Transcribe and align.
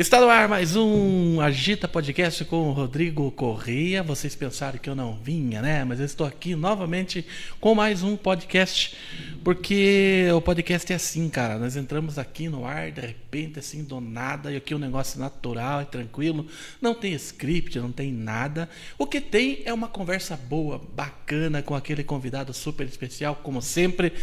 Está 0.00 0.18
no 0.18 0.30
ar 0.30 0.48
mais 0.48 0.76
um 0.76 1.42
Agita 1.42 1.86
Podcast 1.86 2.46
com 2.46 2.70
o 2.70 2.72
Rodrigo 2.72 3.30
Correia. 3.32 4.02
Vocês 4.02 4.34
pensaram 4.34 4.78
que 4.78 4.88
eu 4.88 4.94
não 4.94 5.14
vinha, 5.14 5.60
né? 5.60 5.84
Mas 5.84 6.00
eu 6.00 6.06
estou 6.06 6.26
aqui 6.26 6.54
novamente 6.54 7.22
com 7.60 7.74
mais 7.74 8.02
um 8.02 8.16
podcast, 8.16 8.96
porque 9.44 10.26
o 10.34 10.40
podcast 10.40 10.90
é 10.90 10.96
assim, 10.96 11.28
cara. 11.28 11.58
Nós 11.58 11.76
entramos 11.76 12.18
aqui 12.18 12.48
no 12.48 12.64
ar, 12.64 12.90
de 12.90 13.02
repente, 13.02 13.58
assim, 13.58 13.84
do 13.84 14.00
nada, 14.00 14.50
e 14.50 14.56
aqui 14.56 14.72
o 14.72 14.78
um 14.78 14.80
negócio 14.80 15.20
natural 15.20 15.82
e 15.82 15.84
tranquilo. 15.84 16.46
Não 16.80 16.94
tem 16.94 17.12
script, 17.12 17.78
não 17.78 17.92
tem 17.92 18.10
nada. 18.10 18.70
O 18.96 19.06
que 19.06 19.20
tem 19.20 19.60
é 19.66 19.74
uma 19.74 19.86
conversa 19.86 20.34
boa, 20.34 20.80
bacana, 20.94 21.60
com 21.60 21.74
aquele 21.74 22.02
convidado 22.02 22.54
super 22.54 22.86
especial, 22.86 23.38
como 23.42 23.60
sempre. 23.60 24.14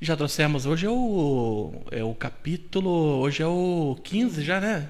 Já 0.00 0.16
trouxemos, 0.16 0.64
hoje 0.64 0.86
é 0.86 0.90
o, 0.90 1.74
é 1.90 2.02
o 2.02 2.14
capítulo, 2.14 2.90
hoje 3.20 3.42
é 3.42 3.46
o 3.46 3.98
15 4.02 4.42
já, 4.42 4.58
né? 4.58 4.88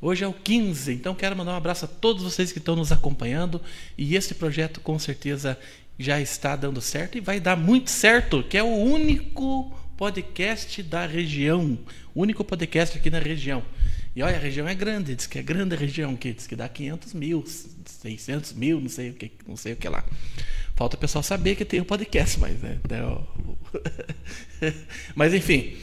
Hoje 0.00 0.22
é 0.22 0.28
o 0.28 0.32
15, 0.32 0.92
então 0.92 1.14
quero 1.14 1.34
mandar 1.34 1.52
um 1.52 1.56
abraço 1.56 1.84
a 1.84 1.88
todos 1.88 2.22
vocês 2.22 2.52
que 2.52 2.58
estão 2.58 2.76
nos 2.76 2.92
acompanhando 2.92 3.60
e 3.96 4.14
esse 4.14 4.34
projeto 4.34 4.80
com 4.80 4.96
certeza 4.98 5.58
já 5.98 6.20
está 6.20 6.54
dando 6.54 6.80
certo 6.80 7.18
e 7.18 7.20
vai 7.20 7.40
dar 7.40 7.56
muito 7.56 7.90
certo, 7.90 8.44
que 8.44 8.56
é 8.56 8.62
o 8.62 8.68
único 8.68 9.76
podcast 9.96 10.80
da 10.84 11.04
região, 11.04 11.76
único 12.14 12.44
podcast 12.44 12.96
aqui 12.96 13.10
na 13.10 13.18
região. 13.18 13.64
E 14.14 14.22
olha, 14.22 14.36
a 14.36 14.40
região 14.40 14.68
é 14.68 14.74
grande, 14.74 15.16
diz 15.16 15.26
que 15.26 15.38
é 15.38 15.42
grande 15.42 15.74
a 15.74 15.78
região, 15.78 16.14
que 16.14 16.32
diz 16.32 16.46
que 16.46 16.54
dá 16.54 16.68
500 16.68 17.14
mil, 17.14 17.44
600 17.84 18.52
mil, 18.52 18.80
não 18.80 18.88
sei 18.88 19.10
o 19.10 19.14
que, 19.14 19.32
não 19.46 19.56
sei 19.56 19.72
o 19.72 19.76
que 19.76 19.88
lá. 19.88 20.04
Falta 20.76 20.96
o 20.96 21.00
pessoal 21.00 21.24
saber 21.24 21.56
que 21.56 21.64
tem 21.64 21.80
um 21.80 21.84
podcast, 21.84 22.38
mas 22.38 22.60
né, 22.60 22.78
mas 25.16 25.34
enfim. 25.34 25.76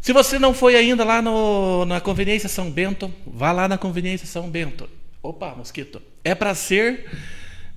Se 0.00 0.14
você 0.14 0.38
não 0.38 0.54
foi 0.54 0.76
ainda 0.76 1.04
lá 1.04 1.20
no, 1.20 1.84
na 1.84 2.00
Conveniência 2.00 2.48
São 2.48 2.70
Bento, 2.70 3.12
vá 3.26 3.52
lá 3.52 3.68
na 3.68 3.76
Conveniência 3.76 4.26
São 4.26 4.48
Bento. 4.48 4.88
Opa, 5.22 5.54
mosquito. 5.54 6.00
É 6.24 6.34
para 6.34 6.54
ser 6.54 7.06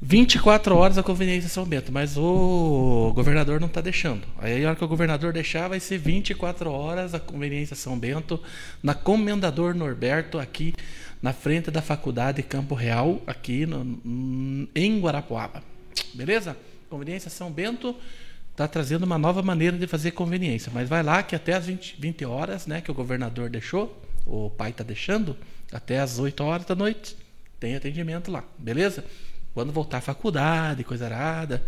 24 0.01 0.73
horas 0.73 0.97
a 0.97 1.03
Conveniência 1.03 1.49
São 1.49 1.65
Bento, 1.65 1.91
mas 1.91 2.15
o 2.17 3.11
governador 3.13 3.59
não 3.59 3.67
está 3.67 3.81
deixando. 3.81 4.21
Aí 4.37 4.63
a 4.63 4.69
hora 4.69 4.75
que 4.77 4.85
o 4.85 4.87
governador 4.87 5.33
deixar, 5.33 5.67
vai 5.67 5.81
ser 5.81 5.97
24 5.97 6.71
horas 6.71 7.13
a 7.13 7.19
Conveniência 7.19 7.75
São 7.75 7.99
Bento, 7.99 8.41
na 8.81 8.93
Comendador 8.93 9.75
Norberto, 9.75 10.39
aqui 10.39 10.73
na 11.21 11.33
frente 11.33 11.69
da 11.69 11.81
Faculdade 11.81 12.41
Campo 12.41 12.73
Real, 12.73 13.21
aqui 13.27 13.65
no, 13.65 14.67
em 14.73 14.97
Guarapuava. 15.01 15.61
Beleza? 16.13 16.55
Conveniência 16.89 17.29
São 17.29 17.51
Bento 17.51 17.93
está 18.53 18.67
trazendo 18.67 19.03
uma 19.03 19.17
nova 19.17 19.41
maneira 19.41 19.77
de 19.77 19.87
fazer 19.87 20.11
conveniência. 20.11 20.71
Mas 20.73 20.87
vai 20.87 21.03
lá 21.03 21.21
que 21.21 21.35
até 21.35 21.53
as 21.53 21.65
20, 21.65 21.97
20 21.99 22.25
horas, 22.25 22.65
né, 22.67 22.81
que 22.81 22.91
o 22.91 22.93
governador 22.93 23.49
deixou, 23.49 24.01
o 24.25 24.49
pai 24.49 24.69
está 24.69 24.83
deixando, 24.83 25.35
até 25.71 25.99
as 25.99 26.19
8 26.19 26.43
horas 26.43 26.65
da 26.65 26.75
noite, 26.75 27.17
tem 27.59 27.75
atendimento 27.75 28.31
lá, 28.31 28.43
beleza? 28.57 29.03
Quando 29.53 29.73
voltar 29.73 29.97
à 29.97 30.01
faculdade, 30.01 30.83
coisa 30.83 31.05
arada, 31.05 31.63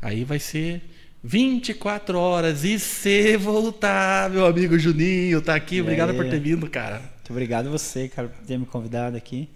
aí 0.00 0.24
vai 0.24 0.38
ser 0.38 0.82
24 1.22 2.18
horas. 2.18 2.64
E 2.64 2.78
se 2.78 3.36
voltar, 3.36 4.30
meu 4.30 4.46
amigo 4.46 4.78
Juninho, 4.78 5.40
tá 5.42 5.54
aqui. 5.54 5.80
Obrigado 5.80 6.14
por 6.14 6.28
ter 6.28 6.40
vindo, 6.40 6.68
cara. 6.68 6.98
Muito 6.98 7.30
obrigado 7.30 7.70
você, 7.70 8.08
cara, 8.08 8.28
por 8.28 8.44
ter 8.44 8.58
me 8.58 8.66
convidado 8.66 9.16
aqui. 9.16 9.48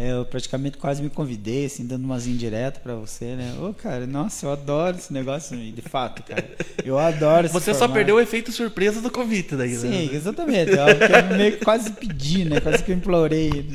É, 0.00 0.12
eu 0.12 0.24
praticamente 0.24 0.78
quase 0.78 1.02
me 1.02 1.10
convidei, 1.10 1.64
assim, 1.66 1.84
dando 1.84 2.04
umas 2.04 2.24
indiretas 2.24 2.80
para 2.80 2.94
você, 2.94 3.34
né? 3.34 3.52
Ô, 3.60 3.74
cara, 3.74 4.06
nossa, 4.06 4.46
eu 4.46 4.52
adoro 4.52 4.96
esse 4.96 5.12
negócio, 5.12 5.56
de 5.58 5.82
fato, 5.82 6.22
cara. 6.22 6.48
Eu 6.84 6.96
adoro 6.96 7.46
esse 7.46 7.52
Você 7.52 7.72
formato. 7.72 7.88
só 7.88 7.92
perdeu 7.92 8.14
o 8.14 8.20
efeito 8.20 8.52
surpresa 8.52 9.00
do 9.00 9.10
convite 9.10 9.56
daí, 9.56 9.74
Sim, 9.74 9.88
né? 9.88 9.96
Sim, 10.08 10.14
exatamente. 10.14 10.70
Eu, 10.70 10.86
eu 10.86 11.36
meio 11.36 11.58
que 11.58 11.64
quase 11.64 11.90
pedi, 11.90 12.44
né? 12.44 12.60
Quase 12.60 12.84
que 12.84 12.92
eu 12.92 12.96
implorei. 12.96 13.66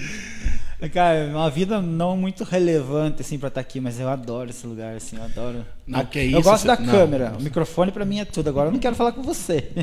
Cara, 0.92 1.28
uma 1.28 1.50
vida 1.50 1.82
não 1.82 2.18
muito 2.18 2.44
relevante 2.44 3.22
assim 3.22 3.40
para 3.40 3.48
estar 3.48 3.62
tá 3.62 3.68
aqui, 3.68 3.80
mas 3.80 4.00
eu 4.00 4.10
adoro 4.10 4.50
esse 4.50 4.68
lugar 4.68 4.96
assim, 4.96 5.16
eu 5.16 5.24
adoro. 5.24 5.66
Não, 5.88 6.06
que 6.06 6.20
é 6.20 6.26
isso, 6.26 6.36
eu 6.36 6.42
gosto 6.42 6.68
da 6.68 6.76
não, 6.76 6.86
câmera, 6.86 7.30
não. 7.30 7.40
o 7.40 7.42
microfone 7.42 7.92
para 7.92 8.04
mim 8.04 8.20
é 8.20 8.26
tudo. 8.26 8.50
Agora 8.50 8.68
eu 8.68 8.72
não 8.74 8.80
quero 8.80 8.96
falar 8.96 9.14
com 9.14 9.22
você. 9.22 9.70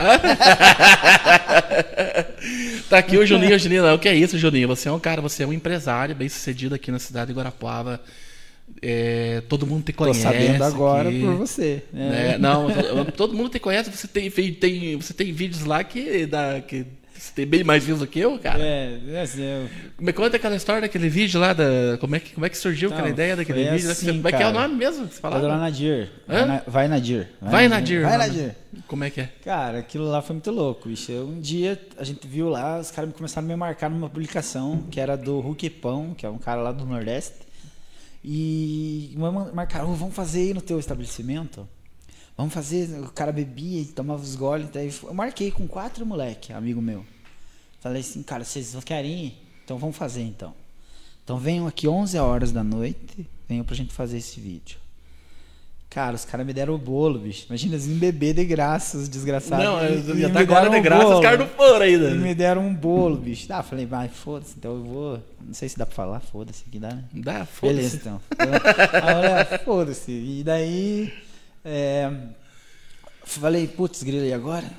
tá 2.88 2.98
aqui 2.98 3.16
o 3.16 3.24
Juninho, 3.24 3.56
o 3.56 3.58
Juninho, 3.58 3.94
o 3.94 3.98
que 3.98 4.08
é 4.08 4.14
isso, 4.14 4.36
Juninho? 4.38 4.68
Você 4.68 4.88
é 4.88 4.92
um 4.92 5.00
cara, 5.00 5.22
você 5.22 5.42
é 5.42 5.46
um 5.46 5.52
empresário 5.52 6.14
bem-sucedido 6.14 6.74
aqui 6.74 6.90
na 6.90 6.98
cidade 6.98 7.32
de 7.32 7.38
Guarapuava. 7.38 8.00
É, 8.82 9.42
todo 9.48 9.66
mundo 9.66 9.84
te 9.84 9.92
conhece. 9.92 10.20
Tô 10.20 10.28
sabendo 10.28 10.62
agora 10.62 11.08
aqui, 11.08 11.20
por 11.20 11.34
você. 11.34 11.82
Né? 11.92 12.38
Não, 12.38 12.68
todo 13.16 13.34
mundo 13.34 13.48
te 13.48 13.58
conhece. 13.58 13.90
Você 13.90 14.06
tem, 14.06 14.30
tem, 14.30 14.96
você 14.96 15.14
tem 15.14 15.32
vídeos 15.32 15.64
lá 15.64 15.82
que, 15.82 16.26
dá, 16.26 16.60
que 16.60 16.86
você 17.20 17.32
tem 17.34 17.46
bem 17.46 17.62
mais 17.62 17.84
views 17.84 18.00
do 18.00 18.06
que 18.06 18.18
eu, 18.18 18.38
cara. 18.38 18.62
É, 18.62 18.98
é 19.10 19.20
assim, 19.20 19.42
eu... 19.42 19.68
Me 19.98 20.10
conta 20.10 20.36
aquela 20.36 20.56
história 20.56 20.80
daquele 20.80 21.10
vídeo 21.10 21.38
lá, 21.38 21.52
da, 21.52 21.98
como, 22.00 22.16
é 22.16 22.20
que, 22.20 22.32
como 22.32 22.46
é 22.46 22.48
que 22.48 22.56
surgiu 22.56 22.86
então, 22.86 22.98
aquela 22.98 23.12
ideia 23.12 23.36
daquele 23.36 23.70
vídeo? 23.70 23.90
Assim, 23.90 24.06
como 24.06 24.28
é 24.28 24.32
que 24.32 24.42
é 24.42 24.46
o 24.46 24.52
nome 24.52 24.74
mesmo 24.74 25.06
que 25.06 25.14
você 25.14 25.20
falava? 25.20 25.46
Vai 25.46 25.58
Nadir. 25.58 26.10
Vai, 26.26 26.46
na, 26.46 26.62
vai 26.66 26.88
Nadir. 26.88 27.28
Vai, 27.38 27.50
vai 27.50 27.68
Nadir. 27.68 28.02
Vai 28.02 28.16
Nadir. 28.16 28.56
Como 28.86 29.04
é 29.04 29.10
que 29.10 29.20
é? 29.20 29.28
Cara, 29.44 29.80
aquilo 29.80 30.08
lá 30.08 30.22
foi 30.22 30.34
muito 30.34 30.50
louco, 30.50 30.88
bicho. 30.88 31.12
Um 31.12 31.38
dia 31.38 31.78
a 31.98 32.04
gente 32.04 32.26
viu 32.26 32.48
lá, 32.48 32.78
os 32.78 32.90
caras 32.90 33.12
começaram 33.14 33.46
a 33.46 33.48
me 33.48 33.56
marcar 33.56 33.90
numa 33.90 34.08
publicação 34.08 34.84
que 34.90 34.98
era 34.98 35.14
do 35.14 35.40
Hulk 35.40 35.68
Pão, 35.70 36.14
que 36.14 36.24
é 36.24 36.30
um 36.30 36.38
cara 36.38 36.62
lá 36.62 36.72
do 36.72 36.86
Nordeste. 36.86 37.34
E 38.24 39.14
marcaram, 39.52 39.90
oh, 39.90 39.94
vamos 39.94 40.14
fazer 40.14 40.40
aí 40.40 40.54
no 40.54 40.62
teu 40.62 40.78
estabelecimento. 40.78 41.68
Vamos 42.40 42.54
fazer. 42.54 42.98
O 43.00 43.12
cara 43.12 43.30
bebia 43.30 43.82
e 43.82 43.84
tomava 43.84 44.22
os 44.22 44.34
goles. 44.34 44.66
Daí 44.72 44.90
eu 45.02 45.12
marquei 45.12 45.50
com 45.50 45.68
quatro 45.68 46.06
moleque, 46.06 46.54
amigo 46.54 46.80
meu. 46.80 47.04
Falei 47.80 48.00
assim, 48.00 48.22
cara, 48.22 48.44
vocês 48.44 48.74
querem 48.82 49.26
ir? 49.26 49.38
Então 49.62 49.76
vamos 49.76 49.94
fazer 49.94 50.22
então. 50.22 50.54
Então 51.22 51.36
venham 51.36 51.66
aqui 51.66 51.86
11 51.86 52.18
horas 52.18 52.50
da 52.50 52.64
noite, 52.64 53.28
venham 53.46 53.62
pra 53.62 53.76
gente 53.76 53.92
fazer 53.92 54.16
esse 54.16 54.40
vídeo. 54.40 54.78
Cara, 55.90 56.16
os 56.16 56.24
caras 56.24 56.46
me 56.46 56.54
deram 56.54 56.74
o 56.74 56.78
bolo, 56.78 57.18
bicho. 57.18 57.44
Imagina, 57.50 57.74
eles 57.74 57.86
beber 57.86 58.32
de 58.32 58.44
graça, 58.46 58.96
os 58.96 59.06
desgraçados. 59.06 59.62
Não, 59.62 59.82
eu, 59.82 60.32
tá 60.32 60.40
agora 60.40 60.70
de 60.70 60.80
graça, 60.80 61.16
os 61.16 61.20
caras 61.20 61.40
não 61.40 61.48
foram 61.48 61.84
ainda. 61.84 62.06
Eles 62.06 62.22
me 62.22 62.34
deram 62.34 62.66
um 62.66 62.74
bolo, 62.74 63.18
bicho. 63.18 63.52
Ah, 63.52 63.62
falei, 63.62 63.84
vai, 63.84 64.08
foda-se, 64.08 64.54
então 64.56 64.76
eu 64.76 64.82
vou. 64.82 65.22
Não 65.44 65.52
sei 65.52 65.68
se 65.68 65.76
dá 65.76 65.84
pra 65.84 65.94
falar, 65.94 66.20
foda-se 66.20 66.64
aqui, 66.66 66.78
dá, 66.78 66.88
né? 66.88 67.04
Dá, 67.12 67.44
foda-se. 67.44 67.76
Beleza, 67.76 67.96
então. 67.96 68.20
Olha, 68.38 69.58
foda-se. 69.62 70.10
E 70.10 70.42
daí. 70.42 71.12
É, 71.64 72.10
falei, 73.24 73.68
putz, 73.68 74.02
grilo, 74.02 74.24
e 74.24 74.32
agora? 74.32 74.70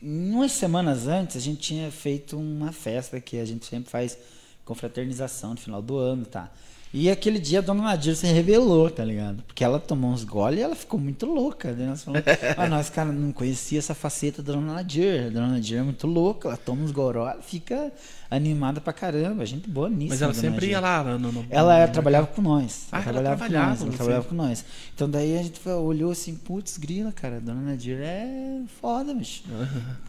umas 0.00 0.52
semanas 0.52 1.08
antes, 1.08 1.36
a 1.36 1.40
gente 1.40 1.60
tinha 1.60 1.90
feito 1.90 2.38
uma 2.38 2.72
festa 2.72 3.20
que 3.20 3.38
a 3.38 3.44
gente 3.44 3.66
sempre 3.66 3.90
faz 3.90 4.16
confraternização 4.64 5.50
no 5.50 5.56
final 5.56 5.82
do 5.82 5.96
ano, 5.96 6.24
tá? 6.24 6.52
E 6.92 7.10
aquele 7.10 7.38
dia 7.38 7.58
a 7.58 7.62
dona 7.62 7.82
Nadir 7.82 8.16
se 8.16 8.26
revelou, 8.26 8.90
tá 8.90 9.04
ligado? 9.04 9.42
Porque 9.42 9.62
ela 9.62 9.78
tomou 9.78 10.10
uns 10.10 10.24
goles 10.24 10.58
e 10.58 10.62
ela 10.62 10.74
ficou 10.74 10.98
muito 10.98 11.26
louca. 11.26 11.72
Né? 11.72 11.86
Nós 11.86 12.02
falamos, 12.02 12.24
ah, 12.56 12.66
nós, 12.68 12.88
cara, 12.88 13.12
não 13.12 13.30
conhecia 13.30 13.78
essa 13.78 13.94
faceta 13.94 14.42
da 14.42 14.54
dona 14.54 14.74
Nadir. 14.74 15.26
A 15.26 15.28
dona 15.28 15.48
Nadir 15.48 15.78
é 15.78 15.82
muito 15.82 16.06
louca, 16.06 16.48
ela 16.48 16.56
toma 16.56 16.82
uns 16.82 16.90
goró, 16.90 17.28
ela 17.28 17.42
fica 17.42 17.92
animada 18.30 18.80
pra 18.80 18.94
caramba. 18.94 19.44
Gente 19.44 19.68
boa 19.68 19.90
nisso. 19.90 20.10
Mas 20.10 20.22
ela 20.22 20.32
sempre 20.32 20.52
Nadir. 20.52 20.70
ia 20.70 20.80
lá 20.80 21.04
no, 21.04 21.30
no 21.30 21.46
Ela 21.50 21.86
no... 21.86 21.92
trabalhava 21.92 22.26
com 22.28 22.40
nós. 22.40 22.86
Ah, 22.90 22.96
ela, 22.96 23.04
trabalhava, 23.04 23.36
trabalhava 23.36 23.76
com 23.76 23.84
nós. 23.84 23.88
Ela 23.88 23.96
trabalhava 23.96 24.24
com 24.28 24.34
nós. 24.34 24.64
Então 24.94 25.10
daí 25.10 25.38
a 25.38 25.42
gente 25.42 25.68
olhou 25.68 26.10
assim, 26.10 26.34
putz, 26.36 26.78
grila, 26.78 27.12
cara, 27.12 27.36
a 27.36 27.40
dona 27.40 27.60
Nadir 27.60 27.98
é 28.00 28.62
foda, 28.80 29.12
bicho. 29.12 29.42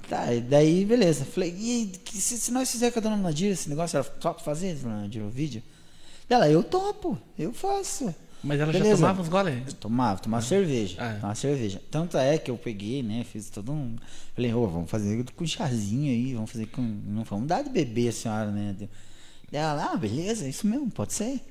Tá, 0.08 0.34
e 0.34 0.40
daí 0.40 0.86
beleza. 0.86 1.26
Falei, 1.26 1.50
e 1.52 1.92
se, 2.10 2.38
se 2.38 2.52
nós 2.54 2.72
fizermos 2.72 2.94
com 2.94 3.00
a 3.00 3.04
dona 3.04 3.18
Nadir 3.18 3.52
esse 3.52 3.68
negócio, 3.70 3.98
ela 3.98 4.06
top 4.06 4.42
fazer, 4.44 4.76
dona 4.76 5.02
Nadir, 5.02 5.22
o 5.22 5.30
vídeo? 5.30 5.62
Ela, 6.30 6.50
eu 6.50 6.64
topo, 6.64 7.18
eu 7.38 7.52
faço. 7.52 8.14
Mas 8.44 8.60
ela 8.60 8.72
Beleza. 8.72 8.92
já 8.92 8.96
tomava 8.98 9.22
uns 9.22 9.28
goles? 9.28 9.74
Tomava, 9.74 10.20
tomava 10.22 10.44
ah. 10.44 10.48
cerveja. 10.48 10.96
Ah. 11.00 11.14
Tomava 11.16 11.36
cerveja. 11.36 11.82
Tanto 11.92 12.18
é 12.18 12.38
que 12.38 12.50
eu 12.50 12.58
peguei, 12.58 13.04
né? 13.04 13.26
Fiz 13.30 13.50
todo 13.50 13.72
um. 13.72 13.96
Falei, 14.34 14.54
ô, 14.54 14.66
vamos 14.68 14.90
fazer 14.90 15.26
com 15.36 15.46
chazinho 15.46 16.12
aí, 16.12 16.34
vamos 16.34 16.52
fazer 16.52 16.68
com. 16.68 16.82
Não 16.82 17.24
vamos 17.24 17.48
dar 17.48 17.64
de 17.64 17.70
beber 17.70 18.10
a 18.10 18.12
senhora, 18.12 18.52
né? 18.52 18.76
Ela, 19.52 19.92
ah, 19.92 19.98
beleza, 19.98 20.48
isso 20.48 20.68
mesmo, 20.68 20.90
pode 20.90 21.14
ser. 21.14 21.42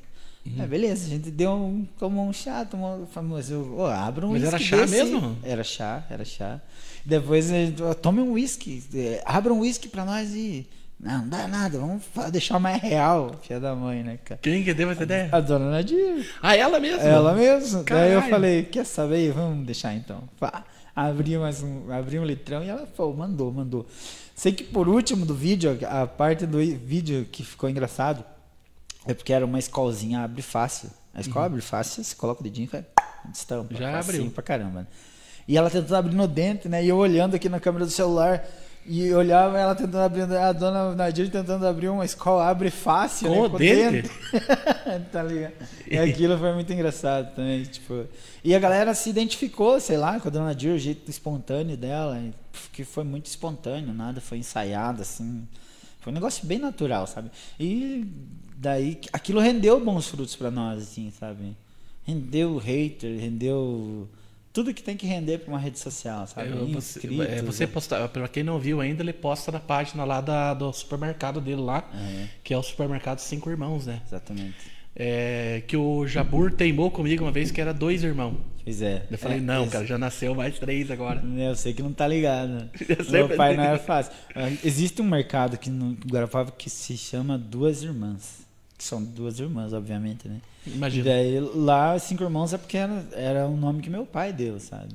Uhum. 0.47 0.63
É, 0.63 0.67
beleza, 0.67 1.07
a 1.07 1.09
gente 1.11 1.31
deu 1.31 1.51
um, 1.51 1.85
tomou 1.99 2.27
um 2.27 2.33
chá, 2.33 2.65
tomou 2.65 3.07
famoso. 3.09 3.75
Oh, 3.77 3.85
abra 3.85 4.27
um 4.27 4.33
Mas 4.33 4.45
era 4.45 4.59
chá 4.59 4.77
desse. 4.77 4.93
mesmo? 4.93 5.37
Era 5.43 5.65
chá, 5.65 6.07
era 6.09 6.25
chá. 6.25 6.61
Depois, 7.05 7.49
tome 8.01 8.21
um 8.21 8.33
uísque, 8.33 8.83
é, 8.95 9.23
abra 9.27 9.53
um 9.53 9.61
uísque 9.61 9.89
pra 9.89 10.05
nós 10.05 10.35
e 10.35 10.67
não, 11.01 11.19
não 11.19 11.29
dá 11.29 11.47
nada, 11.47 11.79
vamos 11.79 12.03
deixar 12.33 12.59
mais 12.59 12.83
real, 12.83 13.37
filha 13.43 13.61
da 13.61 13.75
mãe, 13.75 14.03
né, 14.03 14.19
cara? 14.25 14.41
Quem 14.43 14.65
que 14.65 14.75
deu 14.75 14.91
essa 14.91 15.05
ideia? 15.05 15.29
A 15.31 15.39
dona 15.39 15.71
Nadir. 15.71 16.29
Ah, 16.43 16.57
ela 16.57 16.81
mesma? 16.81 17.03
Ela 17.03 17.35
mesma. 17.35 17.85
Daí 17.85 18.13
eu 18.13 18.23
falei, 18.23 18.65
quer 18.65 18.85
saber? 18.85 19.33
Vamos 19.33 19.65
deixar 19.65 19.95
então. 19.95 20.25
Pá, 20.41 20.65
abri, 20.97 21.39
mais 21.39 21.63
um, 21.63 21.93
abri 21.93 22.19
um 22.19 22.25
litrão 22.25 22.65
e 22.65 22.69
ela 22.69 22.85
pô, 22.85 23.13
mandou, 23.13 23.53
mandou. 23.53 23.87
Sei 24.35 24.51
que 24.53 24.65
por 24.65 24.89
último 24.89 25.25
do 25.25 25.35
vídeo, 25.35 25.79
a 25.89 26.07
parte 26.07 26.47
do 26.47 26.59
vídeo 26.59 27.27
que 27.31 27.45
ficou 27.45 27.71
engraçado 27.71 28.25
é 29.07 29.15
porque 29.15 29.33
era 29.33 29.45
uma 29.45 29.59
escolzinha 29.59 30.21
abre 30.21 30.43
fácil. 30.43 30.91
A 31.15 31.21
escola 31.21 31.47
uhum. 31.47 31.53
abre 31.53 31.61
fácil, 31.61 32.03
você 32.03 32.15
coloca 32.17 32.41
o 32.41 32.45
dedinho 32.45 32.65
e 32.65 32.69
faz, 32.69 32.85
estampa. 33.33 33.75
Já 33.75 33.99
abriu. 33.99 34.31
pra 34.31 34.43
caramba. 34.43 34.81
Né? 34.81 34.87
E 35.47 35.57
ela 35.57 35.71
tentando 35.71 35.95
abrir 35.95 36.15
no 36.15 36.29
dente, 36.29 36.69
né? 36.69 36.85
E 36.85 36.89
eu 36.89 36.97
olhando 36.97 37.35
aqui 37.35 37.49
na 37.49 37.59
câmera 37.59 37.87
do 37.87 37.91
celular 37.91 38.45
E 38.91 39.13
olhava 39.13 39.59
ela 39.59 39.75
tentando 39.75 39.99
abrir, 39.99 40.23
a 40.23 40.51
dona 40.51 40.95
Nadir 40.95 41.31
tentando 41.31 41.67
abrir 41.67 41.91
uma 41.91 42.07
escola, 42.07 42.49
abre 42.49 42.71
fácil, 42.71 43.29
Com 43.29 43.35
né? 43.35 43.41
o 43.41 43.59
dente? 43.59 44.11
tá 45.13 45.23
ligado? 45.23 45.53
E 45.87 45.99
aquilo 45.99 46.39
foi 46.39 46.55
muito 46.55 46.73
engraçado 46.73 47.35
também, 47.35 47.65
tipo. 47.65 48.07
E 48.43 48.55
a 48.55 48.59
galera 48.59 48.95
se 48.95 49.11
identificou, 49.11 49.79
sei 49.79 49.99
lá, 49.99 50.19
com 50.19 50.29
a 50.29 50.31
dona 50.31 50.47
Nadir, 50.47 50.73
o 50.73 50.79
jeito 50.79 51.11
espontâneo 51.11 51.77
dela, 51.77 52.19
que 52.73 52.83
foi 52.83 53.05
muito 53.05 53.27
espontâneo, 53.27 53.93
nada 53.93 54.23
foi 54.23 54.39
ensaiado, 54.39 55.03
assim. 55.03 55.47
Foi 56.01 56.11
um 56.11 56.15
negócio 56.15 56.47
bem 56.47 56.59
natural, 56.59 57.07
sabe? 57.07 57.31
E 57.61 58.07
daí 58.57 58.99
aquilo 59.13 59.39
rendeu 59.39 59.79
bons 59.85 60.09
frutos 60.09 60.35
para 60.35 60.51
nós, 60.51 60.83
assim, 60.83 61.11
sabe? 61.11 61.55
Rendeu 62.05 62.57
hater, 62.57 63.21
rendeu 63.21 64.09
tudo 64.53 64.73
que 64.75 64.83
tem 64.83 64.97
que 64.97 65.07
render 65.07 65.39
para 65.39 65.49
uma 65.51 65.59
rede 65.59 65.79
social, 65.79 66.27
sabe? 66.27 66.49
É, 66.49 66.53
você, 66.53 66.99
Inscritos, 66.99 67.27
é, 67.27 67.43
você 67.43 67.67
né? 67.67 67.73
posta, 67.73 68.09
pra 68.09 68.29
quem 68.29 68.43
não 68.43 68.59
viu 68.59 68.81
ainda, 68.81 69.03
ele 69.03 69.13
posta 69.13 69.53
na 69.53 69.61
página 69.61 70.05
lá 70.05 70.21
da, 70.21 70.55
do 70.55 70.73
supermercado 70.73 71.41
dele 71.41 71.61
lá, 71.61 71.89
É, 71.95 72.27
que 72.43 72.53
é 72.55 72.59
o 72.59 72.63
supermercado 72.63 73.19
Cinco 73.21 73.51
Irmãos, 73.51 73.87
né? 73.87 74.01
exatamente. 74.07 74.57
É, 75.01 75.63
que 75.69 75.77
o 75.77 76.07
Jabur 76.09 76.51
teimou 76.53 76.91
comigo 76.91 77.25
uma 77.25 77.31
vez 77.31 77.53
que 77.53 77.61
era 77.61 77.73
dois 77.73 78.03
irmãos. 78.03 78.35
Pois 78.65 78.83
é. 78.83 79.07
Eu 79.11 79.17
falei, 79.17 79.39
É, 79.39 79.41
não, 79.41 79.69
cara, 79.69 79.87
já 79.87 79.97
nasceu 79.97 80.35
mais 80.35 80.59
três 80.59 80.91
agora. 80.91 81.23
Eu 81.37 81.55
sei 81.55 81.73
que 81.73 81.83
não 81.83 81.93
tá 81.93 82.07
ligado. 82.09 82.69
Eu 82.89 83.11
Meu 83.11 83.29
pai 83.37 83.55
não 83.55 83.63
entendi. 83.63 83.69
era 83.69 83.79
fácil. 83.79 84.13
Existe 84.65 85.01
um 85.01 85.05
mercado 85.05 85.55
aqui 85.55 85.71
no 85.71 85.93
Guarapava 86.11 86.51
que 86.51 86.69
se 86.69 86.97
chama 86.97 87.39
Duas 87.39 87.83
Irmãs. 87.85 88.41
Que 88.77 88.85
são 88.85 89.03
duas 89.03 89.41
irmãs, 89.41 89.73
obviamente, 89.73 90.29
né? 90.29 90.41
E 90.73 90.75
Imagina. 90.77 91.05
daí 91.05 91.41
lá, 91.41 91.99
Cinco 91.99 92.23
Irmãos 92.25 92.53
é 92.53 92.59
porque 92.59 92.77
era, 92.77 93.05
era 93.13 93.47
um 93.47 93.57
nome 93.57 93.83
que 93.83 93.91
meu 93.91 94.05
pai 94.07 94.33
deu, 94.33 94.59
sabe? 94.61 94.95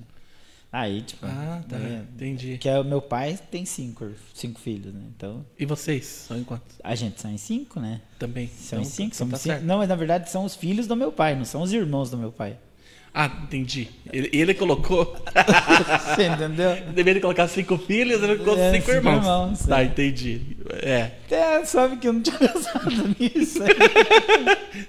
Aí, 0.71 1.01
tipo. 1.03 1.25
Ah, 1.27 1.61
tá. 1.69 1.77
é, 1.77 2.03
Entendi. 2.15 2.57
que 2.57 2.67
é, 2.67 2.79
o 2.79 2.83
meu 2.83 2.99
pai 3.01 3.37
tem 3.51 3.63
cinco, 3.63 4.09
cinco 4.33 4.59
filhos, 4.59 4.91
né? 4.93 5.01
Então, 5.15 5.45
E 5.59 5.65
vocês? 5.67 6.03
São 6.05 6.37
em 6.37 6.43
quantos? 6.43 6.77
a 6.83 6.95
gente 6.95 7.21
são 7.21 7.29
em 7.29 7.37
cinco, 7.37 7.79
né? 7.79 8.01
Também. 8.17 8.47
São 8.47 8.79
Então, 8.79 8.81
em 8.81 8.91
cinco, 8.91 9.11
tá- 9.11 9.17
somos 9.17 9.31
tá 9.33 9.37
cinco. 9.37 9.53
certo. 9.55 9.65
Não, 9.65 9.77
mas 9.77 9.87
na 9.89 9.95
verdade 9.95 10.29
são 10.31 10.43
os 10.45 10.55
filhos 10.55 10.87
do 10.87 10.95
meu 10.95 11.11
pai, 11.11 11.35
não 11.35 11.45
são 11.45 11.61
os 11.61 11.71
irmãos 11.71 12.09
do 12.09 12.17
meu 12.17 12.31
pai. 12.31 12.57
Ah, 13.15 13.29
entendi. 13.43 13.89
Ele, 14.11 14.27
ele 14.33 14.53
colocou. 14.55 15.15
Você 16.15 16.25
entendeu? 16.25 16.75
Deveria 16.95 17.21
colocar 17.21 17.47
cinco 17.47 17.77
filhos, 17.77 18.23
ele 18.23 18.37
colocou 18.37 18.57
É, 18.57 18.71
cinco, 18.71 18.85
cinco 18.87 18.91
irmãos. 18.97 19.17
irmãos, 19.17 19.59
Tá, 19.67 19.81
é. 19.81 19.85
entendi. 19.85 20.41
É. 20.81 21.11
Até 21.27 21.63
sabe 21.65 21.97
que 21.97 22.07
eu 22.07 22.13
não 22.13 22.21
tinha 22.23 22.37
pensado 22.39 23.15
nisso. 23.19 23.59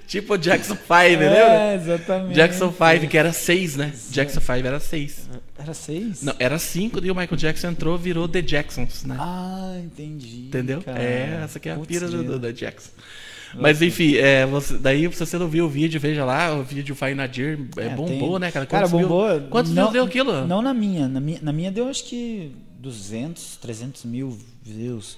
Tipo 0.06 0.34
o 0.34 0.38
Jackson 0.38 0.74
5, 0.74 0.86
lembra? 0.90 1.26
É, 1.38 1.74
exatamente. 1.74 2.34
Jackson 2.34 2.72
5, 2.72 3.08
que 3.10 3.18
era 3.18 3.32
seis, 3.32 3.76
né? 3.76 3.92
Jackson 4.10 4.40
5 4.40 4.52
era 4.66 4.80
seis. 4.80 5.28
Era 5.58 5.74
seis? 5.74 6.22
Não, 6.22 6.34
era 6.38 6.58
cinco 6.58 7.04
e 7.04 7.10
o 7.10 7.14
Michael 7.14 7.36
Jackson 7.36 7.68
entrou, 7.68 7.96
virou 7.96 8.26
The 8.28 8.42
Jacksons, 8.42 9.04
né? 9.04 9.16
Ah, 9.18 9.76
entendi. 9.82 10.46
Entendeu? 10.48 10.82
cara. 10.82 11.00
É, 11.02 11.40
essa 11.44 11.58
aqui 11.58 11.68
é 11.68 11.72
a 11.72 11.76
Putz, 11.76 11.88
pira 11.88 12.08
do, 12.08 12.24
do, 12.24 12.38
do 12.38 12.52
Jackson. 12.52 12.90
Mas 13.58 13.80
enfim, 13.82 14.16
é, 14.16 14.44
você, 14.46 14.76
daí 14.78 15.10
se 15.12 15.24
você 15.24 15.38
não 15.38 15.48
viu 15.48 15.66
o 15.66 15.68
vídeo, 15.68 16.00
veja 16.00 16.24
lá, 16.24 16.54
o 16.54 16.62
vídeo 16.62 16.94
Fai 16.94 17.14
Nadir 17.14 17.58
é, 17.76 17.86
É, 17.86 17.88
bombou, 17.90 18.06
tem- 18.30 18.38
né, 18.40 18.50
cara? 18.50 18.66
Cara, 18.66 18.88
Quantos 18.88 18.90
bombou. 19.02 19.28
Mil, 19.28 19.48
quantos 19.48 19.72
não, 19.72 19.82
views 19.84 19.92
deu 19.92 20.04
aquilo? 20.04 20.46
Não 20.46 20.60
na 20.62 20.74
minha. 20.74 21.08
Na 21.08 21.20
minha, 21.20 21.38
na 21.42 21.52
minha 21.52 21.70
deu 21.70 21.88
acho 21.88 22.04
que 22.04 22.52
200, 22.80 23.56
300 23.56 24.04
mil 24.04 24.36
views. 24.62 25.16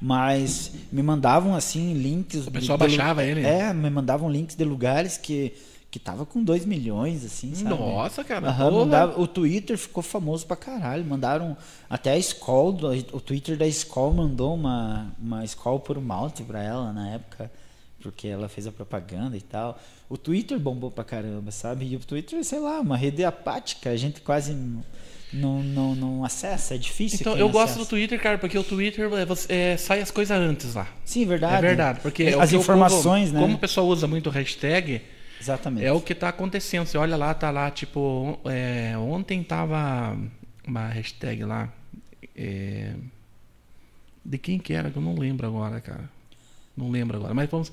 Mas 0.00 0.70
me 0.92 1.02
mandavam 1.02 1.54
assim 1.54 1.92
links. 1.94 2.46
O 2.46 2.50
pessoal 2.50 2.78
de- 2.78 2.84
baixava 2.84 3.24
ele? 3.24 3.44
É, 3.44 3.72
me 3.72 3.90
mandavam 3.90 4.30
links 4.30 4.54
de 4.54 4.62
lugares 4.64 5.16
que, 5.16 5.52
que 5.90 5.98
tava 5.98 6.24
com 6.24 6.40
2 6.44 6.64
milhões, 6.64 7.24
assim, 7.24 7.52
sabe? 7.54 7.70
Nossa, 7.70 8.22
cara. 8.22 8.52
Porra. 8.52 8.70
mandava- 8.70 9.20
o 9.20 9.26
Twitter 9.26 9.76
ficou 9.76 10.02
famoso 10.02 10.46
pra 10.46 10.54
caralho. 10.56 11.04
Mandaram 11.04 11.56
até 11.90 12.12
a 12.12 12.18
escola, 12.18 12.94
o 13.12 13.20
Twitter 13.20 13.56
da 13.56 13.66
escola 13.66 14.14
mandou 14.14 14.54
uma, 14.54 15.08
uma 15.20 15.44
escola 15.44 15.80
por 15.80 16.00
malte 16.00 16.44
pra 16.44 16.62
ela 16.62 16.92
na 16.92 17.10
época, 17.10 17.50
porque 18.10 18.26
ela 18.26 18.48
fez 18.48 18.66
a 18.66 18.72
propaganda 18.72 19.36
e 19.36 19.40
tal. 19.42 19.78
O 20.08 20.16
Twitter 20.16 20.58
bombou 20.58 20.90
pra 20.90 21.04
caramba, 21.04 21.50
sabe? 21.50 21.86
E 21.86 21.94
o 21.96 21.98
Twitter, 22.00 22.42
sei 22.42 22.58
lá, 22.58 22.80
uma 22.80 22.96
rede 22.96 23.22
apática, 23.22 23.90
a 23.90 23.96
gente 23.96 24.22
quase 24.22 24.54
não, 25.30 25.62
não, 25.62 25.94
não, 25.94 26.24
acessa, 26.24 26.74
é 26.74 26.78
difícil. 26.78 27.18
Então, 27.20 27.36
eu 27.36 27.50
gosto 27.50 27.72
acessa. 27.72 27.78
do 27.80 27.86
Twitter, 27.86 28.18
cara, 28.18 28.38
porque 28.38 28.56
o 28.56 28.64
Twitter 28.64 29.10
é, 29.48 29.72
é, 29.72 29.76
sai 29.76 30.00
as 30.00 30.10
coisas 30.10 30.36
antes 30.36 30.74
lá. 30.74 30.88
Sim, 31.04 31.26
verdade. 31.26 31.56
É 31.56 31.60
verdade, 31.60 32.00
porque 32.00 32.22
é 32.22 32.36
o 32.36 32.40
as 32.40 32.52
informações, 32.52 33.28
povo- 33.28 33.34
né? 33.34 33.40
Como 33.42 33.56
o 33.56 33.58
pessoal 33.58 33.86
usa 33.86 34.06
muito 34.06 34.30
hashtag, 34.30 35.02
Exatamente. 35.38 35.84
é 35.84 35.92
o 35.92 36.00
que 36.00 36.14
tá 36.14 36.30
acontecendo. 36.30 36.86
Você 36.86 36.96
olha 36.96 37.16
lá, 37.16 37.34
tá 37.34 37.50
lá, 37.50 37.70
tipo, 37.70 38.38
é, 38.46 38.96
ontem 38.96 39.42
tava 39.42 40.16
uma 40.66 40.88
hashtag 40.88 41.44
lá. 41.44 41.70
é, 42.34 42.94
de 44.24 44.38
quem 44.38 44.58
que 44.58 44.72
era, 44.72 44.90
que 44.90 44.96
eu 44.96 45.02
não 45.02 45.14
lembro 45.14 45.46
agora, 45.46 45.80
cara. 45.80 46.17
Não 46.78 46.90
lembro 46.90 47.16
agora. 47.18 47.34
Mas 47.34 47.50
vamos. 47.50 47.72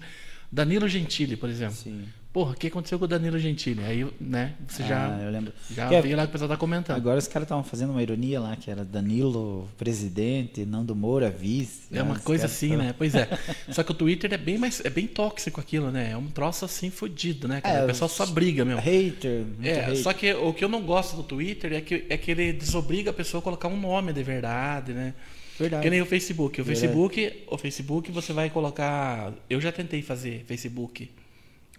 Danilo 0.52 0.88
Gentili, 0.88 1.36
por 1.36 1.50
exemplo. 1.50 1.76
Sim. 1.76 2.04
Porra, 2.32 2.52
o 2.52 2.56
que 2.56 2.68
aconteceu 2.68 3.00
com 3.00 3.06
o 3.06 3.08
Danilo 3.08 3.40
Gentili? 3.40 3.82
Aí, 3.82 4.06
né, 4.20 4.56
você 4.68 4.84
Ah, 4.84 4.88
já, 4.88 5.20
eu 5.24 5.32
lembro. 5.32 5.54
já 5.72 5.88
Que 5.88 6.02
vê 6.02 6.16
lá 6.18 6.24
que 6.24 6.30
o 6.30 6.32
pessoal 6.34 6.50
tá 6.50 6.58
comentando. 6.58 6.98
Agora 6.98 7.18
os 7.18 7.28
caras 7.30 7.46
estavam 7.46 7.64
fazendo 7.64 7.92
uma 7.92 8.04
ironia 8.04 8.42
lá, 8.42 8.56
que 8.58 8.70
era 8.70 8.84
Danilo 8.84 9.70
presidente, 9.78 10.66
Nando 10.66 10.94
Moura 10.94 11.30
vice. 11.30 11.84
É 11.94 12.04
uma 12.04 12.16
Os 12.16 12.22
coisa 12.22 12.46
assim, 12.46 12.70
tavam- 12.72 12.84
né? 12.86 12.96
Pois 12.98 13.16
é. 13.16 13.30
Só 13.72 13.84
que 13.84 13.92
o 13.92 13.96
Twitter 13.96 14.34
é 14.34 14.38
bem 14.38 14.58
mais, 14.58 14.84
é 14.84 14.90
bem 14.90 15.08
tóxico 15.08 15.62
aquilo, 15.62 15.92
né? 15.92 16.12
É 16.12 16.18
um 16.18 16.28
troço 16.28 16.66
assim 16.66 16.90
fodido, 16.90 17.48
né? 17.48 17.62
cara? 17.62 17.80
É, 17.80 17.84
o 17.84 17.88
pessoal 17.88 18.10
só 18.10 18.26
briga 18.26 18.66
mesmo. 18.66 18.82
Hater. 18.82 19.46
É, 19.64 19.74
hater. 19.82 19.98
só 20.04 20.12
que 20.12 20.34
o 20.34 20.54
que 20.54 20.64
eu 20.66 20.70
não 20.70 20.82
gosto 20.82 21.16
do 21.16 21.24
Twitter 21.24 21.72
é 21.72 21.80
que, 21.82 22.06
é 22.10 22.18
que 22.18 22.32
ele 22.32 22.52
desobriga 22.52 23.12
a 23.12 23.14
pessoa 23.14 23.40
a 23.40 23.44
colocar 23.44 23.70
um 23.70 23.80
nome 23.80 24.12
de 24.12 24.22
verdade, 24.24 24.92
né? 24.92 25.14
Verdade. 25.60 25.84
Que 25.84 25.90
nem 25.90 26.02
o 26.02 26.06
Facebook. 26.06 26.60
O 26.60 26.64
Verdade. 26.64 26.88
Facebook, 26.88 27.44
o 27.48 27.58
Facebook 27.58 28.12
você 28.12 28.34
vai 28.34 28.50
colocar. 28.50 29.34
Eu 29.50 29.62
já 29.62 29.72
tentei 29.72 30.02
fazer 30.02 30.44
Facebook. 30.48 31.10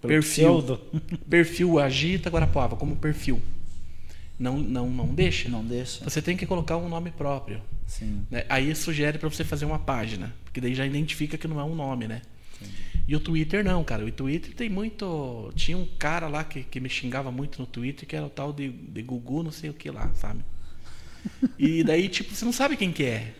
Pelo 0.01 0.13
Perfil. 0.13 0.21
pseudo. 0.21 0.81
Perfil 1.29 1.79
Agita 1.79 2.31
Guarapuava, 2.31 2.77
como 2.77 2.97
perfil. 2.97 3.41
Não, 4.39 4.59
não, 4.59 4.91
não 4.91 5.15
deixa. 5.15 5.49
Não 5.49 5.65
deixa. 5.65 6.05
Você 6.05 6.21
tem 6.21 6.37
que 6.37 6.47
colocar 6.47 6.77
um 6.77 6.89
nome 6.89 7.11
próprio. 7.11 7.63
Sim. 7.87 8.27
né? 8.31 8.45
Aí 8.49 8.75
sugere 8.75 9.19
para 9.19 9.29
você 9.29 9.45
fazer 9.45 9.65
uma 9.65 9.79
página, 9.79 10.35
porque 10.45 10.61
daí 10.61 10.75
já 10.75 10.85
identifica 10.85 11.39
que 11.39 11.49
não 11.49 11.61
é 11.61 11.65
um 11.65 11.75
nome, 11.75 12.07
né? 12.07 12.21
E 13.09 13.15
o 13.15 13.21
Twitter 13.21 13.65
não, 13.65 13.85
cara. 13.85 14.05
O 14.05 14.11
Twitter 14.11 14.53
tem 14.55 14.69
muito. 14.69 15.53
Tinha 15.55 15.77
um 15.77 15.87
cara 15.99 16.27
lá 16.27 16.43
que, 16.43 16.63
que 16.65 16.81
me 16.81 16.89
xingava 16.89 17.31
muito 17.31 17.61
no 17.61 17.67
Twitter, 17.67 18.07
que 18.07 18.17
era 18.17 18.27
o 18.27 18.31
tal 18.31 18.53
de, 18.53 18.69
de 18.69 19.03
Gugu, 19.03 19.43
não 19.43 19.53
sei 19.53 19.71
o 19.71 19.75
que 19.75 19.91
lá, 19.91 20.11
sabe? 20.15 20.45
E 21.59 21.83
daí, 21.83 22.09
tipo, 22.09 22.33
você 22.33 22.45
não 22.45 22.53
sabe 22.53 22.77
quem 22.77 22.93
que 22.93 23.03
é. 23.03 23.35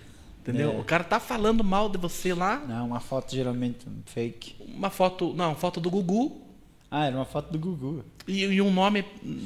Entendeu? 0.49 0.73
É. 0.73 0.81
O 0.81 0.85
cara 0.85 1.03
tá 1.05 1.19
falando 1.19 1.65
mal 1.65 1.89
de 1.89 1.99
você 1.99 2.33
lá, 2.35 2.63
Não, 2.69 2.87
uma 2.87 3.01
foto 3.01 3.35
geralmente 3.35 3.79
fake. 4.07 4.55
uma 4.75 4.91
foto. 4.91 5.33
Não, 5.35 5.55
foto 5.55 5.81
do 5.81 5.91
Gugu 5.91 6.41
Ah, 6.91 7.07
era 7.07 7.17
uma 7.17 7.25
foto 7.25 7.51
do 7.53 7.59
Gugu. 7.59 8.05
e, 8.29 8.45
e 8.45 8.63
um 8.63 8.73
nome, 8.73 9.05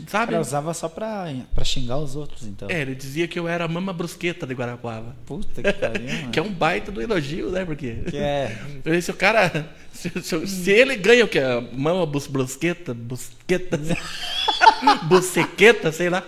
sabe? 0.09 0.33
cara 0.33 0.41
usava 0.41 0.75
só 0.75 0.89
pra, 0.91 1.27
pra 1.55 1.65
xingar 1.65 1.97
os 1.99 2.15
outros, 2.17 2.47
então. 2.47 2.69
É, 2.71 2.83
ele 2.83 2.95
dizia 2.95 3.27
que 3.27 3.39
eu 3.39 3.49
era 3.49 3.65
a 3.65 3.69
mama 3.69 3.93
brusqueta 3.95 4.47
de 4.47 4.53
Guarapuava. 4.55 5.17
Puta 5.25 5.63
que 5.63 5.73
pariu. 5.73 6.07
Que 6.31 6.39
é 6.39 6.43
um 6.43 6.53
baita 6.53 6.93
do 6.93 7.01
elogio, 7.01 7.51
né? 7.51 7.65
Porque. 7.65 7.95
Que 8.11 8.17
é. 8.19 8.59
Se 9.01 9.11
o 9.11 9.15
cara. 9.15 9.75
Se, 9.93 10.09
se- 10.23 10.47
se 10.47 10.71
ele 10.71 10.97
ganha 10.97 11.25
o 11.25 11.29
que? 11.29 11.41
Mama 11.75 12.07
bus, 12.07 12.27
brusqueta? 12.27 12.95
Busqueta? 12.95 13.79
bucequeta, 15.09 15.93
sei 15.93 16.09
lá. 16.09 16.23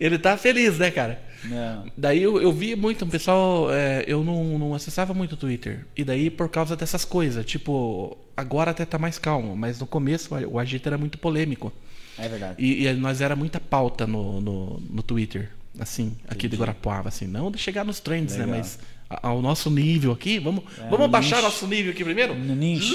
Ele 0.00 0.18
tá 0.18 0.36
feliz, 0.36 0.78
né, 0.78 0.90
cara? 0.90 1.20
Não. 1.44 1.86
Daí 1.96 2.22
eu, 2.22 2.40
eu 2.40 2.52
vi 2.52 2.74
muito, 2.74 3.04
um 3.04 3.08
pessoal. 3.08 3.72
é, 3.72 4.04
eu 4.06 4.24
não, 4.24 4.58
não 4.58 4.74
acessava 4.74 5.14
muito 5.14 5.32
o 5.32 5.36
Twitter. 5.36 5.86
E 5.96 6.02
daí 6.04 6.30
por 6.30 6.48
causa 6.48 6.74
dessas 6.76 7.04
coisas. 7.04 7.44
Tipo, 7.46 8.16
agora 8.36 8.70
até 8.72 8.84
tá 8.84 8.98
mais 8.98 9.18
calmo, 9.18 9.56
mas 9.56 9.78
no 9.80 9.86
começo 9.86 10.34
o 10.34 10.58
Agita 10.58 10.88
era 10.88 10.98
muito 10.98 11.18
polêmico. 11.18 11.72
É 12.18 12.28
verdade. 12.28 12.54
E, 12.58 12.86
e 12.86 12.92
nós 12.94 13.20
era 13.20 13.36
muita 13.36 13.60
pauta 13.60 14.06
no, 14.06 14.40
no, 14.40 14.80
no 14.90 15.02
Twitter, 15.04 15.50
assim, 15.78 16.16
aqui 16.28 16.48
de 16.48 16.56
Guarapuava, 16.56 17.08
assim, 17.08 17.26
não 17.28 17.50
de 17.50 17.58
chegar 17.58 17.84
nos 17.84 18.00
trends, 18.00 18.34
né? 18.36 18.44
Legal. 18.44 18.58
Mas 18.58 18.78
a- 19.08 19.28
ao 19.28 19.40
nosso 19.40 19.70
nível 19.70 20.10
aqui, 20.10 20.40
vamos, 20.40 20.64
É, 20.78 20.82
vamos 20.88 21.00
no 21.06 21.08
baixar 21.08 21.36
nicho. 21.36 21.48
nosso 21.48 21.66
nível 21.68 21.92
aqui 21.92 22.02
primeiro? 22.02 22.34
No 22.34 22.56
nicho. 22.56 22.92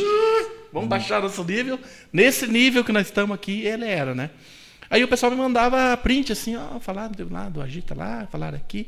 Vamos 0.74 0.90
baixar 0.90 1.22
nosso 1.22 1.44
nível. 1.44 1.80
Nesse 2.12 2.48
nível 2.48 2.84
que 2.84 2.92
nós 2.92 3.06
estamos 3.08 3.34
aqui, 3.34 3.62
ele 3.62 3.86
era, 3.86 4.14
né? 4.14 4.30
Aí 4.94 5.04
o 5.04 5.08
pessoal 5.08 5.32
me 5.32 5.38
mandava 5.38 5.98
print 5.98 6.32
assim, 6.32 6.56
ó, 6.56 6.80
falar 6.80 7.08
do 7.10 7.34
lado, 7.34 7.60
agita 7.62 7.96
lá, 7.96 8.28
falar 8.32 8.54
aqui. 8.54 8.88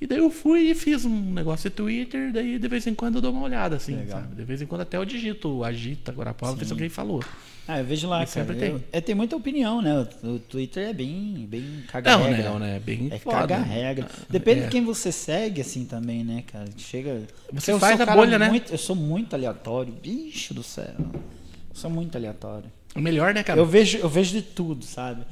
E 0.00 0.06
daí 0.06 0.18
eu 0.18 0.30
fui 0.30 0.70
e 0.70 0.74
fiz 0.74 1.04
um 1.04 1.32
negócio 1.32 1.68
de 1.68 1.74
Twitter, 1.76 2.32
daí 2.32 2.58
de 2.60 2.68
vez 2.68 2.86
em 2.86 2.94
quando 2.94 3.16
eu 3.16 3.20
dou 3.22 3.32
uma 3.32 3.42
olhada, 3.42 3.74
assim, 3.76 3.94
Legal. 3.96 4.20
sabe? 4.20 4.36
De 4.36 4.44
vez 4.44 4.62
em 4.62 4.66
quando 4.66 4.82
até 4.82 4.96
eu 4.96 5.04
digito 5.04 5.64
agita, 5.64 6.12
Guarapuava, 6.12 6.54
ver 6.56 6.64
se 6.64 6.72
alguém 6.72 6.88
falou. 6.88 7.24
Ah, 7.66 7.78
eu 7.80 7.84
vejo 7.84 8.08
lá, 8.08 8.16
E 8.22 8.26
cara. 8.26 8.28
sempre 8.28 8.56
tem. 8.56 8.70
Eu- 8.70 8.84
é, 8.92 9.00
tem 9.00 9.14
muita 9.16 9.34
opinião, 9.36 9.80
né? 9.82 10.06
O, 10.24 10.38
Twitter 10.38 10.88
é 10.90 10.92
bem, 10.92 11.46
bem 11.48 11.60
Não, 11.62 11.86
caga-regra. 11.88 12.50
não, 12.50 12.58
né? 12.60 12.80
Bem 12.84 13.08
É 13.12 13.18
foda. 13.18 13.38
caga-regra. 13.38 14.06
Depende 14.28 14.60
É. 14.60 14.64
de 14.64 14.70
quem 14.70 14.84
você 14.84 15.10
segue, 15.12 15.60
assim, 15.60 15.84
também, 15.84 16.22
né, 16.24 16.42
cara? 16.52 16.66
Chega... 16.76 17.22
Você 17.52 17.76
faz 17.78 18.00
a 18.00 18.06
bolha, 18.06 18.38
né? 18.40 18.48
muito- 18.48 18.72
eu 18.72 18.78
sou 18.78 18.96
muito 18.96 19.34
aleatório. 19.34 19.92
Bicho 19.92 20.52
do 20.54 20.62
céu. 20.64 20.94
Eu 20.98 21.74
sou 21.74 21.88
muito 21.90 22.16
aleatório. 22.16 22.70
Melhor, 22.94 23.32
né, 23.32 23.42
cara? 23.42 23.58
Eu 23.58 23.64
vejo, 23.64 23.98
eu 23.98 24.08
vejo 24.08 24.32
de 24.32 24.42
tudo, 24.42 24.84
sabe? 24.84 25.24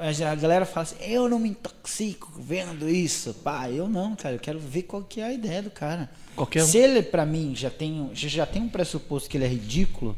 A 0.00 0.34
galera 0.34 0.64
fala 0.64 0.84
assim, 0.84 0.96
eu 1.00 1.28
não 1.28 1.38
me 1.38 1.50
intoxico 1.50 2.32
vendo 2.38 2.88
isso. 2.88 3.34
Pá, 3.34 3.70
eu 3.70 3.88
não, 3.88 4.16
cara. 4.16 4.36
Eu 4.36 4.40
quero 4.40 4.58
ver 4.58 4.82
qual 4.82 5.02
que 5.02 5.20
é 5.20 5.24
a 5.24 5.32
ideia 5.32 5.62
do 5.62 5.70
cara. 5.70 6.10
Qualquer 6.34 6.62
um. 6.62 6.66
Se 6.66 6.78
ele, 6.78 7.02
pra 7.02 7.26
mim, 7.26 7.54
já 7.54 7.68
tem, 7.68 8.10
já 8.14 8.46
tem 8.46 8.62
um 8.62 8.68
pressuposto 8.68 9.28
que 9.28 9.36
ele 9.36 9.44
é 9.44 9.48
ridículo, 9.48 10.16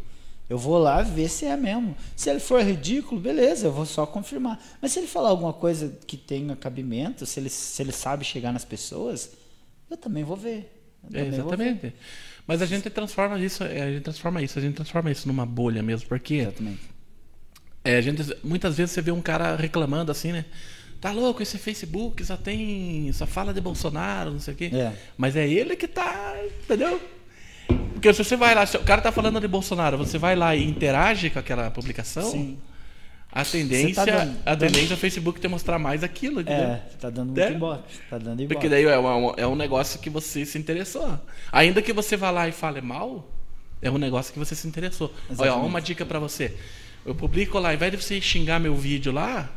eu 0.49 0.57
vou 0.57 0.79
lá 0.79 1.03
ver 1.03 1.29
se 1.29 1.45
é 1.45 1.57
mesmo. 1.57 1.97
Se 2.15 2.31
ele 2.31 2.41
for 2.41 2.63
ridículo, 2.63 3.21
beleza, 3.21 3.67
eu 3.67 3.73
vou 3.73 3.85
só 3.85 4.07
confirmar. 4.07 4.63
Mas 4.81 4.93
se 4.93 5.01
ele 5.01 5.09
falar 5.09 5.31
alguma 5.31 5.53
coisa 5.53 5.99
que 6.07 6.17
tenha 6.17 6.55
cabimento, 6.55 7.27
se 7.27 7.41
ele, 7.41 7.51
se 7.51 7.83
ele 7.83 7.93
sabe 7.93 8.25
chegar 8.25 8.53
nas 8.53 8.65
pessoas, 8.65 9.33
eu 9.91 9.97
também 9.97 10.23
vou 10.23 10.37
ver. 10.37 10.73
É, 11.13 11.27
exatamente. 11.27 11.81
Ver. 11.81 11.95
Mas 12.49 12.63
a 12.63 12.67
gente 12.67 12.89
transforma 12.89 13.39
isso, 13.39 13.63
é, 13.63 13.83
a 13.83 13.93
gente 13.93 14.03
transforma 14.03 14.43
isso, 14.43 14.59
a 14.59 14.63
gente 14.63 14.75
transforma 14.75 15.11
isso 15.11 15.29
numa 15.29 15.45
bolha 15.45 15.83
mesmo, 15.83 16.09
porque 16.09 16.37
exatamente. 16.37 16.81
É, 17.85 17.99
a 17.99 18.01
gente, 18.01 18.23
muitas 18.43 18.79
vezes 18.79 18.93
você 18.93 19.03
vê 19.03 19.11
um 19.11 19.21
cara 19.21 19.55
reclamando 19.55 20.11
assim, 20.11 20.33
né? 20.33 20.47
Tá 20.99 21.13
louco, 21.13 21.43
esse 21.43 21.59
Facebook 21.59 22.25
só 22.25 22.39
tem. 22.39 23.13
só 23.13 23.27
fala 23.27 23.53
de 23.53 23.61
Bolsonaro, 23.61 24.33
não 24.33 24.41
sei 24.41 24.55
o 24.55 24.57
quê. 24.57 24.71
É. 24.73 24.95
Mas 25.17 25.37
é 25.37 25.47
ele 25.47 25.77
que 25.77 25.87
tá. 25.87 26.35
Entendeu? 26.65 26.99
Porque 27.93 28.13
se 28.15 28.25
você 28.25 28.35
vai 28.35 28.55
lá, 28.55 28.65
se 28.65 28.79
o 28.79 28.83
cara 28.83 29.03
tá 29.03 29.13
falando 29.13 29.39
de 29.41 29.47
Bolsonaro, 29.47 29.99
você 29.99 30.17
vai 30.17 30.35
lá 30.35 30.57
e 30.57 30.65
interage 30.65 31.29
com 31.29 31.39
aquela 31.39 31.71
publicação. 31.71 32.31
Sim. 32.31 32.59
A 33.31 33.45
tendência, 33.45 33.95
Tá 33.95 34.05
dando- 34.07 34.39
a 34.47 34.57
tendência 34.57 34.95
é 34.95 34.97
o 34.97 34.99
Facebook 34.99 35.39
te 35.39 35.47
mostrar 35.49 35.79
mais 35.79 36.03
aquilo, 36.03 36.41
entendeu? 36.41 36.65
É, 36.71 36.83
tá 36.99 37.11
dando 37.11 37.27
muito 37.29 37.41
É. 37.41 37.53
ibope. 37.53 37.83
Tá 38.09 38.19
dando 38.19 38.41
ibope. 38.43 38.55
Porque 38.55 38.69
daí 38.69 38.85
é, 38.85 38.97
uma- 38.99 39.35
é 39.37 39.47
um 39.47 39.55
negócio 39.55 40.01
que 40.01 40.09
você 40.09 40.47
se 40.47 40.59
interessou. 40.59 41.19
Ainda 41.53 41.83
que 41.83 41.93
você 41.93 42.17
vá 42.17 42.31
lá 42.31 42.49
e 42.49 42.53
fale 42.53 42.81
mal, 42.81 43.31
é 43.83 43.91
um 43.91 43.99
negócio 43.99 44.33
que 44.33 44.39
você 44.39 44.55
se 44.55 44.67
interessou. 44.67 45.13
Olha, 45.29 45.33
Exatamente. 45.35 45.67
uma 45.69 45.81
dica 45.81 46.07
pra 46.07 46.19
você. 46.19 46.57
Eu 47.05 47.15
publico 47.15 47.59
lá, 47.59 47.69
ao 47.69 47.75
invés 47.75 47.93
de 47.93 47.99
você 48.03 48.21
xingar 48.21 48.59
meu 48.59 48.75
vídeo 48.75 49.13
lá, 49.13 49.49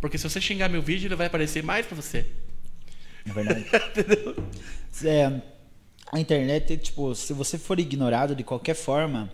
porque 0.00 0.18
se 0.18 0.28
você 0.28 0.40
xingar 0.40 0.68
meu 0.68 0.82
vídeo, 0.82 1.08
ele 1.08 1.16
vai 1.16 1.26
aparecer 1.28 1.62
mais 1.62 1.86
pra 1.86 1.96
você. 1.96 2.26
É 3.26 3.32
verdade. 3.32 3.64
É, 5.04 5.40
a 6.12 6.18
internet, 6.18 6.76
tipo, 6.76 7.14
se 7.14 7.32
você 7.32 7.56
for 7.56 7.78
ignorado 7.78 8.34
de 8.34 8.42
qualquer 8.42 8.74
forma, 8.74 9.30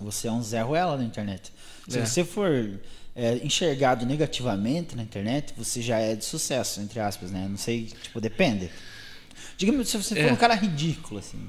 você 0.00 0.28
é 0.28 0.32
um 0.32 0.42
Zé 0.42 0.60
Ruela 0.62 0.96
na 0.96 1.04
internet. 1.04 1.52
Se 1.88 1.98
É. 1.98 2.04
você 2.06 2.24
for 2.24 2.78
é, 3.16 3.34
enxergado 3.44 4.06
negativamente 4.06 4.94
na 4.94 5.02
internet, 5.02 5.52
você 5.56 5.82
já 5.82 5.98
é 5.98 6.14
de 6.14 6.24
sucesso, 6.24 6.80
entre 6.80 7.00
aspas, 7.00 7.30
né? 7.32 7.46
Não 7.50 7.56
sei, 7.56 7.86
tipo, 7.86 8.20
depende. 8.20 8.70
Digamos, 9.56 9.88
se 9.88 9.96
você 9.96 10.14
for 10.14 10.28
É. 10.28 10.32
um 10.32 10.36
cara 10.36 10.54
ridículo, 10.54 11.18
assim. 11.18 11.48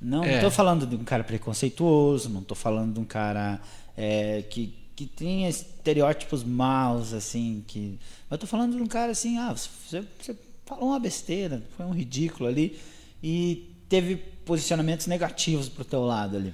Não 0.00 0.24
É. 0.24 0.40
tô 0.40 0.50
falando 0.50 0.86
de 0.86 0.96
um 0.96 1.04
cara 1.04 1.22
preconceituoso, 1.22 2.28
não 2.28 2.42
tô 2.42 2.54
falando 2.54 2.94
de 2.94 3.00
um 3.00 3.04
cara 3.04 3.60
é, 3.96 4.42
que, 4.50 4.74
que 4.96 5.06
tem 5.06 5.46
estereótipos 5.48 6.42
maus, 6.42 7.12
assim, 7.12 7.62
que. 7.66 7.96
Eu 8.28 8.36
tô 8.36 8.46
falando 8.46 8.76
de 8.76 8.82
um 8.82 8.86
cara 8.86 9.12
assim, 9.12 9.38
ah, 9.38 9.52
você, 9.52 10.02
você 10.20 10.34
falou 10.66 10.88
uma 10.88 10.98
besteira, 10.98 11.62
foi 11.76 11.86
um 11.86 11.92
ridículo 11.92 12.48
ali 12.48 12.76
e 13.22 13.70
teve 13.88 14.16
posicionamentos 14.16 15.06
negativos 15.06 15.68
pro 15.68 15.84
teu 15.84 16.02
lado 16.02 16.36
ali. 16.36 16.52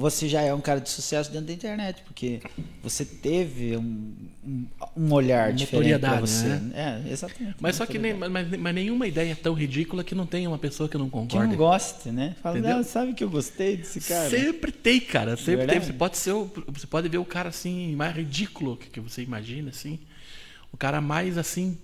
Você 0.00 0.28
já 0.28 0.40
é 0.42 0.52
um 0.54 0.60
cara 0.60 0.80
de 0.80 0.88
sucesso 0.88 1.30
dentro 1.30 1.46
da 1.46 1.52
internet, 1.52 2.02
porque 2.04 2.40
você 2.82 3.04
teve 3.04 3.76
um, 3.76 4.12
um, 4.44 4.66
um 4.96 5.12
olhar 5.12 5.52
diferente 5.52 5.92
Notoriedade, 5.92 6.20
você. 6.28 6.46
né? 6.48 7.02
É, 7.06 7.12
exatamente. 7.12 7.56
Mas 7.60 7.76
só 7.76 7.86
que 7.86 7.98
nem, 7.98 8.14
mas, 8.14 8.58
mas 8.58 8.74
nenhuma 8.74 9.06
ideia 9.06 9.32
é 9.32 9.34
tão 9.34 9.52
ridícula 9.54 10.02
que 10.02 10.14
não 10.14 10.26
tenha 10.26 10.48
uma 10.48 10.58
pessoa 10.58 10.88
que 10.88 10.96
não 10.96 11.04
que 11.06 11.10
concorda. 11.12 11.46
não 11.46 11.54
goste, 11.56 12.10
né? 12.10 12.34
Fala, 12.42 12.58
Entendeu? 12.58 12.76
não, 12.78 12.84
sabe 12.84 13.14
que 13.14 13.22
eu 13.22 13.30
gostei 13.30 13.76
desse 13.76 14.00
cara? 14.00 14.28
Sempre 14.30 14.72
tem, 14.72 14.98
cara. 15.00 15.36
Sempre 15.36 15.66
tem. 15.66 15.80
Você 15.80 15.92
pode 15.92 16.16
ser 16.16 16.32
o- 16.32 16.50
você 16.68 16.86
pode 16.86 17.08
ver 17.08 17.18
o 17.18 17.24
cara 17.24 17.50
assim 17.50 17.94
mais 17.94 18.16
ridículo 18.16 18.76
que, 18.76 18.88
que 18.88 19.00
você 19.00 19.22
imagina 19.22 19.70
assim. 19.70 19.98
O 20.72 20.76
cara 20.76 21.00
mais 21.00 21.36
assim, 21.36 21.76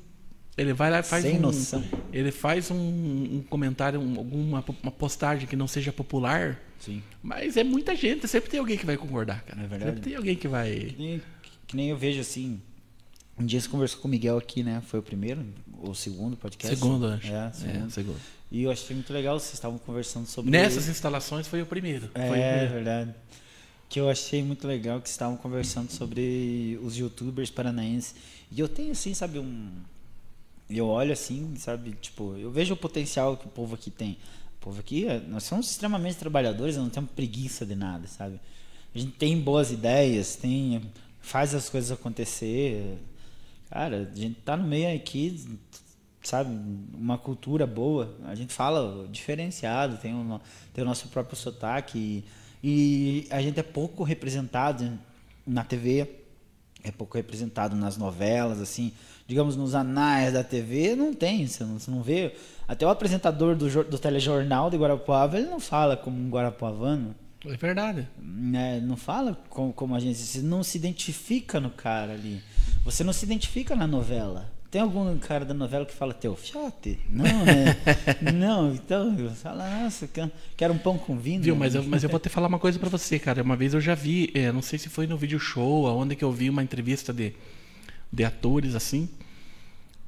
ele 0.57 0.73
vai 0.73 0.91
lá 0.91 1.01
e 1.01 1.03
faz 1.03 1.23
Sem 1.25 1.37
um 1.37 1.41
noção. 1.41 1.85
ele 2.13 2.31
faz 2.31 2.71
um, 2.71 2.77
um 2.77 3.45
comentário, 3.49 4.01
um- 4.01 4.17
alguma 4.17 4.65
uma 4.83 4.91
postagem 4.93 5.47
que 5.47 5.55
não 5.57 5.67
seja 5.69 5.93
popular, 5.93 6.59
Sim. 6.81 7.03
mas 7.23 7.57
é 7.57 7.65
muita 7.65 7.95
gente, 7.95 8.27
sempre 8.27 8.51
tem 8.51 8.59
alguém 8.61 8.77
que 8.79 8.87
vai 8.87 8.97
concordar, 8.97 9.43
cara. 9.45 9.63
É 9.63 9.67
verdade. 9.67 9.85
Sempre 9.93 10.01
tem 10.11 10.17
alguém 10.17 10.37
que 10.37 10.49
vai 10.49 10.75
Que 10.75 10.97
nem, 10.99 11.23
que 11.67 11.77
nem 11.77 11.91
eu 11.91 11.97
vejo 11.97 12.21
assim. 12.21 12.61
Um 13.39 13.45
dia 13.45 13.61
você 13.61 13.69
conversou 13.69 14.01
com 14.01 14.09
o 14.09 14.11
Miguel 14.11 14.39
aqui, 14.39 14.63
né? 14.63 14.83
Foi 14.87 14.99
o 14.99 15.03
primeiro 15.03 15.45
ou 15.83 15.91
o 15.91 15.95
segundo 15.95 16.37
podcast? 16.39 16.75
segundo, 16.75 17.07
acho. 17.07 17.27
É, 17.31 17.53
segundo. 17.53 17.87
É, 17.87 17.91
segundo. 17.91 18.17
E 18.51 18.63
eu 18.63 18.71
achei 18.71 18.95
muito 18.97 19.13
legal, 19.13 19.39
vocês 19.39 19.53
estavam 19.55 19.77
conversando 19.77 20.27
sobre. 20.27 20.51
Nessas 20.51 20.89
instalações 20.89 21.47
foi 21.47 21.61
o 21.61 21.67
primeiro. 21.67 22.09
É, 22.15 22.29
Foi 22.29 22.39
o 22.39 22.43
primeiro. 22.43 22.73
verdade. 22.73 23.15
Que 23.91 24.01
eu 24.01 24.09
achei 24.09 24.43
muito 24.43 24.67
legal 24.67 25.01
que 25.03 25.09
vocês 25.09 25.15
estavam 25.17 25.37
conversando 25.37 25.91
sobre 25.93 26.79
os 26.83 26.97
youtubers 26.97 27.51
paranaenses. 27.51 28.15
E 28.51 28.59
eu 28.59 28.69
tenho 28.69 28.93
assim, 28.93 29.13
sabe, 29.13 29.39
um. 29.39 29.69
Eu 30.69 30.87
olho 30.89 31.13
assim, 31.13 31.55
sabe, 31.57 31.93
tipo, 32.01 32.37
eu 32.37 32.51
vejo 32.51 32.75
o 32.75 32.77
potencial 32.77 33.37
que 33.37 33.47
o 33.47 33.51
povo 33.51 33.75
aqui 33.75 33.91
tem. 33.91 34.19
O 34.57 34.65
povo 34.65 34.81
aqui, 34.81 35.07
é- 35.07 35.21
nós 35.21 35.45
somos 35.45 35.71
extremamente 35.71 36.17
trabalhadores, 36.17 36.77
não 36.77 36.91
temos 36.91 37.11
preguiça 37.11 37.65
de 37.65 37.75
nada, 37.77 38.07
sabe? 38.09 38.41
A 38.95 38.99
gente 38.99 39.13
tem 39.13 39.39
boas 39.41 39.71
ideias, 39.71 40.37
tem 40.37 40.83
faz 41.27 41.55
as 41.55 41.69
coisas 41.69 41.91
acontecer. 41.91 42.99
Cara, 43.69 44.11
a 44.13 44.17
gente 44.19 44.37
tá 44.41 44.57
no 44.57 44.67
meio 44.67 44.97
aqui, 44.97 45.45
sabe, 46.23 46.51
uma 46.95 47.19
cultura 47.19 47.67
boa. 47.67 48.17
A 48.25 48.35
gente 48.35 48.53
fala 48.53 49.09
diferenciado, 49.09 49.99
tem 49.99 50.15
o, 50.15 50.41
tem 50.73 50.85
o 50.85 50.87
nosso 50.87 51.09
próprio 51.09 51.37
sotaque. 51.37 52.25
E, 52.63 53.27
e 53.27 53.27
a 53.31 53.43
gente 53.43 53.59
é 53.59 53.63
pouco 53.63 54.05
representado 54.05 54.99
na 55.45 55.65
TV, 55.65 56.09
é 56.85 56.93
pouco 56.93 57.17
representado 57.17 57.75
nas 57.75 57.97
novelas, 57.97 58.61
assim. 58.61 58.93
Digamos, 59.29 59.57
nos 59.57 59.75
anais 59.75 60.33
da 60.33 60.45
TV, 60.45 60.95
não 60.95 61.13
tem, 61.13 61.47
você 61.47 61.65
não, 61.65 61.79
você 61.79 61.91
não 61.91 62.03
vê. 62.03 62.33
Até 62.69 62.87
o 62.87 62.89
apresentador 62.89 63.57
do, 63.57 63.69
do 63.85 63.99
telejornal 63.99 64.71
de 64.71 64.77
Guarapuava, 64.77 65.37
ele 65.39 65.49
não 65.49 65.59
fala 65.61 65.97
como 65.97 66.17
um 66.19 66.31
guarapuavano. 66.31 67.15
É 67.45 67.57
verdade. 67.57 68.09
né, 68.21 68.81
não 68.81 68.97
fala 68.97 69.39
como, 69.49 69.73
como 69.73 69.95
a 69.95 70.01
gente, 70.01 70.19
você 70.19 70.41
não 70.41 70.63
se 70.65 70.79
identifica 70.79 71.61
no 71.61 71.71
cara 71.71 72.13
ali. 72.15 72.41
Você 72.85 73.03
não 73.05 73.13
se 73.13 73.25
identifica 73.25 73.75
na 73.77 73.87
novela. 73.87 74.51
Tem 74.71 74.81
algum 74.81 75.17
cara 75.19 75.45
da 75.45 75.55
novela 75.55 75.87
que 75.87 75.95
fala 75.95 76.13
teu 76.13 76.35
fiote? 76.37 76.99
Não, 77.09 77.23
né? 77.25 77.77
não, 78.35 78.73
então, 78.75 79.17
eu 79.19 79.31
falo, 79.31 79.59
nossa, 79.59 80.07
que- 80.09 80.29
quero 80.57 80.75
um 80.75 80.79
pão 80.79 80.99
com 80.99 81.17
vinho. 81.17 81.41
Viu, 81.43 81.55
mas 81.57 81.75
eu, 81.75 81.83
mas 81.85 82.03
eu 82.03 82.09
vou 82.11 82.19
te 82.19 82.29
falar 82.29 82.49
uma 82.49 82.59
coisa 82.59 82.79
pra 82.79 82.89
você, 82.89 83.19
cara. 83.19 83.43
Uma 83.43 83.57
vez 83.57 83.75
eu 83.75 83.81
já 83.81 83.95
vi, 83.95 84.31
é, 84.35 84.51
não 84.51 84.63
sei 84.63 84.79
se 84.79 84.89
foi 84.89 85.07
no 85.07 85.17
vídeo 85.17 85.39
show, 85.39 85.87
aonde 85.87 86.15
que 86.17 86.25
eu 86.25 86.33
vi 86.33 86.51
uma 86.51 86.63
entrevista 86.65 87.13
de, 87.13 87.33
de 88.13 88.25
atores 88.25 88.75
assim, 88.75 89.09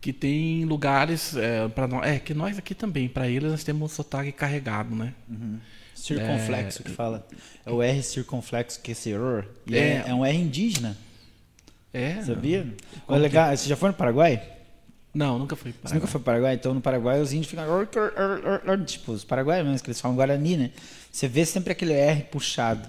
que 0.01 0.13
tem 0.13 0.65
lugares 0.65 1.37
é, 1.37 1.69
para 1.69 1.87
nós, 1.87 2.07
é 2.07 2.19
que 2.19 2.33
nós 2.35 2.59
aqui 2.59 2.75
também, 2.75 3.09
pra 3.09 3.29
eles 3.29 3.51
nós 3.51 3.65
temos 3.65 3.91
um 3.91 3.95
sotaque 3.95 4.33
carregado, 4.33 4.95
né? 4.95 5.15
Uhum. 5.29 5.59
Circunflexo 5.95 6.83
que 6.85 6.91
fala. 6.91 7.27
É 7.67 7.71
o 7.71 7.83
R 7.83 8.03
circunflexo 8.03 8.81
que 8.81 8.91
é 8.91 8.93
esse 8.93 9.11
R. 9.13 9.45
É. 9.71 9.79
é, 9.79 10.05
é 10.07 10.15
um 10.15 10.25
R 10.25 10.39
indígena, 10.39 10.97
É. 11.93 12.23
sabia? 12.23 12.73
É 13.09 13.17
legal. 13.17 13.57
Você 13.57 13.69
já 13.69 13.77
foi 13.77 13.89
no 13.89 13.95
Paraguai? 13.95 14.41
Não, 15.13 15.39
nunca 15.39 15.57
fui. 15.57 15.75
Você 15.83 15.95
nunca 15.95 16.07
foi 16.07 16.21
para 16.21 16.33
Paraguai? 16.35 16.55
Então 16.55 16.73
no 16.73 16.81
Paraguai 16.81 17.21
os 17.21 17.33
índios 17.33 17.51
ficam. 17.51 17.65
Tipo, 18.87 19.13
os 19.13 19.25
paraguaios 19.25 19.67
mesmo, 19.67 19.83
que 19.83 19.89
eles 19.91 20.01
falam 20.01 20.17
Guarani, 20.17 20.57
né? 20.57 20.71
Você 21.11 21.27
vê 21.27 21.45
sempre 21.45 21.73
aquele 21.73 21.95
R 21.95 22.23
puxado. 22.25 22.89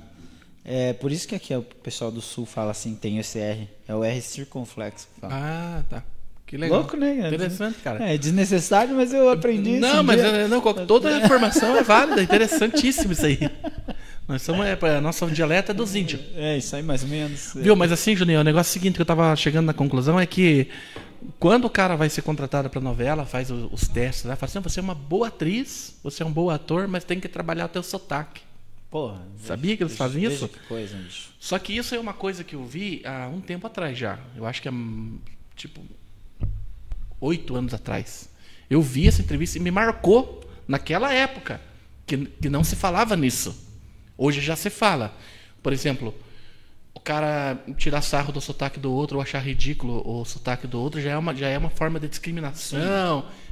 É 0.63 0.93
por 0.93 1.11
isso 1.11 1.27
que 1.27 1.33
aqui 1.35 1.53
o 1.55 1.61
pessoal 1.61 2.11
do 2.11 2.21
sul 2.21 2.45
fala 2.45 2.71
assim, 2.71 2.95
tem 2.95 3.17
esse 3.17 3.39
R. 3.39 3.67
É 3.87 3.95
o 3.95 4.03
R 4.03 4.21
circunflexo. 4.21 5.07
Ah, 5.23 5.81
tá. 5.89 6.03
Que 6.45 6.57
legal. 6.57 6.79
Louco, 6.79 6.97
né? 6.97 7.27
Interessante, 7.27 7.77
cara. 7.79 8.03
É 8.03 8.17
desnecessário, 8.17 8.95
mas 8.95 9.13
eu 9.13 9.29
aprendi 9.29 9.71
isso. 9.73 9.81
Não, 9.81 10.01
um 10.01 10.03
mas 10.03 10.19
dia. 10.19 10.29
é, 10.29 10.47
não, 10.47 10.61
toda 10.61 11.09
a 11.15 11.19
informação 11.19 11.77
é 11.77 11.83
válida, 11.83 12.21
interessantíssimo 12.23 13.13
isso 13.13 13.25
aí. 13.25 13.37
Nós 14.27 14.41
somos, 14.41 14.65
é, 14.65 14.77
a 14.97 15.01
nossa 15.01 15.25
dialeta 15.27 15.71
é 15.71 15.75
dos 15.75 15.95
índios. 15.95 16.21
É, 16.35 16.57
isso 16.57 16.75
aí 16.75 16.83
mais 16.83 17.03
ou 17.03 17.09
menos. 17.09 17.51
Viu? 17.55 17.75
Mas 17.75 17.91
assim, 17.91 18.15
Juninho, 18.15 18.39
o 18.39 18.43
negócio 18.43 18.71
seguinte 18.73 18.95
que 18.95 19.01
eu 19.01 19.05
tava 19.05 19.35
chegando 19.35 19.65
na 19.67 19.73
conclusão 19.73 20.19
é 20.19 20.25
que 20.25 20.67
quando 21.39 21.65
o 21.65 21.69
cara 21.69 21.95
vai 21.95 22.09
ser 22.09 22.21
contratado 22.21 22.69
pra 22.69 22.79
novela, 22.81 23.25
faz 23.25 23.49
o- 23.51 23.69
os 23.71 23.87
testes, 23.87 24.25
né? 24.25 24.35
fala 24.35 24.49
assim, 24.49 24.59
você 24.59 24.79
é 24.79 24.83
uma 24.83 24.95
boa 24.95 25.27
atriz, 25.27 25.95
você 26.03 26.23
é 26.23 26.25
um 26.25 26.31
bom 26.31 26.49
ator, 26.49 26.87
mas 26.87 27.03
tem 27.03 27.19
que 27.19 27.27
trabalhar 27.27 27.65
o 27.65 27.69
teu 27.69 27.83
sotaque. 27.83 28.41
Porra. 28.89 29.21
Sabia 29.37 29.77
que 29.77 29.83
eles 29.83 29.95
fazem 29.95 30.23
isso? 30.23 30.47
Que 30.47 30.59
coisa, 30.67 30.97
bicho. 30.97 31.29
Só 31.39 31.59
que 31.59 31.77
isso 31.77 31.93
é 31.93 31.99
uma 31.99 32.13
coisa 32.13 32.43
que 32.43 32.55
eu 32.55 32.65
vi 32.65 33.01
há 33.05 33.27
um 33.27 33.39
tempo 33.39 33.67
atrás 33.67 33.97
já. 33.97 34.17
Eu 34.35 34.45
acho 34.45 34.61
que 34.61 34.67
é 34.67 34.71
hum, 34.71 35.19
tipo 35.55 35.81
oito 37.21 37.55
anos 37.55 37.73
atrás. 37.73 38.29
Eu 38.69 38.81
vi 38.81 39.07
essa 39.07 39.21
entrevista 39.21 39.57
e 39.57 39.61
me 39.61 39.71
marcou 39.71 40.43
naquela 40.67 41.13
época 41.13 41.61
que, 42.05 42.17
que 42.17 42.49
não 42.49 42.63
se 42.63 42.75
falava 42.75 43.15
nisso. 43.15 43.55
Hoje 44.17 44.41
já 44.41 44.55
se 44.55 44.69
fala. 44.69 45.15
Por 45.61 45.71
exemplo, 45.71 46.15
o 46.93 46.99
cara 46.99 47.57
tirar 47.77 48.01
sarro 48.01 48.31
do 48.31 48.41
sotaque 48.41 48.79
do 48.79 48.91
outro 48.91 49.17
ou 49.17 49.21
achar 49.21 49.39
ridículo 49.39 50.01
o 50.05 50.25
sotaque 50.25 50.65
do 50.65 50.79
outro 50.79 50.99
já 50.99 51.11
é 51.11 51.17
uma, 51.17 51.35
já 51.35 51.47
é 51.47 51.57
uma 51.57 51.69
forma 51.69 51.99
de 51.99 52.07
discriminação. 52.07 52.79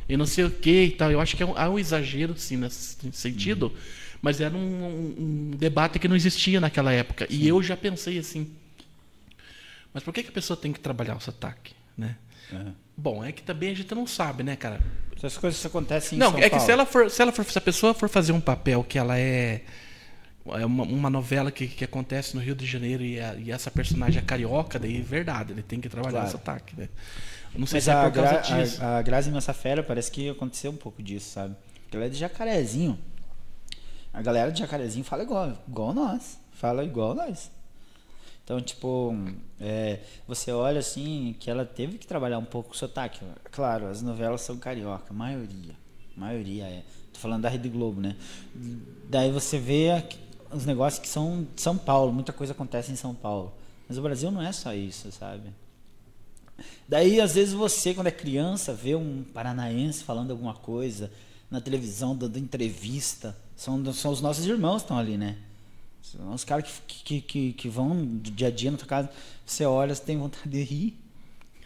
e 0.09 0.15
não 0.17 0.25
sei 0.25 0.45
o 0.45 0.51
que 0.51 0.83
e 0.85 0.91
tal. 0.91 1.11
Eu 1.11 1.19
acho 1.19 1.35
que 1.35 1.43
é 1.43 1.45
um, 1.45 1.57
há 1.57 1.69
um 1.69 1.77
exagero, 1.77 2.37
sim, 2.37 2.57
nesse 2.57 2.97
sentido, 3.11 3.71
mas 4.21 4.41
era 4.41 4.55
um, 4.55 4.59
um, 4.59 5.15
um 5.19 5.51
debate 5.57 5.99
que 5.99 6.07
não 6.07 6.15
existia 6.15 6.59
naquela 6.59 6.91
época. 6.91 7.27
E 7.29 7.47
eu 7.47 7.61
já 7.63 7.77
pensei 7.77 8.17
assim, 8.17 8.51
mas 9.93 10.03
por 10.03 10.13
que, 10.13 10.23
que 10.23 10.29
a 10.29 10.33
pessoa 10.33 10.57
tem 10.57 10.71
que 10.71 10.79
trabalhar 10.79 11.15
o 11.15 11.19
sotaque, 11.19 11.73
né? 11.97 12.15
Bom, 12.95 13.23
é 13.23 13.31
que 13.31 13.41
também 13.43 13.71
a 13.71 13.75
gente 13.75 13.93
não 13.93 14.07
sabe, 14.07 14.43
né, 14.43 14.55
cara? 14.55 14.79
Essas 15.15 15.37
coisas 15.37 15.63
acontecem 15.65 16.15
em 16.17 16.19
Não, 16.19 16.31
São 16.31 16.39
é 16.39 16.43
que 16.43 16.49
Paulo. 16.51 16.65
se 16.65 16.71
ela 16.71 16.85
for, 16.85 17.09
se 17.11 17.21
ela 17.21 17.31
for, 17.31 17.43
se 17.45 17.57
a 17.57 17.61
pessoa 17.61 17.93
for 17.93 18.07
fazer 18.09 18.31
um 18.31 18.39
papel 18.41 18.83
que 18.83 18.97
ela 18.97 19.17
é 19.19 19.63
é 20.53 20.65
uma, 20.65 20.83
uma 20.83 21.09
novela 21.09 21.51
que, 21.51 21.67
que 21.67 21.83
acontece 21.83 22.33
no 22.33 22.41
Rio 22.41 22.55
de 22.55 22.65
Janeiro 22.65 23.03
e, 23.03 23.19
a- 23.19 23.35
e 23.35 23.51
essa 23.51 23.69
personagem 23.69 24.19
é 24.21 24.25
carioca, 24.25 24.79
daí 24.79 24.97
é 24.97 25.01
verdade, 25.01 25.51
ele 25.51 25.61
tem 25.61 25.81
que 25.81 25.89
trabalhar 25.89 26.11
Claro. 26.11 26.27
o 26.27 26.31
sotaque, 26.31 26.73
né? 26.79 26.87
Não 27.55 27.67
sei 27.67 27.77
Mas 27.77 27.83
se 27.83 27.89
é 27.89 27.93
a, 27.93 28.01
por 28.01 28.11
causa 28.13 28.37
Gra 28.37 28.41
disso. 28.41 28.81
a, 28.81 28.97
a 28.99 29.01
Grazi 29.01 29.29
Massafera 29.31 29.83
parece 29.83 30.09
que 30.11 30.29
aconteceu 30.29 30.71
um 30.71 30.77
pouco 30.77 31.03
disso, 31.03 31.31
sabe? 31.33 31.55
Porque 31.83 31.97
ela 31.97 32.05
é 32.05 32.09
de 32.09 32.17
Jacarezinho. 32.17 32.97
A 34.17 34.21
galera 34.23 34.51
de 34.51 34.57
Jacarezinho 34.61 35.05
fala 35.05 35.21
igual, 35.21 35.55
igual 35.67 35.93
nós. 35.93 36.39
Fala 36.53 36.83
igual 36.83 37.13
nós. 37.13 37.51
Então, 38.43 38.59
tipo, 38.59 39.13
é, 39.61 39.99
você 40.27 40.51
olha 40.51 40.79
assim 40.79 41.35
que 41.39 41.51
ela 41.51 41.63
teve 41.63 41.99
que 41.99 42.07
trabalhar 42.07 42.39
um 42.39 42.45
pouco 42.45 42.73
o 42.73 42.75
sotaque. 42.75 43.19
Claro, 43.51 43.85
as 43.85 44.01
novelas 44.01 44.41
são 44.41 44.57
carioca, 44.57 45.13
maioria. 45.13 45.75
Maioria 46.15 46.63
é. 46.63 46.83
Tô 47.13 47.19
falando 47.19 47.43
da 47.43 47.49
Rede 47.49 47.69
Globo, 47.69 48.01
né? 48.01 48.15
Daí 49.07 49.31
você 49.31 49.59
vê 49.59 50.03
os 50.51 50.65
negócios 50.65 50.99
que 50.99 51.07
são 51.07 51.45
de 51.53 51.61
São 51.61 51.77
Paulo, 51.77 52.11
muita 52.11 52.33
coisa 52.33 52.53
acontece 52.53 52.91
em 52.91 52.95
São 52.95 53.13
Paulo. 53.13 53.53
Mas 53.87 53.99
o 53.99 54.01
Brasil 54.01 54.31
não 54.31 54.41
é 54.41 54.51
só 54.51 54.73
isso, 54.73 55.11
sabe? 55.11 55.53
Daí, 56.89 57.21
às 57.21 57.35
vezes, 57.35 57.53
você, 57.53 57.93
quando 57.93 58.07
é 58.07 58.11
criança, 58.11 58.73
vê 58.73 58.95
um 58.95 59.23
paranaense 59.31 60.03
falando 60.03 60.31
alguma 60.31 60.55
coisa 60.55 61.11
na 61.51 61.61
televisão, 61.61 62.15
dando 62.15 62.39
entrevista. 62.39 63.37
São, 63.57 63.83
são 63.91 64.11
os 64.11 64.21
nossos 64.21 64.45
irmãos 64.45 64.77
que 64.77 64.85
estão 64.85 64.97
ali, 64.97 65.17
né? 65.17 65.35
São 66.01 66.31
os 66.31 66.45
caras 66.45 66.69
que, 66.87 67.03
que, 67.03 67.21
que, 67.21 67.53
que 67.53 67.67
vão 67.69 68.05
do 68.05 68.31
dia 68.31 68.47
a 68.47 68.51
dia 68.51 68.71
na 68.71 68.77
tua 68.77 68.87
casa. 68.87 69.09
Você 69.45 69.65
olha, 69.65 69.93
você 69.93 70.03
tem 70.03 70.17
vontade 70.17 70.47
de 70.47 70.61
rir. 70.63 70.97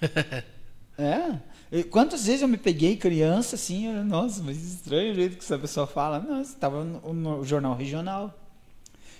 é. 0.97 1.37
E 1.71 1.83
Quantas 1.83 2.25
vezes 2.25 2.41
eu 2.41 2.47
me 2.47 2.57
peguei 2.57 2.95
criança 2.95 3.55
assim, 3.55 3.87
eu, 3.87 4.03
nossa, 4.03 4.41
mas 4.41 4.57
estranho 4.63 5.11
o 5.11 5.15
jeito 5.15 5.37
que 5.37 5.43
essa 5.43 5.59
pessoa 5.59 5.85
fala. 5.85 6.19
Você 6.19 6.53
estava 6.53 6.83
no, 6.83 7.13
no 7.13 7.45
jornal 7.45 7.75
regional. 7.75 8.33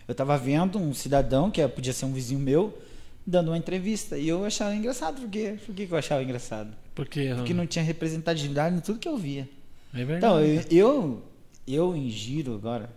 Eu 0.07 0.13
estava 0.13 0.37
vendo 0.37 0.79
um 0.79 0.93
cidadão, 0.93 1.51
que 1.51 1.61
é- 1.61 1.67
podia 1.67 1.93
ser 1.93 2.05
um 2.05 2.13
vizinho 2.13 2.39
meu, 2.39 2.77
dando 3.25 3.49
uma 3.49 3.57
entrevista. 3.57 4.17
E 4.17 4.27
eu 4.27 4.43
achava 4.45 4.73
engraçado. 4.73 5.21
Por 5.21 5.29
quê? 5.29 5.57
Por 5.65 5.75
que 5.75 5.85
que 5.87 5.93
eu 5.93 5.97
achava 5.97 6.23
engraçado? 6.23 6.73
Porque, 6.95 7.33
Porque 7.35 7.53
não 7.53 7.67
tinha 7.67 7.83
representatividade 7.83 8.75
em 8.75 8.79
tudo 8.79 8.97
que 8.97 9.07
eu 9.07 9.17
via. 9.17 9.47
é 9.93 10.03
verdade. 10.03 10.17
Então, 10.17 10.39
eu, 10.39 10.63
eu, 10.71 11.23
eu 11.67 11.95
ingiro 11.95 12.55
agora. 12.55 12.89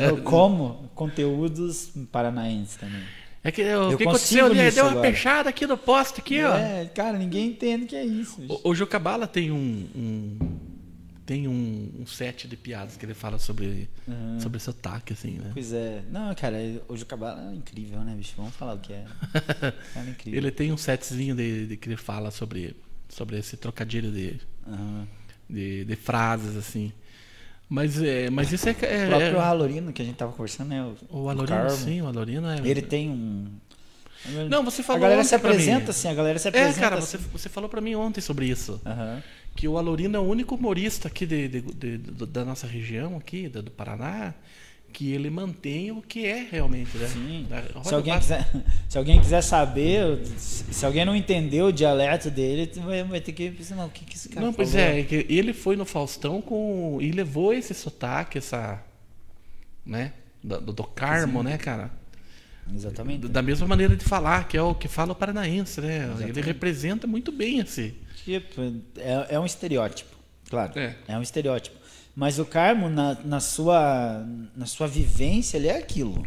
Eu, 0.00 0.16
eu 0.16 0.22
como 0.22 0.90
conteúdos 0.94 1.92
paranaenses 2.10 2.76
também. 2.76 3.02
é 3.44 3.50
que 3.52 3.62
o 3.62 3.64
eu 3.92 3.96
que 3.96 4.04
aconteceu 4.04 4.46
ali? 4.46 4.70
Deu 4.70 4.84
uma 4.84 4.90
agora. 4.92 5.08
peixada 5.08 5.48
aqui 5.50 5.66
no 5.66 5.76
poste 5.78 6.20
aqui, 6.20 6.42
ó. 6.42 6.54
É, 6.56 6.86
cara, 6.86 7.18
ninguém 7.18 7.48
entende 7.48 7.84
o 7.84 7.86
que 7.86 7.96
é 7.96 8.04
isso. 8.04 8.40
O, 8.48 8.70
o 8.70 8.74
Jocabala 8.74 9.26
tem 9.26 9.50
um, 9.50 9.86
um- 9.94 10.58
tem 11.24 11.46
um, 11.46 11.92
um 12.00 12.06
set 12.06 12.48
de 12.48 12.56
piadas 12.56 12.96
que 12.96 13.06
ele 13.06 13.14
fala 13.14 13.38
sobre 13.38 13.88
Uhum. 14.08 14.40
sobre 14.40 14.58
sotaque 14.58 15.12
assim, 15.12 15.38
né? 15.38 15.50
Pois 15.54 15.72
é. 15.72 16.02
Não, 16.10 16.34
cara, 16.34 16.56
o 16.88 16.96
Jucabala 16.96 17.52
é 17.52 17.54
incrível, 17.54 18.00
né, 18.00 18.12
bicho? 18.16 18.32
Vamos 18.36 18.54
falar 18.56 18.74
o 18.74 18.78
que 18.80 18.92
é. 18.92 19.04
Cara, 19.94 20.06
é 20.06 20.10
incrível. 20.10 20.38
Ele 20.38 20.50
tem 20.50 20.72
um 20.72 20.76
setzinho 20.76 21.34
de, 21.36 21.68
de 21.68 21.76
que 21.76 21.88
ele 21.88 21.96
fala 21.96 22.30
sobre 22.32 22.74
sobre 23.08 23.38
esse 23.38 23.56
trocadilho 23.56 24.10
de, 24.10 24.40
Aham. 24.66 25.06
de, 25.48 25.84
de 25.84 25.96
frases 25.96 26.56
assim. 26.56 26.92
Mas 27.74 28.02
é, 28.02 28.28
mas 28.28 28.52
isso 28.52 28.68
é, 28.68 28.76
é, 28.82 29.04
O 29.04 29.08
próprio 29.08 29.36
é 29.36 29.40
Alorino, 29.40 29.92
que 29.94 30.02
a 30.02 30.04
gente 30.04 30.16
tava 30.16 30.32
conversando, 30.32 30.68
né? 30.68 30.82
O, 31.08 31.22
o 31.22 31.28
Alorino, 31.30 31.70
sim, 31.70 32.02
o 32.02 32.06
Alorino 32.06 32.46
é. 32.48 32.58
Ele 32.68 32.82
tem 32.82 33.08
um. 33.08 33.46
Não, 34.50 34.62
você 34.62 34.82
A 34.82 34.84
falou 34.84 35.00
galera 35.02 35.20
ontem 35.20 35.28
se 35.30 35.34
mim. 35.34 35.40
apresenta 35.40 35.90
assim, 35.90 36.08
a 36.08 36.14
galera 36.14 36.38
se 36.38 36.48
É, 36.48 36.50
apresenta 36.50 36.80
cara, 36.80 36.98
assim. 36.98 37.16
você, 37.16 37.28
você 37.32 37.48
falou 37.48 37.70
pra 37.70 37.80
mim 37.80 37.94
ontem 37.94 38.20
sobre 38.20 38.46
isso. 38.46 38.78
Aham. 38.84 39.22
Que 39.56 39.66
o 39.66 39.76
Alorino 39.78 40.16
é 40.16 40.20
o 40.20 40.22
único 40.22 40.54
humorista 40.54 41.08
aqui 41.08 41.24
de, 41.26 41.48
de- 41.48 41.60
de- 41.98 42.26
da 42.26 42.44
nossa 42.44 42.66
região, 42.66 43.16
aqui, 43.16 43.48
do 43.48 43.70
Paraná, 43.70 44.34
que 44.92 45.12
ele 45.12 45.30
mantém 45.30 45.90
o 45.90 46.02
que 46.02 46.26
é 46.26 46.46
realmente, 46.50 46.96
né? 46.98 47.08
Sim. 47.08 47.46
Roda 47.74 47.88
Se 47.88 47.94
alguém, 47.94 48.18
quiser, 48.18 48.50
se 48.88 48.98
alguém 48.98 49.20
quiser 49.20 49.42
saber, 49.42 50.26
se 50.36 50.84
alguém 50.84 51.04
não 51.04 51.16
entendeu 51.16 51.66
o 51.66 51.72
dialeto 51.72 52.30
dele, 52.30 52.70
vai, 52.80 53.02
vai 53.02 53.20
ter 53.20 53.32
que 53.32 53.50
pensar, 53.50 53.76
não, 53.76 53.86
o 53.86 53.90
que, 53.90 54.04
que 54.04 54.16
esse 54.16 54.28
cara 54.28 54.44
Não, 54.44 54.52
pois 54.52 54.72
falou? 54.72 54.86
é, 54.86 55.00
é 55.00 55.06
ele 55.28 55.52
foi 55.52 55.76
no 55.76 55.84
Faustão 55.84 56.40
com 56.42 56.98
e 57.00 57.10
levou 57.10 57.52
esse 57.54 57.72
sotaque, 57.74 58.38
essa, 58.38 58.82
né, 59.84 60.12
do, 60.42 60.60
do- 60.60 60.84
Carmo, 60.84 61.42
né, 61.42 61.56
cara? 61.58 61.90
Exatamente. 62.72 63.26
Da 63.28 63.42
mesma 63.42 63.66
maneira 63.66 63.96
de 63.96 64.04
falar, 64.04 64.46
que 64.46 64.56
é 64.56 64.62
o 64.62 64.74
que 64.74 64.86
fala 64.86 65.12
o 65.12 65.14
paranaense, 65.16 65.80
né? 65.80 65.96
Ele 65.96 66.04
Exatamente. 66.12 66.40
representa 66.42 67.06
muito 67.06 67.32
bem 67.32 67.58
esse. 67.58 67.94
Tipo, 68.24 68.60
é, 68.98 69.34
é 69.34 69.40
um 69.40 69.44
estereótipo, 69.44 70.14
claro. 70.48 70.72
É. 70.78 70.94
um 71.18 71.22
estereótipo. 71.22 71.81
Mas 72.14 72.38
o 72.38 72.44
Carmo, 72.44 72.88
na, 72.88 73.16
na, 73.24 73.40
sua, 73.40 74.26
na 74.54 74.66
sua 74.66 74.86
vivência, 74.86 75.56
ele 75.56 75.68
é 75.68 75.78
aquilo. 75.78 76.26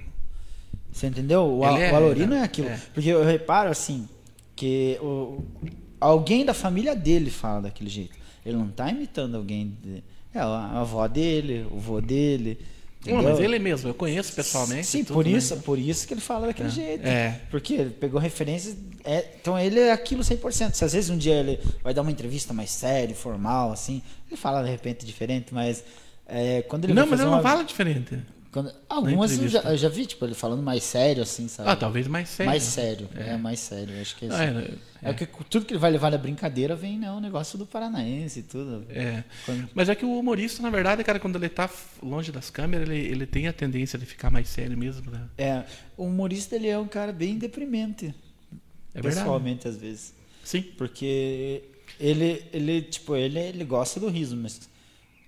Você 0.92 1.08
entendeu? 1.08 1.44
O, 1.44 1.66
Ele 1.66 1.84
é, 1.84 1.92
o 1.92 1.96
Alorino 1.96 2.34
é, 2.34 2.40
é 2.40 2.44
aquilo. 2.44 2.70
é. 2.70 2.82
Porque 2.94 3.10
eu 3.10 3.24
reparo 3.24 3.70
assim, 3.70 4.08
que 4.56 4.98
o, 5.02 5.44
alguém 6.00 6.46
da 6.46 6.54
família 6.54 6.96
dele 6.96 7.30
fala 7.30 7.64
daquele 7.64 7.90
jeito. 7.90 8.16
Ele 8.46 8.58
não 8.58 8.70
tá 8.70 8.90
imitando 8.90 9.36
alguém. 9.36 9.78
De, 9.84 10.04
é 10.34 10.40
a 10.40 10.80
avó 10.82 11.08
dele, 11.08 11.68
o 11.70 11.78
vô 11.78 12.02
dele. 12.02 12.60
Não, 13.14 13.22
mas 13.24 13.40
ele 13.40 13.60
mesmo, 13.60 13.90
eu 13.90 13.94
conheço 13.94 14.34
pessoalmente. 14.34 14.88
Sim, 14.88 15.04
por 15.04 15.26
né? 15.26 15.32
isso, 15.32 15.58
por 15.58 15.78
isso 15.78 16.08
que 16.08 16.14
ele 16.14 16.22
fala 16.22 16.48
daquele 16.48 16.70
É. 16.70 16.72
jeito. 16.72 17.06
É. 17.06 17.40
Porque 17.52 17.74
ele 17.74 17.90
pegou 17.92 18.20
referências. 18.20 18.76
é, 19.04 19.26
então 19.40 19.58
ele 19.60 19.80
é 19.80 19.92
aquilo 19.92 20.24
100%. 20.24 20.74
Se 20.74 20.84
às 20.84 20.94
vezes 20.94 21.10
um 21.10 21.18
dia 21.18 21.36
ele 21.36 21.60
vai 21.84 21.94
dar 21.94 22.02
uma 22.02 22.12
entrevista 22.12 22.54
mais 22.54 22.72
séria, 22.72 23.16
formal, 23.16 23.72
assim, 23.72 24.02
ele 24.28 24.36
fala 24.38 24.64
de 24.64 24.70
repente 24.70 25.06
diferente, 25.06 25.54
mas 25.54 25.84
é, 26.28 26.62
quando 26.64 26.86
ele 26.86 26.94
Não, 26.94 27.06
mas 27.06 27.20
ele 27.20 27.30
não 27.30 27.36
uma- 27.38 27.44
fala 27.44 27.64
diferente. 27.64 28.18
Quando- 28.56 28.74
algumas 28.88 29.38
eu 29.38 29.50
já, 29.50 29.60
eu 29.64 29.76
já 29.78 29.90
vi, 29.90 30.06
tipo, 30.06 30.24
ele 30.24 30.34
falando 30.34 30.64
mais 30.64 30.82
sério, 30.84 31.22
assim, 31.24 31.48
sabe? 31.50 31.70
Ah, 31.70 31.76
talvez 31.76 32.08
mais 32.08 32.30
sério. 32.30 32.50
Mais 32.50 32.64
sério, 32.64 33.10
é. 33.14 33.36
mais 33.36 33.60
sério. 33.60 34.00
Acho 34.00 34.16
que 34.16 34.26
é, 34.26 34.30
Ah, 34.32 34.46
isso. 34.46 34.80
é, 35.04 35.10
é, 35.10 35.14
que 35.14 35.26
tudo 35.50 35.66
que 35.66 35.74
ele 35.74 35.80
vai 35.80 35.92
levar 35.92 36.10
na 36.10 36.18
brincadeira 36.18 36.74
vem, 36.74 36.98
né? 36.98 37.12
O 37.12 37.20
negócio 37.20 37.58
do 37.58 37.66
paranaense 37.66 38.40
e 38.40 38.44
tudo. 38.44 38.86
É. 38.90 39.26
Quando- 39.46 39.70
Mas 39.76 39.90
é 39.90 39.96
que 39.96 40.06
o 40.06 40.18
humorista, 40.18 40.62
na 40.64 40.70
verdade, 40.70 41.04
cara, 41.04 41.20
quando 41.20 41.36
ele 41.36 41.50
tá 41.50 41.70
longe 42.02 42.32
das 42.32 42.50
câmeras, 42.50 42.88
ele, 42.90 42.98
ele 43.06 43.26
tem 43.26 43.48
a 43.48 43.54
tendência 43.54 44.00
de 44.00 44.06
ficar 44.06 44.30
mais 44.32 44.48
sério 44.48 44.78
mesmo, 44.78 45.12
né? 45.12 45.22
É, 45.38 45.64
o 45.98 46.06
humorista 46.06 46.56
ele 46.56 46.70
é 46.70 46.80
um 46.80 46.88
cara 46.88 47.12
bem 47.12 47.38
deprimente, 47.38 48.16
É 48.94 49.02
verdade. 49.02 49.16
pessoalmente, 49.18 49.68
às 49.68 49.76
vezes. 49.76 50.14
Sim. 50.44 50.62
Porque 50.78 51.64
ele, 52.00 52.46
ele 52.54 52.82
tipo, 52.84 53.16
ele, 53.16 53.38
ele 53.38 53.64
gosta 53.66 54.00
do 54.00 54.08
riso, 54.08 54.36
mas 54.38 54.62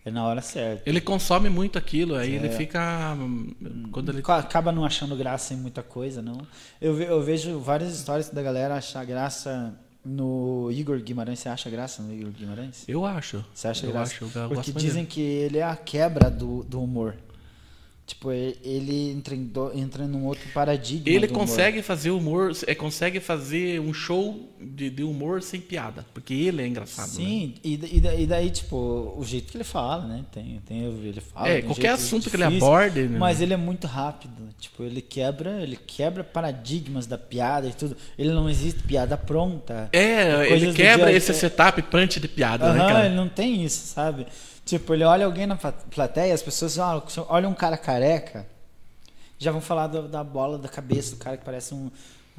é 0.08 0.12
na 0.12 0.26
hora 0.26 0.42
certa. 0.42 0.84
Ele 0.90 1.02
consome 1.02 1.50
muito 1.50 1.78
aquilo, 1.78 2.16
aí 2.16 2.34
ele 2.34 2.48
É. 2.48 2.52
fica. 2.52 3.14
hum, 3.20 3.54
Quando 3.92 4.12
ele. 4.12 4.22
Ca- 4.22 4.38
Acaba 4.38 4.72
não 4.72 4.86
achando 4.86 5.16
graça 5.16 5.54
em 5.54 5.58
muita 5.58 5.82
coisa, 5.84 6.22
não. 6.22 6.38
Eu, 6.82 7.00
eu 7.02 7.22
vejo 7.22 7.60
várias 7.60 7.94
histórias 7.96 8.30
da 8.30 8.42
galera 8.42 8.76
achar 8.76 9.04
graça 9.06 9.74
no 10.06 10.70
Igor 10.72 11.00
Guimarães. 11.02 11.40
Você 11.40 11.50
acha 11.50 11.70
graça 11.70 12.02
no 12.02 12.14
Igor 12.14 12.32
Guimarães? 12.32 12.84
Eu 12.88 13.06
acho. 13.06 13.44
Você 13.54 13.68
acha 13.68 13.86
eu 13.86 13.92
graça? 13.92 14.14
Acho, 14.14 14.38
eu 14.40 14.50
Porque 14.50 14.72
dizem 14.72 15.04
dele. 15.04 15.08
que 15.08 15.22
ele 15.22 15.58
é 15.58 15.64
a 15.64 15.76
quebra 15.76 16.30
do, 16.32 16.64
do 16.64 16.82
humor. 16.82 17.16
Tipo, 18.08 18.32
e- 18.32 18.56
ele 18.64 19.12
entra 19.12 19.36
em, 19.36 19.44
do, 19.44 19.70
entra 19.78 20.08
num 20.08 20.24
outro 20.26 20.48
paradigma. 20.54 21.04
Ele 21.10 21.28
consegue 21.28 21.82
fazer 21.82 22.10
humor, 22.12 22.54
é, 22.66 22.74
consegue 22.74 23.20
fazer 23.20 23.82
um 23.82 23.94
show 23.94 24.50
de, 24.62 24.90
de 24.90 25.04
humor 25.04 25.44
sem 25.44 25.60
piada, 25.60 26.06
porque 26.14 26.34
ele 26.34 26.62
é 26.62 26.68
engraçado. 26.68 27.08
né? 27.10 27.14
Sim, 27.14 27.56
e, 27.62 27.76
da- 27.76 27.88
e, 27.88 28.00
da- 28.00 28.16
e 28.16 28.26
daí, 28.26 28.50
tipo, 28.50 29.14
o 29.18 29.24
jeito 29.26 29.52
que 29.52 29.58
ele 29.58 29.66
fala, 29.66 30.08
né? 30.08 30.24
Tem, 30.32 30.62
tem, 30.66 30.84
ele 30.86 31.20
fala. 31.20 31.50
É, 31.50 31.62
qualquer 31.62 31.90
assunto 31.90 32.30
que 32.30 32.36
ele 32.38 32.46
difícil, 32.46 32.66
aborde, 32.66 33.02
né? 33.10 33.20
Mas 33.20 33.42
ele 33.42 33.54
é 33.54 33.58
muito 33.58 33.88
rápido. 33.88 34.36
Tipo, 34.58 34.84
ele 34.84 35.02
quebra, 35.02 35.62
ele 35.62 35.76
quebra 35.76 36.24
paradigmas 36.24 37.06
da 37.08 37.18
piada 37.18 37.68
e 37.68 37.74
tudo. 37.74 37.98
Ele 38.18 38.32
não 38.32 38.50
existe 38.50 38.84
piada 38.84 39.18
pronta. 39.18 39.90
É, 39.92 40.50
ele 40.50 40.72
quebra 40.72 41.08
dia- 41.08 41.18
esse 41.18 41.32
é- 41.32 41.34
setup 41.34 41.82
punch 41.82 42.22
de 42.22 42.28
piada, 42.30 42.72
né, 42.72 42.80
Aham, 42.80 42.88
cara? 42.94 43.06
ele 43.08 43.16
não 43.16 43.28
tem 43.28 43.66
isso, 43.66 43.86
sabe? 43.86 44.26
Tipo, 44.68 44.94
ele 44.94 45.04
olha 45.06 45.26
alguém 45.26 45.48
na 45.48 45.56
pla- 45.56 45.72
plateia, 45.72 46.34
as 46.34 46.42
pessoas 46.42 46.78
olham, 46.78 47.02
olham 47.30 47.50
um 47.52 47.56
cara 47.56 47.78
careca, 47.78 48.46
já 49.40 49.52
vão 49.52 49.62
falar 49.62 49.88
do- 49.88 50.08
da 50.10 50.24
bola 50.24 50.58
da 50.58 50.68
cabeça 50.68 51.16
do 51.16 51.18
cara 51.18 51.38
que 51.38 51.46
parece 51.46 51.74
um. 51.74 51.90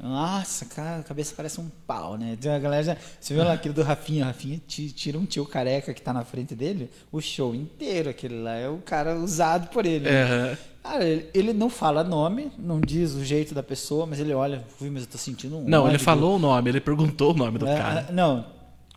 Nossa, 0.01 0.63
cara, 0.65 0.99
a 0.99 1.03
cabeça 1.03 1.33
parece 1.35 1.59
um 1.59 1.69
pau, 1.85 2.17
né? 2.17 2.37
Então 2.39 2.53
a 2.55 2.59
galera 2.59 2.83
já. 2.83 2.97
Você 3.19 3.33
viu 3.33 3.43
lá 3.43 3.53
aquele 3.53 3.73
do 3.73 3.81
Rafinha? 3.83 4.23
O 4.23 4.27
Rafinha 4.27 4.61
ti- 4.65 4.91
tira 4.91 5.17
um 5.17 5.25
tio 5.25 5.45
careca 5.45 5.93
que 5.93 6.01
tá 6.01 6.13
na 6.13 6.23
frente 6.23 6.55
dele, 6.55 6.89
o 7.11 7.19
show 7.19 7.53
inteiro, 7.53 8.09
aquele 8.09 8.39
lá 8.41 8.53
é 8.55 8.69
o 8.69 8.77
cara 8.77 9.15
usado 9.17 9.67
por 9.69 9.85
ele. 9.85 10.07
É, 10.07 10.55
Cara, 10.81 11.03
ele, 11.03 11.29
ele 11.33 11.51
não 11.53 11.69
fala 11.69 12.03
nome, 12.03 12.49
não 12.57 12.79
diz 12.79 13.13
o 13.13 13.25
jeito 13.25 13.53
da 13.53 13.61
pessoa, 13.61 14.05
mas 14.05 14.19
ele 14.19 14.33
olha, 14.33 14.63
ui, 14.79 14.89
mas 14.89 15.01
eu 15.03 15.09
tô 15.09 15.17
sentindo 15.17 15.57
um. 15.57 15.63
Não, 15.67 15.87
ele 15.89 15.99
falou 15.99 16.37
o 16.37 16.39
nome, 16.39 16.69
ele 16.69 16.79
perguntou 16.79 17.31
o 17.31 17.37
nome 17.37 17.57
do 17.59 17.67
É, 17.67 17.77
cara. 17.77 18.07
Não, 18.13 18.45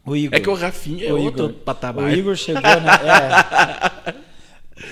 O 0.05 0.17
Igor. 0.17 0.37
É 0.37 0.41
que 0.41 0.51
o 0.51 0.55
Rafinha 0.55 1.09
é 1.09 1.12
O 1.12 1.21
outro 1.21 1.45
Igor. 1.47 1.59
patamar. 1.61 2.05
O 2.05 2.11
Igor 2.11 2.35
chegou, 2.37 2.62
né? 2.62 2.91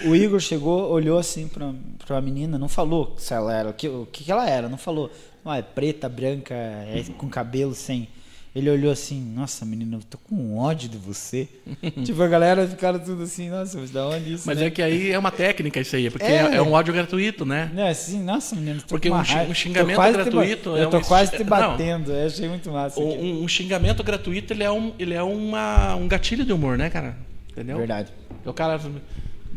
É. 0.04 0.08
O 0.08 0.14
Igor 0.14 0.38
chegou, 0.40 0.90
olhou 0.90 1.18
assim 1.18 1.48
pra, 1.48 1.72
pra 2.06 2.20
menina, 2.20 2.58
não 2.58 2.68
falou 2.68 3.14
se 3.18 3.34
ela 3.34 3.52
era, 3.54 3.70
o 3.70 3.72
que, 3.74 3.88
o 3.88 4.06
que 4.10 4.30
ela 4.30 4.48
era, 4.48 4.68
não 4.68 4.78
falou. 4.78 5.10
Ah, 5.44 5.58
é 5.58 5.62
preta, 5.62 6.08
branca, 6.08 6.54
é 6.54 7.02
com 7.18 7.28
cabelo 7.28 7.74
sem. 7.74 8.08
Ele 8.52 8.68
olhou 8.68 8.90
assim, 8.90 9.20
nossa, 9.34 9.64
menina, 9.64 9.96
eu 9.96 10.00
tô 10.02 10.18
com 10.18 10.58
ódio 10.58 10.88
de 10.88 10.98
você. 10.98 11.48
tipo, 12.04 12.20
a 12.20 12.26
galera 12.26 12.66
ficaram 12.66 12.98
tudo 12.98 13.22
assim, 13.22 13.48
nossa, 13.48 13.78
mas 13.78 13.90
da 13.90 14.08
onde 14.08 14.32
isso? 14.32 14.42
Mas 14.44 14.58
né? 14.58 14.66
é 14.66 14.70
que 14.70 14.82
aí 14.82 15.12
é 15.12 15.18
uma 15.18 15.30
técnica 15.30 15.78
isso 15.80 15.94
aí, 15.94 16.10
porque 16.10 16.26
É. 16.26 16.36
é, 16.36 16.54
é 16.56 16.62
um 16.62 16.74
áudio 16.74 16.92
gratuito, 16.92 17.46
né? 17.46 17.70
Né, 17.72 17.90
assim, 17.90 18.20
nossa, 18.22 18.56
menina, 18.56 18.80
tô 18.80 18.88
Porque 18.88 19.08
um 19.08 19.14
um 19.14 19.54
xingamento 19.54 20.02
te 20.02 20.12
gratuito 20.12 20.76
é 20.76 20.82
Eu 20.82 20.90
tô 20.90 20.98
um- 20.98 21.02
quase 21.02 21.36
te 21.36 21.44
batendo, 21.44 22.10
eu 22.10 22.26
achei 22.26 22.48
muito 22.48 22.70
massa. 22.72 22.98
Um, 22.98 23.44
um 23.44 23.48
xingamento 23.48 24.02
gratuito, 24.02 24.52
ele 24.52 24.64
é, 24.64 24.70
um, 24.70 24.92
ele 24.98 25.14
é 25.14 25.22
uma, 25.22 25.94
um 25.94 26.08
gatilho 26.08 26.44
de 26.44 26.52
humor, 26.52 26.76
né, 26.76 26.90
cara? 26.90 27.16
Entendeu? 27.52 27.78
Verdade. 27.78 28.12
O 28.44 28.52
cara 28.52 28.80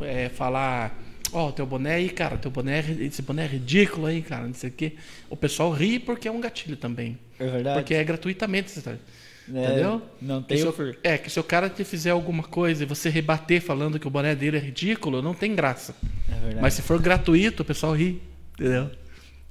é, 0.01 0.29
falar, 0.29 1.02
ó, 1.33 1.51
teu 1.51 1.65
boné 1.65 1.95
aí, 1.95 2.09
cara, 2.09 2.37
teu 2.37 2.49
boné, 2.51 2.79
é 2.79 3.03
esse 3.05 3.21
boné 3.21 3.43
é 3.43 3.47
ridículo 3.47 4.07
aí, 4.07 4.21
cara, 4.21 4.45
não 4.47 4.53
sei 4.53 4.69
o 4.69 4.73
quê. 4.73 4.93
O 5.29 5.35
pessoal 5.35 5.71
ri 5.71 5.99
porque 5.99 6.27
é 6.27 6.31
um 6.31 6.39
gatilho 6.41 6.77
também. 6.77 7.17
É 7.39 7.47
verdade. 7.47 7.79
Porque 7.79 7.93
é 7.93 8.03
gratuitamente, 8.03 8.71
você 8.71 8.81
tá- 8.81 8.91
É, 8.91 9.65
entendeu? 9.65 10.01
Não 10.21 10.41
tem 10.41 10.57
se 10.57 10.65
É, 11.03 11.17
que 11.17 11.29
se 11.29 11.37
o 11.39 11.43
cara 11.43 11.69
te 11.69 11.83
fizer 11.83 12.11
alguma 12.11 12.43
coisa 12.43 12.83
e 12.83 12.85
você 12.85 13.09
rebater 13.09 13.61
falando 13.61 13.99
que 13.99 14.07
o 14.07 14.09
boné 14.09 14.33
dele 14.35 14.55
é 14.57 14.59
ridículo, 14.59 15.21
não 15.21 15.33
tem 15.33 15.53
graça. 15.53 15.93
É 16.29 16.33
verdade. 16.35 16.61
Mas 16.61 16.73
se 16.75 16.81
for 16.81 16.97
gratuito, 17.01 17.61
o 17.61 17.65
pessoal 17.65 17.93
ri, 17.93 18.21
entendeu? 18.57 18.89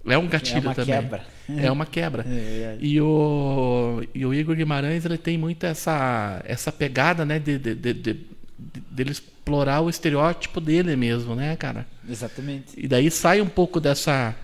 É 0.07 0.16
um 0.18 0.27
gatilho 0.27 0.59
É 0.59 0.61
uma 0.62 0.75
também. 0.75 0.95
quebra. 0.95 1.25
É 1.59 1.71
uma 1.71 1.87
quebra. 1.87 2.25
É. 2.29 2.77
E 2.81 3.01
o, 3.01 4.03
e 4.14 4.25
o 4.25 4.33
Igor 4.33 4.57
Guimarães 4.57 5.05
ele 5.05 5.18
tem 5.18 5.37
muito 5.37 5.64
essa, 5.66 6.40
essa 6.47 6.73
pegada, 6.73 7.25
né, 7.27 7.38
de, 7.38 7.59
de, 7.59 7.75
de, 7.75 7.92
de, 7.95 8.14
dele 8.90 9.11
explorar 9.12 9.81
o 9.81 9.90
estereótipo 9.90 10.61
dele 10.61 10.94
mesmo, 10.96 11.35
né, 11.35 11.57
cara? 11.57 11.87
Exatamente. 12.09 12.68
E 12.77 12.87
daí 12.87 13.11
sai 13.11 13.40
um 13.40 13.48
pouco 13.48 13.81
dessa 13.81 14.35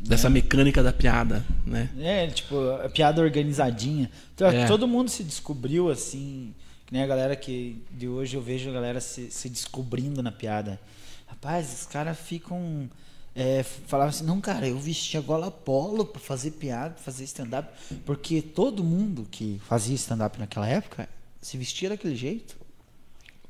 dessa 0.00 0.30
mecânica 0.30 0.82
da 0.82 0.92
piada, 0.92 1.44
né? 1.66 1.90
É, 1.98 2.26
tipo, 2.28 2.58
a 2.84 2.88
piada 2.88 3.20
organizadinha. 3.20 4.10
Então, 4.34 4.48
É. 4.48 4.66
Todo 4.66 4.88
mundo 4.88 5.10
se 5.10 5.22
descobriu 5.22 5.90
assim. 5.90 6.54
Que 6.86 6.94
nem 6.94 7.02
a 7.02 7.06
galera 7.06 7.36
que 7.36 7.82
de 7.90 8.08
hoje 8.08 8.34
eu 8.36 8.42
vejo 8.42 8.70
a 8.70 8.72
galera 8.72 9.00
se, 9.00 9.30
se 9.30 9.48
descobrindo 9.48 10.22
na 10.22 10.32
piada. 10.32 10.80
Rapaz, 11.26 11.80
os 11.82 11.86
caras 11.86 12.18
ficam. 12.18 12.88
É, 13.32 13.62
falavam 13.62 14.10
assim, 14.10 14.24
não, 14.24 14.40
cara, 14.40 14.66
eu 14.66 14.76
vestia 14.78 15.20
gola 15.20 15.52
polo 15.52 16.04
pra 16.04 16.20
fazer 16.20 16.50
piada, 16.52 16.94
pra 16.94 17.02
fazer 17.02 17.24
stand-up. 17.24 17.68
Porque 18.04 18.42
todo 18.42 18.82
mundo 18.82 19.26
que 19.30 19.60
fazia 19.68 19.94
stand-up 19.94 20.38
naquela 20.38 20.66
época 20.66 21.08
se 21.40 21.56
vestia 21.56 21.90
daquele 21.90 22.16
jeito. 22.16 22.56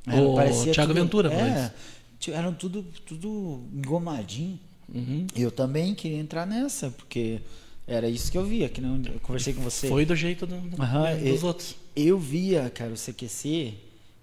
O 0.06 0.72
Thiago 0.72 0.94
Ventura 0.94 1.30
falou 1.30 1.44
é, 1.44 1.64
isso. 1.64 1.72
ti- 2.18 2.32
Eram 2.32 2.52
tudo, 2.54 2.84
tudo 3.06 3.62
engomadinho. 3.72 4.58
Uhum. 4.92 5.26
Eu 5.36 5.50
também 5.50 5.94
queria 5.94 6.18
entrar 6.18 6.46
nessa, 6.46 6.90
porque 6.90 7.40
era 7.86 8.08
isso 8.08 8.30
que 8.32 8.38
eu 8.38 8.44
via, 8.44 8.68
que 8.68 8.80
não, 8.80 8.96
eu 9.02 9.20
conversei 9.20 9.52
com 9.54 9.62
você. 9.62 9.88
Foi 9.88 10.04
do 10.04 10.16
jeito 10.16 10.46
do- 10.46 10.60
do- 10.60 10.82
Aham, 10.82 11.02
né, 11.04 11.16
dos 11.30 11.42
e- 11.42 11.44
outros. 11.46 11.76
Eu 11.94 12.18
via, 12.18 12.70
cara, 12.70 12.92
o 12.92 12.96
CQC, 12.96 13.74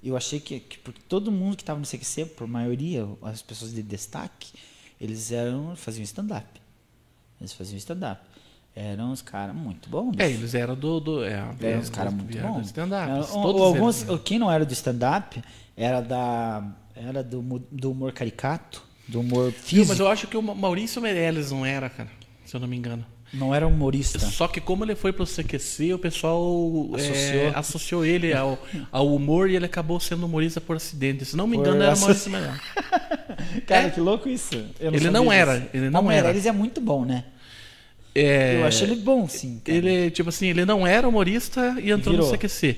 eu 0.03 0.17
achei 0.17 0.39
que, 0.39 0.59
que 0.59 0.77
porque 0.79 1.01
todo 1.07 1.31
mundo 1.31 1.55
que 1.55 1.63
estava 1.63 1.79
no 1.79 1.85
CQC, 1.85 2.25
por 2.25 2.47
maioria, 2.47 3.07
as 3.21 3.41
pessoas 3.41 3.73
de 3.73 3.81
destaque, 3.83 4.49
eles 4.99 5.31
eram 5.31 5.75
faziam 5.75 6.03
stand-up. 6.03 6.47
Eles 7.39 7.53
faziam 7.53 7.77
stand-up. 7.77 8.21
Eram 8.79 9.11
uns 9.11 9.23
caras 9.23 9.55
muito 9.55 9.89
bons. 9.89 10.13
É, 10.19 10.29
eles 10.29 10.53
eram 10.53 10.75
do. 10.75 10.99
do 10.99 11.23
é, 11.23 11.31
Eram 11.61 11.79
uns 11.79 11.89
é, 11.89 11.91
caras 11.91 12.13
muito 12.13 12.37
bons. 12.37 12.73
Era- 12.79 13.25
ou 13.33 13.63
alguns, 13.63 14.01
eles, 14.03 14.13
né? 14.13 14.19
Quem 14.23 14.37
não 14.37 14.51
era 14.51 14.63
do 14.63 14.71
stand-up 14.73 15.41
era 15.75 15.99
da 15.99 16.63
era 16.95 17.23
do, 17.23 17.41
do 17.71 17.91
humor 17.91 18.11
caricato, 18.11 18.83
do 19.07 19.19
humor 19.21 19.51
físico. 19.51 19.87
Mas 19.89 19.99
eu 19.99 20.07
acho 20.07 20.27
que 20.27 20.37
o 20.37 20.41
Ma- 20.43 20.53
Maurício 20.53 21.01
Meirelles 21.01 21.51
não 21.51 21.65
era, 21.65 21.89
cara, 21.89 22.09
se 22.45 22.55
eu 22.55 22.59
não 22.59 22.67
me 22.67 22.77
engano. 22.77 23.03
Não 23.33 23.53
era 23.53 23.67
humorista. 23.67 24.19
Só 24.19 24.47
que 24.47 24.61
como 24.61 24.85
ele 24.85 24.95
foi 24.95 25.11
pro 25.11 25.25
CQC, 25.25 25.93
o 25.93 25.99
pessoal 25.99 26.39
Associou. 26.95 27.41
é, 27.43 27.51
associou 27.55 28.05
ele 28.05 28.33
ao, 28.33 28.57
ao 28.91 29.13
humor 29.13 29.49
e 29.49 29.55
ele 29.55 29.65
acabou 29.65 29.99
sendo 29.99 30.25
humorista 30.25 30.61
por 30.61 30.75
acidente. 30.77 31.25
Se 31.25 31.35
não 31.35 31.45
me 31.45 31.57
Por 31.57 31.65
engano, 31.67 31.83
era 31.83 31.91
associ- 31.93 32.29
Maurício 32.29 32.31
Meirelles. 32.31 32.61
Cara, 33.67 33.87
É. 33.87 33.89
que 33.89 33.99
louco 33.99 34.29
isso. 34.29 34.55
Eu 34.79 34.93
Ele 34.93 35.09
não 35.09 35.23
disso. 35.23 35.33
era, 35.33 35.69
ele 35.73 35.89
não 35.89 36.05
o 36.05 36.11
era. 36.11 36.23
Meirelles 36.23 36.45
é 36.45 36.51
muito 36.51 36.79
bom, 36.79 37.03
né? 37.05 37.25
É, 38.19 38.57
Eu 38.61 38.65
acho 38.65 38.83
ele 38.83 38.95
bom, 38.95 39.27
sim. 39.27 39.61
cara. 39.63 39.77
Ele, 39.77 40.09
tipo 40.11 40.29
assim, 40.29 40.47
ele 40.47 40.65
não 40.65 40.85
era 40.85 41.07
humorista 41.07 41.75
e 41.81 41.91
entrou 41.91 42.15
Virou. 42.15 42.31
no 42.31 42.37
CQC. 42.37 42.77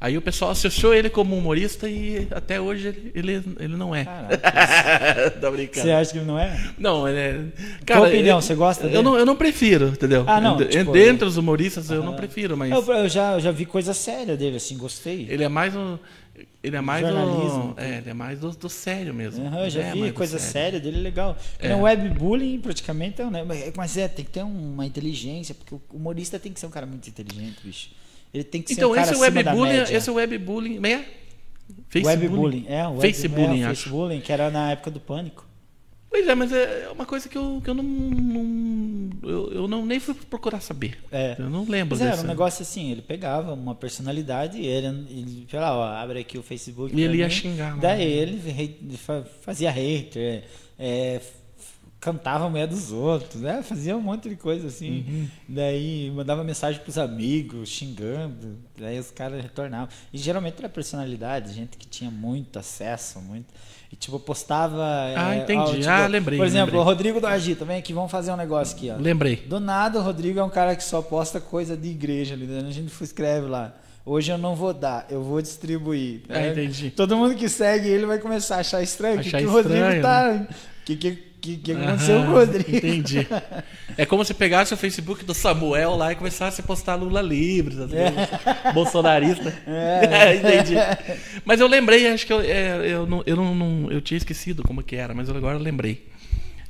Aí 0.00 0.18
o 0.18 0.20
pessoal 0.20 0.50
associou 0.50 0.92
ele 0.92 1.08
como 1.08 1.34
humorista 1.34 1.88
e 1.88 2.26
até 2.30 2.60
hoje 2.60 2.88
ele, 2.88 3.12
ele, 3.14 3.42
ele 3.58 3.76
não 3.76 3.94
é. 3.94 4.04
Caraca, 4.04 5.30
tá 5.40 5.50
brincando. 5.50 5.80
você 5.86 5.92
acha 5.92 6.12
que 6.12 6.18
ele 6.18 6.26
não 6.26 6.38
é? 6.38 6.60
Não, 6.76 7.08
ele 7.08 7.18
é. 7.18 7.40
Tua 7.86 8.06
opinião, 8.08 8.36
eu- 8.36 8.42
você 8.42 8.54
gosta 8.54 8.84
dele? 8.84 8.98
Eu 8.98 9.02
não, 9.02 9.16
eu 9.16 9.24
não 9.24 9.34
prefiro, 9.36 9.86
entendeu? 9.88 10.24
Ah, 10.26 10.40
não, 10.42 10.58
tipo, 10.58 10.92
Dentre 10.92 11.26
os 11.26 11.38
humoristas 11.38 11.88
eu 11.90 12.02
não 12.02 12.14
prefiro, 12.14 12.54
mas. 12.54 12.70
Eu, 12.70 12.94
eu 12.94 13.08
já, 13.08 13.32
eu 13.34 13.40
já 13.40 13.50
vi 13.50 13.64
coisa 13.64 13.94
séria 13.94 14.36
dele, 14.36 14.56
assim, 14.56 14.76
gostei. 14.76 15.26
Ele 15.30 15.42
é 15.44 15.48
mais 15.48 15.74
um. 15.74 15.96
Ele 16.64 16.76
é 16.76 16.80
mais 16.80 17.06
Jornalismo. 17.06 17.74
do. 17.74 17.80
É, 17.80 17.98
ele 17.98 18.10
é 18.10 18.14
mais 18.14 18.38
do, 18.40 18.50
do 18.50 18.68
sério 18.70 19.12
mesmo. 19.12 19.44
Eu 19.54 19.68
já 19.68 19.82
É 19.82 19.92
vi 19.92 20.12
coisa 20.12 20.38
séria 20.38 20.80
dele, 20.80 20.98
legal. 20.98 21.36
É. 21.58 21.68
É. 21.68 21.76
webbullying 21.76 22.58
praticamente 22.58 23.20
é 23.20 23.26
um, 23.26 23.30
né? 23.30 23.44
Mas- 23.76 23.96
é, 23.98 24.08
tem 24.08 24.24
que 24.24 24.30
ter 24.30 24.42
uma 24.42 24.86
inteligência, 24.86 25.54
porque 25.54 25.74
o 25.74 25.80
humorista 25.92 26.38
tem 26.38 26.50
que 26.52 26.58
ser 26.58 26.64
um 26.66 26.70
cara 26.70 26.86
muito 26.86 27.06
inteligente, 27.06 27.58
bicho. 27.62 27.90
Ele 28.32 28.42
tem 28.42 28.62
que 28.62 28.68
ser 28.74 28.80
Então, 28.80 28.90
um 28.92 28.94
cara 28.94 29.12
esse 29.12 29.22
acima 29.22 29.42
da 29.42 29.50
webbullying, 29.52 29.82
esse 29.94 30.10
webbullying. 30.10 30.74
Como 30.76 30.86
é? 30.86 31.04
Webbullying, 31.94 32.64
é, 32.68 32.86
o 32.86 32.92
web, 32.92 33.00
Facebooking, 33.00 33.62
é, 33.62 33.66
o 33.66 33.70
acho. 33.70 33.82
Facebooking, 33.82 34.20
que 34.20 34.32
era 34.32 34.50
na 34.50 34.72
época 34.72 34.90
do 34.90 35.00
pânico. 35.00 35.43
Pois 36.14 36.28
é, 36.28 36.34
mas 36.36 36.52
é 36.52 36.88
uma 36.92 37.04
coisa 37.04 37.28
que 37.28 37.36
eu, 37.36 37.60
que 37.64 37.68
eu 37.68 37.74
não. 37.74 37.82
não- 37.82 39.10
eu, 39.28 39.52
eu 39.52 39.68
não 39.68 39.84
nem 39.84 39.98
fui 39.98 40.14
procurar 40.14 40.60
saber. 40.60 40.96
É. 41.10 41.34
Eu 41.38 41.50
não 41.50 41.64
lembro 41.64 41.96
Mas 41.96 42.00
era 42.02 42.12
dessa. 42.12 42.22
um 42.22 42.28
negócio 42.28 42.62
assim, 42.62 42.92
ele 42.92 43.02
pegava 43.02 43.52
uma 43.52 43.74
personalidade 43.74 44.56
e 44.58 44.64
ele, 44.64 44.86
ele 45.10 45.46
sei 45.50 45.58
lá, 45.58 45.76
ó, 45.76 45.84
abre 45.84 46.20
aqui 46.20 46.38
o 46.38 46.42
Facebook. 46.42 46.94
E 46.94 47.00
ele 47.00 47.08
pra 47.08 47.16
ia 47.16 47.24
mim. 47.26 47.30
xingar, 47.32 47.74
né? 47.74 47.80
Daí 47.82 48.02
ele 48.04 48.50
hate- 48.50 48.96
fa- 48.96 49.24
fazia 49.42 49.72
hater, 49.72 50.44
é, 50.78 51.20
cantava 51.98 52.44
a 52.44 52.48
mulher 52.50 52.68
dos 52.68 52.92
outros, 52.92 53.40
né? 53.42 53.60
Fazia 53.64 53.96
um 53.96 54.00
monte 54.00 54.28
de 54.28 54.36
coisa 54.36 54.68
assim. 54.68 55.04
Uhum. 55.08 55.28
Daí 55.48 56.12
mandava 56.14 56.44
mensagem 56.44 56.80
pros 56.80 56.96
amigos, 56.96 57.68
xingando. 57.70 58.58
Daí 58.78 59.00
os 59.00 59.10
caras 59.10 59.42
retornavam. 59.42 59.88
E 60.12 60.18
geralmente 60.18 60.58
era 60.58 60.68
personalidade, 60.68 61.52
gente 61.52 61.76
que 61.76 61.88
tinha 61.88 62.10
muito 62.10 62.56
acesso, 62.58 63.20
muito. 63.20 63.46
E 63.94 63.96
tipo, 63.96 64.18
postava. 64.18 64.82
Ah, 65.16 65.36
é, 65.36 65.38
entendi. 65.38 65.60
ó, 65.60 65.66
tipo, 65.72 65.88
Ah, 65.88 66.06
lembrei, 66.08 66.36
Por 66.36 66.46
exemplo, 66.48 66.64
lembrei. 66.66 66.80
o 66.80 66.82
Rodrigo 66.82 67.20
do 67.20 67.28
Agita, 67.28 67.64
vem 67.64 67.78
aqui, 67.78 67.92
vamos 67.92 68.10
fazer 68.10 68.32
um 68.32 68.36
negócio 68.36 68.76
aqui, 68.76 68.90
ó. 68.90 68.96
Lembrei. 69.00 69.36
Do 69.36 69.60
nada, 69.60 70.00
o 70.00 70.02
Rodrigo 70.02 70.40
é 70.40 70.42
um 70.42 70.50
cara 70.50 70.74
que 70.74 70.82
só 70.82 71.00
posta 71.00 71.40
coisa 71.40 71.76
de 71.76 71.90
igreja 71.90 72.34
ali. 72.34 72.44
né? 72.44 72.64
A 72.66 72.72
gente 72.72 72.92
escreve 73.00 73.46
lá. 73.46 73.72
Hoje 74.04 74.32
eu 74.32 74.36
não 74.36 74.56
vou 74.56 74.74
dar, 74.74 75.06
eu 75.08 75.22
vou 75.22 75.40
distribuir. 75.40 76.22
Ah, 76.28 76.32
né? 76.32 76.50
entendi. 76.50 76.90
Todo 76.90 77.16
mundo 77.16 77.36
que 77.36 77.48
segue 77.48 77.88
ele 77.88 78.04
vai 78.04 78.18
começar 78.18 78.56
a 78.56 78.60
achar 78.60 78.82
estranho. 78.82 79.20
O 79.20 79.22
que, 79.22 79.28
Achar 79.28 79.38
que 79.38 79.46
o 79.46 79.50
Rodrigo 79.52 79.76
estranho, 79.78 80.02
né? 80.02 80.46
tá. 80.48 80.54
O 80.80 80.84
que, 80.84 80.96
que, 80.96 81.10
que, 81.44 81.56
que 81.58 81.72
aconteceu 81.72 82.22
com 82.24 82.30
o 82.30 82.34
Rodrigo? 82.34 82.76
Entendi. 82.76 83.26
É 83.96 84.04
como 84.04 84.24
se 84.24 84.34
pegasse 84.34 84.74
o 84.74 84.76
Facebook 84.76 85.24
do 85.24 85.32
Samuel 85.32 85.94
lá 85.94 86.10
e 86.10 86.16
começasse 86.16 86.60
a 86.60 86.64
postar 86.64 86.96
Lula 86.96 87.22
livre, 87.22 87.74
essas 87.76 87.90
coisas. 87.92 88.74
bolsonarista. 88.74 89.54
É. 89.68 90.34
entendi. 90.34 90.74
Mas 91.44 91.60
eu 91.60 91.68
lembrei, 91.68 92.08
acho 92.08 92.26
que 92.26 92.32
eu, 92.32 92.40
é, 92.40 92.88
eu, 92.90 93.06
não, 93.06 93.22
eu, 93.24 93.36
não, 93.36 93.54
não- 93.54 93.92
eu 93.92 94.00
tinha 94.00 94.18
esquecido 94.18 94.64
como 94.64 94.82
que 94.82 94.96
era, 94.96 95.14
mas 95.14 95.28
eu 95.28 95.36
agora 95.36 95.58
lembrei. 95.58 96.08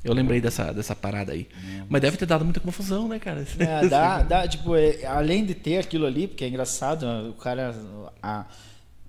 Eu 0.04 0.12
lembrei 0.12 0.38
dessa, 0.38 0.70
dessa 0.70 0.94
parada 0.94 1.32
aí. 1.32 1.48
Mas 1.88 2.02
deve 2.02 2.18
ter 2.18 2.26
dado 2.26 2.44
muita 2.44 2.60
confusão, 2.60 3.08
né, 3.08 3.18
cara? 3.18 3.42
É, 3.58 3.86
dá, 3.88 4.22
dá, 4.22 4.46
tipo, 4.46 4.76
é, 4.76 5.06
além 5.06 5.46
de 5.46 5.54
ter 5.54 5.78
aquilo 5.78 6.04
ali, 6.04 6.28
porque 6.28 6.44
é 6.44 6.48
engraçado, 6.48 7.06
o 7.30 7.32
cara. 7.32 7.74
a- 8.22 8.44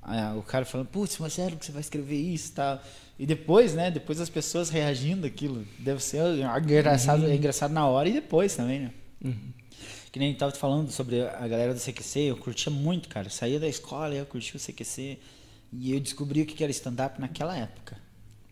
a- 0.01 0.33
o 0.37 0.41
cara 0.41 0.63
falando, 0.63 0.87
putz, 0.87 1.17
mas 1.19 1.33
sério 1.33 1.57
que 1.57 1.65
você 1.65 1.71
vai 1.73 1.81
escrever 1.81 2.15
isso 2.15 2.51
e 2.51 2.55
tal. 2.55 2.81
E 3.17 3.25
depois, 3.25 3.73
né? 3.73 3.89
Depois 3.89 4.19
as 4.19 4.29
pessoas 4.29 4.69
reagindo 4.69 5.25
àquilo. 5.25 5.65
Deve 5.79 6.03
ser 6.03 6.21
engraçado, 6.37 7.25
é 7.25 7.35
engraçado 7.35 7.71
na 7.71 7.87
hora 7.87 8.09
e 8.09 8.13
depois 8.13 8.55
também, 8.55 8.79
né? 8.81 8.91
Que 10.11 10.19
nem 10.19 10.33
tava 10.33 10.51
falando 10.53 10.91
sobre 10.91 11.21
a 11.21 11.47
galera 11.47 11.73
do 11.73 11.79
CQC, 11.79 12.19
eu 12.31 12.37
curtia 12.37 12.71
muito, 12.71 13.07
cara. 13.09 13.27
Eu 13.27 13.31
saía 13.31 13.59
da 13.59 13.67
escola 13.67 14.13
eu 14.15 14.25
curtia 14.25 14.55
o 14.55 14.59
CQC. 14.59 15.17
E 15.73 15.91
eu 15.93 15.99
descobri 15.99 16.41
o 16.41 16.45
que 16.45 16.63
era 16.63 16.71
stand-up 16.71 17.19
naquela 17.19 17.57
época. 17.57 17.97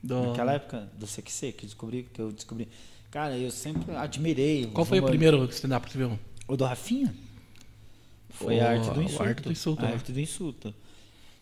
Do- 0.04 0.28
Naquela 0.28 0.54
época 0.54 0.90
do 0.98 1.08
CQC, 1.08 1.54
que 1.54 1.64
eu 1.64 1.68
descobri, 1.68 2.04
que 2.14 2.20
eu 2.20 2.32
descobri. 2.34 2.68
Cara, 3.10 3.38
eu 3.38 3.50
sempre 3.52 3.96
admirei. 3.96 4.66
Qual 4.68 4.84
foi 4.86 5.00
o 5.00 5.04
primeiro 5.06 5.46
stand-up 5.46 5.86
que 5.86 5.94
você 5.94 5.98
viu? 6.00 6.20
o 6.48 6.58
do 6.58 6.66
Rafinha? 6.66 7.14
Foi 8.32 8.58
O- 8.58 8.62
a 8.62 8.70
arte 8.72 8.90
do 8.90 9.00
a 9.00 9.04
insulto. 9.04 9.24
arte 9.24 9.42
do 9.44 9.52
insulto, 9.52 9.82
A 9.82 9.88
né? 9.88 9.94
arte 9.94 10.12
do 10.12 10.20
insulto. 10.20 10.76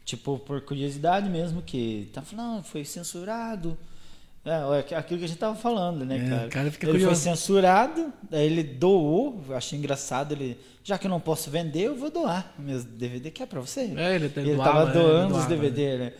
Tipo, 0.06 0.40
por 0.40 0.62
curiosidade 0.62 1.30
mesmo, 1.30 1.62
que 1.62 2.10
tá 2.14 2.22
falando, 2.22 2.64
foi 2.64 2.84
censurado. 2.84 3.78
É, 4.44 4.96
aquilo 4.96 5.20
que 5.20 5.26
a 5.26 5.28
gente 5.28 5.38
tava 5.38 5.56
falando, 5.56 6.04
né, 6.04 6.18
É, 6.18 6.30
cara? 6.30 6.48
o 6.48 6.50
cara 6.50 6.72
fica 6.72 6.86
ele 6.88 6.94
foi 6.94 7.02
curioso. 7.02 7.22
censurado, 7.22 8.12
daí 8.30 8.48
ele 8.48 8.64
doou, 8.64 9.40
eu 9.48 9.56
achei 9.56 9.78
engraçado, 9.78 10.32
ele, 10.32 10.58
já 10.84 10.98
que 10.98 11.06
eu 11.06 11.12
não 11.12 11.20
posso 11.20 11.52
vender, 11.52 11.82
eu 11.84 11.96
vou 11.96 12.10
doar 12.10 12.52
meus 12.58 12.84
DVD, 12.84 13.30
que 13.30 13.44
é 13.44 13.46
pra 13.46 13.60
você. 13.62 13.82
É, 13.96 14.16
ele, 14.16 14.32
ele 14.36 14.56
doava, 14.56 14.72
tava 14.72 14.86
né, 14.88 14.94
doando 14.94 15.26
os 15.36 15.46
doava, 15.46 15.50
DVD, 15.50 15.98
né? 15.98 16.14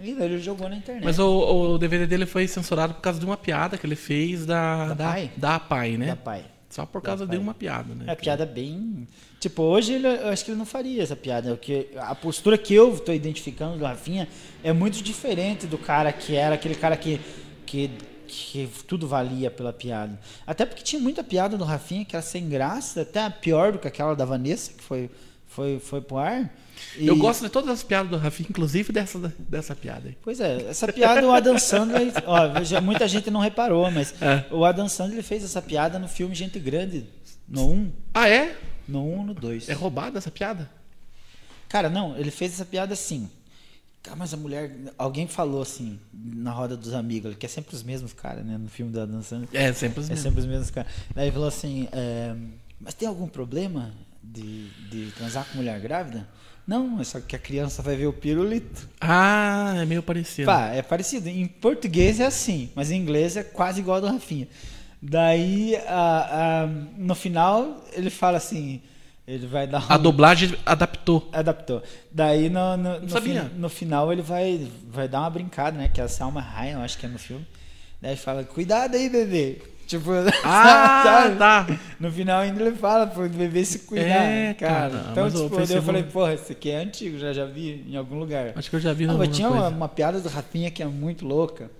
E 0.00 0.14
daí 0.14 0.24
ele 0.32 0.38
jogou 0.40 0.68
na 0.68 0.76
internet. 0.76 1.04
Mas 1.04 1.18
o, 1.20 1.74
o 1.74 1.78
DVD 1.78 2.06
dele 2.08 2.26
foi 2.26 2.46
censurado 2.48 2.94
por 2.94 3.00
causa 3.00 3.20
de 3.20 3.24
uma 3.24 3.36
piada 3.36 3.78
que 3.78 3.86
ele 3.86 3.96
fez 3.96 4.44
da, 4.44 4.88
Da 4.88 4.94
da, 4.94 5.04
Pai? 5.12 5.30
da 5.36 5.60
Pai, 5.60 5.96
né? 5.96 6.06
Da 6.08 6.16
pai. 6.16 6.44
Só 6.68 6.84
por 6.84 7.00
causa 7.00 7.26
de 7.26 7.36
uma 7.36 7.54
piada, 7.54 7.94
né? 7.94 8.04
É 8.08 8.14
piada 8.16 8.44
bem. 8.44 9.06
Tipo, 9.40 9.62
hoje 9.62 9.92
ele- 9.94 10.06
eu 10.06 10.28
acho 10.28 10.44
que 10.44 10.50
ele 10.50 10.58
não 10.58 10.66
faria 10.66 11.02
essa 11.02 11.14
piada. 11.14 11.50
Porque 11.50 11.88
a 11.96 12.14
postura 12.14 12.58
que 12.58 12.74
eu 12.74 12.98
tô 12.98 13.12
identificando 13.12 13.78
do 13.78 13.84
Rafinha 13.84 14.28
é 14.64 14.72
muito 14.72 15.02
diferente 15.02 15.66
do 15.66 15.78
cara 15.78 16.12
que 16.12 16.34
era 16.34 16.54
aquele 16.56 16.74
cara 16.74 16.96
que, 16.96 17.20
que, 17.64 17.90
que 18.26 18.68
tudo 18.86 19.06
valia 19.06 19.50
pela 19.50 19.72
piada. 19.72 20.18
Até 20.46 20.66
porque 20.66 20.82
tinha 20.82 21.00
muita 21.00 21.22
piada 21.22 21.56
do 21.56 21.64
Rafinha 21.64 22.04
que 22.04 22.16
era 22.16 22.22
sem 22.22 22.48
graça, 22.48 23.02
até 23.02 23.28
pior 23.30 23.72
do 23.72 23.78
que 23.78 23.86
aquela 23.86 24.14
da 24.16 24.24
Vanessa, 24.24 24.72
que 24.72 24.82
foi, 24.82 25.08
foi, 25.46 25.78
foi 25.78 26.00
pro 26.00 26.16
ar. 26.18 26.52
E- 26.96 27.06
Eu 27.06 27.16
gosto 27.16 27.42
de 27.44 27.48
todas 27.48 27.70
as 27.70 27.82
piadas 27.84 28.10
do 28.10 28.16
Rafinha, 28.16 28.48
inclusive 28.50 28.92
dessa, 28.92 29.32
dessa 29.38 29.74
piada 29.76 30.08
aí. 30.08 30.16
Pois 30.22 30.40
é, 30.40 30.66
essa 30.68 30.92
piada 30.92 31.24
o 31.26 31.32
Adam 31.32 31.58
Sandler, 31.58 32.12
ó, 32.26 32.48
veja, 32.48 32.80
muita 32.80 33.06
gente 33.06 33.30
não 33.30 33.40
reparou, 33.40 33.88
mas 33.90 34.14
É. 34.20 34.44
o 34.50 34.64
Adam 34.64 34.88
Sandler 34.88 35.22
fez 35.22 35.44
essa 35.44 35.62
piada 35.62 35.96
no 35.98 36.08
filme 36.08 36.34
Gente 36.34 36.58
Grande, 36.58 37.06
no 37.48 37.70
1, 37.70 37.92
Ah, 38.14 38.28
é? 38.28 38.56
No 38.88 39.04
1 39.20 39.24
no 39.24 39.34
2. 39.34 39.68
É 39.68 39.72
roubada 39.74 40.18
essa 40.18 40.30
piada? 40.30 40.68
Cara, 41.68 41.88
não, 41.90 42.16
ele 42.16 42.30
fez 42.30 42.54
essa 42.54 42.64
piada 42.64 42.94
assim. 42.94 43.28
Cara, 44.02 44.16
mas 44.16 44.32
a 44.32 44.36
mulher. 44.36 44.74
Alguém 44.96 45.26
falou 45.26 45.60
assim, 45.60 45.98
na 46.14 46.50
roda 46.50 46.76
dos 46.76 46.94
amigos, 46.94 47.34
que 47.36 47.44
é 47.44 47.48
sempre 47.48 47.74
os 47.74 47.82
mesmos 47.82 48.12
caras, 48.12 48.44
né? 48.44 48.56
No 48.56 48.68
filme 48.68 48.90
da 48.92 49.04
dançando. 49.04 49.46
É, 49.52 49.72
sempre 49.72 50.00
os 50.00 50.06
É 50.06 50.10
mesmos. 50.10 50.22
sempre 50.22 50.40
os 50.40 50.46
mesmos 50.46 50.70
caras. 50.70 50.90
Daí 51.14 51.26
ele 51.26 51.32
falou 51.32 51.48
assim: 51.48 51.88
é, 51.92 52.34
Mas 52.80 52.94
tem 52.94 53.06
algum 53.06 53.28
problema 53.28 53.92
de, 54.22 54.68
de 54.88 55.10
transar 55.12 55.44
com 55.46 55.58
mulher 55.58 55.78
grávida? 55.80 56.26
Não, 56.66 57.00
é 57.00 57.04
só 57.04 57.18
que 57.18 57.34
a 57.34 57.38
criança 57.38 57.80
vai 57.82 57.96
ver 57.96 58.06
o 58.06 58.12
pirulito. 58.12 58.88
Ah, 59.00 59.74
é 59.78 59.84
meio 59.86 60.02
parecido. 60.02 60.46
Pá, 60.46 60.68
é 60.68 60.82
parecido. 60.82 61.28
Em 61.28 61.46
português 61.46 62.20
é 62.20 62.26
assim, 62.26 62.70
mas 62.74 62.90
em 62.90 63.00
inglês 63.00 63.36
é 63.38 63.42
quase 63.42 63.80
igual 63.80 63.96
ao 63.96 64.02
do 64.02 64.06
Rafinha. 64.08 64.46
Daí, 65.00 65.76
a- 65.86 66.62
a- 66.62 66.66
no 66.96 67.14
final, 67.14 67.84
ele 67.92 68.10
fala 68.10 68.36
assim: 68.38 68.80
ele 69.26 69.46
vai 69.46 69.66
dar 69.66 69.84
A 69.88 69.96
um- 69.96 70.02
dublagem 70.02 70.54
adaptou. 70.66 71.28
Adaptou. 71.32 71.82
Daí 72.10 72.48
no, 72.50 72.76
no, 72.76 73.00
no, 73.00 73.20
fin- 73.20 73.40
no 73.56 73.68
final 73.68 74.12
ele 74.12 74.22
vai, 74.22 74.66
vai 74.90 75.06
dar 75.06 75.20
uma 75.20 75.30
brincada, 75.30 75.78
né? 75.78 75.88
Que 75.88 76.00
é 76.00 76.04
a 76.04 76.08
Salma 76.08 76.44
eu 76.72 76.80
acho 76.80 76.98
que 76.98 77.06
é 77.06 77.08
no 77.08 77.18
filme. 77.18 77.46
Daí 78.02 78.16
fala, 78.16 78.42
cuidado 78.44 78.96
aí, 78.96 79.08
bebê. 79.08 79.58
Tipo, 79.86 80.10
Ah, 80.44 81.02
sabe? 81.04 81.36
tá. 81.36 81.66
No 81.98 82.10
final 82.12 82.40
ainda 82.40 82.60
ele 82.62 82.76
fala 82.76 83.06
pro 83.06 83.28
bebê 83.28 83.64
se 83.64 83.80
cuidar, 83.80 84.04
É, 84.04 84.52
cara. 84.54 84.90
cara, 84.90 85.06
Então, 85.12 85.26
eu 85.26 85.30
tipo, 85.48 85.56
daí 85.66 85.76
eu 85.76 85.82
falei, 85.82 86.02
porra, 86.02 86.34
esse 86.34 86.52
aqui 86.52 86.70
é 86.70 86.76
antigo, 86.76 87.18
já, 87.18 87.32
já 87.32 87.44
vi 87.46 87.84
em 87.88 87.96
algum 87.96 88.18
lugar. 88.18 88.52
Acho 88.54 88.68
que 88.68 88.76
eu 88.76 88.80
já 88.80 88.92
vi 88.92 89.04
Ah, 89.08 89.14
mas 89.14 89.34
tinha 89.34 89.48
uma, 89.48 89.68
uma 89.68 89.88
piada 89.88 90.20
do 90.20 90.28
Rafinha 90.28 90.70
que 90.70 90.82
é 90.82 90.86
muito 90.86 91.24
louca. 91.26 91.70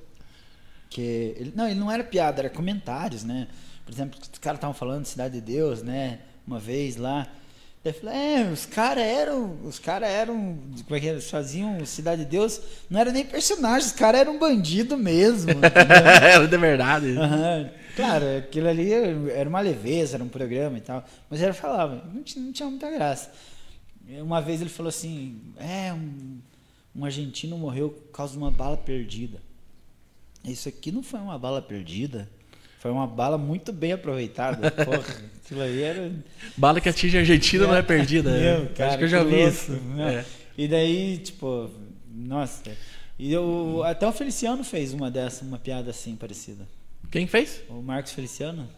Que 0.88 1.34
ele, 1.36 1.52
não, 1.54 1.68
ele 1.68 1.78
não 1.78 1.90
era 1.90 2.02
piada, 2.02 2.40
era 2.40 2.50
comentários, 2.50 3.24
né? 3.24 3.48
Por 3.84 3.92
exemplo, 3.92 4.18
os 4.20 4.38
caras 4.38 4.58
estavam 4.58 4.74
falando 4.74 5.02
de 5.02 5.08
Cidade 5.08 5.34
de 5.34 5.40
Deus, 5.40 5.82
né? 5.82 6.20
Uma 6.46 6.58
vez 6.58 6.96
lá. 6.96 7.26
Eu 7.84 7.94
falei, 7.94 8.14
é, 8.14 8.50
os 8.52 8.66
caras 8.66 9.04
eram. 9.04 9.58
Os 9.64 9.78
caras 9.78 10.08
eram. 10.08 10.58
Como 10.84 10.96
é 10.96 11.00
que 11.00 11.06
eles 11.06 11.30
faziam 11.30 11.84
Cidade 11.86 12.24
de 12.24 12.30
Deus? 12.30 12.60
Não 12.90 13.00
era 13.00 13.12
nem 13.12 13.24
personagem, 13.24 13.86
os 13.86 13.92
caras 13.92 14.20
eram 14.20 14.38
bandido 14.38 14.96
mesmo. 14.96 15.52
Era 16.22 16.46
de 16.46 16.56
verdade. 16.56 17.16
Aham. 17.16 17.70
Claro, 17.96 18.24
aquilo 18.38 18.68
ali 18.68 18.92
era 18.92 19.48
uma 19.48 19.58
leveza, 19.58 20.16
era 20.16 20.22
um 20.22 20.28
programa 20.28 20.78
e 20.78 20.80
tal. 20.80 21.04
Mas 21.28 21.42
ele 21.42 21.52
falava, 21.52 22.04
não 22.14 22.22
tinha, 22.22 22.44
não 22.44 22.52
tinha 22.52 22.68
muita 22.68 22.88
graça. 22.88 23.32
Uma 24.22 24.40
vez 24.40 24.60
ele 24.60 24.70
falou 24.70 24.88
assim: 24.88 25.40
é, 25.56 25.92
um, 25.92 26.38
um 26.94 27.04
argentino 27.04 27.58
morreu 27.58 27.90
por 27.90 28.12
causa 28.12 28.32
de 28.32 28.38
uma 28.38 28.52
bala 28.52 28.76
perdida. 28.76 29.42
Isso 30.44 30.68
aqui 30.68 30.90
não 30.92 31.02
foi 31.02 31.20
uma 31.20 31.38
bala 31.38 31.60
perdida, 31.60 32.28
foi 32.80 32.90
uma 32.90 33.06
bala 33.06 33.36
muito 33.36 33.72
bem 33.72 33.92
aproveitada. 33.92 34.70
Porra, 34.84 35.04
aquilo 35.44 35.60
aí 35.62 35.82
era. 35.82 36.12
Bala 36.56 36.80
que 36.80 36.88
atinge 36.88 37.16
a 37.16 37.20
Argentina 37.20 37.66
não 37.66 37.74
é 37.74 37.82
perdida. 37.82 38.30
Meu, 38.30 38.60
né? 38.64 38.70
cara, 38.74 38.88
Acho 38.90 38.98
que 38.98 39.04
eu 39.04 39.08
já 39.08 39.22
vi 39.24 39.34
louco, 39.36 39.48
isso. 39.48 39.72
né? 39.72 40.14
É. 40.14 40.24
E 40.56 40.68
daí, 40.68 41.18
tipo, 41.18 41.70
nossa. 42.14 42.62
E 43.18 43.32
eu, 43.32 43.82
até 43.84 44.06
o 44.06 44.12
Feliciano 44.12 44.62
fez 44.62 44.92
uma 44.92 45.10
dessa, 45.10 45.44
uma 45.44 45.58
piada 45.58 45.90
assim 45.90 46.14
parecida. 46.16 46.66
Quem 47.10 47.26
fez? 47.26 47.62
O 47.68 47.82
Marcos 47.82 48.12
Feliciano 48.12 48.68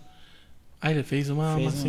Ah, 0.80 0.90
ele 0.90 1.02
fez 1.02 1.28
uma, 1.30 1.50
uma 1.50 1.56
fez 1.58 1.74
assim. 1.74 1.88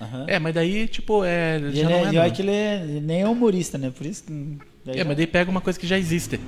uma. 0.00 0.06
Aham. 0.06 0.24
É, 0.28 0.38
mas 0.38 0.54
daí, 0.54 0.88
tipo, 0.88 1.24
é. 1.24 1.58
E 1.58 1.76
Já 1.76 1.82
ele, 1.82 1.84
não 1.84 1.90
é, 1.98 2.02
é, 2.08 2.12
e 2.14 2.18
olha 2.18 2.30
que 2.30 2.42
ele, 2.42 2.50
é, 2.50 2.82
ele 2.82 3.00
nem 3.00 3.20
é 3.22 3.28
humorista, 3.28 3.76
né? 3.76 3.90
Por 3.90 4.06
isso 4.06 4.24
que. 4.24 4.58
É, 4.86 4.98
já- 4.98 5.04
mas 5.04 5.16
daí 5.16 5.26
pega 5.26 5.50
uma 5.50 5.60
coisa 5.60 5.78
que 5.78 5.86
já 5.86 5.98
existe. 5.98 6.40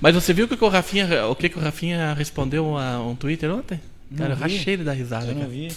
Mas 0.00 0.14
você 0.14 0.32
viu 0.32 0.44
o 0.44 0.48
que 0.48 0.62
o 0.62 0.68
Rafinha, 0.68 1.26
o 1.26 1.34
que 1.34 1.48
que 1.48 1.58
o 1.58 1.60
Rafinha 1.60 2.12
respondeu 2.14 2.76
a 2.76 3.00
um 3.00 3.14
Twitter 3.14 3.50
ontem? 3.50 3.80
Não 4.10 4.18
Cara, 4.18 4.32
eu 4.32 4.36
vi. 4.36 4.42
rachei 4.42 4.74
ele 4.74 4.84
da 4.84 4.92
risada, 4.92 5.26
eu 5.26 5.34
não 5.34 5.40
cara. 5.40 5.52
vi. 5.52 5.68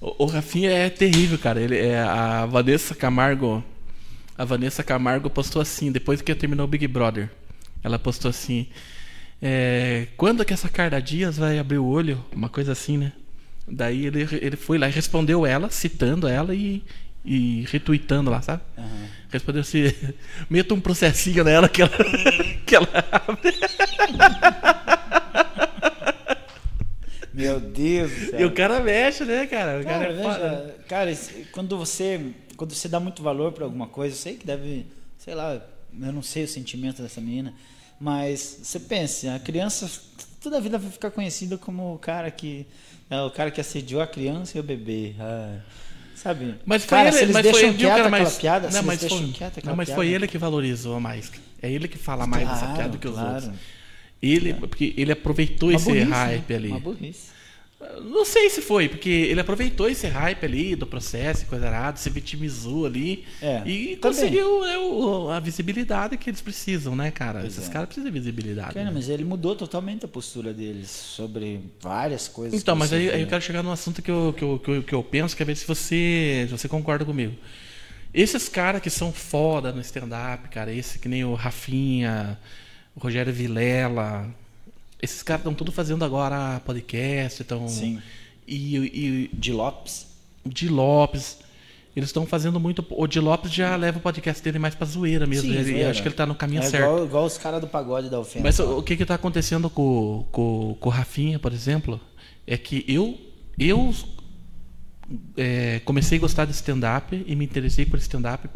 O, 0.00 0.24
o 0.24 0.26
Rafinha 0.26 0.70
é 0.70 0.88
terrível, 0.90 1.38
cara. 1.38 1.60
Ele 1.60 1.76
é 1.78 2.00
a 2.00 2.46
Vanessa 2.46 2.94
Camargo. 2.94 3.64
A 4.36 4.44
Vanessa 4.44 4.82
Camargo 4.82 5.28
postou 5.28 5.60
assim, 5.60 5.90
depois 5.92 6.22
que 6.22 6.34
terminou 6.34 6.64
o 6.64 6.68
Big 6.68 6.86
Brother. 6.86 7.28
Ela 7.82 7.98
postou 7.98 8.28
assim: 8.28 8.66
é, 9.42 10.06
quando 10.16 10.44
que 10.44 10.52
essa 10.52 10.68
Carla 10.68 11.00
Dias 11.00 11.36
vai 11.36 11.58
abrir 11.58 11.78
o 11.78 11.86
olho? 11.86 12.22
Uma 12.34 12.48
coisa 12.48 12.72
assim, 12.72 12.96
né? 12.98 13.12
Daí 13.66 14.06
ele, 14.06 14.26
ele 14.40 14.56
foi 14.56 14.78
lá 14.78 14.88
e 14.88 14.92
respondeu 14.92 15.46
ela, 15.46 15.70
citando 15.70 16.26
ela 16.26 16.54
e, 16.54 16.82
e 17.24 17.64
retweetando 17.70 18.30
lá, 18.30 18.42
sabe? 18.42 18.62
Aham. 18.76 19.19
Respondeu 19.30 19.62
assim: 19.62 19.84
meta 20.50 20.74
um 20.74 20.80
processinho 20.80 21.44
nela 21.44 21.68
que 21.68 21.82
ela, 21.82 21.90
que 22.66 22.74
ela 22.74 22.88
abre. 23.12 23.54
Meu 27.32 27.60
Deus 27.60 28.10
do 28.10 28.30
céu. 28.30 28.40
E 28.40 28.44
o 28.44 28.52
cara 28.52 28.80
mexe, 28.80 29.24
né, 29.24 29.46
cara? 29.46 29.80
O 29.80 29.84
cara, 29.84 29.98
Cara, 30.06 30.12
é 30.12 30.16
veja, 30.16 30.74
cara, 30.88 31.10
esse- 31.10 31.46
quando 31.52 31.76
você, 31.78 32.32
quando 32.56 32.74
você 32.74 32.88
dá 32.88 32.98
muito 32.98 33.22
valor 33.22 33.52
pra 33.52 33.64
alguma 33.64 33.86
coisa, 33.86 34.14
eu 34.14 34.18
sei 34.18 34.34
que 34.34 34.44
deve, 34.46 34.86
sei 35.16 35.34
lá, 35.34 35.54
eu 35.54 36.12
não 36.12 36.22
sei 36.22 36.44
o 36.44 36.48
sentimento 36.48 37.00
dessa 37.02 37.20
menina, 37.20 37.54
mas 38.00 38.58
você 38.62 38.80
pensa, 38.80 39.34
a 39.34 39.38
criança 39.38 39.88
toda 40.42 40.56
a 40.56 40.60
vida 40.60 40.76
vai 40.76 40.90
ficar 40.90 41.10
conhecida 41.12 41.56
como 41.56 41.94
o 41.94 41.98
cara 41.98 42.30
que 42.30 42.66
é 43.08 43.20
o 43.20 43.30
cara 43.30 43.50
que 43.50 43.60
assediou 43.60 44.00
a 44.00 44.06
criança 44.06 44.56
e 44.58 44.60
o 44.60 44.64
bebê. 44.64 45.14
Ah, 45.20 45.58
sabe? 46.22 46.54
Mas 46.64 46.84
foi 46.84 46.98
cara, 46.98 47.08
ele, 47.08 47.16
se 47.16 47.22
eles 47.24 47.34
mas 47.34 47.42
deixam 47.42 47.60
foi 47.60 47.68
ele, 47.68 47.78
quieta 47.78 47.96
cara, 47.96 48.08
aquela 48.08 48.30
piada, 48.30 48.68
se 48.68 48.72
não, 48.74 48.80
eles 48.80 48.86
mas, 48.86 49.00
deixam 49.00 49.18
foi, 49.18 49.28
quieta 49.32 49.58
aquela 49.58 49.72
não, 49.72 49.76
mas 49.76 49.88
piada, 49.88 50.02
foi 50.02 50.08
ele 50.08 50.26
que 50.26 50.38
valorizou 50.38 51.00
mais. 51.00 51.32
É 51.62 51.70
ele 51.70 51.88
que 51.88 51.98
fala 51.98 52.26
mais 52.26 52.46
dessa 52.48 52.60
Claro, 52.60 52.74
piada 52.74 52.88
do 52.90 52.98
que 52.98 53.08
os 53.08 53.14
claro. 53.14 53.34
outros. 53.34 53.52
Ele, 54.22 54.54
porque 54.54 54.94
ele 54.96 55.12
aproveitou 55.12 55.70
Uma 55.70 55.76
esse 55.76 55.84
burrice, 55.86 56.06
né? 56.06 56.16
hype 56.16 56.54
ali. 56.54 56.68
Uma 56.68 56.80
burrice. 56.80 57.39
Não 58.02 58.26
sei 58.26 58.50
se 58.50 58.60
foi, 58.60 58.90
porque 58.90 59.08
ele 59.08 59.40
aproveitou 59.40 59.88
esse 59.88 60.06
hype 60.06 60.44
ali 60.44 60.76
do 60.76 60.86
processo 60.86 61.44
e 61.44 61.46
coisa 61.46 61.66
errada, 61.66 61.96
se 61.96 62.10
vitimizou 62.10 62.84
ali 62.84 63.24
É, 63.40 63.62
e 63.66 63.96
conseguiu 63.96 64.60
né, 64.66 64.76
o- 64.76 65.30
a 65.30 65.40
visibilidade 65.40 66.18
que 66.18 66.28
eles 66.28 66.42
precisam, 66.42 66.94
né, 66.94 67.10
cara? 67.10 67.40
Pois 67.40 67.54
Esses 67.56 67.70
é. 67.70 67.72
caras 67.72 67.86
precisam 67.88 68.10
de 68.10 68.18
visibilidade. 68.18 68.74
Cara, 68.74 68.84
né? 68.86 68.90
mas 68.92 69.08
ele 69.08 69.24
mudou 69.24 69.56
totalmente 69.56 70.04
a 70.04 70.08
postura 70.08 70.52
deles 70.52 70.90
sobre 70.90 71.60
várias 71.80 72.28
coisas. 72.28 72.60
Então, 72.60 72.76
mas 72.76 72.92
aí, 72.92 73.10
aí 73.10 73.22
eu 73.22 73.26
quero 73.26 73.40
chegar 73.42 73.62
num 73.62 73.72
assunto 73.72 74.02
que 74.02 74.10
eu, 74.10 74.34
que 74.36 74.44
eu, 74.44 74.58
que 74.58 74.70
eu, 74.70 74.82
que 74.82 74.94
eu 74.94 75.02
penso, 75.02 75.34
quer 75.34 75.44
ver 75.46 75.56
se 75.56 75.66
você, 75.66 76.44
se 76.48 76.52
você 76.52 76.68
concorda 76.68 77.04
comigo. 77.06 77.34
Esses 78.12 78.46
caras 78.48 78.82
que 78.82 78.90
são 78.90 79.10
foda 79.10 79.72
no 79.72 79.80
stand-up, 79.80 80.48
cara, 80.50 80.70
esse 80.70 80.98
que 80.98 81.08
nem 81.08 81.24
o 81.24 81.32
Rafinha, 81.32 82.38
o 82.94 83.00
Rogério 83.00 83.32
Vilela, 83.32 84.28
esses 85.02 85.22
caras 85.22 85.40
estão 85.40 85.54
tudo 85.54 85.72
fazendo 85.72 86.04
agora 86.04 86.60
podcast, 86.60 87.42
estão. 87.42 87.68
Sim. 87.68 88.00
E, 88.46 88.76
e 88.76 89.30
De 89.32 89.52
Lopes. 89.52 90.06
Di 90.44 90.68
Lopes. 90.68 91.38
Eles 91.94 92.08
estão 92.08 92.24
fazendo 92.24 92.60
muito. 92.60 92.84
O 92.90 93.06
Di 93.06 93.18
Lopes 93.18 93.52
já 93.52 93.74
leva 93.76 93.98
o 93.98 94.00
podcast 94.00 94.42
dele 94.42 94.58
mais 94.58 94.74
pra 94.74 94.86
zoeira 94.86 95.26
mesmo. 95.26 95.50
Sim, 95.50 95.56
ele, 95.56 95.72
zoeira. 95.72 95.90
Acho 95.90 96.02
que 96.02 96.08
ele 96.08 96.14
tá 96.14 96.24
no 96.24 96.34
caminho 96.34 96.62
É 96.62 96.66
certo. 96.66 96.84
igual, 96.84 97.04
igual 97.04 97.24
os 97.24 97.36
caras 97.36 97.60
do 97.60 97.66
pagode 97.66 98.08
da 98.08 98.20
ofensa. 98.20 98.42
Mas 98.42 98.58
o 98.58 98.78
o 98.78 98.82
que 98.82 98.96
que 98.96 99.04
tá 99.04 99.14
acontecendo 99.14 99.68
com, 99.68 100.26
com, 100.30 100.76
com 100.78 100.88
o 100.88 100.92
Rafinha, 100.92 101.38
por 101.38 101.52
exemplo, 101.52 102.00
é 102.46 102.56
que 102.56 102.84
eu, 102.86 103.18
eu 103.58 103.92
é, 105.36 105.80
comecei 105.84 106.18
a 106.18 106.20
gostar 106.20 106.44
de 106.44 106.52
stand-up 106.52 107.24
e 107.26 107.36
me 107.36 107.44
interessei 107.44 107.84
por 107.84 107.98
stand-up 107.98 108.48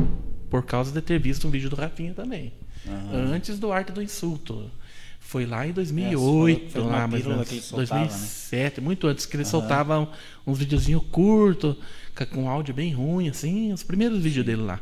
por 0.49 0.65
causa 0.65 0.93
de 0.93 1.01
ter 1.01 1.19
visto 1.19 1.49
um 1.49 1.51
vídeo 1.51 1.69
do 1.69 1.77
Rafinha 1.77 2.15
também. 2.15 2.53
Antes 3.13 3.59
do 3.59 3.73
Arte 3.73 3.93
do 3.93 4.03
Insulto. 4.03 4.71
Foi 5.35 5.47
lá 5.47 5.67
em 5.67 5.73
2008, 5.73 6.67
É, 6.67 6.71
foi 6.71 6.81
lá, 6.83 7.09
ele 7.13 7.61
soltava, 7.61 8.05
né? 8.05 8.07
2007, 8.07 8.81
muito 8.81 9.09
antes, 9.09 9.27
que 9.27 9.35
ele 9.37 9.45
soltava 9.45 9.99
um- 9.99 10.07
uns 10.47 10.59
videozinhos 10.61 11.03
curtos, 11.11 11.75
com 12.31 12.49
áudio 12.49 12.73
bem 12.73 12.93
ruim, 12.93 13.29
assim, 13.29 13.73
os 13.73 13.83
primeiros 13.83 14.21
vídeos 14.23 14.47
dele 14.47 14.63
lá. 14.63 14.79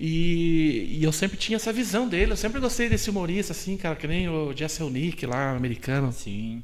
E, 0.00 0.96
e 0.98 1.04
eu 1.04 1.12
sempre 1.12 1.36
tinha 1.36 1.54
essa 1.54 1.72
visão 1.72 2.08
dele. 2.08 2.32
Eu 2.32 2.36
sempre 2.36 2.60
gostei 2.60 2.88
desse 2.88 3.08
humorista, 3.08 3.52
assim, 3.52 3.76
cara, 3.76 3.94
que 3.94 4.08
nem 4.08 4.28
o 4.28 4.52
Jesse 4.52 4.82
Nick 4.82 5.24
lá, 5.26 5.52
americano. 5.56 6.12
Sim. 6.12 6.60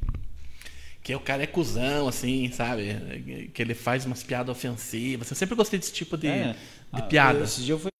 Que 1.04 1.14
o 1.14 1.20
cara 1.20 1.44
é 1.44 1.46
cuzão, 1.46 2.08
assim, 2.08 2.50
sabe? 2.52 3.48
Que 3.54 3.62
ele 3.62 3.74
faz 3.74 4.04
umas 4.04 4.24
piadas 4.24 4.50
ofensivas. 4.56 5.30
Eu 5.30 5.36
sempre 5.36 5.54
gostei 5.54 5.78
desse 5.78 5.92
tipo 5.92 6.16
de, 6.16 6.26
É. 6.26 6.52
de 6.92 7.00
Ah, 7.00 7.02
piada. 7.02 7.44
Esse 7.44 7.62
dia 7.62 7.78
foi 7.78 7.91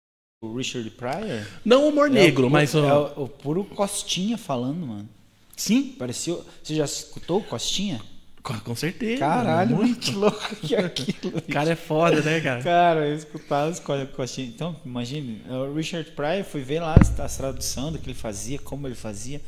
o 0.42 0.56
Richard 0.56 0.90
Pryor. 0.90 1.46
Não 1.64 1.88
humor 1.88 2.10
negro, 2.10 2.44
é 2.44 2.46
o, 2.48 2.50
mas. 2.50 2.74
É 2.74 2.78
o- 2.78 3.12
o, 3.16 3.24
o 3.24 3.28
puro 3.28 3.64
Costinha 3.64 4.36
falando, 4.36 4.86
mano. 4.86 5.08
Sim, 5.56 5.94
Parecia. 5.98 6.36
Você 6.62 6.74
já 6.74 6.84
escutou 6.84 7.38
o 7.38 7.44
Costinha? 7.44 8.00
com, 8.42 8.58
com 8.58 8.74
certeza. 8.74 9.20
Caralho, 9.20 9.76
muito. 9.76 10.10
muito 10.10 10.18
louco 10.18 10.56
que 10.56 10.74
é 10.74 10.80
aquilo. 10.80 11.38
O 11.38 11.42
cara 11.42 11.70
é 11.70 11.76
foda, 11.76 12.20
né, 12.22 12.40
cara? 12.40 12.60
Cara, 12.62 13.06
eu 13.08 13.14
escutava 13.16 13.72
co- 13.80 14.06
Costinha. 14.16 14.48
Então, 14.48 14.74
imagine, 14.84 15.42
o 15.48 15.72
Richard 15.72 16.10
Pryor, 16.10 16.42
fui 16.44 16.62
ver 16.62 16.80
lá 16.80 16.96
as, 17.00 17.18
as 17.20 17.36
traduções 17.36 17.92
do 17.92 17.98
que 18.00 18.06
ele 18.10 18.14
fazia, 18.18 18.58
como 18.58 18.88
ele 18.88 18.96
fazia. 18.96 19.40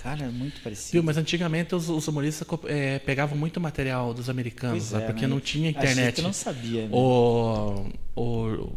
Cara, 0.00 0.26
é 0.26 0.28
muito 0.28 0.60
parecido. 0.60 0.92
Viu, 0.92 1.02
mas 1.02 1.16
antigamente 1.16 1.74
os, 1.74 1.88
os 1.88 2.06
humoristas 2.06 2.46
eh, 2.66 3.00
pegavam 3.00 3.36
muito 3.36 3.58
material 3.60 4.14
dos 4.14 4.30
americanos, 4.30 4.94
é, 4.94 5.00
porque 5.00 5.26
não 5.26 5.40
tinha 5.40 5.70
A 5.70 5.72
gente 5.72 5.78
internet. 5.92 6.22
não 6.22 6.32
sabia, 6.32 6.82
né? 6.82 6.90
O, 6.92 7.86
o, 8.14 8.72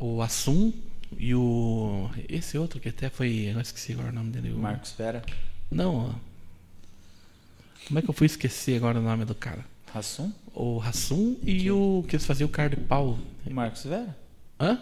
o 0.00 0.20
Assum 0.22 0.72
e 1.18 1.34
o. 1.34 2.08
Esse 2.28 2.56
outro 2.58 2.78
que 2.80 2.88
até 2.88 3.08
foi. 3.08 3.50
Eu 3.54 3.60
esqueci 3.60 3.92
agora 3.92 4.08
o 4.10 4.12
nome 4.12 4.30
dele. 4.30 4.52
o- 4.52 4.58
Marcos 4.58 4.92
Vera, 4.96 5.22
Não. 5.70 6.14
Como 7.86 7.98
é 7.98 8.02
que 8.02 8.08
eu 8.08 8.14
fui 8.14 8.26
esquecer 8.26 8.76
agora 8.76 8.98
o 8.98 9.02
nome 9.02 9.24
do 9.24 9.34
cara? 9.34 9.64
Rassum, 9.92 10.32
O 10.54 10.80
Hassum 10.80 11.36
e 11.42 11.70
o 11.70 12.04
que 12.08 12.16
eles 12.16 12.26
faziam 12.26 12.46
o 12.46 12.50
cara 12.50 12.70
de 12.70 12.76
pau. 12.76 13.18
Marcos 13.48 13.84
Vera? 13.84 14.16
Hã? 14.58 14.80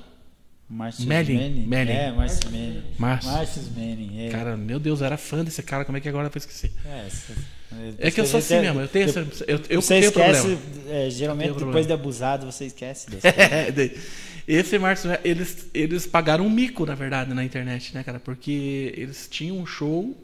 Melling, 0.71 1.07
Manning. 1.07 1.67
Melling. 1.67 1.93
É, 1.93 2.13
Márcio 2.13 2.51
Manning. 2.51 2.83
Márcio 2.99 3.63
Manning, 3.77 4.27
é. 4.27 4.31
Cara, 4.31 4.57
meu 4.57 4.79
Deus, 4.81 5.01
eu 5.01 5.07
era 5.07 5.19
fã 5.19 5.45
desse 5.45 5.63
cara, 5.63 5.85
como 5.85 5.99
é 5.99 6.01
que 6.01 6.09
agora 6.09 6.29
eu 6.29 6.31
vou 6.31 6.39
esquecer? 6.39 6.73
É, 6.87 7.07
essa- 7.07 7.35
É 7.99 8.11
que 8.11 8.21
eu 8.21 8.27
sou 8.27 8.39
assim 8.39 8.55
Você- 8.55 8.61
mesmo, 8.61 8.81
eu 8.81 8.89
tenho 8.89 9.05
essa. 9.07 9.21
Eu, 9.47 9.61
eu 9.69 9.83
Você 9.83 9.95
tenho 10.01 10.07
esquece, 10.09 10.57
problema. 10.57 10.63
é, 10.99 11.11
geralmente 11.11 11.47
depois 11.49 11.63
problema. 11.65 11.87
de 11.87 11.93
abusado, 11.93 12.47
você 12.47 12.67
esquece 12.67 13.11
desse. 13.11 13.27
É, 13.29 13.71
Esse 14.47 14.79
Márcio, 14.79 15.11
eles, 15.25 15.69
eles 15.73 16.07
pagaram 16.07 16.47
um 16.47 16.51
mico, 16.51 16.85
na 16.85 16.95
verdade, 16.95 17.33
na 17.33 17.45
internet, 17.45 17.95
né, 17.95 18.03
cara? 18.03 18.19
Porque 18.19 18.93
eles 18.97 19.29
tinham 19.31 19.59
um 19.59 19.67
show 19.67 20.17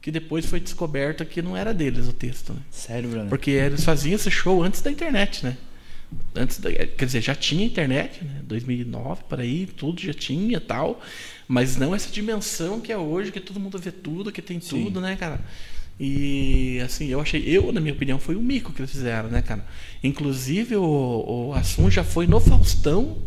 que 0.00 0.10
depois 0.10 0.44
foi 0.44 0.60
descoberto 0.60 1.24
que 1.24 1.40
não 1.40 1.56
era 1.56 1.72
deles 1.72 2.08
o 2.08 2.12
texto, 2.12 2.52
né? 2.52 2.60
Sério, 2.70 3.08
Bruno? 3.08 3.28
Porque 3.28 3.52
eles 3.52 3.84
faziam 3.84 4.16
esse 4.16 4.30
show 4.30 4.62
antes 4.62 4.82
da 4.82 4.90
internet, 4.90 5.44
né? 5.44 5.56
Antes 6.34 6.58
da, 6.58 6.70
quer 6.72 7.06
dizer, 7.06 7.22
já 7.22 7.34
tinha 7.34 7.64
internet, 7.64 8.22
né? 8.22 8.40
2009, 8.44 9.22
por 9.28 9.40
aí, 9.40 9.66
tudo 9.66 10.00
já 10.00 10.12
tinha 10.12 10.60
tal. 10.60 11.00
Mas 11.46 11.76
não 11.76 11.94
essa 11.94 12.10
dimensão 12.10 12.80
que 12.80 12.92
é 12.92 12.98
hoje, 12.98 13.30
que 13.30 13.40
todo 13.40 13.60
mundo 13.60 13.78
vê 13.78 13.92
tudo, 13.92 14.32
que 14.32 14.42
tem 14.42 14.60
Sim. 14.60 14.84
tudo, 14.84 15.00
né, 15.00 15.16
cara? 15.16 15.40
E 15.98 16.80
assim, 16.84 17.06
eu 17.06 17.20
achei, 17.20 17.42
eu, 17.46 17.72
na 17.72 17.80
minha 17.80 17.94
opinião, 17.94 18.18
foi 18.18 18.34
um 18.34 18.42
mico 18.42 18.72
que 18.72 18.80
eles 18.80 18.90
fizeram, 18.90 19.28
né, 19.28 19.40
cara? 19.40 19.64
Inclusive, 20.02 20.76
o, 20.76 20.82
o 21.48 21.54
Assum 21.54 21.90
já 21.90 22.02
foi 22.02 22.26
no 22.26 22.40
Faustão 22.40 23.18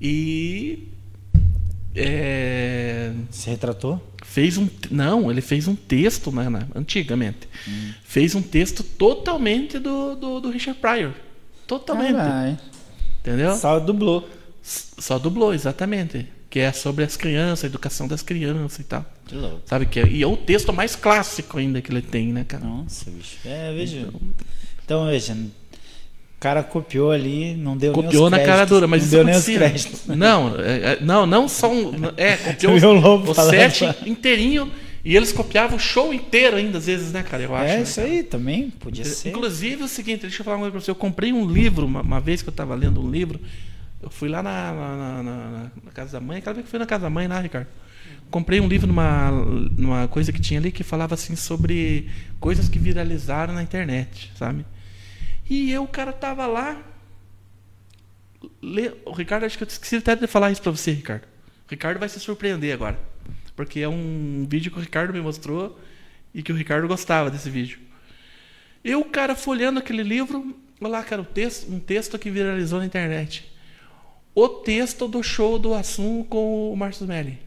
e. 0.00 0.88
é, 1.94 3.12
Se 3.30 3.50
retratou? 3.50 4.00
fez 4.22 4.56
um 4.58 4.68
não 4.90 5.28
ele 5.30 5.40
fez 5.40 5.66
um 5.66 5.74
texto 5.74 6.30
né, 6.30 6.48
na- 6.48 6.66
antigamente 6.74 7.48
fez 8.04 8.34
um 8.36 8.42
texto 8.42 8.84
totalmente 8.84 9.76
do, 9.78 10.14
do, 10.14 10.40
do 10.40 10.50
Richard 10.50 10.78
Pryor 10.78 11.12
totalmente 11.66 12.12
Caralho. 12.14 12.58
entendeu 13.20 13.56
Só 13.56 13.78
dublou. 13.80 14.28
Só 14.62 15.18
dublou 15.18 15.52
exatamente 15.54 16.26
que 16.48 16.58
é 16.60 16.70
sobre 16.72 17.02
as 17.04 17.16
crianças 17.16 17.64
a 17.64 17.66
educação 17.66 18.06
das 18.06 18.22
crianças 18.22 18.78
e 18.80 18.84
tal 18.84 19.04
Que 19.26 19.34
louco. 19.36 19.62
sabe 19.66 19.86
que 19.86 19.98
é, 20.00 20.06
e 20.08 20.22
é 20.22 20.26
o 20.26 20.36
texto 20.36 20.72
mais 20.72 20.94
clássico 20.94 21.58
ainda 21.58 21.80
que 21.80 21.90
ele 21.90 22.02
tem 22.02 22.32
né 22.32 22.44
cara 22.44 22.64
Nossa, 22.64 23.10
bicho. 23.10 23.36
É, 23.44 23.72
veja. 23.74 24.08
Então, 24.84 25.06
veja. 25.06 25.36
O 26.40 26.42
cara 26.42 26.62
copiou 26.62 27.10
ali, 27.10 27.54
não 27.54 27.76
deu 27.76 27.92
nem 27.92 28.02
copiou 28.04 28.24
os 28.24 28.30
na 28.30 28.38
créditos, 28.38 28.56
cara 28.56 28.66
dura 28.66 28.86
mas 28.86 29.02
não 29.02 29.10
deu 29.10 29.24
nem 29.24 29.34
os 29.36 29.44
créditos. 29.44 30.06
não 30.08 30.54
é, 30.58 30.92
é, 30.92 30.98
não 31.02 31.26
não 31.26 31.46
só 31.46 31.70
um, 31.70 31.92
é 32.16 32.34
copiou 32.38 33.20
o 33.28 33.34
set 33.34 33.84
inteirinho 34.06 34.72
e 35.04 35.14
eles 35.14 35.32
copiavam 35.32 35.76
o 35.76 35.78
show 35.78 36.14
inteiro 36.14 36.56
ainda 36.56 36.78
às 36.78 36.86
vezes 36.86 37.12
né 37.12 37.22
cara 37.22 37.42
eu 37.42 37.54
acho 37.54 37.72
É, 37.72 37.76
né, 37.76 37.82
isso 37.82 37.96
cara? 38.00 38.08
aí 38.08 38.22
também, 38.22 38.70
podia 38.70 39.04
ser. 39.04 39.28
Inclusive, 39.28 39.82
é 39.82 39.84
o 39.84 39.88
seguinte, 39.88 40.22
deixa 40.22 40.40
eu 40.40 40.44
falar 40.46 40.56
uma 40.56 40.62
coisa 40.62 40.72
pra 40.72 40.80
você. 40.80 40.90
Eu 40.90 40.94
comprei 40.94 41.30
um 41.30 41.46
livro, 41.46 41.84
uma, 41.84 42.00
uma 42.00 42.20
vez 42.20 42.40
que 42.40 42.48
eu 42.48 42.52
estava 42.52 42.74
lendo 42.74 43.02
um 43.02 43.10
livro. 43.10 43.38
Eu 44.02 44.08
fui 44.08 44.30
lá 44.30 44.42
na, 44.42 44.72
na, 44.72 44.96
na- 44.96 45.22
na- 45.22 45.70
na 45.84 45.90
casa 45.92 46.12
da 46.12 46.20
mãe, 46.20 46.38
aquela 46.38 46.54
vez 46.54 46.64
que 46.64 46.68
eu 46.68 46.70
fui 46.70 46.78
na 46.78 46.86
casa 46.86 47.02
da 47.02 47.10
mãe, 47.10 47.28
lá, 47.28 47.38
Ricardo. 47.38 47.66
Comprei 48.30 48.60
um 48.60 48.66
livro 48.66 48.86
numa, 48.86 49.30
numa 49.76 50.08
coisa 50.08 50.32
que 50.32 50.40
tinha 50.40 50.58
ali 50.58 50.72
que 50.72 50.82
falava 50.82 51.14
assim 51.14 51.36
sobre 51.36 52.08
coisas 52.38 52.66
que 52.66 52.78
viralizaram 52.78 53.52
na 53.52 53.62
internet, 53.62 54.32
sabe? 54.38 54.64
E 55.50 55.70
eu, 55.72 55.82
o 55.82 55.88
cara 55.88 56.12
tava 56.12 56.46
lá. 56.46 56.80
lê- 58.62 58.92
o 59.04 59.12
Ricardo, 59.12 59.44
acho 59.44 59.58
que 59.58 59.64
eu 59.64 59.68
esqueci 59.68 59.96
até 59.96 60.14
de 60.16 60.26
falar 60.26 60.50
isso 60.50 60.62
pra 60.62 60.70
você, 60.72 60.92
Ricardo. 60.92 61.24
O 61.24 61.70
Ricardo 61.70 61.98
vai 61.98 62.08
se 62.08 62.18
surpreender 62.20 62.72
agora. 62.72 62.98
Porque 63.54 63.80
é 63.80 63.88
um 63.88 64.46
vídeo 64.48 64.70
que 64.70 64.78
o 64.78 64.80
Ricardo 64.80 65.12
me 65.12 65.20
mostrou 65.20 65.78
e 66.32 66.42
que 66.42 66.52
o 66.52 66.56
Ricardo 66.56 66.88
gostava 66.88 67.30
desse 67.30 67.50
vídeo. 67.50 67.78
Eu, 68.82 69.04
cara, 69.04 69.34
folhando 69.34 69.78
aquele 69.78 70.02
livro, 70.02 70.56
olha 70.80 70.90
lá, 70.90 71.04
cara, 71.04 71.20
o 71.20 71.24
texto, 71.24 71.70
um 71.70 71.78
texto 71.78 72.18
que 72.18 72.30
viralizou 72.30 72.78
na 72.78 72.86
internet. 72.86 73.50
O 74.34 74.48
texto 74.48 75.06
do 75.08 75.22
show 75.22 75.58
do 75.58 75.74
Assum 75.74 76.22
com 76.24 76.72
o 76.72 76.76
Márcio 76.76 77.06
Melli. 77.06 77.38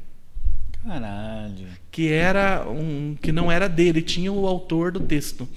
Caralho. 0.85 1.67
Que 1.89 2.11
era 2.11 2.67
um. 2.69 3.15
que 3.21 3.31
não 3.31 3.51
era 3.51 3.69
dele, 3.69 4.01
tinha 4.01 4.31
o 4.31 4.45
autor 4.45 4.91
do 4.91 4.99
texto. 4.99 5.47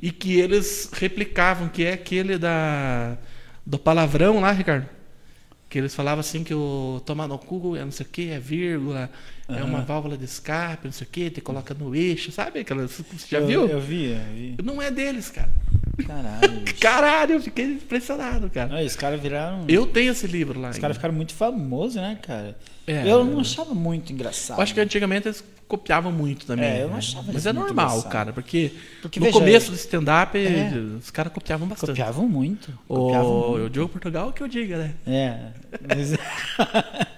e 0.00 0.10
que 0.10 0.38
eles 0.38 0.90
replicavam, 0.92 1.68
que 1.68 1.84
é 1.84 1.94
aquele 1.94 2.38
da. 2.38 3.18
do 3.64 3.78
palavrão 3.78 4.40
lá, 4.40 4.52
Ricardo. 4.52 4.88
Que 5.68 5.78
eles 5.78 5.94
falavam 5.94 6.20
assim 6.20 6.44
que 6.44 6.54
o 6.54 7.02
tomar 7.04 7.26
no 7.26 7.38
cu 7.38 7.76
é 7.76 7.84
não 7.84 7.90
sei 7.90 8.06
o 8.06 8.08
que, 8.08 8.30
é 8.30 8.38
vírgula, 8.38 9.10
é 9.48 9.62
uma 9.62 9.80
válvula 9.80 10.16
de 10.16 10.24
escape, 10.24 10.86
não 10.86 10.92
sei 10.92 11.06
o 11.06 11.10
que, 11.10 11.30
te 11.30 11.40
coloca 11.40 11.72
no 11.74 11.94
eixo, 11.94 12.32
sabe? 12.32 12.60
Aquelas, 12.60 12.90
você 12.92 13.26
já 13.30 13.38
eu, 13.38 13.46
viu? 13.46 13.66
Eu 13.68 13.80
vi, 13.80 14.10
eu 14.12 14.18
vi. 14.34 14.56
Não 14.62 14.80
é 14.82 14.90
deles, 14.90 15.30
cara. 15.30 15.48
Caralho. 16.06 16.60
bicho. 16.60 16.76
Caralho, 16.80 17.32
eu 17.34 17.40
fiquei 17.40 17.64
impressionado, 17.64 18.50
cara. 18.50 18.68
Não, 18.68 18.84
os 18.84 18.96
caras 18.96 19.20
viraram. 19.20 19.64
Eu 19.68 19.86
tenho 19.86 20.12
esse 20.12 20.26
livro 20.26 20.60
lá. 20.60 20.70
Os 20.70 20.78
caras 20.78 20.96
ficaram 20.96 21.14
muito 21.14 21.32
famosos, 21.34 21.96
né, 21.96 22.18
cara? 22.22 22.56
É, 22.86 23.10
eu 23.10 23.24
não 23.24 23.40
achava 23.40 23.74
muito 23.74 24.12
engraçado. 24.12 24.58
Eu 24.58 24.62
acho 24.62 24.74
que 24.74 24.80
antigamente 24.80 25.26
eles 25.28 25.42
copiavam 25.66 26.12
muito 26.12 26.46
também. 26.46 26.64
É, 26.68 26.78
eu 26.82 26.86
não 26.86 26.92
né? 26.92 26.98
achava 26.98 27.32
Mas 27.32 27.44
é 27.46 27.52
normal, 27.52 27.86
engraçado. 27.88 28.12
cara, 28.12 28.32
porque, 28.32 28.72
Porque, 29.02 29.18
no 29.18 29.26
veja, 29.26 29.38
começo 29.38 29.70
do 29.70 29.76
stand-up 29.76 30.38
É. 30.38 30.70
os 30.98 31.10
caras 31.10 31.32
copiavam 31.32 31.66
bastante. 31.66 31.88
Copiavam 31.90 32.28
muito. 32.28 32.78
Copiavam 32.86 33.30
O, 33.32 33.50
muito. 33.50 33.64
o 33.66 33.70
Diogo 33.70 33.88
Portugal 33.92 34.32
que 34.32 34.42
eu 34.42 34.48
diga, 34.48 34.76
né? 34.78 34.94
É. 35.06 35.38
Mas- 35.88 36.12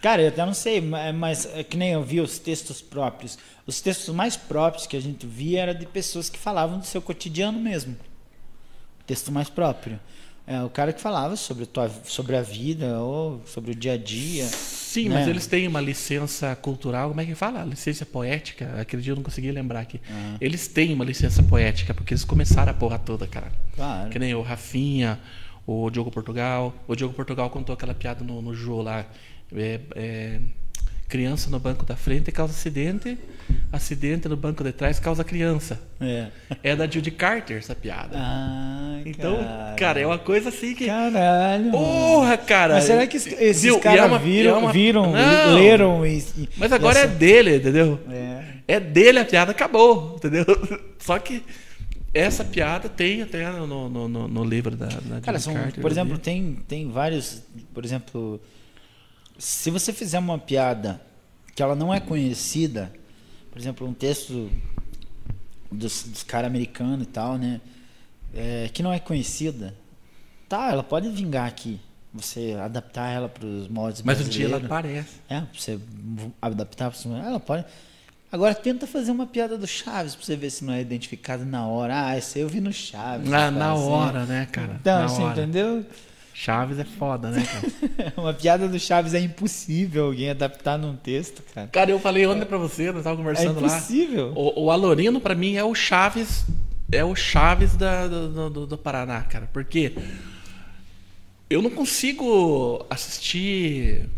Cara, 0.00 0.22
eu 0.22 0.28
até 0.28 0.44
não 0.46 0.54
sei, 0.54 0.80
ma- 0.80 1.12
mas 1.12 1.46
é 1.54 1.64
que 1.64 1.76
nem 1.76 1.90
eu 1.92 2.02
vi 2.02 2.20
os 2.20 2.38
textos 2.38 2.80
próprios. 2.80 3.36
Os 3.66 3.80
textos 3.80 4.14
mais 4.14 4.36
próprios 4.36 4.86
que 4.86 4.96
a 4.96 5.00
gente 5.00 5.26
via 5.26 5.60
era 5.60 5.74
de 5.74 5.86
pessoas 5.86 6.30
que 6.30 6.38
falavam 6.38 6.78
do 6.78 6.86
seu 6.86 7.02
cotidiano 7.02 7.58
mesmo. 7.58 7.94
O 9.00 9.04
texto 9.04 9.32
mais 9.32 9.48
próprio. 9.50 9.98
É 10.46 10.62
o 10.62 10.70
cara 10.70 10.94
que 10.94 11.00
falava 11.00 11.36
sobre, 11.36 11.66
tua, 11.66 11.90
sobre 12.04 12.34
a 12.34 12.40
vida 12.40 12.98
ou 13.00 13.42
sobre 13.44 13.72
o 13.72 13.74
dia 13.74 13.92
a 13.94 13.96
dia. 13.98 14.44
Sim, 14.46 15.10
Né? 15.10 15.16
mas 15.16 15.28
eles 15.28 15.46
têm 15.46 15.66
uma 15.68 15.80
licença 15.80 16.56
cultural, 16.56 17.10
como 17.10 17.20
é 17.20 17.26
que 17.26 17.34
fala? 17.34 17.62
Licença 17.64 18.06
poética? 18.06 18.80
Aquele 18.80 19.02
dia 19.02 19.12
eu 19.12 19.16
não 19.16 19.22
consegui 19.22 19.52
lembrar 19.52 19.80
aqui. 19.80 20.00
Eles 20.40 20.66
têm 20.66 20.94
uma 20.94 21.04
licença 21.04 21.42
poética, 21.42 21.92
porque 21.92 22.14
eles 22.14 22.24
começaram 22.24 22.70
a 22.70 22.74
porra 22.74 22.98
toda, 22.98 23.26
cara. 23.26 23.52
Claro. 23.76 24.08
Que 24.08 24.18
nem 24.18 24.34
o 24.34 24.40
Rafinha, 24.40 25.20
o 25.66 25.90
Diogo 25.90 26.10
Portugal. 26.10 26.72
O 26.86 26.96
Diogo 26.96 27.12
Portugal 27.12 27.50
contou 27.50 27.74
aquela 27.74 27.92
piada 27.92 28.24
no, 28.24 28.40
no 28.40 28.54
Jô 28.54 28.80
lá. 28.80 29.04
É, 29.54 29.80
é, 29.94 30.38
criança 31.08 31.48
no 31.50 31.58
banco 31.58 31.84
da 31.86 31.96
frente 31.96 32.30
causa 32.30 32.52
acidente, 32.52 33.16
acidente 33.72 34.28
no 34.28 34.36
banco 34.36 34.62
de 34.62 34.72
trás 34.72 34.98
causa 35.00 35.24
criança. 35.24 35.80
É. 36.00 36.26
É 36.62 36.76
da 36.76 36.86
Judy 36.86 37.10
Carter 37.10 37.56
essa 37.56 37.74
piada. 37.74 38.10
Ah, 38.14 39.00
então, 39.06 39.38
cara, 39.78 39.98
é 40.00 40.06
uma 40.06 40.18
coisa 40.18 40.50
assim 40.50 40.74
que. 40.74 40.86
Caralho. 40.86 41.70
Porra, 41.70 42.36
cara! 42.36 42.74
Mas 42.74 42.84
será 42.84 43.06
que 43.06 43.16
es- 43.16 43.26
esses 43.26 43.62
Viu? 43.62 43.76
É 43.76 43.80
caras 43.80 44.06
uma- 44.06 44.18
viram, 44.18 44.50
é 44.54 44.58
uma- 44.58 44.72
viram 44.72 45.12
Não. 45.12 45.54
leram 45.54 46.06
e, 46.06 46.18
e- 46.18 46.48
Mas 46.58 46.72
agora 46.72 46.98
é 46.98 47.04
essa- 47.04 47.14
dele, 47.14 47.56
entendeu? 47.56 47.98
é. 48.10 48.38
É 48.70 48.78
dele 48.78 49.18
a 49.18 49.24
piada, 49.24 49.52
acabou, 49.52 50.16
entendeu? 50.18 50.44
Só 51.00 51.18
que 51.18 51.42
essa 52.12 52.44
piada 52.44 52.86
tem 52.86 53.22
até 53.22 53.50
no, 53.50 53.66
no, 53.88 54.08
no, 54.08 54.28
no 54.28 54.44
livro 54.44 54.76
da, 54.76 54.88
da 54.88 55.20
Cara, 55.22 55.38
Judy 55.38 55.42
são, 55.44 55.54
Carter, 55.54 55.80
por 55.80 55.90
exemplo, 55.90 56.18
tem, 56.18 56.58
tem 56.68 56.90
vários. 56.90 57.42
Por 57.72 57.82
exemplo, 57.82 58.38
se 59.38 59.70
você 59.70 59.92
fizer 59.92 60.18
uma 60.18 60.38
piada 60.38 61.00
que 61.54 61.62
ela 61.62 61.74
não 61.74 61.92
é 61.94 62.00
conhecida, 62.00 62.92
por 63.50 63.58
exemplo, 63.58 63.86
um 63.86 63.94
texto 63.94 64.50
dos, 65.70 66.04
dos 66.04 66.22
caras 66.22 66.48
americanos 66.48 67.02
e 67.02 67.10
tal, 67.10 67.36
né? 67.38 67.60
é, 68.34 68.68
que 68.72 68.82
não 68.82 68.92
é 68.92 68.98
conhecida, 68.98 69.74
tá, 70.48 70.70
ela 70.70 70.82
pode 70.82 71.08
vingar 71.08 71.46
aqui. 71.46 71.80
você 72.12 72.56
adaptar 72.60 73.10
ela 73.10 73.28
para 73.28 73.44
os 73.46 73.68
modos 73.68 74.02
Mas 74.02 74.20
um 74.20 74.28
dia 74.28 74.46
ela 74.46 74.56
aparece. 74.58 75.16
É, 75.28 75.42
você 75.54 75.78
adaptar 76.40 76.90
pra 76.90 76.98
você- 76.98 77.08
ela 77.08 77.38
pode. 77.40 77.64
Agora 78.30 78.54
tenta 78.54 78.86
fazer 78.86 79.10
uma 79.10 79.26
piada 79.26 79.56
do 79.56 79.66
Chaves 79.66 80.14
pra 80.14 80.24
você 80.24 80.36
ver 80.36 80.50
se 80.50 80.64
não 80.64 80.72
é 80.74 80.80
identificado 80.80 81.44
na 81.46 81.66
hora. 81.66 82.08
Ah, 82.08 82.18
esse 82.18 82.38
aí 82.38 82.42
eu 82.44 82.48
vi 82.48 82.60
no 82.60 82.72
Chaves. 82.72 83.28
Na, 83.28 83.50
na 83.50 83.72
assim. 83.72 83.82
hora, 83.82 84.24
né, 84.26 84.46
cara? 84.52 84.76
Então, 84.80 84.98
na 84.98 85.04
assim, 85.06 85.22
hora. 85.22 85.40
entendeu? 85.42 85.86
Chaves 86.40 86.78
é 86.78 86.84
foda, 86.84 87.30
né, 87.32 87.44
cara? 87.44 88.12
uma 88.16 88.32
piada 88.32 88.68
do 88.68 88.78
Chaves 88.78 89.12
é 89.12 89.18
impossível 89.20 90.06
alguém 90.06 90.30
adaptar 90.30 90.78
num 90.78 90.94
texto, 90.94 91.42
cara. 91.52 91.66
cara, 91.66 91.90
eu 91.90 91.98
falei 91.98 92.24
ontem 92.26 92.46
pra 92.46 92.56
você, 92.56 92.92
nós 92.92 93.02
tava 93.02 93.16
É 93.16 93.18
conversando 93.18 93.60
lá. 93.60 93.66
impossível. 93.66 94.32
O, 94.36 94.66
o 94.66 94.70
Alorino, 94.70 95.20
pra 95.20 95.34
mim, 95.34 95.56
é 95.56 95.64
o 95.64 95.74
Chaves. 95.74 96.46
É 96.92 97.04
o 97.04 97.14
Chaves 97.16 97.74
da, 97.76 98.06
do, 98.06 98.50
do, 98.50 98.66
do 98.68 98.78
Paraná, 98.78 99.20
cara. 99.22 99.50
Porque 99.52 99.92
eu 101.50 101.60
não 101.60 101.70
consigo 101.70 102.86
assistir. 102.88 104.08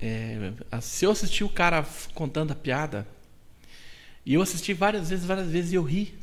é, 0.00 0.52
se 0.80 1.04
eu 1.04 1.10
assistir 1.10 1.44
o 1.44 1.50
cara 1.50 1.84
contando 2.14 2.52
a 2.52 2.54
piada. 2.56 3.06
E 4.24 4.32
eu 4.34 4.40
assisti 4.42 4.72
várias 4.72 5.10
vezes, 5.10 5.24
várias 5.26 5.48
vezes 5.48 5.72
e 5.72 5.74
eu 5.74 5.82
ri 5.82 6.14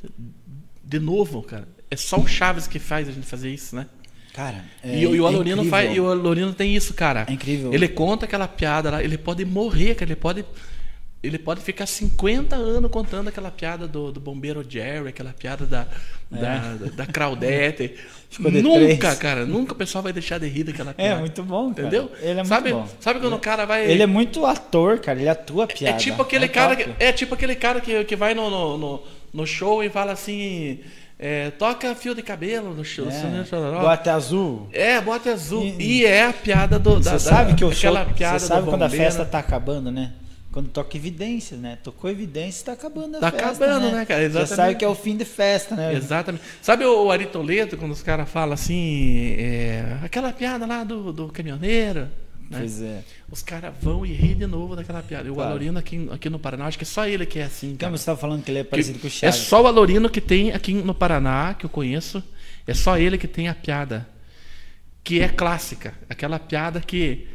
de 0.83 0.99
novo, 0.99 1.43
cara. 1.43 1.67
É 1.89 1.95
só 1.95 2.17
o 2.19 2.27
Chaves 2.27 2.65
que 2.65 2.79
faz 2.79 3.07
a 3.07 3.11
gente 3.11 3.27
fazer 3.27 3.49
isso, 3.53 3.75
né? 3.75 3.87
Cara, 4.33 4.65
é, 4.83 4.97
e, 4.97 5.05
o- 5.05 5.15
e 5.15 5.21
o 5.21 5.25
é 5.25 5.27
Alorino 5.27 5.57
incrível. 5.63 5.69
faz, 5.69 5.95
e 5.95 5.99
o 5.99 6.07
Alorino 6.09 6.53
tem 6.53 6.75
isso, 6.75 6.93
cara. 6.93 7.25
É 7.29 7.33
incrível. 7.33 7.73
Ele 7.73 7.87
conta 7.87 8.25
aquela 8.25 8.47
piada 8.47 8.89
lá, 8.89 9.03
ele 9.03 9.17
pode 9.17 9.45
morrer, 9.45 9.93
cara, 9.95 10.09
ele 10.11 10.15
pode 10.19 10.43
ele 11.21 11.37
pode 11.39 11.61
ficar 11.61 11.85
50 11.85 12.53
anos 12.57 12.91
contando 12.91 13.29
aquela 13.29 13.49
piada 13.49 13.87
do, 13.87 14.11
do 14.11 14.19
bombeiro 14.19 14.65
Jerry, 14.67 15.07
aquela 15.07 15.31
piada 15.31 15.65
da 15.65 15.87
da, 16.29 16.57
da, 16.75 16.89
da 16.91 17.05
Claudete. 17.05 17.93
É. 18.33 18.49
Nunca, 18.63 19.15
cara, 19.15 19.45
nunca 19.45 19.73
o 19.73 19.75
pessoal 19.75 20.03
vai 20.03 20.11
deixar 20.11 20.39
de 20.39 20.47
rir 20.47 20.63
daquela 20.63 20.89
É 20.89 20.93
piada. 20.95 21.19
muito 21.19 21.43
bom, 21.43 21.71
cara. 21.71 21.87
Entendeu? 21.87 22.11
Ele 22.19 22.39
é 22.39 22.43
sabe, 22.43 22.73
muito 22.73 22.87
bom. 22.89 22.95
sabe 22.99 23.19
quando 23.19 23.35
o 23.35 23.39
cara 23.39 23.63
vai 23.63 23.85
Ele 23.85 24.01
é 24.01 24.07
muito 24.07 24.43
ator, 24.43 24.97
cara. 24.99 25.19
Ele 25.19 25.29
atua 25.29 25.65
a 25.65 25.67
é 25.69 25.75
piada. 25.75 25.97
tipo 25.99 26.19
aquele 26.19 26.45
É 26.45 26.47
cara 26.47 26.75
top. 26.75 26.93
que, 26.95 27.03
é 27.03 27.11
tipo 27.13 27.35
aquele 27.35 27.53
cara 27.53 27.79
que, 27.79 28.03
que 28.05 28.15
vai 28.15 28.33
no, 28.33 28.49
no, 28.49 28.75
no, 28.79 29.03
no 29.31 29.45
show 29.45 29.83
e 29.83 29.89
fala 29.91 30.13
assim, 30.13 30.79
é, 31.25 31.51
toca 31.51 31.95
fio 31.95 32.13
de 32.13 32.21
cabelo 32.21 32.73
no 32.75 32.83
show. 32.83 33.07
É. 33.09 33.45
Chororó. 33.45 33.79
Bote 33.79 34.09
azul. 34.09 34.67
É, 34.73 34.99
bote 34.99 35.29
azul. 35.29 35.63
E- 35.63 36.01
E, 36.01 36.05
é 36.05 36.25
a 36.25 36.33
piada 36.33 36.77
do. 36.77 36.95
Você 36.95 37.11
da, 37.11 37.19
sabe 37.19 37.51
da, 37.51 37.57
que 37.57 37.63
o 37.63 37.71
show. 37.71 37.93
Você 37.93 38.39
sabe 38.39 38.63
do 38.65 38.69
quando 38.69 38.83
a 38.83 38.89
festa 38.89 39.23
tá 39.23 39.39
acabando, 39.39 39.89
né? 39.89 40.11
Quando 40.51 40.67
toca 40.69 40.95
evidências, 40.97 41.59
né? 41.59 41.77
Tocou 41.81 42.09
evidências, 42.11 42.61
tá 42.61 42.73
acabando 42.73 43.17
a 43.17 43.19
Tá 43.21 43.31
festa. 43.31 43.47
acabando, 43.47 43.89
né, 43.91 44.05
cara? 44.05 44.19
Já 44.21 44.25
Exatamente. 44.27 44.55
sabe 44.55 44.75
que 44.75 44.85
é 44.85 44.87
o 44.87 44.93
fim 44.93 45.15
de 45.17 45.25
festa, 45.25 45.75
né? 45.75 45.93
Exatamente. 45.95 46.43
Sabe 46.61 46.85
o, 46.85 47.05
o 47.05 47.11
Ari 47.11 47.25
Toledo, 47.25 47.75
quando 47.77 47.91
os 47.93 48.03
caras 48.03 48.29
falam 48.29 48.53
assim, 48.53 49.33
é, 49.39 49.97
aquela 50.03 50.31
piada 50.31 50.65
lá 50.67 50.83
do, 50.83 51.11
do 51.11 51.29
caminhoneiro? 51.29 52.01
Né? 52.51 52.57
Pois 52.59 52.81
é. 52.83 52.99
Os 53.33 53.41
caras 53.41 53.73
vão 53.81 54.05
e 54.05 54.13
riem 54.13 54.37
de 54.37 54.45
novo 54.45 54.75
daquela 54.75 55.01
piada. 55.01 55.27
E 55.27 55.31
o 55.31 55.33
Claro. 55.33 55.49
Alorino 55.49 55.79
aqui, 55.79 56.07
aqui 56.11 56.29
no 56.29 56.37
Paraná, 56.37 56.67
acho 56.67 56.77
que 56.77 56.83
é 56.83 56.85
só 56.85 57.07
ele 57.07 57.25
que 57.25 57.39
é 57.39 57.45
assim. 57.45 57.71
Então 57.71 57.87
Cara. 57.89 57.97
você 57.97 58.05
tava 58.05 58.19
falando 58.19 58.43
que 58.43 58.51
ele 58.51 58.59
é 58.59 58.63
Que- 58.63 58.69
parecido 58.69 58.99
com 58.99 59.05
o 59.05 59.07
é 59.07 59.11
Chaves. 59.11 59.39
só 59.39 59.63
o 59.63 59.65
Alorino 59.65 60.07
que 60.07 60.21
tem 60.21 60.51
aqui 60.51 60.71
no 60.75 60.93
Paraná, 60.93 61.55
que 61.55 61.65
eu 61.65 61.69
conheço. 61.69 62.23
É 62.67 62.75
só 62.75 62.95
ele 62.95 63.17
que 63.17 63.27
tem 63.27 63.47
a 63.49 63.55
piada. 63.55 64.07
Que 65.03 65.19
é 65.19 65.27
clássica. 65.27 65.95
Aquela 66.07 66.37
piada 66.37 66.79
que. 66.79 67.27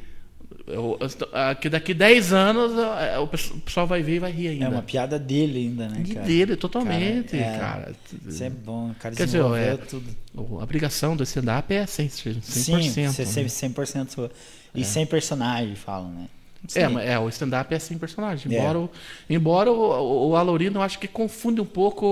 Eu- 0.68 0.98
eu- 1.00 1.70
daqui 1.70 1.94
10 1.94 2.32
anos 2.32 2.72
é, 2.78 3.18
o 3.18 3.26
pessoal 3.26 3.86
vai 3.86 4.02
ver 4.02 4.16
e 4.16 4.18
vai 4.18 4.30
rir 4.30 4.48
ainda. 4.48 4.64
É 4.66 4.68
uma 4.68 4.82
piada 4.82 5.18
dele 5.18 5.58
ainda, 5.58 5.88
né, 5.88 6.04
cara? 6.14 6.26
dele, 6.26 6.56
totalmente, 6.56 7.36
Cara, 7.36 7.42
é. 7.42 7.58
cara. 7.58 7.96
Isso 8.26 8.44
é 8.44 8.50
bom, 8.50 8.90
o 8.90 8.94
cara 8.94 9.14
Quer 9.14 9.26
dizer, 9.26 9.42
é- 9.56 9.76
tudo. 9.76 10.06
A 10.36 10.62
obrigação 10.62 11.16
do 11.16 11.22
stand-up 11.24 11.72
é 11.74 11.86
100%. 11.86 12.40
100%, 12.42 12.92
Sim, 12.92 13.06
você 13.08 13.22
né? 13.22 13.48
sempre 13.48 13.50
100% 13.50 14.12
sua. 14.12 14.30
E 14.74 14.84
sem 14.84 15.04
personagem, 15.06 15.74
falam, 15.74 16.10
né? 16.10 16.26
É, 16.74 16.88
Sim. 16.88 16.98
é, 16.98 17.18
o 17.18 17.28
stand-up 17.28 17.72
é 17.72 17.78
sem 17.78 17.96
personagem. 17.96 18.52
É. 18.52 18.58
Embora, 18.58 18.78
o, 18.80 18.90
embora 19.30 19.72
o, 19.72 20.30
o, 20.30 20.36
Alorino, 20.36 20.78
eu 20.78 20.82
acho 20.82 20.98
que 20.98 21.06
confunde 21.06 21.60
um 21.60 21.64
pouco 21.64 22.04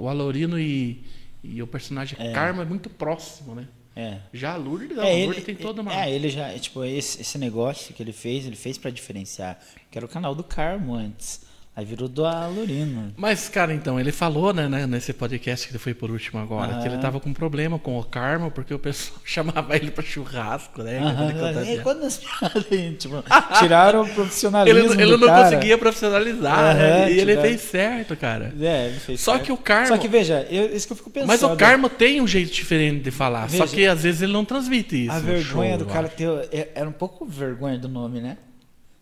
o 0.00 0.08
Alorino 0.08 0.58
e, 0.58 1.02
e 1.42 1.62
o 1.62 1.66
personagem 1.66 2.16
Karma 2.32 2.62
é 2.62 2.66
muito 2.66 2.90
próximo, 2.90 3.54
né? 3.54 3.66
É. 3.96 4.18
Já 4.32 4.54
a 4.54 4.56
Lourdes, 4.56 4.96
não, 4.96 5.04
É, 5.04 5.14
ele, 5.14 5.24
Lourdes 5.26 5.44
tem 5.44 5.54
toda 5.54 5.80
uma... 5.82 5.94
é, 5.94 6.10
ele 6.10 6.28
já, 6.28 6.56
tipo, 6.58 6.84
esse, 6.84 7.20
esse 7.20 7.38
negócio 7.38 7.94
que 7.94 8.02
ele 8.02 8.12
fez, 8.12 8.46
ele 8.46 8.56
fez 8.56 8.76
pra 8.76 8.90
diferenciar. 8.90 9.58
Que 9.90 9.98
era 9.98 10.04
o 10.04 10.08
canal 10.08 10.34
do 10.34 10.42
Carmo 10.42 10.94
antes. 10.94 11.43
Aí 11.76 11.84
virou 11.84 12.06
do 12.08 12.24
Alorino. 12.24 13.12
Mas, 13.16 13.48
cara, 13.48 13.74
então, 13.74 13.98
ele 13.98 14.12
falou, 14.12 14.54
né, 14.54 14.68
né, 14.68 14.86
nesse 14.86 15.12
podcast 15.12 15.66
que 15.66 15.72
ele 15.72 15.78
foi 15.80 15.92
por 15.92 16.08
último 16.08 16.38
agora, 16.40 16.78
que 16.80 16.86
ele 16.86 16.98
tava 16.98 17.18
com 17.18 17.32
problema 17.32 17.80
com 17.80 17.98
o 17.98 18.04
Karma, 18.04 18.48
porque 18.48 18.72
o 18.72 18.78
pessoal 18.78 19.18
chamava 19.26 19.74
ele 19.74 19.90
pra 19.90 20.04
churrasco, 20.04 20.84
né? 20.84 21.00
Quando 21.36 21.64
piada. 21.64 21.82
quando 21.82 22.04
as 22.04 22.16
piadas 22.18 22.64
tipo, 22.96 23.24
tiraram 23.58 24.02
o 24.02 24.08
profissionalismo 24.08 24.78
Ele, 24.92 25.02
ele 25.02 25.16
não 25.16 25.26
cara. 25.26 25.42
conseguia 25.44 25.76
profissionalizar, 25.76 26.76
né? 26.76 27.10
E 27.12 27.18
ele 27.18 27.36
fez 27.40 27.60
certo, 27.62 28.16
cara. 28.16 28.54
É, 28.60 28.86
ele 28.86 29.00
fez 29.00 29.20
Só 29.20 29.32
certo. 29.32 29.44
que 29.46 29.50
o 29.52 29.56
Karma- 29.56 29.88
Só 29.88 29.98
que 29.98 30.06
veja, 30.06 30.46
eu, 30.48 30.76
isso 30.76 30.86
que 30.86 30.92
eu 30.92 30.96
fico 30.96 31.10
pensando. 31.10 31.26
Mas 31.28 31.42
o 31.42 31.56
Karma 31.56 31.90
tem 31.90 32.20
um 32.20 32.26
jeito 32.28 32.52
diferente 32.52 33.00
de 33.02 33.10
falar, 33.10 33.50
só 33.50 33.64
Veja, 33.64 33.74
que 33.74 33.84
às 33.86 34.00
vezes 34.04 34.22
ele 34.22 34.32
não 34.32 34.44
transmite 34.44 35.06
isso. 35.06 35.12
A 35.12 35.18
vergonha 35.18 35.70
show, 35.76 35.78
do 35.78 35.86
cara 35.86 36.08
ter. 36.08 36.28
é- 36.52 36.68
Era 36.76 36.88
um 36.88 36.92
pouco 36.92 37.26
vergonha 37.26 37.76
do 37.78 37.88
nome, 37.88 38.20
né? 38.20 38.36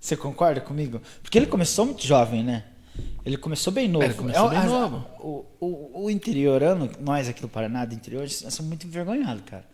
Você 0.03 0.17
concorda 0.17 0.61
comigo? 0.61 1.01
Porque 1.23 1.39
ele 1.39 1.47
começou 1.47 1.87
muito 1.87 2.05
jovem, 2.05 2.43
né? 2.43 2.65
Ele 3.25 3.37
começou 3.37 3.73
bem 3.73 3.87
novo. 3.87 4.05
Ele 4.05 4.15
começou 4.15 4.53
É, 4.53 4.59
bem 4.59 4.69
novo. 4.69 5.07
O, 5.21 5.45
o, 5.61 6.05
o 6.07 6.11
interiorano, 6.11 6.91
nós 6.99 7.29
aqui 7.29 7.41
do 7.41 7.47
Paraná, 7.49 7.85
do 7.85 7.95
interior, 7.95 8.23
nós 8.23 8.53
somos 8.53 8.67
muito 8.69 8.85
envergonhados, 8.85 9.45
cara. 9.47 9.65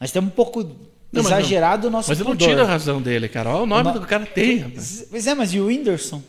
Nós 0.00 0.10
temos 0.10 0.30
um 0.30 0.34
pouco 0.34 0.64
Não, 1.12 1.20
exagerado 1.20 1.88
o 1.88 1.90
nosso 1.90 2.08
Mas 2.08 2.18
eu 2.18 2.24
não 2.24 2.34
tiro 2.34 2.62
a 2.62 2.64
razão 2.64 3.02
dele, 3.02 3.28
cara. 3.28 3.50
Olha 3.50 3.62
o 3.64 3.66
nome 3.66 3.90
O 3.90 3.92
no- 3.92 4.00
do 4.00 4.06
cara 4.06 4.24
tem, 4.24 4.60
rapaz. 4.60 5.06
Pois 5.10 5.26
é, 5.26 5.34
mas 5.34 5.52
e 5.52 5.60
o 5.60 5.66
Whindersson? 5.66 6.22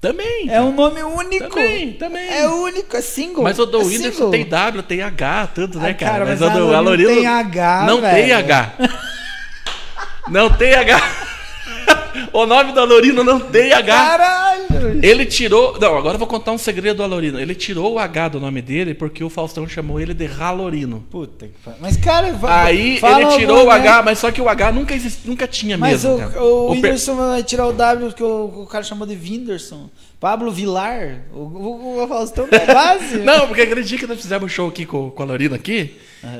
Também. 0.00 0.48
É 0.50 0.60
um 0.62 0.72
nome 0.72 1.02
único. 1.02 1.48
Também, 1.48 1.92
também. 1.94 2.28
É 2.28 2.48
único, 2.48 2.96
é 2.96 3.00
single. 3.02 3.42
Mas 3.42 3.58
o 3.58 3.66
do 3.66 3.80
é 3.80 3.84
Whindersson 3.84 4.12
single. 4.12 4.30
tem 4.30 4.48
W, 4.48 4.82
tem 4.84 5.02
H, 5.02 5.46
tudo, 5.48 5.80
né, 5.80 5.94
cara? 5.94 6.12
cara, 6.12 6.26
mas, 6.26 6.40
mas 6.40 6.48
o 6.50 6.52
do 6.54 6.74
Alorino 6.74 6.76
Alorino 6.76 7.08
tem 7.10 7.26
H, 7.26 7.84
não 7.86 8.00
tem 8.00 8.10
velho. 8.12 8.34
H. 8.36 8.72
não 10.30 10.50
tem 10.56 10.74
H. 10.74 11.31
o 12.32 12.46
nome 12.46 12.72
do 12.72 12.80
Alorino 12.80 13.22
não 13.24 13.40
tem 13.40 13.72
H. 13.72 13.84
Caralho! 13.96 15.00
Ele 15.02 15.24
tirou. 15.26 15.78
Não, 15.80 15.96
agora 15.96 16.14
eu 16.14 16.18
vou 16.18 16.26
contar 16.28 16.52
um 16.52 16.58
segredo 16.58 16.96
do 16.98 17.02
Alorino. 17.02 17.38
Ele 17.40 17.54
tirou 17.54 17.94
o 17.94 17.98
H 17.98 18.28
do 18.28 18.40
nome 18.40 18.60
dele 18.62 18.94
porque 18.94 19.22
o 19.22 19.30
Faustão 19.30 19.66
chamou 19.68 20.00
ele 20.00 20.12
de 20.14 20.26
Ralorino. 20.26 21.04
Puta 21.10 21.46
que 21.46 21.54
pariu. 21.64 21.78
Mas, 21.80 21.96
cara, 21.96 22.32
va- 22.32 22.64
Aí 22.64 22.98
ele 23.02 23.26
tirou 23.36 23.64
o 23.64 23.68
né? 23.68 23.74
H, 23.74 24.02
mas 24.02 24.18
só 24.18 24.30
que 24.30 24.40
o 24.40 24.48
H 24.48 24.72
nunca, 24.72 24.94
exist, 24.94 25.20
nunca 25.24 25.46
tinha 25.46 25.76
Mas 25.78 26.04
mesmo. 26.04 26.14
o, 26.16 26.18
cara. 26.18 26.42
o, 26.42 26.66
per- 26.68 26.70
Whindersson 26.76 27.14
vai 27.16 27.42
tirar 27.42 27.66
o 27.66 27.72
W 27.72 28.12
que 28.12 28.22
o, 28.22 28.62
o 28.62 28.66
cara 28.66 28.84
chamou 28.84 29.06
de 29.06 29.14
Whindersson. 29.14 29.88
Pablo 30.20 30.50
Vilar. 30.52 31.22
O, 31.32 31.38
o, 31.40 32.02
o 32.04 32.08
Faustão 32.08 32.46
da 32.48 32.60
base. 32.66 33.18
Não, 33.24 33.46
porque 33.46 33.62
aquele 33.62 33.82
dia 33.82 33.98
que 33.98 34.06
nós 34.06 34.20
fizemos 34.20 34.44
um 34.44 34.48
show 34.48 34.68
aqui 34.68 34.84
com, 34.86 35.10
com 35.10 35.22
a 35.22 35.26
Lorina 35.26 35.56
aqui, 35.56 35.96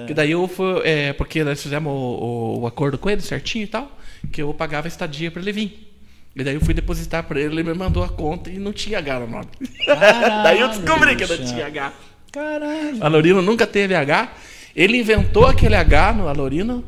que 0.07 0.15
daí 0.15 0.31
eu 0.33 0.47
fui. 0.49 0.81
É, 0.85 1.13
porque 1.13 1.43
nós 1.43 1.61
fizemos 1.63 1.93
o, 1.93 1.97
o- 1.97 2.61
o 2.61 2.67
acordo 2.67 2.97
com 2.99 3.09
ele 3.11 3.21
certinho 3.23 3.65
e 3.65 3.67
tal, 3.67 3.91
que 4.31 4.43
eu 4.43 4.53
pagava 4.55 4.87
a 4.87 4.89
estadia 4.89 5.31
pra 5.31 5.41
ele 5.43 5.53
vir. 5.53 5.89
E 6.35 6.43
daí 6.43 6.55
eu 6.55 6.61
fui 6.61 6.73
depositar 6.73 7.25
pra 7.25 7.39
ele, 7.41 7.55
ele 7.55 7.63
me 7.63 7.75
mandou 7.75 8.03
a 8.03 8.09
conta 8.09 8.51
e 8.51 8.59
não 8.59 8.73
tinha 8.73 8.99
H 8.99 9.21
no 9.21 9.27
nome. 9.27 9.49
Caralho, 9.85 10.29
daí 10.43 10.61
eu 10.61 10.69
descobri 10.69 11.17
que 11.17 11.27
não 11.27 11.45
tinha 11.45 11.67
H. 11.67 11.93
Caralho. 12.33 13.05
A 13.05 13.09
Lorino 13.09 13.43
nunca 13.43 13.67
teve 13.67 13.95
H. 13.95 14.33
Ele 14.75 14.99
inventou 14.99 15.47
aquele 15.47 15.75
H 15.75 16.15
no 16.15 16.29
Alorino 16.29 16.83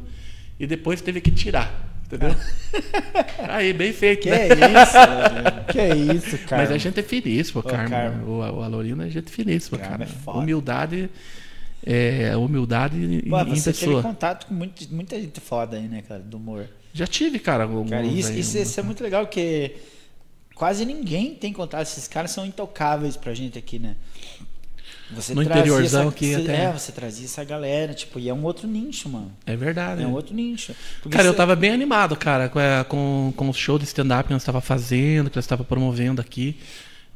e 0.58 0.66
depois 0.66 1.02
teve 1.02 1.20
que 1.20 1.30
tirar. 1.30 1.82
Entendeu? 2.06 2.34
Aí, 3.48 3.72
bem 3.72 3.92
feito, 3.92 4.22
Que 4.22 4.30
né? 4.30 4.48
é 4.48 4.82
isso? 4.82 5.72
Que 5.72 5.80
é 5.80 5.96
isso, 5.96 6.38
cara? 6.46 6.62
Mas 6.62 6.70
a 6.70 6.78
gente 6.78 7.00
é 7.00 7.02
feliz, 7.02 7.50
pô, 7.50 7.62
Carmo. 7.62 8.26
O, 8.26 8.38
o 8.38 8.62
Alorino 8.62 9.02
é 9.02 9.10
gente 9.10 9.30
feliz, 9.30 9.68
pô, 9.68 9.76
cara. 9.76 10.06
é 10.06 10.30
humildade, 10.30 11.10
é, 11.84 12.36
humildade 12.36 12.96
Pô, 13.28 13.40
em 13.40 13.56
você 13.56 13.72
teve 13.72 13.84
pessoa. 13.86 14.02
contato 14.02 14.46
com 14.46 14.54
muito, 14.54 14.86
muita 14.94 15.20
gente 15.20 15.40
foda 15.40 15.76
aí, 15.76 15.86
né, 15.88 16.02
cara, 16.06 16.20
do 16.20 16.36
humor. 16.38 16.66
Já 16.94 17.06
tive, 17.06 17.38
cara. 17.38 17.64
alguns 17.64 17.90
Cara, 17.90 18.06
isso, 18.06 18.30
aí, 18.30 18.38
isso, 18.40 18.56
isso 18.56 18.80
é 18.80 18.82
muito 18.82 19.02
legal, 19.02 19.26
porque 19.26 19.76
quase 20.54 20.84
ninguém 20.86 21.34
tem 21.34 21.52
contato. 21.52 21.82
Esses 21.82 22.06
caras 22.08 22.30
são 22.30 22.46
intocáveis 22.46 23.16
pra 23.16 23.34
gente 23.34 23.58
aqui, 23.58 23.78
né? 23.78 23.96
Você 25.10 25.34
No 25.34 25.42
interiorzão 25.42 26.02
essa- 26.02 26.10
aqui 26.10 26.34
você- 26.34 26.40
até. 26.42 26.64
É, 26.64 26.72
você 26.72 26.90
trazia 26.92 27.26
essa 27.26 27.44
galera, 27.44 27.92
tipo, 27.92 28.18
e 28.18 28.28
é 28.28 28.32
um 28.34 28.42
outro 28.44 28.66
nicho, 28.66 29.08
mano. 29.08 29.30
É 29.44 29.54
verdade. 29.54 30.02
É 30.02 30.06
um 30.06 30.12
outro 30.12 30.34
nicho. 30.34 30.74
Porque 31.02 31.14
Cara, 31.16 31.28
eu 31.28 31.32
você- 31.32 31.36
tava 31.36 31.54
bem 31.54 31.70
animado, 31.72 32.16
cara, 32.16 32.48
com, 32.48 32.58
a- 32.58 32.84
com, 32.84 33.32
com 33.36 33.48
o 33.48 33.52
show 33.52 33.78
de 33.78 33.84
stand-up 33.84 34.28
que 34.28 34.32
nós 34.32 34.42
tava 34.44 34.60
fazendo, 34.62 35.28
que 35.28 35.36
nós 35.36 35.46
tava 35.46 35.62
promovendo 35.64 36.20
aqui. 36.22 36.56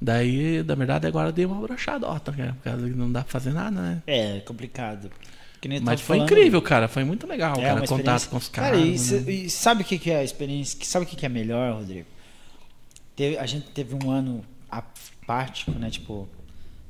Daí, 0.01 0.63
na 0.65 0.75
verdade, 0.75 1.07
agora 1.07 1.29
eu 1.29 1.33
dei 1.33 1.45
uma 1.47 1.61
brochadota, 1.61 2.31
cara, 2.33 2.53
por 2.53 2.63
causa 2.63 2.89
que 2.89 2.95
não 2.95 3.11
dá 3.11 3.23
pra 3.23 3.33
fazer 3.33 3.53
nada, 3.53 3.81
né? 3.81 4.03
É, 4.07 4.41
complicado. 4.41 5.11
Mas 5.83 6.01
foi 6.01 6.19
falando. 6.19 6.31
incrível, 6.33 6.63
cara. 6.63 6.87
Foi 6.89 7.03
muito 7.05 7.27
legal, 7.27 7.57
É, 7.59 7.63
cara, 7.63 7.87
contato 7.87 8.29
com 8.29 8.37
os 8.37 8.49
Cara, 8.49 8.77
caras. 8.77 9.11
e, 9.11 9.15
né? 9.21 9.33
e 9.33 9.51
sabe 9.51 9.83
o 9.83 9.85
que, 9.85 9.99
que 9.99 10.11
é 10.11 10.19
a 10.19 10.25
experiência? 10.25 10.79
Sabe 10.85 11.05
o 11.05 11.09
que, 11.09 11.17
que 11.17 11.27
é 11.27 11.29
melhor, 11.29 11.75
Rodrigo? 11.75 12.07
Teve- 13.17 13.39
a 13.39 13.47
gente 13.47 13.69
teve 13.71 13.95
um 13.95 14.11
ano 14.11 14.45
apático, 14.71 15.73
né? 15.73 15.91
Tipo, 15.91 16.29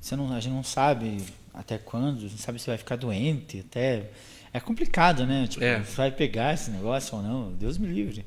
você 0.01 0.15
não, 0.17 0.33
a 0.33 0.41
gente 0.41 0.53
não 0.53 0.63
sabe 0.63 1.19
até 1.55 1.79
quando, 1.79 2.21
não 2.23 2.29
sabe 2.39 2.59
se 2.59 2.67
vai 2.67 2.77
ficar 2.79 2.97
doente, 2.97 3.61
até. 3.61 4.11
É 4.53 4.61
complicado, 4.61 5.27
né? 5.27 5.47
Tipo, 5.47 5.65
É. 5.65 5.81
você 5.83 5.97
vai 5.97 6.11
pegar 6.11 6.55
esse 6.55 6.71
negócio 6.71 7.17
ou 7.17 7.23
não? 7.23 7.53
Deus 7.53 7.77
me 7.79 7.87
livre. 7.89 8.25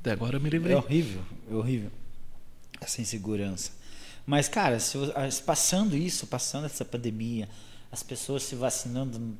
Até 0.00 0.12
agora 0.12 0.36
eu 0.36 0.40
me 0.40 0.50
livrei. 0.50 0.74
É 0.74 0.76
horrível, 0.76 1.22
é 1.50 1.54
horrível. 1.54 1.90
Essa 2.80 3.00
insegurança. 3.00 3.72
Mas, 4.26 4.48
cara, 4.48 4.78
se, 4.80 4.98
passando 5.44 5.96
isso, 5.96 6.26
passando 6.26 6.66
essa 6.66 6.84
pandemia, 6.84 7.48
as 7.92 8.02
pessoas 8.02 8.42
se 8.42 8.54
vacinando, 8.56 9.36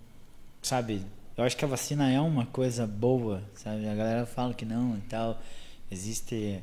sabe? 0.67 1.01
Eu 1.37 1.45
acho 1.45 1.57
que 1.57 1.65
a 1.65 1.69
vacina 1.69 2.11
é 2.11 2.21
uma 2.21 2.47
coisa 2.47 2.87
boa, 2.87 3.43
sabe? 3.55 3.87
A 3.89 3.95
galera 3.95 4.27
fala 4.27 4.53
que 4.55 4.65
não 4.65 4.97
e 4.97 5.01
tal. 5.09 5.41
Existe. 5.91 6.61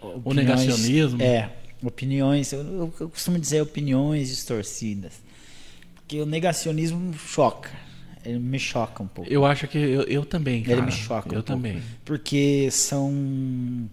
opiniões- 0.00 0.36
negacionismo. 0.36 1.22
É, 1.22 1.50
opiniões. 1.82 2.52
Eu, 2.52 2.92
eu- 3.00 3.08
costumo 3.10 3.38
dizer 3.38 3.60
opiniões 3.62 4.28
distorcidas. 4.28 5.12
Porque 5.94 6.20
o 6.20 6.26
negacionismo 6.26 7.14
choca. 7.14 7.70
Ele 8.24 8.38
me 8.38 8.58
choca 8.58 9.02
um 9.02 9.06
pouco. 9.06 9.30
Eu 9.30 9.44
acho 9.44 9.68
que 9.68 9.76
eu, 9.78 10.02
eu 10.04 10.24
também, 10.24 10.56
Ele 10.56 10.64
cara. 10.76 10.82
me 10.82 10.92
choca 10.92 11.28
um 11.28 11.32
Eu 11.32 11.42
pouco. 11.42 11.46
também. 11.46 11.82
Porque 12.04 12.68
são 12.70 13.88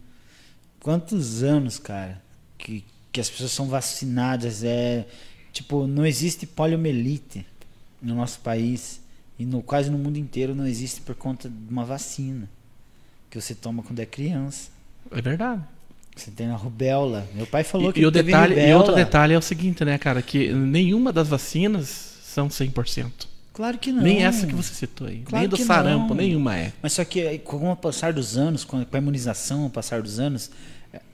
quantos 0.79 1.43
anos, 1.43 1.77
cara, 1.77 2.21
que, 2.57 2.83
que 3.11 3.19
as 3.19 3.29
pessoas 3.29 3.51
são 3.51 3.67
vacinadas. 3.67 4.63
É 4.63 5.05
tipo, 5.51 5.85
não 5.85 6.05
existe 6.05 6.45
poliomielite 6.47 7.45
no 8.01 8.15
nosso 8.15 8.39
país 8.39 9.00
e 9.41 9.45
no 9.45 9.61
quase 9.61 9.89
no 9.89 9.97
mundo 9.97 10.17
inteiro 10.17 10.53
não 10.55 10.65
existe 10.67 11.01
por 11.01 11.15
conta 11.15 11.49
de 11.49 11.55
uma 11.69 11.83
vacina 11.85 12.49
que 13.29 13.39
você 13.39 13.55
toma 13.55 13.81
quando 13.83 13.99
é 13.99 14.05
criança. 14.05 14.69
É 15.11 15.21
verdade. 15.21 15.61
Você 16.15 16.29
tem 16.29 16.47
a 16.47 16.55
rubéola. 16.55 17.25
Meu 17.33 17.47
pai 17.47 17.63
falou 17.63 17.89
E, 17.89 17.93
que 17.93 18.01
e 18.01 18.05
o 18.05 18.11
detalhe, 18.11 18.53
e 18.53 18.57
rubéola. 18.59 18.77
outro 18.83 18.95
detalhe 18.95 19.33
é 19.33 19.37
o 19.37 19.41
seguinte, 19.41 19.83
né, 19.85 19.97
cara? 19.97 20.21
Que 20.21 20.51
nenhuma 20.53 21.13
das 21.13 21.27
vacinas 21.29 21.87
são 22.23 22.49
100%. 22.49 23.09
Claro 23.53 23.77
que 23.77 23.91
não. 23.91 24.01
Nem 24.03 24.23
essa 24.23 24.45
que 24.47 24.53
você 24.53 24.73
citou 24.73 25.07
aí. 25.07 25.19
Claro 25.25 25.41
Nem 25.41 25.49
do 25.49 25.57
sarampo, 25.57 26.09
não. 26.09 26.15
nenhuma 26.15 26.57
é. 26.57 26.73
Mas 26.81 26.93
só 26.93 27.03
que 27.05 27.25
aí, 27.27 27.39
com 27.39 27.71
o 27.71 27.75
passar 27.75 28.11
dos 28.13 28.37
anos, 28.37 28.63
com 28.65 28.77
a 28.91 28.97
imunização, 28.97 29.65
o 29.65 29.69
passar 29.69 30.01
dos 30.01 30.19
anos, 30.19 30.51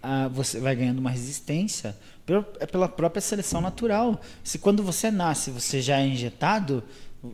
a- 0.02 0.28
você 0.28 0.60
vai 0.60 0.76
ganhando 0.76 1.00
uma 1.00 1.10
resistência 1.12 1.96
pela, 2.26 2.48
é 2.60 2.66
pela 2.66 2.88
própria 2.90 3.22
seleção 3.22 3.62
natural. 3.62 4.20
Se 4.44 4.58
quando 4.60 4.82
você 4.84 5.10
nasce 5.12 5.50
você 5.52 5.82
já 5.82 6.00
é 6.00 6.08
injetado, 6.08 6.84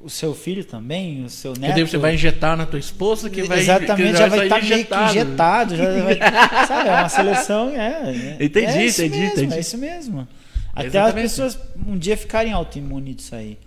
o 0.04 0.10
seu 0.10 0.34
filho 0.34 0.64
também, 0.64 1.24
o 1.24 1.30
seu 1.30 1.54
neto. 1.54 1.76
daí 1.76 1.88
você 1.88 1.98
vai 1.98 2.14
injetar 2.16 2.56
na 2.56 2.66
tua 2.66 2.80
esposa 2.80 3.30
que 3.30 3.44
vai 3.44 3.60
Exatamente, 3.60 4.12
que 4.12 4.18
já 4.18 4.28
vai 4.28 4.40
sair 4.40 4.48
estar 4.48 4.62
meio 4.62 4.86
que 4.86 4.96
injetado. 5.20 5.76
Já 5.76 6.04
vai, 6.04 6.18
sabe, 6.68 6.90
é 6.90 6.92
uma 6.92 7.10
seleção. 7.10 7.70
É, 7.70 8.38
é, 8.40 8.44
Entendi, 8.44 8.66
é 8.66 8.88
entendi, 8.88 9.20
mesmo, 9.20 9.34
entendi. 9.34 9.54
É 9.56 9.60
isso 9.60 9.78
mesmo. 9.78 10.28
Até 10.74 10.88
as 10.88 10.94
Exatamente. 10.94 11.22
pessoas 11.24 11.60
um 11.88 11.98
dia 11.98 12.18
ficarem 12.18 12.52
autoimunes 12.52 13.16
disso 13.16 13.36
aí. 13.36 13.58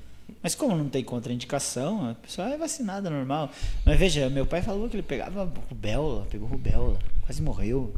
Mas 0.43 0.55
como 0.55 0.77
não 0.77 0.89
tem 0.89 1.03
contraindicação, 1.03 2.11
a 2.11 2.15
pessoa 2.15 2.49
é 2.51 2.57
vacinada 2.57 3.11
normal. 3.11 3.51
Mas 3.85 3.99
veja, 3.99 4.29
meu 4.31 4.47
pai 4.47 4.63
falou 4.63 4.89
que 4.89 4.97
ele 4.97 5.03
pegava 5.03 5.53
rubéola, 5.69 6.27
pegou 6.31 6.49
rubéola, 6.49 6.99
quase 7.25 7.43
morreu. 7.43 7.93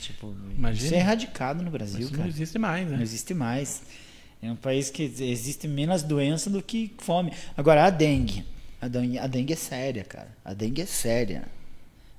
Tipo, 0.00 0.34
Imagina. 0.56 0.86
isso 0.86 0.94
é 0.94 0.98
erradicado 0.98 1.64
no 1.64 1.70
Brasil, 1.70 2.00
Isso 2.00 2.12
não 2.12 2.18
cara. 2.18 2.28
existe 2.28 2.58
mais, 2.58 2.88
Não 2.88 2.96
né? 2.96 3.02
existe 3.02 3.34
mais. 3.34 3.82
É 4.42 4.50
um 4.50 4.56
país 4.56 4.90
que 4.90 5.02
existe 5.02 5.66
menos 5.66 6.02
doença 6.02 6.50
do 6.50 6.62
que 6.62 6.92
fome. 6.98 7.32
Agora, 7.56 7.84
a 7.84 7.90
dengue. 7.90 8.44
A 8.80 8.88
dengue, 8.88 9.18
a 9.18 9.26
dengue 9.26 9.52
é 9.52 9.56
séria, 9.56 10.04
cara. 10.04 10.28
A 10.44 10.52
dengue 10.52 10.82
é 10.82 10.86
séria. 10.86 11.48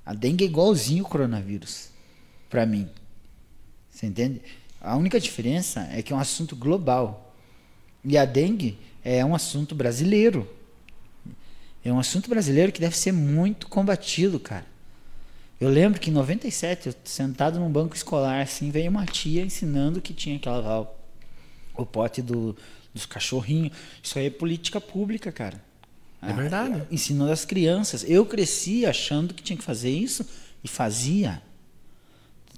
A 0.04 0.14
dengue 0.14 0.44
é 0.44 0.46
igualzinho 0.46 1.04
o 1.04 1.08
coronavírus. 1.08 1.90
Pra 2.50 2.66
mim. 2.66 2.88
Você 3.90 4.06
entende? 4.06 4.42
A 4.80 4.96
única 4.96 5.18
diferença 5.18 5.88
é 5.92 6.02
que 6.02 6.12
é 6.12 6.16
um 6.16 6.20
assunto 6.20 6.54
global. 6.56 7.34
E 8.04 8.16
a 8.16 8.24
dengue 8.24 8.78
é 9.04 9.24
um 9.24 9.34
assunto 9.34 9.74
brasileiro. 9.74 10.48
É 11.84 11.92
um 11.92 11.98
assunto 11.98 12.28
brasileiro 12.28 12.72
que 12.72 12.80
deve 12.80 12.96
ser 12.96 13.12
muito 13.12 13.68
combatido, 13.68 14.38
cara. 14.38 14.66
Eu 15.60 15.68
lembro 15.68 15.98
que 15.98 16.10
em 16.10 16.12
97, 16.12 16.88
eu 16.88 16.94
sentado 17.04 17.58
num 17.58 17.70
banco 17.70 17.96
escolar, 17.96 18.42
assim, 18.42 18.70
veio 18.70 18.90
uma 18.90 19.06
tia 19.06 19.42
ensinando 19.42 20.00
que 20.00 20.14
tinha 20.14 20.38
que 20.38 20.48
lavar 20.48 20.86
o, 21.78 21.86
pote 21.86 22.20
do, 22.20 22.56
dos 22.92 23.06
cachorrinhos. 23.06 23.72
Isso 24.02 24.18
aí 24.18 24.26
é 24.26 24.30
política 24.30 24.80
pública, 24.80 25.32
cara. 25.32 25.62
É 26.20 26.32
verdade. 26.32 26.82
ensinando 26.90 27.30
as 27.30 27.44
crianças. 27.44 28.04
Eu 28.08 28.26
cresci 28.26 28.84
achando 28.84 29.32
que 29.32 29.42
tinha 29.42 29.56
que 29.56 29.62
fazer 29.64 29.90
isso 29.90 30.26
e 30.62 30.68
fazia. 30.68 31.40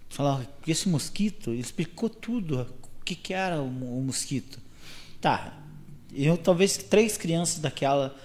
Falava 0.09 0.47
que 0.63 0.71
esse 0.71 0.89
mosquito, 0.89 1.51
ele 1.51 1.61
explicou 1.61 2.09
tudo. 2.09 2.67
O 3.01 3.05
que, 3.05 3.15
que 3.15 3.35
era 3.35 3.61
o, 3.61 3.67
o 3.67 4.03
mosquito. 4.03 4.59
Tá. 5.21 5.59
Eu 6.13 6.37
talvez 6.37 6.77
três 6.77 7.17
crianças 7.17 7.61
daquela 7.61 8.17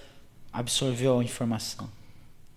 absorveu 0.52 1.20
a 1.20 1.24
informação. 1.24 1.90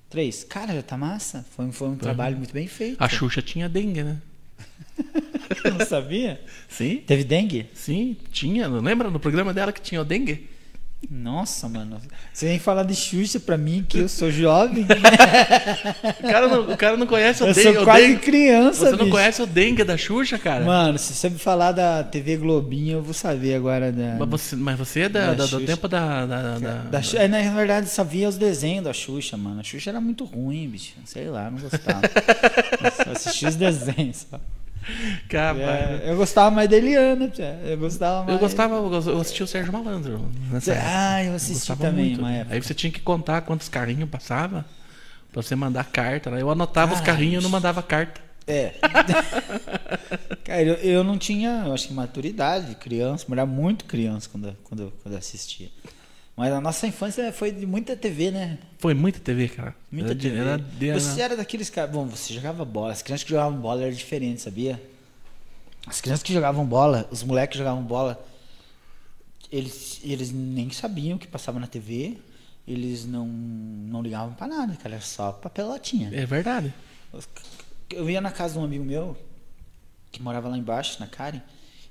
Três. 0.09 0.43
Cara, 0.43 0.73
já 0.73 0.81
tá 0.81 0.97
massa. 0.97 1.45
Foi, 1.51 1.71
foi 1.71 1.89
um 1.89 1.97
trabalho 1.97 2.37
muito 2.37 2.53
bem 2.53 2.67
feito. 2.67 3.01
A 3.03 3.07
Xuxa 3.07 3.41
tinha 3.41 3.69
dengue, 3.69 4.03
né? 4.03 4.21
Eu 5.63 5.73
não 5.73 5.85
sabia? 5.85 6.39
Sim, 6.67 7.01
Teve 7.05 7.23
dengue? 7.23 7.67
sim, 7.73 8.15
tinha. 8.31 8.67
Não 8.67 8.81
lembra 8.81 9.09
no 9.09 9.19
programa 9.19 9.53
dela 9.53 9.71
que 9.71 9.81
tinha 9.81 10.01
o 10.01 10.05
dengue? 10.05 10.47
Nossa, 11.09 11.69
mano. 11.69 11.95
Você 12.33 12.47
vem 12.47 12.59
falar 12.59 12.83
de 12.83 12.93
Xuxa 12.93 13.39
pra 13.39 13.57
mim, 13.57 13.85
que 13.87 13.99
eu 13.99 14.09
sou 14.09 14.29
jovem. 14.29 14.85
O 16.19 16.27
cara 16.29 16.47
não, 16.49 16.73
o 16.73 16.77
cara 16.77 16.97
não 16.97 17.07
conhece 17.07 17.41
o 17.41 17.47
eu 17.47 17.53
dengue. 17.53 17.73
sou 17.73 17.81
o 17.81 17.85
quase 17.85 18.07
dengue- 18.07 18.19
criança, 18.19 18.79
Você 18.85 18.91
não 18.91 18.97
bicho. 18.99 19.09
conhece 19.11 19.41
o 19.41 19.45
dengue 19.47 19.83
da 19.85 19.95
Xuxa, 19.97 20.37
cara? 20.37 20.65
Mano, 20.65 20.97
se 20.99 21.13
você 21.13 21.29
me 21.29 21.39
falar 21.39 21.71
da 21.71 22.03
TV 22.03 22.35
Globinho, 22.35 22.97
eu 22.97 23.01
vou 23.01 23.13
saber 23.13 23.55
agora 23.55 23.93
da. 23.93 24.17
Mas 24.19 24.29
você, 24.29 24.55
mas 24.57 24.77
você 24.77 24.99
é 25.01 25.09
da, 25.09 25.19
Da 25.27 25.33
da- 25.35 25.43
do 25.45 25.49
Xuxa. 25.49 25.65
tempo 25.65 25.87
da. 25.87 26.25
da, 26.25 26.59
da- 26.59 26.75
da 26.83 27.01
Xu- 27.01 27.17
é, 27.17 27.27
na 27.29 27.41
verdade, 27.53 27.89
só 27.89 28.03
via 28.03 28.27
os 28.27 28.37
desenhos 28.37 28.83
da 28.83 28.91
Xuxa, 28.91 29.37
mano. 29.37 29.61
A 29.61 29.63
Xuxa 29.63 29.89
era 29.91 30.01
muito 30.01 30.25
ruim, 30.25 30.67
bicho. 30.67 30.93
Sei 31.05 31.29
lá, 31.29 31.49
não 31.49 31.59
gostava. 31.59 32.01
Eu 32.83 33.05
só 33.05 33.11
assistia 33.11 33.47
os 33.49 33.55
desenhos. 33.55 34.25
Só. 34.29 34.39
Cara, 35.29 35.57
É, 35.59 36.11
eu 36.11 36.17
gostava 36.17 36.51
mais 36.51 36.69
da 36.69 36.77
Eliana, 36.77 37.27
tia. 37.29 37.59
Eu 37.63 37.77
gostava 37.77 38.19
mais. 38.25 38.33
Eu 38.33 38.39
gostava, 38.39 38.75
eu 38.75 38.91
eu 38.91 39.19
assistia 39.21 39.43
o 39.45 39.47
Sérgio 39.47 39.71
Malandro. 39.73 40.29
Ah, 40.83 41.23
eu 41.23 41.35
assisti 41.35 41.53
Gostava 41.69 41.81
também. 41.85 42.17
Aí 42.49 42.61
você 42.61 42.73
tinha 42.73 42.91
que 42.91 42.99
contar 42.99 43.41
quantos 43.41 43.69
carrinhos 43.69 44.09
passava 44.09 44.65
pra 45.31 45.41
você 45.41 45.55
mandar 45.55 45.83
carta. 45.85 46.29
né? 46.31 46.41
Eu 46.41 46.49
anotava 46.49 46.93
os 46.93 46.99
Caralho. 46.99 47.17
carrinhos 47.17 47.41
e 47.41 47.43
não 47.43 47.49
mandava 47.51 47.81
carta. 47.83 48.21
É. 48.47 48.73
Cara, 50.43 50.61
eu, 50.63 50.73
eu 50.75 51.03
não 51.03 51.17
tinha, 51.17 51.63
eu 51.67 51.73
acho 51.73 51.87
que 51.87 51.93
maturidade, 51.93 52.73
criança, 52.75 53.25
eu 53.27 53.33
era 53.33 53.45
muito 53.45 53.85
criança 53.85 54.27
quando, 54.31 54.47
eu- 54.47 54.55
quando, 54.63 54.79
eu- 54.83 54.93
quando 55.03 55.13
eu 55.13 55.19
assistia. 55.19 55.69
Mas 56.39 56.53
a 56.53 56.61
nossa 56.61 56.87
infância 56.87 57.33
foi 57.33 57.51
de 57.51 57.65
muita 57.65 57.97
TV, 57.97 58.31
né? 58.31 58.57
Foi 58.77 58.93
muita 58.93 59.19
TV, 59.19 59.49
cara. 59.49 59.75
Muita 59.91 60.11
Era 60.11 60.17
TV. 60.17 60.37
era 60.37 60.57
de- 60.57 60.91
Você 60.93 61.19
era 61.21 61.35
daqueles 61.35 61.69
caras. 61.69 61.91
Bom, 61.91 62.05
você 62.05 62.33
jogava 62.33 62.63
bola. 62.63 62.93
As 62.93 63.01
crianças 63.01 63.25
que 63.25 63.29
jogavam 63.31 63.59
bola 63.59 63.81
era 63.83 63.91
diferente, 63.91 64.39
sabia? 64.39 64.81
As 65.85 65.99
crianças 65.99 66.23
que 66.23 66.31
jogavam 66.31 66.65
bola, 66.65 67.05
os 67.11 67.23
moleques 67.23 67.51
que 67.53 67.57
jogavam 67.57 67.83
bola, 67.83 68.25
eles, 69.51 69.99
eles 70.01 70.31
nem 70.31 70.69
sabiam 70.71 71.17
o 71.17 71.19
que 71.19 71.27
passava 71.27 71.59
na 71.59 71.67
TV. 71.67 72.15
Eles 72.65 73.05
não, 73.05 73.27
não 73.27 74.01
ligavam 74.01 74.33
pra 74.33 74.47
nada, 74.47 74.77
cara. 74.77 74.95
Era 74.95 75.03
só 75.03 75.33
papelotinha. 75.33 76.09
É 76.13 76.25
verdade. 76.25 76.73
Eu 77.89 78.09
ia 78.09 78.21
na 78.21 78.31
casa 78.31 78.53
de 78.53 78.59
um 78.59 78.63
amigo 78.63 78.85
meu, 78.85 79.17
que 80.09 80.21
morava 80.21 80.47
lá 80.47 80.57
embaixo, 80.57 81.01
na 81.01 81.07
Karen, 81.07 81.41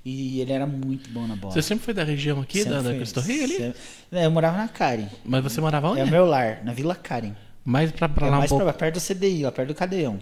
e 0.09 0.41
ele 0.41 0.51
era 0.51 0.65
muito 0.67 1.09
bom 1.11 1.25
na 1.27 1.35
bola. 1.35 1.53
Você 1.53 1.61
sempre 1.61 1.85
foi 1.85 1.93
da 1.93 2.03
região 2.03 2.39
aqui, 2.41 2.63
da, 2.63 2.71
Sempre 2.71 2.77
da 2.77 2.89
foi. 2.89 2.95
Cristo 2.97 3.19
Rei 3.21 3.43
ali? 3.43 3.57
Sempre- 3.57 3.79
É, 4.11 4.25
eu 4.25 4.31
morava 4.31 4.57
na 4.57 4.67
Karen. 4.67 5.07
Mas 5.23 5.43
você 5.43 5.61
morava 5.61 5.89
onde? 5.89 6.01
É 6.01 6.03
o 6.03 6.07
meu 6.07 6.25
lar, 6.25 6.63
na 6.63 6.73
Vila 6.73 6.95
Karen. 6.95 7.33
Mais 7.63 7.91
pra, 7.91 8.09
pra 8.09 8.27
É 8.27 8.29
lá 8.29 8.35
um 8.37 8.39
mais 8.39 8.49
pouco. 8.49 8.63
pra, 8.63 8.73
perto 8.73 8.95
do 8.95 9.01
CDI, 9.01 9.43
lá 9.43 9.51
perto 9.51 9.67
do 9.69 9.75
Cadeão. 9.75 10.19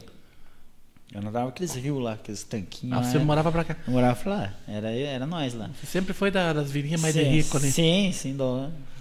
Eu 1.14 1.22
não 1.22 1.32
dava 1.32 1.48
aqueles 1.50 1.74
rios 1.74 2.04
lá, 2.04 2.14
aqueles 2.14 2.44
tanquinhos. 2.44 2.98
Ah, 2.98 3.00
lá, 3.00 3.04
você 3.06 3.16
é. 3.18 3.20
morava 3.22 3.50
pra 3.50 3.64
cá. 3.64 3.78
Eu 3.88 3.94
morava 3.94 4.30
lá, 4.30 4.54
era, 4.68 4.92
era 4.92 5.26
nós 5.26 5.54
lá. 5.54 5.70
Você 5.80 5.86
sempre 5.88 6.14
foi 6.14 6.30
da- 6.30 6.52
das 6.52 6.70
vilinhas 6.70 7.00
mais 7.00 7.14
de 7.14 7.24
rico 7.24 7.56
ali. 7.56 7.72
Sim, 7.72 8.12
sim, 8.14 8.36
do, 8.36 8.44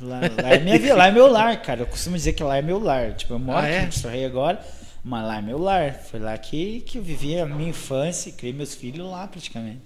lá, 0.01 0.21
lá, 0.41 0.51
é 0.53 0.59
minha, 0.61 0.95
lá 0.95 1.09
é 1.09 1.11
meu 1.11 1.27
lar, 1.27 1.61
cara. 1.63 1.81
Eu 1.81 1.87
costumo 1.87 2.15
dizer 2.17 2.35
que 2.35 2.45
lá 2.45 2.57
é 2.59 2.63
meu 2.63 2.79
lar. 2.79 3.15
Tipo, 3.15 3.35
eu 3.35 3.39
moro 3.41 3.59
Ah, 3.59 3.63
aqui 3.63 3.73
é? 3.73 3.81
no 3.81 3.87
Cristo 3.89 4.07
Rei 4.09 4.25
agora, 4.25 4.65
mas 5.03 5.27
lá 5.27 5.39
é 5.39 5.43
meu 5.43 5.59
lar. 5.59 5.95
Foi 5.95 6.21
lá 6.21 6.39
que, 6.39 6.81
que 6.83 6.99
eu 6.99 7.03
vivi 7.03 7.41
a 7.41 7.45
minha 7.45 7.71
infância 7.71 8.31
criei 8.31 8.55
meus 8.55 8.73
filhos 8.73 9.11
lá 9.11 9.27
praticamente. 9.27 9.81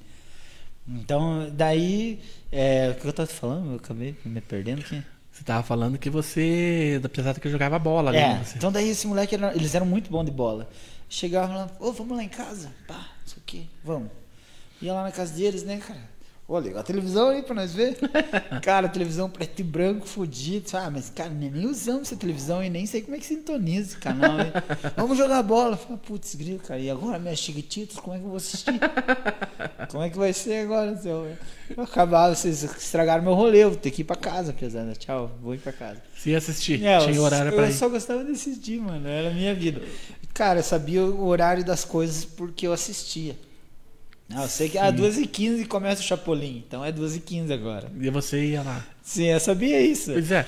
Então, 0.88 1.48
daí, 1.52 2.20
é, 2.50 2.90
o 2.90 3.00
que 3.00 3.06
eu 3.06 3.12
tava 3.12 3.28
falando? 3.28 3.70
Eu 3.72 3.76
acabei 3.76 4.16
me 4.24 4.40
perdendo 4.40 4.80
aqui. 4.80 5.02
Você 5.32 5.44
tava 5.44 5.62
falando 5.62 5.96
que 5.98 6.10
você, 6.10 7.00
apesar 7.04 7.32
de 7.32 7.40
que 7.40 7.46
eu 7.46 7.52
jogava 7.52 7.78
bola 7.78 8.10
ali. 8.10 8.18
É, 8.18 8.28
né? 8.34 8.44
Então 8.56 8.72
daí 8.72 8.88
esse 8.90 9.06
moleque, 9.06 9.34
era- 9.34 9.54
eles 9.54 9.74
eram 9.74 9.86
muito 9.86 10.10
bons 10.10 10.24
de 10.24 10.30
bola. 10.32 10.68
Chegavam 11.08 11.56
lá, 11.56 11.70
ô, 11.78 11.92
vamos 11.92 12.16
lá 12.16 12.22
em 12.24 12.28
casa, 12.28 12.70
pá, 12.86 13.08
isso 13.24 13.36
aqui, 13.42 13.68
vamos. 13.84 14.10
Ia 14.82 14.92
lá 14.92 15.02
na 15.04 15.12
casa 15.12 15.32
deles, 15.34 15.62
né, 15.62 15.78
cara? 15.78 16.09
Liga 16.58 16.80
a 16.80 16.82
televisão 16.82 17.28
aí 17.28 17.42
pra 17.42 17.54
nós 17.54 17.72
ver. 17.72 17.96
cara, 18.62 18.88
televisão 18.88 19.30
preto 19.30 19.60
e 19.60 19.62
branco, 19.62 20.06
fudido. 20.06 20.66
Ah, 20.72 20.90
mas, 20.90 21.10
cara, 21.10 21.30
nem, 21.30 21.66
usamos 21.66 22.08
essa 22.08 22.16
televisão 22.16 22.64
e 22.64 22.68
nem 22.68 22.86
sei 22.86 23.02
como 23.02 23.14
é 23.14 23.18
que 23.18 23.26
sintoniza 23.26 23.90
esse 23.90 23.98
canal. 23.98 24.40
Hein? 24.40 24.52
Vamos 24.96 25.16
jogar 25.16 25.42
bola. 25.42 25.76
Fala, 25.76 25.98
putz, 25.98 26.34
grilo, 26.34 26.58
cara. 26.58 26.80
E 26.80 26.90
agora, 26.90 27.18
minhas 27.18 27.38
chiquititas, 27.38 27.96
como 27.98 28.16
é 28.16 28.18
que 28.18 28.24
eu 28.24 28.28
vou 28.28 28.36
assistir? 28.36 28.80
como 29.90 30.02
é 30.02 30.10
que 30.10 30.18
vai 30.18 30.32
ser 30.32 30.64
agora? 30.64 30.96
Seu... 30.96 31.36
Eu 31.76 31.84
acabava, 31.84 32.34
vocês 32.34 32.62
estragaram 32.62 33.22
meu 33.22 33.34
rolê. 33.34 33.62
Eu 33.62 33.70
vou 33.70 33.78
ter 33.78 33.90
que 33.90 34.02
ir 34.02 34.04
pra 34.04 34.16
casa, 34.16 34.52
pesada. 34.52 34.92
Tchau, 34.94 35.30
vou 35.40 35.54
ir 35.54 35.58
pra 35.58 35.72
casa. 35.72 36.02
Se 36.16 36.34
assistir, 36.34 36.84
é, 36.84 36.98
tinha 36.98 37.20
horário 37.20 37.52
pra 37.52 37.62
eu 37.62 37.66
ir. 37.66 37.72
Eu 37.72 37.76
só 37.76 37.88
gostava 37.88 38.24
de 38.24 38.32
assistir, 38.32 38.80
mano. 38.80 39.06
Era 39.06 39.30
a 39.30 39.32
minha 39.32 39.54
vida. 39.54 39.80
Cara, 40.34 40.60
eu 40.60 40.64
sabia 40.64 41.04
o 41.04 41.26
horário 41.26 41.64
das 41.64 41.84
coisas 41.84 42.24
porque 42.24 42.66
eu 42.66 42.72
assistia. 42.72 43.36
Não, 44.30 44.42
eu 44.42 44.48
sei 44.48 44.68
que 44.68 44.78
às 44.78 44.94
2h15 44.94 45.66
começa 45.66 46.00
o 46.00 46.04
Chapolin, 46.04 46.62
então 46.66 46.84
é 46.84 46.92
2h15 46.92 47.52
agora. 47.52 47.88
E 48.00 48.08
você 48.10 48.44
ia 48.44 48.62
lá. 48.62 48.86
Sim, 49.02 49.24
eu 49.24 49.40
sabia 49.40 49.80
isso. 49.82 50.12
Pois 50.12 50.30
é. 50.30 50.46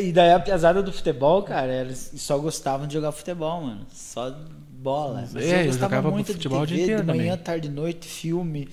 E 0.00 0.10
daí 0.12 0.32
a 0.32 0.40
pesada 0.40 0.82
do 0.82 0.90
futebol, 0.90 1.42
cara, 1.42 1.82
eles 1.82 2.10
só 2.16 2.38
gostavam 2.38 2.86
de 2.86 2.94
jogar 2.94 3.12
futebol, 3.12 3.60
mano. 3.60 3.86
Só 3.92 4.34
bola. 4.70 5.28
Mas 5.30 5.36
é, 5.36 5.62
eu, 5.62 5.66
eu 5.66 5.72
jogava 5.74 6.10
muito 6.10 6.32
futebol 6.32 6.64
de 6.64 6.74
TV, 6.74 6.86
de 6.86 7.02
manhã, 7.02 7.32
também. 7.32 7.36
tarde, 7.36 7.68
noite, 7.68 8.08
filme. 8.08 8.68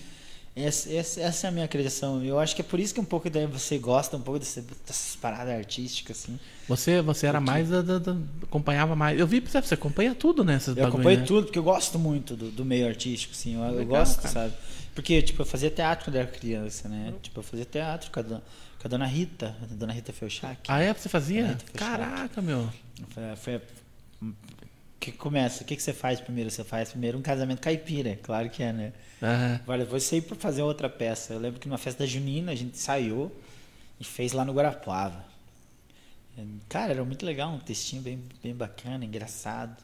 Essa, 0.62 0.94
essa, 0.94 1.22
essa, 1.22 1.48
é 1.48 1.50
a 1.50 1.52
minha 1.52 1.66
acreditação. 1.66 2.24
Eu 2.24 2.40
acho 2.40 2.56
que 2.56 2.62
é 2.62 2.64
por 2.64 2.80
isso 2.80 2.94
que 2.94 3.00
um 3.00 3.06
pouco 3.06 3.30
daí 3.30 3.46
você 3.46 3.78
gosta 3.78 4.18
um 4.18 4.22
pouco 4.22 4.40
desse, 4.40 4.62
dessas 4.62 5.16
paradas 5.16 5.56
artísticas, 5.56 6.18
assim. 6.18 6.40
Você, 6.68 7.02
você 7.02 7.28
era 7.28 7.40
porque... 7.40 7.52
mais 7.52 7.70
da, 7.70 7.82
da, 7.82 8.00
da, 8.00 8.16
acompanhava 8.44 8.96
mais. 8.96 9.20
Eu 9.20 9.26
vi, 9.26 9.40
você 9.40 9.74
acompanha 9.74 10.14
tudo, 10.14 10.44
né? 10.44 10.60
eu 10.76 10.88
acompanho 10.88 11.20
né? 11.20 11.26
tudo, 11.26 11.46
porque 11.46 11.60
eu 11.60 11.64
gosto 11.64 11.98
muito 11.98 12.36
do, 12.36 12.52
do 12.52 12.66
meio 12.66 12.88
artístico, 12.88 13.34
assim. 13.34 13.56
Eu, 13.56 13.62
Legal, 13.62 13.80
eu 13.80 13.86
gosto, 13.86 14.22
cara. 14.22 14.34
sabe? 14.34 14.54
Porque, 14.94 15.22
tipo, 15.22 15.42
eu 15.42 15.46
fazia 15.46 15.70
teatro 15.70 16.06
quando 16.06 16.16
era 16.18 16.28
criança, 16.28 16.90
né? 16.90 17.14
Tipo, 17.22 17.40
eu 17.40 17.44
fazia 17.44 17.66
teatro 17.66 18.12
com 18.12 18.20
a 18.20 18.24
dona, 18.24 18.44
com 18.80 18.88
a 18.88 18.90
dona 18.90 19.06
Rita, 19.06 19.56
a 19.62 19.74
dona 19.74 19.94
Rita 19.94 20.12
Feuchac. 20.12 20.60
Ah, 20.68 20.82
é? 20.82 20.94
Você 20.94 21.08
fazia? 21.08 21.58
Caraca, 21.74 22.42
meu. 22.42 22.70
Foi, 23.14 23.36
foi 23.38 23.62
que 25.00 25.12
começa? 25.12 25.64
O 25.64 25.66
que, 25.66 25.76
que 25.76 25.82
você 25.82 25.94
faz 25.94 26.20
primeiro? 26.20 26.52
Você 26.52 26.64
faz 26.64 26.90
primeiro 26.90 27.18
um 27.18 27.22
casamento 27.22 27.62
caipira, 27.62 28.20
claro 28.22 28.50
que 28.50 28.62
é, 28.62 28.74
né? 28.74 28.94
Uhum. 29.22 29.56
Agora, 29.56 29.86
vou 29.86 30.00
sair 30.00 30.22
para 30.22 30.36
fazer 30.36 30.62
outra 30.62 30.90
peça. 30.90 31.34
Eu 31.34 31.40
lembro 31.40 31.60
que 31.60 31.68
numa 31.68 31.78
festa 31.78 32.06
junina 32.06 32.52
a 32.52 32.56
gente 32.56 32.78
saiu 32.78 33.32
e 34.00 34.04
fez 34.04 34.34
lá 34.34 34.44
no 34.44 34.54
Guarapuava. 34.54 35.26
Cara, 36.68 36.94
era 36.94 37.04
muito 37.04 37.26
legal, 37.26 37.52
um 37.52 37.60
textinho 37.60 38.02
bem, 38.02 38.22
bem 38.42 38.56
bacana, 38.56 39.04
engraçado. 39.04 39.76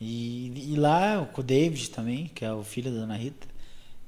E, 0.00 0.72
e 0.72 0.76
lá 0.76 1.24
com 1.32 1.40
o 1.40 1.44
David 1.44 1.90
também, 1.90 2.28
que 2.28 2.44
é 2.44 2.52
o 2.52 2.62
filho 2.62 2.90
da 2.90 3.00
Dona 3.00 3.16
Rita, 3.16 3.46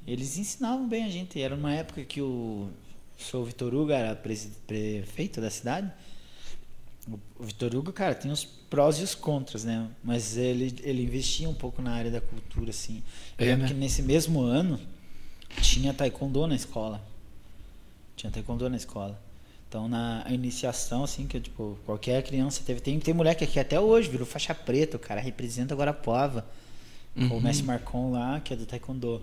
eles 0.06 0.38
ensinavam 0.38 0.88
bem 0.88 1.04
a 1.04 1.08
gente. 1.08 1.40
Era 1.40 1.54
uma 1.54 1.72
época 1.72 2.04
que 2.04 2.20
o 2.20 2.68
seu 3.18 3.44
Vitor 3.44 3.74
Hugo 3.74 3.92
era 3.92 4.14
prefeito 4.14 5.40
da 5.40 5.50
cidade. 5.50 5.90
O 7.38 7.44
Vitor 7.44 7.74
Hugo, 7.74 7.92
cara, 7.92 8.14
tem 8.14 8.30
os 8.30 8.44
prós 8.44 8.98
e 8.98 9.02
os 9.02 9.14
contras, 9.14 9.64
né? 9.64 9.88
Mas 10.02 10.36
ele, 10.36 10.74
ele 10.82 11.02
investia 11.02 11.48
um 11.48 11.54
pouco 11.54 11.80
na 11.80 11.92
área 11.92 12.10
da 12.10 12.20
cultura, 12.20 12.70
assim. 12.70 13.02
Eu 13.38 13.46
é, 13.46 13.50
lembro 13.50 13.62
né? 13.62 13.68
que 13.68 13.74
nesse 13.74 14.02
mesmo 14.02 14.40
ano 14.40 14.78
tinha 15.60 15.94
taekwondo 15.94 16.46
na 16.46 16.54
escola. 16.54 17.00
Tinha 18.16 18.30
taekwondo 18.30 18.68
na 18.68 18.76
escola. 18.76 19.18
Então, 19.68 19.86
na 19.86 20.24
iniciação, 20.30 21.04
assim, 21.04 21.26
que 21.26 21.38
tipo, 21.38 21.78
qualquer 21.84 22.22
criança 22.22 22.62
teve. 22.64 22.80
Tem, 22.80 22.98
tem 22.98 23.12
moleque 23.12 23.44
aqui 23.44 23.60
até 23.60 23.78
hoje, 23.78 24.08
virou 24.08 24.26
faixa 24.26 24.54
preta, 24.54 24.96
o 24.96 25.00
cara 25.00 25.20
representa 25.20 25.74
agora 25.74 25.90
a 25.90 25.94
Pova. 25.94 26.46
Uhum. 27.14 27.36
O 27.36 27.40
Messi 27.40 27.62
Marcon 27.62 28.12
lá, 28.12 28.40
que 28.40 28.54
é 28.54 28.56
do 28.56 28.64
taekwondo. 28.64 29.22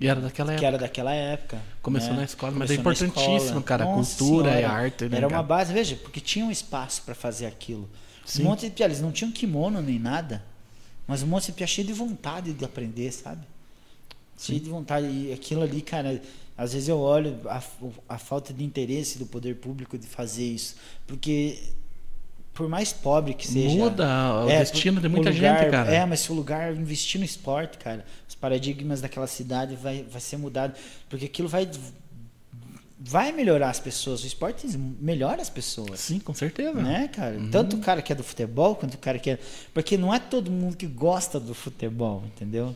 E 0.00 0.06
era 0.06 0.20
daquela 0.20 0.52
época. 0.52 0.60
Que 0.60 0.66
era 0.66 0.78
daquela 0.78 1.12
época. 1.12 1.58
Começou 1.82 2.10
né? 2.10 2.18
na 2.18 2.24
escola, 2.24 2.52
mas 2.52 2.70
é 2.70 2.74
importantíssimo, 2.74 3.62
cara. 3.62 3.84
Nossa 3.84 4.16
cultura 4.16 4.52
senhora, 4.52 4.72
arte, 4.72 5.08
né? 5.08 5.16
Era 5.16 5.28
uma 5.28 5.42
base, 5.42 5.72
veja, 5.72 5.96
porque 5.96 6.20
tinha 6.20 6.44
um 6.44 6.50
espaço 6.50 7.02
para 7.02 7.14
fazer 7.14 7.46
aquilo. 7.46 7.88
Sim. 8.24 8.42
Um 8.42 8.44
monte 8.46 8.68
de 8.68 8.82
eles 8.82 9.00
não 9.00 9.10
tinham 9.10 9.32
kimono 9.32 9.82
nem 9.82 9.98
nada, 9.98 10.44
mas 11.06 11.22
um 11.22 11.26
monte 11.26 11.46
de 11.46 11.52
pia 11.52 11.66
cheio 11.66 11.86
de 11.86 11.92
vontade 11.92 12.52
de 12.52 12.64
aprender, 12.64 13.10
sabe? 13.10 13.44
Sim. 14.36 14.52
Cheio 14.52 14.60
de 14.60 14.70
vontade. 14.70 15.06
E 15.06 15.32
aquilo 15.32 15.62
ali, 15.62 15.82
cara, 15.82 16.22
às 16.56 16.72
vezes 16.72 16.88
eu 16.88 16.98
olho 16.98 17.36
a, 17.46 17.60
a 18.08 18.18
falta 18.18 18.52
de 18.52 18.62
interesse 18.62 19.18
do 19.18 19.26
poder 19.26 19.56
público 19.56 19.98
de 19.98 20.06
fazer 20.06 20.44
isso. 20.44 20.76
Porque 21.06 21.58
por 22.58 22.68
mais 22.68 22.92
pobre 22.92 23.34
que 23.34 23.46
seja. 23.46 23.68
Muda 23.68 24.44
o 24.44 24.50
é, 24.50 24.58
destino 24.58 25.00
de 25.00 25.08
muita 25.08 25.30
lugar, 25.30 25.60
gente, 25.60 25.70
cara. 25.70 25.94
É, 25.94 26.04
mas 26.04 26.18
se 26.18 26.32
o 26.32 26.34
lugar 26.34 26.74
investir 26.74 27.20
no 27.20 27.24
esporte, 27.24 27.78
cara, 27.78 28.04
os 28.28 28.34
paradigmas 28.34 29.00
daquela 29.00 29.28
cidade 29.28 29.76
vai, 29.76 30.02
vai 30.02 30.20
ser 30.20 30.38
mudado. 30.38 30.74
Porque 31.08 31.26
aquilo 31.26 31.46
vai. 31.46 31.70
Vai 32.98 33.30
melhorar 33.30 33.70
as 33.70 33.78
pessoas. 33.78 34.24
O 34.24 34.26
esporte 34.26 34.66
melhora 34.76 35.40
as 35.40 35.48
pessoas. 35.48 36.00
Sim, 36.00 36.18
com 36.18 36.34
certeza. 36.34 36.72
Né, 36.72 37.06
cara? 37.06 37.36
Uhum. 37.36 37.48
Tanto 37.48 37.76
o 37.76 37.78
cara 37.78 38.02
que 38.02 38.12
é 38.12 38.16
do 38.16 38.24
futebol, 38.24 38.74
quanto 38.74 38.94
o 38.94 38.98
cara 38.98 39.20
que 39.20 39.30
é. 39.30 39.38
Porque 39.72 39.96
não 39.96 40.12
é 40.12 40.18
todo 40.18 40.50
mundo 40.50 40.76
que 40.76 40.86
gosta 40.86 41.38
do 41.38 41.54
futebol, 41.54 42.24
entendeu? 42.26 42.74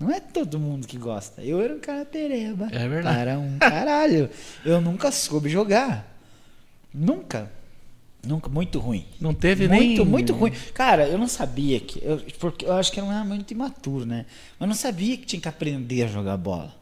Não 0.00 0.10
é 0.10 0.20
todo 0.20 0.58
mundo 0.58 0.86
que 0.86 0.96
gosta. 0.96 1.42
Eu 1.42 1.60
era 1.60 1.74
um 1.74 1.80
cara 1.80 2.06
pereba. 2.06 2.68
É 2.72 2.88
verdade. 2.88 3.18
Para 3.18 3.38
um 3.38 3.58
caralho. 3.58 4.30
Eu 4.64 4.80
nunca 4.80 5.12
soube 5.12 5.50
jogar. 5.50 6.16
Nunca. 6.94 7.57
Nunca, 8.26 8.48
muito 8.48 8.78
ruim. 8.78 9.06
Não 9.20 9.32
teve 9.32 9.68
muito, 9.68 9.80
nem. 9.80 9.88
Muito, 9.88 10.06
muito 10.06 10.32
ruim. 10.34 10.52
Cara, 10.74 11.06
eu 11.06 11.16
não 11.16 11.28
sabia 11.28 11.78
que. 11.80 12.00
Eu, 12.04 12.20
porque 12.38 12.66
eu 12.66 12.72
acho 12.72 12.90
que 12.90 12.98
era 12.98 13.24
muito 13.24 13.50
imaturo, 13.52 14.04
né? 14.04 14.26
Mas 14.58 14.60
eu 14.60 14.66
não 14.66 14.74
sabia 14.74 15.16
que 15.16 15.24
tinha 15.24 15.40
que 15.40 15.48
aprender 15.48 16.02
a 16.02 16.06
jogar 16.08 16.36
bola. 16.36 16.74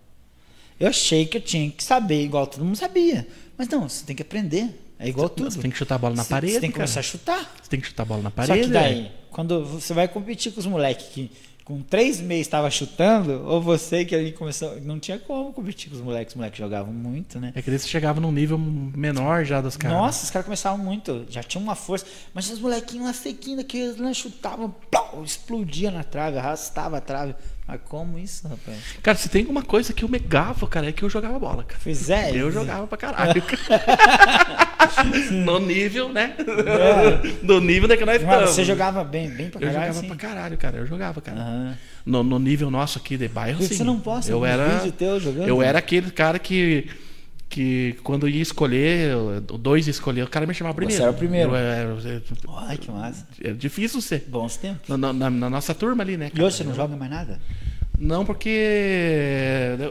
Eu 0.78 0.88
achei 0.88 1.26
que 1.26 1.36
eu 1.36 1.40
tinha 1.40 1.70
que 1.70 1.82
saber, 1.84 2.22
igual 2.22 2.46
todo 2.46 2.64
mundo 2.64 2.76
sabia. 2.76 3.26
Mas 3.56 3.68
não, 3.68 3.88
você 3.88 4.04
tem 4.04 4.16
que 4.16 4.22
aprender. 4.22 4.82
É 4.98 5.08
igual 5.08 5.28
tudo. 5.28 5.50
Você 5.50 5.60
tem 5.60 5.70
que 5.70 5.76
chutar 5.76 5.96
a 5.96 5.98
bola 5.98 6.14
na 6.14 6.24
você, 6.24 6.30
parede. 6.30 6.52
Você 6.54 6.60
tem 6.60 6.70
que 6.70 6.76
cara. 6.76 6.86
começar 6.86 7.00
a 7.00 7.02
chutar. 7.02 7.56
Você 7.62 7.70
tem 7.70 7.80
que 7.80 7.86
chutar 7.86 8.02
a 8.02 8.06
bola 8.06 8.22
na 8.22 8.30
parede. 8.30 8.60
Só 8.60 8.66
que 8.66 8.72
daí, 8.72 9.10
quando 9.30 9.64
você 9.64 9.92
vai 9.92 10.08
competir 10.08 10.52
com 10.52 10.60
os 10.60 10.66
moleques 10.66 11.06
que 11.08 11.30
com 11.66 11.82
três 11.82 12.20
meses 12.20 12.46
estava 12.46 12.70
chutando, 12.70 13.42
ou 13.44 13.60
você 13.60 14.04
que 14.04 14.14
ali 14.14 14.30
começou. 14.30 14.80
Não 14.82 15.00
tinha 15.00 15.18
como 15.18 15.52
competir 15.52 15.90
com 15.90 15.96
os 15.96 16.00
moleques, 16.00 16.32
os 16.32 16.36
moleques 16.36 16.56
jogavam 16.56 16.92
muito, 16.92 17.40
né? 17.40 17.52
É 17.56 17.60
que 17.60 17.68
eles 17.68 17.88
chegavam 17.88 18.22
num 18.22 18.30
nível 18.30 18.56
menor 18.56 19.44
já 19.44 19.60
dos 19.60 19.76
caras. 19.76 19.98
Nossa, 19.98 20.24
os 20.24 20.30
caras 20.30 20.46
começavam 20.46 20.78
muito, 20.78 21.26
já 21.28 21.42
tinham 21.42 21.64
uma 21.64 21.74
força. 21.74 22.06
Mas 22.32 22.48
os 22.48 22.60
molequinhos 22.60 23.06
lá 23.06 23.12
sequinhos 23.12 23.58
daqueles 23.58 23.96
lá 23.96 24.14
chutavam, 24.14 24.72
explodia 25.24 25.90
na 25.90 26.04
trave, 26.04 26.38
arrastava 26.38 26.98
a 26.98 27.00
trave. 27.00 27.34
Mas 27.66 27.80
como 27.88 28.16
isso, 28.16 28.46
rapaz? 28.46 28.78
Cara, 29.02 29.18
se 29.18 29.28
tem 29.28 29.44
uma 29.46 29.62
coisa 29.62 29.92
que 29.92 30.04
eu 30.04 30.08
megava, 30.08 30.68
cara, 30.68 30.88
é 30.88 30.92
que 30.92 31.02
eu 31.02 31.10
jogava 31.10 31.36
bola, 31.36 31.64
cara. 31.64 31.80
Pois 31.82 32.08
é. 32.08 32.30
Eu 32.30 32.52
jogava 32.52 32.86
pra 32.86 32.96
caralho. 32.96 33.42
no 35.44 35.58
nível, 35.58 36.08
né? 36.08 36.36
É. 36.38 37.36
No 37.42 37.60
nível 37.60 37.88
da 37.88 37.96
que 37.96 38.04
nós 38.04 38.22
estamos. 38.22 38.50
Você 38.50 38.64
jogava 38.64 39.02
bem, 39.02 39.28
bem 39.30 39.50
pra 39.50 39.60
caralho? 39.60 39.76
Eu 39.76 39.80
jogava 39.80 40.00
sim. 40.00 40.06
pra 40.06 40.16
caralho, 40.16 40.56
cara. 40.56 40.76
Eu 40.78 40.86
jogava, 40.86 41.20
cara. 41.20 41.38
Uhum. 41.38 41.74
No, 42.04 42.22
no, 42.22 42.38
nível 42.38 42.70
nosso 42.70 42.98
aqui 42.98 43.16
de 43.16 43.26
bairro, 43.26 43.60
sim. 43.62 43.74
Você 43.74 43.82
não 43.82 43.98
posta 43.98 44.30
eu 44.30 44.44
era, 44.44 44.78
vídeo 44.78 44.92
teu 44.92 45.18
jogando? 45.18 45.48
Eu 45.48 45.60
era 45.60 45.80
aquele 45.80 46.12
cara 46.12 46.38
que 46.38 46.88
que 47.48 47.96
quando 48.02 48.28
ia 48.28 48.42
escolher, 48.42 49.14
dois 49.40 49.86
ia 49.86 49.90
escolher, 49.90 50.22
o 50.22 50.28
cara 50.28 50.46
me 50.46 50.54
chamava 50.54 50.74
primeiro. 50.74 50.98
Você 50.98 51.02
era 51.02 51.12
o 51.12 51.14
primeiro. 51.14 51.54
Eu, 51.54 51.98
eu, 51.98 52.22
eu, 52.44 52.56
Ai, 52.56 52.76
que 52.76 52.90
massa. 52.90 53.26
É 53.42 53.52
difícil 53.52 54.00
ser. 54.00 54.24
Bons 54.28 54.56
tempos. 54.56 54.88
Na, 54.88 55.12
na, 55.12 55.30
na 55.30 55.50
nossa 55.50 55.74
turma 55.74 56.02
ali, 56.02 56.16
né? 56.16 56.30
Cara? 56.30 56.42
E 56.42 56.44
hoje 56.44 56.56
você 56.56 56.64
não 56.64 56.74
joga 56.74 56.96
mais 56.96 57.10
nada? 57.10 57.40
Não, 57.98 58.26
porque 58.26 58.50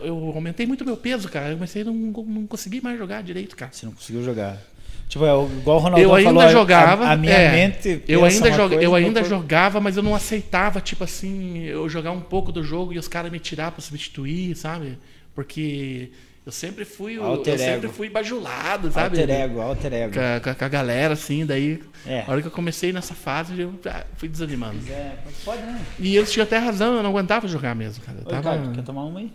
eu 0.04 0.16
aumentei 0.36 0.68
muito 0.68 0.86
meu 0.86 0.96
peso, 0.96 1.28
cara. 1.28 1.50
Eu 1.50 1.56
comecei 1.56 1.82
a 1.82 1.86
não, 1.86 1.94
não 1.94 2.46
consegui 2.46 2.82
mais 2.82 2.98
jogar 2.98 3.24
direito, 3.24 3.56
cara. 3.56 3.72
Você 3.72 3.86
não 3.86 3.94
conseguiu 3.94 4.24
jogar. 4.24 4.62
Tipo, 5.08 5.26
é 5.26 5.30
igual 5.30 5.78
o 5.78 5.80
Ronaldo 5.80 6.04
eu 6.04 6.14
ainda 6.14 6.34
falou, 6.34 6.52
jogava. 6.52 7.06
A, 7.06 7.12
a 7.14 7.18
minha 7.18 7.34
é, 7.34 7.52
mente. 7.52 8.04
Eu 8.08 8.24
ainda, 8.26 8.52
joga, 8.52 8.76
eu 8.76 8.94
ainda 8.94 9.24
jogava, 9.24 9.80
mas 9.80 9.98
eu 9.98 10.04
não 10.04 10.16
aceitava, 10.16 10.82
tipo 10.82 11.04
assim, 11.04 11.64
eu 11.64 11.88
jogar 11.88 12.12
um 12.12 12.22
pouco 12.22 12.52
do 12.52 12.64
jogo 12.64 12.94
e 12.94 13.00
os 13.00 13.08
caras 13.08 13.32
me 13.32 13.40
tirar 13.40 13.72
para 13.72 13.82
substituir, 13.82 14.56
sabe? 14.56 14.98
Porque 15.34 16.12
eu 16.46 16.52
sempre 16.52 16.86
fui, 16.86 17.18
alter 17.18 17.56
eu 17.56 17.60
ego. 17.60 17.74
sempre 17.74 17.90
fui 17.90 18.08
bajulado, 18.08 18.92
sabe? 18.92 19.20
Alter 19.20 19.36
ego, 19.36 19.62
alter 19.62 19.94
ego. 19.94 20.14
Com 20.14 20.50
a, 20.52 20.54
com 20.56 20.66
a 20.66 20.68
galera, 20.68 21.16
assim, 21.16 21.44
daí. 21.44 21.82
É. 22.06 22.22
A 22.22 22.32
hora 22.32 22.42
que 22.42 22.48
eu 22.48 22.52
comecei 22.52 22.94
nessa 22.94 23.16
fase, 23.16 23.60
eu 23.60 23.74
fui 24.16 24.30
desanimando. 24.30 24.78
É, 24.88 25.16
pode 25.44 25.64
né? 25.64 25.82
E 26.00 26.16
eles 26.16 26.32
tinham 26.32 26.44
até 26.44 26.60
razão, 26.60 26.94
eu 26.94 27.02
não 27.02 27.10
aguentava 27.10 27.48
jogar 27.48 27.74
mesmo, 27.74 28.04
cara. 28.04 28.20
Eu 28.20 28.26
Oi, 28.26 28.32
tava... 28.32 28.44
cara, 28.44 28.72
quer 28.76 28.84
tomar 28.84 29.06
uma 29.06 29.20
aí? 29.20 29.34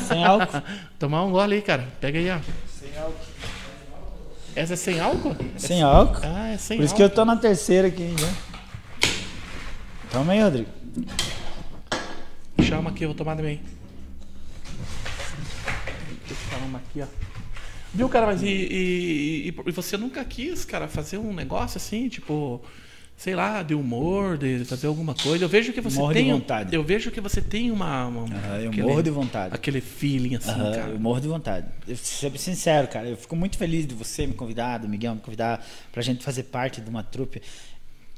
Sem 0.00 0.24
álcool? 0.24 0.62
tomar 0.98 1.24
um 1.24 1.32
gole 1.32 1.56
aí, 1.56 1.62
cara. 1.62 1.86
Pega 2.00 2.18
aí, 2.18 2.30
ó. 2.30 2.38
Sem 2.66 2.98
álcool. 2.98 3.26
Essa 4.56 4.72
é 4.72 4.76
sem 4.76 5.00
álcool? 5.00 5.36
Sem 5.58 5.82
álcool. 5.82 6.20
Ah, 6.24 6.48
é 6.48 6.56
sem 6.56 6.78
Por 6.78 6.84
isso 6.84 6.94
álcool. 6.94 6.96
que 6.96 7.12
eu 7.12 7.14
tô 7.14 7.24
na 7.26 7.36
terceira 7.36 7.88
aqui 7.88 8.14
já. 8.18 8.28
Toma 10.10 10.32
aí, 10.32 10.42
Rodrigo. 10.42 10.70
Chama 12.62 12.88
aqui, 12.88 13.04
eu 13.04 13.10
vou 13.10 13.16
tomar 13.16 13.36
também. 13.36 13.60
Uma 16.66 16.78
aqui, 16.78 17.00
ó. 17.02 17.06
Viu, 17.94 18.08
cara, 18.08 18.26
mas 18.26 18.42
e, 18.42 18.46
e, 18.46 19.54
e, 19.66 19.72
você 19.72 19.96
nunca 19.96 20.24
quis, 20.24 20.64
cara, 20.64 20.86
fazer 20.88 21.18
um 21.18 21.32
negócio 21.32 21.78
assim, 21.78 22.08
tipo. 22.08 22.62
sei 23.16 23.34
lá, 23.34 23.62
de 23.62 23.74
humor, 23.74 24.36
de 24.36 24.64
fazer 24.66 24.86
alguma 24.86 25.14
coisa. 25.14 25.44
Eu 25.44 25.48
vejo 25.48 25.72
que 25.72 25.80
você 25.80 25.98
Morro 25.98 26.12
de 26.12 26.18
tem. 26.20 26.30
vontade. 26.30 26.74
Eu 26.74 26.84
vejo 26.84 27.10
que 27.10 27.20
você 27.20 27.40
tem 27.40 27.70
uma. 27.70 28.06
uma 28.06 28.24
Aham, 28.24 28.58
eu 28.60 28.70
aquele, 28.70 28.86
morro 28.86 29.02
de 29.02 29.10
vontade. 29.10 29.54
Aquele 29.54 29.80
feeling 29.80 30.36
assim, 30.36 30.50
Aham, 30.50 30.74
cara. 30.74 30.90
eu 30.90 31.00
morro 31.00 31.20
de 31.20 31.28
vontade. 31.28 31.66
Eu 31.86 31.96
ser 31.96 32.36
sincero, 32.38 32.88
cara. 32.88 33.08
Eu 33.08 33.16
fico 33.16 33.34
muito 33.34 33.56
feliz 33.56 33.86
de 33.86 33.94
você 33.94 34.26
me 34.26 34.34
convidar, 34.34 34.78
do 34.78 34.88
Miguel 34.88 35.14
me 35.14 35.20
convidar, 35.20 35.64
pra 35.90 36.02
gente 36.02 36.22
fazer 36.22 36.44
parte 36.44 36.80
de 36.82 36.90
uma 36.90 37.02
trupe. 37.02 37.40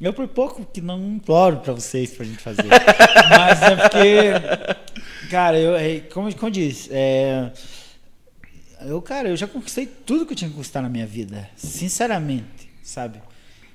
Eu 0.01 0.15
por 0.15 0.27
pouco 0.29 0.65
que 0.65 0.81
não 0.81 0.99
imploro 1.17 1.59
pra 1.59 1.75
vocês 1.75 2.11
pra 2.11 2.25
gente 2.25 2.39
fazer. 2.39 2.65
Mas 3.29 3.63
é 3.63 3.77
porque, 3.77 5.29
cara, 5.31 5.59
eu, 5.59 5.77
é, 5.77 6.01
como, 6.01 6.35
como 6.35 6.47
eu 6.47 6.51
disse, 6.51 6.89
é, 6.91 7.53
eu, 8.87 9.01
cara, 9.03 9.29
eu 9.29 9.37
já 9.37 9.47
conquistei 9.47 9.87
tudo 9.87 10.27
que 10.27 10.33
eu 10.33 10.37
tinha 10.37 10.49
que 10.49 10.55
conquistar 10.57 10.83
na 10.83 10.89
minha 10.89 11.07
vida. 11.07 11.49
Sinceramente, 11.57 12.71
sabe? 12.83 13.21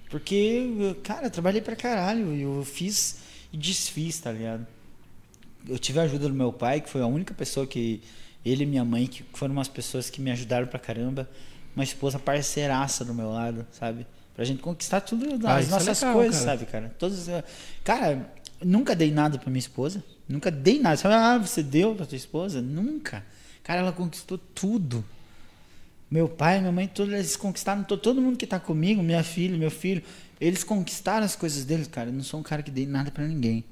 Porque, 0.10 0.96
cara, 1.04 1.28
eu 1.28 1.32
trabalhei 1.32 1.62
pra 1.62 1.76
caralho. 1.76 2.34
e 2.36 2.42
Eu 2.42 2.64
fiz 2.64 3.18
e 3.52 3.58
desfiz, 3.58 4.20
tá 4.20 4.32
ligado? 4.32 4.66
Eu 5.68 5.80
tive 5.80 6.00
a 6.00 6.04
ajuda 6.04 6.28
do 6.28 6.34
meu 6.34 6.54
pai, 6.54 6.80
que 6.82 6.90
foi 6.90 7.02
a 7.02 7.08
única 7.08 7.34
pessoa 7.34 7.66
que. 7.66 8.02
Ele 8.46 8.62
e 8.64 8.68
minha 8.68 8.86
mãe, 8.86 9.08
que 9.08 9.24
foram 9.34 9.54
umas 9.54 9.68
pessoas 9.68 10.08
que 10.12 10.22
me 10.22 10.30
ajudaram 10.30 10.68
pra 10.68 10.78
caramba. 10.80 11.28
Uma 11.76 11.84
esposa 11.84 12.20
parceiraça 12.20 13.04
do 13.04 13.14
meu 13.14 13.32
lado, 13.32 13.66
sabe? 13.72 14.06
Pra 14.36 14.46
gente 14.46 14.62
conquistar 14.62 15.02
tudo 15.02 15.26
Ah, 15.48 15.56
as 15.56 15.68
é 15.68 15.72
nossas 15.72 16.00
legal, 16.02 16.14
coisas, 16.16 16.40
cara. 16.46 16.52
sabe, 16.58 16.72
cara? 16.72 16.96
Todas, 17.00 17.28
eh, 17.28 17.44
cara, 17.84 18.32
nunca 18.64 18.96
dei 18.96 19.10
nada 19.12 19.40
pra 19.40 19.50
minha 19.50 19.60
esposa. 19.60 20.04
Nunca 20.30 20.52
dei 20.52 20.80
nada. 20.80 20.96
Sabe, 20.98 21.16
ah, 21.16 21.38
você 21.40 21.64
deu 21.64 21.96
pra 21.96 22.06
tua 22.06 22.16
esposa? 22.16 22.62
Nunca. 22.62 23.26
Cara, 23.66 23.80
ela 23.82 23.92
conquistou 23.92 24.38
tudo. 24.38 25.04
Meu 26.10 26.30
pai, 26.30 26.60
minha 26.60 26.72
mãe, 26.72 26.88
todos 26.88 27.14
eles 27.14 27.36
conquistaram, 27.36 27.84
to- 27.84 27.98
todo 27.98 28.22
mundo 28.22 28.38
que 28.38 28.46
tá 28.48 28.60
comigo, 28.60 29.02
minha 29.04 29.24
filha, 29.24 29.58
meu 29.58 29.72
filho, 29.72 30.02
eles 30.40 30.64
conquistaram 30.64 31.26
as 31.26 31.36
coisas 31.36 31.66
deles, 31.66 31.88
cara. 31.88 32.10
Eu 32.10 32.14
não 32.14 32.24
sou 32.24 32.40
um 32.40 32.44
cara 32.44 32.62
que 32.62 32.70
dei 32.72 32.86
nada 32.86 33.10
pra 33.12 33.26
ninguém. 33.28 33.64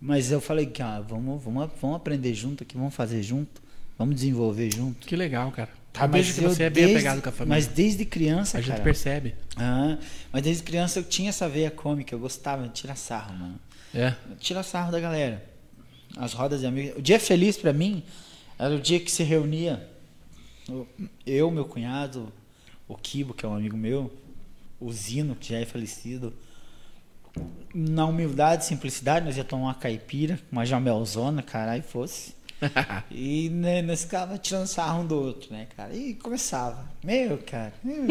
Mas 0.00 0.32
eu 0.32 0.40
falei 0.40 0.64
que, 0.66 0.80
ah, 0.82 1.00
vamos, 1.06 1.42
vamos, 1.44 1.70
vamos 1.80 1.96
aprender 1.96 2.32
junto 2.34 2.62
aqui, 2.62 2.76
vamos 2.76 2.94
fazer 2.94 3.22
junto, 3.22 3.60
vamos 3.98 4.14
desenvolver 4.14 4.74
junto. 4.74 5.06
Que 5.06 5.14
legal, 5.14 5.52
cara. 5.52 5.68
Tá, 5.92 6.06
vejo 6.06 6.32
que 6.34 6.40
você 6.40 6.62
é 6.64 6.70
bem 6.70 6.84
desde- 6.86 6.96
apegado 6.96 7.22
com 7.22 7.28
a 7.28 7.32
família. 7.32 7.56
Mas 7.56 7.66
desde 7.66 8.04
criança, 8.06 8.56
a 8.58 8.60
gente 8.60 8.70
cara. 8.70 8.82
percebe. 8.82 9.34
Ah, 9.56 9.98
mas 10.32 10.42
desde 10.42 10.62
criança 10.62 11.00
eu 11.00 11.04
tinha 11.04 11.28
essa 11.28 11.48
veia 11.48 11.70
cômica, 11.70 12.14
eu 12.14 12.18
gostava 12.18 12.62
de 12.66 12.70
tirar 12.74 12.96
sarro, 12.96 13.34
mano. 13.36 13.60
É. 13.94 14.14
Tirar 14.38 14.62
sarro 14.62 14.90
da 14.90 15.00
galera. 15.00 15.44
As 16.16 16.32
rodas 16.32 16.60
de 16.60 16.66
amigos. 16.66 16.96
O 16.98 17.02
dia 17.02 17.18
feliz 17.20 17.56
pra 17.58 17.72
mim 17.72 18.02
era 18.58 18.74
o 18.74 18.80
dia 18.80 18.98
que 18.98 19.10
se 19.10 19.22
reunia 19.22 19.88
eu, 21.24 21.50
meu 21.50 21.64
cunhado, 21.64 22.32
o 22.86 22.94
Kibo, 22.94 23.34
que 23.34 23.44
é 23.44 23.48
um 23.48 23.54
amigo 23.54 23.76
meu, 23.76 24.12
o 24.80 24.92
Zino, 24.92 25.34
que 25.34 25.50
já 25.50 25.58
é 25.58 25.64
falecido. 25.64 26.32
Na 27.74 28.06
humildade 28.06 28.64
e 28.64 28.66
simplicidade, 28.66 29.24
nós 29.24 29.36
ia 29.36 29.44
tomar 29.44 29.64
uma 29.64 29.74
caipira, 29.74 30.38
uma 30.50 30.66
jamelzona, 30.66 31.42
caralho, 31.42 31.82
fosse. 31.82 32.36
E 33.08 33.48
né, 33.50 33.82
nós 33.82 34.02
ficava 34.02 34.36
tirando 34.36 34.66
sarro 34.66 35.02
um 35.02 35.06
do 35.06 35.14
outro, 35.14 35.52
né, 35.52 35.68
cara? 35.76 35.94
E 35.94 36.14
começava. 36.14 36.90
Meu, 37.04 37.38
cara. 37.38 37.72
meu. 37.84 38.08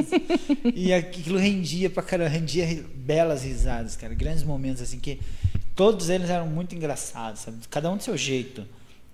E 0.73 0.93
aquilo 0.93 1.37
rendia 1.37 1.89
pra 1.89 2.01
caramba, 2.01 2.29
rendia 2.29 2.65
belas 2.95 3.43
risadas, 3.43 3.97
cara. 3.97 4.13
Grandes 4.13 4.43
momentos, 4.43 4.81
assim, 4.81 4.99
que 4.99 5.19
todos 5.75 6.09
eles 6.09 6.29
eram 6.29 6.47
muito 6.47 6.73
engraçados, 6.73 7.41
sabe? 7.41 7.57
Cada 7.69 7.91
um 7.91 7.97
do 7.97 8.03
seu 8.03 8.15
jeito. 8.15 8.65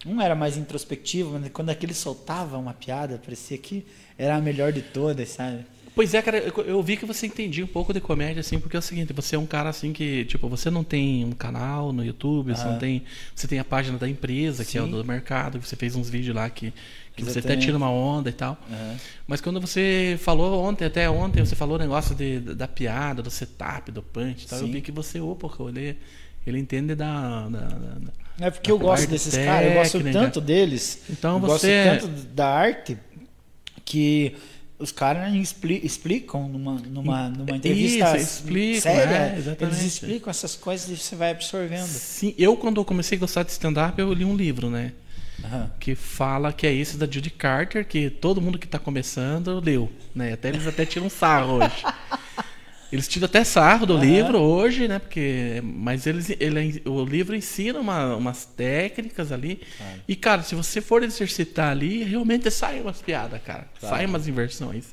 Um 0.05 0.21
era 0.21 0.35
mais 0.35 0.57
introspectivo, 0.57 1.39
mas 1.39 1.49
quando 1.51 1.69
aquele 1.69 1.93
soltava 1.93 2.57
uma 2.57 2.73
piada, 2.73 3.17
parecia 3.23 3.57
que 3.57 3.85
era 4.17 4.35
a 4.35 4.41
melhor 4.41 4.71
de 4.73 4.81
todas, 4.81 5.29
sabe? 5.29 5.65
Pois 5.95 6.11
é, 6.15 6.21
cara, 6.23 6.39
eu, 6.39 6.51
eu 6.65 6.81
vi 6.81 6.97
que 6.97 7.05
você 7.05 7.27
entendia 7.27 7.63
um 7.63 7.67
pouco 7.67 7.93
de 7.93 8.01
comédia, 8.01 8.39
assim, 8.39 8.59
porque 8.59 8.75
é 8.75 8.79
o 8.79 8.81
seguinte, 8.81 9.13
você 9.13 9.35
é 9.35 9.39
um 9.39 9.45
cara 9.45 9.69
assim 9.69 9.93
que, 9.93 10.25
tipo, 10.25 10.49
você 10.49 10.71
não 10.71 10.83
tem 10.83 11.23
um 11.23 11.33
canal 11.33 11.93
no 11.93 12.03
YouTube, 12.03 12.55
você 12.55 12.65
não 12.67 12.73
Ah. 12.75 12.79
tem. 12.79 13.03
Você 13.35 13.47
tem 13.47 13.59
a 13.59 13.63
página 13.63 13.95
da 13.97 14.09
empresa, 14.09 14.65
que 14.65 14.75
é 14.75 14.81
o 14.81 14.85
Sim. 14.85 14.91
do 14.91 15.05
mercado, 15.05 15.59
que 15.59 15.67
você 15.67 15.75
fez 15.75 15.95
uns 15.95 16.09
vídeos 16.09 16.35
lá 16.35 16.49
que, 16.49 16.73
que 17.15 17.23
você 17.23 17.37
até 17.37 17.55
tira 17.55 17.77
uma 17.77 17.91
onda 17.91 18.27
e 18.31 18.33
tal. 18.33 18.57
Aham. 18.71 18.97
Mas 19.27 19.39
quando 19.39 19.61
você 19.61 20.17
falou 20.19 20.63
ontem, 20.63 20.83
até 20.85 21.07
ontem, 21.07 21.45
você 21.45 21.55
falou 21.55 21.75
o 21.75 21.79
negócio 21.79 22.15
de, 22.15 22.39
da 22.39 22.67
piada, 22.67 23.21
do 23.21 23.29
setup, 23.29 23.91
do 23.91 24.01
punch 24.01 24.45
e 24.45 24.47
tal, 24.47 24.59
eu 24.59 24.65
Sim. 24.65 24.71
vi 24.71 24.81
que 24.81 24.91
você, 24.91 25.19
opa, 25.19 25.47
ele, 25.69 25.95
ele 26.45 26.59
entende 26.59 26.95
da. 26.95 27.47
da- 27.49 27.59
da- 27.59 27.67
da- 27.99 28.23
É 28.39 28.49
porque 28.49 28.71
A 28.71 28.73
eu 28.73 28.79
gosto 28.79 29.07
desses 29.07 29.35
caras, 29.37 29.67
eu 29.67 29.73
gosto 29.75 30.03
tanto 30.11 30.41
deles. 30.41 30.99
Então 31.09 31.35
eu 31.35 31.39
você- 31.39 31.85
gosto 31.85 32.07
tanto 32.07 32.23
da 32.33 32.47
arte 32.47 32.97
que 33.85 34.35
os 34.79 34.91
caras 34.91 35.33
expli- 35.35 35.79
explicam 35.83 36.47
numa, 36.49 36.73
numa, 36.79 37.29
numa 37.29 37.55
entrevista 37.55 38.17
Isso, 38.17 38.25
explicam, 38.39 38.81
séria. 38.81 39.13
é, 39.15 39.35
exatamente. 39.37 39.63
eles 39.77 39.93
explicam 39.93 40.29
essas 40.29 40.55
coisas 40.55 40.89
e 40.89 40.97
você 40.97 41.15
vai 41.15 41.31
absorvendo. 41.31 41.85
Sim, 41.87 42.33
eu 42.37 42.57
quando 42.57 42.81
eu 42.81 42.85
comecei 42.85 43.17
a 43.17 43.21
gostar 43.21 43.43
de 43.43 43.51
stand-up, 43.51 43.99
eu 44.01 44.11
li 44.13 44.25
um 44.25 44.35
livro, 44.35 44.69
né? 44.69 44.93
Aham. 45.43 45.69
que 45.79 45.93
fala 45.95 46.53
que 46.53 46.65
é 46.65 46.73
esse 46.73 46.95
da 46.95 47.05
Judy 47.09 47.29
Carter, 47.31 47.85
que 47.85 48.09
todo 48.09 48.39
mundo 48.39 48.57
que 48.57 48.65
está 48.67 48.77
começando 48.79 49.59
leu, 49.59 49.91
né? 50.15 50.33
Até 50.33 50.49
eles 50.49 50.65
até 50.67 50.85
tiram 50.85 51.09
sarro 51.09 51.55
hoje. 51.55 51.83
Eles 52.93 53.07
tiram 53.07 53.25
até 53.25 53.43
sarro 53.43 53.87
do 53.87 53.93
Aham. 53.95 54.03
livro 54.05 54.37
hoje, 54.39 54.87
né? 54.87 54.99
Porque, 54.99 55.61
mas 55.63 56.05
eles, 56.05 56.29
ele, 56.39 56.79
o 56.85 57.03
livro 57.03 57.35
ensina 57.35 57.79
uma- 57.79 58.15
umas 58.15 58.45
técnicas 58.45 59.31
ali. 59.31 59.59
Claro. 59.77 59.99
E, 60.07 60.15
cara, 60.15 60.43
se 60.43 60.53
você 60.53 60.79
for 60.79 61.01
exercitar 61.03 61.71
ali, 61.71 62.03
realmente 62.03 62.51
sai 62.51 62.79
umas 62.81 63.01
piadas, 63.01 63.41
cara. 63.43 63.67
Claro. 63.79 63.95
Sai 63.95 64.05
umas 64.05 64.27
inversões. 64.27 64.85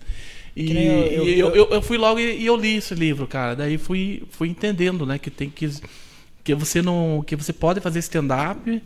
E 0.57 0.73
eu- 0.73 1.09
eu- 1.11 1.29
eu, 1.29 1.55
eu, 1.55 1.69
eu 1.73 1.83
fui 1.83 1.99
logo 1.99 2.19
e, 2.19 2.39
e 2.39 2.47
eu 2.47 2.57
li 2.57 2.77
esse 2.77 2.95
livro, 2.95 3.27
cara. 3.27 3.55
Daí 3.55 3.77
fui, 3.77 4.23
fui 4.31 4.49
entendendo, 4.49 5.05
né? 5.05 5.19
Que 5.19 5.31
tem 5.31 5.51
que. 5.51 5.71
Que 6.43 6.55
você 6.55 6.81
não. 6.81 7.23
Que 7.27 7.37
você 7.37 7.53
pode 7.53 7.81
fazer 7.81 7.99
stand-up. 7.99 8.83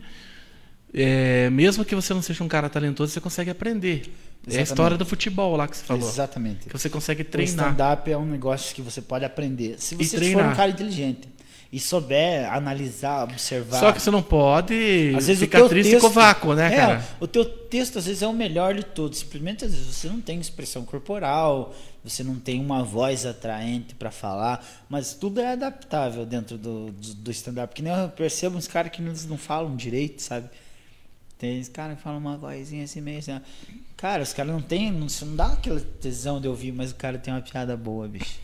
É, 0.97 1.49
mesmo 1.49 1.83
que 1.83 1.93
você 1.93 2.13
não 2.13 2.21
seja 2.21 2.41
um 2.43 2.47
cara 2.47 2.69
talentoso, 2.69 3.11
você 3.11 3.19
consegue 3.19 3.49
aprender. 3.49 3.95
É 3.97 3.97
a 3.97 4.61
Exatamente. 4.61 4.63
história 4.69 4.97
do 4.97 5.05
futebol 5.05 5.55
lá 5.57 5.67
que 5.67 5.75
você 5.75 5.83
falou. 5.83 6.07
Exatamente. 6.07 6.69
Que 6.69 6.71
você 6.77 6.89
consegue 6.89 7.23
O 7.23 7.25
treinar. 7.25 7.65
stand-up 7.65 8.09
é 8.09 8.17
um 8.17 8.25
negócio 8.25 8.73
que 8.73 8.81
você 8.81 9.01
pode 9.01 9.25
aprender. 9.25 9.75
Se 9.77 9.95
você 9.95 10.31
for 10.31 10.43
um 10.43 10.55
cara 10.55 10.69
inteligente 10.71 11.27
e 11.71 11.79
souber 11.79 12.49
analisar, 12.53 13.23
observar. 13.23 13.79
Só 13.79 13.91
que 13.91 14.01
você 14.01 14.09
não 14.09 14.21
pode 14.21 15.13
Às 15.17 15.27
vezes 15.27 15.39
ficar 15.41 15.63
o 15.63 15.67
triste 15.67 15.89
texto, 15.91 16.01
com 16.03 16.07
o 16.07 16.11
vácuo, 16.11 16.53
né, 16.53 16.73
é, 16.73 16.77
cara? 16.77 17.05
O 17.19 17.27
teu 17.27 17.43
texto 17.43 17.97
às 17.97 18.05
vezes 18.05 18.21
é 18.21 18.27
o 18.27 18.33
melhor 18.33 18.73
de 18.75 18.83
todos. 18.83 19.19
Simplesmente 19.19 19.65
às 19.65 19.73
vezes 19.73 19.93
você 19.93 20.07
não 20.07 20.21
tem 20.21 20.39
expressão 20.39 20.85
corporal, 20.85 21.75
você 22.03 22.23
não 22.23 22.35
tem 22.35 22.61
uma 22.61 22.83
voz 22.83 23.25
atraente 23.25 23.95
para 23.95 24.11
falar, 24.11 24.65
mas 24.87 25.13
tudo 25.15 25.41
é 25.41 25.51
adaptável 25.53 26.25
dentro 26.25 26.57
do, 26.57 26.91
do, 26.91 27.13
do 27.15 27.31
stand-up. 27.31 27.73
Que 27.73 27.81
nem 27.81 27.91
eu 27.91 28.07
percebo 28.09 28.57
uns 28.57 28.67
caras 28.67 28.91
que 28.91 29.01
eles 29.01 29.25
não 29.25 29.37
falam 29.37 29.75
direito, 29.75 30.21
sabe? 30.21 30.47
Tem 31.37 31.59
esse 31.59 31.69
cara 31.69 31.95
que 31.95 32.01
fala 32.01 32.17
uma 32.17 32.37
vozinha 32.37 32.83
assim 32.85 33.01
meio 33.01 33.19
assim. 33.19 33.39
Cara, 33.97 34.23
os 34.23 34.33
caras 34.33 34.51
não 34.51 34.61
tem, 34.61 34.91
não, 34.91 35.07
não 35.23 35.35
dá 35.35 35.47
aquela 35.47 35.79
tesão 35.79 36.39
de 36.39 36.47
ouvir, 36.47 36.71
mas 36.71 36.91
o 36.91 36.95
cara 36.95 37.17
tem 37.17 37.33
uma 37.33 37.41
piada 37.41 37.75
boa, 37.75 38.07
bicho. 38.07 38.39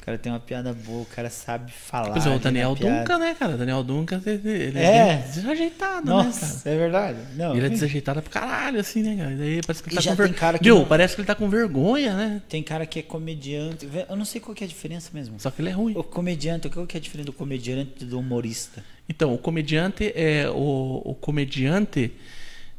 O 0.00 0.04
cara 0.04 0.18
tem 0.18 0.30
uma 0.30 0.38
piada 0.40 0.74
boa, 0.74 1.00
o 1.00 1.06
cara 1.06 1.30
sabe 1.30 1.72
falar. 1.72 2.10
Pois 2.12 2.26
é, 2.26 2.28
o 2.36 2.38
Daniel. 2.38 2.74
Duncan, 2.74 3.16
né, 3.18 3.34
cara? 3.34 3.54
O 3.54 3.56
Daniel 3.56 3.82
Duncan, 3.82 4.20
ele 4.26 4.78
é, 4.78 4.82
É. 4.84 5.16
desajeitado, 5.32 6.06
né, 6.06 6.12
Nossa, 6.12 6.62
cara? 6.62 6.76
é 6.76 6.78
verdade. 6.78 7.18
Não, 7.36 7.56
Ele 7.56 7.64
é 7.64 7.68
desajeitado 7.70 8.20
pra 8.20 8.30
caralho, 8.30 8.80
assim, 8.80 9.02
né, 9.02 9.16
cara? 9.16 9.34
Daí 9.34 9.60
parece 9.66 9.82
que 9.82 9.88
ele 9.88 9.98
E 9.98 10.04
tá 10.04 10.16
com 10.28 10.32
cara 10.34 10.58
que 10.58 10.68
não- 10.68 10.84
Parece 10.84 11.14
que 11.14 11.20
ele 11.22 11.26
tá 11.26 11.34
com 11.34 11.48
vergonha, 11.48 12.14
né? 12.14 12.42
Tem 12.50 12.62
cara 12.62 12.84
que 12.84 12.98
é 12.98 13.02
comediante. 13.02 13.88
Eu 14.06 14.14
não 14.16 14.26
sei 14.26 14.42
qual 14.42 14.54
que 14.54 14.62
é 14.62 14.66
a 14.66 14.68
diferença 14.68 15.08
mesmo. 15.14 15.40
Só 15.40 15.50
que 15.50 15.62
ele 15.62 15.70
é 15.70 15.72
ruim. 15.72 15.94
O 15.96 16.04
comediante, 16.04 16.68
qual 16.68 16.86
que 16.86 16.98
é 16.98 17.00
a 17.00 17.02
diferença 17.02 17.24
do 17.26 17.32
comediante 17.32 17.92
e 18.02 18.04
do 18.04 18.18
humorista? 18.18 18.84
Então, 19.08 19.34
o 19.34 19.38
comediante 19.38 20.12
é. 20.14 20.48
O, 20.50 21.02
o 21.04 21.14
comediante 21.14 22.12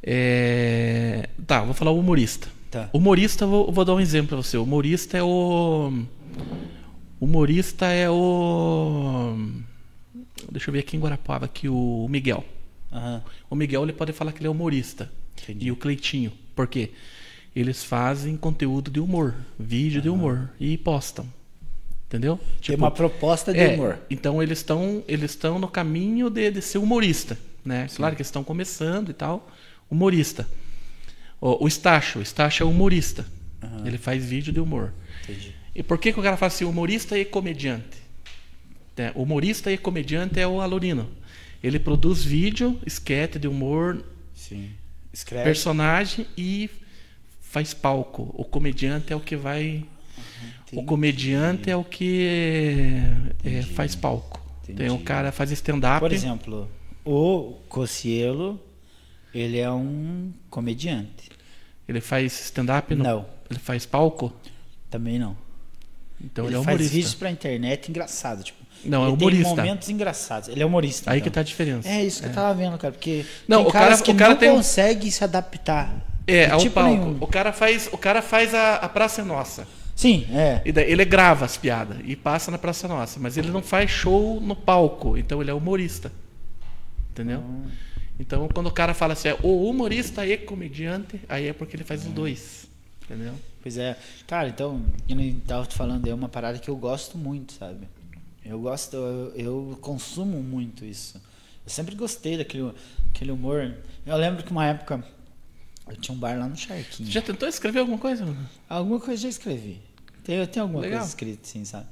é. 0.02 1.30
Tá, 1.46 1.64
vou 1.64 1.74
falar 1.74 1.92
o 1.92 2.00
humorista. 2.00 2.48
Tá. 2.72 2.90
Humorista, 2.94 3.46
vou, 3.46 3.72
vou 3.72 3.86
dar 3.86 3.94
um 3.94 4.00
exemplo 4.00 4.30
pra 4.30 4.38
você. 4.38 4.58
O 4.58 4.64
humorista 4.64 5.18
é 5.18 5.24
o. 5.24 6.04
Humorista 7.20 7.86
é 7.88 8.10
o. 8.10 9.38
Deixa 10.52 10.70
eu 10.70 10.74
ver 10.74 10.80
aqui 10.80 10.98
em 10.98 11.00
Guarapava, 11.00 11.46
aqui 11.46 11.70
o 11.70 12.08
Miguel. 12.10 12.44
Aham. 12.92 13.24
O 13.50 13.56
Miguel 13.56 13.84
ele 13.84 13.94
pode 13.94 14.14
falar 14.14 14.32
que 14.32 14.40
ele 14.40 14.48
é 14.48 14.50
humorista. 14.50 15.12
Entendi. 15.42 15.68
E 15.68 15.72
o 15.72 15.76
Cleitinho. 15.76 16.32
Por 16.56 16.68
quê? 16.68 16.92
Eles 17.56 17.84
fazem 17.84 18.36
conteúdo 18.36 18.92
de 18.92 19.00
humor, 19.00 19.34
vídeo 19.58 20.02
de 20.02 20.10
humor 20.10 20.50
e 20.60 20.78
postam. 20.78 21.26
Entendeu? 22.16 22.40
Tem 22.66 22.76
uma 22.76 22.90
proposta 22.92 23.52
de 23.52 23.60
é, 23.60 23.74
humor. 23.74 24.00
Então 24.10 24.42
eles 24.42 24.60
estão 24.60 25.04
eles 25.08 25.32
estão 25.32 25.60
no 25.60 25.68
caminho 25.68 26.30
de, 26.30 26.50
de 26.50 26.62
ser 26.62 26.78
humorista, 26.78 27.38
né? 27.64 27.88
Claro 27.94 28.16
que 28.16 28.22
eles 28.22 28.28
estão 28.28 28.44
começando 28.44 29.10
e 29.10 29.14
tal, 29.14 29.52
humorista. 29.92 30.48
O, 31.42 31.66
o 31.66 31.68
Stacho, 31.68 32.20
o 32.20 32.22
Stacho 32.22 32.64
é 32.64 32.66
humorista. 32.66 33.26
Aham. 33.62 33.86
Ele 33.86 33.98
faz 33.98 34.24
vídeo 34.24 34.54
de 34.54 34.60
humor. 34.60 34.94
Entendi. 35.24 35.54
E 35.76 35.84
por 35.84 35.98
que, 35.98 36.14
que 36.14 36.20
o 36.20 36.24
cara 36.24 36.38
fala 36.38 36.48
assim, 36.48 36.64
humorista 36.64 37.20
e 37.20 37.26
comediante? 37.26 37.98
É, 38.96 39.12
humorista 39.14 39.70
e 39.70 39.78
comediante 39.78 40.40
é 40.40 40.48
o 40.48 40.62
Alorino. 40.62 41.10
Ele 41.62 41.78
produz 41.78 42.24
vídeo, 42.24 42.80
esquete 42.86 43.38
de 43.38 43.48
humor, 43.48 44.02
Sim. 44.34 44.72
Escreve. 45.12 45.44
personagem 45.44 46.26
e 46.38 46.70
faz 47.42 47.74
palco. 47.74 48.34
O 48.38 48.46
comediante 48.46 49.12
é 49.12 49.16
o 49.16 49.20
que 49.20 49.36
vai 49.36 49.84
O 50.76 50.84
comediante 50.84 51.70
é 51.70 51.76
o 51.76 51.84
que 51.84 52.26
é, 53.44 53.58
é, 53.60 53.62
faz 53.62 53.96
palco. 53.96 54.40
Tem 54.76 54.90
um 54.90 54.98
cara 55.04 55.32
que 55.32 55.38
faz 55.38 55.52
stand-up. 55.52 56.00
Por 56.00 56.12
exemplo, 56.12 56.70
o 57.04 57.54
Cocielo, 57.70 58.60
ele 59.34 59.60
é 59.60 59.72
um 59.72 60.32
comediante. 60.50 61.30
Ele 61.88 62.02
faz 62.02 62.34
stand-up? 62.46 62.94
Não. 62.96 63.26
Ele 63.50 63.60
faz 63.60 63.86
palco? 63.86 64.34
Também 64.90 65.20
não. 65.20 65.38
Então 66.24 66.46
ele 66.46 66.56
ele, 66.56 66.62
é 66.62 66.64
faz 66.64 66.76
humorista. 66.76 66.96
vídeos 66.96 67.14
pra 67.14 67.30
internet 67.30 67.90
engraçado, 67.90 68.44
tipo. 68.44 68.66
Não, 68.84 69.04
é 69.04 69.08
ele 69.08 69.14
humorista. 69.16 69.44
Tem 69.44 69.56
momentos 69.56 69.90
engraçados. 69.90 70.50
Ele 70.50 70.62
é 70.62 70.66
humorista. 70.66 71.12
Aí 71.12 71.18
então. 71.18 71.30
que 71.30 71.34
tá 71.34 71.42
a 71.42 71.44
diferença. 71.44 71.88
É 71.88 72.04
isso 72.04 72.22
que 72.22 72.30
eu 72.30 72.34
tava 72.34 72.54
vendo, 72.54 72.78
cara, 72.78 72.94
porque 72.94 73.26
Não, 73.48 73.60
tem 73.62 73.68
o 73.70 73.72
cara- 73.72 73.98
que 73.98 74.12
o 74.12 74.16
cara 74.16 74.34
não 74.34 74.40
tem 74.40 74.52
consegue 74.52 75.12
se 75.12 75.24
adaptar. 75.24 75.94
É, 76.28 76.50
ao 76.50 76.60
tipo 76.60 76.74
palco. 76.74 76.90
nenhum. 76.90 77.18
O 77.22 77.28
cara 77.28 77.52
faz, 77.54 77.88
o 77.92 77.98
cara 77.98 78.22
faz 78.22 78.54
a, 78.54 78.76
a 78.78 78.90
Praça 78.90 79.22
é 79.22 79.24
Nossa. 79.24 79.68
Sim, 79.96 80.28
é. 80.32 80.62
E 80.66 80.72
daí 80.72 80.92
ele 80.92 81.06
grava 81.06 81.46
as 81.46 81.56
piadas 81.56 81.98
e 82.04 82.16
passa 82.16 82.52
na 82.52 82.58
Praça 82.58 82.88
Nossa, 82.88 83.20
mas 83.20 83.38
ele 83.38 83.50
não 83.50 83.62
faz 83.62 83.90
show 83.90 84.42
no 84.42 84.56
palco, 84.56 85.18
então 85.18 85.42
ele 85.42 85.50
é 85.50 85.54
humorista. 85.54 86.12
Entendeu? 87.12 87.40
Hum. 87.40 87.64
Então 88.20 88.48
quando 88.54 88.68
o 88.68 88.72
cara 88.72 88.94
fala 88.94 89.14
assim, 89.14 89.30
é 89.30 89.38
o 89.42 89.70
humorista 89.70 90.28
e 90.28 90.38
comediante, 90.38 91.22
aí 91.30 91.48
é 91.48 91.54
porque 91.54 91.76
ele 91.76 91.86
faz 91.86 92.06
os 92.06 92.12
dois. 92.12 92.68
Entendeu? 93.04 93.34
Pois 93.62 93.78
é. 93.78 93.98
Cara, 94.28 94.50
então, 94.50 94.84
eu 95.08 95.16
nem 95.16 95.40
tava 95.40 95.66
te 95.66 95.76
falando, 95.76 96.08
é 96.08 96.14
uma 96.14 96.30
parada 96.30 96.60
que 96.60 96.70
eu 96.70 96.76
gosto 96.76 97.18
muito, 97.18 97.54
sabe? 97.54 97.88
Eu 98.44 98.60
gosto, 98.60 98.96
eu, 98.96 99.34
eu 99.36 99.78
consumo 99.82 100.44
muito 100.44 100.86
isso. 100.86 101.18
Eu 101.66 101.72
sempre 101.72 101.96
gostei 101.96 102.38
daquele 102.38 102.72
aquele 103.10 103.32
humor. 103.32 103.74
Eu 104.06 104.18
lembro 104.18 104.44
que 104.44 104.52
uma 104.52 104.66
época 104.66 105.04
eu 105.88 105.96
tinha 105.98 106.16
um 106.16 106.20
bar 106.20 106.38
lá 106.38 106.48
no 106.48 106.56
Charquinho. 106.58 107.08
Você 107.08 107.14
já 107.14 107.22
tentou 107.22 107.48
escrever 107.48 107.80
alguma 107.80 107.98
coisa? 107.98 108.26
Alguma 108.68 109.00
coisa 109.00 109.22
já 109.24 109.30
escrevi. 109.30 109.82
Tem, 110.24 110.36
eu 110.38 110.48
tenho 110.48 110.64
alguma 110.64 110.82
Legal. 110.82 111.00
coisa 111.00 111.10
escrita, 111.12 111.42
assim, 111.48 111.64
sabe? 111.66 111.86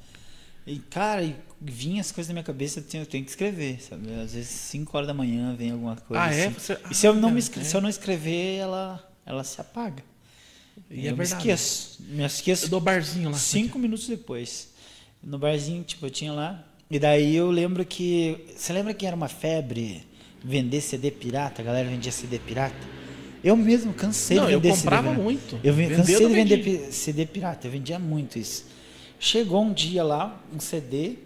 E, 0.65 0.79
cara, 0.79 1.23
e 1.23 1.35
vinha 1.61 1.99
as 2.01 2.11
coisas 2.11 2.29
na 2.29 2.33
minha 2.33 2.43
cabeça, 2.43 2.79
eu 2.79 2.83
tenho, 2.83 3.01
eu 3.03 3.05
tenho 3.05 3.23
que 3.23 3.29
escrever, 3.29 3.81
sabe? 3.81 4.09
Às 4.15 4.33
vezes, 4.33 4.49
5 4.49 4.95
horas 4.95 5.07
da 5.07 5.13
manhã 5.13 5.53
vem 5.55 5.71
alguma 5.71 5.95
coisa. 5.97 6.23
Ah, 6.23 6.33
é? 6.33 6.45
assim. 6.47 6.53
Você- 6.59 6.77
E 6.89 6.95
se 6.95 7.05
eu, 7.05 7.13
não 7.13 7.29
Ah, 7.29 7.31
me, 7.31 7.39
é. 7.39 7.41
se 7.43 7.75
eu 7.75 7.81
não 7.81 7.89
escrever, 7.89 8.57
ela, 8.57 9.11
ela 9.25 9.43
se 9.43 9.59
apaga. 9.59 10.01
E 10.89 11.01
eu 11.05 11.09
é 11.09 11.11
me 11.11 11.17
verdade. 11.17 11.35
esqueço. 11.41 11.97
Me 12.07 12.23
esqueço 12.23 12.69
Do 12.69 12.79
barzinho 12.79 13.29
lá. 13.29 13.37
cinco 13.37 13.77
minutos 13.77 14.07
depois. 14.07 14.69
No 15.21 15.37
barzinho, 15.37 15.83
tipo, 15.83 16.05
eu 16.05 16.09
tinha 16.09 16.31
lá. 16.33 16.63
E 16.89 16.97
daí 16.97 17.35
eu 17.35 17.51
lembro 17.51 17.85
que. 17.85 18.45
Você 18.55 18.73
lembra 18.73 18.93
que 18.93 19.05
era 19.05 19.15
uma 19.15 19.27
febre 19.27 20.03
vender 20.43 20.81
CD 20.81 21.11
pirata? 21.11 21.61
A 21.61 21.65
galera 21.65 21.87
vendia 21.89 22.11
CD 22.11 22.39
pirata? 22.39 22.75
Eu 23.43 23.57
mesmo 23.57 23.93
cansei 23.93 24.37
Não, 24.37 24.45
de 24.47 24.53
eu 24.53 24.59
vender 24.61 24.75
comprava 24.77 25.09
CD 25.09 25.21
muito. 25.21 25.59
Eu 25.63 25.73
ven- 25.73 25.83
Vender, 25.87 25.95
cansei 25.97 26.15
eu 26.15 26.29
de 26.29 26.33
vender 26.35 26.61
vendi. 26.61 26.93
CD 26.93 27.25
pirata. 27.25 27.67
Eu 27.67 27.71
vendia 27.71 27.99
muito 27.99 28.39
isso. 28.39 28.65
Chegou 29.19 29.63
um 29.63 29.73
dia 29.73 30.03
lá, 30.03 30.41
um 30.53 30.59
CD 30.59 31.17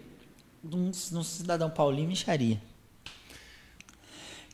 de 0.64 0.74
um, 0.76 0.90
de 0.90 1.16
um 1.16 1.22
cidadão 1.22 1.70
Paulinho 1.70 2.08
Micharia. 2.08 2.60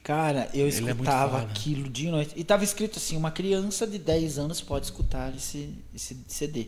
Cara, 0.02 0.50
eu 0.52 0.66
Ele 0.68 0.76
é 0.86 0.90
escutava 0.90 1.40
foda. 1.40 1.50
aquilo 1.50 1.88
dia 1.88 2.08
e 2.08 2.12
noite. 2.12 2.34
E 2.36 2.44
tava 2.44 2.62
escrito 2.64 2.98
assim: 2.98 3.16
uma 3.16 3.30
criança 3.30 3.86
de 3.86 3.98
10 3.98 4.38
anos 4.38 4.60
pode 4.60 4.84
escutar 4.84 5.34
esse, 5.34 5.70
esse 5.94 6.16
CD. 6.28 6.66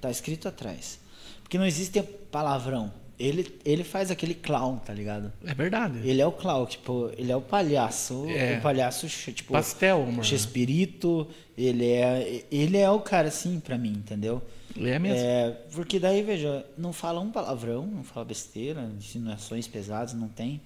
Tá 0.00 0.10
escrito 0.10 0.48
atrás. 0.48 0.98
Porque 1.42 1.58
não 1.58 1.66
existe 1.66 2.00
palavrão. 2.02 2.92
Ele, 3.18 3.58
ele 3.64 3.82
faz 3.82 4.10
aquele 4.10 4.34
clown, 4.34 4.76
tá 4.76 4.94
ligado? 4.94 5.32
É 5.44 5.52
verdade. 5.52 5.98
Ele 6.08 6.20
é 6.20 6.26
o 6.26 6.30
clown, 6.30 6.66
tipo, 6.66 7.10
ele 7.16 7.32
é 7.32 7.36
o 7.36 7.40
palhaço. 7.40 8.26
É. 8.28 8.58
O 8.58 8.62
palhaço, 8.62 9.08
tipo. 9.08 9.52
Pastel, 9.52 10.06
mano. 10.06 10.22
Chespirito, 10.22 11.26
ele 11.56 11.90
é. 11.90 12.44
Ele 12.50 12.76
é 12.76 12.88
o 12.90 13.00
cara 13.00 13.28
assim 13.28 13.58
pra 13.58 13.76
mim, 13.76 13.90
entendeu? 13.90 14.40
Ele 14.76 14.90
é 14.90 14.98
mesmo. 14.98 15.18
É, 15.18 15.50
porque 15.72 15.98
daí, 15.98 16.22
veja, 16.22 16.64
não 16.76 16.92
fala 16.92 17.20
um 17.20 17.30
palavrão, 17.30 17.86
não 17.86 18.04
fala 18.04 18.24
besteira, 18.24 18.88
insinuações 18.96 19.66
pesadas, 19.66 20.14
não 20.14 20.28
tem. 20.28 20.60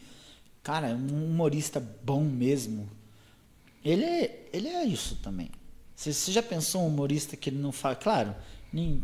Cara, 0.63 0.91
é 0.91 0.95
um 0.95 1.25
humorista 1.25 1.83
bom 2.05 2.23
mesmo. 2.23 2.89
Ele 3.85 4.05
é, 4.05 4.49
ele 4.53 4.69
é 4.69 4.85
isso 4.85 5.17
também. 5.17 5.51
Você, 5.97 6.33
já 6.33 6.43
pensou 6.43 6.83
um 6.83 6.89
humorista 6.89 7.37
que 7.37 7.51
ele 7.51 7.59
não 7.59 7.73
fala. 7.73 7.95
Claro, 7.95 8.35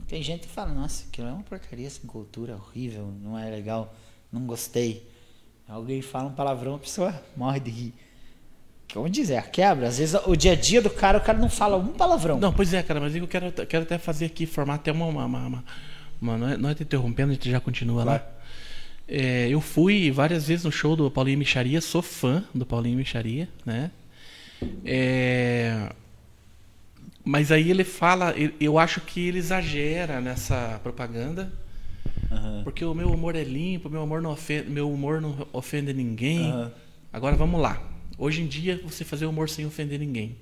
tem 0.07 0.23
gente 0.23 0.47
que 0.47 0.53
fala, 0.53 0.73
nossa, 0.73 1.05
aquilo 1.11 1.29
é 1.29 1.33
uma 1.33 1.43
porcaria 1.43 1.89
sem 1.91 2.05
cultura, 2.07 2.55
horrível, 2.57 3.13
não 3.23 3.39
é 3.39 3.51
legal, 3.51 3.95
não 4.33 4.43
gostei. 4.47 5.07
Alguém 5.69 6.01
fala 6.01 6.29
um 6.29 6.33
palavrão, 6.33 6.77
a 6.77 6.79
pessoa 6.79 7.23
morre 7.37 7.61
de 7.61 7.71
rir. 7.71 7.95
Como 8.93 9.09
dizer, 9.11 9.37
a 9.37 9.43
quebra. 9.43 9.89
Às 9.89 9.99
vezes 9.99 10.19
o 10.27 10.35
dia 10.35 10.53
a 10.53 10.55
dia 10.55 10.81
do 10.81 10.89
cara, 10.89 11.19
o 11.19 11.21
cara 11.21 11.37
não 11.39 11.51
fala 11.51 11.77
um 11.77 11.89
palavrão. 11.89 12.41
Não, 12.41 12.51
pois 12.53 12.73
é, 12.73 12.83
cara, 12.83 12.99
mas 12.99 13.15
eu 13.15 13.29
quero, 13.29 13.53
quero 13.53 13.83
até 13.83 13.99
fazer 13.99 14.25
aqui, 14.25 14.47
formar 14.47 14.77
até 14.77 14.91
uma. 14.91 15.05
uma, 15.07 15.25
uma, 15.27 15.47
uma- 15.47 15.65
uma- 16.21 16.39
não, 16.39 16.49
é, 16.49 16.57
não 16.57 16.69
é 16.71 16.75
te 16.75 16.83
interrompendo, 16.85 17.31
a 17.31 17.35
gente 17.35 17.51
já 17.51 17.61
continua 17.61 18.03
lá. 18.05 18.27
É, 19.07 19.47
eu 19.49 19.61
fui 19.61 20.11
várias 20.11 20.49
vezes 20.49 20.65
no 20.65 20.73
show 20.73 20.97
do 20.97 21.11
Paulinho 21.11 21.39
Micharia, 21.39 21.81
sou 21.83 22.01
fã 22.03 22.43
do 22.55 22.65
Paulinho 22.67 22.97
Micharia, 22.97 23.49
né? 23.65 23.91
É, 24.85 25.93
mas 27.29 27.53
aí 27.53 27.71
ele 27.71 27.85
fala, 27.85 28.35
eu- 28.59 28.79
acho 28.79 29.03
que 29.03 29.29
ele 29.29 29.37
exagera 29.37 30.19
nessa 30.19 30.81
propaganda, 30.83 31.53
Aham. 32.33 32.63
porque 32.65 32.83
o 32.83 32.95
meu 32.95 33.11
humor 33.13 33.37
é 33.37 33.45
limpo, 33.45 33.91
meu 33.91 34.03
humor 34.03 34.23
não 34.23 34.31
ofende, 34.31 34.71
meu 34.71 34.91
humor 34.91 35.21
não 35.21 35.47
ofende 35.53 35.93
ninguém. 35.93 36.51
Aham. 36.51 36.73
Agora 37.13 37.37
vamos 37.37 37.61
lá. 37.61 37.83
Hoje 38.17 38.41
em 38.41 38.47
dia 38.47 38.81
você 38.83 39.05
fazer 39.05 39.27
humor 39.27 39.51
sem 39.51 39.67
ofender 39.67 39.99
ninguém. 40.01 40.37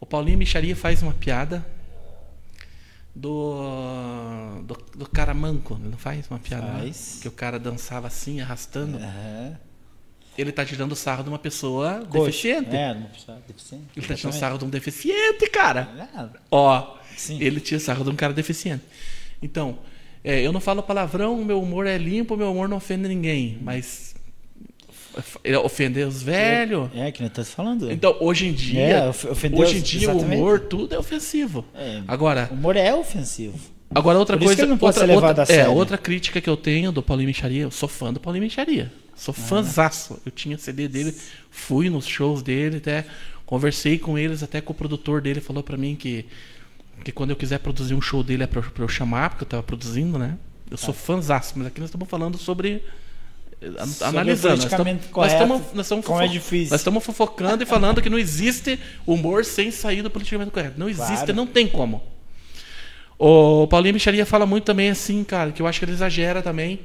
O 0.00 0.06
Paulinho 0.06 0.38
Micharia 0.38 0.76
faz 0.76 1.02
uma 1.02 1.12
piada 1.12 1.66
do, 3.12 4.62
do, 4.62 4.74
do 4.98 5.08
cara 5.08 5.34
manco, 5.34 5.76
ele 5.80 5.88
não 5.88 5.98
faz 5.98 6.30
uma 6.30 6.38
piada? 6.38 6.64
né? 6.66 6.78
Faz. 6.82 7.18
Que 7.20 7.26
o 7.26 7.32
cara 7.32 7.58
dançava 7.58 8.06
assim, 8.06 8.40
arrastando. 8.40 8.98
Aham. 8.98 9.58
Ele 10.38 10.52
tá 10.52 10.64
tirando 10.64 10.94
sarro 10.94 11.22
de 11.22 11.28
uma 11.28 11.38
pessoa 11.38 12.04
Coxa. 12.10 12.24
deficiente. 12.26 12.76
É, 12.76 12.94
não 12.94 13.02
precisa. 13.04 13.38
Deficiente. 13.46 13.84
Ele 13.96 14.06
tá 14.06 14.14
tirando 14.14 14.32
Exatamente. 14.34 14.38
sarro 14.40 14.58
de 14.58 14.64
um 14.64 14.68
deficiente, 14.70 15.50
cara. 15.50 15.88
É, 16.14 16.26
Ó, 16.50 16.96
Sim. 17.16 17.38
ele 17.40 17.60
tira 17.60 17.80
sarro 17.80 18.04
de 18.04 18.10
um 18.10 18.14
cara 18.16 18.32
deficiente. 18.32 18.82
Então, 19.42 19.78
é, 20.22 20.40
eu 20.42 20.52
não 20.52 20.60
falo 20.60 20.82
palavrão, 20.82 21.42
meu 21.44 21.60
humor 21.62 21.86
é 21.86 21.96
limpo, 21.96 22.36
meu 22.36 22.50
humor 22.52 22.68
não 22.68 22.76
ofende 22.76 23.08
ninguém. 23.08 23.58
Mas 23.62 24.14
ofender 25.64 26.06
os 26.06 26.22
velhos. 26.22 26.90
É, 26.94 27.10
que 27.10 27.22
nem 27.22 27.30
tô 27.30 27.42
falando. 27.44 27.90
Então, 27.90 28.16
hoje 28.20 28.46
em 28.46 28.52
dia, 28.52 28.80
É, 28.80 29.08
of- 29.08 29.28
ofendeu 29.28 29.60
hoje 29.60 29.78
em 29.78 29.80
dia 29.80 30.08
o 30.08 30.12
exatamente. 30.12 30.38
humor 30.40 30.60
tudo 30.60 30.94
é 30.94 30.98
ofensivo. 30.98 31.64
É. 31.74 32.02
Agora, 32.06 32.48
O 32.50 32.54
humor 32.54 32.76
é 32.76 32.94
ofensivo. 32.94 33.58
agora 33.94 34.18
outra 34.18 34.36
Por 34.36 34.42
isso 34.42 34.48
coisa, 34.48 34.56
que 34.56 34.62
ele 34.64 34.70
não 34.70 34.78
pode 34.78 34.98
outra, 34.98 35.06
ser 35.06 35.14
levado 35.14 35.38
outra- 35.38 35.42
a 35.42 35.46
sério. 35.46 35.64
é, 35.64 35.68
outra 35.68 35.96
crítica 35.96 36.40
que 36.40 36.50
eu 36.50 36.56
tenho 36.56 36.92
do 36.92 37.02
Paulinho 37.02 37.28
Micharia, 37.28 37.62
eu 37.62 37.70
sou 37.70 37.88
fã 37.88 38.12
do 38.12 38.20
Paulinho 38.20 38.44
Micharia. 38.44 38.92
Sou 39.16 39.34
Ah. 39.36 39.40
fãzaço. 39.42 40.20
Eu 40.24 40.30
tinha 40.30 40.56
CD 40.58 40.86
dele, 40.88 41.14
fui 41.50 41.88
nos 41.90 42.06
shows 42.06 42.42
dele, 42.42 42.76
até 42.76 43.04
conversei 43.44 43.98
com 43.98 44.18
eles, 44.18 44.42
até 44.42 44.60
com 44.60 44.72
o 44.72 44.76
produtor 44.76 45.20
dele 45.20 45.40
falou 45.40 45.62
pra 45.62 45.76
mim 45.76 45.96
que 45.96 46.26
que 47.04 47.12
quando 47.12 47.30
eu 47.30 47.36
quiser 47.36 47.58
produzir 47.58 47.94
um 47.94 48.00
show 48.00 48.22
dele 48.24 48.42
é 48.42 48.46
pra, 48.46 48.62
pra 48.62 48.82
eu 48.82 48.88
chamar, 48.88 49.30
porque 49.30 49.44
eu 49.44 49.48
tava 49.48 49.62
produzindo, 49.62 50.18
né? 50.18 50.36
Eu 50.70 50.76
sou 50.78 50.94
fãzaço, 50.94 51.52
mas 51.56 51.66
aqui 51.68 51.78
nós 51.78 51.88
estamos 51.90 52.08
falando 52.08 52.36
sobre 52.38 52.82
eh, 53.60 53.66
analisando. 54.00 54.56
Nós 54.56 54.64
estamos- 55.32 56.04
como 56.04 56.20
é 56.22 56.26
difícil. 56.26 56.70
Nós 56.70 56.80
estamos 56.80 57.04
fofocando 57.04 57.62
e 57.62 57.66
falando 57.66 58.00
que 58.02 58.08
não 58.10 58.18
existe 58.18 58.78
humor 59.06 59.44
sem 59.44 59.70
sair 59.70 60.02
do 60.02 60.10
politicamente 60.10 60.50
correto. 60.50 60.80
Não 60.80 60.88
existe, 60.88 61.12
Claro. 61.16 61.34
não 61.34 61.46
tem 61.46 61.68
como. 61.68 62.02
O 63.18 63.66
Paulinho 63.68 63.94
Micharia 63.94 64.26
fala 64.26 64.44
muito 64.46 64.64
também 64.64 64.90
assim, 64.90 65.22
cara, 65.24 65.52
que 65.52 65.62
eu 65.62 65.66
acho 65.66 65.78
que 65.78 65.84
ele 65.84 65.92
exagera 65.92 66.42
também. 66.42 66.80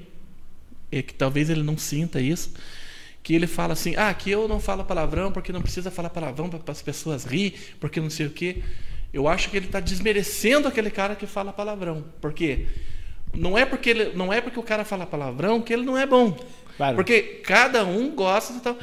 E 0.91 1.01
que 1.01 1.13
talvez 1.13 1.49
ele 1.49 1.63
não 1.63 1.77
sinta 1.77 2.19
isso. 2.19 2.51
Que 3.23 3.35
ele 3.35 3.47
fala 3.47 3.73
assim, 3.73 3.95
ah, 3.95 4.13
que 4.13 4.31
eu 4.31 4.47
não 4.47 4.59
falo 4.59 4.83
palavrão 4.83 5.31
porque 5.31 5.51
não 5.51 5.61
precisa 5.61 5.91
falar 5.91 6.09
palavrão 6.09 6.49
para 6.49 6.71
as 6.71 6.81
pessoas 6.81 7.23
rir, 7.23 7.75
porque 7.79 8.01
não 8.01 8.09
sei 8.09 8.25
o 8.25 8.31
quê. 8.31 8.63
Eu 9.13 9.27
acho 9.27 9.49
que 9.49 9.57
ele 9.57 9.67
está 9.67 9.79
desmerecendo 9.79 10.67
aquele 10.67 10.89
cara 10.89 11.15
que 11.15 11.27
fala 11.27 11.53
palavrão. 11.53 12.03
Por 12.19 12.33
quê? 12.33 12.65
Não 13.33 13.57
é 13.57 13.65
porque, 13.65 13.89
ele, 13.89 14.11
não 14.15 14.31
é 14.31 14.41
porque 14.41 14.59
o 14.59 14.63
cara 14.63 14.83
fala 14.83 15.05
palavrão 15.05 15.61
que 15.61 15.71
ele 15.71 15.83
não 15.83 15.97
é 15.97 16.05
bom. 16.05 16.37
Claro. 16.77 16.95
Porque 16.95 17.21
cada 17.43 17.85
um 17.85 18.13
gosta 18.15 18.59
tal. 18.59 18.77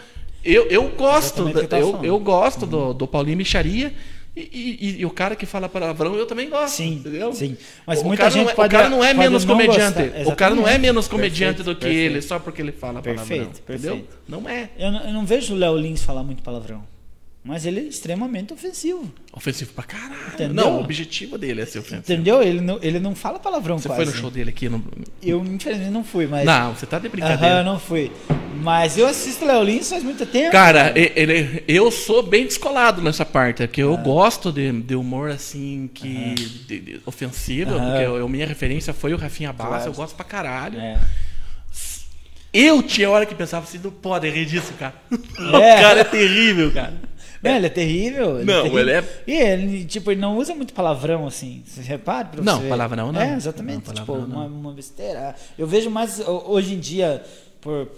Eu, 0.45 0.67
eu 0.69 0.89
gosto, 0.91 1.49
eu 1.49 2.05
eu, 2.05 2.19
gosto 2.19 2.65
do, 2.65 2.95
do 2.95 3.09
Paulinho 3.09 3.37
Micharia 3.37 3.93
e, 4.53 4.78
e- 4.80 5.01
e 5.01 5.07
o 5.07 5.11
cara 5.11 5.34
que 5.34 5.45
fala 5.47 5.68
palavrão 5.68 6.14
eu 6.14 6.26
também 6.26 6.49
gosto. 6.49 6.76
Sim, 6.76 6.95
entendeu? 6.97 7.32
sim. 7.32 7.57
Mas 7.86 8.01
o 8.01 8.05
muita 8.05 8.22
cara 8.24 8.30
gente 8.30 8.45
não 8.45 8.51
é, 8.51 8.55
pode- 8.55 8.68
O 8.68 8.78
cara 8.78 8.89
não 8.89 9.05
é 9.05 9.14
menos 9.14 9.45
não 9.45 9.55
comediante. 9.57 9.99
O 10.26 10.36
cara 10.36 10.55
não 10.55 10.68
é 10.68 10.78
menos 10.78 11.09
comediante 11.09 11.57
Perfeito, 11.57 11.64
do 11.64 11.74
que 11.74 11.86
perfeito. 11.86 12.12
ele 12.12 12.22
só 12.22 12.39
porque 12.39 12.62
ele 12.62 12.72
fala 12.72 13.03
palavrão. 13.03 13.26
Perfeito, 13.26 13.61
Entendeu? 13.62 13.97
perfeito. 13.97 14.18
Não 14.28 14.49
é 14.49 14.70
Eu 14.78 14.93
não, 14.93 15.01
eu 15.05 15.12
não 15.12 15.26
vejo 15.26 15.55
o 15.55 15.57
Léo 15.57 15.76
Lins 15.76 16.03
falar 16.03 16.22
muito 16.22 16.43
palavrão. 16.43 16.84
Mas 17.49 17.64
ele 17.64 17.80
é 17.80 17.82
extremamente 17.84 18.53
ofensivo. 18.53 19.11
ofensivo 19.32 19.72
pra 19.72 19.82
caralho. 19.84 20.34
Entendeu? 20.34 20.55
Não, 20.55 20.76
o 20.76 20.80
objetivo 20.80 21.38
dele 21.38 21.62
é 21.62 21.66
ser 21.66 21.78
ofensivo. 21.78 22.01
Entendeu? 22.01 22.42
Ele 22.42 22.61
não, 22.61 22.78
ele 22.82 22.99
não 23.01 23.14
fala 23.14 23.38
palavrão 23.38 23.78
Você 23.78 23.88
quase. 23.88 24.05
foi 24.05 24.12
no 24.12 24.20
show 24.20 24.30
dele 24.30 24.51
aqui 24.51 24.68
no. 24.68 24.84
Eu, 25.22 25.42
infelizmente, 25.42 25.90
não 25.90 26.05
fui, 26.05 26.26
mas. 26.26 26.44
Não, 26.44 26.74
você 26.74 26.84
tá 26.84 26.99
de 26.99 27.07
Aham, 27.07 27.11
brincadeira. 27.12 27.64
não 27.64 27.80
fui. 27.80 28.12
Mas 28.61 28.99
eu 28.99 29.07
assisto 29.07 29.46
Léo 29.46 29.62
Lins 29.62 29.88
faz 29.88 30.03
muito 30.03 30.26
tempo. 30.26 30.53
Cara, 30.53 30.92
ele, 30.94 31.64
eu 31.66 31.90
sou 31.90 32.22
bem 32.22 32.44
descolado 32.44 33.01
nessa 33.01 33.24
parte, 33.24 33.66
porque 33.66 33.82
eu 33.82 33.96
gosto 33.96 34.53
de, 34.53 34.70
de 34.82 34.94
humor 34.94 35.30
assim 35.30 35.88
que 35.94 36.34
de- 36.34 36.80
de- 36.80 37.01
ofensivo, 37.07 37.70
porque 37.80 38.05
eu, 38.05 38.28
minha 38.28 38.46
referência 38.46 38.92
foi 38.92 39.14
o 39.14 39.16
Rafinha 39.16 39.53
Bastos, 39.55 39.74
Claro. 39.76 39.90
eu 39.90 39.94
gosto 39.94 40.14
pra 40.16 40.24
caralho. 40.26 40.78
É. 40.78 40.99
Eu 42.53 42.82
tinha 42.82 43.11
hora 43.11 43.26
que 43.26 43.34
pensava 43.34 43.64
assim, 43.64 43.78
não 43.82 43.90
pode 43.90 44.28
rir 44.28 44.46
disso, 44.46 44.72
cara. 44.78 44.94
É. 45.12 45.14
o 45.78 45.82
cara 45.82 46.01
é 46.01 46.05
terrível, 46.05 46.72
cara. 46.72 46.94
Não, 47.43 47.51
ele 47.57 47.66
é 47.66 47.70
terrível. 47.70 48.34
Não, 48.45 48.62
terrível. 48.62 48.78
ele 48.78 48.91
é- 48.93 49.22
E 49.26 49.32
ele, 49.32 49.84
tipo, 49.84 50.11
ele 50.11 50.20
não 50.20 50.36
usa 50.36 50.55
muito 50.55 50.72
palavrão, 50.74 51.26
assim. 51.26 51.62
Você 51.66 51.80
repara 51.82 52.26
pra 52.28 52.43
Não, 52.43 52.61
você... 52.61 52.68
palavrão 52.68 53.12
não. 53.12 53.20
É, 53.20 53.34
exatamente. 53.36 53.86
Não, 53.86 53.95
tipo, 53.95 54.07
palavrão 54.07 54.28
uma, 54.36 54.49
não. 54.49 54.57
uma 54.57 54.72
besteira. 54.72 55.34
Eu 55.57 55.66
vejo 55.66 55.91
mais 55.91 56.18
ho- 56.20 56.45
hoje 56.49 56.74
em 56.74 56.78
dia, 56.80 57.22
por... 57.61 57.89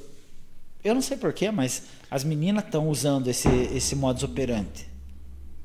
Eu 0.82 0.94
não 0.94 1.02
sei 1.02 1.16
porquê, 1.16 1.50
mas 1.50 1.82
as 2.10 2.24
meninas 2.24 2.64
estão 2.64 2.88
usando 2.88 3.28
esse, 3.28 3.48
esse 3.74 3.94
modus 3.94 4.22
operandi. 4.22 4.88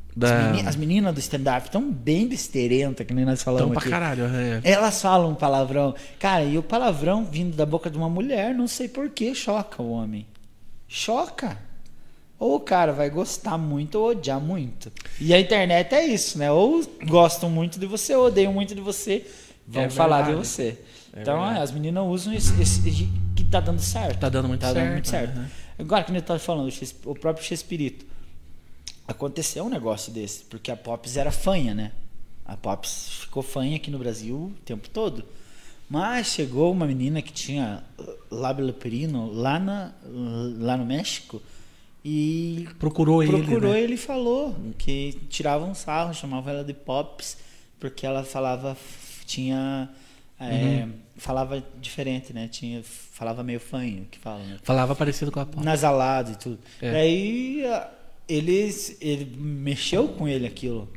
As, 0.10 0.16
Da... 0.18 0.52
meni- 0.52 0.68
as 0.68 0.76
meninas 0.78 1.14
do 1.14 1.20
stand-up 1.20 1.68
estão 1.68 1.92
bem 1.92 2.28
besteirentas, 2.28 3.06
que 3.06 3.14
nem 3.14 3.26
nós 3.26 3.44
falamos 3.44 3.70
Então 3.72 3.82
pra 3.82 3.90
caralho. 3.90 4.24
É. 4.26 4.62
Elas 4.64 5.02
falam 5.02 5.36
palavrão. 5.36 5.94
Cara, 6.20 6.44
e 6.44 6.58
o 6.58 6.64
palavrão 6.64 7.26
vindo 7.26 7.56
da 7.56 7.66
boca 7.66 7.90
de 7.90 7.98
uma 7.98 8.10
mulher, 8.10 8.54
não 8.56 8.68
sei 8.68 8.88
porquê, 8.88 9.36
choca 9.36 9.82
o 9.82 9.92
homem. 9.92 10.26
Choca. 10.88 11.58
Ou 12.38 12.56
o 12.56 12.60
cara 12.60 12.92
vai 12.92 13.10
gostar 13.10 13.58
muito 13.58 13.96
ou 13.96 14.10
odiar 14.10 14.40
muito. 14.42 14.92
E 15.20 15.34
a 15.34 15.40
internet 15.40 15.94
é 15.96 16.06
isso, 16.06 16.38
né? 16.38 16.52
Ou 16.52 16.86
gostam 17.08 17.50
muito 17.50 17.80
de 17.80 17.86
você 17.86 18.14
ou 18.16 18.26
odeiam 18.28 18.52
muito 18.52 18.76
de 18.76 18.82
você. 18.82 19.26
Vão 19.68 19.84
É 19.84 19.90
falar 19.90 20.24
de 20.24 20.34
você. 20.36 20.78
É 21.14 21.22
então, 21.22 21.38
verdade. 21.40 21.60
é, 21.60 21.62
as 21.64 21.72
meninas 21.72 22.04
usam 22.06 22.34
esse, 22.34 22.62
esse- 22.62 23.10
que 23.36 23.44
tá 23.46 23.60
dando 23.62 23.80
certo. 23.82 24.20
Tá 24.20 24.28
dando 24.30 24.48
muito 24.50 24.62
Tá 24.62 24.68
dando 24.68 24.76
certo, 24.82 24.92
muito 24.94 25.08
certo. 25.10 25.38
aham. 25.38 25.50
Agora, 25.80 26.04
que 26.04 26.12
eu 26.16 26.22
tava 26.22 26.40
falando, 26.40 26.70
o 27.06 27.16
próprio 27.16 27.46
Chespirito. 27.46 28.06
Aconteceu 29.08 29.66
um 29.66 29.70
negócio 29.70 30.12
desse, 30.12 30.44
porque 30.46 30.72
a 30.72 30.76
Pops 30.76 31.16
era 31.16 31.32
fanha, 31.32 31.74
né? 31.74 31.92
A 32.46 32.58
Pops 32.58 33.10
ficou 33.22 33.44
fanha 33.44 33.76
aqui 33.76 33.92
no 33.92 34.00
Brasil 34.00 34.36
o 34.36 34.54
tempo 34.66 34.90
todo. 34.90 35.24
Mas 35.90 36.28
chegou 36.28 36.72
uma 36.72 36.88
menina 36.88 37.22
que 37.22 37.32
tinha 37.32 37.84
lábio 38.32 38.66
leporino 38.66 39.32
lá, 39.32 39.60
na, 39.60 39.94
lá 40.58 40.76
no 40.76 40.86
México 40.86 41.40
e 42.08 42.68
Procurou, 42.78 43.26
procurou 43.26 43.72
ele. 43.72 43.80
né? 43.80 43.82
ele 43.82 43.94
e 43.96 43.98
falou 43.98 44.56
que 44.78 45.18
tiravam 45.28 45.72
um 45.72 45.74
sarro, 45.74 46.14
chamavam 46.14 46.54
ela 46.54 46.64
de 46.64 46.74
Pops, 46.74 47.38
porque 47.80 48.06
ela 48.06 48.24
falava, 48.24 48.78
tinha. 49.26 49.90
é, 50.40 50.84
Uhum. 50.84 50.92
Falava 51.18 51.64
diferente, 51.82 52.34
né? 52.34 52.48
Tinha, 52.50 52.84
falava 52.84 53.42
meio 53.42 53.60
fanho, 53.60 54.06
que 54.12 54.20
fala, 54.20 54.40
né? 54.44 54.58
Falava 54.64 54.94
parecido 54.94 55.32
com 55.32 55.40
a 55.40 55.46
Paula. 55.46 55.64
nasalado 55.66 56.34
e 56.34 56.36
tudo. 56.36 56.60
É. 56.82 56.92
Daí 56.92 57.66
a- 57.66 57.90
ele, 58.28 58.70
ele 59.00 59.36
mexeu 59.38 60.10
com 60.10 60.28
ele 60.28 60.46
aquilo. 60.46 60.90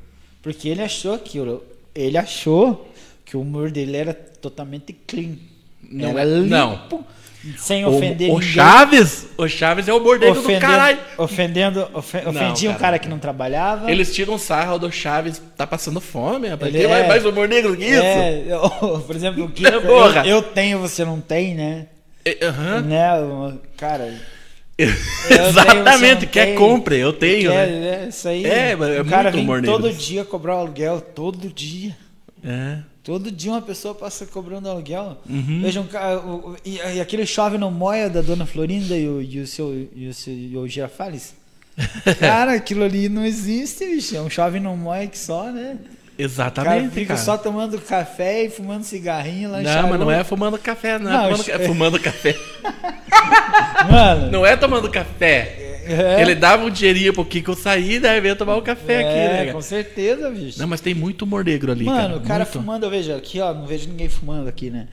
Porque 0.42 0.68
ele 0.68 0.82
achou 0.82 1.14
aquilo. 1.14 1.62
Ele 1.94 2.18
achou 2.18 2.92
que 3.24 3.36
o 3.36 3.40
humor 3.42 3.70
dele 3.70 3.96
era 3.96 4.12
totalmente 4.12 4.92
clean. 4.92 5.36
Não 5.82 6.08
era 6.18 6.22
é- 6.22 6.24
limpo, 6.40 6.48
não. 6.50 7.06
Sem 7.56 7.84
O, 7.84 7.90
ofender 7.90 8.30
o 8.30 8.34
ninguém. 8.38 8.48
Chaves, 8.52 9.26
o 9.36 9.46
Chaves 9.48 9.86
é 9.88 9.92
o 9.92 10.00
bordeiro 10.00 10.34
do 10.40 10.58
caralho. 10.60 10.98
ofendendo, 11.16 11.88
ofe- 11.94 12.20
Não, 12.22 12.30
ofendia 12.30 12.68
um 12.70 12.72
cara. 12.74 12.82
cara 12.84 12.98
que 12.98 13.08
não 13.08 13.18
trabalhava. 13.18 13.90
Eles 13.90 14.12
tiram 14.14 14.34
um 14.34 14.38
sarro 14.38 14.78
do 14.78 14.90
Chaves, 14.90 15.40
tá 15.56 15.66
passando 15.66 16.00
fome, 16.00 16.48
rapaz. 16.48 16.74
Ele 16.74 16.84
é- 16.84 17.08
mais 17.08 17.24
humor 17.24 17.46
negro 17.48 17.76
que 17.76 17.84
isso? 17.84 18.02
É, 18.02 18.44
eu- 18.48 19.00
por 19.06 19.14
exemplo, 19.14 19.44
o 19.44 19.50
Kiko, 19.50 19.80
Porra. 19.82 20.20
eu, 20.26 20.36
eu 20.36 20.42
tenho, 20.42 20.78
você 20.78 21.04
não 21.04 21.20
tem, 21.20 21.54
né? 21.54 21.86
É, 22.24 22.44
aham. 22.46 22.80
né? 22.82 23.54
Cara, 23.76 24.12
tenho, 24.76 24.90
Exatamente, 25.48 26.24
não 26.26 26.32
quer 26.32 26.46
tem. 26.46 26.54
compre, 26.54 26.98
eu 26.98 27.12
tenho, 27.12 27.50
é, 27.50 27.66
né? 27.66 28.02
é, 28.04 28.08
isso 28.08 28.28
aí. 28.28 28.44
É, 28.44 28.76
mas 28.76 28.88
é 28.96 29.00
o 29.00 29.04
cara 29.04 29.22
muito 29.24 29.34
vem 29.34 29.44
humor 29.44 29.62
todo 29.62 29.86
negro. 29.86 29.98
dia 29.98 30.24
cobrar 30.24 30.56
o 30.56 30.58
aluguel, 30.60 31.00
todo 31.00 31.48
dia. 31.48 31.96
É. 32.44 32.78
Todo 33.02 33.30
dia 33.30 33.52
uma 33.52 33.62
pessoa 33.62 33.94
passa 33.94 34.26
cobrando 34.26 34.68
aluguel. 34.68 35.16
Uhum. 35.28 35.60
Veja 35.62 35.80
um 35.80 35.86
cara. 35.86 36.18
o- 36.20 36.50
o- 36.52 36.56
e, 36.64 36.76
e 36.76 37.00
aquele 37.00 37.24
chove 37.24 37.56
no 37.56 37.70
moia 37.70 38.10
da 38.10 38.20
dona 38.20 38.44
Florinda 38.44 38.96
e 38.96 39.08
o, 39.08 39.22
e 39.22 39.40
o 39.40 39.46
seu. 39.46 39.88
E 39.94 40.08
o, 40.08 40.14
seu, 40.14 40.32
e 40.34 40.56
o 40.56 40.66
Girafales? 40.68 41.34
Cara, 42.18 42.54
aquilo 42.54 42.82
ali 42.84 43.08
não 43.08 43.24
existe, 43.24 43.86
bicho. 43.86 44.16
É 44.16 44.20
um 44.20 44.28
chove 44.28 44.58
no 44.60 44.76
moia 44.76 45.06
que 45.06 45.16
só, 45.16 45.44
né? 45.44 45.78
O 45.78 46.20
cara 46.20 46.24
Exatamente, 46.26 46.90
fica 46.94 47.14
cara. 47.14 47.20
só 47.20 47.38
tomando 47.38 47.80
café 47.80 48.42
e 48.44 48.50
fumando 48.50 48.82
cigarrinho 48.82 49.52
lá 49.52 49.60
em 49.60 49.64
Não, 49.64 49.88
mas 49.88 50.00
não 50.00 50.10
é 50.10 50.24
fumando 50.24 50.58
café, 50.58 50.98
não, 50.98 51.12
Não, 51.12 51.24
é, 51.30 51.36
fumando, 51.36 51.50
é 51.50 51.66
fumando 51.66 52.00
café. 52.00 52.36
Mano. 53.90 54.30
Não 54.32 54.44
é 54.46 54.56
tomando 54.56 54.90
café. 54.90 55.67
É, 55.88 56.20
Ele 56.20 56.34
dava 56.34 56.64
um 56.64 56.70
dinheirinho 56.70 57.12
pro 57.12 57.24
Kiko 57.24 57.54
sair, 57.54 58.00
daí 58.00 58.20
veio 58.20 58.36
tomar 58.36 58.56
um 58.56 58.60
café 58.62 58.94
é, 58.94 59.00
aqui, 59.00 59.14
né? 59.14 59.46
com 59.46 59.52
cara? 59.52 59.62
certeza, 59.62 60.30
bicho. 60.30 60.58
Não, 60.58 60.66
mas 60.68 60.80
tem 60.80 60.94
muito 60.94 61.22
humor 61.22 61.44
negro 61.44 61.72
ali, 61.72 61.84
Mano, 61.84 62.00
cara. 62.00 62.16
o 62.16 62.20
cara 62.20 62.44
muito. 62.44 62.52
fumando, 62.52 62.84
eu 62.86 62.90
vejo 62.90 63.14
aqui, 63.14 63.40
ó, 63.40 63.52
não 63.54 63.66
vejo 63.66 63.88
ninguém 63.88 64.08
fumando 64.08 64.48
aqui, 64.48 64.70
né? 64.70 64.88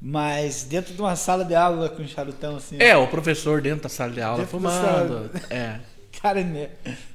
Mas 0.00 0.64
dentro 0.64 0.92
de 0.94 1.00
uma 1.00 1.14
sala 1.14 1.44
de 1.44 1.54
aula 1.54 1.88
com 1.88 2.02
um 2.02 2.08
charutão 2.08 2.56
assim. 2.56 2.76
É, 2.80 2.96
o 2.96 3.06
professor 3.06 3.60
dentro 3.60 3.84
da 3.84 3.88
sala 3.88 4.10
de 4.10 4.20
aula 4.20 4.38
Dentro 4.38 4.50
fumando. 4.50 5.30
É, 5.48 5.76
Cara, 6.20 6.42
né? 6.42 6.68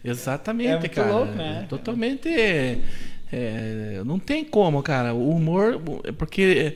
exatamente, 0.04 0.86
É 0.86 0.90
cara. 0.90 1.12
louco, 1.12 1.34
né? 1.34 1.66
Totalmente. 1.70 2.28
é, 2.30 4.02
não 4.06 4.18
tem 4.20 4.44
como, 4.44 4.82
cara. 4.82 5.14
O 5.14 5.30
humor. 5.32 5.82
é 6.04 6.12
Porque 6.12 6.76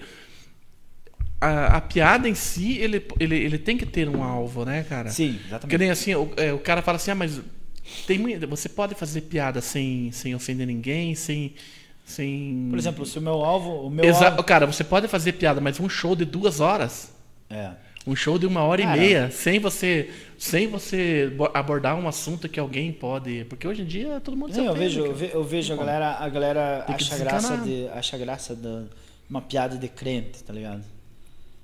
a, 1.42 1.78
a 1.78 1.82
piada 1.82 2.30
em 2.30 2.36
si, 2.36 2.78
ele, 2.78 3.04
ele, 3.20 3.36
ele 3.36 3.58
tem 3.58 3.76
que 3.76 3.86
ter 3.86 4.08
um 4.08 4.24
alvo, 4.24 4.64
né, 4.64 4.86
cara? 4.88 5.10
Sim, 5.10 5.34
Porque 5.34 5.48
exatamente. 5.48 5.78
nem 5.80 5.90
assim, 5.90 6.14
o, 6.16 6.32
é, 6.38 6.54
o 6.54 6.60
cara 6.60 6.82
fala 6.84 6.98
assim, 6.98 7.12
ah, 7.12 7.16
mas 7.16 7.42
tem, 8.06 8.38
você 8.48 8.70
pode 8.70 8.94
fazer 8.96 9.22
piada 9.22 9.60
sem, 9.60 10.12
sem 10.12 10.34
ofender 10.36 10.68
ninguém, 10.68 11.16
sem. 11.16 11.54
sem... 12.06 12.68
Por 12.70 12.78
exemplo, 12.78 13.06
se 13.06 13.18
o 13.18 13.22
meu 13.22 13.44
alvo. 13.44 13.88
O 13.88 13.90
meu 13.90 14.06
Exa- 14.06 14.30
alvo... 14.30 14.44
Cara, 14.44 14.66
você 14.68 14.84
pode 14.84 15.08
fazer 15.08 15.34
piada, 15.34 15.60
mas 15.60 15.80
um 15.80 15.90
show 15.90 16.16
de 16.16 16.24
duas 16.26 16.60
horas. 16.60 17.12
É. 17.50 17.72
Um 18.06 18.16
show 18.16 18.40
de 18.40 18.48
uma 18.48 18.62
hora 18.64 18.82
Cara. 18.82 18.98
e 18.98 19.00
meia, 19.00 19.30
sem 19.32 19.60
você, 19.60 20.10
sem 20.38 20.66
você 20.68 21.32
bo- 21.36 21.52
abordar 21.54 21.96
um 21.96 22.08
assunto 22.08 22.50
que 22.50 22.60
alguém 22.60 22.92
pode. 22.92 23.46
Porque 23.46 23.68
hoje 23.68 23.84
em 23.84 23.86
dia 23.86 24.20
todo 24.20 24.36
mundo 24.36 24.52
se 24.54 24.58
Não, 24.58 24.68
eu 24.68 24.72
ofende, 24.72 24.86
vejo, 24.88 25.00
eu 25.02 25.04
cara. 25.06 25.16
ve- 25.18 25.32
eu 25.34 25.44
vejo 25.44 25.74
a 25.74 25.76
galera, 25.76 26.10
a 26.18 26.30
galera 26.30 26.86
acha 26.88 27.18
graça 27.18 27.58
de 27.58 27.88
acha 27.90 28.18
graça 28.18 28.56
de 28.56 28.86
uma 29.30 29.42
piada 29.42 29.78
de 29.78 29.88
crente, 29.88 30.44
tá 30.44 30.52
ligado? 30.52 30.82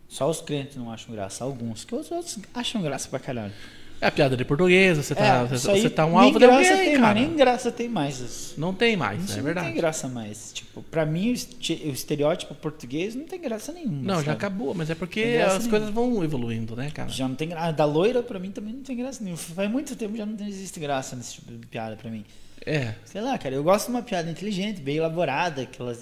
Só 0.08 0.30
os 0.30 0.41
crentes 0.41 0.76
não 0.78 0.91
acham 0.91 1.14
graça, 1.14 1.43
alguns, 1.43 1.84
que 1.84 1.93
os 1.93 2.10
outros 2.12 2.39
acham 2.53 2.82
graça 2.82 3.10
pra 3.10 3.20
caralho. 3.20 3.53
É 3.99 4.05
a 4.05 4.12
piada 4.12 4.38
de 4.38 4.45
português, 4.45 4.95
você 4.95 5.16
tá, 5.16 5.26
É, 5.26 5.43
você, 5.45 5.55
isso 5.55 5.72
aí 5.72 5.82
você 5.82 5.89
tá 5.89 6.05
um 6.05 6.20
alvo 6.20 6.38
de 6.39 6.45
graça 6.45 6.72
alguém, 6.72 6.86
tem 6.91 6.99
cara. 7.01 7.14
nem 7.16 7.36
graça 7.36 7.72
tem 7.72 7.89
mais. 7.89 8.20
Isso 8.20 8.53
Não 8.55 8.72
tem 8.72 8.95
mais, 8.95 9.24
Isso 9.24 9.34
é 9.34 9.38
não 9.38 9.43
verdade. 9.43 9.68
tem 9.68 9.76
graça 9.76 10.08
mais. 10.08 10.51
Tipo, 10.53 10.84
pra 10.84 11.03
mim 11.03 11.32
o 11.32 11.34
este- 11.34 11.82
o 11.84 11.89
estereótipo 11.91 12.53
português 12.53 13.16
não 13.16 13.26
tem 13.26 13.41
graça 13.41 13.74
nenhuma. 13.74 14.03
Não, 14.03 14.16
já 14.20 14.26
sabe? 14.26 14.38
acabou, 14.38 14.76
mas 14.76 14.91
é 14.91 14.95
porque 14.95 15.39
as 15.43 15.53
nenhuma. 15.53 15.70
coisas 15.72 15.89
vão 15.89 16.24
evoluindo, 16.24 16.76
né, 16.76 16.91
cara? 16.91 17.10
Já 17.10 17.28
não 17.28 17.34
tem 17.36 17.49
graça. 17.49 17.74
Da 17.74 17.86
loira, 17.86 18.22
pra 18.22 18.38
mim, 18.38 18.51
também 18.51 18.74
não 18.76 18.84
tem 18.84 18.95
graça 18.95 19.24
nenhuma. 19.24 19.38
Faz 19.41 19.70
muito 19.72 19.95
tempo 19.95 20.16
já 20.16 20.28
não 20.28 20.45
existe 20.47 20.80
graça 20.80 21.16
nesse 21.16 21.34
tipo 21.34 21.51
de 21.51 21.66
piada 21.66 21.95
pra 21.95 22.12
mim. 22.12 22.24
É. 22.64 22.93
Sei 23.03 23.20
lá, 23.20 23.36
cara, 23.39 23.55
eu 23.55 23.64
gosto 23.64 23.86
de 23.88 23.93
uma 23.93 24.03
piada 24.03 24.30
inteligente, 24.30 24.80
bem 24.80 24.97
elaborada, 24.97 25.66
que 25.66 25.82
ela, 25.82 25.97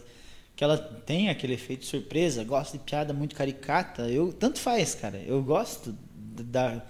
que 0.56 0.64
ela 0.64 0.78
tem 0.78 1.30
aquele 1.30 1.54
efeito 1.54 1.86
surpresa. 1.86 2.44
Gosto 2.44 2.74
de 2.74 2.80
piada 2.80 3.14
muito 3.14 3.36
caricata. 3.36 4.04
Eu 4.10 4.32
tanto 4.34 4.60
faz, 4.60 4.96
cara. 4.96 5.18
Eu 5.20 5.44
gosto 5.44 5.96
da 6.18 6.82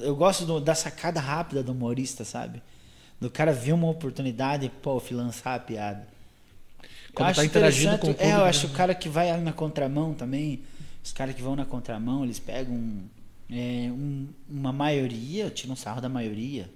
eu 0.00 0.14
gosto 0.16 0.46
do- 0.46 0.60
da 0.60 0.74
sacada 0.74 1.20
rápida 1.20 1.62
do 1.62 1.72
humorista, 1.72 2.24
sabe? 2.24 2.62
Do 3.20 3.28
cara 3.30 3.52
ver 3.52 3.72
uma 3.72 3.88
oportunidade 3.90 4.64
e, 4.66 4.68
pô, 4.70 5.02
lançar 5.10 5.54
a 5.54 5.58
piada. 5.58 6.06
Quando 7.14 7.28
eu 7.28 7.34
tá 7.34 7.40
acho 7.42 7.44
interagindo 7.50 7.94
interessante- 7.94 8.00
com 8.00 8.06
o 8.06 8.10
É, 8.10 8.14
público, 8.14 8.40
eu 8.40 8.44
acho 8.46 8.66
né? 8.68 8.72
o 8.72 8.76
cara 8.76 8.94
que 8.94 9.08
vai 9.08 9.38
na 9.40 9.52
contramão 9.52 10.14
também. 10.14 10.62
Os 11.04 11.12
caras 11.12 11.34
que 11.34 11.42
vão 11.42 11.54
na 11.56 11.66
contramão, 11.66 12.24
eles 12.24 12.38
pegam 12.38 13.00
é, 13.50 13.90
um- 13.92 14.28
uma 14.48 14.72
maioria, 14.72 15.50
tiram 15.50 15.74
um 15.74 15.76
sarro 15.76 16.00
da 16.00 16.08
maioria. 16.08 16.70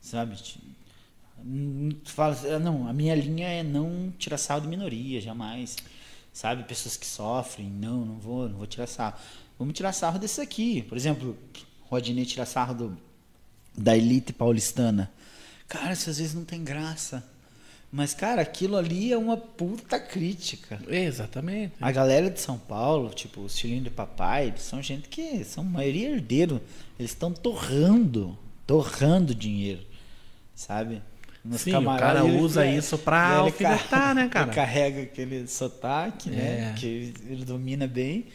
Sabe? 0.00 0.36
Hum, 1.44 1.90
tu 2.04 2.10
fala, 2.12 2.36
"Ah, 2.54 2.58
não, 2.58 2.88
a 2.88 2.92
minha 2.92 3.14
linha 3.14 3.48
é 3.48 3.62
não 3.62 4.12
tirar 4.18 4.38
sarro 4.38 4.62
de 4.62 4.68
minoria, 4.68 5.20
jamais. 5.20 5.76
Sabe? 6.32 6.64
Pessoas 6.64 6.96
que 6.96 7.06
sofrem, 7.06 7.68
não, 7.68 8.04
não 8.04 8.18
vou, 8.18 8.48
não 8.48 8.58
vou 8.58 8.66
tirar 8.66 8.86
sarro. 8.86 9.18
Vamos 9.58 9.74
tirar 9.74 9.92
sarro 9.92 10.18
desse 10.18 10.40
aqui. 10.40 10.82
Por 10.82 10.96
exemplo, 10.96 11.36
Rodinei 11.82 12.24
tira 12.24 12.46
sarro 12.46 12.74
do, 12.74 12.98
da 13.76 13.96
elite 13.96 14.32
paulistana. 14.32 15.10
Cara, 15.68 15.92
isso 15.92 16.10
às 16.10 16.18
vezes 16.18 16.34
não 16.34 16.44
tem 16.44 16.64
graça. 16.64 17.24
Mas, 17.94 18.14
cara, 18.14 18.40
aquilo 18.40 18.78
ali 18.78 19.12
é 19.12 19.18
uma 19.18 19.36
puta 19.36 20.00
crítica. 20.00 20.80
Exatamente. 20.88 21.74
A 21.78 21.92
galera 21.92 22.30
de 22.30 22.40
São 22.40 22.56
Paulo, 22.58 23.10
tipo, 23.10 23.42
os 23.42 23.58
filhinhos 23.58 23.84
de 23.84 23.90
papai, 23.90 24.54
são 24.56 24.82
gente 24.82 25.10
que 25.10 25.44
são 25.44 25.62
a 25.62 25.66
maioria 25.66 26.08
herdeiro. 26.08 26.58
Eles 26.98 27.10
estão 27.10 27.30
torrando, 27.30 28.38
torrando 28.66 29.34
dinheiro, 29.34 29.84
sabe? 30.54 31.02
Sim, 31.52 31.74
o 31.74 31.84
cara 31.96 32.24
ele- 32.24 32.36
usa 32.38 32.64
isso 32.64 32.96
pra 32.98 33.30
ele 33.30 33.38
alfinetar, 33.40 34.14
né, 34.14 34.28
cara? 34.32 34.46
Ele 34.46 34.54
carrega 34.54 35.02
aquele 35.02 35.46
sotaque, 35.48 36.30
né? 36.30 36.70
É. 36.70 36.78
Que 36.78 37.12
ele 37.28 37.44
domina 37.44 37.86
bem. 37.86 38.26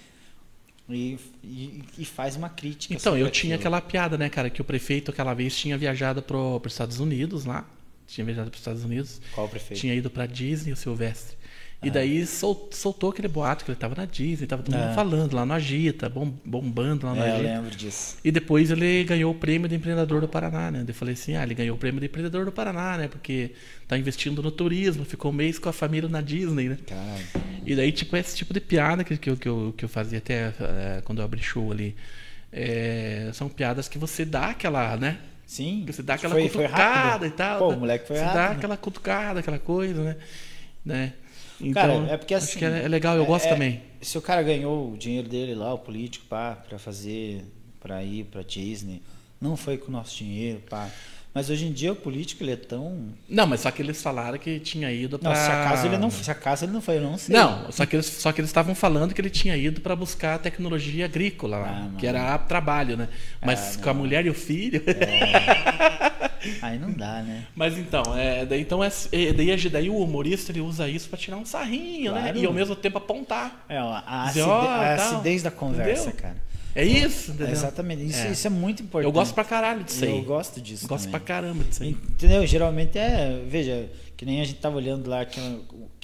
E, 0.89 1.17
e, 1.43 1.83
e 1.99 2.05
faz 2.05 2.35
uma 2.37 2.49
crítica. 2.49 2.93
Então, 2.93 3.17
eu 3.17 3.29
tinha 3.29 3.55
aquilo. 3.55 3.67
aquela 3.75 3.81
piada, 3.81 4.17
né, 4.17 4.29
cara, 4.29 4.49
que 4.49 4.61
o 4.61 4.65
prefeito 4.65 5.11
aquela 5.11 5.33
vez 5.33 5.55
tinha 5.55 5.77
viajado 5.77 6.21
para 6.21 6.37
os 6.37 6.71
Estados 6.71 6.99
Unidos 6.99 7.43
lá. 7.45 7.65
Tinha 8.07 8.23
viajado 8.23 8.49
para 8.49 8.55
os 8.55 8.61
Estados 8.61 8.83
Unidos. 8.85 9.21
Qual 9.35 9.47
o 9.47 9.49
prefeito? 9.49 9.79
Tinha 9.81 9.93
ido 9.93 10.09
pra 10.09 10.25
Disney, 10.25 10.71
o 10.71 10.77
Silvestre. 10.77 11.35
E 11.83 11.91
daí 11.91 12.25
sol- 12.25 12.69
soltou 12.73 13.11
aquele 13.11 13.27
boato 13.27 13.63
que 13.63 13.69
ele 13.69 13.77
tava 13.77 13.93
na 13.95 14.05
Disney, 14.05 14.47
tava 14.47 14.63
todo 14.63 14.73
mundo 14.75 14.89
Ah. 14.89 14.93
falando 14.95 15.35
lá 15.35 15.45
no 15.45 15.53
Agita, 15.53 16.09
bom- 16.09 16.33
bombando 16.43 17.05
lá 17.05 17.13
no 17.13 17.21
É, 17.21 17.29
eu 17.29 17.33
Agita. 17.35 17.53
lembro 17.53 17.75
disso. 17.75 18.17
E 18.23 18.31
depois 18.31 18.71
ele 18.71 19.03
ganhou 19.03 19.31
o 19.31 19.35
prêmio 19.35 19.69
de 19.69 19.75
empreendedor 19.75 20.19
do 20.21 20.27
Paraná, 20.27 20.71
né? 20.71 20.83
Eu 20.87 20.93
falei 20.95 21.13
assim, 21.13 21.35
ah, 21.35 21.43
ele 21.43 21.53
ganhou 21.53 21.75
o 21.75 21.79
prêmio 21.79 21.99
de 21.99 22.07
empreendedor 22.07 22.45
do 22.45 22.51
Paraná, 22.51 22.97
né? 22.97 23.07
Porque 23.07 23.51
tá 23.87 23.95
investindo 23.95 24.41
no 24.41 24.49
turismo, 24.49 25.05
ficou 25.05 25.31
um 25.31 25.35
mês 25.35 25.59
com 25.59 25.69
a 25.69 25.73
família 25.73 26.09
na 26.09 26.19
Disney, 26.19 26.67
né? 26.69 26.77
Caralho. 26.87 27.23
E 27.63 27.75
daí, 27.75 27.91
tipo, 27.91 28.17
esse 28.17 28.35
tipo 28.35 28.55
de 28.55 28.59
piada 28.59 29.03
que, 29.03 29.15
que, 29.15 29.29
eu, 29.29 29.37
que, 29.37 29.47
eu, 29.47 29.73
que 29.77 29.85
eu 29.85 29.89
fazia 29.89 30.17
até 30.17 30.53
eh, 30.59 31.01
quando 31.05 31.19
eu 31.19 31.25
abri 31.25 31.41
show 31.43 31.71
ali. 31.71 31.95
eh, 32.51 33.29
são 33.33 33.49
piadas 33.49 33.87
que 33.87 33.97
você 33.99 34.25
dá 34.25 34.47
aquela, 34.47 34.97
né? 34.97 35.17
Sim. 35.45 35.83
Que 35.85 35.93
você 35.93 36.01
dá 36.01 36.15
aquela 36.15 36.33
foi, 36.33 36.49
foi 36.49 36.63
cutucada 36.63 37.09
rápido. 37.11 37.25
e 37.27 37.31
tal. 37.31 37.59
Pô, 37.59 37.69
né? 37.71 37.75
o 37.77 37.79
moleque 37.81 38.07
foi 38.07 38.15
Você 38.17 38.23
dá 38.23 38.31
rápido. 38.33 38.57
aquela 38.57 38.77
cutucada, 38.77 39.39
aquela 39.41 39.59
coisa, 39.59 40.03
né? 40.03 40.15
né? 40.83 41.13
Cara, 41.73 41.93
Então, 41.95 42.13
é 42.13 42.17
porque 42.17 42.33
acho 42.35 42.45
assim. 42.45 42.59
que 42.59 42.65
é, 42.65 42.83
é 42.83 42.87
legal, 42.87 43.15
eu 43.15 43.23
é- 43.23 43.25
gosto 43.25 43.45
é- 43.45 43.49
também. 43.49 43.81
Se 44.01 44.17
o 44.17 44.21
cara 44.21 44.43
ganhou 44.43 44.91
o 44.93 44.97
dinheiro 44.97 45.27
dele 45.27 45.55
lá, 45.55 45.73
o 45.73 45.79
político, 45.79 46.25
pá, 46.29 46.55
pra 46.67 46.77
fazer, 46.77 47.43
pra 47.79 48.03
ir 48.03 48.25
pra 48.25 48.43
Disney, 48.43 49.01
não 49.41 49.57
foi 49.57 49.77
com 49.77 49.87
o 49.87 49.91
nosso 49.91 50.15
dinheiro, 50.17 50.61
pá. 50.69 50.87
Mas 51.33 51.51
hoje 51.51 51.65
em 51.67 51.71
dia 51.71 51.91
o 51.91 51.95
político 51.95 52.41
ele 52.43 52.53
é 52.53 52.55
tão. 52.55 53.09
Não, 53.29 53.45
mas 53.45 53.59
só 53.61 53.69
que 53.69 53.79
eles 53.79 54.01
falaram 54.01 54.39
que 54.39 54.59
tinha 54.59 54.91
ido 54.91 55.19
pra. 55.19 55.29
Não, 55.29 55.35
se 55.35 55.51
acaso 55.51 55.85
ele 55.87 55.97
não, 55.97 56.09
se 56.09 56.31
acaso 56.31 56.65
ele 56.65 56.71
não 56.71 56.81
foi, 56.81 56.97
eu 56.97 57.01
não 57.01 57.15
sei. 57.17 57.35
Não, 57.35 57.71
só 57.71 57.85
que 57.85 57.95
eles 57.95 58.05
só 58.07 58.31
que 58.31 58.41
eles 58.41 58.49
estavam 58.49 58.73
falando 58.73 59.13
que 59.13 59.21
ele 59.21 59.29
tinha 59.29 59.55
ido 59.55 59.79
para 59.81 59.95
buscar 59.95 60.39
tecnologia 60.39 61.05
agrícola 61.05 61.57
lá, 61.59 61.89
Ah, 61.93 61.99
que 61.99 62.07
era 62.07 62.35
trabalho, 62.39 62.97
né? 62.97 63.07
Mas 63.45 63.77
Ah, 63.77 63.83
com 63.83 63.89
a 63.89 63.93
mulher 63.93 64.25
e 64.25 64.29
o 64.31 64.33
filho. 64.33 64.81
Aí 66.61 66.77
não 66.79 66.91
dá, 66.91 67.21
né? 67.21 67.45
Mas 67.55 67.77
então, 67.77 68.03
é, 68.17 68.45
daí, 68.45 68.61
então 68.61 68.83
é, 68.83 68.89
é, 69.11 69.33
daí, 69.33 69.51
é- 69.51 69.69
daí 69.69 69.89
o 69.89 69.97
humorista 69.97 70.51
ele 70.51 70.61
usa 70.61 70.87
isso 70.89 71.09
para 71.09 71.17
tirar 71.17 71.37
um 71.37 71.45
sarrinho, 71.45 72.13
né? 72.13 72.21
Claro. 72.23 72.37
E 72.39 72.45
ao 72.45 72.53
mesmo 72.53 72.75
tempo 72.75 72.97
apontar. 72.97 73.65
É, 73.69 73.81
ó, 73.81 74.01
a, 74.05 74.25
Dizer, 74.27 74.41
acide- 74.41 74.49
ó, 74.49 74.61
a 74.61 74.95
tal, 74.97 75.13
acidez 75.15 75.43
da 75.43 75.51
conversa, 75.51 76.09
entendeu? 76.09 76.21
cara. 76.21 76.47
É 76.75 76.85
isso, 76.85 77.31
entendeu? 77.31 77.53
Exatamente. 77.53 78.05
Isso 78.05 78.19
É. 78.27 78.31
isso 78.31 78.45
é 78.45 78.49
muito 78.51 78.83
importante. 78.83 79.07
Eu 79.07 79.11
gosto 79.11 79.33
pra 79.33 79.43
caralho 79.43 79.83
disso 79.83 80.03
aí. 80.05 80.11
Eu 80.11 80.23
gosto 80.23 80.61
disso. 80.61 80.87
Gosto 80.87 81.09
pra 81.09 81.19
também. 81.19 81.27
caramba 81.27 81.63
disso 81.63 81.81
aí. 81.81 81.89
Entendeu? 81.89 82.45
Geralmente 82.45 82.99
é. 82.99 83.43
Veja, 83.47 83.89
que 84.15 84.23
nem 84.25 84.41
a 84.41 84.45
gente 84.45 84.59
tava 84.59 84.75
olhando 84.77 85.09
lá 85.09 85.21
aquela, 85.21 85.59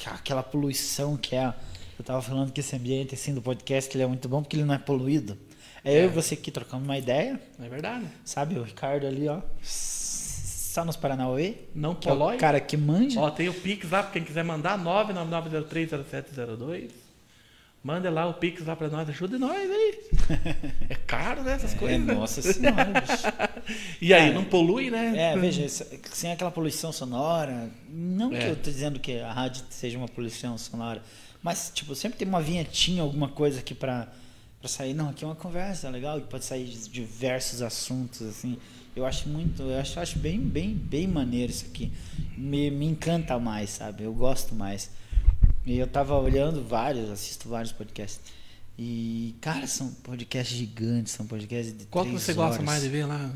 aquela 0.07 0.41
poluição 0.41 1.15
que 1.15 1.36
é. 1.36 1.53
Eu 1.99 2.03
tava 2.03 2.23
falando 2.23 2.51
que 2.51 2.59
esse 2.59 2.75
ambiente 2.75 3.13
assim 3.13 3.36
do 3.36 3.41
podcast 3.41 3.95
ele 3.95 4.03
é 4.03 4.07
muito 4.07 4.27
bom 4.27 4.41
porque 4.41 4.55
ele 4.55 4.63
não 4.65 4.73
é 4.73 4.79
poluído. 4.79 5.38
É, 5.86 5.99
eu 5.99 6.05
e 6.05 6.07
você 6.07 6.34
aqui 6.34 6.49
trocando 6.49 6.84
uma 6.86 6.97
ideia, 6.97 7.39
É 7.63 7.69
verdade. 7.69 8.05
sabe? 8.25 8.57
O 8.57 8.63
Ricardo 8.63 9.05
ali, 9.05 9.27
ó. 9.27 9.41
Só 10.74 10.84
nos 10.84 10.95
Paranauê. 10.95 11.53
Não 11.76 11.93
Que 11.93 12.09
é 12.09 12.11
o 12.11 12.38
cara 12.39 12.59
que 12.59 12.76
manja. 12.76 13.19
Ó, 13.19 13.30
tem 13.30 13.47
o 13.47 13.53
Pix 13.53 13.91
lá, 13.91 14.01
quem 14.01 14.24
quiser 14.24 14.43
mandar, 14.43 14.76
999030702. 14.80 16.89
Manda 17.84 18.09
lá 18.09 18.26
o 18.26 18.34
Pix 18.34 18.65
lá 18.65 18.76
pra 18.76 18.88
nós, 18.88 19.07
ajude 19.07 19.38
nós 19.38 19.55
aí. 19.69 19.99
É 20.89 20.95
caro, 20.95 21.43
né, 21.43 21.53
essas 21.53 21.76
É, 21.76 21.78
coisas. 21.78 22.03
nossa 22.07 22.41
senhora, 22.41 22.86
bicho. 22.86 23.24
E 24.01 24.11
aí, 24.15 24.21
Cara, 24.30 24.34
não 24.34 24.45
polui, 24.45 24.89
né? 24.89 25.13
É, 25.15 25.38
veja, 25.38 25.67
sem 26.11 26.32
aquela 26.32 26.49
poluição 26.49 26.91
sonora, 26.91 27.69
não 27.88 28.32
que 28.32 28.38
É. 28.38 28.49
eu 28.49 28.55
tô 28.55 28.71
dizendo 28.71 28.99
que 28.99 29.19
a 29.19 29.32
rádio 29.32 29.63
seja 29.69 29.95
uma 29.99 30.07
poluição 30.07 30.57
sonora, 30.57 31.03
mas 31.43 31.71
tipo, 31.71 31.93
sempre 31.93 32.17
tem 32.17 32.28
uma 32.28 32.41
vinhetinha, 32.41 33.03
alguma 33.03 33.28
coisa 33.30 33.59
aqui 33.59 33.76
pra, 33.76 34.07
pra 34.64 34.70
sair. 34.70 34.93
Não, 34.93 35.09
aqui 35.09 35.26
é 35.26 35.28
uma 35.28 35.36
conversa 35.36 35.89
legal, 35.89 36.22
que 36.22 36.28
pode 36.28 36.45
sair 36.45 36.64
de 36.64 36.89
diversos 36.89 37.61
assuntos, 37.61 38.22
assim. 38.22 38.57
Eu 38.95 39.05
acho 39.05 39.28
muito, 39.28 39.61
eu 39.61 39.78
acho, 39.78 39.99
acho 39.99 40.18
bem, 40.18 40.39
bem, 40.39 40.74
bem 40.74 41.05
maneiro 41.05 41.51
isso 41.51 41.66
aqui. 41.66 41.91
Me, 42.38 42.72
me 42.72 42.86
encanta 42.86 43.38
mais, 43.38 43.72
sabe? 43.72 44.03
Eu 44.03 44.14
gosto 44.14 44.55
mais. 44.55 44.89
E 45.66 45.78
eu 45.78 45.88
tava 45.88 46.18
olhando 46.18 46.64
vários, 46.64 47.09
assisto 47.09 47.49
vários 47.49 47.74
podcasts. 47.74 48.22
E, 48.80 49.36
cara, 49.41 49.68
são 49.68 49.91
podcasts 49.91 50.55
gigantes, 50.55 51.11
são 51.11 51.28
podcasts 51.28 51.78
de 51.78 51.86
Qual 51.86 52.05
que 52.05 52.11
você 52.11 52.34
gosta 52.34 52.55
horas. 52.55 52.66
mais 52.66 52.84
de 52.84 52.89
ver 52.89 53.05
lá? 53.05 53.32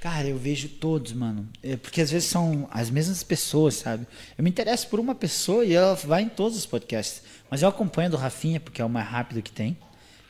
Cara, 0.00 0.28
eu 0.28 0.36
vejo 0.36 0.68
todos, 0.68 1.12
mano. 1.14 1.48
É, 1.62 1.76
porque 1.76 2.02
às 2.02 2.10
vezes 2.10 2.28
são 2.28 2.68
as 2.70 2.90
mesmas 2.90 3.22
pessoas, 3.22 3.74
sabe? 3.74 4.06
Eu 4.36 4.44
me 4.44 4.50
interesso 4.50 4.86
por 4.88 5.00
uma 5.00 5.14
pessoa 5.14 5.64
e 5.64 5.72
ela 5.72 5.94
vai 5.94 6.22
em 6.22 6.28
todos 6.28 6.58
os 6.58 6.66
podcasts. 6.66 7.22
Mas 7.50 7.62
eu 7.62 7.68
acompanho 7.68 8.10
do 8.10 8.16
Rafinha, 8.16 8.60
porque 8.60 8.82
é 8.82 8.84
o 8.84 8.88
mais 8.88 9.08
rápido 9.08 9.42
que 9.42 9.50
tem. 9.50 9.76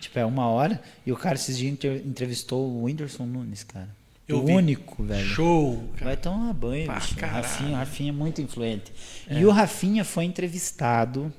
Tipo, 0.01 0.19
é 0.19 0.25
uma 0.25 0.47
hora. 0.49 0.81
E 1.07 1.11
o 1.13 1.17
cara 1.17 1.35
esses 1.35 1.57
dias 1.59 1.73
entre- 1.73 2.03
entrevistou 2.07 2.65
o 2.69 2.85
Whindersson 2.85 3.27
Nunes, 3.27 3.65
cara. 3.65 3.89
Eu 4.29 4.39
o 4.43 4.47
vi. 4.47 4.53
único, 4.53 5.03
velho. 5.03 5.27
Show, 5.27 5.83
cara. 5.95 6.05
Vai 6.05 6.17
tomar 6.17 6.53
banho, 6.53 6.85
Pra 6.87 6.97
bicho. 6.97 7.17
Caralho. 7.17 7.43
Rafinha, 7.43 7.71
o 7.71 7.75
Rafinha 7.77 8.09
é 8.11 8.13
muito 8.13 8.41
influente. 8.43 8.93
É. 9.29 9.41
E 9.41 9.47
o 9.47 9.51
Rafinha 9.51 10.05
foi 10.05 10.25
entrevistado 10.25 11.33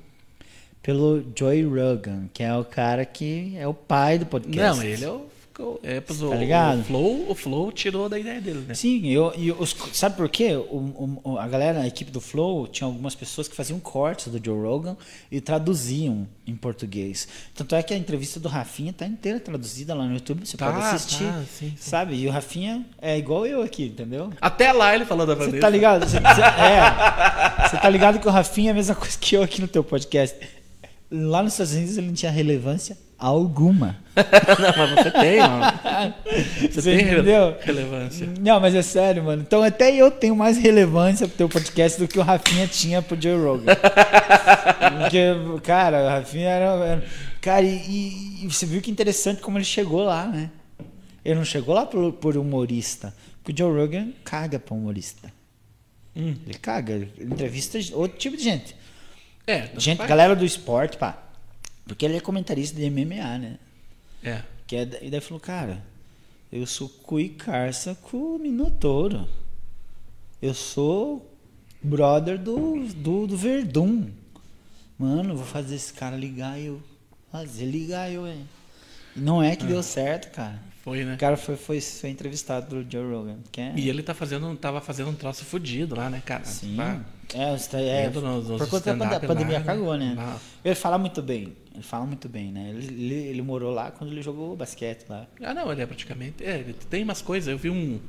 pelo 0.82 1.24
Joey 1.36 1.62
Rogan, 1.64 2.24
que 2.34 2.42
é 2.42 2.54
o 2.54 2.64
cara 2.64 3.04
que 3.04 3.54
é 3.56 3.66
o 3.66 3.74
pai 3.74 4.18
do 4.18 4.26
podcast. 4.26 4.78
Não, 4.78 4.82
ele 4.82 5.04
é 5.04 5.08
o. 5.10 5.26
É, 5.82 6.00
pois 6.00 6.22
o, 6.22 6.28
Tá 6.30 6.36
ligado? 6.36 6.80
o 6.80 6.84
Flow, 6.84 7.30
o 7.30 7.34
Flow 7.34 7.72
tirou 7.72 8.08
da 8.08 8.18
ideia 8.18 8.40
dele, 8.40 8.64
né? 8.68 8.74
Sim, 8.74 9.06
eu, 9.08 9.32
e 9.36 9.50
os, 9.52 9.74
sabe 9.92 10.16
por 10.16 10.28
quê? 10.28 10.54
O, 10.56 11.20
o- 11.24 11.38
a 11.38 11.46
galera, 11.48 11.80
a 11.80 11.86
equipe 11.86 12.10
do 12.10 12.20
Flow, 12.20 12.66
tinha 12.66 12.86
algumas 12.86 13.14
pessoas 13.14 13.48
que 13.48 13.54
faziam 13.56 13.78
cortes 13.80 14.28
do 14.28 14.40
Joe 14.44 14.58
Rogan 14.60 14.96
e 15.30 15.40
traduziam 15.40 16.26
em 16.46 16.54
português. 16.56 17.28
Tanto 17.54 17.74
é 17.74 17.82
que 17.82 17.94
a 17.94 17.96
entrevista 17.96 18.38
do 18.40 18.48
Rafinha 18.48 18.92
tá 18.92 19.06
inteira 19.06 19.38
traduzida 19.40 19.94
lá 19.94 20.04
no 20.04 20.14
YouTube, 20.14 20.46
você 20.46 20.56
Tá, 20.56 20.72
pode 20.72 20.84
assistir. 20.86 21.24
tá, 21.24 21.42
sim, 21.58 21.70
sim. 21.70 21.74
Sabe? 21.78 22.14
E 22.16 22.26
o 22.26 22.30
Rafinha 22.30 22.84
é 23.00 23.16
igual 23.18 23.46
eu 23.46 23.62
aqui, 23.62 23.84
entendeu? 23.86 24.32
Até 24.40 24.72
lá 24.72 24.94
ele 24.94 25.04
falou 25.04 25.26
da 25.26 25.34
Você 25.34 25.46
Vanessa. 25.46 25.60
tá 25.60 25.68
ligado? 25.68 26.06
Você, 26.08 26.18
você- 26.20 26.40
é. 26.42 27.68
Você 27.68 27.76
tá 27.78 27.88
ligado 27.88 28.18
que 28.18 28.26
o 28.26 28.30
Rafinha 28.30 28.70
é 28.70 28.72
a 28.72 28.74
mesma 28.74 28.94
coisa 28.94 29.16
que 29.18 29.36
eu 29.36 29.42
aqui 29.42 29.60
no 29.60 29.68
teu 29.68 29.84
podcast. 29.84 30.36
Lá 31.10 31.42
nos 31.42 31.52
Estados 31.54 31.72
Unidos 31.74 31.98
ele 31.98 32.06
não 32.08 32.14
tinha 32.14 32.30
relevância 32.30 32.96
alguma. 33.20 33.96
Não, 34.16 34.76
mas 34.76 34.90
você 35.04 35.10
tem, 35.12 35.38
mano. 35.38 36.14
Você, 36.60 36.68
Você 36.70 36.96
tem 36.96 37.06
entendeu? 37.06 37.56
relevância. 37.60 38.28
Não, 38.40 38.58
mas 38.60 38.74
é 38.74 38.82
sério, 38.82 39.22
mano. 39.24 39.42
Então 39.42 39.62
até 39.62 39.94
eu 39.94 40.10
tenho 40.10 40.34
mais 40.34 40.58
relevância 40.58 41.28
pro 41.28 41.36
teu 41.36 41.48
podcast 41.48 41.98
do 41.98 42.08
que 42.08 42.18
o 42.18 42.22
Rafinha 42.22 42.66
tinha 42.66 43.00
pro 43.00 43.20
Joe 43.20 43.36
Rogan. 43.40 43.72
Porque, 45.00 45.60
cara, 45.62 46.04
o 46.04 46.08
Rafinha 46.08 46.48
era. 46.48 46.64
era- 46.84 47.04
cara, 47.40 47.62
e, 47.64 48.42
e- 48.44 48.48
você 48.48 48.66
viu 48.66 48.80
que 48.80 48.90
interessante 48.90 49.40
como 49.40 49.58
ele 49.58 49.64
chegou 49.64 50.02
lá, 50.04 50.26
né? 50.26 50.50
Ele 51.24 51.34
não 51.36 51.44
chegou 51.44 51.74
lá 51.74 51.86
por, 51.86 52.12
por 52.14 52.36
humorista. 52.36 53.14
Porque 53.42 53.62
o 53.62 53.66
Joe 53.66 53.78
Rogan 53.80 54.08
caga 54.24 54.58
pra 54.58 54.74
humorista. 54.74 55.32
Hum. 56.16 56.34
Ele 56.46 56.58
caga, 56.58 56.94
ele 56.94 57.12
entrevista 57.20 57.78
outro 57.94 58.18
tipo 58.18 58.36
de 58.36 58.42
gente. 58.42 58.76
É, 59.46 59.68
Gente, 59.78 59.98
faz. 59.98 60.08
galera 60.08 60.34
do 60.36 60.44
esporte, 60.44 60.96
pá. 60.96 61.16
Porque 61.90 62.04
ele 62.04 62.16
é 62.16 62.20
comentarista 62.20 62.76
de 62.76 62.88
MMA, 62.88 63.38
né? 63.38 63.58
É. 64.22 64.42
Que 64.64 64.76
é, 64.76 64.82
e 65.02 65.10
daí 65.10 65.20
falou, 65.20 65.40
cara, 65.40 65.82
eu 66.52 66.64
sou 66.64 66.88
cuicarça 66.88 67.96
com 67.96 68.36
o 68.36 68.38
Minotouro. 68.38 69.28
Eu 70.40 70.54
sou 70.54 71.28
brother 71.82 72.38
do, 72.38 72.86
do, 72.94 73.26
do 73.26 73.36
Verdun. 73.36 74.08
Mano, 74.96 75.36
vou 75.36 75.44
fazer 75.44 75.74
esse 75.74 75.92
cara 75.92 76.16
ligar 76.16 76.60
eu. 76.60 76.80
Fazer 77.32 77.64
ligar 77.64 78.08
eu, 78.08 78.24
hein? 78.24 78.48
Não 79.16 79.42
é 79.42 79.56
que 79.56 79.64
deu 79.66 79.82
certo, 79.82 80.32
cara. 80.32 80.62
Foi, 80.84 81.04
né? 81.04 81.14
O 81.14 81.18
cara 81.18 81.36
foi, 81.36 81.56
foi, 81.56 81.80
foi 81.80 82.10
entrevistado 82.10 82.66
pelo 82.68 82.88
Joe 82.88 83.12
Rogan. 83.12 83.38
É, 83.56 83.72
E 83.74 83.88
ele 83.88 84.04
tá 84.04 84.14
fazendo, 84.14 84.54
tava 84.54 84.80
fazendo 84.80 85.10
um 85.10 85.14
troço 85.14 85.44
fudido 85.44 85.96
lá, 85.96 86.08
né, 86.08 86.22
cara? 86.24 86.44
Sim. 86.44 86.76
Pá. 86.76 87.00
É, 87.34 88.04
é, 88.04 88.10
nos 88.10 88.46
por 88.46 88.68
conta 88.68 88.94
da 88.94 89.18
pandemia 89.18 89.58
lá, 89.58 89.64
cagou, 89.64 89.96
né? 89.96 90.14
lá. 90.16 90.38
Ele 90.64 90.74
fala 90.76 90.96
muito 90.96 91.20
bem. 91.20 91.52
Ele 91.72 91.82
fala 91.82 92.04
muito 92.04 92.28
bem, 92.28 92.50
né? 92.50 92.70
Ele, 92.70 92.86
ele, 92.86 93.14
ele 93.14 93.42
morou 93.42 93.72
lá 93.72 93.90
quando 93.90 94.10
ele 94.12 94.22
jogou 94.22 94.56
basquete 94.56 95.04
lá. 95.08 95.26
Ah, 95.42 95.54
não, 95.54 95.70
ele 95.70 95.82
é 95.82 95.86
praticamente. 95.86 96.44
É, 96.44 96.58
ele 96.58 96.74
tem 96.88 97.02
umas 97.04 97.22
coisas. 97.22 97.48
Eu 97.48 97.56
vi 97.58 97.70
um. 97.70 98.00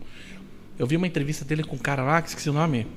Eu 0.80 0.88
vi 0.88 0.98
uma 0.98 1.06
entrevista 1.08 1.46
dele 1.46 1.64
com 1.64 1.76
um 1.76 1.80
cara 1.80 2.02
lá, 2.04 2.22
que 2.22 2.30
esqueci 2.30 2.50
o 2.50 2.54
nome. 2.54 2.88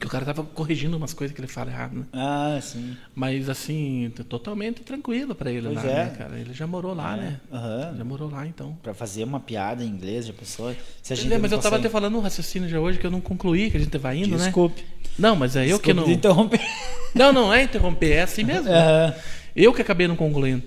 Que 0.00 0.06
o 0.06 0.10
cara 0.10 0.24
tava 0.24 0.42
corrigindo 0.42 0.96
umas 0.96 1.12
coisas 1.14 1.32
que 1.32 1.40
ele 1.40 1.46
fala 1.46 1.70
errado, 1.70 1.94
né? 1.94 2.06
Ah, 2.12 2.58
sim. 2.60 2.96
Mas 3.14 3.48
assim, 3.48 4.10
totalmente 4.28 4.82
tranquilo 4.82 5.32
pra 5.32 5.52
ele 5.52 5.62
Pois 5.68 5.76
lá, 5.76 5.84
é. 5.90 5.94
né, 6.06 6.14
cara? 6.18 6.38
Ele 6.40 6.52
já 6.52 6.66
morou 6.66 6.92
lá, 6.92 7.16
É. 7.16 7.20
né? 7.20 7.40
Aham. 7.52 7.94
Já 7.98 8.04
morou 8.04 8.28
lá, 8.28 8.44
então. 8.44 8.76
Pra 8.82 8.94
fazer 8.94 9.22
uma 9.22 9.38
piada 9.38 9.84
em 9.84 9.86
inglês 9.86 10.26
de 10.26 10.32
pessoa. 10.32 10.74
Se 11.00 11.12
a 11.12 11.16
gente 11.16 11.32
É, 11.32 11.38
mas 11.38 11.52
eu 11.52 11.58
tava 11.58 11.76
consegue- 11.76 11.86
até 11.86 11.92
falando 11.92 12.16
um 12.18 12.20
raciocínio 12.20 12.68
já 12.68 12.80
hoje 12.80 12.98
que 12.98 13.06
eu 13.06 13.12
não 13.12 13.20
concluí, 13.20 13.70
que 13.70 13.76
a 13.76 13.80
gente 13.80 13.96
vai 13.96 14.16
indo, 14.18 14.36
Desculpe. 14.36 14.80
né? 14.82 14.88
Não, 15.18 15.36
mas 15.36 15.54
é 15.54 15.60
eu 15.70 15.78
que 15.78 15.92
Desculpe 15.92 15.94
não. 15.94 16.04
de 16.04 16.12
interromper. 16.14 16.60
Não, 17.14 17.32
não 17.32 17.52
é 17.54 17.62
interromper, 17.62 18.10
é 18.12 18.22
assim 18.22 18.42
mesmo. 18.42 18.70
Aham. 18.70 19.14
Eu 19.54 19.72
que 19.72 19.82
acabei 19.82 20.06
não 20.08 20.16
concluindo. 20.16 20.62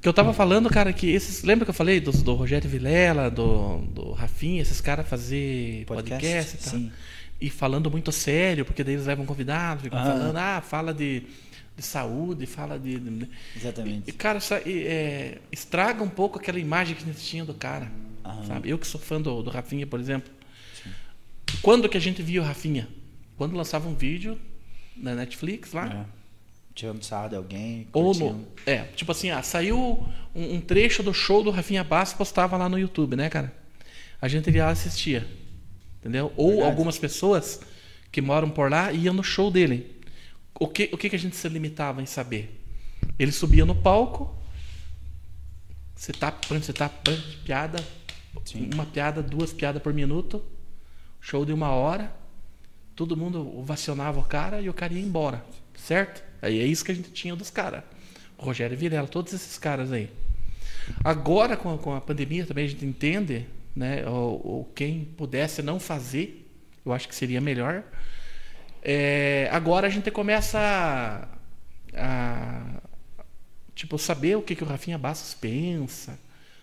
Que 0.00 0.08
eu 0.08 0.12
tava 0.12 0.34
falando, 0.34 0.68
cara, 0.68 0.92
que 0.92 1.08
esses. 1.10 1.42
Lembra 1.44 1.64
que 1.64 1.70
eu 1.70 1.74
falei 1.74 1.98
do, 2.00 2.12
do 2.12 2.34
Rogério 2.34 2.68
Vilela, 2.68 3.30
do, 3.30 3.78
do 3.78 4.12
Rafinha, 4.12 4.60
esses 4.60 4.80
caras 4.80 5.08
fazer 5.08 5.84
podcast, 5.86 6.22
Podcast? 6.22 6.56
e 6.56 6.70
tal? 6.70 6.78
Sim. 6.80 6.92
e 7.40 7.48
falando 7.50 7.90
muito 7.90 8.12
sério, 8.12 8.64
porque 8.64 8.84
daí 8.84 8.94
eles 8.94 9.06
levam 9.06 9.24
convidados, 9.24 9.82
ficam 9.84 9.98
Ah. 9.98 10.04
falando, 10.04 10.36
ah, 10.36 10.60
fala 10.60 10.92
de, 10.92 11.22
de 11.74 11.82
saúde, 11.82 12.44
fala 12.44 12.78
de. 12.78 12.98
de- 12.98 13.28
Exatamente. 13.56 14.10
E, 14.10 14.12
cara, 14.12 14.38
isso 14.38 14.52
é, 14.54 15.38
estraga 15.50 16.02
um 16.04 16.08
pouco 16.08 16.38
aquela 16.38 16.58
imagem 16.58 16.94
que 16.94 17.02
a 17.02 17.06
gente 17.06 17.20
tinha 17.24 17.44
do 17.44 17.54
cara. 17.54 17.90
Aham. 18.22 18.44
Sabe? 18.46 18.68
Eu 18.68 18.78
que 18.78 18.86
sou 18.86 19.00
fã 19.00 19.18
do, 19.20 19.42
do 19.42 19.48
Rafinha, 19.50 19.86
por 19.86 19.98
exemplo. 19.98 20.30
Quando 21.62 21.88
que 21.88 21.96
a 21.96 22.00
gente 22.00 22.22
via 22.22 22.42
o 22.42 22.44
Rafinha? 22.44 22.88
Quando 23.36 23.56
lançava 23.56 23.88
um 23.88 23.94
vídeo 23.94 24.38
na 24.96 25.14
Netflix 25.14 25.72
lá. 25.72 25.86
É. 26.10 26.23
Tirando 26.74 27.02
sarro 27.04 27.28
de 27.28 27.36
alguém. 27.36 27.86
Ou 27.92 28.12
no. 28.14 28.48
É, 28.66 28.78
tipo 28.96 29.12
assim, 29.12 29.30
ah, 29.30 29.42
saiu 29.42 29.78
um, 30.34 30.54
um 30.54 30.60
trecho 30.60 31.02
do 31.02 31.14
show 31.14 31.42
do 31.42 31.50
Rafinha 31.50 31.84
Bass 31.84 32.12
postava 32.12 32.56
lá 32.56 32.68
no 32.68 32.78
YouTube, 32.78 33.14
né, 33.14 33.28
cara? 33.28 33.54
A 34.20 34.26
gente 34.26 34.50
ia 34.50 34.64
lá 34.64 34.70
assistia. 34.72 35.26
Entendeu? 36.00 36.32
Ou 36.36 36.48
Verdade. 36.48 36.70
algumas 36.70 36.98
pessoas 36.98 37.60
que 38.10 38.20
moram 38.20 38.50
por 38.50 38.70
lá 38.70 38.92
iam 38.92 39.14
no 39.14 39.22
show 39.22 39.50
dele. 39.50 39.94
O 40.58 40.68
que, 40.68 40.90
o 40.92 40.98
que, 40.98 41.10
que 41.10 41.16
a 41.16 41.18
gente 41.18 41.36
se 41.36 41.48
limitava 41.48 42.02
em 42.02 42.06
saber? 42.06 42.60
Ele 43.18 43.30
subia 43.30 43.64
no 43.64 43.74
palco, 43.74 44.36
você 45.94 46.12
tá, 46.12 46.36
você 46.48 46.72
tá 46.72 46.90
piada, 47.44 47.78
Sim. 48.44 48.70
uma 48.72 48.84
piada, 48.84 49.22
duas 49.22 49.52
piadas 49.52 49.80
por 49.80 49.92
minuto, 49.92 50.44
show 51.20 51.44
de 51.44 51.52
uma 51.52 51.70
hora, 51.70 52.14
todo 52.96 53.16
mundo 53.16 53.56
ovacionava 53.56 54.18
o 54.18 54.24
cara 54.24 54.60
e 54.60 54.68
o 54.68 54.74
cara 54.74 54.92
ia 54.92 55.00
embora, 55.00 55.44
certo? 55.74 56.23
Aí 56.44 56.60
é 56.60 56.66
isso 56.66 56.84
que 56.84 56.92
a 56.92 56.94
gente 56.94 57.10
tinha 57.10 57.34
dos 57.34 57.50
caras. 57.50 57.82
Rogério 58.36 58.76
Virela, 58.76 59.08
todos 59.08 59.32
esses 59.32 59.58
caras 59.58 59.90
aí. 59.92 60.10
Agora, 61.02 61.56
com 61.56 61.72
a, 61.74 61.78
com 61.78 61.94
a 61.94 62.00
pandemia, 62.00 62.44
também 62.44 62.66
a 62.66 62.68
gente 62.68 62.84
entende, 62.84 63.46
né? 63.74 64.06
Ou, 64.06 64.40
ou 64.46 64.64
quem 64.74 65.04
pudesse 65.16 65.62
não 65.62 65.80
fazer, 65.80 66.46
eu 66.84 66.92
acho 66.92 67.08
que 67.08 67.14
seria 67.14 67.40
melhor. 67.40 67.82
É, 68.82 69.48
agora 69.50 69.86
a 69.86 69.90
gente 69.90 70.10
começa 70.10 70.58
a, 70.58 71.28
a, 71.96 72.80
tipo 73.74 73.98
saber 73.98 74.36
o 74.36 74.42
que, 74.42 74.54
que 74.54 74.62
o 74.62 74.66
Rafinha 74.66 74.98
Bastos 74.98 75.32
pensa 75.32 76.18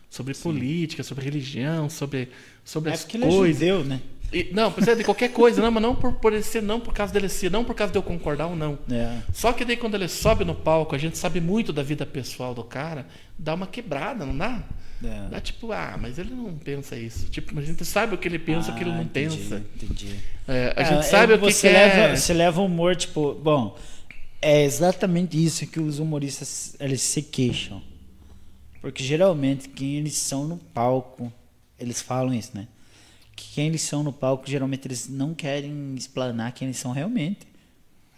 sobre 0.10 0.36
política, 0.36 1.02
sobre 1.04 1.26
religião, 1.26 1.90
sobre 1.90 2.30
sobre 2.64 2.92
É 2.92 2.94
as 2.94 3.04
porque 3.04 3.18
ele 3.18 3.26
é 3.26 3.32
coisas. 3.32 3.58
judeu, 3.60 3.84
né? 3.84 4.02
E- 4.34 4.50
não, 4.54 4.72
precisa 4.72 4.96
de 4.96 5.04
qualquer 5.04 5.30
coisa, 5.32 5.62
não, 5.62 5.70
mas 5.72 5.84
não 5.84 5.94
por, 5.96 6.42
ser, 6.42 6.62
não 6.62 6.80
por 6.80 6.94
causa 6.94 7.12
dele 7.14 7.28
ser, 7.28 7.52
não 7.52 7.64
por 7.66 7.76
causa 7.76 7.92
de 7.92 7.98
eu 8.00 8.04
concordar 8.04 8.48
ou 8.48 8.56
não. 8.56 8.80
É. 8.90 9.18
Só 9.34 9.52
que 9.52 9.66
daí 9.66 9.76
quando 9.76 9.96
ele 9.96 10.08
sobe 10.08 10.46
no 10.46 10.56
palco, 10.56 10.96
a 10.96 10.98
gente 10.98 11.18
sabe 11.18 11.42
muito 11.42 11.74
da 11.74 11.84
vida 11.84 12.06
pessoal 12.06 12.54
do 12.54 12.64
cara, 12.64 13.06
dá 13.38 13.54
uma 13.54 13.68
quebrada, 13.68 14.26
não 14.26 14.38
dá? 14.38 14.64
É. 15.04 15.30
Dá 15.30 15.42
tipo, 15.42 15.72
ah, 15.72 15.98
mas 16.00 16.18
ele 16.20 16.34
não 16.34 16.54
pensa 16.58 16.96
isso. 16.96 17.28
Tipo, 17.30 17.58
a 17.58 17.62
gente 17.62 17.84
sabe 17.84 18.14
o 18.16 18.18
que 18.18 18.28
ele 18.28 18.38
pensa, 18.40 18.72
o 18.72 18.76
que 18.76 18.84
ele 18.84 18.92
Ah, 18.92 18.96
não 18.96 19.04
entendi, 19.04 19.36
pensa. 19.38 19.64
Entendi. 19.76 20.16
É, 20.48 20.74
a 20.78 20.82
É, 20.82 20.86
gente 20.86 21.06
sabe 21.08 21.34
é, 21.34 21.36
o 21.36 21.40
que, 21.40 21.52
você 21.52 21.68
que 21.68 21.74
leva, 21.74 21.96
é. 22.02 22.16
Você 22.16 22.34
leva 22.34 22.62
o 22.62 22.66
humor, 22.66 22.96
tipo, 22.96 23.34
bom, 23.34 23.78
é 24.42 24.64
exatamente 24.64 25.44
isso 25.44 25.66
que 25.68 25.80
os 25.80 26.00
humoristas 26.00 26.76
eles 26.80 27.02
se 27.02 27.22
queixam. 27.22 27.82
Porque 28.80 29.04
geralmente 29.04 29.70
quem 29.70 29.96
eles 29.98 30.16
são 30.16 30.48
no 30.48 30.58
palco, 30.58 31.32
eles 31.80 32.02
falam 32.02 32.34
isso, 32.34 32.52
né? 32.54 32.68
Que 33.42 33.56
quem 33.56 33.68
eles 33.68 33.82
são 33.82 34.04
no 34.04 34.14
palco, 34.14 34.44
geralmente 34.50 34.88
eles 34.88 35.10
não 35.10 35.34
querem 35.34 35.96
explanar 35.96 36.52
quem 36.52 36.68
eles 36.68 36.78
são 36.78 36.92
realmente. 36.92 37.40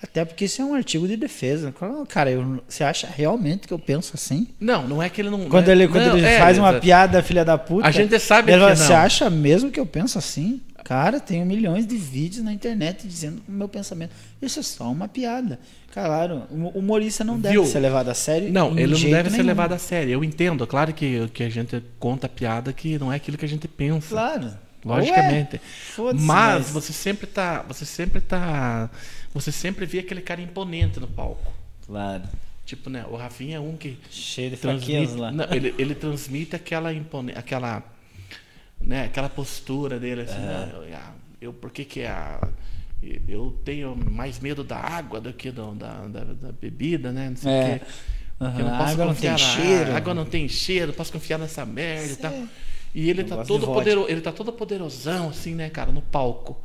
Até 0.02 0.26
porque 0.26 0.44
isso 0.44 0.62
é 0.62 0.66
um 0.66 0.74
artigo 0.74 1.08
de 1.08 1.16
defesa. 1.16 1.72
Fala, 1.72 2.06
Cara, 2.06 2.30
eu- 2.30 2.62
você 2.68 2.84
acha 2.84 3.08
realmente 3.08 3.66
que 3.66 3.74
eu 3.74 3.80
penso 3.80 4.12
assim? 4.16 4.50
Não, 4.60 4.86
não 4.86 5.02
é 5.02 5.10
que 5.10 5.22
ele 5.22 5.30
não. 5.30 5.46
Quando 5.48 5.68
não 5.68 5.72
é- 5.72 5.76
ele, 5.78 5.88
quando 5.88 6.06
não, 6.08 6.18
ele 6.18 6.26
é, 6.28 6.40
faz 6.40 6.58
uma 6.58 6.72
exa- 6.72 6.80
piada, 6.82 7.24
filha 7.24 7.46
da 7.46 7.58
puta. 7.58 7.88
A 7.88 7.92
gente 7.92 8.20
sabe 8.20 8.52
ele 8.52 8.62
que 8.62 8.70
não. 8.70 8.76
Você 8.76 8.92
acha 8.92 9.30
mesmo 9.30 9.72
que 9.72 9.80
eu 9.80 9.86
penso 9.86 10.18
assim? 10.18 10.60
Cara, 10.84 11.22
tenho 11.22 11.46
milhões 11.46 11.88
de 11.88 11.96
vídeos 11.96 12.44
na 12.44 12.52
internet 12.52 13.08
dizendo 13.08 13.42
o 13.48 13.52
meu 13.52 13.70
pensamento. 13.70 14.12
Isso 14.42 14.60
é 14.60 14.64
só 14.64 14.92
uma 14.92 15.08
piada. 15.08 15.58
Claro, 15.94 16.44
o 16.52 16.78
humorista 16.80 17.24
não 17.24 17.40
deve 17.40 17.54
Viu? 17.54 17.66
ser 17.66 17.80
levado 17.80 18.10
a 18.10 18.14
sério. 18.14 18.52
Não, 18.52 18.78
ele 18.78 18.92
não 18.94 19.00
deve 19.00 19.30
ser 19.30 19.38
nenhum. 19.38 19.48
levado 19.48 19.72
a 19.72 19.78
sério. 19.78 20.12
Eu 20.12 20.22
entendo, 20.22 20.68
claro 20.68 20.92
que, 20.94 21.30
que 21.30 21.44
a 21.44 21.50
gente 21.50 21.82
conta 21.98 22.28
piada 22.28 22.74
que 22.74 23.00
não 23.00 23.14
é 23.14 23.16
aquilo 23.16 23.38
que 23.38 23.46
a 23.46 23.48
gente 23.48 23.66
pensa. 23.70 24.10
Claro. 24.10 24.52
Logicamente. 24.86 25.62
Ué, 25.98 26.14
mas 26.14 26.70
você 26.72 26.92
sempre 26.94 27.28
tá. 27.28 27.64
Você 27.68 27.86
sempre 27.86 28.20
tá. 28.22 28.90
Você 29.34 29.52
sempre 29.52 29.86
vê 29.86 30.00
aquele 30.00 30.22
cara 30.22 30.42
imponente 30.42 31.00
no 31.00 31.08
palco. 31.08 31.52
Claro. 31.86 32.24
Tipo, 32.66 32.90
né? 32.90 33.06
O 33.10 33.16
Rafinha 33.16 33.58
é 33.58 33.60
um 33.60 33.76
que 33.76 33.98
Cheio 34.10 34.52
de 34.52 34.58
transmite. 34.58 35.16
lá. 35.16 35.32
Não, 35.32 35.46
ele, 35.54 35.74
ele 35.78 35.96
transmite 35.96 36.56
aquela 36.56 36.94
impone, 36.94 37.34
aquela. 37.36 37.84
Né, 38.80 39.06
aquela 39.06 39.30
postura 39.30 39.98
dele, 39.98 40.22
assim, 40.24 40.36
É. 40.36 40.40
né, 40.40 40.72
eu, 40.74 40.96
ah, 40.98 41.12
eu, 41.42 41.54
por 41.54 41.72
que 41.72 41.86
que 41.86 42.04
a. 42.06 42.46
Eu 43.28 43.58
tenho 43.66 43.96
mais 43.96 44.40
medo 44.40 44.64
da 44.64 44.78
água 44.78 45.20
do 45.20 45.32
que 45.34 45.52
do- 45.52 45.74
da, 45.74 46.06
da, 46.08 46.24
da 46.24 46.52
bebida, 46.54 47.12
né? 47.12 47.30
Não 47.30 47.36
sei 47.38 47.52
o 47.52 47.54
É. 47.54 47.80
quê. 47.80 47.86
Eu 48.40 48.48
não 48.66 48.76
a 48.76 48.78
posso 48.78 48.92
água 48.94 49.06
não 49.06 49.14
confiar 49.14 49.36
tem 49.38 49.46
na- 49.46 49.52
cheiro. 49.54 49.92
A 49.94 49.98
água 49.98 50.14
não 50.14 50.26
tem 50.26 50.48
cheiro, 50.50 50.94
posso 50.94 51.12
confiar 51.14 51.38
nessa 51.38 51.66
merda 51.66 52.12
e 52.14 52.16
tal. 52.18 52.34
E 52.94 53.10
ele 53.10 53.24
tá 53.24 53.44
todo 53.44 53.66
poderoso, 53.66 54.10
ele 54.10 54.22
tá 54.22 54.32
todo 54.32 54.54
poderosão 54.54 55.30
assim, 55.30 55.56
né, 55.56 55.70
cara, 55.70 55.92
no 55.92 56.02
palco. 56.02 56.62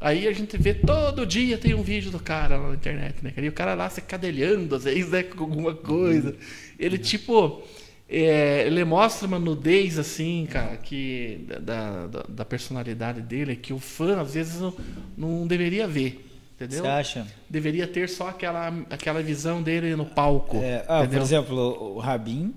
Aí 0.00 0.26
a 0.26 0.32
gente 0.32 0.58
vê 0.58 0.74
todo 0.74 1.24
dia 1.24 1.56
tem 1.56 1.74
um 1.74 1.82
vídeo 1.82 2.10
do 2.10 2.18
cara 2.18 2.56
lá 2.56 2.68
na 2.70 2.74
internet, 2.74 3.22
né? 3.22 3.30
cara? 3.30 3.46
E 3.46 3.48
o 3.48 3.52
cara 3.52 3.74
lá 3.74 3.88
se 3.88 4.02
cadelhando, 4.02 4.74
às 4.74 4.84
vezes, 4.84 5.10
né, 5.10 5.22
com 5.22 5.44
alguma 5.44 5.74
coisa. 5.74 6.36
Ele 6.78 6.98
tipo 6.98 7.62
é, 8.08 8.66
ele 8.66 8.84
mostra 8.84 9.26
uma 9.26 9.38
nudez 9.38 9.98
assim, 9.98 10.46
cara, 10.50 10.76
que 10.76 11.46
da, 11.62 12.06
da, 12.06 12.22
da 12.28 12.44
personalidade 12.44 13.22
dele 13.22 13.56
que 13.56 13.72
o 13.72 13.78
fã 13.78 14.20
às 14.20 14.34
vezes 14.34 14.60
não, 14.60 14.74
não 15.16 15.46
deveria 15.46 15.88
ver, 15.88 16.22
entendeu? 16.54 16.82
Você 16.82 16.88
acha? 16.88 17.26
Deveria 17.48 17.86
ter 17.86 18.10
só 18.10 18.28
aquela 18.28 18.68
aquela 18.90 19.22
visão 19.22 19.62
dele 19.62 19.96
no 19.96 20.04
palco. 20.04 20.58
É, 20.58 20.84
ah, 20.86 21.06
por 21.06 21.22
exemplo, 21.22 21.94
o 21.94 21.98
Rabin. 21.98 22.52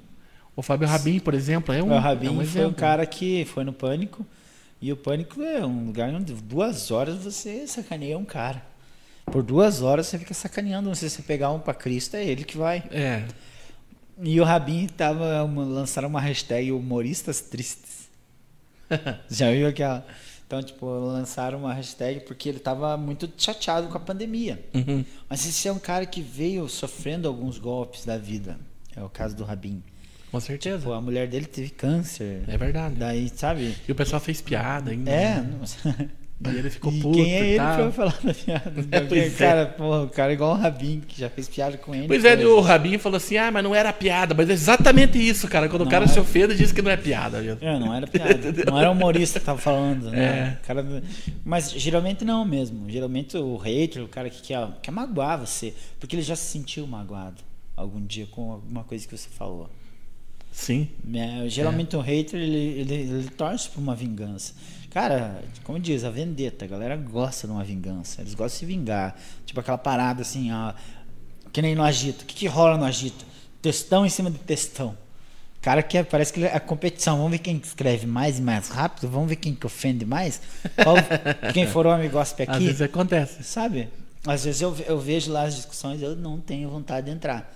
O 0.55 0.61
Fábio 0.61 0.87
Rabin, 0.87 1.19
por 1.19 1.33
exemplo, 1.33 1.73
é 1.73 1.83
um, 1.83 1.93
o 1.93 1.99
Rabin 1.99 2.27
é 2.27 2.31
um 2.31 2.45
foi 2.45 2.65
um 2.65 2.73
cara 2.73 3.05
que 3.05 3.45
foi 3.45 3.63
no 3.63 3.73
Pânico. 3.73 4.25
E 4.81 4.91
o 4.91 4.97
Pânico 4.97 5.41
é 5.41 5.65
um 5.65 5.87
lugar 5.87 6.13
onde 6.13 6.33
duas 6.33 6.91
horas 6.91 7.17
você 7.17 7.67
sacaneia 7.67 8.17
um 8.17 8.25
cara. 8.25 8.63
Por 9.25 9.41
duas 9.41 9.81
horas 9.81 10.07
você 10.07 10.19
fica 10.19 10.33
sacaneando. 10.33 10.93
Se 10.95 11.09
você 11.09 11.21
pegar 11.21 11.51
um 11.51 11.59
pra 11.59 11.73
Cristo, 11.73 12.15
é 12.15 12.23
ele 12.23 12.43
que 12.43 12.57
vai. 12.57 12.83
É. 12.91 13.25
E 14.21 14.39
o 14.39 14.43
Rabin 14.43 14.87
tava 14.87 15.43
uma, 15.43 15.63
lançaram 15.63 16.07
uma 16.07 16.21
hashtag 16.21 16.71
humoristas 16.71 17.41
tristes. 17.41 18.07
Já 19.29 19.51
viu 19.51 19.67
aquela? 19.67 20.05
Então, 20.47 20.61
tipo, 20.61 20.85
lançaram 20.85 21.59
uma 21.59 21.73
hashtag 21.73 22.21
porque 22.21 22.47
ele 22.47 22.59
tava 22.59 22.95
muito 22.95 23.29
chateado 23.37 23.87
com 23.87 23.97
a 23.97 23.99
pandemia. 23.99 24.63
Uhum. 24.73 25.03
Mas 25.27 25.45
esse 25.45 25.67
é 25.67 25.71
um 25.71 25.79
cara 25.79 26.05
que 26.05 26.21
veio 26.21 26.69
sofrendo 26.69 27.27
alguns 27.27 27.57
golpes 27.57 28.05
da 28.05 28.17
vida. 28.17 28.59
É 28.95 29.03
o 29.03 29.09
caso 29.09 29.35
do 29.35 29.43
Rabin. 29.43 29.81
Com 30.35 30.39
certeza. 30.41 30.83
Pô, 30.83 30.91
a 30.91 30.99
mulher 30.99 31.29
dele 31.29 31.45
teve 31.45 31.69
câncer. 31.69 32.41
É 32.45 32.57
verdade. 32.57 32.95
Daí, 32.95 33.31
sabe? 33.33 33.73
E 33.87 33.89
o 33.89 33.95
pessoal 33.95 34.19
fez 34.19 34.41
piada 34.41 34.91
ainda. 34.91 35.09
É, 35.09 35.35
né? 35.35 36.09
E 36.45 36.49
ele 36.49 36.69
ficou 36.69 36.91
e 36.91 36.99
puto 36.99 37.17
quem 37.17 37.33
é 37.33 37.47
ele 37.47 37.57
tal. 37.57 37.77
pra 37.77 37.91
falar 37.93 38.19
da 38.21 38.33
piada? 38.33 38.73
Pois 39.07 39.33
é. 39.33 39.37
cara, 39.37 39.65
porra, 39.67 40.03
o 40.03 40.09
cara 40.09 40.31
é 40.31 40.33
igual 40.33 40.51
o 40.51 40.57
Rabin, 40.57 40.99
que 41.07 41.17
já 41.17 41.29
fez 41.29 41.47
piada 41.47 41.77
com 41.77 41.95
ele. 41.95 42.09
Pois 42.09 42.25
é, 42.25 42.35
o 42.45 42.59
Rabin 42.59 42.97
falou 42.97 43.15
assim: 43.15 43.37
ah, 43.37 43.49
mas 43.49 43.63
não 43.63 43.73
era 43.73 43.93
piada. 43.93 44.35
Mas 44.35 44.49
é 44.49 44.51
exatamente 44.51 45.17
isso, 45.17 45.47
cara. 45.47 45.69
Quando 45.69 45.83
Não 45.83 45.87
o 45.87 45.89
cara 45.89 46.03
é. 46.03 46.07
se 46.09 46.19
ofende, 46.19 46.53
diz 46.53 46.73
que 46.73 46.81
não 46.81 46.91
é 46.91 46.97
piada. 46.97 47.41
Viu? 47.41 47.57
É, 47.61 47.79
não 47.79 47.93
era 47.93 48.05
piada. 48.05 48.35
Não 48.69 48.77
era 48.77 48.91
humorista 48.91 49.39
que 49.39 49.45
tava 49.45 49.59
falando. 49.59 50.09
É. 50.09 50.11
Né? 50.11 50.59
O 50.61 50.67
cara... 50.67 50.85
Mas 51.45 51.71
geralmente 51.71 52.25
não 52.25 52.43
mesmo. 52.43 52.89
Geralmente 52.89 53.37
o 53.37 53.55
hater, 53.55 54.03
o 54.03 54.09
cara 54.09 54.29
que 54.29 54.41
quer, 54.41 54.67
quer 54.81 54.91
magoar 54.91 55.39
você. 55.39 55.73
Porque 55.97 56.13
ele 56.13 56.23
já 56.23 56.35
se 56.35 56.51
sentiu 56.51 56.85
magoado 56.85 57.41
algum 57.73 58.05
dia 58.05 58.27
com 58.29 58.51
alguma 58.51 58.83
coisa 58.83 59.07
que 59.07 59.17
você 59.17 59.29
falou. 59.29 59.69
Sim. 60.55 60.87
É, 61.13 61.49
geralmente 61.49 61.97
o 61.97 61.99
hater, 61.99 62.39
ele, 62.39 62.55
ele, 62.57 62.93
ele 62.93 63.29
torce 63.29 63.69
por 63.69 63.81
uma 63.81 63.93
vingança. 63.93 64.53
Cara, 64.89 65.43
como 65.65 65.77
diz, 65.77 66.05
a 66.05 66.09
vendetta, 66.09 66.63
a 66.63 66.67
galera 66.67 66.95
gosta 66.95 67.45
de 67.45 67.51
uma 67.51 67.63
vingança. 67.63 68.21
Eles 68.21 68.33
gostam 68.33 68.47
de 68.47 68.59
se 68.59 68.65
vingar. 68.65 69.17
Tipo 69.45 69.59
aquela 69.59 69.77
parada 69.77 70.21
assim, 70.21 70.53
ó, 70.53 70.71
que 71.51 71.61
nem 71.61 71.75
no 71.75 71.83
agito. 71.83 72.23
O 72.23 72.25
que, 72.25 72.33
que 72.33 72.47
rola 72.47 72.77
no 72.77 72.85
agito? 72.85 73.25
Textão 73.61 74.05
em 74.05 74.09
cima 74.09 74.31
de 74.31 74.37
textão. 74.37 74.97
Cara 75.61 75.83
que 75.83 75.97
é- 75.97 76.03
parece 76.03 76.31
que 76.31 76.41
é 76.45 76.55
a 76.55 76.59
competição. 76.61 77.17
Vamos 77.17 77.31
ver 77.33 77.39
quem 77.39 77.57
escreve 77.57 78.07
mais 78.07 78.39
e 78.39 78.41
mais 78.41 78.69
rápido. 78.69 79.09
Vamos 79.09 79.27
ver 79.27 79.35
quem 79.35 79.53
que 79.53 79.65
ofende 79.65 80.05
mais. 80.05 80.39
Qual, 80.81 80.95
quem 81.53 81.67
for 81.67 81.85
homem 81.85 82.09
Às 82.17 82.31
aqui. 82.39 82.65
vezes 82.65 82.81
acontece. 82.81 83.43
Sabe? 83.43 83.89
Às 84.25 84.45
vezes 84.45 84.61
eu, 84.61 84.73
eu 84.87 84.97
vejo 84.97 85.33
lá 85.33 85.43
as 85.43 85.55
discussões 85.57 86.01
eu 86.01 86.15
não 86.15 86.39
tenho 86.39 86.69
vontade 86.69 87.07
de 87.07 87.11
entrar. 87.11 87.53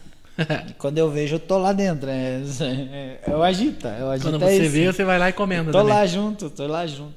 Quando 0.78 0.98
eu 0.98 1.10
vejo, 1.12 1.36
eu 1.36 1.40
tô 1.40 1.58
lá 1.58 1.74
dentro. 1.74 2.10
É, 2.10 2.42
é, 2.62 3.20
é 3.28 3.36
o 3.36 3.42
agita. 3.44 3.90
É 3.90 4.04
o 4.04 4.10
agita 4.10 4.30
Quando 4.32 4.44
é 4.44 4.48
você 4.48 4.64
isso. 4.64 4.72
vê, 4.72 4.86
você 4.94 5.04
vai 5.04 5.20
lá 5.20 5.30
e 5.30 5.34
comenta. 5.34 5.72
Tô 5.72 5.80
também. 5.80 5.94
lá 5.94 6.06
junto, 6.06 6.50
tô 6.50 6.68
lá 6.68 6.86
junto. 6.88 7.14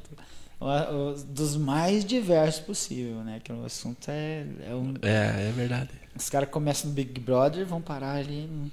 Dos 1.29 1.57
mais 1.57 2.05
diversos 2.05 2.61
possível, 2.63 3.17
né? 3.25 3.41
Que 3.43 3.53
o 3.53 3.65
assunto 3.65 4.09
é, 4.09 4.45
é 4.71 4.75
um, 4.75 4.95
É, 5.03 5.49
é 5.49 5.53
verdade. 5.57 5.89
os 6.17 6.29
caras 6.31 6.49
começam 6.51 6.89
no 6.91 6.95
Big 6.95 7.19
Brother, 7.21 7.67
vão 7.67 7.81
parar 7.81 8.13
ali 8.19 8.49
em- 8.49 8.73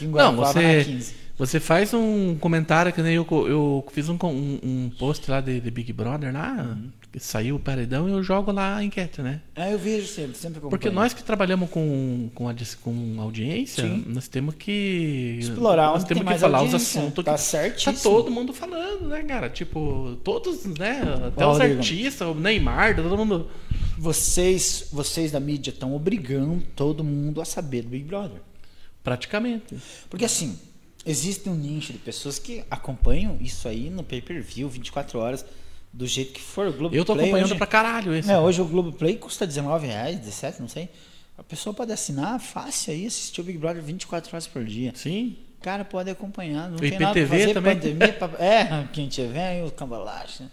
em 0.00 0.06
Não, 0.08 0.34
você- 0.36 0.78
na 0.78 0.84
15. 0.84 1.14
Você 1.40 1.58
faz 1.58 1.94
um 1.94 2.36
comentário 2.36 2.92
que 2.92 3.00
nem 3.00 3.14
eu, 3.14 3.26
eu 3.30 3.86
fiz 3.92 4.10
um, 4.10 4.18
um, 4.22 4.58
um 4.62 4.90
post 4.98 5.30
lá 5.30 5.40
de, 5.40 5.58
de 5.58 5.70
Big 5.70 5.90
Brother 5.90 6.34
lá, 6.34 6.76
que 7.10 7.18
saiu 7.18 7.56
o 7.56 7.58
paredão 7.58 8.06
e 8.06 8.12
eu 8.12 8.22
jogo 8.22 8.52
lá 8.52 8.76
a 8.76 8.84
enquete, 8.84 9.22
né? 9.22 9.40
É, 9.56 9.72
eu 9.72 9.78
vejo 9.78 10.06
sempre, 10.06 10.36
sempre 10.36 10.58
acompanho. 10.58 10.68
Porque 10.70 10.90
nós 10.90 11.14
que 11.14 11.22
trabalhamos 11.24 11.70
com, 11.70 12.28
com, 12.34 12.46
a, 12.46 12.54
com 12.82 13.16
audiência, 13.22 13.84
Sim. 13.84 14.04
nós 14.08 14.28
temos 14.28 14.54
que. 14.54 15.38
Explorar 15.40 15.86
Nós 15.86 16.04
temos 16.04 16.24
tem 16.26 16.34
que 16.34 16.38
falar 16.38 16.62
os 16.62 16.74
assuntos 16.74 17.24
Tá 17.24 17.32
que 17.32 17.40
certíssimo. 17.40 17.94
tá 17.94 18.02
todo 18.02 18.30
mundo 18.30 18.52
falando, 18.52 19.08
né, 19.08 19.22
cara? 19.22 19.48
Tipo, 19.48 20.18
todos, 20.22 20.66
né? 20.66 21.00
Até 21.26 21.46
Ó, 21.46 21.52
os 21.52 21.58
Rodrigo. 21.58 21.78
artistas, 21.78 22.28
o 22.28 22.34
Neymar, 22.34 22.94
todo 22.96 23.16
mundo. 23.16 23.48
Vocês, 23.96 24.88
vocês 24.92 25.32
da 25.32 25.40
mídia 25.40 25.70
estão 25.70 25.94
obrigando 25.96 26.62
todo 26.76 27.02
mundo 27.02 27.40
a 27.40 27.46
saber 27.46 27.80
do 27.80 27.88
Big 27.88 28.04
Brother. 28.04 28.42
Praticamente. 29.02 29.74
Porque 30.10 30.26
assim, 30.26 30.58
existe 31.04 31.48
um 31.48 31.54
nicho 31.54 31.92
de 31.92 31.98
pessoas 31.98 32.38
que 32.38 32.64
acompanham 32.70 33.36
isso 33.40 33.66
aí 33.68 33.90
no 33.90 34.02
pay-per-view 34.02 34.68
24 34.68 35.18
horas, 35.18 35.44
do 35.92 36.06
jeito 36.06 36.32
que 36.32 36.40
for. 36.40 36.68
O 36.68 36.72
Globo 36.72 36.94
Eu 36.94 37.04
tô 37.04 37.14
Play 37.14 37.26
acompanhando 37.26 37.50
hoje, 37.50 37.58
pra 37.58 37.66
caralho 37.66 38.14
esse. 38.14 38.30
É, 38.30 38.38
hoje 38.38 38.60
o 38.60 38.64
Globo 38.64 38.92
Play 38.92 39.16
custa 39.16 39.46
19 39.46 39.86
reais, 39.86 40.18
17, 40.18 40.60
não 40.60 40.68
sei. 40.68 40.88
A 41.36 41.42
pessoa 41.42 41.72
pode 41.74 41.90
assinar 41.92 42.38
fácil 42.38 42.92
aí, 42.92 43.06
assistir 43.06 43.40
o 43.40 43.44
Big 43.44 43.58
Brother 43.58 43.82
24 43.82 44.30
horas 44.34 44.46
por 44.46 44.64
dia. 44.64 44.92
Sim. 44.94 45.36
O 45.58 45.62
cara 45.62 45.84
pode 45.84 46.08
acompanhar, 46.10 46.68
não 46.68 46.76
O 46.76 46.80
tem 46.80 46.92
nada 46.92 47.12
pra 47.12 47.20
IPTV 47.20 47.38
fazer, 47.38 47.54
também. 47.54 47.74
pandemia, 47.76 48.12
pra- 48.12 48.30
É, 48.44 48.88
quem 48.92 49.08
tiver 49.08 49.48
aí, 49.48 49.62
o 49.66 49.70
cambalache. 49.70 50.44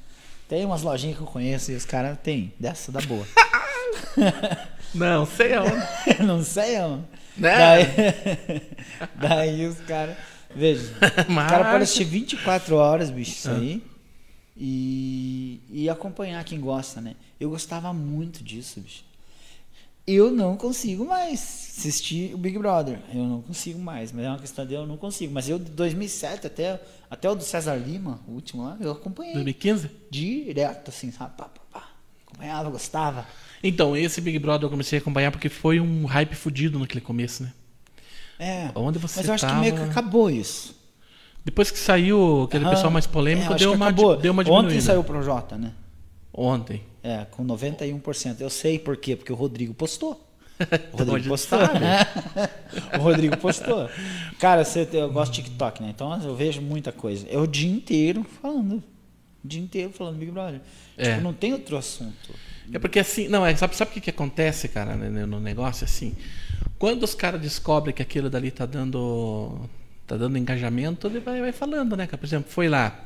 Tem 0.49 0.63
umas 0.65 0.81
lojinhas 0.81 1.17
que 1.17 1.21
eu 1.23 1.27
conheço 1.27 1.71
e 1.71 1.75
os 1.75 1.85
caras 1.85 2.17
tem, 2.23 2.53
dessa 2.59 2.91
da 2.91 3.01
boa. 3.01 3.25
Não, 4.93 5.25
sei 5.25 5.53
aonde. 5.53 5.85
não 6.25 6.43
sei, 6.43 6.79
ó. 6.79 6.97
Né? 7.37 7.57
Daí, 7.57 8.61
daí 9.15 9.65
os 9.67 9.77
caras. 9.81 10.15
Veja, 10.57 10.91
o 11.29 11.31
Mas- 11.31 11.49
cara 11.51 11.71
pode 11.71 11.83
assistir 11.83 12.03
24 12.03 12.75
horas, 12.75 13.09
bicho, 13.11 13.31
isso 13.31 13.49
Ah. 13.49 13.55
aí. 13.55 13.81
E, 14.59 15.61
e 15.69 15.89
acompanhar 15.89 16.43
quem 16.43 16.59
gosta, 16.59 16.99
né? 16.99 17.15
Eu 17.39 17.49
gostava 17.51 17.93
muito 17.93 18.43
disso, 18.43 18.79
bicho. 18.81 19.05
Eu 20.05 20.31
não 20.31 20.55
consigo 20.57 21.05
mais 21.05 21.75
assistir 21.77 22.33
o 22.33 22.37
Big 22.37 22.57
Brother. 22.57 22.97
Eu 23.13 23.25
não 23.25 23.41
consigo 23.41 23.77
mais. 23.77 24.11
Mas 24.11 24.25
é 24.25 24.29
uma 24.29 24.39
questão 24.39 24.65
de 24.65 24.73
eu 24.73 24.87
não 24.87 24.97
consigo. 24.97 25.33
Mas 25.33 25.47
eu, 25.49 25.59
de 25.59 25.69
2007 25.69 26.47
até, 26.47 26.81
até 27.11 27.29
o 27.29 27.35
do 27.35 27.43
César 27.43 27.75
Lima, 27.75 28.19
o 28.27 28.31
último 28.31 28.63
lá, 28.63 28.77
eu 28.79 28.91
acompanhei. 28.93 29.33
2015? 29.33 29.91
Direto, 30.09 30.89
assim, 30.89 31.11
sabe? 31.11 31.35
Pá, 31.37 31.45
pá, 31.45 31.61
pá. 31.71 31.89
Acompanhava, 32.25 32.69
gostava. 32.69 33.27
Então, 33.61 33.95
esse 33.97 34.21
Big 34.21 34.39
Brother 34.39 34.65
eu 34.65 34.69
comecei 34.71 34.97
a 34.97 35.01
acompanhar 35.01 35.29
porque 35.31 35.49
foi 35.49 35.79
um 35.79 36.05
hype 36.05 36.35
fudido 36.35 36.79
naquele 36.79 37.01
começo, 37.01 37.43
né? 37.43 37.53
É. 38.39 38.69
Onde 38.75 38.99
você 38.99 39.19
Mas 39.19 39.27
eu 39.27 39.33
acho 39.33 39.45
tava... 39.45 39.55
que 39.55 39.61
meio 39.61 39.75
que 39.75 39.89
acabou 39.89 40.29
isso. 40.29 40.75
Depois 41.43 41.71
que 41.71 41.79
saiu 41.79 42.43
aquele 42.43 42.65
Aham. 42.65 42.73
pessoal 42.73 42.91
mais 42.91 43.07
polêmico, 43.07 43.53
É, 43.53 43.55
deu, 43.55 43.73
uma, 43.73 43.87
acabou. 43.87 44.17
deu 44.17 44.31
uma 44.33 44.43
diminuída. 44.43 44.67
Ontem 44.69 44.81
saiu 44.81 44.99
o 44.99 45.03
Projota, 45.03 45.57
né? 45.57 45.71
Ontem. 46.33 46.83
É, 47.01 47.25
com 47.31 47.45
91%. 47.45 48.41
Eu 48.41 48.49
sei 48.49 48.77
por 48.77 48.97
quê, 48.97 49.15
porque 49.15 49.31
o 49.31 49.35
Rodrigo 49.35 49.73
postou. 49.73 50.23
O 50.59 50.63
Então, 50.63 51.05
Rodrigo 51.05 51.17
gente 51.19 51.27
postou. 51.29 51.59
o 52.99 53.01
Rodrigo 53.01 53.37
postou. 53.37 53.89
Cara, 54.39 54.65
você, 54.65 54.87
eu 54.91 55.09
gosto 55.11 55.31
de 55.33 55.43
TikTok, 55.43 55.81
né? 55.83 55.89
Então 55.95 56.19
eu 56.23 56.35
vejo 56.35 56.61
muita 56.61 56.91
coisa. 56.91 57.27
É 57.29 57.37
o 57.37 57.45
dia 57.47 57.71
inteiro 57.71 58.25
falando. 58.41 58.83
O 59.43 59.47
dia 59.47 59.61
inteiro 59.61 59.91
falando 59.91 60.17
Big 60.17 60.31
Brother. 60.31 60.59
É. 60.97 61.11
Tipo, 61.11 61.21
não 61.21 61.31
tem 61.33 61.53
outro 61.53 61.77
assunto. 61.77 62.33
É 62.73 62.79
porque 62.79 62.99
assim, 62.99 63.27
não, 63.29 63.45
é, 63.45 63.55
sabe, 63.55 63.75
sabe 63.75 63.91
o 63.91 63.93
que, 63.93 64.01
que 64.01 64.09
acontece, 64.09 64.67
cara, 64.67 64.95
né, 64.95 65.25
no 65.25 65.39
negócio 65.39 65.85
assim? 65.85 66.15
Quando 66.77 67.03
os 67.03 67.15
caras 67.15 67.41
descobrem 67.41 67.93
que 67.93 68.01
aquilo 68.01 68.29
dali 68.29 68.51
tá 68.51 68.65
dando 68.65 69.67
tá 70.05 70.15
dando 70.15 70.37
engajamento, 70.37 71.07
ele 71.07 71.19
vai, 71.19 71.41
vai 71.41 71.51
falando, 71.51 71.97
né? 71.97 72.07
Por 72.07 72.23
exemplo, 72.23 72.49
foi 72.49 72.69
lá. 72.69 73.03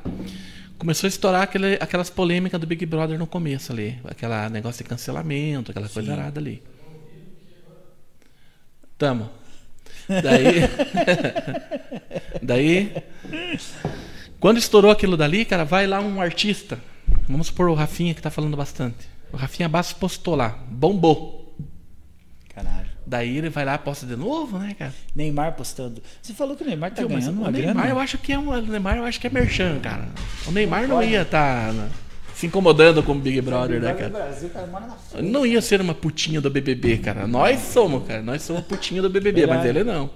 Começou 0.78 1.06
a 1.06 1.08
estourar 1.08 1.42
aquele, 1.42 1.74
aquelas 1.80 2.10
polêmicas 2.10 2.60
do 2.60 2.66
Big 2.66 2.86
Brother 2.86 3.18
no 3.18 3.26
começo 3.26 3.72
ali. 3.72 3.98
Aquela 4.04 4.48
negócio 4.48 4.82
de 4.82 4.88
cancelamento, 4.88 5.70
aquela 5.70 5.88
coisa 5.88 6.12
arada 6.12 6.40
ali. 6.40 6.62
Tamo. 8.96 9.30
Daí. 10.08 10.60
daí. 12.42 12.92
Quando 14.38 14.58
estourou 14.58 14.90
aquilo 14.90 15.16
dali, 15.16 15.44
cara, 15.44 15.64
vai 15.64 15.86
lá 15.86 16.00
um 16.00 16.20
artista. 16.20 16.78
Vamos 17.28 17.48
supor 17.48 17.68
o 17.68 17.74
Rafinha 17.74 18.14
que 18.14 18.22
tá 18.22 18.30
falando 18.30 18.56
bastante. 18.56 19.08
O 19.32 19.36
Rafinha 19.36 19.68
Bastos 19.68 19.96
postou 19.98 20.34
lá. 20.34 20.50
Bombou. 20.68 21.56
Caralho. 22.54 22.91
Daí 23.12 23.36
ele 23.36 23.50
vai 23.50 23.62
lá 23.62 23.74
e 23.74 23.78
posta 23.78 24.06
de 24.06 24.16
novo, 24.16 24.58
né, 24.58 24.74
cara? 24.78 24.94
Neymar 25.14 25.52
postando. 25.52 26.02
Você 26.22 26.32
falou 26.32 26.56
que 26.56 26.62
o 26.62 26.66
Neymar 26.66 26.92
tá 26.92 27.02
Viu, 27.02 27.10
ganhando 27.10 27.36
o 27.36 27.42
uma 27.42 27.50
Neymar, 27.50 27.74
grana. 27.74 27.90
eu 27.90 27.98
acho 27.98 28.16
que 28.16 28.32
é 28.32 28.38
um, 28.38 28.48
o 28.48 28.62
Neymar, 28.62 28.96
eu 28.96 29.04
acho 29.04 29.20
que 29.20 29.26
é 29.26 29.30
merchan, 29.30 29.78
cara. 29.80 30.08
O 30.46 30.50
Neymar 30.50 30.88
não 30.88 31.02
ia 31.02 31.20
estar 31.20 31.74
se 32.34 32.46
incomodando 32.46 33.02
com 33.02 33.12
o 33.12 33.18
Big 33.18 33.38
Brother, 33.42 33.82
né, 33.82 33.92
cara? 33.92 34.08
Brasil, 34.08 34.48
cara. 34.48 34.66
Não 35.20 35.44
ia 35.44 35.60
ser 35.60 35.78
uma 35.82 35.94
putinha 35.94 36.40
do 36.40 36.48
BBB, 36.48 36.96
cara. 36.98 37.26
Nós 37.26 37.60
somos, 37.60 38.06
cara. 38.08 38.22
Nós 38.22 38.40
somos 38.40 38.64
putinha 38.64 39.02
do 39.02 39.10
BBB, 39.10 39.46
mas 39.46 39.62
ele 39.66 39.84
não. 39.84 40.08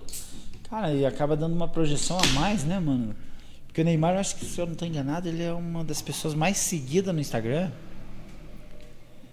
Cara, 0.70 0.90
e 0.94 1.04
acaba 1.04 1.36
dando 1.36 1.54
uma 1.54 1.68
projeção 1.68 2.16
a 2.18 2.26
mais, 2.40 2.64
né, 2.64 2.80
mano? 2.80 3.14
Porque 3.66 3.82
o 3.82 3.84
Neymar, 3.84 4.14
eu 4.14 4.20
acho 4.20 4.36
que 4.36 4.46
se 4.46 4.58
eu 4.58 4.66
não 4.66 4.74
tô 4.74 4.86
enganado, 4.86 5.28
ele 5.28 5.42
é 5.42 5.52
uma 5.52 5.84
das 5.84 6.00
pessoas 6.00 6.32
mais 6.32 6.56
seguidas 6.56 7.14
no 7.14 7.20
Instagram. 7.20 7.70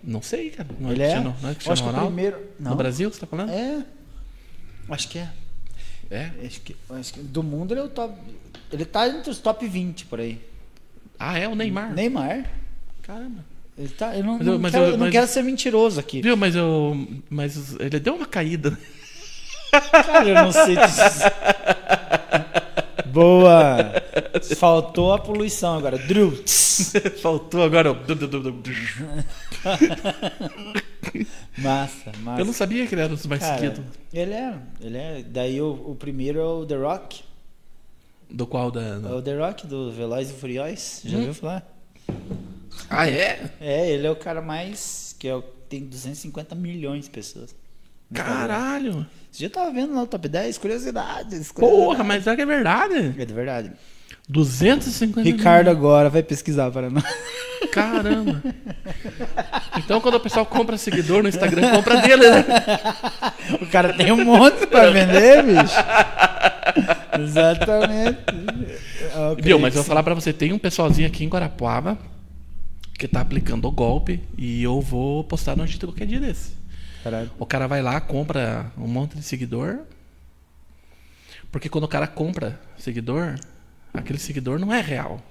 Não 0.04 0.22
sei, 0.22 0.50
cara. 0.50 0.68
Não 0.80 0.92
Ele 0.92 1.02
é 1.02 1.06
é? 1.06 1.10
Cristiano, 1.12 1.36
não 1.42 1.50
é 1.50 1.54
Cristiano 1.54 1.74
acho 1.74 1.82
que 1.84 1.88
o 1.88 1.92
Ronaldo? 1.92 2.14
primeiro. 2.14 2.38
Não. 2.60 2.72
No 2.72 2.78
Brasil, 2.78 3.10
você 3.12 3.20
tá 3.22 3.28
falando? 3.28 3.50
É. 3.52 3.86
Acho 4.90 5.08
que 5.08 5.18
é. 5.20 5.30
É. 6.12 6.32
Acho 6.46 6.62
que, 6.62 6.76
acho 6.90 7.14
que 7.14 7.20
do 7.22 7.42
mundo 7.42 7.74
ele 7.74 7.80
é 7.80 7.84
o 7.84 7.90
top. 7.90 8.14
Ele 8.72 8.86
tá 8.86 9.08
entre 9.08 9.30
os 9.32 9.38
top 9.40 9.66
20 9.68 10.06
por 10.06 10.20
aí. 10.20 10.40
Ah, 11.18 11.40
é 11.40 11.48
o 11.48 11.56
Neymar. 11.56 11.94
Neymar. 11.94 12.46
Caramba. 13.02 13.46
Ele 13.78 13.90
tá. 13.90 14.16
Eu 14.16 14.24
não, 14.24 14.38
Mas 14.38 14.46
eu- 14.48 14.54
não 14.54 14.60
mas 14.60 14.72
quero, 14.72 14.84
eu- 14.84 14.88
eu 14.92 14.98
não 14.98 15.06
mas- 15.06 15.12
quero 15.12 15.28
ser 15.28 15.44
mentiroso 15.44 16.00
aqui. 16.00 16.22
Viu, 16.22 16.36
mas 16.38 16.54
eu. 16.56 17.08
Mas 17.30 17.76
ele 17.80 18.00
deu 18.00 18.16
uma 18.16 18.26
caída. 18.26 18.72
né? 18.72 18.78
Cara, 19.92 20.28
eu 20.28 20.36
não 20.36 20.52
sei. 20.52 20.76
Boa! 23.14 23.77
Faltou 24.57 25.14
a 25.14 25.19
poluição 25.19 25.77
agora. 25.77 25.98
Tss. 25.99 26.94
Faltou 27.22 27.61
agora 27.64 27.91
o. 27.91 27.95
Massa, 31.57 32.11
massa. 32.23 32.41
Eu 32.41 32.45
não 32.45 32.53
sabia 32.53 32.88
que 32.88 32.95
ele 32.95 33.02
era 33.02 33.10
dos 33.10 33.26
mais 33.27 33.41
Cara, 33.41 33.60
seguidos. 33.60 33.84
ele 34.11 34.34
é, 34.34 34.57
ele 34.81 34.98
é. 34.98 35.23
Daí 35.23 35.61
o, 35.61 35.72
o 35.91 35.95
primeiro 35.95 36.40
é 36.40 36.45
o 36.45 36.65
The 36.65 36.76
Rock. 36.76 37.22
Do 38.30 38.48
qual 38.48 38.72
da. 38.72 38.81
É 38.81 39.14
o 39.14 39.22
The 39.22 39.38
Rock 39.38 39.68
do 39.68 39.91
Velozes 39.91 40.31
e 40.31 40.40
Furiosos. 40.40 41.02
Já 41.06 41.15
Hum. 41.18 41.19
ouviu 41.19 41.34
falar? 41.35 41.72
Ah, 42.90 43.07
é? 43.07 43.52
É, 43.61 43.90
ele 43.91 44.07
é 44.07 44.11
o 44.11 44.15
cara 44.15 44.41
mais. 44.41 45.15
que 45.19 45.27
é 45.27 45.40
tem 45.69 45.85
250 45.85 46.56
milhões 46.56 47.06
de 47.06 47.11
pessoas. 47.11 47.56
no 48.10 48.18
Instagram. 48.19 49.06
Você 49.34 49.45
já 49.45 49.49
tava 49.49 49.72
vendo 49.72 49.95
lá 49.95 50.03
o 50.03 50.07
top 50.07 50.30
10? 50.30 50.60
Curiosidades. 50.60 51.51
Porra, 51.51 51.72
curiosidades. 51.72 52.05
mas 52.05 52.23
será 52.23 52.35
que 52.35 52.43
é 52.43 52.45
verdade? 52.45 53.15
É 53.18 53.26
de 53.26 53.34
verdade. 53.34 53.72
250 54.30 55.27
Ricardo 55.27 55.69
agora 55.69 56.07
vai 56.07 56.22
pesquisar 56.22 56.69
para 56.69 56.88
nós. 56.88 57.03
mil. 57.03 57.69
Caramba. 57.72 58.43
Então 59.76 59.99
quando 59.99 60.15
o 60.15 60.19
pessoal 60.19 60.45
compra 60.45 60.77
seguidor 60.77 61.23
no 61.23 61.30
Instagram, 61.30 61.72
compra 61.72 61.99
dele, 62.01 62.30
né? 62.30 62.45
O 63.60 63.65
cara 63.65 63.93
tem 63.93 64.11
um 64.11 64.23
monte 64.23 64.68
pra 64.68 64.91
vender, 64.91 65.41
bicho. 65.41 65.76
Exatamente. 67.19 68.19
Ok. 69.31 69.43
Viu, 69.43 69.57
mas 69.57 69.76
eu 69.76 69.81
vou 69.81 69.88
falar 69.88 70.03
pra 70.03 70.14
você, 70.14 70.31
tem 70.31 70.53
um 70.53 70.60
pessoalzinho 70.60 71.07
aqui 71.07 71.26
em 71.26 71.27
Guarapuava 71.27 71.97
que 72.99 73.07
tá 73.07 73.22
aplicando 73.22 73.68
o 73.68 73.72
golpe 73.72 74.22
e 74.38 74.61
eu 74.61 74.80
vou 74.80 75.23
postar 75.23 75.57
no 75.57 75.64
Agita 75.64 75.88
qualquer 75.88 76.05
dia 76.05 76.19
desse. 76.19 76.62
Caralho. 77.04 77.32
O 77.38 77.46
cara 77.46 77.68
vai 77.68 77.82
lá, 77.82 78.00
compra 78.00 78.72
um 78.78 78.88
monte 78.88 79.16
de 79.16 79.24
seguidor. 79.24 79.80
Porque 81.52 81.70
quando 81.70 81.84
o 81.84 81.88
cara 81.88 82.08
compra 82.08 82.60
seguidor, 82.78 83.36
aquele 83.94 84.18
seguidor 84.20 84.58
não 84.60 84.74
é 84.74 84.82
real. 84.82 85.22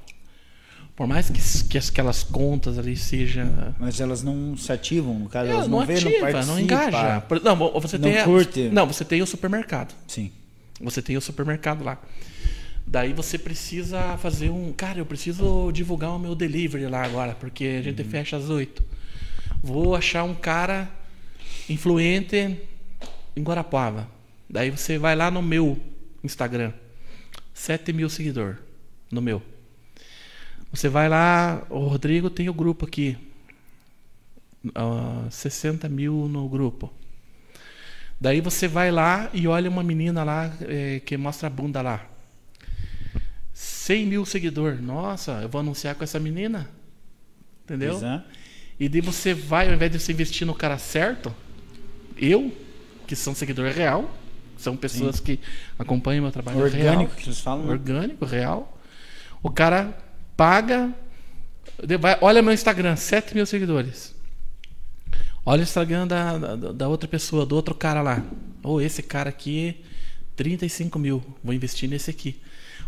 Por 0.95 1.07
mais 1.07 1.31
que, 1.31 1.41
que 1.69 1.79
aquelas 1.79 2.23
contas 2.23 2.79
ali 2.79 2.97
sejam. 2.97 3.75
Mas 3.79 3.99
elas 4.01 4.23
não 4.23 4.57
se 4.57 4.71
ativam, 4.71 5.19
no 5.19 5.29
caso, 5.29 5.49
É, 5.51 5.53
elas 5.55 5.67
não, 5.69 5.79
não, 5.81 5.87
vê, 5.87 5.95
ativa, 5.95 6.09
não 6.11 6.21
não, 6.21 6.31
participam. 6.33 6.61
engaja. 6.61 7.25
Não, 7.43 7.81
você 7.81 7.99
Não 7.99 8.03
tem 8.11 8.19
a- 8.19 8.25
curte. 8.25 8.69
não, 8.69 8.87
você 8.87 9.05
tem 9.05 9.23
o 9.23 9.27
supermercado. 9.27 9.95
Sim. 10.07 10.31
Você 10.81 11.01
tem 11.01 11.17
o 11.17 11.21
supermercado 11.21 11.83
lá. 11.83 11.99
Daí 12.87 13.13
você 13.15 13.39
precisa 13.39 14.19
fazer 14.19 14.51
um. 14.51 14.73
Cara, 14.73 14.99
eu 14.99 15.07
preciso 15.07 15.73
divulgar 15.73 16.11
o 16.11 16.19
meu 16.19 16.35
delivery 16.35 16.87
lá 16.87 17.05
agora, 17.05 17.35
porque 17.35 17.65
a 17.65 17.69
Uhum. 17.79 17.83
gente 17.85 18.05
fecha 18.05 18.37
às 18.37 18.51
8. 18.51 18.83
Vou 19.63 19.97
achar 19.97 20.25
um 20.25 20.35
cara 20.35 20.89
influente 21.69 22.59
em 23.37 23.43
Guarapuava. 23.43 24.09
Daí 24.49 24.71
você 24.71 24.99
vai 24.99 25.17
lá 25.17 25.31
no 25.31 25.43
meu 25.43 25.79
Instagram. 26.23 26.73
7 27.55 27.93
mil 27.93 28.09
seguidores 28.09 28.59
no 29.11 29.21
meu. 29.21 29.43
Você 30.73 30.89
vai 30.89 31.09
lá, 31.09 31.67
o 31.69 31.81
Rodrigo 31.81 32.31
tem 32.31 32.49
o 32.49 32.55
grupo 32.55 32.87
aqui. 32.87 33.17
Ah, 34.75 35.27
60 35.31 35.89
mil 35.89 36.29
no 36.29 36.49
grupo. 36.49 36.93
Daí 38.21 38.41
você 38.41 38.69
vai 38.69 38.91
lá 38.91 39.29
e 39.33 39.47
olha 39.49 39.69
uma 39.69 39.83
menina 39.83 40.23
lá 40.23 40.55
eh, 40.61 41.01
que 41.05 41.17
mostra 41.17 41.49
a 41.49 41.51
bunda 41.51 41.83
lá. 41.83 42.07
100 43.53 44.07
mil 44.07 44.25
seguidores. 44.25 44.81
Nossa, 44.81 45.41
eu 45.43 45.49
vou 45.49 45.61
anunciar 45.61 45.95
com 45.95 46.05
essa 46.05 46.21
menina. 46.21 46.71
Entendeu? 47.65 47.99
Pois 47.99 48.03
é. 48.03 48.23
E 48.79 48.89
daí 48.89 49.01
você 49.01 49.35
vai, 49.35 49.69
ao 49.69 49.75
invés 49.75 49.91
de 49.91 49.99
você 49.99 50.13
investir 50.13 50.47
no 50.47 50.55
cara 50.55 50.79
certo, 50.79 51.35
eu, 52.17 52.53
que 53.07 53.17
são 53.17 53.35
seguidor 53.35 53.71
real, 53.71 54.11
são 54.57 54.77
pessoas 54.77 55.19
que 55.19 55.41
acompanham 55.79 56.23
meu 56.23 56.33
trabalho 56.33 56.61
Orgânico 56.61 56.83
real, 56.83 57.07
que 57.09 57.25
eles 57.25 57.41
falam. 57.41 57.65
né? 57.67 57.73
orgânico, 57.73 58.25
real. 58.25 58.79
O 59.43 59.51
cara 59.51 59.97
paga. 60.37 60.93
olha 62.21 62.43
meu 62.43 62.53
Instagram, 62.53 62.95
7 62.97 63.35
mil 63.35 63.45
seguidores. 63.45 64.15
Olha 65.45 65.61
o 65.61 65.63
Instagram 65.65 66.07
da, 66.07 66.39
da, 66.39 66.73
da 66.73 66.89
outra 66.89 67.09
pessoa, 67.09 67.45
do 67.45 67.57
outro 67.57 67.75
cara 67.75 68.01
lá. 68.01 68.23
Ou 68.63 68.81
esse 68.81 69.03
cara 69.03 69.29
aqui, 69.29 69.83
35 70.37 70.99
mil. 70.99 71.23
Vou 71.43 71.53
investir 71.53 71.89
nesse 71.89 72.11
aqui. 72.11 72.41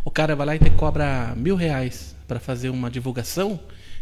O 0.04 0.10
cara 0.10 0.36
vai 0.36 0.46
lá 0.46 0.56
e 0.56 0.58
te 0.60 0.70
cobra 0.70 1.34
mil 1.36 1.56
reais 1.56 2.14
para 2.28 2.38
fazer 2.38 2.68
uma 2.68 2.90
divulgação 2.90 3.58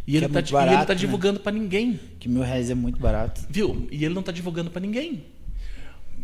e 0.07 0.16
ele, 0.16 0.24
é 0.27 0.29
tá, 0.29 0.41
di- 0.41 0.53
e 0.53 0.57
ele 0.57 0.66
barato, 0.66 0.87
tá 0.89 0.95
né? 0.95 0.99
divulgando 1.01 1.41
para 1.41 1.53
ninguém. 1.53 1.99
Que 2.19 2.29
mil 2.29 2.43
reais 2.43 2.70
é 2.70 2.74
muito 2.74 2.99
barato. 3.01 3.41
Viu? 3.49 3.87
E 3.91 4.05
ele 4.05 4.15
não 4.15 4.23
tá 4.23 4.33
divulgando 4.33 4.70
para 4.70 4.81
ninguém. 4.81 5.24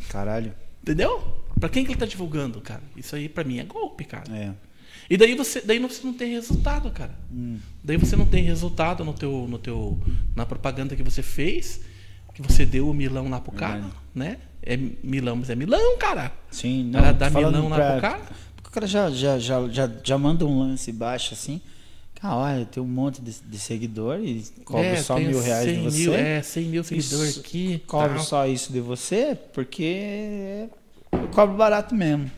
Caralho. 0.08 0.52
Entendeu? 0.82 1.42
Pra 1.58 1.68
quem 1.68 1.84
que 1.84 1.90
ele 1.92 1.98
tá 1.98 2.06
divulgando, 2.06 2.60
cara? 2.60 2.82
Isso 2.96 3.14
aí 3.16 3.28
pra 3.28 3.44
mim 3.44 3.58
é 3.58 3.64
golpe, 3.64 4.04
cara. 4.04 4.24
É. 4.34 4.52
E 5.10 5.16
daí 5.16 5.34
você, 5.34 5.60
daí 5.60 5.78
você 5.78 6.04
não 6.06 6.12
tem 6.14 6.32
resultado, 6.32 6.90
cara. 6.90 7.14
Hum. 7.32 7.58
Daí 7.82 7.96
você 7.96 8.14
não 8.16 8.26
tem 8.26 8.44
resultado 8.44 9.04
no 9.04 9.12
teu, 9.12 9.46
no 9.48 9.58
teu, 9.58 9.98
na 10.36 10.44
propaganda 10.46 10.94
que 10.94 11.02
você 11.02 11.22
fez, 11.22 11.80
que 12.34 12.42
você 12.42 12.64
deu 12.66 12.88
o 12.88 12.94
milão 12.94 13.28
lá 13.28 13.40
pro 13.40 13.52
cara, 13.52 13.74
Verdade. 13.80 13.94
né? 14.14 14.36
É 14.62 14.76
milão, 14.76 15.36
mas 15.36 15.50
é 15.50 15.54
milão, 15.54 15.98
cara. 15.98 16.30
Sim, 16.50 16.84
não. 16.90 17.00
cara 17.00 17.12
dá 17.12 17.30
milão 17.30 17.68
lá 17.68 17.76
pra- 17.76 17.92
pro 17.92 18.00
cara. 18.02 18.22
Porque 18.56 18.68
o 18.68 18.72
cara 18.72 18.86
já, 18.86 19.10
já, 19.10 19.38
já, 19.38 19.66
já, 19.68 19.90
já 20.04 20.18
manda 20.18 20.44
um 20.44 20.58
lance 20.58 20.92
baixo 20.92 21.32
assim. 21.34 21.60
Cara, 22.20 22.36
olha, 22.36 22.66
tem 22.66 22.82
um 22.82 22.86
monte 22.86 23.22
de, 23.22 23.32
de 23.40 23.58
seguidor 23.58 24.18
e 24.18 24.44
cobra 24.64 24.86
é, 24.86 24.96
só 24.96 25.18
mil 25.18 25.40
reais 25.40 25.64
100 25.64 25.74
de 25.74 25.82
você. 25.82 25.98
Mil, 25.98 26.14
é, 26.14 26.42
100 26.42 26.64
mil 26.64 26.84
seguidores 26.84 27.38
aqui. 27.38 27.82
Cobro 27.86 28.14
tal. 28.16 28.24
só 28.24 28.46
isso 28.46 28.72
de 28.72 28.80
você 28.80 29.38
porque 29.52 30.68
eu 31.12 31.28
cobro 31.28 31.56
barato 31.56 31.94
mesmo. 31.94 32.30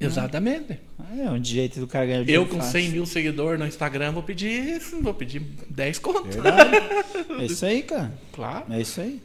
Exatamente. 0.00 0.78
É 1.18 1.30
um 1.30 1.42
jeito 1.44 1.80
do 1.80 1.86
cara 1.86 2.06
ganhar 2.06 2.18
Eu 2.20 2.24
dinheiro 2.24 2.46
com 2.46 2.56
fácil. 2.56 2.80
100 2.80 2.88
mil 2.90 3.04
seguidores 3.04 3.60
no 3.60 3.66
Instagram 3.66 4.12
vou 4.12 4.22
pedir, 4.22 4.80
vou 5.02 5.12
pedir 5.12 5.42
10 5.68 5.98
conto. 5.98 6.28
Verdade. 6.28 6.70
É 7.38 7.44
isso 7.44 7.66
aí, 7.66 7.82
cara. 7.82 8.12
Claro. 8.32 8.72
É 8.72 8.80
isso 8.80 9.00
aí. 9.00 9.20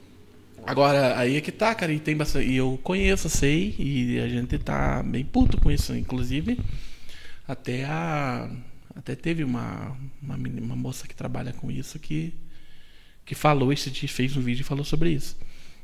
Agora, 0.65 1.17
aí 1.17 1.38
é 1.38 1.41
que 1.41 1.51
tá, 1.51 1.76
cara, 1.76 1.93
e 1.93 1.99
tem 1.99 2.17
bastante. 2.17 2.47
E 2.47 2.57
eu 2.57 2.80
conheço, 2.84 3.30
sei, 3.30 3.76
e 3.77 4.19
a 4.19 4.27
gente 4.27 4.57
tá 4.57 5.03
bem 5.03 5.23
puto 5.23 5.61
com 5.61 5.72
isso. 5.72 5.95
Inclusive, 5.95 6.59
até 7.47 7.85
a. 7.85 8.49
Até 8.95 9.15
teve 9.15 9.43
uma, 9.43 9.95
uma, 10.22 10.38
meni- 10.38 10.61
uma 10.61 10.76
moça 10.76 11.07
que 11.07 11.13
trabalha 11.15 11.51
com 11.53 11.69
isso 11.69 11.99
que, 11.99 12.34
que 13.26 13.35
falou 13.35 13.73
esse 13.73 13.91
dia, 13.91 14.07
fez 14.07 14.35
um 14.38 14.41
vídeo 14.41 14.61
e 14.61 14.63
falou 14.65 14.85
sobre 14.85 15.11
isso. 15.11 15.38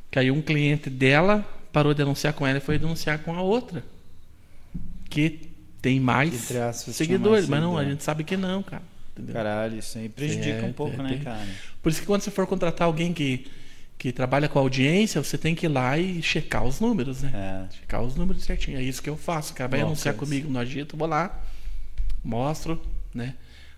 Que 0.09 0.17
aí 0.19 0.31
um 0.31 0.41
cliente 0.41 0.89
dela 0.89 1.41
parou 1.73 1.93
de 1.93 2.01
anunciar 2.01 2.33
com 2.33 2.45
ela 2.47 2.57
e 2.57 2.61
foi 2.61 2.77
denunciar 2.79 3.19
com 3.19 3.33
a 3.35 3.41
outra. 3.41 3.83
Que 5.09 5.49
tem 5.81 5.99
mais 5.99 6.33
seguidores. 6.93 7.49
mais 7.49 7.49
mas 7.49 7.61
não, 7.61 7.77
a 7.77 7.83
gente 7.83 8.03
sabe 8.03 8.23
que 8.23 8.37
não, 8.37 8.63
cara. 8.63 8.83
Entendeu? 9.13 9.33
Caralho, 9.33 9.77
isso 9.77 9.97
aí 9.97 10.07
prejudica 10.07 10.59
É, 10.59 10.63
um 10.63 10.73
pouco, 10.73 10.99
é, 11.01 11.03
né, 11.03 11.21
cara? 11.21 11.45
Por 11.83 11.89
isso 11.91 11.99
que 11.99 12.07
quando 12.07 12.21
você 12.21 12.31
for 12.31 12.47
contratar 12.47 12.87
alguém 12.87 13.11
que, 13.13 13.45
que 13.97 14.13
trabalha 14.13 14.47
com 14.47 14.57
audiência, 14.57 15.21
você 15.21 15.37
tem 15.37 15.53
que 15.53 15.65
ir 15.65 15.69
lá 15.69 15.97
e 15.97 16.21
checar 16.23 16.63
os 16.63 16.79
números, 16.79 17.21
né? 17.23 17.67
É. 17.69 17.75
Checar 17.75 18.01
os 18.01 18.15
números 18.15 18.43
certinho. 18.43 18.77
É 18.77 18.83
isso 18.83 19.01
que 19.03 19.09
eu 19.09 19.17
faço. 19.17 19.51
O 19.51 19.55
cara 19.55 19.67
vai 19.67 19.81
Bom, 19.81 19.87
anunciar 19.87 20.15
comigo 20.15 20.49
no 20.49 20.57
Agito, 20.59 20.95
vou 20.95 21.07
lá, 21.09 21.43
mostro, 22.23 22.81
né? 23.13 23.35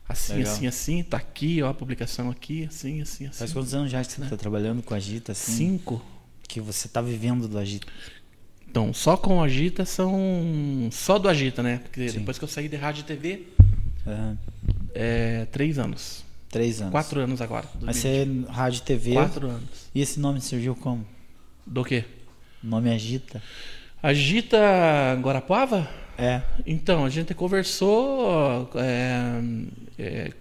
Assim, 0.08 0.34
Legal. 0.36 0.54
assim, 0.54 0.68
assim, 0.68 1.04
tá 1.04 1.18
aqui, 1.18 1.62
ó, 1.62 1.70
a 1.70 1.74
publicação 1.74 2.30
aqui, 2.30 2.66
assim, 2.66 3.02
assim, 3.02 3.28
assim. 3.28 3.40
Faz 3.40 3.54
quantos 3.54 3.74
anos 3.74 3.90
já 3.90 4.04
que 4.04 4.12
você 4.12 4.22
tá 4.22 4.36
trabalhando 4.38 4.84
com 4.84 4.94
a 4.94 4.98
Agita, 4.98 5.32
assim? 5.32 5.54
Cinco. 5.54 6.04
Que 6.48 6.60
você 6.60 6.88
tá 6.88 7.02
vivendo 7.02 7.48
do 7.48 7.58
Agita. 7.58 7.88
Então, 8.70 8.94
só 8.94 9.16
com 9.16 9.42
Agita 9.42 9.86
são. 9.86 10.90
Só 10.92 11.18
do 11.18 11.30
Agita, 11.30 11.64
né? 11.64 11.78
Porque 11.78 12.10
Sim. 12.10 12.20
depois 12.20 12.38
que 12.38 12.44
eu 12.44 12.48
saí 12.48 12.68
de 12.68 12.76
rádio 12.76 13.02
e 13.02 13.04
TV, 13.04 13.48
é 14.94 15.46
três 15.52 15.80
anos. 15.80 16.24
Três 16.50 16.82
anos. 16.82 16.92
Quatro 16.92 17.20
anos 17.20 17.42
agora. 17.42 17.68
Mas 17.82 18.02
2020. 18.02 18.46
você, 18.46 18.52
rádio 18.52 18.78
e 18.78 18.82
TV. 18.82 19.14
Quatro 19.14 19.50
anos. 19.50 19.70
E 19.96 20.02
esse 20.02 20.20
nome 20.20 20.42
surgiu 20.42 20.76
como? 20.76 21.06
Do 21.66 21.84
quê? 21.84 22.04
O 22.64 22.68
nome 22.68 22.94
Agita? 22.94 23.42
Agita 24.02 24.58
Guarapuava? 25.22 25.90
É. 26.18 26.42
Então, 26.66 27.06
a 27.06 27.10
gente 27.10 27.34
conversou 27.34 28.70
é, 28.76 29.42
é, 29.98 30.32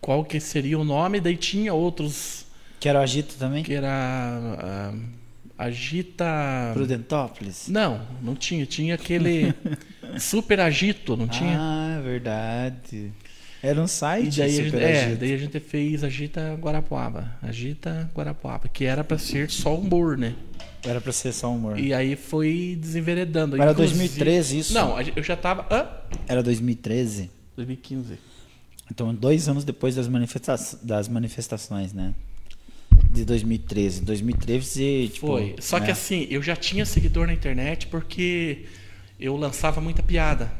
qual 0.00 0.24
que 0.24 0.40
seria 0.40 0.78
o 0.78 0.84
nome, 0.84 1.20
daí 1.20 1.36
tinha 1.36 1.72
outros 1.72 2.46
Que 2.78 2.88
era 2.88 2.98
o 2.98 3.02
Agita 3.02 3.34
também? 3.38 3.62
que 3.62 3.74
era 3.74 3.88
ah, 3.88 4.92
Agita. 5.60 6.70
Prudentópolis? 6.72 7.68
Não, 7.68 8.00
não 8.22 8.34
tinha. 8.34 8.64
Tinha 8.64 8.94
aquele 8.94 9.54
Super 10.18 10.58
Agito, 10.60 11.16
não 11.18 11.28
tinha? 11.28 11.58
Ah, 11.60 11.96
é 11.98 12.02
verdade. 12.02 13.12
Era 13.62 13.78
um 13.78 13.86
site, 13.86 14.38
daí 14.38 14.48
a, 14.48 14.56
gente, 14.56 14.70
Super 14.70 14.82
é, 14.82 15.14
daí 15.16 15.34
a 15.34 15.36
gente 15.36 15.60
fez 15.60 16.02
Agita 16.02 16.54
Guarapuava. 16.54 17.30
Agita 17.42 18.10
Guarapuava, 18.14 18.68
que 18.68 18.86
era 18.86 19.04
pra 19.04 19.18
ser 19.18 19.50
só 19.50 19.76
humor, 19.76 20.16
né? 20.16 20.34
Era 20.84 21.00
pra 21.00 21.12
ser 21.12 21.32
só 21.32 21.52
humor. 21.52 21.78
E 21.78 21.92
aí 21.92 22.16
foi 22.16 22.76
desenveredando. 22.80 23.56
Era 23.60 23.72
Inclusive- 23.72 23.98
2013 23.98 24.58
isso? 24.58 24.72
Não, 24.72 24.96
a 24.96 25.02
gente- 25.02 25.16
eu 25.16 25.22
já 25.22 25.36
tava. 25.36 25.66
Hã? 25.70 25.86
Era 26.26 26.42
2013. 26.42 27.30
2015. 27.56 28.18
Então, 28.90 29.14
dois 29.14 29.48
anos 29.48 29.64
depois 29.64 29.94
das, 29.94 30.08
manifesta 30.08 30.58
das 30.82 31.08
manifestações, 31.08 31.92
né? 31.92 32.14
De 33.12 33.24
2013. 33.24 34.00
2013, 34.02 35.10
tipo... 35.12 35.26
Foi. 35.26 35.56
Só 35.60 35.78
que 35.78 35.86
né? 35.86 35.92
assim, 35.92 36.26
eu 36.30 36.42
já 36.42 36.56
tinha 36.56 36.84
seguidor 36.86 37.26
na 37.26 37.32
internet 37.32 37.86
porque 37.86 38.64
eu 39.18 39.36
lançava 39.36 39.80
muita 39.80 40.02
piada 40.02 40.50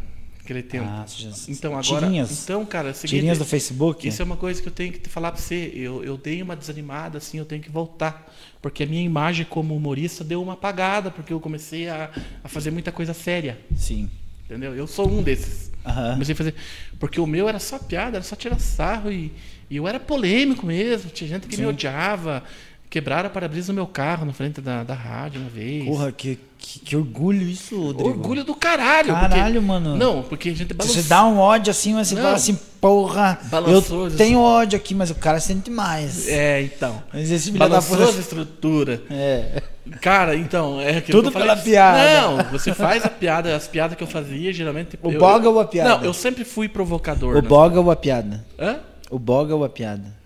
naquele 0.50 0.62
tempo. 0.62 0.84
Ah, 0.88 1.04
já- 1.06 1.30
então 1.48 1.78
agora. 1.78 2.06
Tirinhas? 2.06 2.42
Então, 2.42 2.66
cara, 2.66 2.90
é 2.90 2.92
seguinte, 2.92 3.16
Tirinhas 3.16 3.38
do 3.38 3.44
Facebook? 3.44 4.06
Isso 4.06 4.20
é 4.20 4.24
uma 4.24 4.36
coisa 4.36 4.60
que 4.60 4.68
eu 4.68 4.72
tenho 4.72 4.92
que 4.92 5.08
falar 5.08 5.32
pra 5.32 5.40
você. 5.40 5.72
Eu, 5.74 6.02
eu 6.04 6.16
dei 6.16 6.42
uma 6.42 6.56
desanimada, 6.56 7.18
assim, 7.18 7.38
eu 7.38 7.44
tenho 7.44 7.62
que 7.62 7.70
voltar. 7.70 8.30
Porque 8.60 8.82
a 8.82 8.86
minha 8.86 9.02
imagem 9.02 9.46
como 9.48 9.74
humorista 9.74 10.22
deu 10.22 10.42
uma 10.42 10.52
apagada, 10.54 11.10
porque 11.10 11.32
eu 11.32 11.40
comecei 11.40 11.88
a, 11.88 12.10
a 12.44 12.48
fazer 12.48 12.70
muita 12.70 12.92
coisa 12.92 13.14
séria. 13.14 13.58
Sim. 13.76 14.10
Entendeu? 14.44 14.74
Eu 14.74 14.86
sou 14.86 15.08
um 15.08 15.22
desses. 15.22 15.70
Aham. 15.86 16.12
Comecei 16.14 16.32
a 16.34 16.36
fazer. 16.36 16.54
Porque 16.98 17.20
o 17.20 17.26
meu 17.26 17.48
era 17.48 17.58
só 17.58 17.78
piada, 17.78 18.16
era 18.18 18.24
só 18.24 18.34
tirar 18.36 18.58
sarro. 18.58 19.10
E, 19.10 19.32
e 19.70 19.76
eu 19.76 19.86
era 19.86 20.00
polêmico 20.00 20.66
mesmo. 20.66 21.10
Tinha 21.10 21.28
gente 21.28 21.46
que 21.46 21.54
Sim. 21.56 21.62
me 21.62 21.68
odiava. 21.68 22.42
Quebraram 22.90 23.28
a 23.28 23.30
para-brisa 23.30 23.72
do 23.72 23.76
meu 23.76 23.86
carro 23.86 24.26
na 24.26 24.32
frente 24.32 24.60
da, 24.60 24.82
da 24.82 24.94
rádio 24.94 25.40
uma 25.40 25.48
vez. 25.48 25.84
Porra, 25.84 26.10
que, 26.10 26.36
que, 26.58 26.80
que 26.80 26.96
orgulho 26.96 27.42
isso, 27.42 27.80
Rodrigo. 27.80 28.08
Orgulho 28.08 28.42
do 28.42 28.52
caralho. 28.52 29.14
Caralho, 29.14 29.54
porque- 29.54 29.60
mano. 29.60 29.96
Não, 29.96 30.24
porque 30.24 30.48
a 30.48 30.56
gente 30.56 30.74
balançou. 30.74 31.00
Você 31.00 31.08
dá 31.08 31.24
um 31.24 31.38
ódio 31.38 31.70
assim, 31.70 31.94
mas 31.94 32.08
você 32.08 32.16
Não. 32.16 32.22
fala 32.22 32.34
assim, 32.34 32.58
porra, 32.80 33.38
Balançou, 33.44 34.06
eu 34.08 34.16
tenho 34.16 34.40
ódio 34.40 34.76
aqui, 34.76 34.92
mas 34.92 35.08
o 35.08 35.14
cara 35.14 35.38
sente 35.38 35.70
mais. 35.70 36.26
É, 36.26 36.62
então. 36.62 37.00
Mas 37.12 37.30
esse 37.30 37.52
da 37.52 37.60
Balançou 37.60 37.96
puta... 37.96 38.10
as 38.10 38.18
estruturas. 38.18 38.98
É. 39.08 39.62
Cara, 40.00 40.34
então, 40.34 40.80
é 40.80 40.96
aquilo 40.96 41.18
Tudo 41.18 41.30
que 41.30 41.36
eu 41.36 41.40
falei 41.40 41.48
pela 41.48 41.62
piada. 41.62 42.20
Não, 42.20 42.50
você 42.50 42.74
faz 42.74 43.04
a 43.04 43.08
piada, 43.08 43.54
as 43.54 43.68
piadas 43.68 43.96
que 43.96 44.02
eu 44.02 44.08
fazia, 44.08 44.52
geralmente. 44.52 44.98
O 45.00 45.12
eu, 45.12 45.18
boga 45.20 45.48
ou 45.48 45.60
a 45.60 45.64
piada? 45.64 45.90
Não, 45.90 46.04
eu 46.04 46.12
sempre 46.12 46.44
fui 46.44 46.68
provocador. 46.68 47.36
O 47.36 47.42
né? 47.42 47.48
boga 47.48 47.80
ou 47.80 47.88
a 47.88 47.94
piada? 47.94 48.44
Hã? 48.58 48.80
O 49.08 49.18
boga 49.18 49.54
ou 49.54 49.64
a 49.64 49.68
piada? 49.68 50.18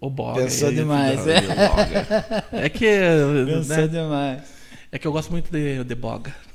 O 0.00 0.08
boga. 0.08 0.42
Pensou 0.42 0.72
demais, 0.72 1.20
não, 1.26 1.32
é. 1.32 2.64
É 2.64 2.68
que. 2.70 2.86
Pensou 3.46 3.76
né, 3.76 3.86
demais. 3.88 4.42
é 4.90 4.98
que 4.98 5.06
eu 5.06 5.12
gosto 5.12 5.30
muito 5.30 5.50
de, 5.52 5.84
de 5.84 5.94
boga. 5.94 6.34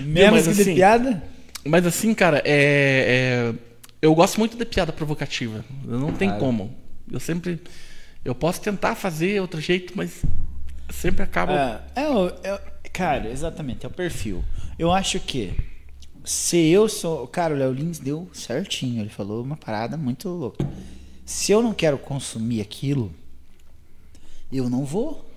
Menos 0.00 0.32
mas 0.32 0.48
que 0.48 0.54
de 0.54 0.62
assim- 0.62 0.74
piada? 0.74 1.22
Mas 1.64 1.86
assim, 1.86 2.12
cara, 2.14 2.42
é, 2.44 3.52
é- 3.54 3.54
eu 4.00 4.14
gosto 4.14 4.38
muito 4.38 4.56
de 4.56 4.64
piada 4.64 4.92
provocativa. 4.92 5.64
Não 5.84 6.12
tem 6.12 6.28
Claro. 6.28 6.44
como. 6.44 6.76
Eu 7.10 7.20
sempre. 7.20 7.60
Eu 8.24 8.34
posso 8.34 8.60
tentar 8.60 8.94
fazer 8.94 9.40
outro 9.40 9.60
jeito, 9.60 9.92
mas 9.96 10.22
sempre 10.90 11.22
acabo. 11.22 11.52
É, 11.52 11.80
é, 11.94 12.02
é 12.84 12.88
cara, 12.92 13.28
exatamente, 13.30 13.84
é 13.84 13.88
o 13.88 13.92
perfil. 13.92 14.42
Eu 14.78 14.90
acho 14.92 15.20
que 15.20 15.52
se 16.24 16.56
eu 16.70 16.88
sou. 16.88 17.26
Cara, 17.26 17.54
o 17.54 17.56
Léo 17.58 17.72
Lins 17.72 17.98
deu 17.98 18.28
certinho. 18.32 19.00
Ele 19.00 19.10
falou 19.10 19.42
uma 19.42 19.56
parada 19.56 19.96
muito 19.96 20.28
louca. 20.28 20.66
Se 21.24 21.52
eu 21.52 21.62
não 21.62 21.72
quero 21.72 21.98
consumir 21.98 22.60
aquilo, 22.60 23.12
eu 24.52 24.68
não 24.68 24.84
vou. 24.84 25.28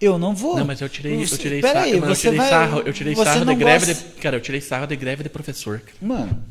Eu 0.00 0.18
não 0.18 0.34
vou. 0.34 0.56
Não, 0.56 0.64
mas 0.64 0.80
eu 0.80 0.88
tirei, 0.88 1.22
eu 1.22 1.26
tirei 1.26 1.62
sarro. 1.62 1.78
aí, 1.78 1.92
eu 1.92 2.14
tirei 2.16 2.38
vai- 2.38 2.48
sarro, 2.50 2.80
eu 2.80 2.92
tirei 2.92 3.14
sarro 3.14 3.44
de 3.44 3.54
greve 3.54 3.86
gosta- 3.86 4.08
de. 4.08 4.14
Cara, 4.20 4.36
eu 4.36 4.40
tirei 4.40 4.60
sarro 4.60 4.86
de 4.86 4.96
greve 4.96 5.22
de 5.22 5.28
professor. 5.28 5.80
Mano, 6.00 6.42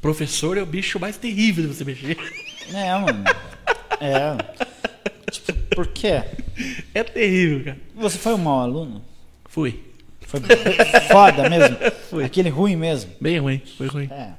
Professor 0.00 0.56
é 0.56 0.62
o 0.62 0.66
bicho 0.66 0.98
mais 0.98 1.16
terrível 1.18 1.68
de 1.68 1.74
você 1.74 1.84
mexer. 1.84 2.16
é, 2.72 2.92
mano. 2.98 3.24
É. 4.00 4.36
Tipo, 5.30 5.52
por 5.76 5.86
quê? 5.86 6.24
É 6.92 7.04
terrível, 7.04 7.64
cara. 7.64 7.78
Você 7.94 8.18
foi 8.18 8.34
um 8.34 8.38
mau 8.38 8.58
aluno? 8.60 9.04
Fui. 9.44 9.80
Foi 10.30 10.40
foda 11.10 11.48
mesmo? 11.50 11.76
Foi. 12.08 12.24
Aquele 12.24 12.48
ruim 12.48 12.76
mesmo? 12.76 13.10
Bem 13.20 13.38
ruim, 13.38 13.60
foi 13.76 13.86
ruim. 13.88 14.08
É. 14.10 14.34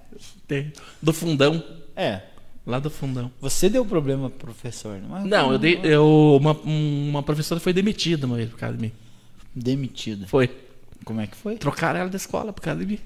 Do 1.01 1.11
fundão. 1.13 1.63
É. 1.95 2.22
Lá 2.65 2.80
do 2.80 2.89
fundão. 2.89 3.31
Você 3.41 3.69
deu 3.69 3.84
problema 3.85 4.30
pro 4.30 4.47
professor, 4.47 4.99
não 4.99 5.18
é? 5.18 5.23
Não, 5.23 5.51
eu 5.51 5.57
dei. 5.57 5.80
Eu, 5.84 6.38
uma, 6.39 6.53
uma 6.53 7.23
professora 7.23 7.59
foi 7.59 7.73
demitida 7.73 8.26
uma 8.27 8.35
vez 8.38 8.49
por 8.49 8.59
causa 8.59 8.76
de 8.77 8.81
mim. 8.81 8.91
Demitido. 9.53 10.27
Foi. 10.27 10.49
Como 11.03 11.19
é 11.19 11.27
que 11.27 11.35
foi? 11.35 11.57
Trocaram 11.57 11.99
ela 11.99 12.09
da 12.09 12.18
escola 12.18 12.53
por 12.53 12.61
causa 12.61 12.80
de 12.80 12.85
mim. 12.85 12.99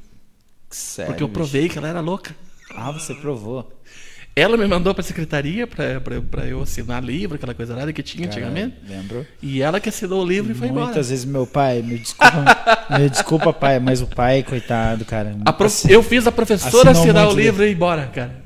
Sério, 0.70 1.12
Porque 1.12 1.24
eu 1.24 1.28
bicho? 1.28 1.38
provei 1.40 1.70
que 1.70 1.78
ela 1.78 1.88
era 1.88 2.02
louca. 2.02 2.36
Ah, 2.76 2.92
você 2.92 3.16
provou. 3.16 3.72
Ela 4.38 4.58
me 4.58 4.68
mandou 4.68 4.94
pra 4.94 5.02
secretaria 5.02 5.66
pra, 5.66 6.02
pra, 6.02 6.22
pra 6.22 6.46
eu 6.46 6.62
assinar 6.62 7.02
livro, 7.02 7.36
aquela 7.38 7.54
coisa 7.54 7.74
nada 7.74 7.94
que 7.94 8.04
tinha 8.04 8.28
antigamente. 8.28 8.76
Lembro. 8.86 9.26
E 9.42 9.62
ela 9.62 9.80
que 9.80 9.88
assinou 9.88 10.24
o 10.24 10.28
livro 10.28 10.52
e 10.52 10.56
foi 10.56 10.68
embora. 10.68 10.86
Muitas 10.88 11.10
vezes 11.10 11.24
meu 11.24 11.48
pai, 11.48 11.82
me 11.82 11.98
desculpa, 11.98 12.58
me 13.00 13.10
desculpa, 13.10 13.54
pai, 13.54 13.80
mas 13.80 14.02
o 14.02 14.08
pai, 14.08 14.44
coitado, 14.44 15.06
cara. 15.06 15.34
A 15.46 15.54
prof- 15.54 15.74
assim- 15.74 15.90
Eu 15.92 16.04
fiz 16.04 16.28
a 16.28 16.32
professora 16.34 16.92
assinar 16.92 17.24
o 17.24 17.26
muito 17.28 17.40
livro 17.40 17.64
e 17.64 17.70
ir 17.70 17.74
embora, 17.76 18.08
cara. 18.08 18.44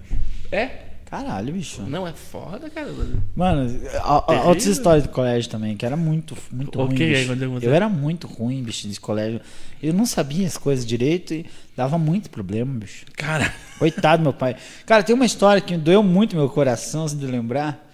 É? 0.51 0.69
Caralho, 1.09 1.53
bicho. 1.53 1.81
Não, 1.83 2.07
é 2.07 2.13
foda, 2.13 2.69
cara. 2.69 2.87
Mano, 3.35 3.79
a- 4.03 4.17
a- 4.17 4.21
Terrível. 4.21 4.47
outras 4.49 4.65
histórias 4.67 5.03
do 5.03 5.09
colégio 5.09 5.49
também, 5.49 5.75
que 5.75 5.83
era 5.85 5.97
muito, 5.97 6.37
muito 6.51 6.79
O 6.79 6.85
ruim. 6.85 6.95
bicho. 6.95 7.31
Eu 7.63 7.73
era 7.73 7.89
muito 7.89 8.27
ruim, 8.27 8.61
bicho, 8.61 8.87
de 8.87 8.99
colégio. 8.99 9.41
Eu 9.81 9.91
não 9.93 10.05
sabia 10.05 10.45
as 10.45 10.55
coisas 10.57 10.85
direito 10.85 11.33
e 11.33 11.45
dava 11.75 11.97
muito 11.97 12.29
problema, 12.29 12.71
bicho. 12.79 13.05
Cara, 13.15 13.51
Coitado, 13.79 14.21
meu 14.21 14.33
pai. 14.33 14.55
Cara, 14.85 15.01
tem 15.01 15.15
uma 15.15 15.25
história 15.25 15.61
que 15.61 15.75
doeu 15.77 16.03
muito 16.03 16.35
meu 16.35 16.49
coração, 16.49 17.07
se 17.07 17.15
de 17.15 17.25
lembrar. 17.25 17.89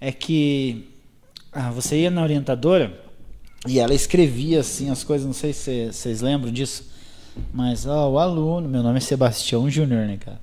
É 0.00 0.10
que 0.12 0.88
ah, 1.52 1.70
você 1.70 1.96
ia 2.00 2.10
na 2.10 2.22
orientadora 2.22 2.98
e 3.66 3.78
ela 3.78 3.92
escrevia 3.94 4.60
assim 4.60 4.90
as 4.90 5.02
coisas, 5.04 5.26
não 5.26 5.34
sei 5.34 5.52
se 5.52 5.92
vocês 5.92 6.20
lembram 6.22 6.50
disso. 6.52 6.90
Mas, 7.52 7.84
ó, 7.86 8.10
o 8.10 8.18
aluno, 8.18 8.68
meu 8.68 8.82
nome 8.82 8.98
é 8.98 9.00
Sebastião 9.00 9.68
Júnior, 9.68 10.06
né, 10.06 10.16
cara? 10.18 10.40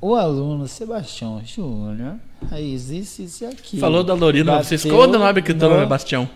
O 0.00 0.14
aluno 0.14 0.68
Sebastião 0.68 1.40
Júnior, 1.44 2.14
aí 2.50 2.72
existe 2.72 3.24
isso 3.24 3.44
e 3.44 3.46
aquilo. 3.48 3.80
falou 3.80 4.04
da 4.04 4.14
Lorina, 4.14 4.52
mas 4.56 4.66
você 4.68 4.76
Bateu 4.76 4.90
esconde 4.92 5.16
o 5.16 5.18
nome 5.18 5.42
que 5.42 5.52
teu 5.54 5.68
nome 5.68 5.82
é 5.82 5.86
Bastião. 5.86 6.28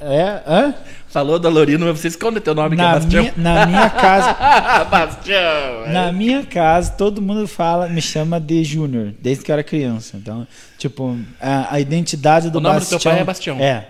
É, 0.00 0.42
hã? 0.46 0.74
Falou 1.08 1.38
da 1.38 1.48
Lorina, 1.48 1.86
mas 1.86 2.00
você 2.00 2.08
esconde 2.08 2.40
teu 2.40 2.54
nome 2.54 2.74
que 2.76 2.82
é 2.82 2.84
Na 2.84 2.94
Bastião. 2.94 3.22
minha, 3.22 3.34
na 3.36 3.66
minha 3.66 3.88
casa, 3.90 4.84
Bastião! 4.90 5.36
é. 5.86 5.92
Na 5.92 6.12
minha 6.12 6.44
casa, 6.44 6.92
todo 6.92 7.22
mundo 7.22 7.46
fala, 7.46 7.88
me 7.88 8.02
chama 8.02 8.40
de 8.40 8.64
Júnior, 8.64 9.14
desde 9.20 9.44
que 9.44 9.50
eu 9.50 9.54
era 9.54 9.62
criança. 9.62 10.16
Então, 10.16 10.46
tipo, 10.76 11.16
a, 11.40 11.74
a 11.74 11.80
identidade 11.80 12.50
do 12.50 12.58
O 12.58 12.60
nome 12.60 12.76
do 12.76 12.80
Bastião. 12.80 12.98
teu 12.98 13.10
pai 13.12 13.20
é 13.20 13.24
Bastião. 13.24 13.58
É. 13.60 13.88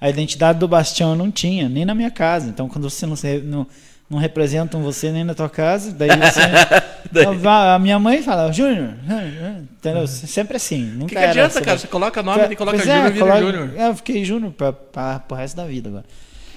A 0.00 0.08
identidade 0.10 0.58
do 0.58 0.68
Bastião 0.68 1.10
eu 1.10 1.16
não 1.16 1.30
tinha, 1.30 1.68
nem 1.68 1.84
na 1.84 1.94
minha 1.94 2.10
casa. 2.10 2.48
Então, 2.48 2.68
quando 2.68 2.88
você 2.90 3.06
não, 3.06 3.16
não, 3.44 3.66
não 4.08 4.18
representam 4.18 4.82
você 4.82 5.10
nem 5.10 5.24
na 5.24 5.34
tua 5.34 5.48
casa, 5.48 5.90
daí 5.92 6.08
você. 6.10 6.40
Daí- 7.12 7.26
Então, 7.36 7.50
a 7.52 7.78
minha 7.78 7.98
mãe 7.98 8.22
fala, 8.22 8.50
Júnior, 8.52 8.94
Júnior", 9.06 9.62
entendeu? 9.78 10.06
Sempre 10.08 10.56
assim. 10.56 10.82
O 10.82 10.94
Nunca 10.94 11.06
que, 11.06 11.14
que 11.14 11.18
adianta, 11.18 11.50
Sebastião. 11.50 11.64
cara? 11.64 11.78
Você 11.78 11.86
coloca 11.86 12.22
nome 12.22 12.44
e 12.52 12.56
coloca 12.56 12.76
Pois 12.78 12.88
Júnior 12.88 13.06
é, 13.06 13.10
vira 13.10 13.24
coloca- 13.26 13.40
Júnior. 13.40 13.70
É, 13.76 13.88
eu 13.88 13.94
fiquei 13.94 14.24
Júnior 14.24 14.52
pra, 14.52 14.72
pra, 14.72 15.18
pro 15.20 15.36
resto 15.36 15.56
da 15.56 15.64
vida 15.64 15.88
agora. 15.90 16.04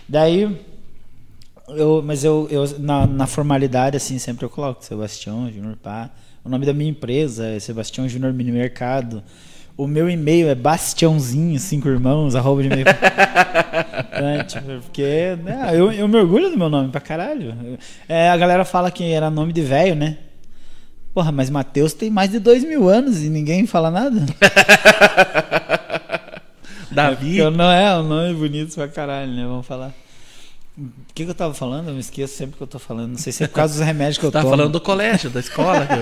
Daí, 0.10 0.57
eu, 1.68 2.02
mas 2.03 2.24
eu, 2.24 2.48
eu 2.49 2.65
na, 2.80 3.06
na 3.06 3.28
formalidade, 3.28 3.98
assim, 3.98 4.18
sempre 4.18 4.45
eu 4.45 4.49
coloco 4.49 4.84
Sebastião 4.84 5.52
Júnior 5.52 5.76
Pá. 5.82 6.10
O 6.44 6.49
nome 6.49 6.65
da 6.65 6.74
minha 6.74 6.90
empresa 6.90 7.45
é 7.49 7.60
Sebastião 7.60 8.07
Júnior 8.10 8.34
Mini 8.34 8.52
Mercado. 8.52 9.22
O 9.76 9.86
meu 9.86 10.10
e-mail 10.10 10.48
é 10.49 10.56
bastiãozinho, 10.56 11.60
cinco 11.60 11.88
irmãos, 11.88 12.34
arroba 12.36 12.64
de 12.64 12.68
e-mail. 12.69 12.86
é, 14.11 14.44
tipo, 14.44 14.65
porque 14.82 15.38
né, 15.44 15.72
eu, 15.74 15.91
eu 15.91 16.07
me 16.07 16.18
orgulho 16.18 16.49
do 16.49 16.57
meu 16.57 16.69
nome 16.69 16.90
pra 16.91 17.02
caralho. 17.02 17.53
É, 18.07 18.30
a 18.30 18.38
galera 18.38 18.65
fala 18.65 18.91
que 18.91 19.03
era 19.11 19.30
nome 19.30 19.53
de 19.53 19.61
velho, 19.61 19.95
né? 19.95 20.18
Porra, 21.14 21.32
mas 21.32 21.49
Matheus 21.49 21.94
tem 21.94 22.10
mais 22.11 22.30
de 22.32 22.40
dois 22.40 22.64
mil 22.64 22.88
anos 22.88 23.24
e 23.24 23.30
ninguém 23.30 23.65
fala 23.65 23.90
nada. 23.90 24.22
Davi. 26.91 27.38
Eu 27.38 27.52
não 27.52 27.72
é 27.72 27.98
um 27.99 28.03
nome 28.03 28.34
bonito 28.34 28.74
pra 28.76 28.88
caralho, 28.88 29.32
né? 29.32 29.44
Vamos 29.45 29.65
falar. 29.65 29.91
O 30.78 30.90
que, 31.14 31.26
que 31.26 31.32
eu 31.32 31.36
tava 31.36 31.53
falando? 31.56 31.88
Eu 31.88 31.94
me 31.95 31.99
esqueço 31.99 32.36
sempre 32.36 32.56
que 32.56 32.61
eu 32.61 32.68
tô 32.68 32.78
falando. 32.78 33.10
Não 33.11 33.18
sei 33.18 33.34
se 33.34 33.44
é 33.44 33.48
por 33.48 33.56
causa 33.56 33.74
dos 33.78 33.84
remédios 33.86 34.19
que 34.19 34.26
eu 34.26 34.32
Tá 34.32 34.41
tomo. 34.41 34.52
falando 34.52 34.72
do 34.74 34.82
colégio, 34.82 35.30
da 35.32 35.40
escola. 35.40 35.88
que 35.88 35.95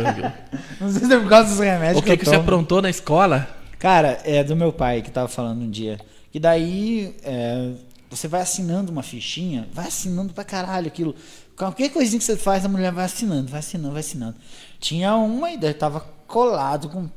Não 0.83 0.91
sei 0.91 1.07
se 1.07 1.13
é 1.13 1.19
por 1.19 1.29
causa 1.29 1.49
dos 1.49 1.59
remédios 1.59 1.99
o 1.99 2.01
que, 2.01 2.07
que, 2.07 2.13
eu 2.13 2.17
que 2.17 2.25
você 2.25 2.31
tomo. 2.31 2.43
aprontou 2.43 2.81
na 2.81 2.89
escola? 2.89 3.47
Cara, 3.79 4.19
é 4.25 4.43
do 4.43 4.53
meu 4.55 4.73
pai 4.73 5.01
que 5.01 5.09
tava 5.09 5.29
falando 5.29 5.61
um 5.61 5.69
dia. 5.69 5.97
Que 6.35 6.39
daí 6.41 7.15
é, 7.23 7.75
você 8.09 8.27
vai 8.27 8.41
assinando 8.41 8.91
uma 8.91 9.01
fichinha, 9.01 9.69
vai 9.71 9.87
assinando 9.87 10.33
pra 10.33 10.43
caralho 10.43 10.85
aquilo. 10.85 11.15
Qualquer 11.55 11.87
coisinha 11.87 12.19
que 12.19 12.25
você 12.25 12.35
faz, 12.35 12.65
a 12.65 12.67
mulher 12.67 12.91
vai 12.91 13.05
assinando, 13.05 13.49
vai 13.49 13.61
assinando, 13.61 13.93
vai 13.93 14.01
assinando. 14.01 14.35
Tinha 14.77 15.15
uma 15.15 15.51
e 15.51 15.57
daí 15.57 15.73
tava 15.73 16.01
colado 16.27 16.89
com 16.89 17.03
um 17.03 17.09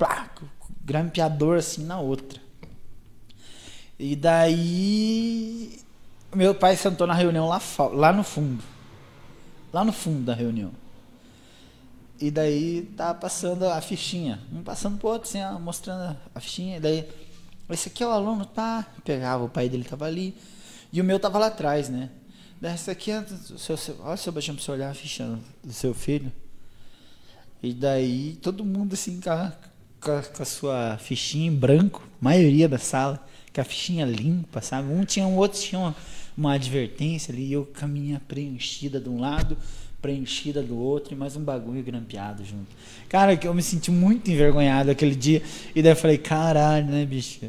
grampeador 0.84 1.58
assim 1.58 1.84
na 1.84 1.98
outra. 1.98 2.40
E 3.98 4.14
daí 4.14 5.80
meu 6.32 6.54
pai 6.54 6.76
sentou 6.76 7.04
na 7.04 7.14
reunião 7.14 7.48
lá, 7.48 7.60
lá 7.92 8.12
no 8.12 8.22
fundo. 8.22 8.62
Lá 9.72 9.84
no 9.84 9.92
fundo 9.92 10.26
da 10.26 10.32
reunião. 10.32 10.70
E 12.20 12.30
daí 12.30 12.82
tá 12.96 13.12
passando 13.12 13.64
a 13.64 13.80
fichinha. 13.80 14.38
Um 14.52 14.62
passando 14.62 14.96
pro 14.96 15.08
outro, 15.08 15.28
assim, 15.28 15.42
ó, 15.42 15.58
mostrando 15.58 16.16
a 16.32 16.38
fichinha. 16.38 16.76
E 16.76 16.80
daí, 16.80 17.27
esse 17.74 17.88
aqui 17.88 18.02
é 18.02 18.06
o 18.06 18.10
aluno, 18.10 18.46
tá? 18.46 18.86
Pegava, 19.04 19.44
o 19.44 19.48
pai 19.48 19.68
dele 19.68 19.84
tava 19.84 20.06
ali. 20.06 20.34
E 20.92 21.00
o 21.00 21.04
meu 21.04 21.20
tava 21.20 21.38
lá 21.38 21.48
atrás, 21.48 21.88
né? 21.88 22.10
Daí, 22.60 22.74
esse 22.74 22.90
aqui 22.90 23.10
é. 23.10 23.20
do 23.20 23.58
Seu, 23.58 23.76
olha, 24.00 24.16
seu 24.16 24.32
Baixão, 24.32 24.54
pra 24.54 24.64
você 24.64 24.70
olhar 24.70 24.90
a 24.90 24.94
ficha 24.94 25.38
do 25.62 25.72
seu 25.72 25.94
filho. 25.94 26.32
E 27.62 27.72
daí, 27.72 28.38
todo 28.40 28.64
mundo 28.64 28.94
assim, 28.94 29.20
com 29.20 29.30
a, 29.30 29.52
com 30.00 30.42
a 30.42 30.44
sua 30.44 30.96
fichinha 30.98 31.48
em 31.48 31.54
branco, 31.54 32.06
maioria 32.20 32.68
da 32.68 32.78
sala, 32.78 33.24
com 33.52 33.60
a 33.60 33.64
fichinha 33.64 34.06
limpa, 34.06 34.60
sabe? 34.60 34.92
Um 34.92 35.04
tinha, 35.04 35.26
um 35.26 35.36
outro 35.36 35.60
tinha 35.60 35.80
uma, 35.80 35.96
uma 36.36 36.54
advertência 36.54 37.32
ali, 37.32 37.46
e 37.46 37.52
eu 37.52 37.66
com 37.66 37.84
a 37.84 37.88
minha 37.88 38.20
preenchida 38.20 39.00
de 39.00 39.08
um 39.08 39.20
lado, 39.20 39.56
preenchida 40.00 40.62
do 40.62 40.78
outro, 40.78 41.14
e 41.14 41.16
mais 41.16 41.36
um 41.36 41.42
bagulho 41.42 41.82
grampeado 41.82 42.44
junto. 42.44 42.68
Cara, 43.08 43.36
que 43.36 43.46
eu 43.46 43.54
me 43.54 43.62
senti 43.62 43.90
muito 43.90 44.30
envergonhado 44.30 44.90
aquele 44.90 45.14
dia, 45.14 45.42
e 45.74 45.82
daí 45.82 45.92
eu 45.92 45.96
falei, 45.96 46.18
caralho, 46.18 46.86
né, 46.86 47.04
bicho? 47.04 47.40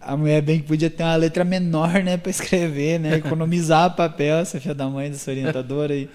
A 0.00 0.16
mulher 0.16 0.42
bem 0.42 0.60
que 0.60 0.66
podia 0.66 0.90
ter 0.90 1.02
uma 1.02 1.16
letra 1.16 1.44
menor, 1.44 2.02
né, 2.02 2.16
pra 2.16 2.30
escrever, 2.30 3.00
né? 3.00 3.16
Economizar 3.16 3.96
papel, 3.96 4.38
essa 4.38 4.60
filha 4.60 4.74
da 4.74 4.88
mãe 4.88 5.10
dessa 5.10 5.30
orientadora 5.30 5.94
aí. 5.94 6.08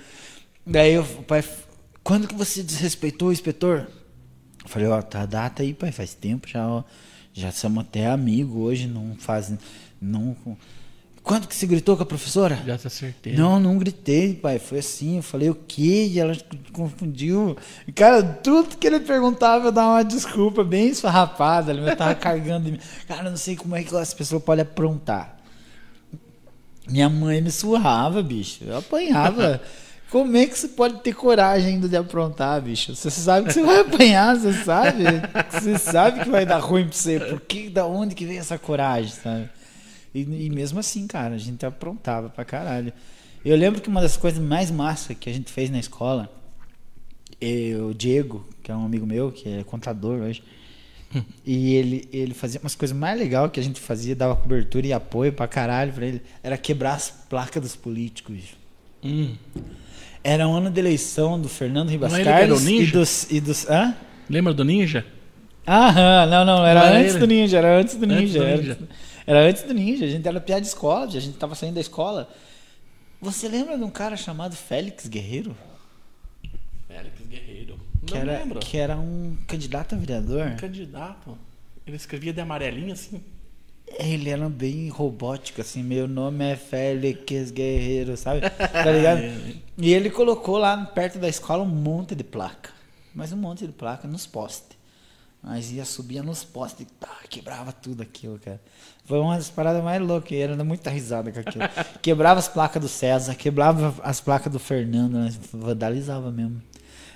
Daí 0.66 0.98
o 0.98 1.04
pai, 1.24 1.44
quando 2.04 2.28
que 2.28 2.36
você 2.36 2.64
desrespeitou 2.64 3.30
o 3.30 3.34
inspetor? 3.34 3.88
Eu 4.64 4.70
falei, 4.70 4.88
ó, 4.88 5.02
tá 5.02 5.22
a 5.22 5.26
data 5.26 5.64
aí, 5.64 5.74
pai, 5.74 5.92
faz 5.92 6.14
tempo 6.14 6.48
já, 6.48 6.68
ó. 6.68 6.84
Já 7.34 7.52
somos 7.52 7.84
até 7.84 8.06
amigo 8.06 8.60
hoje, 8.60 8.88
não 8.88 9.16
faz. 9.18 9.52
Não. 10.00 10.38
Quando 11.24 11.48
que 11.48 11.56
você 11.56 11.66
gritou 11.66 11.96
com 11.96 12.04
a 12.04 12.06
professora? 12.06 12.62
Já 12.66 12.78
te 12.78 12.86
acertei. 12.86 13.34
Não, 13.34 13.58
não 13.58 13.78
gritei, 13.78 14.34
pai. 14.34 14.60
Foi 14.60 14.80
assim. 14.80 15.18
Eu 15.18 15.24
falei 15.24 15.50
o 15.50 15.56
quê? 15.56 16.10
E 16.12 16.20
ela 16.20 16.36
confundiu. 16.74 17.56
Cara, 17.96 18.22
tudo 18.22 18.76
que 18.76 18.86
ele 18.86 19.00
perguntava 19.00 19.68
eu 19.68 19.72
dava 19.72 19.92
uma 19.92 20.04
desculpa 20.04 20.66
bem 20.66 20.90
esfarrapada. 20.90 21.72
Ele 21.72 21.80
me 21.80 21.96
tava 21.96 22.14
carregando 22.14 22.66
de 22.66 22.72
mim. 22.74 22.80
Cara, 23.08 23.24
eu 23.24 23.30
não 23.30 23.38
sei 23.38 23.56
como 23.56 23.74
é 23.74 23.84
que 23.84 23.96
as 23.96 24.14
pessoas 24.14 24.44
podem 24.44 24.64
aprontar. 24.64 25.38
Minha 26.90 27.10
mãe 27.10 27.42
me 27.42 27.52
surrava, 27.52 28.22
bicho. 28.22 28.66
Eu 28.66 28.78
apanhava. 28.78 29.62
Como 30.14 30.38
é 30.38 30.46
que 30.46 30.56
você 30.56 30.68
pode 30.68 31.00
ter 31.00 31.16
coragem 31.16 31.74
ainda 31.74 31.90
de 31.90 31.98
aprontar, 31.98 32.62
bicho? 32.62 32.96
Você 32.96 33.10
sabe 33.10 33.48
que 33.48 33.54
você 33.54 33.64
vai 33.64 33.80
apanhar, 33.80 34.38
você 34.38 34.54
sabe? 34.64 35.06
Você 35.50 35.80
sabe 35.80 36.24
que 36.24 36.30
vai 36.30 36.46
dar 36.46 36.60
ruim 36.60 36.84
pra 36.84 36.96
você. 36.96 37.20
Por 37.20 37.42
que, 37.42 37.68
da 37.68 37.88
onde 37.88 38.14
que 38.14 38.24
vem 38.24 38.38
essa 38.38 38.60
coragem, 38.60 39.12
sabe? 39.12 39.50
E, 40.14 40.22
e 40.22 40.50
mesmo 40.50 40.80
assim, 40.80 41.08
cara, 41.08 41.36
a 41.36 41.38
gente 41.38 41.66
aprontava 41.66 42.30
pra 42.30 42.46
caralho. 42.46 42.94
Eu 43.44 43.56
lembro 43.58 43.82
que 43.82 43.90
uma 43.90 44.02
das 44.02 44.16
coisas 44.16 44.42
mais 44.42 44.72
massas 44.72 45.18
que 45.20 45.30
a 45.30 45.34
gente 45.34 45.52
fez 45.52 45.70
na 45.70 45.80
escola, 45.80 46.32
eu, 47.42 47.90
o 47.90 47.94
Diego, 47.94 48.48
que 48.62 48.72
é 48.72 48.76
um 48.76 48.86
amigo 48.86 49.06
meu, 49.06 49.32
que 49.32 49.50
é 49.50 49.64
contador 49.64 50.22
hoje, 50.22 50.44
e 51.46 51.74
ele, 51.76 52.08
ele 52.12 52.34
fazia 52.34 52.60
umas 52.62 52.76
coisas 52.76 52.96
mais 52.96 53.20
legais 53.20 53.52
que 53.52 53.60
a 53.60 53.64
gente 53.64 53.80
fazia, 53.82 54.16
dava 54.16 54.36
cobertura 54.36 54.88
e 54.88 54.94
apoio 54.94 55.34
pra 55.34 55.48
caralho 55.48 55.92
pra 55.92 56.06
ele, 56.06 56.22
era 56.42 56.58
quebrar 56.58 56.94
as 56.94 57.10
placas 57.10 57.62
dos 57.62 57.76
políticos. 57.76 58.56
Hum. 59.04 59.36
Era 60.24 60.48
um 60.48 60.54
ano 60.54 60.72
de 60.72 60.80
eleição 60.80 61.40
do 61.40 61.50
Fernando 61.50 61.90
Ribas 61.90 62.14
é 62.14 62.22
era 62.22 62.32
Carlos 62.32 62.64
e 62.64 62.66
ninja? 62.66 62.92
dos, 62.94 63.28
e 63.30 63.42
dos. 63.42 63.70
Hã? 63.70 63.94
Lembra 64.30 64.54
do 64.54 64.64
Ninja? 64.64 65.06
Aham, 65.68 66.26
não, 66.28 66.46
não, 66.46 66.66
era 66.66 66.80
Não 66.80 66.88
era 66.88 67.00
antes 67.00 67.12
ele? 67.16 67.20
do 67.20 67.28
Ninja, 67.28 67.58
era 67.58 67.78
antes 67.78 67.96
do 67.96 68.06
Antes 68.06 68.18
Ninja. 68.18 68.40
do 68.40 68.46
era, 68.46 68.58
Ninja. 68.62 68.78
Era 69.26 69.42
antes 69.48 69.64
do 69.64 69.74
Ninja, 69.74 70.06
a 70.06 70.10
gente 70.10 70.28
era 70.28 70.40
piada 70.42 70.62
de 70.62 70.68
escola, 70.68 71.06
a 71.06 71.20
gente 71.20 71.38
tava 71.38 71.56
saindo 71.56 71.76
da 71.76 71.82
escola. 71.82 72.30
Você 73.22 73.48
lembra 73.48 73.78
de 73.78 73.84
um 73.84 73.90
cara 73.90 74.18
chamado 74.18 74.56
Félix 74.56 75.08
Guerreiro? 75.08 75.56
Félix 76.88 77.22
Guerreiro. 77.28 77.80
Que 78.06 78.14
Não 78.16 78.22
era, 78.22 78.40
lembro. 78.40 78.60
que 78.60 78.78
era 78.78 78.98
um 78.98 79.38
candidato 79.48 79.96
a 79.96 79.98
vereador? 79.98 80.48
Um 80.48 80.58
candidato. 80.58 81.38
Ele 81.88 81.96
escrevia 81.96 82.34
de 82.34 82.42
amarelinho 82.42 82.94
assim. 82.94 83.22
Ele 84.00 84.30
era 84.30 84.50
bem 84.50 84.90
robótico, 84.90 85.62
assim, 85.62 85.84
meu 85.84 86.08
nome 86.08 86.44
é 86.44 86.56
Félix 86.56 87.52
Guerreiro, 87.52 88.18
sabe? 88.18 88.42
Tá 88.50 88.92
ligado? 88.92 89.22
E 89.76 89.92
ele 89.92 90.12
colocou 90.12 90.60
lá 90.60 90.78
perto 90.86 91.18
da 91.18 91.28
escola 91.28 91.64
um 91.64 91.68
monte 91.68 92.14
de 92.14 92.24
placa. 92.24 92.70
Mas 93.14 93.34
um 93.34 93.38
monte 93.38 93.66
de 93.66 93.74
placa 93.74 94.08
nos 94.08 94.28
postes. 94.28 94.78
Mas 95.44 95.74
ia 95.74 95.84
subia 95.84 96.24
nos 96.24 96.46
postes, 96.46 96.88
tá, 96.98 97.18
quebrava 97.30 97.74
tudo 97.74 98.02
aquilo, 98.02 98.40
cara. 98.40 98.62
Foi 99.04 99.20
uma 99.20 99.36
das 99.36 99.50
paradas 99.50 99.84
mais 99.84 100.02
loucas, 100.02 100.32
era 100.32 100.64
muita 100.64 100.90
risada 100.90 101.34
com 101.34 101.40
aquilo. 101.42 101.66
quebrava 102.02 102.40
as 102.40 102.48
placas 102.48 102.82
do 102.82 102.88
César, 102.88 103.36
quebrava 103.36 103.94
as 104.04 104.22
placas 104.22 104.52
do 104.52 104.58
Fernando, 104.58 105.16
né? 105.16 105.30
vandalizava 105.52 106.32
mesmo. 106.32 106.62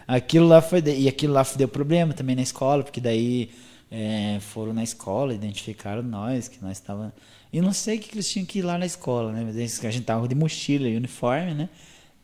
Aquilo 0.06 0.46
lá 0.46 0.62
foi. 0.62 0.82
E 0.82 1.08
aquilo 1.08 1.34
lá 1.34 1.46
deu 1.56 1.70
problema 1.70 2.14
também 2.14 2.36
na 2.36 2.42
escola, 2.42 2.84
porque 2.84 3.00
daí 3.00 3.50
é, 3.90 4.40
foram 4.42 4.74
na 4.74 4.84
escola, 4.84 5.34
identificaram 5.34 6.04
nós, 6.04 6.50
que 6.50 6.62
nós 6.62 6.74
estava 6.74 7.14
E 7.52 7.62
não 7.62 7.72
sei 7.72 7.98
o 7.98 8.00
que 8.02 8.14
eles 8.14 8.30
tinham 8.30 8.46
que 8.46 8.60
ir 8.60 8.62
lá 8.62 8.78
na 8.78 8.86
escola, 8.86 9.32
né? 9.32 9.42
Mas 9.46 9.56
a 9.86 9.90
gente 9.90 10.04
tava 10.04 10.28
de 10.28 10.36
mochila 10.36 10.88
e 10.90 10.98
uniforme, 10.98 11.54
né? 11.54 11.70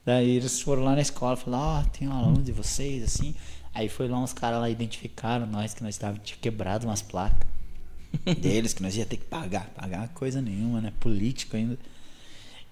Daí 0.05 0.35
eles 0.35 0.59
foram 0.59 0.83
lá 0.83 0.95
na 0.95 1.01
escola, 1.01 1.37
falaram, 1.37 1.63
ó, 1.63 1.79
oh, 1.81 1.97
tem 1.97 2.09
um 2.09 2.11
aluno 2.11 2.41
de 2.41 2.51
vocês, 2.51 3.03
assim. 3.03 3.33
Aí 3.73 3.89
foi 3.89 4.07
lá 4.07 4.19
uns 4.19 4.33
caras 4.33 4.59
lá, 4.59 4.69
identificaram 4.69 5.47
nós, 5.47 5.73
que 5.73 5.83
nós 5.83 5.95
estávamos 5.95 6.21
quebrado 6.39 6.85
umas 6.85 7.01
placas 7.01 7.47
deles, 8.39 8.73
que 8.73 8.83
nós 8.83 8.95
ia 8.95 9.05
ter 9.05 9.17
que 9.17 9.25
pagar. 9.25 9.69
Pagar 9.75 10.09
coisa 10.09 10.41
nenhuma, 10.41 10.79
né? 10.79 10.93
Político 10.99 11.55
ainda. 11.55 11.77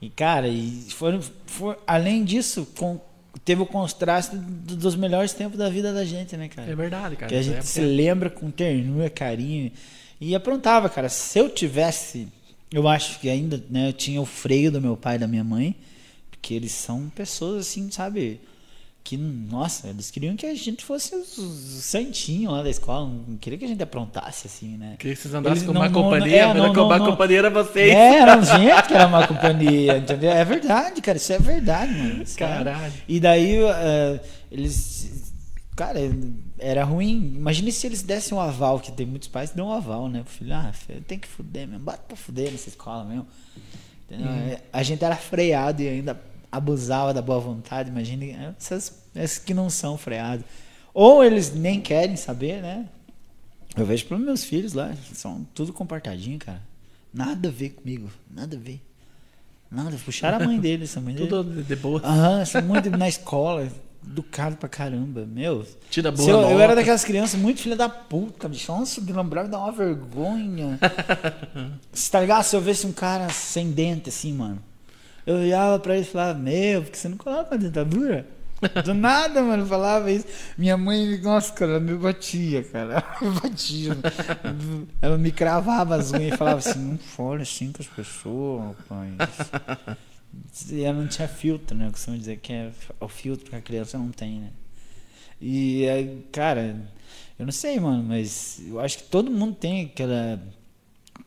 E, 0.02 0.10
cara, 0.10 0.48
e 0.48 0.86
foram, 0.90 1.22
for, 1.46 1.78
além 1.86 2.24
disso, 2.24 2.68
com, 2.78 3.00
teve 3.44 3.62
o 3.62 3.66
contraste 3.66 4.36
dos 4.36 4.96
melhores 4.96 5.34
tempos 5.34 5.58
da 5.58 5.70
vida 5.70 5.94
da 5.94 6.06
gente, 6.06 6.36
né, 6.38 6.48
cara? 6.48 6.72
É 6.72 6.76
verdade, 6.76 7.16
cara. 7.16 7.30
Que 7.30 7.36
a 7.36 7.42
gente 7.42 7.58
é 7.58 7.62
se 7.62 7.82
lembra 7.82 8.30
com 8.30 8.50
ternura, 8.52 9.10
carinho. 9.10 9.72
E 10.20 10.36
aprontava, 10.36 10.90
cara. 10.90 11.10
Se 11.10 11.40
eu 11.40 11.50
tivesse, 11.50 12.28
eu 12.72 12.88
acho 12.88 13.20
que 13.20 13.30
ainda, 13.30 13.64
né, 13.70 13.90
eu 13.90 13.94
tinha 13.94 14.22
o 14.22 14.26
freio 14.26 14.72
do 14.72 14.82
meu 14.82 14.96
pai 14.96 15.16
e 15.16 15.20
da 15.20 15.28
minha 15.28 15.44
mãe, 15.44 15.76
porque 16.30 16.54
eles 16.54 16.72
são 16.72 17.10
pessoas 17.10 17.68
assim, 17.68 17.90
sabe? 17.90 18.40
Que, 19.04 19.18
nossa, 19.18 19.88
eles 19.88 20.12
queriam 20.12 20.36
que 20.36 20.46
a 20.46 20.54
gente 20.54 20.86
fosse 20.86 21.16
os, 21.16 21.38
os 21.38 21.84
santinhos 21.84 22.54
lá 22.54 22.62
da 22.62 22.70
escola, 22.70 23.10
não 23.28 23.36
queria 23.38 23.58
que 23.58 23.66
a 23.66 23.68
gente 23.68 23.82
aprontasse, 23.82 24.48
assim, 24.48 24.78
né? 24.78 24.96
Queria 25.00 25.16
que 25.16 25.22
vocês 25.22 25.34
andassem 25.34 25.66
com 25.66 25.72
uma 25.72 25.90
companhia, 25.90 26.44
é, 26.44 26.54
não, 26.54 26.72
não, 26.72 26.88
má 26.88 27.00
companhia 27.00 27.40
era 27.40 27.50
vocês. 27.50 27.92
É, 27.92 28.20
era 28.20 28.40
gente 28.42 28.88
que 28.88 28.94
era 28.94 29.08
uma 29.08 29.28
companhia, 29.28 29.98
entendeu? 29.98 30.32
É 30.32 30.46
verdade, 30.46 31.02
cara, 31.02 31.18
isso 31.18 31.34
é 31.34 31.40
verdade, 31.40 31.94
mano. 31.94 32.24
Caralho. 32.38 32.94
E 33.08 33.20
daí, 33.20 33.62
uh, 33.64 34.20
eles, 34.52 35.34
cara, 35.76 36.00
era 36.60 36.84
ruim. 36.84 37.34
Imagine 37.36 37.72
se 37.72 37.88
eles 37.88 38.04
dessem 38.04 38.38
um 38.38 38.40
aval, 38.40 38.80
que 38.80 38.92
tem 38.92 39.06
muitos 39.06 39.28
pais 39.28 39.50
que 39.50 39.58
dão 39.58 39.70
um 39.70 39.74
aval, 39.74 40.08
né? 40.08 40.22
Pro 40.22 40.32
filho, 40.32 40.54
ah, 40.54 40.72
tem 41.08 41.18
que 41.18 41.28
fuder 41.28 41.68
mesmo, 41.68 41.84
bate 41.84 42.04
pra 42.08 42.16
fuder 42.16 42.52
nessa 42.52 42.70
escola 42.70 43.04
mesmo. 43.04 43.28
Hum. 44.12 44.58
A 44.72 44.84
gente 44.84 45.04
era 45.04 45.16
freado 45.16 45.82
e 45.82 45.88
ainda 45.88 46.14
abusava 46.52 47.14
da 47.14 47.22
boa 47.22 47.40
vontade, 47.40 47.90
imagine 47.90 48.32
essas, 48.58 49.04
essas 49.16 49.38
que 49.38 49.54
não 49.54 49.70
são 49.70 49.98
freados. 49.98 50.46
Ou 50.94 51.24
eles 51.24 51.54
nem 51.54 51.80
querem 51.80 52.16
saber, 52.18 52.62
né? 52.62 52.88
Eu 53.76 53.86
vejo 53.86 54.06
para 54.06 54.18
meus 54.20 54.44
filhos 54.44 54.74
lá, 54.74 54.94
são 55.14 55.48
tudo 55.54 55.72
comportadinho, 55.72 56.38
cara. 56.38 56.62
Nada 57.14 57.48
a 57.48 57.52
ver 57.52 57.70
comigo, 57.70 58.10
nada 58.30 58.58
a 58.58 58.60
ver. 58.60 58.82
Nada, 59.70 59.98
puxaram 60.04 60.38
a 60.38 60.46
mãe 60.46 60.60
deles, 60.62 60.96
a 60.98 61.02
mãe 61.02 61.16
Tudo 61.16 61.64
de 61.64 61.76
boa. 61.78 62.02
Aham, 62.04 62.44
são 62.44 62.62
muito 62.62 62.90
na 62.90 63.08
escola, 63.08 63.72
educado 64.06 64.58
pra 64.58 64.68
caramba, 64.68 65.26
meu. 65.26 65.66
Tira 65.90 66.12
boa 66.12 66.30
eu, 66.30 66.42
eu, 66.42 66.60
era 66.60 66.76
daquelas 66.76 67.06
crianças 67.06 67.40
muito 67.40 67.62
filha 67.62 67.78
da 67.78 67.88
puta, 67.88 68.50
bicho. 68.50 68.70
Nossa, 68.70 69.00
de 69.00 69.14
lembrar 69.14 69.46
me 69.46 69.50
dá 69.50 69.60
uma 69.60 69.72
vergonha. 69.72 70.78
Se 71.94 72.12
tá 72.12 72.20
ligado? 72.20 72.44
Se 72.44 72.56
eu 72.56 72.62
visse 72.62 72.86
um 72.86 72.92
cara 72.92 73.30
sem 73.30 73.72
dente 73.72 74.10
assim, 74.10 74.34
mano. 74.34 74.62
Eu 75.26 75.36
olhava 75.36 75.80
pra 75.80 75.96
ele 75.96 76.04
e 76.04 76.08
falava, 76.08 76.38
meu, 76.38 76.82
porque 76.84 76.98
você 76.98 77.10
não 77.10 77.18
coloca 77.18 77.56
a 77.56 77.58
dentadura? 77.58 78.28
Do 78.86 78.94
nada, 78.94 79.42
mano, 79.42 79.66
falava 79.66 80.12
isso. 80.12 80.26
Minha 80.58 80.78
mãe, 80.78 81.20
nossa, 81.20 81.52
cara, 81.52 81.72
ela 81.72 81.80
me 81.80 81.96
batia, 81.96 82.64
cara. 82.64 83.04
Ela 83.20 83.32
me 83.32 83.40
batia. 83.40 83.98
Ela 85.02 85.18
me 85.18 85.32
cravava 85.32 85.96
as 85.96 86.12
unhas 86.12 86.34
e 86.34 86.38
falava 86.38 86.60
assim, 86.60 86.80
não 86.80 86.98
fale 86.98 87.42
assim 87.42 87.72
com 87.72 87.82
as 87.82 87.88
pessoas, 87.88 88.76
rapaz. 88.78 89.16
E 90.70 90.84
ela 90.84 91.00
não 91.00 91.08
tinha 91.08 91.28
filtro, 91.28 91.76
né? 91.76 91.88
Eu 91.88 91.92
costumo 91.92 92.18
dizer 92.18 92.38
que 92.38 92.54
é 92.54 92.72
o 93.00 93.08
filtro 93.08 93.50
que 93.50 93.56
a 93.56 93.62
criança 93.62 93.98
não 93.98 94.12
tem, 94.12 94.40
né? 94.40 94.50
E, 95.42 96.24
cara, 96.32 96.76
eu 97.40 97.46
não 97.46 97.52
sei, 97.52 97.80
mano, 97.80 98.04
mas 98.04 98.62
eu 98.68 98.80
acho 98.80 99.00
que 99.00 99.04
todo 99.06 99.32
mundo 99.32 99.56
tem 99.56 99.86
aquela 99.86 100.40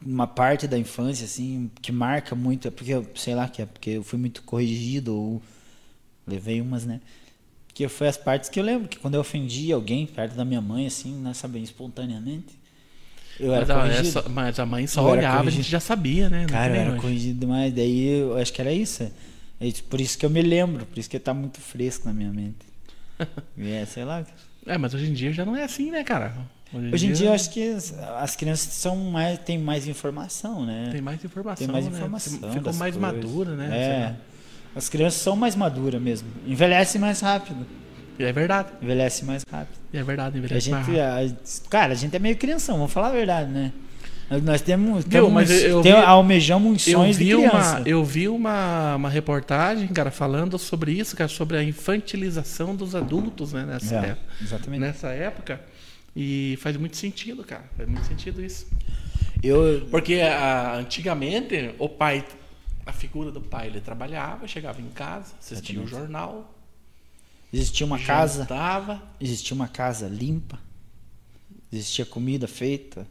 uma 0.05 0.27
parte 0.27 0.67
da 0.69 0.79
infância 0.79 1.25
assim 1.25 1.71
que 1.81 1.91
marca 1.91 2.35
muito, 2.35 2.69
é 2.69 2.71
porque 2.71 2.93
eu, 2.93 3.07
sei 3.15 3.35
lá, 3.35 3.49
que 3.49 3.63
é 3.63 3.67
porque 3.67 3.91
eu 3.91 4.03
fui 4.03 4.19
muito 4.19 4.43
corrigido 4.43 5.15
ou 5.15 5.43
levei 6.27 6.61
umas, 6.61 6.85
né? 6.85 7.01
Que 7.73 7.89
foi 7.89 8.07
as 8.07 8.17
partes 8.17 8.49
que 8.49 8.61
eu 8.61 8.65
lembro 8.65 8.89
que 8.89 8.99
quando 8.99 9.15
eu 9.15 9.21
ofendi 9.21 9.73
alguém 9.73 10.07
perto 10.07 10.35
da 10.35 10.45
minha 10.45 10.61
mãe 10.61 10.87
assim, 10.87 11.15
né, 11.15 11.35
sabe, 11.35 11.61
espontaneamente. 11.63 12.59
Eu 13.39 13.51
mas, 13.51 13.69
era 13.69 13.79
a, 13.79 13.83
corrigido. 13.83 14.19
Essa, 14.19 14.29
mas 14.29 14.59
a 14.61 14.67
mãe 14.67 14.87
só 14.87 15.01
eu 15.01 15.07
olhava, 15.07 15.49
a 15.49 15.53
gente 15.53 15.69
já 15.69 15.81
sabia, 15.81 16.29
né? 16.31 16.43
Não 16.43 16.49
Cara, 16.49 16.77
eu 16.77 16.81
era 16.81 16.97
corrigido 16.97 17.41
demais, 17.41 17.73
daí 17.73 18.21
eu 18.21 18.37
acho 18.37 18.53
que 18.53 18.61
era 18.61 18.73
isso. 18.73 19.11
É 19.61 19.71
por 19.89 20.01
isso 20.01 20.17
que 20.19 20.25
eu 20.25 20.31
me 20.31 20.43
lembro, 20.43 20.87
por 20.87 20.99
isso 20.99 21.11
que 21.11 21.19
tá 21.19 21.35
muito 21.35 21.61
fresco 21.61 22.07
na 22.07 22.13
minha 22.13 22.33
mente. 22.33 22.65
é, 23.59 23.85
sei 23.87 24.05
lá. 24.05 24.25
É, 24.67 24.79
mas 24.79 24.95
hoje 24.95 25.11
em 25.11 25.13
dia 25.13 25.33
já 25.33 25.45
não 25.45 25.57
é 25.57 25.65
assim, 25.65 25.91
né, 25.91 26.05
cara? 26.05 26.35
Hoje 26.75 26.87
em, 26.87 26.93
Hoje 26.93 27.07
em 27.07 27.09
dia, 27.09 27.17
dia, 27.17 27.27
eu 27.29 27.33
acho 27.35 27.51
que 27.51 27.77
as 28.19 28.35
crianças 28.35 28.73
são 28.73 28.97
mais, 28.97 29.39
têm 29.39 29.59
mais 29.59 29.87
informação, 29.87 30.67
né? 30.67 30.89
Tem 30.91 31.01
mais 31.01 31.25
informação. 31.25 31.67
Tem 31.67 31.73
mais 31.73 31.87
né? 31.87 31.97
informação. 31.97 32.53
Ficam 32.53 32.73
mais 32.75 32.97
maduras, 32.97 33.57
né? 33.57 33.69
É. 33.73 34.15
As 34.75 34.89
crianças 34.89 35.21
são 35.21 35.37
mais 35.37 35.55
maduras 35.55 36.03
mesmo. 36.03 36.29
Envelhecem 36.47 37.01
mais 37.01 37.21
rápido. 37.21 37.65
E 38.19 38.25
é 38.25 38.33
verdade. 38.33 38.69
Envelhece 38.83 39.25
mais 39.25 39.45
rápido. 39.51 39.79
E 39.93 39.99
é 39.99 40.03
verdade, 40.03 40.39
envelhece 40.39 40.57
a 40.57 40.77
gente, 40.77 40.91
mais 40.91 40.99
rápido. 40.99 41.39
A, 41.39 41.69
cara, 41.71 41.93
a 41.93 41.97
gente 41.97 42.17
é 42.17 42.19
meio 42.19 42.37
crianção, 42.37 42.77
vamos 42.77 42.93
falar 42.93 43.09
a 43.09 43.13
verdade, 43.13 43.51
né? 43.51 43.73
Nós 44.43 44.63
temos, 44.63 45.05
temos 45.05 45.31
mas 45.31 45.51
eu 45.51 45.83
tem, 45.83 45.93
vi, 45.93 45.99
almejamos 45.99 46.83
sonhos 46.83 47.19
de 47.19 47.27
criança. 47.27 47.79
Uma, 47.79 47.89
eu 47.89 48.03
vi 48.05 48.27
uma, 48.27 48.97
uma 48.97 49.11
reportagem, 49.11 49.87
cara, 49.89 50.11
falando 50.11 50.59
sobre 50.59 50.93
isso, 50.93 51.15
cara, 51.15 51.29
sobre 51.29 51.59
a 51.59 51.63
infantilização 51.63 52.75
dos 52.75 52.95
adultos, 52.95 53.53
né? 53.53 53.65
Nessa, 53.65 53.97
é, 53.97 54.17
exatamente. 54.43 54.81
nessa 54.81 55.09
época. 55.09 55.61
E 56.17 56.57
faz 56.61 56.77
muito 56.77 56.97
sentido, 56.97 57.43
cara. 57.43 57.65
Faz 57.77 57.89
muito 57.89 58.07
sentido 58.07 58.45
isso. 58.45 58.67
Eu... 59.43 59.87
Porque 59.91 60.21
a, 60.21 60.77
antigamente 60.77 61.75
o 61.79 61.89
pai, 61.89 62.25
a 62.87 62.93
figura 62.93 63.31
do 63.31 63.41
pai, 63.41 63.67
ele 63.67 63.81
trabalhava, 63.81 64.47
chegava 64.47 64.81
em 64.81 64.89
casa, 64.91 65.35
assistia 65.41 65.81
o 65.81 65.87
jornal. 65.87 66.55
Existia 67.53 67.87
uma 67.87 67.99
casa. 67.99 68.41
Jantava. 68.41 69.03
Existia 69.21 69.55
uma 69.55 69.69
casa 69.69 70.09
limpa. 70.09 70.59
Existia 71.73 72.05
comida 72.05 72.47
feita. 72.47 73.07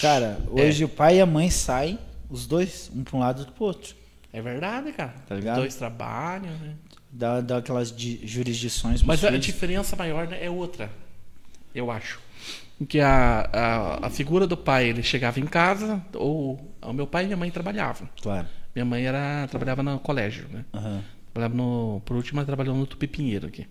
Cara, 0.00 0.38
hoje 0.50 0.82
é. 0.82 0.86
o 0.86 0.88
pai 0.88 1.16
e 1.16 1.20
a 1.20 1.26
mãe 1.26 1.50
saem, 1.50 1.98
os 2.28 2.46
dois, 2.46 2.90
um 2.94 3.02
para 3.02 3.16
um 3.16 3.20
lado 3.20 3.38
e 3.38 3.40
outro 3.40 3.54
para 3.54 3.64
outro. 3.64 3.96
É 4.32 4.42
verdade, 4.42 4.92
cara. 4.92 5.14
Tá 5.26 5.34
ligado? 5.34 5.56
Os 5.56 5.62
dois 5.62 5.74
trabalham, 5.74 6.52
né? 6.58 6.74
Dá, 7.10 7.40
dá 7.40 7.56
aquelas 7.56 7.94
jurisdições. 7.96 9.02
Mas 9.02 9.24
a 9.24 9.36
diferença 9.38 9.96
maior 9.96 10.28
né, 10.28 10.44
é 10.44 10.50
outra, 10.50 10.90
eu 11.74 11.90
acho 11.90 12.20
que 12.86 13.00
a, 13.00 13.40
a, 13.52 14.06
a, 14.06 14.10
figura 14.10 14.46
do 14.46 14.56
pai 14.56 14.88
ele 14.88 15.02
chegava 15.02 15.40
em 15.40 15.46
casa 15.46 16.02
ou 16.14 16.76
o 16.80 16.92
meu 16.92 17.06
pai 17.06 17.24
e 17.24 17.26
minha 17.26 17.36
mãe 17.36 17.50
trabalhavam. 17.50 18.08
Claro. 18.22 18.46
Minha 18.74 18.84
mãe 18.84 19.04
era 19.04 19.46
trabalhava 19.48 19.82
no 19.82 19.98
colégio 19.98 20.46
né? 20.48 20.64
Uhum. 20.72 21.02
trabalhava 21.32 21.56
no 21.56 22.00
por 22.04 22.16
último 22.16 22.38
ela 22.38 22.46
trabalhou 22.46 22.76
no 22.76 22.86
Tupi 22.86 23.08
Pinheiro 23.08 23.48
aqui. 23.48 23.66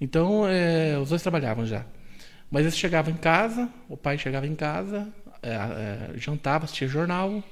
Então 0.00 0.48
é, 0.48 0.98
os 0.98 1.10
dois 1.10 1.22
trabalhavam 1.22 1.64
já. 1.64 1.86
Mas 2.50 2.62
eles 2.62 2.76
chegavam 2.76 3.12
em 3.12 3.16
casa 3.16 3.68
o 3.88 3.96
pai 3.96 4.18
chegava 4.18 4.46
em 4.46 4.54
casa 4.56 5.08
é, 5.40 5.50
é, 5.52 6.10
jantava 6.16 6.64
assistia 6.64 6.88
jornal. 6.88 7.42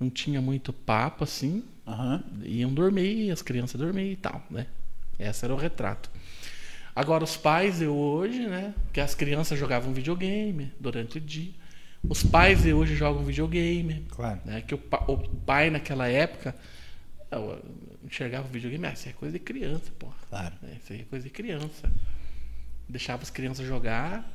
Não 0.00 0.08
tinha 0.08 0.40
muito 0.40 0.72
papo 0.72 1.24
assim. 1.24 1.64
Uhum. 1.86 2.22
iam 2.44 2.72
dormir 2.72 3.30
as 3.30 3.42
crianças 3.42 3.80
dormiam 3.80 4.12
e 4.12 4.16
tal 4.16 4.42
né? 4.50 4.66
Esse 5.18 5.44
era 5.44 5.54
o 5.54 5.56
retrato 5.56 6.10
Agora, 6.98 7.22
os 7.22 7.36
pais 7.36 7.78
de 7.78 7.86
hoje, 7.86 8.48
né? 8.48 8.74
Que 8.92 9.00
as 9.00 9.14
crianças 9.14 9.56
jogavam 9.56 9.92
videogame 9.92 10.72
durante 10.80 11.18
o 11.18 11.20
dia. 11.20 11.52
Os 12.02 12.24
pais 12.24 12.64
de 12.64 12.72
hoje 12.72 12.96
jogam 12.96 13.22
videogame. 13.22 14.04
Claro. 14.08 14.40
Né, 14.44 14.64
que 14.66 14.74
o, 14.74 14.80
o 15.06 15.16
pai, 15.46 15.70
naquela 15.70 16.08
época, 16.08 16.56
enxergava 18.04 18.48
o 18.48 18.50
videogame. 18.50 18.84
Ah, 18.84 18.94
isso 18.94 19.08
é 19.08 19.12
coisa 19.12 19.34
de 19.34 19.38
criança, 19.38 19.92
porra. 19.96 20.16
Claro. 20.28 20.54
É, 20.64 20.74
isso 20.74 20.92
aí 20.92 21.02
é 21.02 21.04
coisa 21.04 21.22
de 21.24 21.30
criança. 21.30 21.88
Deixava 22.88 23.22
as 23.22 23.30
crianças 23.30 23.64
jogar. 23.64 24.28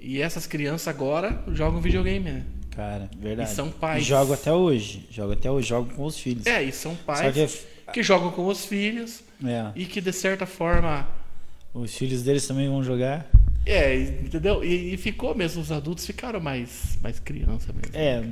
E 0.00 0.20
essas 0.20 0.44
crianças 0.44 0.88
agora 0.88 1.44
jogam 1.52 1.80
videogame, 1.80 2.32
né? 2.32 2.46
Cara, 2.72 3.08
verdade. 3.16 3.48
E 3.48 3.54
são 3.54 3.70
pais. 3.70 4.02
E 4.02 4.04
jogam 4.04 4.34
até 4.34 4.52
hoje. 4.52 5.06
Jogam 5.08 5.34
até 5.34 5.48
hoje, 5.48 5.68
jogam 5.68 5.94
com 5.94 6.04
os 6.04 6.18
filhos. 6.18 6.46
É, 6.46 6.64
e 6.64 6.72
são 6.72 6.96
pais 6.96 7.32
que, 7.32 7.92
que, 7.92 8.02
jogam 8.02 8.32
com 8.32 8.44
os 8.48 8.66
filhos. 8.66 9.22
É. 9.44 9.70
E 9.76 9.86
que, 9.86 10.00
de 10.00 10.12
certa 10.12 10.46
forma 10.46 11.06
os 11.80 11.94
filhos 11.94 12.22
deles 12.22 12.46
também 12.46 12.68
vão 12.68 12.82
jogar. 12.82 13.28
É, 13.64 13.96
entendeu? 13.96 14.64
E, 14.64 14.94
e 14.94 14.96
ficou 14.96 15.34
mesmo, 15.34 15.60
os 15.60 15.72
adultos 15.72 16.06
ficaram 16.06 16.40
mais, 16.40 16.98
mais 17.02 17.18
criança 17.18 17.72
mesmo. 17.72 17.90
É. 17.96 18.24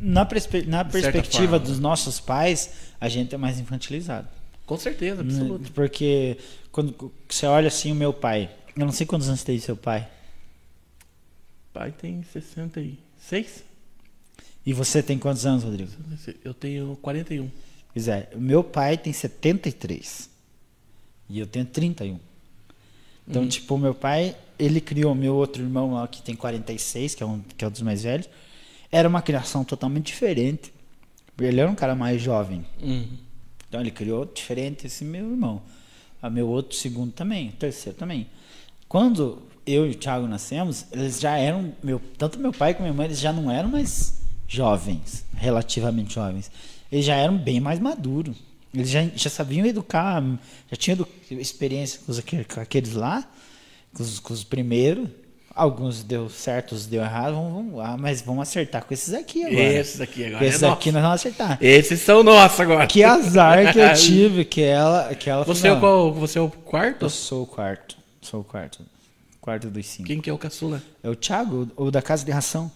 Na, 0.00 0.24
perspe- 0.24 0.62
na 0.66 0.84
perspectiva 0.84 1.58
forma. 1.58 1.58
dos 1.58 1.78
nossos 1.78 2.20
pais, 2.20 2.70
a 3.00 3.08
gente 3.08 3.34
é 3.34 3.38
mais 3.38 3.58
infantilizado. 3.60 4.28
Com 4.64 4.76
certeza, 4.76 5.22
Né? 5.22 5.30
absoluto. 5.32 5.72
Porque 5.72 6.38
quando 6.72 7.12
você 7.28 7.44
olha 7.46 7.68
assim 7.68 7.90
o 7.92 7.94
meu 7.94 8.12
pai, 8.12 8.48
eu 8.76 8.86
não 8.86 8.92
sei 8.92 9.04
quantos 9.06 9.28
anos 9.28 9.42
tem 9.42 9.58
seu 9.58 9.76
pai. 9.76 10.08
Pai 11.72 11.92
tem 11.92 12.22
66? 12.32 13.64
E 14.64 14.72
você 14.72 15.02
tem 15.02 15.18
quantos 15.18 15.44
anos, 15.46 15.64
Rodrigo? 15.64 15.90
Eu 16.44 16.54
tenho 16.54 16.96
41. 17.02 17.50
Pois 17.92 18.08
é, 18.08 18.28
meu 18.36 18.62
pai 18.62 18.96
tem 18.96 19.12
73. 19.12 20.30
E 21.30 21.38
eu 21.38 21.46
tenho 21.46 21.64
31. 21.66 22.18
Então, 23.28 23.42
Uhum. 23.42 23.48
tipo, 23.48 23.78
meu 23.78 23.94
pai, 23.94 24.34
ele 24.58 24.80
criou 24.80 25.14
meu 25.14 25.34
outro 25.36 25.62
irmão 25.62 25.94
lá 25.94 26.06
que 26.08 26.20
tem 26.20 26.34
46, 26.34 27.14
que 27.14 27.22
é 27.22 27.26
um, 27.26 27.40
que 27.56 27.64
é 27.64 27.68
um 27.68 27.70
dos 27.70 27.82
mais 27.82 28.02
velhos. 28.02 28.28
Era 28.90 29.08
uma 29.08 29.22
criação 29.22 29.64
totalmente 29.64 30.06
diferente. 30.06 30.72
Ele 31.38 31.60
era 31.60 31.70
um 31.70 31.74
cara 31.74 31.94
mais 31.94 32.20
jovem. 32.20 32.64
Uhum. 32.82 33.06
Então 33.68 33.80
ele 33.80 33.90
criou 33.92 34.24
diferente 34.26 34.86
esse 34.86 35.04
meu 35.04 35.30
irmão. 35.30 35.62
A 36.20 36.28
meu 36.28 36.48
outro 36.48 36.76
segundo 36.76 37.12
também, 37.12 37.52
terceiro 37.52 37.96
também. 37.96 38.26
Quando 38.88 39.40
eu 39.64 39.86
e 39.86 39.90
o 39.90 39.94
Thiago 39.94 40.26
nascemos, 40.26 40.84
eles 40.90 41.20
já 41.20 41.36
eram 41.38 41.72
meu, 41.82 42.00
tanto 42.18 42.38
meu 42.38 42.52
pai 42.52 42.74
como 42.74 42.84
minha 42.86 42.94
mãe, 42.94 43.06
eles 43.06 43.20
já 43.20 43.32
não 43.32 43.50
eram 43.50 43.68
mais 43.70 44.20
jovens, 44.48 45.24
relativamente 45.34 46.14
jovens. 46.14 46.50
Eles 46.90 47.06
já 47.06 47.14
eram 47.14 47.38
bem 47.38 47.60
mais 47.60 47.78
maduros. 47.78 48.36
Eles 48.72 48.88
já, 48.88 49.04
já 49.14 49.28
sabiam 49.28 49.66
educar, 49.66 50.22
já 50.70 50.76
tinham 50.76 51.06
experiência 51.30 52.00
com, 52.04 52.12
os, 52.12 52.20
com 52.20 52.60
aqueles 52.60 52.94
lá, 52.94 53.28
com 53.92 54.02
os, 54.02 54.20
com 54.20 54.32
os 54.32 54.44
primeiros. 54.44 55.08
Alguns 55.52 56.04
deu 56.04 56.30
certo, 56.30 56.72
outros 56.72 56.86
deu 56.86 57.02
errado, 57.02 57.34
vamos, 57.34 57.52
vamos 57.52 57.74
lá, 57.74 57.96
mas 57.96 58.22
vamos 58.22 58.42
acertar 58.42 58.84
com 58.84 58.94
esses 58.94 59.12
aqui 59.12 59.44
agora. 59.44 59.62
Esses 59.62 60.00
aqui 60.00 60.24
agora. 60.24 60.38
Com 60.38 60.44
esses 60.44 60.62
é 60.62 60.68
aqui 60.68 60.92
nós 60.92 61.02
vamos 61.02 61.14
acertar. 61.16 61.58
Esses 61.60 62.00
são 62.00 62.22
nossos 62.22 62.60
agora. 62.60 62.86
Que 62.86 63.02
azar 63.02 63.72
que 63.72 63.80
eu 63.80 63.92
tive, 63.94 64.44
que 64.44 64.62
ela, 64.62 65.12
que 65.16 65.28
ela 65.28 65.44
Você 65.44 65.66
é, 65.66 65.74
qual, 65.74 66.14
você 66.14 66.38
é 66.38 66.42
o 66.42 66.48
quarto? 66.48 67.06
Eu 67.06 67.10
sou 67.10 67.42
o 67.42 67.46
quarto. 67.46 67.98
Sou 68.22 68.40
o 68.40 68.44
quarto. 68.44 68.86
Quarto 69.40 69.68
dos 69.68 69.86
cinco. 69.86 70.06
Quem 70.06 70.20
que 70.20 70.30
é 70.30 70.32
o 70.32 70.38
caçula? 70.38 70.80
É 71.02 71.10
o 71.10 71.16
Thiago, 71.16 71.68
o 71.76 71.90
da 71.90 72.00
Casa 72.00 72.24
de 72.24 72.30
Ração. 72.30 72.70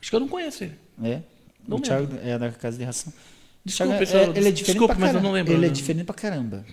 Acho 0.00 0.08
que 0.08 0.16
eu 0.16 0.20
não 0.20 0.28
conheço 0.28 0.64
ele. 0.64 0.74
É. 1.04 1.20
Não 1.68 1.76
o 1.76 1.80
Thiago 1.80 2.08
é 2.24 2.38
da 2.38 2.50
Casa 2.50 2.78
de 2.78 2.84
Ração. 2.84 3.12
Desculpa, 3.64 3.94
é, 3.94 3.96
ele 3.96 4.02
é 4.02 4.50
diferente 4.50 4.64
desculpa, 4.64 4.94
pra 4.94 5.00
mas 5.00 5.08
eu 5.10 5.14
caramba. 5.14 5.20
não 5.28 5.32
lembro. 5.32 5.52
Ele 5.52 5.66
é 5.66 5.68
diferente 5.68 6.04
pra 6.04 6.14
caramba. 6.14 6.64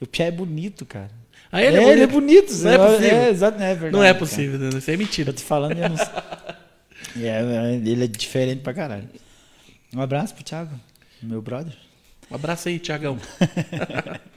O 0.00 0.06
Pia 0.06 0.26
é 0.26 0.30
bonito, 0.30 0.84
cara. 0.84 1.10
Ah, 1.52 1.62
ele 1.62 1.76
é, 1.76 1.80
É, 1.80 1.82
bonito. 1.82 1.92
ele 1.92 2.02
é 2.02 2.06
bonito. 2.06 2.52
Não 2.54 2.70
é 2.70 2.78
possível. 2.78 3.16
É, 3.18 3.28
exato, 3.30 3.62
é 3.62 3.68
verdade. 3.74 3.92
Não 3.92 4.02
é 4.04 4.06
cara. 4.08 4.18
possível, 4.18 4.58
né? 4.58 4.68
isso 4.76 4.90
é 4.90 4.96
mentira. 4.96 5.30
Eu 5.30 5.34
tô 5.34 5.42
falando 5.42 5.78
eu 5.78 5.88
não 5.88 5.96
sei. 5.96 6.06
É, 7.18 7.40
ele 7.76 8.04
é 8.04 8.06
diferente 8.06 8.60
pra 8.60 8.74
caralho. 8.74 9.08
Um 9.94 10.02
abraço 10.02 10.34
pro 10.34 10.44
Thiago, 10.44 10.78
meu 11.22 11.40
brother. 11.40 11.72
Um 12.30 12.34
abraço 12.34 12.68
aí, 12.68 12.78
Tiagão. 12.78 13.18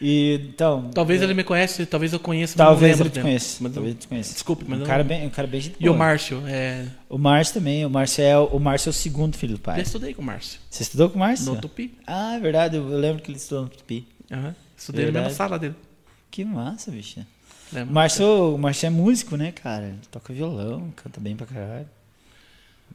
E, 0.00 0.40
então... 0.54 0.90
Talvez 0.94 1.20
é, 1.20 1.24
ele 1.24 1.34
me 1.34 1.44
conhece, 1.44 1.84
talvez 1.86 2.12
eu 2.12 2.20
conheça, 2.20 2.54
mas 2.56 2.64
não 2.64 2.72
Talvez 2.72 2.92
lembro 2.92 3.06
ele 3.08 3.14
te 3.14 3.20
conheça. 3.20 3.56
Mas 3.60 3.70
eu- 3.70 3.74
Talvez 3.74 3.94
ele 3.94 4.00
te 4.00 4.08
conheça. 4.08 4.32
Desculpa, 4.34 4.64
mas 4.68 4.78
um 4.78 4.82
eu 4.82 4.86
cara 4.86 5.02
não- 5.02 5.08
bem, 5.08 5.26
um 5.26 5.30
cara 5.30 5.48
bem 5.48 5.60
gente 5.60 5.76
E 5.80 5.88
o. 5.88 5.94
Márcio? 5.94 6.42
É... 6.46 6.86
O 7.08 7.18
Márcio 7.18 7.54
também. 7.54 7.84
O 7.86 7.90
Márcio 7.90 8.22
é 8.24 8.38
o, 8.38 8.44
o 8.44 8.60
Márcio 8.60 8.88
é 8.88 8.90
o 8.90 8.94
segundo 8.94 9.36
filho 9.36 9.54
do 9.54 9.60
pai. 9.60 9.80
estudei 9.80 10.14
com 10.14 10.22
o 10.22 10.24
Márcio. 10.24 10.60
Você 10.70 10.82
estudou 10.82 11.08
com 11.10 11.16
o 11.16 11.18
Márcio? 11.20 11.52
No 11.52 11.60
Tupi. 11.60 11.94
Ah, 12.06 12.36
é 12.36 12.40
verdade. 12.40 12.76
Eu 12.76 12.88
eu 12.90 12.98
lembro 12.98 13.22
que 13.22 13.30
ele 13.30 13.38
estudou 13.38 13.64
no 13.64 13.68
Tupi. 13.70 14.06
Aham. 14.30 14.54
Estudei 14.76 15.06
na 15.06 15.12
mesma 15.12 15.30
sala 15.30 15.58
dele. 15.58 15.74
Que 16.30 16.44
massa, 16.44 16.90
bicho. 16.90 17.20
O 17.20 17.74
Lembra? 17.74 17.92
Márcio, 17.94 18.54
o 18.54 18.58
Márcio 18.58 18.86
é 18.86 18.90
músico, 18.90 19.36
né, 19.36 19.52
cara? 19.52 19.86
Ele 19.86 19.98
toca 20.10 20.32
violão, 20.32 20.90
canta 20.96 21.20
bem 21.20 21.34
pra 21.36 21.46
caralho. 21.46 21.86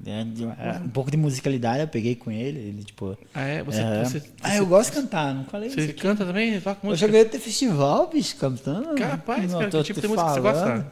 É, 0.05 0.23
de- 0.23 0.43
é, 0.43 0.81
um 0.84 0.89
pouco 0.89 1.09
de 1.09 1.17
musicalidade 1.17 1.81
eu 1.81 1.88
peguei 1.88 2.15
com 2.15 2.30
ele. 2.31 2.59
Ele, 2.59 2.84
tipo. 2.84 3.17
Ah, 3.34 3.41
é? 3.43 3.63
Você, 3.63 3.81
é. 3.81 4.03
você, 4.03 4.23
ah, 4.41 4.55
eu 4.57 4.65
gosto 4.65 4.89
de 4.91 4.97
cantar, 5.01 5.34
não 5.34 5.45
falei 5.45 5.69
Você 5.69 5.81
isso 5.85 5.93
canta 5.95 6.25
também? 6.25 6.59
Toca 6.59 6.85
Eu 6.88 6.95
já 6.95 7.07
ganhei 7.07 7.25
até 7.25 7.39
festival, 7.39 8.07
bicho, 8.09 8.35
cantando. 8.35 8.95
Capaz, 8.95 9.51
Não, 9.51 9.59
cara, 9.59 9.71
tô 9.71 9.77
que 9.80 9.84
tipo 9.85 9.99
te 9.99 10.07
de 10.07 10.07
música 10.09 10.30
você 10.34 10.39
gosta? 10.41 10.91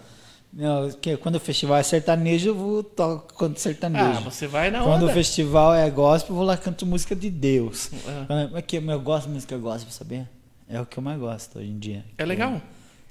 Não, 0.54 0.92
que 0.92 1.16
quando 1.18 1.36
o 1.36 1.40
festival 1.40 1.78
é 1.78 1.84
sertanejo, 1.84 2.50
eu 2.50 2.56
vou 2.56 2.84
tocar 2.84 3.36
canto 3.38 3.60
sertanejo. 3.60 4.04
Ah, 4.04 4.20
você 4.20 4.48
vai 4.48 4.70
na 4.70 4.82
Quando 4.84 5.06
o 5.06 5.10
festival 5.10 5.74
é 5.74 5.90
gospel, 5.90 6.32
eu 6.34 6.36
vou 6.36 6.46
lá 6.46 6.58
canto 6.58 6.86
música 6.86 7.16
de 7.16 7.30
Deus. 7.30 7.90
Ah. 8.08 8.26
Quando- 8.28 8.58
É 8.58 8.62
que 8.62 8.76
eu 8.78 9.00
gosto 9.00 9.28
de 9.28 9.34
música 9.34 9.58
gospel, 9.58 9.92
saber? 9.92 10.28
É 10.70 10.80
o 10.80 10.86
que 10.86 10.98
eu 10.98 11.04
mais 11.04 11.20
gosto 11.20 11.60
hoje 11.60 11.70
em 11.70 11.80
dia. 11.80 12.04
É 12.18 12.26
legal. 12.26 12.62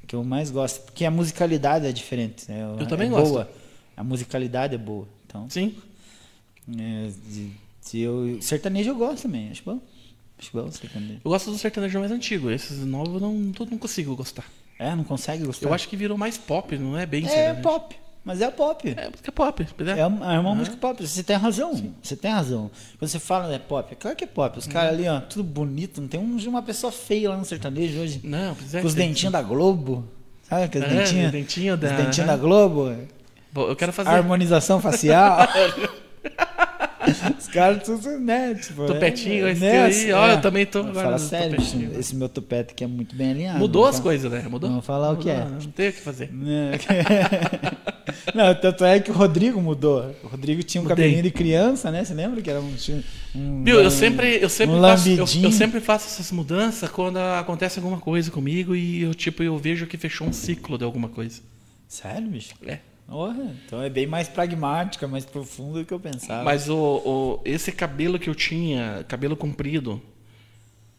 O 0.03 0.07
que 0.07 0.15
eu 0.17 0.23
mais 0.25 0.51
gosto. 0.51 0.83
Porque 0.83 1.05
a 1.05 1.11
musicalidade 1.11 1.87
é 1.87 1.93
diferente. 1.93 2.45
Né? 2.51 2.63
Eu 2.63 2.83
é 2.85 2.87
também 2.87 3.09
boa. 3.09 3.23
gosto. 3.23 3.47
A 3.97 4.05
musicalidade 4.05 4.75
é 4.75 4.79
boa. 4.79 5.07
Então, 5.27 5.49
Sim. 5.49 5.75
É, 6.69 7.09
de- 7.29 7.51
de 7.91 7.99
eu, 8.01 8.39
sertanejo 8.41 8.91
eu 8.91 8.95
gosto 8.97 9.23
também. 9.23 9.51
Acho 9.51 9.63
bom. 9.65 9.81
Acho 10.39 10.51
bom 10.53 10.71
sertanejo. 10.71 11.21
Eu 11.25 11.31
gosto 11.31 11.51
do 11.51 11.59
sertanejo 11.59 11.99
mais 11.99 12.11
antigo. 12.13 12.51
Esses 12.51 12.79
novos 12.85 13.15
eu 13.15 13.21
não, 13.21 13.35
não 13.35 13.79
consigo 13.79 14.15
gostar. 14.17 14.45
É, 14.79 14.95
não 14.95 15.05
consegue 15.05 15.45
gostar? 15.45 15.67
Eu 15.69 15.75
acho 15.75 15.89
que 15.89 15.97
virou 15.97 16.17
mais 16.17 16.39
pop, 16.39 16.77
não 16.79 16.97
é 16.97 17.05
bem 17.05 17.25
É 17.27 17.29
sertanejo. 17.29 17.63
pop. 17.63 17.97
Mas 18.23 18.41
é 18.43 18.51
pop. 18.51 18.87
É 18.97 19.09
música 19.09 19.33
pop. 19.33 19.67
pois 19.77 19.89
é. 19.89 19.99
É 20.01 20.07
uma, 20.07 20.35
é 20.35 20.39
uma 20.39 20.55
música 20.55 20.77
pop, 20.77 21.07
você 21.07 21.23
tem 21.23 21.37
razão. 21.37 21.95
Você 22.03 22.15
tem 22.15 22.31
razão. 22.31 22.71
Quando 22.99 23.11
você 23.11 23.19
fala 23.19 23.53
é 23.55 23.59
pop, 23.59 23.93
é 23.93 23.97
claro 23.97 24.15
que 24.17 24.25
é 24.25 24.27
pop. 24.27 24.59
Os 24.59 24.67
caras 24.67 24.93
ali, 24.93 25.09
ó, 25.09 25.21
tudo 25.21 25.43
bonito, 25.43 26.01
não 26.03 26.09
tem 26.09 26.21
um, 26.21 26.37
uma 26.49 26.63
pessoa 26.63 26.93
feia 26.93 27.31
lá 27.31 27.37
no 27.39 27.45
sertanejo 27.47 27.99
hoje. 27.99 28.21
Não, 28.23 28.55
é. 28.75 28.81
com 28.81 28.87
os 28.87 28.95
dentinhos 28.95 29.33
da 29.33 29.41
Globo. 29.43 30.07
Sabe 30.49 30.65
aqueles 30.65 30.89
É, 30.91 30.95
dentinhos? 30.97 31.27
os 31.27 31.33
dentinhos 31.33 31.81
da- 31.81 31.91
Os 31.91 31.97
dentinhos 31.97 32.27
da 32.29 32.37
Globo. 32.37 32.95
Bom, 33.53 33.69
Eu 33.69 33.77
quero 33.77 33.93
fazer 33.93 34.11
Harmonização 34.11 34.81
facial. 34.81 35.39
Os 37.39 37.49
caras 37.49 37.83
tudo, 37.83 38.19
né? 38.21 38.55
Tipo, 38.55 38.87
Topetinho, 38.87 39.47
é, 39.47 39.53
esse 39.53 39.61
né, 39.61 39.83
aí, 39.85 40.13
ó, 40.13 40.29
é. 40.29 40.35
eu 40.35 40.41
também 40.41 40.67
tô 40.67 40.85
Fala 40.93 41.19
sério, 41.19 41.57
topetinho. 41.57 41.99
esse 41.99 42.15
meu 42.15 42.29
topete 42.29 42.73
aqui 42.73 42.85
é 42.85 42.87
muito 42.87 43.17
bem 43.17 43.31
alinhado. 43.31 43.59
Mudou 43.59 43.87
as 43.87 43.97
fa- 43.97 44.03
coisas, 44.03 44.31
né? 44.31 44.47
Mudou? 44.49 44.71
Vou 44.71 44.83
falar 44.83 45.11
o 45.13 45.17
que 45.17 45.29
Mudou, 45.33 45.47
é. 45.47 45.51
Não 45.65 45.71
tem 45.73 45.89
o 45.89 45.93
que 45.93 46.01
fazer. 46.01 46.31
Né? 46.33 46.73
Não, 48.35 48.55
tanto 48.55 48.85
é 48.85 49.01
que 49.01 49.11
o 49.11 49.15
Rodrigo 49.15 49.61
mudou. 49.61 50.15
O 50.23 50.29
Rodrigo 50.29 50.63
tinha 50.63 50.81
um 50.81 50.85
Mudei. 50.85 50.97
cabelinho 50.97 51.23
de 51.23 51.31
criança, 51.31 51.91
né? 51.91 52.05
Você 52.05 52.13
lembra 52.15 52.41
que 52.43 52.51
era 52.51 52.61
um. 52.61 52.75
um 53.35 53.65
eu 53.67 53.87
um- 53.87 53.91
sempre, 53.91 54.39
eu 54.43 54.49
sempre, 54.49 54.77
um 54.77 54.81
faço, 54.81 55.09
eu, 55.09 55.27
eu 55.43 55.53
sempre 55.53 55.81
faço 55.81 56.07
essas 56.07 56.31
mudanças 56.31 56.89
quando 56.91 57.17
acontece 57.19 57.79
alguma 57.79 57.99
coisa 57.99 58.31
comigo 58.31 58.75
e 58.77 59.03
eu 59.03 59.15
tipo 59.15 59.43
eu 59.43 59.57
vejo 59.59 59.87
que 59.87 59.97
fechou 59.97 60.27
um 60.27 60.33
ciclo 60.33 60.77
de 60.77 60.85
alguma 60.85 61.09
coisa. 61.09 61.41
Sério, 61.89 62.29
bicho? 62.29 62.55
É. 62.67 62.79
Então 63.67 63.83
é 63.83 63.91
bem 63.91 64.07
mais 64.07 64.29
pragmática, 64.29 65.09
mais 65.09 65.25
profundo 65.25 65.81
do 65.81 65.85
que 65.85 65.93
eu 65.93 65.99
pensava. 66.01 66.45
Mas 66.45 66.69
o, 66.69 66.77
o- 66.77 67.41
esse 67.45 67.73
cabelo 67.73 68.19
que 68.19 68.31
eu 68.31 68.35
tinha, 68.35 69.05
cabelo 69.09 69.37
comprido, 69.37 70.01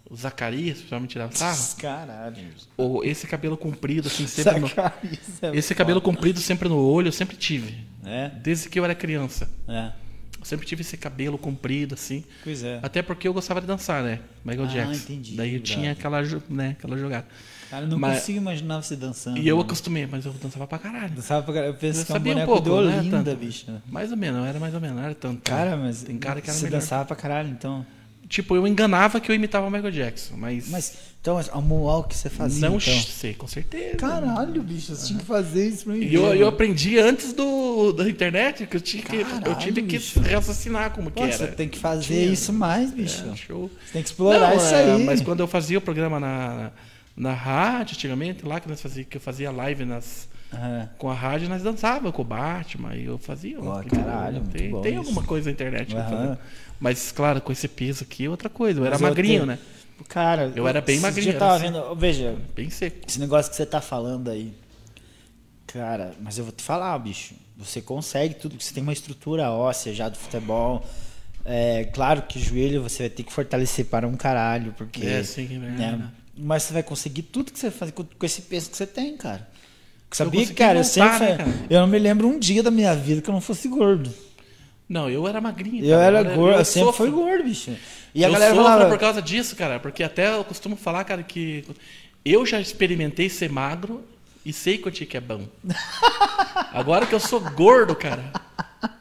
o 0.09 0.15
Zacarias, 0.15 0.83
me 0.99 1.07
tirar 1.07 1.31
sarro, 1.31 1.75
Caralho. 1.79 2.35
ou 2.75 3.03
esse 3.05 3.25
cabelo 3.27 3.55
comprido 3.55 4.07
assim 4.09 4.27
sempre 4.27 4.59
no, 4.59 4.67
é 4.67 5.55
esse 5.57 5.73
cabelo 5.73 6.01
foda. 6.01 6.13
comprido 6.13 6.39
sempre 6.41 6.67
no 6.67 6.77
olho, 6.77 7.07
eu 7.07 7.11
sempre 7.13 7.37
tive, 7.37 7.77
É, 8.05 8.27
desde 8.29 8.67
que 8.67 8.77
eu 8.77 8.83
era 8.83 8.93
criança. 8.93 9.49
é. 9.67 9.93
Eu 10.39 10.45
sempre 10.45 10.65
tive 10.65 10.81
esse 10.81 10.97
cabelo 10.97 11.37
comprido 11.37 11.93
assim. 11.93 12.23
Pois 12.43 12.63
é. 12.63 12.79
Até 12.81 13.03
porque 13.03 13.27
eu 13.27 13.33
gostava 13.33 13.61
de 13.61 13.67
dançar, 13.67 14.01
né? 14.03 14.21
Michael 14.43 14.63
Ah, 14.65 14.71
Jackson. 14.73 14.93
entendi, 15.13 15.35
Daí 15.35 15.53
eu 15.53 15.61
bravo. 15.61 15.71
tinha 15.75 15.91
aquela, 15.91 16.19
né, 16.49 16.75
aquela 16.79 16.97
jogada. 16.97 17.27
Cara, 17.71 17.85
eu 17.85 17.87
não 17.89 17.97
Mas- 17.97 18.19
consigo 18.19 18.37
imaginar 18.37 18.83
você 18.83 18.97
dançando. 18.97 19.37
E 19.37 19.47
eu 19.47 19.55
mano. 19.55 19.65
acostumei, 19.65 20.05
mas 20.05 20.25
eu 20.25 20.33
dançava 20.33 20.67
pra 20.67 20.77
caralho. 20.77 21.09
Dançava 21.15 21.41
pra 21.41 21.53
caralho. 21.53 21.71
Eu 21.71 21.77
penso 21.77 22.01
Eu 22.01 22.05
que 22.05 22.11
é 22.11 22.35
um 22.35 22.43
um 22.43 22.45
pouco, 22.45 22.61
de 22.63 22.69
né, 22.69 22.97
Olinda, 22.99 23.33
bicho. 23.33 23.65
Mais 23.89 24.11
ou 24.11 24.17
menos, 24.17 24.45
era 24.45 24.59
mais 24.59 24.73
ou 24.75 24.81
menos, 24.81 25.01
era 25.01 25.15
tanto. 25.15 25.41
Cara, 25.49 25.77
mas 25.77 26.03
Tem 26.03 26.17
cara 26.17 26.41
que 26.41 26.49
era 26.49 26.57
você 26.59 26.65
melhor. 26.65 26.81
dançava 26.81 27.05
pra 27.05 27.15
caralho, 27.15 27.49
então. 27.49 27.85
Tipo, 28.27 28.55
eu 28.55 28.65
enganava 28.67 29.19
que 29.19 29.29
eu 29.31 29.35
imitava 29.35 29.67
o 29.67 29.71
Michael 29.71 29.91
Jackson, 29.91 30.35
mas, 30.37 30.69
Mas, 30.69 30.93
então, 31.21 31.37
a 31.37 32.03
que 32.07 32.15
você 32.15 32.29
fazia, 32.29 32.61
não 32.69 32.77
então. 32.77 32.93
sei, 33.01 33.33
com 33.33 33.45
certeza. 33.47 33.97
Caralho, 33.97 34.61
bicho, 34.63 34.95
você 34.95 35.07
tinha 35.07 35.19
que 35.19 35.25
fazer 35.25 35.67
isso 35.67 35.83
pra 35.85 35.93
mim. 35.93 36.05
E 36.05 36.13
eu, 36.13 36.33
eu 36.35 36.47
aprendi 36.47 36.97
antes 36.97 37.33
do, 37.33 37.91
da 37.91 38.09
internet, 38.09 38.65
que 38.67 38.77
eu, 38.77 38.81
tinha 38.81 39.03
que, 39.03 39.17
eu 39.17 39.55
tive 39.55 39.81
que 39.83 39.97
raciocinar 40.33 40.91
como 40.91 41.09
que 41.11 41.17
Pô, 41.17 41.23
era. 41.25 41.33
você 41.37 41.47
tem 41.47 41.67
que 41.67 41.77
fazer 41.77 42.05
Tinha. 42.21 42.31
isso 42.31 42.53
mais, 42.53 42.91
bicho. 42.91 43.25
É, 43.31 43.35
show. 43.35 43.69
Você 43.85 43.93
tem 43.93 44.01
que 44.01 44.07
explorar 44.09 44.49
Não, 44.51 44.57
isso 44.57 44.73
é, 44.75 44.93
aí. 44.93 45.03
Mas 45.03 45.21
quando 45.21 45.41
eu 45.41 45.47
fazia 45.47 45.77
o 45.77 45.81
programa 45.81 46.17
na, 46.17 46.71
na 47.15 47.33
rádio, 47.33 47.95
antigamente, 47.95 48.45
lá 48.45 48.59
que, 48.59 48.67
nós 48.67 48.81
fazia, 48.81 49.03
que 49.03 49.17
eu 49.17 49.21
fazia 49.21 49.51
live 49.51 49.85
nas, 49.85 50.27
Aham. 50.53 50.89
com 50.97 51.09
a 51.09 51.13
rádio, 51.13 51.49
nós 51.49 51.61
dançava 51.63 52.11
com 52.11 52.21
o 52.21 52.25
Batman 52.25 52.95
e 52.95 53.05
eu 53.05 53.17
fazia. 53.17 53.59
Né, 53.59 53.83
caralho, 53.89 54.41
tem, 54.47 54.81
tem 54.81 54.97
alguma 54.97 55.23
coisa 55.23 55.49
na 55.49 55.53
internet. 55.53 55.87
que 55.87 55.93
eu 55.93 55.99
Aham. 55.99 56.09
fazia. 56.09 56.39
Mas, 56.79 57.11
claro, 57.11 57.41
com 57.41 57.51
esse 57.51 57.67
peso 57.67 58.03
aqui, 58.03 58.27
outra 58.27 58.49
coisa. 58.49 58.79
Eu 58.79 58.85
era 58.85 58.95
Mas 58.95 59.01
eu 59.01 59.07
magrinho, 59.09 59.33
tenho- 59.33 59.45
né? 59.45 59.59
Cara, 60.07 60.51
Eu 60.55 60.67
era 60.67 60.81
bem 60.81 60.99
magrinho, 60.99 61.33
Eu 61.33 61.37
tava 61.39 61.55
assim. 61.57 61.65
vendo, 61.65 61.95
veja, 61.95 62.35
Bem 62.55 62.71
seco. 62.71 63.05
esse 63.07 63.19
negócio 63.19 63.51
que 63.51 63.55
você 63.55 63.65
tá 63.67 63.79
falando 63.79 64.31
aí. 64.31 64.51
Cara, 65.67 66.13
mas 66.19 66.37
eu 66.37 66.43
vou 66.43 66.51
te 66.51 66.63
falar, 66.63 66.97
bicho. 66.99 67.35
Você 67.55 67.81
consegue 67.81 68.33
tudo, 68.33 68.55
você 68.59 68.73
tem 68.73 68.81
uma 68.83 68.91
estrutura 68.93 69.51
óssea 69.51 69.93
já 69.93 70.09
do 70.09 70.17
futebol. 70.17 70.85
É, 71.45 71.85
claro 71.93 72.23
que 72.23 72.39
joelho 72.39 72.81
você 72.83 73.03
vai 73.03 73.09
ter 73.09 73.23
que 73.23 73.31
fortalecer 73.31 73.85
para 73.85 74.07
um 74.07 74.15
caralho, 74.15 74.73
porque. 74.77 75.05
É, 75.05 75.23
sim, 75.23 75.45
é 75.55 75.59
né, 75.59 75.67
verdade. 75.77 76.03
Mas 76.35 76.63
você 76.63 76.73
vai 76.73 76.83
conseguir 76.83 77.23
tudo 77.23 77.51
que 77.51 77.59
você 77.59 77.71
faz 77.71 77.91
com, 77.91 78.03
com 78.03 78.25
esse 78.25 78.43
peso 78.43 78.69
que 78.69 78.77
você 78.77 78.87
tem, 78.87 79.17
cara. 79.17 79.47
Sabia, 80.11 80.41
consegui 80.41 80.57
cara, 80.57 80.79
eu 80.79 80.83
sempre. 80.83 81.19
né, 81.19 81.37
cara? 81.37 81.49
Eu 81.69 81.79
não 81.81 81.87
me 81.87 81.97
lembro 81.97 82.27
um 82.27 82.37
dia 82.37 82.61
da 82.61 82.71
minha 82.71 82.93
vida 82.95 83.21
que 83.21 83.29
eu 83.29 83.33
não 83.33 83.41
fosse 83.41 83.67
gordo. 83.67 84.13
Não, 84.87 85.09
eu 85.09 85.25
era 85.25 85.39
magrinho. 85.39 85.85
Eu 85.85 85.97
cara. 85.97 86.19
era 86.19 86.35
gordo, 86.35 86.59
eu 86.59 86.65
sempre 86.65 86.87
sofro. 86.87 87.05
fui 87.05 87.11
gordo, 87.11 87.45
bicho. 87.45 87.71
E 88.13 88.25
a 88.25 88.27
eu 88.27 88.33
galera 88.33 88.53
sofro 88.53 88.69
falava. 88.69 88.89
por 88.89 88.99
causa 88.99 89.21
disso, 89.21 89.55
cara. 89.55 89.79
Porque 89.79 90.03
até 90.03 90.35
eu 90.35 90.43
costumo 90.43 90.75
falar, 90.75 91.05
cara, 91.05 91.23
que 91.23 91.63
eu 92.25 92.45
já 92.45 92.59
experimentei 92.59 93.29
ser 93.29 93.49
magro 93.49 94.03
e 94.45 94.51
sei 94.51 94.77
quanto 94.77 95.05
que 95.05 95.15
é 95.15 95.21
bom. 95.21 95.47
Agora 96.73 97.05
que 97.05 97.15
eu 97.15 97.21
sou 97.21 97.39
gordo, 97.39 97.95
cara. 97.95 98.33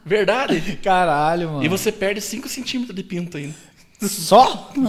Verdade. 0.05 0.79
Caralho, 0.81 1.49
mano. 1.49 1.63
E 1.63 1.67
você 1.67 1.91
perde 1.91 2.21
5 2.21 2.47
centímetros 2.47 2.95
de 2.95 3.03
pinto 3.03 3.35
ainda. 3.35 3.55
Só? 4.01 4.71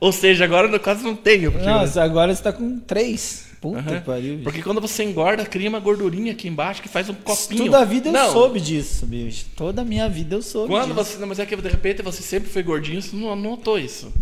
Ou 0.00 0.12
seja, 0.12 0.44
agora 0.44 0.68
eu 0.68 0.80
quase 0.80 1.02
não 1.02 1.16
tenho. 1.16 1.50
Porque, 1.50 1.66
Nossa, 1.66 2.02
agora 2.02 2.34
você 2.34 2.42
tá 2.42 2.52
com 2.52 2.78
três. 2.78 3.48
Puta 3.60 3.82
que 3.82 4.00
pariu. 4.06 4.32
bicho. 4.34 4.44
porque 4.44 4.62
quando 4.62 4.80
você 4.80 5.02
engorda, 5.02 5.44
cria 5.44 5.68
uma 5.68 5.80
gordurinha 5.80 6.30
aqui 6.30 6.46
embaixo 6.46 6.80
que 6.80 6.88
faz 6.88 7.08
um 7.08 7.14
copinho. 7.14 7.64
Toda 7.64 7.80
a 7.80 7.84
vida 7.84 8.08
eu 8.08 8.12
não, 8.12 8.32
soube 8.32 8.60
disso, 8.60 9.04
bicho. 9.04 9.46
Toda 9.56 9.82
a 9.82 9.84
minha 9.84 10.08
vida 10.08 10.36
eu 10.36 10.42
soube 10.42 10.68
Quando 10.68 10.94
disso. 10.94 10.94
você. 10.94 11.18
Não, 11.18 11.26
mas 11.26 11.40
é 11.40 11.46
que 11.46 11.56
de 11.56 11.68
repente 11.68 12.00
você 12.02 12.22
sempre 12.22 12.48
foi 12.48 12.62
gordinho, 12.62 13.02
você 13.02 13.16
não 13.16 13.34
notou 13.34 13.76
isso. 13.76 14.12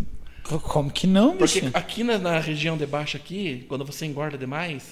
Co- 0.42 0.58
Como 0.58 0.90
que 0.90 1.06
não, 1.06 1.36
bicho? 1.36 1.60
Porque 1.60 1.76
aqui 1.76 2.02
na, 2.02 2.16
na 2.16 2.38
região 2.40 2.78
de 2.78 2.86
baixo 2.86 3.18
aqui, 3.18 3.66
quando 3.68 3.84
você 3.84 4.06
engorda 4.06 4.38
demais, 4.38 4.84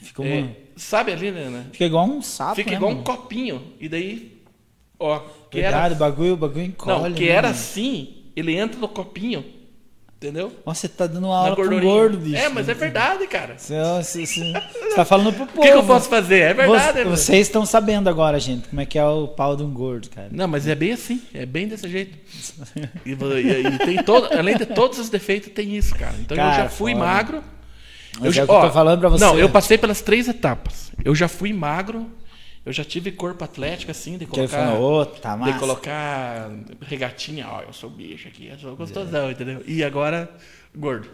Fica, 0.00 0.24
é, 0.24 0.38
uma- 0.38 0.50
sabe 0.76 1.12
ali, 1.12 1.30
né? 1.30 1.50
né? 1.50 1.66
Fica 1.72 1.84
igual 1.84 2.06
um 2.06 2.22
sapo, 2.22 2.54
Fica 2.54 2.70
né, 2.70 2.76
igual 2.76 2.90
um 2.90 2.94
mano? 2.94 3.04
copinho. 3.04 3.62
E 3.78 3.86
daí, 3.86 4.32
ó, 4.98 5.18
que 5.50 5.60
Verdade, 5.60 5.84
era, 5.86 5.94
o 5.94 5.98
bagulho, 5.98 6.32
o 6.32 6.36
bagulho 6.38 6.64
encolhe. 6.64 7.02
não, 7.10 7.12
que 7.12 7.24
né, 7.26 7.30
era 7.32 7.48
mano? 7.48 7.54
assim, 7.60 8.14
ele 8.34 8.56
entra 8.56 8.80
no 8.80 8.88
copinho, 8.88 9.44
entendeu? 10.16 10.52
Nossa, 10.64 10.80
você 10.82 10.88
tá 10.88 11.06
dando 11.06 11.26
uma 11.26 11.36
aula 11.36 11.54
pro 11.56 11.80
gordo, 11.80 12.16
bicho. 12.18 12.36
É, 12.36 12.48
mas 12.48 12.68
é 12.68 12.74
verdade, 12.74 13.26
cara. 13.26 13.54
Você, 13.58 13.74
você, 14.02 14.26
você- 14.26 14.52
você 14.52 14.94
tá 14.94 15.04
falando 15.04 15.32
pro 15.32 15.46
povo. 15.46 15.58
O 15.60 15.62
que, 15.62 15.70
que 15.70 15.76
eu 15.76 15.84
posso 15.84 16.08
fazer? 16.08 16.38
É 16.40 16.54
verdade. 16.54 16.92
Você- 16.92 17.04
né? 17.04 17.10
vocês 17.10 17.46
estão 17.46 17.66
sabendo 17.66 18.08
agora, 18.08 18.38
gente, 18.40 18.68
como 18.68 18.80
é 18.80 18.86
que 18.86 18.98
é 18.98 19.04
o 19.04 19.28
pau 19.28 19.54
de 19.56 19.62
um 19.62 19.70
gordo, 19.70 20.08
cara. 20.10 20.28
Não, 20.30 20.48
mas 20.48 20.66
é 20.66 20.74
bem 20.74 20.92
assim, 20.92 21.20
é 21.34 21.44
bem 21.44 21.68
desse 21.68 21.88
jeito. 21.88 22.16
E, 23.04 23.10
e- 23.12 23.66
e 23.74 23.78
tem 23.78 24.02
todo, 24.02 24.32
além 24.36 24.56
de 24.56 24.66
todos 24.66 24.98
os 24.98 25.08
defeitos, 25.10 25.52
tem 25.52 25.76
isso, 25.76 25.94
cara. 25.94 26.14
Então 26.20 26.36
eu 26.36 26.42
Cara, 26.42 26.62
já 26.64 26.68
fui 26.68 26.92
foda. 26.92 27.04
magro. 27.04 27.44
Mas 28.20 28.34
já- 28.34 28.42
é 28.42 28.44
eu 28.44 28.46
tô 28.46 28.70
falando 28.70 29.00
pra 29.00 29.08
você. 29.08 29.24
Não, 29.24 29.38
eu 29.38 29.48
passei 29.48 29.76
pelas 29.76 30.00
três 30.00 30.28
etapas. 30.28 30.92
Eu 31.04 31.14
já 31.14 31.26
fui 31.28 31.52
magro, 31.52 32.06
eu 32.64 32.72
já 32.72 32.84
tive 32.84 33.12
corpo 33.12 33.44
atlético, 33.44 33.90
assim, 33.90 34.16
de 34.18 34.26
colocar. 34.26 34.66
falou, 34.68 35.00
ô, 35.02 35.06
tá 35.06 35.34
de 35.34 35.40
massa. 35.40 35.58
colocar 35.58 36.50
regatinha, 36.82 37.46
ó, 37.48 37.62
eu 37.62 37.72
sou 37.72 37.90
bicho 37.90 38.28
aqui, 38.28 38.48
eu 38.48 38.58
sou 38.58 38.74
gostosão, 38.76 39.30
entendeu? 39.30 39.62
E 39.66 39.82
agora, 39.84 40.30
gordo. 40.76 41.08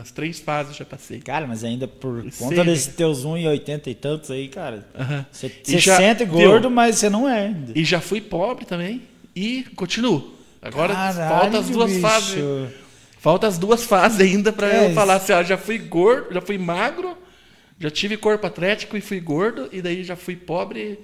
As 0.00 0.10
três 0.10 0.38
fases 0.38 0.76
já 0.76 0.84
passei. 0.84 1.18
Cara, 1.20 1.46
mas 1.46 1.64
ainda 1.64 1.88
por 1.88 2.20
Sei, 2.30 2.46
conta 2.48 2.62
desses 2.62 2.88
né? 2.88 2.92
teus 2.94 3.24
1,80 3.24 3.86
e 3.86 3.94
tantos 3.94 4.30
aí, 4.30 4.46
cara. 4.48 4.86
Você 5.32 5.50
já- 5.78 5.96
sente 5.96 6.26
viu? 6.26 6.34
gordo, 6.34 6.70
mas 6.70 6.96
você 6.96 7.08
não 7.08 7.26
é 7.26 7.46
ainda. 7.46 7.72
E 7.74 7.82
já 7.82 7.98
fui 7.98 8.20
pobre 8.20 8.66
também 8.66 9.00
e 9.34 9.62
continuo. 9.74 10.34
Agora 10.60 10.92
Caralho, 10.94 11.28
falta 11.40 11.58
as 11.58 11.70
duas 11.70 11.90
bicho. 11.90 12.02
fases. 12.02 12.34
Falta 13.18 13.46
as 13.46 13.56
duas 13.56 13.82
fases 13.84 14.20
ainda 14.20 14.52
pra 14.52 14.68
É 14.68 14.90
eu 14.90 14.94
falar 14.94 15.14
assim, 15.14 15.32
ó, 15.32 15.42
já 15.42 15.56
fui 15.56 15.78
gordo, 15.78 16.34
já 16.34 16.42
fui 16.42 16.58
magro, 16.58 17.16
já 17.82 17.90
tive 17.90 18.16
corpo 18.16 18.46
atlético 18.46 18.96
e 18.96 19.00
fui 19.00 19.18
gordo, 19.18 19.68
e 19.72 19.82
daí 19.82 20.04
já 20.04 20.14
fui 20.14 20.36
pobre, 20.36 21.00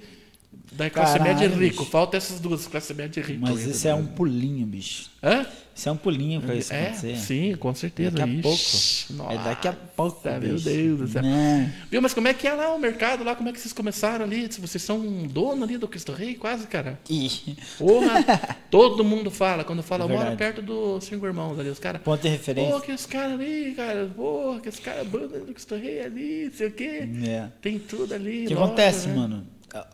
daí 0.71 0.89
classe 0.89 1.17
Caralho, 1.17 1.33
média 1.39 1.45
e 1.45 1.49
rico. 1.59 1.79
bicho. 1.81 1.91
Falta 1.91 2.17
essas 2.17 2.39
duas, 2.39 2.67
classe 2.67 2.93
média 2.93 3.19
e 3.19 3.23
rico. 3.23 3.41
Mas 3.41 3.61
isso 3.65 3.87
é 3.87 3.93
um 3.93 4.05
pulinho, 4.05 4.65
bicho. 4.65 5.09
Hã? 5.23 5.45
Isso 5.75 5.87
é 5.87 5.91
um 5.93 5.97
pulinho 5.97 6.41
pra 6.41 6.55
isso 6.55 6.73
É, 6.73 6.87
acontecer. 6.87 7.15
sim, 7.17 7.55
com 7.55 7.73
certeza. 7.73 8.11
Daqui 8.11 8.29
a 8.29 8.33
Ixi, 8.51 9.13
pouco. 9.13 9.31
É 9.33 9.37
daqui 9.37 9.67
a 9.69 9.71
pouco, 9.73 10.21
nossa, 10.27 10.39
Meu. 10.39 10.59
Deus 10.59 10.99
do 10.99 11.07
céu. 11.07 11.21
Né? 11.21 11.73
Viu, 11.89 12.01
mas 12.01 12.13
como 12.13 12.27
é 12.27 12.33
que 12.33 12.45
é 12.47 12.53
lá 12.53 12.73
o 12.75 12.79
mercado 12.79 13.23
lá? 13.23 13.33
Como 13.33 13.47
é 13.47 13.53
que 13.53 13.59
vocês 13.61 13.71
começaram 13.71 14.25
ali? 14.25 14.51
Se 14.51 14.59
Vocês 14.59 14.83
são 14.83 14.99
um 14.99 15.25
dono 15.25 15.63
ali 15.63 15.77
do 15.77 15.87
Cristo 15.87 16.11
Rei, 16.11 16.35
quase, 16.35 16.67
cara. 16.67 16.99
Ih, 17.09 17.55
Porra, 17.77 18.25
todo 18.69 19.05
mundo 19.05 19.31
fala. 19.31 19.63
Quando 19.63 19.81
fala, 19.81 20.03
É 20.03 20.05
eu 20.05 20.09
moro 20.09 20.19
verdade. 20.29 20.37
perto 20.37 20.61
dos 20.61 21.05
cinco 21.05 21.25
irmãos 21.25 21.57
ali. 21.57 21.69
Os 21.69 21.79
caras. 21.79 22.01
ponto 22.01 22.21
de 22.21 22.27
Pô, 22.27 22.33
referência. 22.33 22.81
que 22.81 22.91
esse 22.91 23.07
cara 23.07 23.33
ali, 23.33 23.73
cara. 23.75 24.11
Porra, 24.13 24.59
que 24.59 24.67
esse 24.69 24.81
cara, 24.81 25.03
banda 25.05 25.39
do 25.39 25.53
Cristo 25.53 25.75
Rei 25.75 26.01
ali, 26.01 26.45
não 26.45 26.53
sei 26.57 26.67
o 26.67 26.71
quê. 26.71 27.07
É. 27.25 27.47
Tem 27.61 27.79
tudo 27.79 28.13
ali. 28.13 28.43
O 28.43 28.47
que 28.47 28.53
acontece, 28.53 29.07
né? 29.07 29.15
mano? 29.15 29.47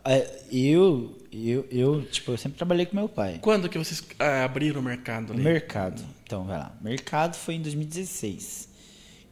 É, 0.04 0.26
Eu, 0.50 1.16
eu, 1.32 1.66
eu, 1.70 2.02
tipo, 2.06 2.32
eu 2.32 2.36
sempre 2.38 2.56
trabalhei 2.56 2.86
com 2.86 2.96
meu 2.96 3.08
pai. 3.08 3.38
Quando 3.40 3.68
que 3.68 3.76
vocês 3.78 4.02
ah, 4.18 4.44
abriram 4.44 4.80
o 4.80 4.84
mercado 4.84 5.32
ali? 5.32 5.42
mercado. 5.42 6.02
Então, 6.24 6.44
vai 6.44 6.58
lá. 6.58 6.74
Mercado 6.80 7.34
foi 7.36 7.54
em 7.54 7.62
2016. 7.62 8.68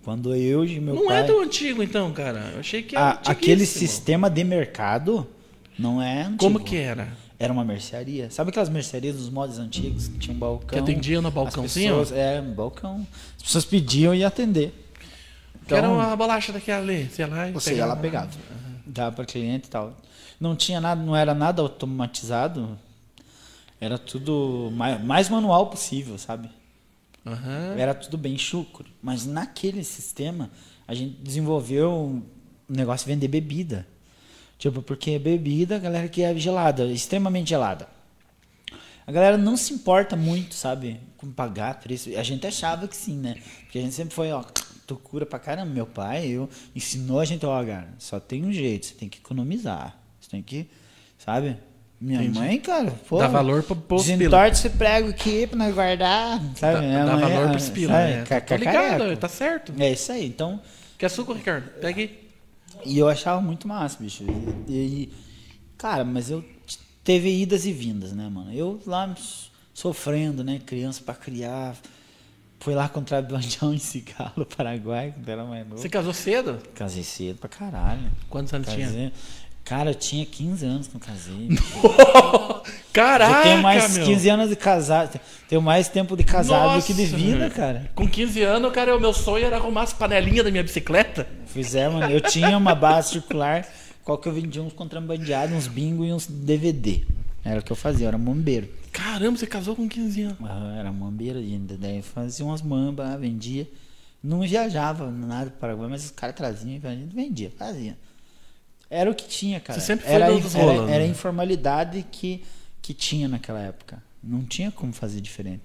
Quando 0.04 0.34
eu 0.34 0.64
e 0.64 0.78
meu 0.80 0.94
não 0.94 1.06
pai. 1.06 1.20
é 1.20 1.22
do 1.24 1.40
antigo, 1.40 1.82
então, 1.82 2.12
cara. 2.12 2.50
Eu 2.54 2.60
achei 2.60 2.82
que 2.82 2.94
era 2.94 3.12
Ah, 3.12 3.20
aquele 3.26 3.64
sistema 3.64 4.28
de 4.28 4.44
mercado 4.44 5.26
não 5.78 6.00
é 6.02 6.22
antigo. 6.22 6.38
Como 6.38 6.60
que 6.60 6.76
era? 6.76 7.08
Era 7.38 7.52
uma 7.52 7.64
mercearia. 7.64 8.30
Sabe 8.30 8.50
aquelas 8.50 8.68
mercearias 8.68 9.16
dos 9.16 9.30
modos 9.30 9.58
antigos 9.58 10.08
que 10.08 10.18
tinha 10.18 10.36
um 10.36 10.38
balcão? 10.38 10.68
Que 10.68 10.78
atendia 10.78 11.20
no 11.20 11.30
balcãozinho? 11.30 11.98
pessoas- 11.98 12.12
é, 12.12 12.40
um 12.40 12.52
balcão. 12.52 13.06
As 13.38 13.42
pessoas 13.44 13.64
pediam 13.64 14.14
e 14.14 14.22
atender. 14.22 14.72
que 15.66 15.72
era 15.74 15.88
uma 15.88 16.14
bolacha 16.14 16.52
daquela 16.52 16.82
ali. 16.82 17.08
Sei 17.10 17.24
lá, 17.26 17.48
Então, 17.48 17.58
Você 17.60 17.74
ia 17.74 17.86
lá 17.86 17.96
pegava. 17.96 18.30
Dava 18.86 19.16
para 19.16 19.24
cliente 19.24 19.66
e 19.66 19.70
tal. 19.70 19.96
Não 20.38 20.56
tinha 20.56 20.80
nada, 20.80 21.02
não 21.02 21.14
era 21.14 21.34
nada 21.34 21.62
automatizado. 21.62 22.78
Era 23.80 23.98
tudo 23.98 24.70
mais, 24.72 25.02
mais 25.02 25.28
manual 25.28 25.68
possível, 25.68 26.16
sabe? 26.18 26.50
Aham. 27.26 27.74
Era 27.76 27.94
tudo 27.94 28.18
bem 28.18 28.36
chucro. 28.36 28.86
Mas 29.02 29.26
naquele 29.26 29.82
sistema, 29.84 30.50
a 30.86 30.94
gente 30.94 31.16
desenvolveu 31.22 31.92
um 31.92 32.22
negócio 32.68 33.06
de 33.06 33.14
vender 33.14 33.28
bebida. 33.28 33.86
Tipo, 34.58 34.82
porque 34.82 35.18
bebida, 35.18 35.76
a 35.76 35.78
galera 35.78 36.08
que 36.08 36.22
é 36.22 36.34
gelada, 36.36 36.86
extremamente 36.86 37.50
gelada. 37.50 37.88
A 39.06 39.12
galera 39.12 39.36
não 39.36 39.56
se 39.56 39.74
importa 39.74 40.16
muito, 40.16 40.54
sabe? 40.54 40.98
Com 41.18 41.30
pagar 41.30 41.80
preço. 41.80 42.08
A 42.16 42.22
gente 42.22 42.46
achava 42.46 42.88
que 42.88 42.96
sim, 42.96 43.16
né? 43.16 43.36
Porque 43.60 43.78
a 43.78 43.82
gente 43.82 43.94
sempre 43.94 44.14
foi, 44.14 44.32
ó, 44.32 44.42
tu 44.86 44.96
cura 44.96 45.26
pra 45.26 45.38
caramba. 45.38 45.70
Meu 45.70 45.86
pai, 45.86 46.28
eu, 46.28 46.48
ensinou 46.74 47.20
a 47.20 47.24
gente, 47.24 47.44
ó, 47.44 47.64
cara, 47.64 47.92
só 47.98 48.18
tem 48.18 48.44
um 48.44 48.52
jeito, 48.52 48.86
você 48.86 48.94
tem 48.94 49.08
que 49.08 49.18
economizar. 49.18 49.98
Tem 50.34 50.42
que, 50.42 50.68
sabe? 51.18 51.56
Minha 52.00 52.22
Entendi. 52.22 52.38
mãe, 52.38 52.58
cara, 52.60 52.90
pô. 53.08 53.18
Dá 53.18 53.28
valor 53.28 53.62
pro- 53.62 53.76
pros 53.76 54.04
pila. 54.04 54.18
Desentorte 54.18 54.56
esse 54.58 54.70
prego 54.70 55.08
aqui 55.10 55.46
pra 55.46 55.56
nós 55.56 55.74
guardar, 55.74 56.40
sabe? 56.56 56.74
Dá, 56.74 56.80
Minha 56.82 57.04
dá 57.06 57.12
mãe, 57.16 57.20
valor 57.32 57.46
ah, 57.46 57.50
pros 57.52 57.68
pila, 57.70 57.92
sabe? 57.92 58.12
né? 58.14 58.24
Cacareco. 58.24 58.70
ligado, 58.70 59.16
tá 59.16 59.28
certo. 59.28 59.72
É 59.78 59.92
isso 59.92 60.10
aí, 60.12 60.26
então. 60.26 60.60
Quer 60.98 61.08
suco, 61.08 61.32
Ricardo? 61.32 61.68
Pega 61.80 62.00
aí. 62.00 62.24
E 62.84 62.98
eu 62.98 63.08
achava 63.08 63.40
muito 63.40 63.66
massa, 63.68 63.96
bicho. 64.02 64.24
E, 64.68 64.72
e- 64.72 65.12
cara, 65.78 66.04
mas 66.04 66.30
eu 66.30 66.44
teve 67.04 67.30
idas 67.40 67.64
e 67.64 67.72
vindas, 67.72 68.12
né, 68.12 68.28
mano? 68.28 68.52
Eu 68.52 68.80
lá 68.86 69.14
sofrendo, 69.72 70.42
né? 70.44 70.60
Criança 70.66 71.00
pra 71.04 71.14
criar. 71.14 71.74
Fui 72.60 72.74
lá 72.74 72.88
contrabandear 72.88 73.64
um 73.68 73.78
cigalo 73.78 74.46
Paraguai, 74.56 75.12
quando 75.14 75.28
era 75.28 75.44
mais 75.44 75.66
novo. 75.68 75.80
Você 75.80 75.88
casou 75.88 76.12
cedo? 76.14 76.58
Casei 76.74 77.02
cedo 77.04 77.38
pra 77.38 77.48
caralho. 77.48 78.10
Quantos 78.28 78.52
anos 78.52 78.68
tinha? 78.72 79.12
Cara, 79.64 79.90
eu 79.90 79.94
tinha 79.94 80.26
15 80.26 80.66
anos 80.66 80.88
que 80.88 80.94
eu 80.94 81.00
casei. 81.00 81.48
Caraca, 82.92 83.38
eu 83.38 83.42
tenho 83.44 83.62
mais 83.62 83.96
meu. 83.96 84.04
15 84.04 84.28
anos 84.28 84.48
de 84.50 84.56
casado. 84.56 85.18
Tenho 85.48 85.62
mais 85.62 85.88
tempo 85.88 86.14
de 86.14 86.22
casado 86.22 86.78
do 86.78 86.84
que 86.84 86.92
de 86.92 87.06
vida, 87.06 87.48
cara. 87.48 87.90
Com 87.94 88.06
15 88.06 88.42
anos, 88.42 88.72
cara, 88.72 88.94
o 88.94 89.00
meu 89.00 89.14
sonho 89.14 89.46
era 89.46 89.56
arrumar 89.56 89.84
as 89.84 89.92
panelinhas 89.94 90.44
da 90.44 90.50
minha 90.50 90.62
bicicleta. 90.62 91.26
Pois 91.50 91.74
é, 91.74 91.88
mano. 91.88 92.12
Eu 92.12 92.20
tinha 92.20 92.58
uma 92.58 92.74
base 92.74 93.12
circular, 93.12 93.66
qual 94.04 94.18
que 94.18 94.28
eu 94.28 94.34
vendia 94.34 94.62
uns 94.62 94.74
contrabandeados, 94.74 95.56
uns 95.56 95.66
bingo 95.66 96.04
e 96.04 96.12
uns 96.12 96.26
DVD. 96.26 97.06
Era 97.42 97.60
o 97.60 97.62
que 97.62 97.72
eu 97.72 97.76
fazia, 97.76 98.04
eu 98.04 98.08
era 98.08 98.18
mambeiro. 98.18 98.68
Caramba, 98.92 99.38
você 99.38 99.46
casou 99.46 99.74
com 99.74 99.88
15 99.88 100.22
anos. 100.22 100.38
Ah, 100.44 100.76
era 100.78 100.92
mambeiro 100.92 101.38
ainda, 101.38 101.76
daí 101.78 102.02
fazia 102.02 102.44
umas 102.44 102.60
mambas, 102.60 103.18
vendia. 103.18 103.66
Não 104.22 104.40
viajava 104.40 105.10
nada 105.10 105.46
para 105.46 105.56
o 105.56 105.60
Paraguai, 105.60 105.88
mas 105.88 106.04
os 106.04 106.10
caras 106.10 106.36
traziam 106.36 106.74
e 106.74 106.78
vendia, 106.78 107.50
fazia. 107.56 107.96
Era 108.94 109.10
o 109.10 109.14
que 109.14 109.26
tinha, 109.26 109.58
cara. 109.60 109.78
Você 109.78 109.86
sempre 109.86 110.04
foi 110.06 110.14
era, 110.14 110.30
do- 110.32 110.40
dos 110.40 110.54
era, 110.54 110.72
era 110.72 110.82
a 111.04 111.06
né? 111.06 111.06
informalidade 111.08 112.06
que, 112.12 112.44
que 112.80 112.94
tinha 112.94 113.26
naquela 113.28 113.60
época. 113.60 114.02
Não 114.22 114.44
tinha 114.44 114.70
como 114.70 114.92
fazer 114.92 115.20
diferente. 115.20 115.64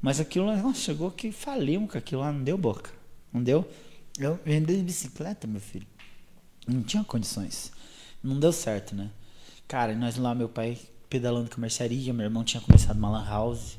Mas 0.00 0.20
aquilo 0.20 0.46
lá, 0.46 0.56
nossa, 0.56 0.80
chegou 0.80 1.10
que 1.10 1.32
falimos 1.32 1.90
com 1.90 1.98
aquilo 1.98 2.20
lá, 2.20 2.30
não 2.32 2.42
deu 2.44 2.56
boca. 2.56 2.90
Não 3.32 3.42
deu? 3.42 3.68
Eu 4.18 4.38
vendi 4.44 4.76
bicicleta, 4.76 5.46
meu 5.46 5.60
filho. 5.60 5.86
Não 6.66 6.82
tinha 6.82 7.02
condições. 7.02 7.72
Não 8.22 8.38
deu 8.38 8.52
certo, 8.52 8.94
né? 8.94 9.10
Cara, 9.66 9.94
nós 9.94 10.16
lá, 10.16 10.34
meu 10.34 10.48
pai 10.48 10.78
pedalando 11.10 11.48
com 11.50 11.56
a 11.56 11.60
mercearia, 11.62 12.12
meu 12.12 12.24
irmão 12.24 12.44
tinha 12.44 12.60
começado 12.60 12.96
uma 12.96 13.10
lan 13.10 13.24
house 13.26 13.76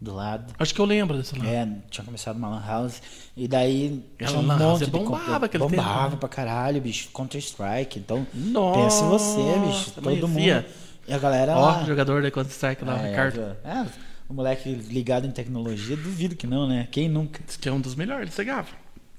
do 0.00 0.14
lado. 0.14 0.52
Acho 0.58 0.74
que 0.74 0.80
eu 0.80 0.84
lembro 0.84 1.16
desse 1.16 1.36
lá. 1.38 1.44
É, 1.46 1.68
tinha 1.90 2.04
começado 2.04 2.36
uma 2.36 2.48
lan 2.48 2.62
house. 2.66 3.02
E 3.36 3.48
daí 3.48 4.02
E 4.20 4.24
a 4.24 4.28
tinha 4.28 4.38
um 4.40 4.46
lan 4.46 4.58
monte 4.58 4.84
de 4.84 4.90
bombava 4.90 5.46
aquele 5.46 5.64
tempo, 5.64 5.76
Bombava 5.76 6.10
né? 6.10 6.16
pra 6.20 6.28
caralho, 6.28 6.80
bicho. 6.80 7.08
Counter 7.12 7.38
Strike. 7.40 7.98
Então, 7.98 8.26
Nossa, 8.32 8.78
pensa 8.80 9.04
em 9.04 9.08
você, 9.08 9.58
bicho. 9.66 9.90
Todo 9.92 10.28
mundo. 10.28 10.64
E 11.08 11.12
a 11.12 11.18
galera 11.18 11.56
Ó, 11.56 11.60
lá. 11.60 11.84
jogador 11.84 12.22
da 12.22 12.30
Counter 12.30 12.52
Strike 12.52 12.84
lá, 12.84 12.98
É, 13.02 13.10
Ricardo. 13.10 13.40
é, 13.64 13.86
o 14.28 14.34
moleque 14.34 14.70
ligado 14.72 15.26
em 15.26 15.30
tecnologia, 15.30 15.96
duvido 15.96 16.36
que 16.36 16.46
não, 16.46 16.68
né? 16.68 16.86
Quem 16.90 17.08
nunca? 17.08 17.40
Diz 17.46 17.56
que 17.56 17.68
é 17.68 17.72
um 17.72 17.80
dos 17.80 17.94
melhores, 17.94 18.32
você 18.34 18.44
gava. 18.44 18.68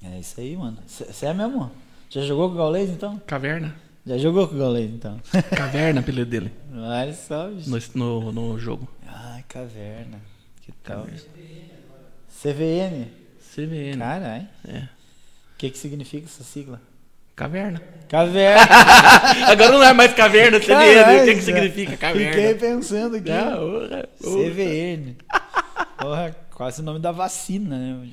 É 0.02 0.18
isso 0.18 0.40
aí, 0.40 0.56
mano. 0.56 0.78
Você 0.86 1.26
é 1.26 1.34
mesmo? 1.34 1.70
Já 2.08 2.22
jogou 2.22 2.48
com 2.48 2.54
o 2.54 2.58
Gaules, 2.58 2.88
então? 2.90 3.20
Caverna. 3.26 3.74
Já 4.06 4.16
jogou 4.18 4.48
com 4.48 4.54
o 4.54 4.58
Gaules, 4.58 4.90
então? 4.90 5.20
Caverna, 5.54 6.00
apelido 6.00 6.30
dele. 6.30 6.52
Olha 6.72 7.12
só, 7.12 7.48
bicho. 7.50 7.68
No, 7.98 8.32
no, 8.32 8.32
no 8.52 8.58
jogo. 8.58 8.88
Ai, 9.06 9.44
caverna. 9.48 10.18
Que 10.70 10.78
tal? 10.84 11.06
CVN? 12.42 13.10
CVN. 13.54 13.98
Caralho. 13.98 14.48
É. 14.66 14.78
O 14.78 15.58
que, 15.58 15.70
que 15.70 15.78
significa 15.78 16.26
essa 16.26 16.44
sigla? 16.44 16.80
Caverna. 17.34 17.82
Caverna. 18.08 18.62
Agora 19.50 19.72
não 19.72 19.82
é 19.82 19.92
mais 19.92 20.14
caverna, 20.14 20.60
CVN. 20.60 20.94
Caralho, 20.94 21.22
o 21.22 21.24
que, 21.24 21.34
que 21.34 21.42
significa 21.42 21.96
caverna? 21.96 22.32
Fiquei 22.32 22.54
pensando 22.54 23.16
aqui. 23.16 23.28
Não, 23.28 23.64
urra, 23.64 24.08
urra. 24.22 24.50
CVN. 24.50 25.16
Porra, 25.98 26.36
quase 26.54 26.80
o 26.80 26.84
nome 26.84 27.00
da 27.00 27.12
vacina, 27.12 27.76
né? 27.76 28.10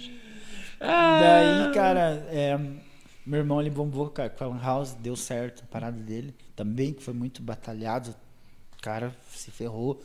Ah. 0.79 1.19
Daí, 1.19 1.73
cara, 1.73 2.25
é, 2.29 2.57
meu 3.25 3.39
irmão 3.39 3.59
ele 3.59 3.69
bombou 3.69 4.09
com 4.09 4.21
a 4.21 4.29
com 4.29 4.53
a 4.53 4.57
House, 4.57 4.93
deu 4.93 5.15
certo 5.15 5.63
a 5.63 5.71
parada 5.71 5.97
dele. 5.97 6.33
Também 6.55 6.93
que 6.93 7.03
foi 7.03 7.13
muito 7.13 7.41
batalhado. 7.41 8.15
O 8.77 8.81
cara 8.81 9.13
se 9.31 9.51
ferrou. 9.51 10.01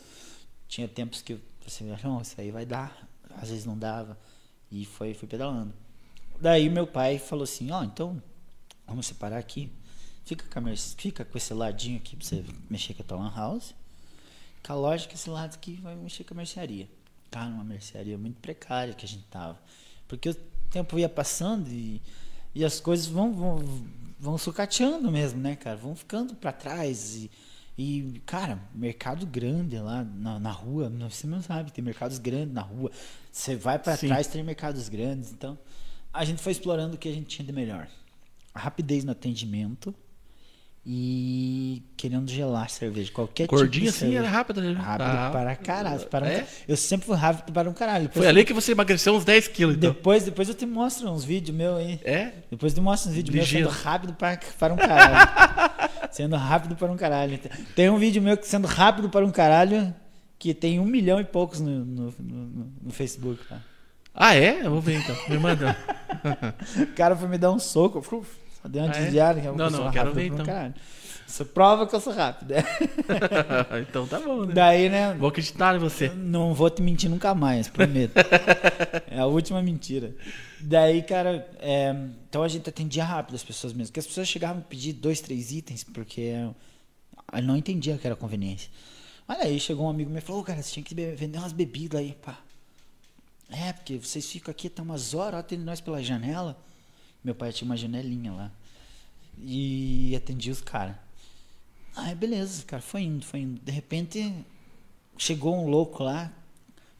Tinha 0.68 0.88
tempos 0.88 1.22
que 1.22 1.38
você 1.70 1.84
não, 2.02 2.20
isso 2.20 2.40
aí 2.40 2.50
vai 2.50 2.64
dar. 2.66 3.08
Às 3.40 3.48
vezes 3.50 3.64
não 3.64 3.78
dava. 3.78 4.18
E 4.70 4.84
foi, 4.84 5.14
foi 5.14 5.28
pedalando. 5.28 5.72
Daí 6.40 6.68
meu 6.68 6.86
pai 6.86 7.18
falou 7.18 7.44
assim, 7.44 7.70
ó, 7.70 7.82
então 7.84 8.22
vamos 8.86 9.06
separar 9.06 9.38
aqui. 9.38 9.70
Fica 10.24 10.44
com, 10.48 10.58
a 10.58 10.62
mer- 10.62 10.76
fica 10.78 11.24
com 11.24 11.36
esse 11.36 11.52
ladinho 11.52 11.98
aqui 11.98 12.16
pra 12.16 12.24
você 12.26 12.44
mexer 12.70 12.94
com 12.94 13.02
a 13.02 13.06
tua 13.06 13.16
Lan 13.18 13.32
House. 13.34 13.74
Com 14.64 14.72
a 14.72 14.76
loja 14.76 15.06
que 15.08 15.14
esse 15.14 15.28
lado 15.28 15.54
aqui 15.54 15.74
vai 15.82 15.94
mexer 15.96 16.24
com 16.24 16.34
a 16.34 16.36
mercearia. 16.36 16.88
Cara, 17.30 17.48
uma 17.48 17.64
mercearia 17.64 18.16
muito 18.18 18.40
precária 18.40 18.94
que 18.94 19.04
a 19.04 19.08
gente 19.08 19.24
tava. 19.24 19.58
Porque 20.06 20.30
o 20.30 20.34
tempo 20.70 20.98
ia 20.98 21.08
passando 21.08 21.68
e, 21.68 22.00
e 22.54 22.64
as 22.64 22.78
coisas 22.80 23.06
vão, 23.06 23.32
vão, 23.32 23.64
vão 24.18 24.38
sucateando 24.38 25.10
mesmo, 25.10 25.40
né, 25.40 25.56
cara? 25.56 25.76
Vão 25.76 25.96
ficando 25.96 26.34
pra 26.34 26.52
trás. 26.52 27.16
E, 27.16 27.30
e, 27.78 28.20
cara, 28.26 28.58
mercado 28.74 29.24
grande 29.26 29.78
lá 29.78 30.04
na, 30.04 30.38
na 30.38 30.50
rua, 30.50 30.92
você 31.08 31.26
não 31.26 31.40
sabe, 31.42 31.72
tem 31.72 31.82
mercados 31.84 32.18
grandes 32.18 32.52
na 32.54 32.60
rua. 32.62 32.90
Você 33.30 33.56
vai 33.56 33.78
pra 33.78 33.96
Sim. 33.96 34.08
trás, 34.08 34.26
tem 34.26 34.42
mercados 34.42 34.88
grandes. 34.88 35.32
Então, 35.32 35.58
a 36.12 36.24
gente 36.24 36.40
foi 36.42 36.52
explorando 36.52 36.96
o 36.96 36.98
que 36.98 37.08
a 37.08 37.12
gente 37.12 37.26
tinha 37.26 37.46
de 37.46 37.52
melhor. 37.52 37.88
A 38.54 38.60
rapidez 38.60 39.04
no 39.04 39.12
atendimento 39.12 39.94
e 40.84 41.80
querendo 41.96 42.28
gelar 42.28 42.68
cerveja. 42.68 43.10
Qualquer 43.12 43.46
Gordinho 43.46 43.86
tipo 43.86 43.98
de 43.98 44.04
assim 44.06 44.16
era 44.16 44.28
rápido. 44.28 44.60
né? 44.60 44.72
Rápido 44.72 45.06
Ah, 45.16 45.30
para 45.32 45.54
caralho. 45.56 46.06
Para 46.06 46.26
um 46.26 46.28
É? 46.28 46.40
ca- 46.40 46.46
Eu 46.66 46.76
sempre 46.76 47.06
fui 47.06 47.16
rápido 47.16 47.52
para 47.52 47.70
um 47.70 47.72
caralho. 47.72 48.04
Depois, 48.08 48.18
Foi 48.24 48.26
ali 48.28 48.44
que 48.44 48.52
você 48.52 48.72
emagreceu 48.72 49.14
uns 49.14 49.24
10 49.24 49.46
quilos, 49.48 49.76
então. 49.76 49.92
depois, 49.92 50.24
depois 50.24 50.48
eu 50.48 50.54
te 50.56 50.66
mostro 50.66 51.08
uns 51.10 51.24
vídeos 51.24 51.56
meus 51.56 51.78
aí. 51.78 52.00
É? 52.04 52.32
Depois 52.50 52.72
eu 52.72 52.80
te 52.80 52.82
mostro 52.82 53.10
uns 53.10 53.14
vídeos 53.16 53.34
meus 53.34 53.48
sendo 53.48 53.68
rápido 53.68 54.12
para, 54.14 54.38
para 54.58 54.74
um 54.74 54.76
caralho. 54.76 55.30
sendo 56.12 56.36
rápido 56.36 56.76
para 56.76 56.90
um 56.92 56.96
caralho. 56.96 57.38
Tem 57.74 57.90
um 57.90 57.98
vídeo 57.98 58.22
meu 58.22 58.36
que 58.36 58.46
sendo 58.46 58.66
rápido 58.68 59.08
para 59.08 59.24
um 59.26 59.30
caralho 59.30 59.92
que 60.38 60.52
tem 60.54 60.78
um 60.78 60.84
milhão 60.84 61.20
e 61.20 61.24
poucos 61.24 61.60
no, 61.60 61.84
no, 61.84 62.14
no- 62.18 62.72
no 62.82 62.90
Facebook. 62.90 63.42
Tá? 63.48 63.58
Ah, 64.14 64.34
é? 64.36 64.64
Eu 64.64 64.70
vou 64.70 64.80
ver 64.80 64.98
então. 65.00 65.16
Me 65.28 65.38
manda. 65.38 65.76
O 66.82 66.86
cara 66.94 67.16
foi 67.16 67.28
me 67.28 67.38
dar 67.38 67.50
um 67.50 67.58
soco. 67.58 67.98
eu 67.98 68.02
fui- 68.02 68.22
Só 68.62 68.68
dei 68.68 68.80
uma 68.82 68.92
Ah, 68.92 68.96
é? 68.96 69.00
desviada. 69.02 69.40
eu 69.40 69.56
Não, 69.56 69.70
não, 69.70 69.90
quero 69.90 70.12
ver, 70.12 70.30
um 70.30 70.34
então. 70.34 70.46
caralho. 70.46 70.74
Isso 71.26 71.44
prova 71.46 71.86
que 71.86 71.94
eu 71.94 72.00
sou 72.00 72.12
rápido. 72.12 72.54
então 73.88 74.06
tá 74.06 74.20
bom, 74.20 74.44
né? 74.44 74.54
Daí, 74.54 74.88
né? 74.88 75.14
Vou 75.14 75.28
acreditar 75.28 75.74
em 75.74 75.78
você. 75.78 76.08
Não 76.10 76.52
vou 76.52 76.68
te 76.68 76.82
mentir 76.82 77.08
nunca 77.08 77.34
mais, 77.34 77.68
prometo. 77.68 78.14
é 79.10 79.18
a 79.18 79.26
última 79.26 79.62
mentira. 79.62 80.14
Daí, 80.60 81.02
cara, 81.02 81.48
é, 81.58 81.94
então 82.28 82.42
a 82.42 82.48
gente 82.48 82.68
atendia 82.68 83.04
rápido 83.04 83.34
as 83.34 83.42
pessoas 83.42 83.72
mesmo. 83.72 83.88
Porque 83.88 84.00
as 84.00 84.06
pessoas 84.06 84.28
chegavam 84.28 84.58
a 84.58 84.64
pedir 84.64 84.92
dois, 84.92 85.20
três 85.20 85.52
itens, 85.52 85.84
porque 85.84 86.20
eu 87.32 87.42
não 87.42 87.56
entendia 87.56 87.96
que 87.96 88.06
era 88.06 88.14
conveniência. 88.14 88.70
Olha 89.26 89.44
aí, 89.44 89.58
chegou 89.58 89.86
um 89.86 89.90
amigo 89.90 90.10
meu 90.10 90.18
e 90.18 90.22
falou, 90.22 90.42
"Ô, 90.42 90.44
cara, 90.44 90.62
você 90.62 90.72
tinha 90.72 90.84
que 90.84 90.94
vender 90.94 91.38
umas 91.38 91.52
bebidas 91.52 92.00
aí, 92.00 92.12
pá. 92.22 92.38
É, 93.52 93.72
porque 93.72 93.98
vocês 93.98 94.30
ficam 94.30 94.50
aqui 94.50 94.66
até 94.66 94.80
umas 94.80 95.14
horas, 95.14 95.40
atendendo 95.40 95.66
nós 95.66 95.80
pela 95.80 96.02
janela. 96.02 96.56
Meu 97.22 97.34
pai 97.34 97.52
tinha 97.52 97.66
uma 97.66 97.76
janelinha 97.76 98.32
lá. 98.32 98.50
E 99.38 100.14
atendia 100.16 100.52
os 100.52 100.60
caras. 100.60 100.96
Aí, 101.94 102.14
beleza, 102.14 102.62
cara, 102.64 102.82
foi 102.82 103.02
indo, 103.02 103.24
foi 103.24 103.40
indo. 103.40 103.60
De 103.60 103.70
repente, 103.70 104.34
chegou 105.18 105.56
um 105.56 105.68
louco 105.68 106.02
lá 106.02 106.32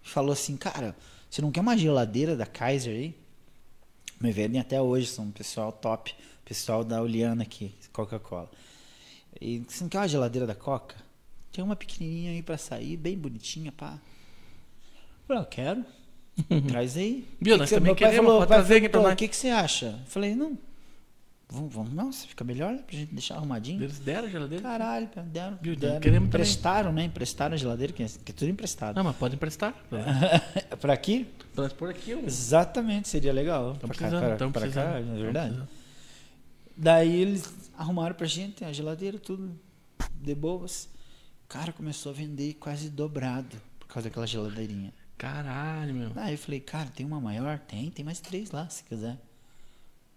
falou 0.02 0.32
assim, 0.32 0.56
cara, 0.56 0.96
você 1.30 1.40
não 1.40 1.50
quer 1.50 1.60
uma 1.60 1.76
geladeira 1.76 2.36
da 2.36 2.44
Kaiser 2.44 2.94
aí? 2.94 3.14
Me 4.20 4.30
vendem 4.32 4.60
até 4.60 4.80
hoje, 4.80 5.06
são 5.06 5.26
um 5.26 5.30
pessoal 5.30 5.72
top, 5.72 6.14
pessoal 6.44 6.84
da 6.84 7.00
Uliana 7.02 7.42
aqui, 7.42 7.74
Coca-Cola. 7.92 8.50
E 9.40 9.64
você 9.68 9.82
não 9.82 9.88
quer 9.88 9.98
uma 9.98 10.08
geladeira 10.08 10.46
da 10.46 10.54
Coca? 10.54 10.96
Tem 11.50 11.62
uma 11.62 11.76
pequenininha 11.76 12.32
aí 12.32 12.42
pra 12.42 12.56
sair, 12.56 12.96
bem 12.96 13.16
bonitinha, 13.16 13.72
pá. 13.72 13.94
Eu 13.94 15.26
falei, 15.26 15.42
eu 15.42 15.46
quero. 15.46 15.84
Traz 16.68 16.96
aí. 16.96 17.26
Viu, 17.40 17.54
Que 17.54 17.58
nós 17.58 17.68
que 17.68 17.74
também 17.74 17.94
queremos, 17.94 18.26
falou, 18.26 18.38
pode 18.38 18.48
trazer 18.48 18.76
aqui 18.76 18.88
pra 18.88 19.02
nós. 19.02 19.12
O 19.12 19.16
que, 19.16 19.28
que 19.28 19.36
você 19.36 19.48
acha? 19.48 19.86
Eu 19.86 20.06
falei, 20.06 20.34
não. 20.34 20.56
Vamos, 21.52 21.74
vamos, 21.74 21.92
nossa, 21.92 22.26
fica 22.26 22.42
melhor 22.44 22.74
pra 22.78 22.96
gente 22.96 23.12
deixar 23.14 23.36
arrumadinho. 23.36 23.82
Eles 23.82 23.98
deram 23.98 24.26
a 24.26 24.30
geladeira? 24.30 24.62
Caralho, 24.62 25.08
cara, 25.08 25.26
deram, 25.26 25.58
Viu, 25.60 25.76
deram. 25.76 26.00
queremos 26.00 26.28
também. 26.30 26.40
emprestaram, 26.40 26.92
né? 26.92 27.04
Emprestaram 27.04 27.54
a 27.54 27.56
geladeira, 27.58 27.92
que 27.92 28.02
é, 28.02 28.06
que 28.08 28.32
é 28.32 28.34
tudo 28.34 28.50
emprestado. 28.50 28.96
Não, 28.96 29.04
mas 29.04 29.14
pode 29.16 29.34
emprestar. 29.34 29.74
pra 30.80 30.92
aqui? 30.94 31.26
Transpor 31.54 31.90
aqui. 31.90 32.14
ó. 32.14 32.18
Exatamente, 32.26 33.08
seria 33.08 33.32
legal. 33.32 33.72
Estão 33.74 33.88
Pra 33.88 33.98
cá, 33.98 34.08
precisando, 34.08 34.36
pra- 34.36 34.48
pra 34.48 34.60
precisando. 34.60 34.86
não 34.86 34.96
é 34.96 35.02
Tão 35.02 35.14
verdade? 35.16 35.48
precisando. 35.54 35.68
Daí 36.76 37.14
eles 37.20 37.52
arrumaram 37.76 38.14
pra 38.14 38.26
gente 38.26 38.64
a 38.64 38.72
geladeira, 38.72 39.18
tudo 39.18 39.54
de 40.14 40.34
boas. 40.34 40.88
O 41.44 41.48
cara 41.48 41.70
começou 41.72 42.10
a 42.12 42.14
vender 42.14 42.54
quase 42.54 42.88
dobrado 42.88 43.56
por 43.78 43.86
causa 43.88 44.08
daquela 44.08 44.26
geladeirinha. 44.26 44.92
Caralho, 45.18 45.94
meu. 45.94 46.10
Aí 46.16 46.32
eu 46.32 46.38
falei, 46.38 46.60
cara, 46.60 46.88
tem 46.94 47.04
uma 47.04 47.20
maior? 47.20 47.58
Tem, 47.58 47.90
tem 47.90 48.04
mais 48.04 48.20
três 48.20 48.50
lá, 48.50 48.68
se 48.70 48.82
quiser. 48.84 49.18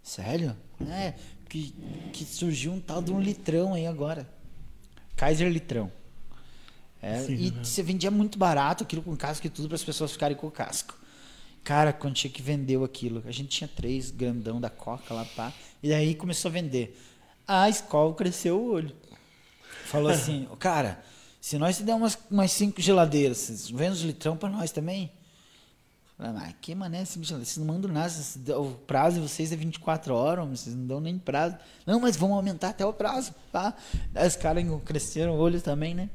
Sério? 0.05 0.55
É, 0.87 1.15
que, 1.49 1.73
que 2.13 2.23
surgiu 2.23 2.71
um 2.71 2.79
tal 2.79 3.01
de 3.01 3.11
um 3.11 3.19
litrão 3.19 3.73
aí 3.73 3.87
agora. 3.87 4.29
Kaiser 5.15 5.51
Litrão. 5.51 5.91
É, 7.01 7.23
Sim, 7.23 7.33
e 7.33 7.51
né? 7.51 7.63
você 7.63 7.81
vendia 7.81 8.11
muito 8.11 8.37
barato 8.37 8.83
aquilo 8.83 9.01
com 9.01 9.17
casco 9.17 9.47
e 9.47 9.49
tudo 9.49 9.67
para 9.67 9.75
as 9.75 9.83
pessoas 9.83 10.11
ficarem 10.11 10.37
com 10.37 10.45
o 10.45 10.51
casco. 10.51 10.95
Cara, 11.63 11.91
quando 11.91 12.13
tinha 12.13 12.31
que 12.31 12.43
vendeu 12.43 12.83
aquilo, 12.83 13.23
a 13.25 13.31
gente 13.31 13.49
tinha 13.49 13.67
três 13.67 14.11
grandão 14.11 14.61
da 14.61 14.69
Coca 14.69 15.11
lá, 15.11 15.25
pá, 15.25 15.51
e 15.81 15.89
daí 15.89 16.13
começou 16.13 16.49
a 16.49 16.51
vender. 16.51 17.01
A 17.47 17.67
escola 17.67 18.13
cresceu 18.13 18.59
o 18.59 18.71
olho. 18.71 18.95
Falou 19.85 20.09
assim, 20.13 20.47
"Ô, 20.51 20.55
cara, 20.55 21.03
se 21.41 21.57
nós 21.57 21.77
te 21.77 21.83
der 21.83 21.95
umas, 21.95 22.15
umas 22.29 22.51
cinco 22.51 22.79
geladeiras, 22.79 23.71
vendem 23.71 23.91
os 23.93 24.01
litrão 24.01 24.37
para 24.37 24.49
nós 24.49 24.71
também? 24.71 25.11
Mas 26.17 26.55
que 26.61 26.73
mané? 26.73 27.03
Vocês 27.03 27.57
não 27.57 27.65
mandam 27.65 27.91
nada, 27.91 28.09
o 28.57 28.71
prazo 28.71 29.19
de 29.19 29.27
vocês 29.27 29.51
é 29.51 29.55
24 29.55 30.15
horas, 30.15 30.47
vocês 30.47 30.75
não 30.75 30.87
dão 30.87 31.01
nem 31.01 31.19
prazo. 31.19 31.57
Não, 31.85 31.99
mas 31.99 32.15
vão 32.15 32.33
aumentar 32.33 32.69
até 32.69 32.85
o 32.85 32.93
prazo, 32.93 33.33
tá? 33.51 33.73
Os 34.25 34.35
caras 34.37 34.63
cresceram 34.85 35.33
o 35.33 35.37
olho 35.37 35.61
também, 35.61 35.93
né? 35.93 36.09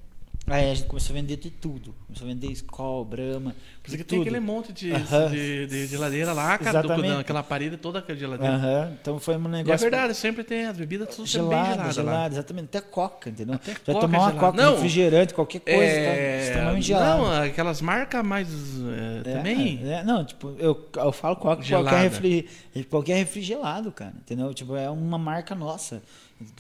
Aí 0.47 0.69
a 0.69 0.75
gente 0.75 0.89
começou 0.89 1.15
a 1.15 1.21
vender 1.21 1.37
de 1.37 1.49
tudo. 1.49 1.95
Começou 2.09 2.27
a 2.27 2.31
vender 2.33 2.49
Skol, 2.51 3.05
Brahma, 3.05 3.55
Por 3.83 3.89
isso 3.89 3.97
de 3.97 3.99
que 3.99 4.05
tem 4.05 4.19
tudo. 4.19 4.23
aquele 4.23 4.41
monte 4.41 4.73
de, 4.73 4.91
Aham. 4.91 5.29
de, 5.31 5.67
de 5.69 5.87
geladeira 5.87 6.33
lá, 6.33 6.59
cara. 6.59 6.83
Do, 6.83 7.19
aquela 7.21 7.43
parede 7.43 7.77
toda 7.77 8.01
aquela 8.01 8.19
geladeira. 8.19 8.55
Aham, 8.55 8.93
Então 9.01 9.21
foi 9.21 9.37
um 9.37 9.43
E 9.43 9.47
é 9.47 9.49
negócio... 9.49 9.79
verdade, 9.89 10.13
sempre 10.15 10.43
tem 10.43 10.65
as 10.67 10.77
bebidas 10.77 11.15
tudo 11.15 11.29
sempre 11.29 11.51
bem 11.51 11.65
Gelada, 11.65 11.93
gelada, 11.93 12.19
lá. 12.19 12.27
exatamente. 12.27 12.65
Até 12.65 12.81
coca, 12.81 13.31
entendeu? 13.31 13.55
Até 13.55 13.73
Vai 13.75 13.81
Coca 13.95 14.01
tomar 14.01 14.19
uma 14.19 14.31
gelada. 14.31 14.41
coca, 14.47 14.63
Não, 14.63 14.75
refrigerante, 14.75 15.35
qualquer 15.35 15.61
coisa, 15.61 15.79
tá 15.79 15.81
É, 15.87 16.43
extremamente 16.43 16.87
gelado. 16.87 17.23
não, 17.23 17.43
aquelas 17.43 17.81
marcas 17.81 18.25
mais 18.27 18.49
é, 18.49 19.31
É, 19.31 19.35
também. 19.35 19.81
é, 19.85 20.03
não, 20.03 20.25
tipo, 20.25 20.57
eu, 20.59 20.89
eu 20.97 21.13
falo 21.13 21.37
coca 21.37 21.57
qualquer, 21.57 21.65
Gelada. 21.65 21.97
refri, 21.99 22.49
qualquer 22.89 23.15
refri 23.19 23.41
gelado, 23.43 23.93
cara. 23.93 24.15
Entendeu? 24.19 24.53
Tipo, 24.53 24.75
é 24.75 24.91
uma 24.91 25.19
marca 25.19 25.55
nossa. 25.55 26.03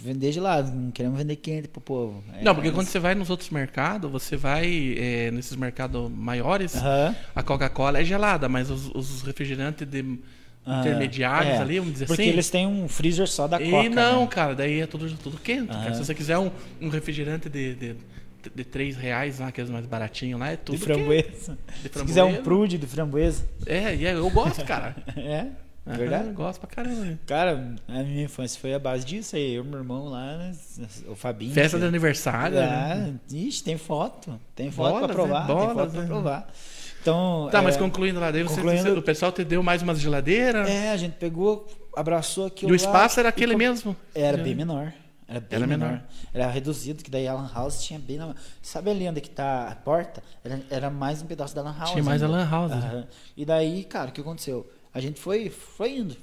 Vender 0.02 0.31
gelado, 0.32 0.70
não 0.73 0.90
queremos 0.90 1.19
vender 1.19 1.36
quente 1.36 1.66
pro 1.69 1.81
povo. 1.81 2.23
É, 2.35 2.43
Não, 2.43 2.55
porque 2.55 2.70
quando 2.70 2.86
você 2.86 2.98
vai 2.98 3.15
nos 3.15 3.31
outros 3.31 3.48
mercados, 3.51 4.11
você 4.11 4.36
vai 4.36 4.94
é, 4.98 5.31
nesses 5.31 5.57
mercados 5.57 6.11
maiores, 6.11 6.77
Aham. 6.77 7.15
a 7.35 7.43
Coca-Cola 7.43 7.98
é 8.01 8.05
gelada, 8.05 8.48
mas 8.48 8.70
os, 8.70 8.90
os 8.94 9.23
refrigerantes 9.23 9.86
de 9.89 10.05
intermediários 10.66 11.55
é, 11.55 11.59
ali, 11.59 11.78
vamos 11.78 11.94
dizer 11.94 12.07
Porque 12.07 12.23
assim. 12.23 12.31
eles 12.31 12.51
têm 12.51 12.66
um 12.66 12.89
freezer 12.89 13.27
só 13.27 13.48
da 13.48 13.61
e 13.61 13.70
Coca. 13.70 13.89
não, 13.89 14.20
né? 14.23 14.27
cara, 14.27 14.55
daí 14.55 14.81
é 14.81 14.86
tudo, 14.86 15.11
tudo 15.16 15.39
quente. 15.39 15.73
Aham. 15.73 15.94
Se 15.94 16.05
você 16.05 16.15
quiser 16.15 16.36
um, 16.39 16.51
um 16.81 16.89
refrigerante 16.90 17.48
de, 17.48 17.74
de, 17.74 17.97
de 18.55 18.65
3 18.65 18.97
reais, 18.97 19.39
lá, 19.39 19.48
aqueles 19.48 19.70
mais 19.70 19.86
baratinhos 19.86 20.39
lá, 20.39 20.51
é 20.51 20.57
tudo 20.57 20.77
De 20.78 20.85
quente. 20.85 20.94
framboesa. 20.98 21.59
De 21.82 21.98
Se 21.98 22.05
quiser 22.05 22.23
um 22.23 22.27
framboesa. 22.27 22.43
prude 22.43 22.78
de 22.78 22.86
framboesa. 22.86 23.44
É, 23.66 23.94
e 23.94 24.07
é, 24.07 24.12
eu 24.15 24.28
gosto, 24.31 24.62
cara. 24.65 24.94
É, 25.16 25.47
verdade. 25.86 26.28
Eu 26.28 26.35
gosto 26.35 26.61
pra 26.61 26.69
caramba. 26.69 27.19
Cara, 27.27 27.74
a 27.89 28.02
minha 28.02 28.24
infância 28.24 28.61
foi 28.61 28.74
a 28.74 28.78
base 28.78 29.05
disso 29.05 29.35
aí. 29.36 29.55
Eu 29.55 29.65
meu 29.65 29.78
irmão 29.78 30.09
lá, 30.09 30.36
né, 30.36 30.52
o 31.09 31.15
Fabinho. 31.15 31.52
Festa 31.52 31.78
de 31.78 31.85
aniversário. 31.86 32.57
né? 32.57 32.66
Ah, 33.11 33.35
ixi, 33.35 33.65
tem 33.65 33.77
foto. 33.78 34.39
Tem 34.55 34.70
foto 34.70 34.90
Bolas, 34.90 35.07
pra 35.07 35.15
provar. 35.15 35.40
né? 35.40 35.47
tem 35.47 35.57
Bolas, 35.57 35.74
foto 35.74 35.90
pra 35.93 36.01
né? 36.02 36.07
provar. 36.07 36.48
Então, 37.02 37.48
Tá, 37.51 37.59
é, 37.61 37.62
mas 37.62 37.77
concluindo 37.78 38.20
lá, 38.20 38.31
daí 38.31 38.43
você, 38.43 38.57
concluindo- 38.57 38.82
você- 38.82 38.98
o 38.98 39.02
pessoal 39.02 39.32
te 39.32 39.43
deu 39.43 39.62
mais 39.62 39.81
umas 39.81 39.98
geladeiras. 39.98 40.69
É, 40.69 40.90
a 40.90 40.97
gente 40.98 41.15
pegou 41.15 41.66
abraçou 41.97 42.47
aquilo 42.47 42.70
E 42.70 42.73
o 42.73 42.77
lá 42.77 42.77
espaço 42.77 43.19
era 43.19 43.31
aquele 43.31 43.57
mesmo? 43.57 43.97
Era 44.15 44.36
bem 44.36 44.55
menor. 44.55 44.93
Era 45.27 45.40
bem 45.40 45.48
Era 45.57 45.66
menor. 45.66 45.86
menor. 45.89 46.02
Era 46.35 46.47
reduzido, 46.51 47.02
que 47.02 47.11
daí 47.11 47.27
a 47.27 47.32
Lan 47.35 47.51
House 47.55 47.82
tinha 47.82 47.98
bem 47.98 48.16
na... 48.19 48.35
Sabe 48.61 48.90
ali 48.90 49.09
onde 49.09 49.20
que 49.20 49.31
tá 49.31 49.69
a 49.69 49.74
porta? 49.77 50.23
Era, 50.44 50.61
era 50.69 50.90
mais 50.90 51.23
um 51.23 51.27
pedaço 51.27 51.55
da 51.55 51.62
Lan 51.62 51.74
House. 51.78 51.93
Tinha 51.93 52.02
mais 52.05 52.23
a 52.23 52.27
ainda. 52.27 52.36
Lan 52.39 52.51
House. 52.51 52.73
Aham. 52.73 53.07
E 53.36 53.44
daí, 53.47 53.85
cara, 53.85 54.11
o 54.11 54.12
que 54.12 54.20
aconteceu? 54.20 54.70
A 54.93 55.01
gente 55.01 55.21
foi, 55.21 55.49
foi 55.49 55.99
indo, 55.99 56.17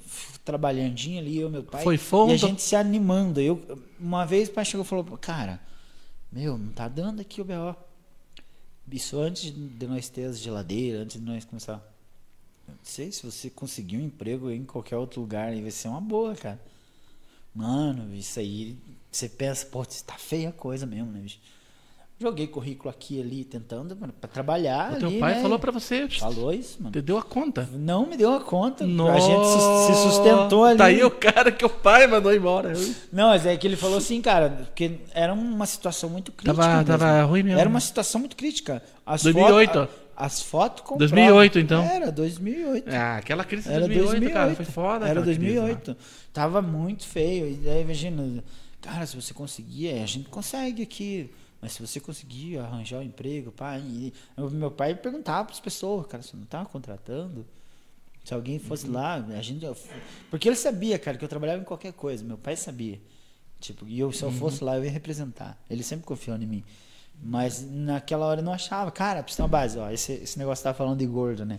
trabalhandinho 0.44 1.18
ali, 1.18 1.38
eu 1.38 1.48
e 1.48 1.50
meu 1.50 1.62
pai. 1.62 1.82
Foi 1.82 1.96
fundo. 1.96 2.30
E 2.30 2.34
a 2.34 2.36
gente 2.36 2.60
se 2.60 2.76
animando. 2.76 3.40
Eu, 3.40 3.62
uma 3.98 4.26
vez 4.26 4.48
o 4.48 4.52
pai 4.52 4.64
chegou 4.64 4.84
e 4.84 4.88
falou, 4.88 5.04
cara, 5.16 5.60
meu, 6.30 6.58
não 6.58 6.70
tá 6.72 6.86
dando 6.86 7.20
aqui 7.20 7.40
o 7.40 7.44
B.O. 7.44 7.74
Isso 8.90 9.18
antes 9.18 9.52
de 9.52 9.86
nós 9.86 10.08
ter 10.08 10.24
as 10.24 10.38
geladeiras, 10.38 11.02
antes 11.02 11.20
de 11.20 11.26
nós 11.26 11.44
começar. 11.44 11.82
Não 12.66 12.76
sei 12.82 13.10
se 13.10 13.24
você 13.24 13.48
conseguir 13.48 13.96
um 13.96 14.04
emprego 14.04 14.50
em 14.50 14.64
qualquer 14.64 14.96
outro 14.96 15.20
lugar, 15.20 15.48
aí 15.48 15.62
vai 15.62 15.70
ser 15.70 15.88
uma 15.88 16.00
boa, 16.00 16.34
cara. 16.34 16.60
Mano, 17.54 18.14
isso 18.14 18.38
aí, 18.38 18.76
você 19.10 19.28
pensa, 19.28 19.66
pô, 19.66 19.84
tá 19.84 20.14
feia 20.18 20.50
a 20.50 20.52
coisa 20.52 20.84
mesmo, 20.86 21.10
né, 21.10 21.20
bicho? 21.20 21.40
Joguei 22.20 22.48
currículo 22.48 22.90
aqui 22.90 23.20
ali, 23.20 23.44
tentando 23.44 23.94
mano, 23.94 24.12
pra 24.20 24.28
trabalhar. 24.28 24.94
O 24.94 24.96
teu 24.98 25.08
ali, 25.08 25.20
pai 25.20 25.34
né? 25.36 25.42
falou 25.42 25.56
pra 25.56 25.70
você. 25.70 26.08
Falou 26.08 26.52
isso, 26.52 26.78
mano. 26.80 26.90
Te 26.92 27.00
deu 27.00 27.16
a 27.16 27.22
conta. 27.22 27.68
Não 27.72 28.06
me 28.06 28.16
deu 28.16 28.34
a 28.34 28.40
conta. 28.40 28.84
Nossa. 28.84 29.12
A 29.16 29.20
gente 29.20 29.46
se 29.86 30.02
sustentou 30.02 30.64
ali. 30.64 30.78
Tá 30.78 30.86
aí 30.86 31.04
o 31.04 31.10
cara 31.12 31.52
que 31.52 31.64
o 31.64 31.68
pai 31.70 32.08
mandou 32.08 32.34
embora. 32.34 32.72
Não, 33.12 33.28
mas 33.28 33.46
é 33.46 33.56
que 33.56 33.64
ele 33.64 33.76
falou 33.76 33.98
assim, 33.98 34.20
cara, 34.20 34.50
porque 34.66 34.98
era 35.14 35.32
uma 35.32 35.64
situação 35.64 36.10
muito 36.10 36.32
crítica. 36.32 36.60
Tava- 36.60 36.84
tava 36.84 37.22
ruim 37.22 37.44
mesmo. 37.44 37.60
Era 37.60 37.68
uma 37.68 37.78
situação 37.80 38.18
muito 38.20 38.34
crítica. 38.34 38.82
As 39.06 39.22
2008. 39.22 39.72
Fotos, 39.72 39.94
a- 40.16 40.26
as 40.26 40.42
fotos 40.42 40.80
compravam. 40.82 40.98
2008, 41.14 41.58
então. 41.60 41.84
Era 41.84 42.10
2008. 42.10 42.90
Ah, 42.90 43.16
aquela 43.18 43.44
crise 43.44 43.68
de 43.68 43.74
Era 43.74 43.86
2008, 43.86 44.10
2008, 44.10 44.34
cara. 44.34 44.54
Foi 44.56 44.64
foda. 44.64 45.06
Era 45.08 45.20
aquela 45.20 45.36
crise 45.36 45.54
lá. 45.56 45.66
2008. 45.66 45.96
Tava 46.32 46.60
muito 46.60 47.06
feio. 47.06 47.48
E 47.48 47.54
daí, 47.58 47.82
imagina, 47.82 48.42
cara, 48.80 49.06
se 49.06 49.14
você 49.14 49.32
conseguir, 49.32 49.86
é, 49.90 50.02
a 50.02 50.06
gente 50.06 50.28
consegue 50.28 50.82
aqui. 50.82 51.30
Mas 51.60 51.72
se 51.72 51.80
você 51.80 51.98
conseguir 51.98 52.58
arranjar 52.58 52.98
um 52.98 53.02
emprego, 53.02 53.50
pai. 53.50 53.80
E 53.80 54.12
meu 54.52 54.70
pai 54.70 54.94
perguntava 54.94 55.44
para 55.46 55.54
as 55.54 55.60
pessoas, 55.60 56.06
cara, 56.06 56.22
você 56.22 56.36
não 56.36 56.44
tá 56.44 56.64
contratando? 56.64 57.44
Se 58.24 58.32
alguém 58.34 58.58
fosse 58.58 58.86
Uhum. 58.86 58.92
lá, 58.92 59.14
a 59.14 59.42
gente. 59.42 59.66
Porque 60.30 60.48
ele 60.48 60.56
sabia, 60.56 60.98
cara, 60.98 61.16
que 61.18 61.24
eu 61.24 61.28
trabalhava 61.28 61.60
em 61.60 61.64
qualquer 61.64 61.92
coisa. 61.92 62.22
Meu 62.24 62.38
pai 62.38 62.56
sabia. 62.56 63.00
Tipo, 63.58 63.88
e 63.88 63.98
eu, 63.98 64.12
se 64.12 64.24
Uhum. 64.24 64.30
eu 64.30 64.36
fosse 64.36 64.62
lá, 64.62 64.76
eu 64.76 64.84
ia 64.84 64.90
representar. 64.90 65.58
Ele 65.68 65.82
sempre 65.82 66.04
confiou 66.06 66.36
em 66.36 66.46
mim. 66.46 66.64
Mas 67.20 67.66
naquela 67.68 68.26
hora 68.26 68.40
eu 68.40 68.44
não 68.44 68.52
achava. 68.52 68.92
Cara, 68.92 69.22
precisa 69.24 69.38
ter 69.38 69.42
uma 69.42 69.48
base. 69.48 69.78
Ó, 69.78 69.90
esse, 69.90 70.12
esse 70.12 70.38
negócio 70.38 70.62
tá 70.62 70.72
falando 70.72 70.98
de 70.98 71.06
gordo, 71.06 71.44
né? 71.44 71.58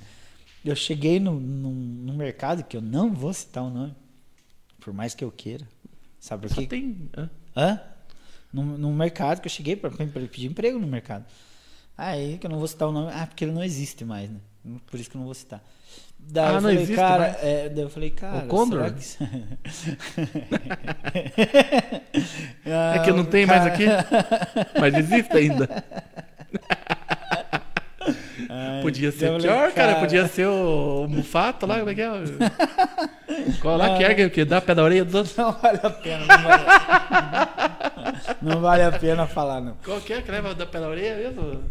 Eu 0.63 0.75
cheguei 0.75 1.19
no, 1.19 1.37
num, 1.39 1.71
num 1.73 2.15
mercado 2.15 2.63
que 2.63 2.77
eu 2.77 2.81
não 2.81 3.11
vou 3.13 3.33
citar 3.33 3.63
o 3.63 3.69
nome. 3.69 3.93
Por 4.79 4.93
mais 4.93 5.13
que 5.13 5.23
eu 5.23 5.31
queira. 5.31 5.67
Sabe 6.19 6.47
por 6.47 6.55
Só 6.55 6.61
quê? 6.61 6.67
tem. 6.67 7.09
hã? 7.17 7.29
Hã? 7.57 7.81
Num, 8.51 8.63
num 8.77 8.93
mercado 8.93 9.41
que 9.41 9.47
eu 9.47 9.51
cheguei 9.51 9.75
para 9.75 9.89
pedir 9.91 10.47
emprego 10.47 10.79
no 10.79 10.87
mercado. 10.87 11.25
Aí 11.97 12.37
que 12.37 12.47
eu 12.47 12.51
não 12.51 12.57
vou 12.59 12.67
citar 12.67 12.87
o 12.87 12.91
nome. 12.91 13.11
Ah, 13.13 13.27
porque 13.27 13.43
ele 13.45 13.51
não 13.51 13.63
existe 13.63 14.03
mais, 14.05 14.29
né? 14.29 14.39
Por 14.87 14.99
isso 14.99 15.09
que 15.09 15.15
eu 15.15 15.19
não 15.19 15.25
vou 15.25 15.33
citar. 15.35 15.63
Daí 16.17 16.45
Ah, 16.45 16.49
eu 16.49 16.53
não 16.55 16.61
falei, 16.61 16.75
existe 16.77 16.95
cara, 16.95 17.23
mais? 17.31 17.43
é, 17.43 17.69
daí 17.69 17.83
eu 17.83 17.89
falei, 17.89 18.09
cara. 18.11 18.45
Condor? 18.47 18.93
será 18.99 19.29
que 19.29 19.39
É 22.65 22.99
que 23.03 23.11
não 23.11 23.25
tem 23.25 23.45
mais 23.45 23.65
aqui. 23.65 23.85
Mas 24.79 24.93
existe 24.95 25.35
ainda. 25.37 25.67
Ai, 28.47 28.81
Podia 28.81 29.11
ser 29.11 29.39
pior, 29.41 29.71
cara. 29.73 29.95
Podia 29.99 30.27
ser 30.27 30.47
o, 30.47 31.03
o 31.05 31.07
Mufato 31.07 31.65
lá, 31.65 31.79
como 31.79 31.89
é 31.89 31.95
que 31.95 32.01
é? 32.01 32.09
Qual 33.61 33.77
lá 33.77 33.97
que 33.97 34.03
ergue, 34.03 34.29
que 34.29 34.45
dá 34.45 34.61
pé 34.61 34.75
da 34.75 34.83
orelha 34.83 35.05
dos 35.05 35.15
outros? 35.15 35.35
Não 35.35 35.51
vale 35.51 35.79
a 35.81 35.89
pena, 35.89 36.25
não 36.25 36.43
vale, 36.43 36.63
não 38.41 38.61
vale 38.61 38.83
a 38.83 38.91
pena 38.91 39.27
falar, 39.27 39.61
não. 39.61 39.75
Qual 39.83 39.99
que 40.01 40.13
é 40.13 40.21
que 40.21 40.31
leva 40.31 40.53
da 40.53 40.65
pé 40.65 40.79
da 40.79 40.87
orelha 40.87 41.15
mesmo? 41.15 41.63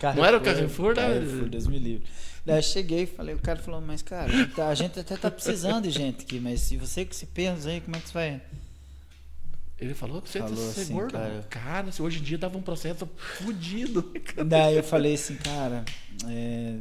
Carrefour, 0.00 0.16
Não 0.16 0.24
era 0.24 0.36
o 0.36 0.40
Carrefour, 0.40 0.94
né? 0.94 1.02
Carrefour, 1.02 1.48
Deus 1.48 1.66
me 1.66 1.78
livre. 1.78 2.04
Daí 2.44 2.58
eu 2.58 2.62
cheguei 2.62 3.04
e 3.04 3.06
falei, 3.06 3.34
o 3.34 3.38
cara 3.38 3.58
falou, 3.58 3.80
mas 3.80 4.02
cara, 4.02 4.30
a 4.68 4.74
gente 4.74 5.00
até 5.00 5.16
tá 5.16 5.30
precisando 5.30 5.84
de 5.84 5.90
gente 5.90 6.24
aqui, 6.24 6.38
mas 6.38 6.60
se 6.60 6.76
você 6.76 7.04
que 7.04 7.16
se 7.16 7.24
pensa 7.26 7.70
aí, 7.70 7.80
como 7.80 7.96
é 7.96 8.00
que 8.00 8.08
você 8.08 8.12
vai? 8.14 8.40
Ele 9.78 9.92
falou 9.94 10.22
pra 10.22 10.30
você 10.30 10.38
Falou 10.38 10.56
ser 10.56 10.80
assim, 10.82 10.94
gordo. 10.94 11.12
cara. 11.12 11.46
Cara. 11.50 11.92
se 11.92 12.00
hoje 12.00 12.20
em 12.20 12.22
dia 12.22 12.38
dava 12.38 12.56
um 12.56 12.62
processo 12.62 13.08
fudido. 13.16 14.12
Daí 14.46 14.76
eu 14.76 14.84
falei 14.84 15.14
assim, 15.14 15.36
cara, 15.36 15.84
é, 16.28 16.76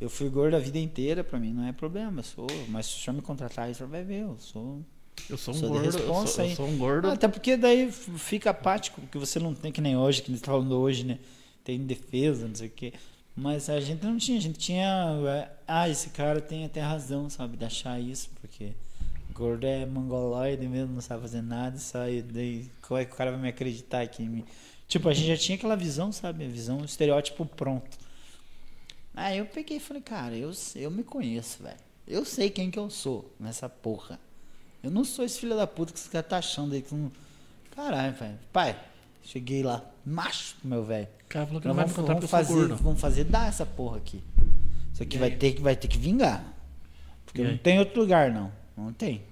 eu 0.00 0.08
fui 0.08 0.28
gordo 0.30 0.54
a 0.56 0.58
vida 0.58 0.78
inteira, 0.78 1.22
pra 1.22 1.38
mim 1.38 1.52
não 1.52 1.66
é 1.66 1.72
problema, 1.72 2.20
eu 2.20 2.24
sou, 2.24 2.46
mas 2.68 2.86
se 2.86 2.96
o 2.96 3.00
senhor 3.04 3.14
me 3.16 3.22
contratar 3.22 3.66
aí, 3.66 3.72
o 3.72 3.74
senhor 3.74 3.88
vai 3.90 4.02
ver, 4.02 4.22
eu 4.22 4.36
sou. 4.38 4.80
Eu 5.28 5.36
sou 5.36 5.52
um 5.52 5.58
Sou 5.58 5.68
gordo. 5.68 5.84
Eu 5.84 5.90
responsa 5.92 6.32
sou, 6.32 6.44
eu 6.46 6.56
sou 6.56 6.68
um 6.68 6.78
gordo. 6.78 7.08
Até 7.10 7.28
porque 7.28 7.56
daí 7.56 7.90
fica 7.92 8.50
apático, 8.50 9.00
porque 9.02 9.18
você 9.18 9.38
não 9.38 9.52
tem 9.54 9.70
que 9.72 9.80
nem 9.80 9.96
hoje, 9.96 10.22
que 10.22 10.30
a 10.30 10.34
gente 10.34 10.44
tá 10.44 10.52
falando 10.52 10.76
hoje, 10.78 11.04
né? 11.04 11.18
Tem 11.64 11.78
defesa, 11.80 12.46
não 12.48 12.54
sei 12.54 12.68
o 12.68 12.70
quê. 12.70 12.92
Mas 13.36 13.68
a 13.68 13.78
gente 13.80 14.04
não 14.04 14.16
tinha, 14.16 14.38
a 14.38 14.40
gente 14.40 14.58
tinha. 14.58 14.86
é, 15.28 15.50
Ah, 15.66 15.88
esse 15.88 16.10
cara 16.10 16.40
tem 16.40 16.64
até 16.64 16.80
razão, 16.80 17.28
sabe, 17.28 17.56
de 17.56 17.64
achar 17.64 18.00
isso, 18.00 18.30
porque 18.40 18.72
gordo 19.38 19.64
é 19.66 19.86
mongoloide 19.86 20.66
mesmo, 20.66 20.94
não 20.94 21.00
sabe 21.00 21.22
fazer 21.22 21.42
nada, 21.42 21.78
sai 21.78 22.22
daí. 22.22 22.68
Como 22.82 22.98
é 22.98 23.04
que 23.04 23.12
o 23.12 23.16
cara 23.16 23.30
vai 23.30 23.40
me 23.40 23.48
acreditar 23.48 24.02
aqui 24.02 24.24
em 24.24 24.28
mim? 24.28 24.44
Tipo, 24.88 25.08
a 25.08 25.14
gente 25.14 25.28
já 25.28 25.36
tinha 25.36 25.56
aquela 25.56 25.76
visão, 25.76 26.10
sabe? 26.10 26.44
A 26.44 26.48
visão, 26.48 26.78
o 26.80 26.84
estereótipo 26.84 27.46
pronto. 27.46 27.96
Aí 29.14 29.38
eu 29.38 29.46
peguei 29.46 29.76
e 29.76 29.80
falei, 29.80 30.02
cara, 30.02 30.34
eu, 30.36 30.50
eu 30.76 30.90
me 30.90 31.02
conheço, 31.02 31.62
velho. 31.62 31.76
Eu 32.06 32.24
sei 32.24 32.50
quem 32.50 32.70
que 32.70 32.78
eu 32.78 32.88
sou 32.90 33.32
nessa 33.38 33.68
porra. 33.68 34.18
Eu 34.82 34.90
não 34.90 35.04
sou 35.04 35.24
esse 35.24 35.38
filho 35.40 35.56
da 35.56 35.66
puta 35.66 35.92
que 35.92 35.98
você 36.00 36.22
tá 36.22 36.38
achando 36.38 36.74
aí. 36.74 36.82
Que 36.82 36.94
não... 36.94 37.10
Caralho, 37.74 38.14
velho. 38.14 38.38
Pai, 38.52 38.78
cheguei 39.22 39.62
lá, 39.62 39.84
macho, 40.04 40.56
meu 40.64 40.84
velho. 40.84 41.08
Cara 41.28 41.46
falou 41.46 41.60
que 41.60 41.68
Nós 41.68 41.76
não 41.76 41.84
vai 41.84 41.92
vamos, 41.94 42.08
vamos 42.08 42.30
fazer, 42.30 42.54
gordo. 42.54 42.76
vamos 42.76 43.00
fazer 43.00 43.24
dar 43.24 43.48
essa 43.48 43.66
porra 43.66 43.98
aqui. 43.98 44.22
Isso 44.92 45.02
aqui 45.02 45.18
vai 45.18 45.30
ter, 45.30 45.52
que- 45.52 45.60
vai 45.62 45.76
ter 45.76 45.86
que 45.88 45.98
vingar. 45.98 46.54
Porque 47.26 47.42
não 47.44 47.58
tem 47.58 47.78
outro 47.78 48.00
lugar, 48.00 48.32
não. 48.32 48.50
Não 48.76 48.92
tem. 48.92 49.22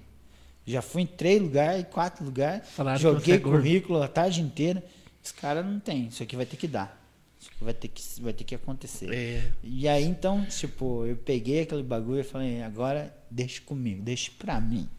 Já 0.67 0.81
fui 0.81 1.03
em 1.03 1.05
três 1.05 1.41
lugares, 1.41 1.85
quatro 1.89 2.25
lugares. 2.25 2.67
Falaram 2.69 2.99
joguei 2.99 3.35
é 3.35 3.39
currículo 3.39 4.03
a 4.03 4.07
tarde 4.07 4.41
inteira. 4.41 4.83
Esse 5.23 5.33
cara 5.33 5.63
não 5.63 5.79
tem. 5.79 6.07
Isso 6.07 6.21
aqui 6.21 6.35
vai 6.35 6.45
ter 6.45 6.57
que 6.57 6.67
dar. 6.67 7.01
Isso 7.39 7.49
aqui 7.53 7.63
vai 7.63 7.73
ter 7.73 7.87
que, 7.87 8.21
vai 8.21 8.33
ter 8.33 8.43
que 8.43 8.53
acontecer. 8.55 9.09
É. 9.13 9.51
E 9.63 9.87
aí 9.87 10.03
então, 10.03 10.45
tipo, 10.45 11.05
eu 11.05 11.15
peguei 11.15 11.61
aquele 11.61 11.83
bagulho 11.83 12.19
e 12.19 12.23
falei, 12.23 12.61
agora 12.61 13.15
deixa 13.31 13.61
comigo, 13.61 14.01
deixa 14.01 14.29
pra 14.37 14.59
mim. 14.59 14.89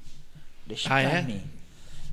Deixa 0.66 0.88
Ah, 0.88 1.00
pra 1.02 1.18
é? 1.18 1.22
mim. 1.22 1.42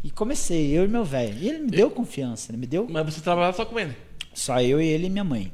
E 0.03 0.11
comecei, 0.11 0.71
eu 0.77 0.83
e 0.83 0.87
meu 0.87 1.05
velho. 1.05 1.37
E 1.39 1.47
ele 1.49 1.59
me 1.59 1.71
deu 1.71 1.89
confiança, 1.89 2.51
ele 2.51 2.57
me 2.57 2.67
deu 2.67 2.87
Mas 2.89 3.05
você 3.05 3.21
trabalhava 3.21 3.55
só 3.55 3.65
com 3.65 3.79
ele. 3.79 3.95
só 4.33 4.61
eu 4.61 4.81
e 4.81 4.85
ele 4.85 5.07
e 5.07 5.09
minha 5.09 5.23
mãe. 5.23 5.51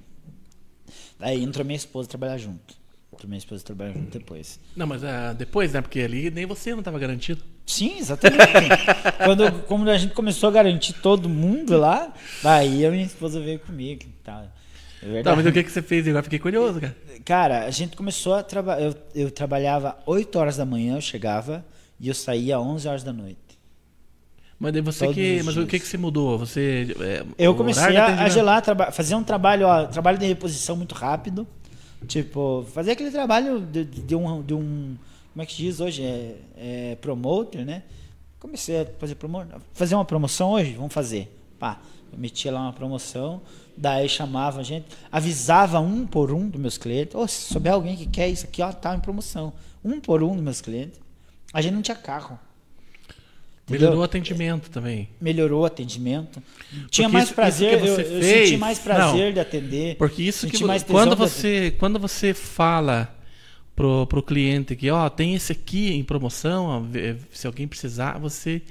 Aí 1.19 1.41
entrou 1.43 1.63
minha 1.63 1.77
esposa 1.77 2.09
trabalhar 2.09 2.37
junto. 2.37 2.75
Entrou 3.13 3.29
minha 3.29 3.37
esposa 3.37 3.63
trabalhar 3.63 3.93
junto 3.93 4.17
depois. 4.17 4.59
Não, 4.75 4.87
mas 4.87 5.03
ah, 5.03 5.33
depois, 5.33 5.71
né? 5.73 5.81
Porque 5.81 5.99
ali 5.99 6.31
nem 6.31 6.45
você 6.45 6.73
não 6.73 6.81
tava 6.81 6.97
garantido. 6.97 7.43
Sim, 7.71 7.97
exatamente. 7.97 8.41
quando, 9.23 9.51
quando 9.63 9.89
a 9.89 9.97
gente 9.97 10.13
começou 10.13 10.49
a 10.49 10.51
garantir 10.51 10.93
todo 10.93 11.29
mundo 11.29 11.77
lá, 11.77 12.13
daí 12.43 12.85
a 12.85 12.91
minha 12.91 13.05
esposa 13.05 13.39
veio 13.39 13.59
comigo 13.59 14.05
tal. 14.23 14.43
É 15.01 15.05
verdade. 15.05 15.23
Tá, 15.23 15.35
mas 15.35 15.45
o 15.45 15.51
que, 15.51 15.63
que 15.63 15.71
você 15.71 15.81
fez? 15.81 16.07
Agora 16.07 16.23
fiquei 16.23 16.37
curioso, 16.39 16.79
cara. 16.79 16.95
Cara, 17.25 17.65
a 17.65 17.71
gente 17.71 17.95
começou 17.95 18.33
a 18.35 18.43
trabalhar. 18.43 18.81
Eu, 18.81 18.95
eu 19.15 19.31
trabalhava 19.31 19.97
8 20.05 20.37
horas 20.37 20.57
da 20.57 20.65
manhã, 20.65 20.95
eu 20.97 21.01
chegava, 21.01 21.65
e 21.99 22.07
eu 22.07 22.13
saía 22.13 22.59
11 22.59 22.87
horas 22.87 23.03
da 23.03 23.13
noite. 23.13 23.37
Mas 24.59 24.73
você 24.83 25.05
Todos 25.05 25.15
que. 25.15 25.41
Mas 25.43 25.57
o 25.57 25.61
que, 25.61 25.71
dias. 25.71 25.81
que 25.83 25.87
você 25.87 25.97
mudou? 25.97 26.37
Você. 26.37 26.95
é, 26.99 27.25
Eu 27.35 27.55
comecei 27.55 27.97
a, 27.97 28.23
a 28.23 28.29
gelar, 28.29 28.61
traba- 28.61 28.91
fazer 28.91 29.15
um 29.15 29.23
trabalho, 29.23 29.65
ó, 29.65 29.85
trabalho 29.87 30.19
de 30.19 30.25
reposição 30.27 30.75
muito 30.75 30.93
rápido. 30.93 31.47
Tipo, 32.07 32.65
fazer 32.71 32.91
aquele 32.91 33.09
trabalho 33.09 33.59
de, 33.59 33.83
de 33.85 34.15
um, 34.15 34.41
de 34.43 34.53
um. 34.53 34.95
Como 35.33 35.41
é 35.41 35.45
que 35.45 35.53
se 35.53 35.59
diz 35.59 35.79
hoje? 35.79 36.03
É, 36.03 36.35
é 36.57 36.97
promoter, 36.99 37.65
né? 37.65 37.83
Comecei 38.39 38.81
a 38.81 38.85
fazer 38.99 39.15
promoção. 39.15 39.61
Fazer 39.73 39.95
uma 39.95 40.05
promoção 40.05 40.51
hoje? 40.51 40.73
Vamos 40.73 40.93
fazer. 40.93 41.33
Pá, 41.59 41.79
eu 42.11 42.17
metia 42.17 42.51
lá 42.51 42.61
uma 42.61 42.73
promoção, 42.73 43.41
daí 43.77 44.09
chamava 44.09 44.59
a 44.59 44.63
gente, 44.63 44.87
avisava 45.11 45.79
um 45.79 46.05
por 46.07 46.31
um 46.33 46.49
dos 46.49 46.59
meus 46.59 46.77
clientes. 46.77 47.15
Ô, 47.15 47.27
se 47.27 47.53
souber 47.53 47.71
alguém 47.73 47.95
que 47.95 48.05
quer 48.07 48.27
isso 48.27 48.45
aqui, 48.45 48.61
ó, 48.61 48.71
tá 48.73 48.95
em 48.95 48.99
promoção. 48.99 49.53
Um 49.85 49.99
por 50.01 50.21
um 50.23 50.33
dos 50.33 50.43
meus 50.43 50.59
clientes. 50.59 50.99
A 51.53 51.61
gente 51.61 51.73
não 51.75 51.81
tinha 51.81 51.95
carro. 51.95 52.37
Entendeu? 53.63 53.87
Melhorou 53.87 54.01
o 54.01 54.03
atendimento 54.03 54.69
também. 54.69 55.07
melhorou 55.21 55.61
o 55.61 55.65
atendimento. 55.65 56.41
Tinha 56.89 57.07
Porque 57.07 57.13
mais 57.13 57.25
isso- 57.25 57.35
prazer, 57.35 57.83
isso 57.83 58.01
eu, 58.01 58.11
eu 58.17 58.23
senti 58.23 58.57
mais 58.57 58.79
prazer 58.79 59.25
Não. 59.27 59.33
de 59.33 59.39
atender. 59.39 59.95
Porque 59.97 60.23
isso 60.23 60.47
que 60.47 60.63
mais 60.65 60.83
quando 60.83 61.15
você 61.15 61.71
quando 61.79 61.97
você 61.99 62.33
fala 62.33 63.15
pro, 63.75 64.05
pro 64.07 64.23
cliente 64.23 64.75
que 64.75 64.89
ó 64.89 65.09
tem 65.09 65.33
esse 65.35 65.51
aqui 65.51 65.93
em 65.93 66.03
promoção, 66.03 66.65
ó, 66.65 66.81
se 67.31 67.47
alguém 67.47 67.67
precisar, 67.67 68.17
você 68.17 68.61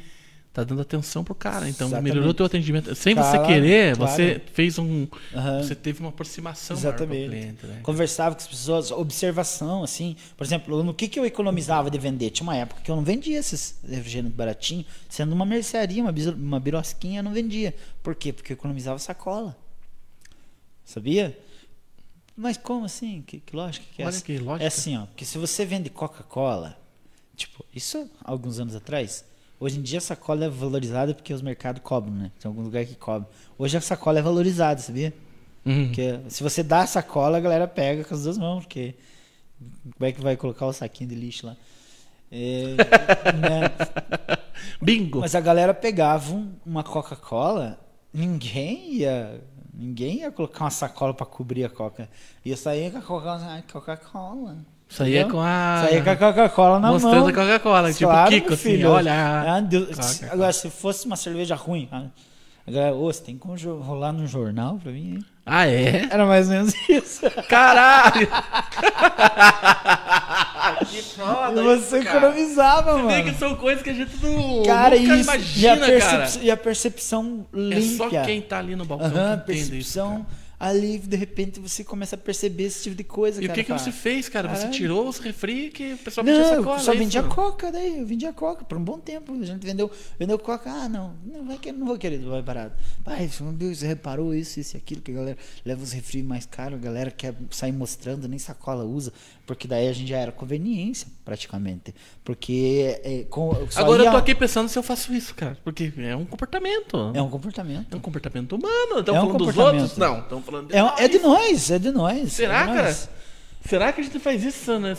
tá 0.53 0.65
dando 0.65 0.83
atenção 0.83 1.23
pro 1.23 1.35
cara. 1.35 1.69
Então 1.69 1.87
Exatamente. 1.87 2.13
melhorou 2.13 2.31
o 2.33 2.35
teu 2.35 2.45
atendimento. 2.47 2.93
Sem 2.95 3.15
você 3.15 3.37
Claro, 3.37 3.47
querer, 3.47 3.97
claro. 3.97 4.13
você 4.13 4.41
fez 4.53 4.79
um. 4.79 5.07
Aham. 5.35 5.63
Você 5.63 5.75
teve 5.75 6.01
uma 6.01 6.09
aproximação 6.09 6.77
maior 6.77 6.89
Exatamente. 6.89 7.29
cliente, 7.29 7.67
né? 7.67 7.81
Conversava 7.83 8.35
com 8.35 8.41
as 8.41 8.49
pessoas, 8.49 8.91
observação, 8.91 9.85
assim. 9.85 10.17
Por 10.37 10.45
exemplo, 10.45 10.83
no 10.83 10.93
que, 10.93 11.07
que 11.09 11.19
eu 11.21 11.25
economizava 11.25 11.91
de 11.91 11.99
vender? 11.99 12.31
Tinha 12.31 12.45
uma 12.45 12.57
época 12.57 12.81
que 12.83 12.91
eu 12.91 12.97
não 12.97 13.05
vendia 13.05 13.39
esses 13.39 13.79
refrigerantes 13.89 14.37
baratinhos. 14.37 14.87
Sendo 15.09 15.33
uma 15.33 15.47
mercearia, 15.47 16.03
uma, 16.03 16.13
uma 16.35 16.59
birosquinha, 16.61 17.21
eu 17.21 17.25
não 17.25 17.33
vendia. 17.33 17.75
Por 18.03 18.15
quê? 18.15 18.33
Porque 18.33 18.53
eu 18.53 18.55
economizava 18.55 18.99
sacola. 18.99 19.57
Sabia? 20.85 21.39
Mas 22.37 22.57
como 22.57 22.85
assim? 22.87 23.23
Que, 23.27 23.39
que 23.41 23.55
lógica 23.55 23.85
que 23.95 24.03
é 24.03 24.07
Olha 24.07 24.15
essa? 24.15 24.25
que 24.25 24.39
lógica. 24.39 24.65
É 24.65 24.67
assim, 24.69 24.97
ó. 24.97 25.07
Porque 25.07 25.25
se 25.25 25.37
você 25.39 25.65
vende 25.65 25.91
Coca-Cola, 25.91 26.79
tipo, 27.37 27.65
isso 27.75 28.09
alguns 28.25 28.59
anos 28.59 28.75
atrás. 28.75 29.25
Hoje 29.59 29.79
em 29.79 29.83
dia 29.83 29.99
a 29.99 30.01
sacola 30.01 30.47
é 30.47 30.49
valorizada 30.49 31.13
porque 31.15 31.35
os 31.35 31.43
mercados 31.43 31.83
cobram, 31.83 32.15
né? 32.15 32.31
Tem 32.41 32.49
algum 32.49 32.63
lugar 32.63 32.85
que 32.87 32.95
cobra. 32.95 33.29
Hoje 33.59 33.77
a 33.77 33.81
sacola 33.81 34.19
é 34.19 34.23
valorizada, 34.23 34.81
sabia? 34.81 35.13
Uhum. 35.67 35.87
Porque 35.89 36.19
se 36.31 36.43
você 36.43 36.63
dá 36.63 36.81
a 36.81 36.87
sacola, 36.87 37.37
a 37.37 37.41
galera 37.41 37.69
pega 37.69 38.03
com 38.03 38.15
as 38.15 38.23
duas 38.23 38.39
mãos, 38.39 38.65
porque 38.65 38.95
como 39.99 40.07
é 40.09 40.13
que 40.13 40.21
vai 40.23 40.35
colocar 40.35 40.65
o 40.65 40.73
saquinho 40.73 41.11
de 41.11 41.15
lixo 41.17 41.45
lá? 41.47 41.57
É, 42.33 42.75
né? 43.37 44.41
Bingo! 44.81 45.21
Mas 45.21 45.35
a 45.35 45.41
galera 45.41 45.75
pegava 45.75 46.33
um- 46.33 46.55
uma 46.65 46.83
Coca-Cola, 46.83 47.79
ninguém 48.15 48.95
ia, 48.95 49.43
ninguém 49.73 50.19
ia 50.21 50.31
colocar 50.31 50.65
uma 50.65 50.71
sacola 50.71 51.13
pra 51.15 51.27
cobrir 51.27 51.65
a 51.65 51.69
Coca. 51.69 52.09
Ia 52.45 52.57
sair 52.57 52.91
com 52.93 52.99
a 52.99 53.03
Coca- 53.03 53.65
Coca-Cola. 53.73 54.57
Saía 54.89 55.21
entendeu? 55.21 55.37
com 55.37 55.41
a. 55.43 55.85
Saía 55.87 56.03
com 56.03 56.11
a 56.11 56.17
Coca-Cola 56.17 56.81
na 56.81 56.91
Mostrando 56.93 57.21
mão. 57.21 57.29
a 57.29 57.33
Coca-Cola, 57.33 57.93
tipo 57.93 58.11
Claro, 58.11 58.31
Kiko, 58.31 58.47
meu 58.47 58.55
assim, 58.55 58.63
filho. 58.71 58.91
olha. 58.91 59.13
Ah. 59.15 59.63
Agora, 60.33 60.53
se 60.53 60.69
fosse 60.69 61.07
uma 61.07 61.15
cerveja 61.17 61.55
ruim, 61.55 61.89
a 62.71 62.73
galera, 62.73 62.95
ô, 62.97 63.13
você 63.13 63.23
tem 63.23 63.37
como 63.37 63.55
rolar 63.83 64.13
no 64.13 64.27
jornal 64.27 64.79
pra 64.83 64.91
mim, 64.93 65.15
hein? 65.17 65.25
Ah, 65.47 65.67
é? 65.67 66.07
Era 66.11 66.25
mais 66.27 66.49
ou 66.49 66.55
menos 66.55 66.75
isso. 66.89 67.23
Caralho! 67.49 68.29
que 70.89 71.03
foda! 71.03 71.61
E 71.61 71.65
você 71.65 71.99
isso, 71.99 72.07
cara. 72.07 72.19
economizava, 72.19 72.93
Você 72.95 73.03
vê 73.07 73.19
mano. 73.19 73.25
que 73.25 73.35
são 73.39 73.55
coisas 73.57 73.83
que 73.83 73.91
a 73.91 73.95
gente 73.95 74.17
não, 74.23 74.63
Cara, 74.65 74.99
nunca 74.99 75.15
isso. 75.15 75.23
imagina, 75.31 75.89
e, 75.89 75.97
a 75.97 76.01
cara. 76.01 76.29
e 76.43 76.51
a 76.51 76.57
percepção 76.57 77.47
É 77.53 77.57
limpa. 77.59 78.11
só 78.11 78.25
quem 78.25 78.41
tá 78.43 78.59
ali 78.59 78.77
no 78.77 78.85
balcão 78.85 79.07
Aham, 79.09 79.37
que 79.39 79.43
entende 79.53 79.61
isso. 79.61 79.71
percepção 79.71 80.11
cara. 80.13 80.27
Ali, 80.61 80.99
de 80.99 81.17
repente 81.17 81.59
você 81.59 81.83
começa 81.83 82.17
a 82.17 82.19
perceber 82.19 82.65
esse 82.65 82.83
tipo 82.83 82.95
de 82.95 83.03
coisa. 83.03 83.41
E 83.41 83.47
o 83.47 83.49
cara, 83.49 83.55
que, 83.55 83.65
que 83.65 83.69
fala, 83.69 83.79
você 83.81 83.91
fez, 83.91 84.29
cara? 84.29 84.55
Você 84.55 84.69
tirou 84.69 85.09
os 85.09 85.19
refri 85.19 85.71
que 85.71 85.95
o 85.95 85.99
pessoal 85.99 86.23
vendia 86.23 86.43
Não, 86.43 86.49
sacola. 86.51 86.77
eu 86.77 86.81
só 86.81 86.93
é 86.93 86.97
vendia 86.97 87.21
isso? 87.23 87.31
coca 87.31 87.73
daí, 87.73 87.99
eu 87.99 88.07
vendia 88.07 88.31
coca 88.31 88.63
por 88.63 88.77
um 88.77 88.85
bom 88.85 88.99
tempo. 88.99 89.33
A 89.33 89.43
gente 89.43 89.67
vendeu, 89.67 89.91
vendeu 90.19 90.39
coca. 90.39 90.71
Ah, 90.71 90.87
não, 90.87 91.17
não 91.25 91.47
vai 91.47 91.59
não 91.73 91.87
vou 91.87 91.97
querer, 91.97 92.19
vai 92.19 92.43
barato. 92.43 92.77
Pai, 93.03 93.27
você 93.27 93.87
reparou 93.87 94.35
isso, 94.35 94.61
isso 94.61 94.77
e 94.77 94.79
aquilo, 94.79 95.01
que 95.01 95.13
a 95.13 95.15
galera 95.15 95.39
leva 95.65 95.83
os 95.83 95.93
refri 95.93 96.23
mais 96.23 96.45
caros, 96.45 96.79
a 96.79 96.83
galera 96.83 97.11
quer 97.11 97.35
sair 97.51 97.73
mostrando, 97.73 98.29
nem 98.29 98.39
sacola 98.39 98.85
usa, 98.85 99.15
porque 99.51 99.67
daí 99.67 99.89
a 99.89 99.93
gente 99.93 100.09
já 100.09 100.19
era 100.19 100.31
conveniência, 100.31 101.09
praticamente. 101.25 101.93
Porque 102.23 103.01
é, 103.03 103.25
com, 103.29 103.51
Agora 103.75 104.03
eu 104.03 104.05
ia- 104.05 104.11
tô 104.13 104.17
aqui 104.17 104.33
pensando 104.33 104.69
se 104.69 104.79
eu 104.79 104.83
faço 104.85 105.13
isso, 105.13 105.35
cara. 105.35 105.59
Porque 105.65 105.93
é 105.99 106.15
um 106.15 106.25
comportamento. 106.25 107.11
É 107.13 107.21
um 107.21 107.29
comportamento. 107.29 107.93
É 107.93 107.97
um 107.97 108.01
comportamento 108.01 108.53
humano. 108.55 109.01
Estão 109.01 109.17
É 109.17 109.21
um 109.21 109.27
falando 109.27 109.45
dos 109.45 109.59
outros? 109.59 109.97
Não, 109.97 110.21
estão 110.21 110.41
falando 110.41 110.69
de 110.69 110.77
É, 110.77 110.81
nós. 110.83 111.01
é 111.01 111.09
de 111.09 111.19
nós, 111.19 111.71
é 111.73 111.79
de 111.81 111.91
nós. 111.91 112.33
Será, 112.33 112.59
é 112.63 112.67
de 112.69 112.73
cara? 112.75 112.83
nós. 112.85 113.09
Será 113.67 113.93
que 113.93 114.01
a 114.01 114.05
gente 114.05 114.19
faz 114.21 114.45
isso, 114.45 114.79
né? 114.79 114.97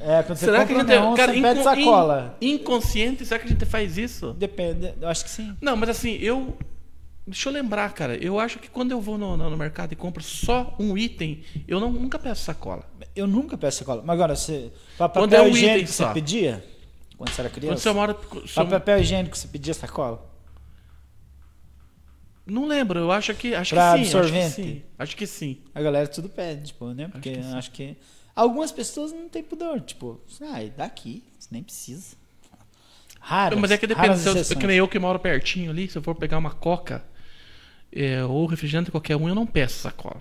É, 0.00 0.22
quando 0.22 0.38
você 0.38 0.46
Será 0.46 0.64
que 0.64 0.72
a 0.72 0.78
gente. 0.78 0.86
não, 0.88 1.14
cara, 1.14 1.32
pede 1.32 1.62
sacola. 1.62 2.36
in- 2.40 2.54
inconsciente, 2.54 3.26
será 3.26 3.38
que 3.38 3.46
a 3.46 3.50
gente 3.50 3.64
faz 3.66 3.98
isso? 3.98 4.32
Depende, 4.32 4.92
eu 5.00 5.08
acho 5.08 5.22
que 5.24 5.30
sim. 5.30 5.54
Não, 5.60 5.76
mas 5.76 5.90
assim, 5.90 6.14
eu. 6.20 6.56
Deixa 7.26 7.48
eu 7.48 7.52
lembrar, 7.54 7.92
cara. 7.94 8.16
Eu 8.16 8.38
acho 8.38 8.58
que 8.58 8.68
quando 8.68 8.90
eu 8.90 9.00
vou 9.00 9.16
no, 9.16 9.36
no- 9.36 9.56
mercado 9.56 9.92
e 9.92 9.96
compro 9.96 10.22
só 10.22 10.74
um 10.78 10.96
item, 10.96 11.42
eu 11.66 11.80
não, 11.80 11.90
nunca 11.90 12.18
peço 12.18 12.44
sacola. 12.44 12.84
Eu 13.16 13.26
nunca 13.26 13.56
peço 13.56 13.78
sacola. 13.78 14.02
Mas 14.04 14.14
agora, 14.14 14.36
você, 14.36 14.70
pra 14.98 15.08
Quando 15.08 15.30
papel 15.30 15.38
é 15.38 15.42
um 15.42 15.48
item 15.48 15.62
higiênico 15.62 15.88
você 15.90 16.06
pedia? 16.12 16.64
Quando 17.16 17.30
você 17.30 17.40
era 17.40 17.48
Quando 17.50 17.54
criança? 17.60 17.82
você 17.82 17.92
mora. 17.92 18.14
Papel 18.68 18.98
higiênico 19.00 19.36
você 19.38 19.48
pedia 19.48 19.72
sacola? 19.72 20.30
Não 22.46 22.66
lembro, 22.66 22.98
eu 22.98 23.10
acho 23.10 23.34
que. 23.34 23.54
Acho 23.54 23.74
Pra 23.74 23.92
que 23.92 24.04
sim. 24.04 24.16
absorvente? 24.18 24.44
Acho 24.46 24.56
que 24.56 24.62
sim. 24.62 24.82
Acho 24.98 25.16
que 25.16 25.26
sim. 25.26 25.58
A 25.74 25.80
galera 25.80 26.06
tudo 26.06 26.28
pede, 26.28 26.66
tipo, 26.68 26.88
né? 26.88 27.08
Porque 27.08 27.30
que 27.32 27.42
sim. 27.42 27.54
acho 27.54 27.70
que. 27.70 27.96
Algumas 28.36 28.70
pessoas 28.70 29.12
não 29.12 29.28
têm 29.28 29.42
pudor, 29.44 29.80
tipo, 29.80 30.20
ah, 30.42 30.58
daqui, 30.76 31.22
você 31.38 31.48
nem 31.52 31.62
precisa. 31.62 32.16
Raras, 33.20 33.58
mas 33.58 33.70
é 33.70 33.78
que 33.78 33.86
depende. 33.86 34.18
Se 34.18 34.28
eu, 34.52 34.58
que 34.58 34.66
nem 34.66 34.76
eu 34.76 34.88
que 34.88 34.98
moro 34.98 35.18
pertinho 35.18 35.70
ali, 35.70 35.88
se 35.88 35.96
eu 35.96 36.02
for 36.02 36.14
pegar 36.14 36.36
uma 36.36 36.50
coca 36.50 37.02
é, 37.94 38.24
ou 38.24 38.46
refrigerante 38.46 38.90
qualquer 38.90 39.16
um, 39.16 39.28
eu 39.28 39.34
não 39.34 39.46
peço 39.46 39.78
sacola. 39.80 40.20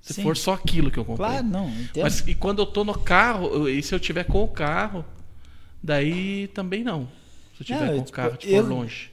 Se 0.00 0.14
Sim. 0.14 0.22
for 0.22 0.36
só 0.36 0.54
aquilo 0.54 0.90
que 0.90 0.98
eu 0.98 1.04
comprei. 1.04 1.28
Claro, 1.28 1.46
não, 1.46 1.68
entendo. 1.68 2.02
Mas 2.02 2.26
e 2.26 2.34
quando 2.34 2.60
eu 2.60 2.66
tô 2.66 2.82
no 2.84 2.94
carro, 2.98 3.46
eu- 3.46 3.68
e 3.68 3.82
se 3.82 3.94
eu 3.94 4.00
tiver 4.00 4.24
com 4.24 4.42
o 4.42 4.48
carro, 4.48 5.04
daí 5.82 6.48
também 6.48 6.82
não. 6.82 7.06
Se 7.56 7.62
eu 7.62 7.66
tiver 7.66 7.80
Não, 7.80 7.86
com 7.88 7.92
eu, 7.94 8.00
o 8.00 8.04
tipo, 8.04 8.16
carro, 8.16 8.36
tipo, 8.36 8.52
eu- 8.52 8.62
for 8.64 8.68
longe. 8.72 9.11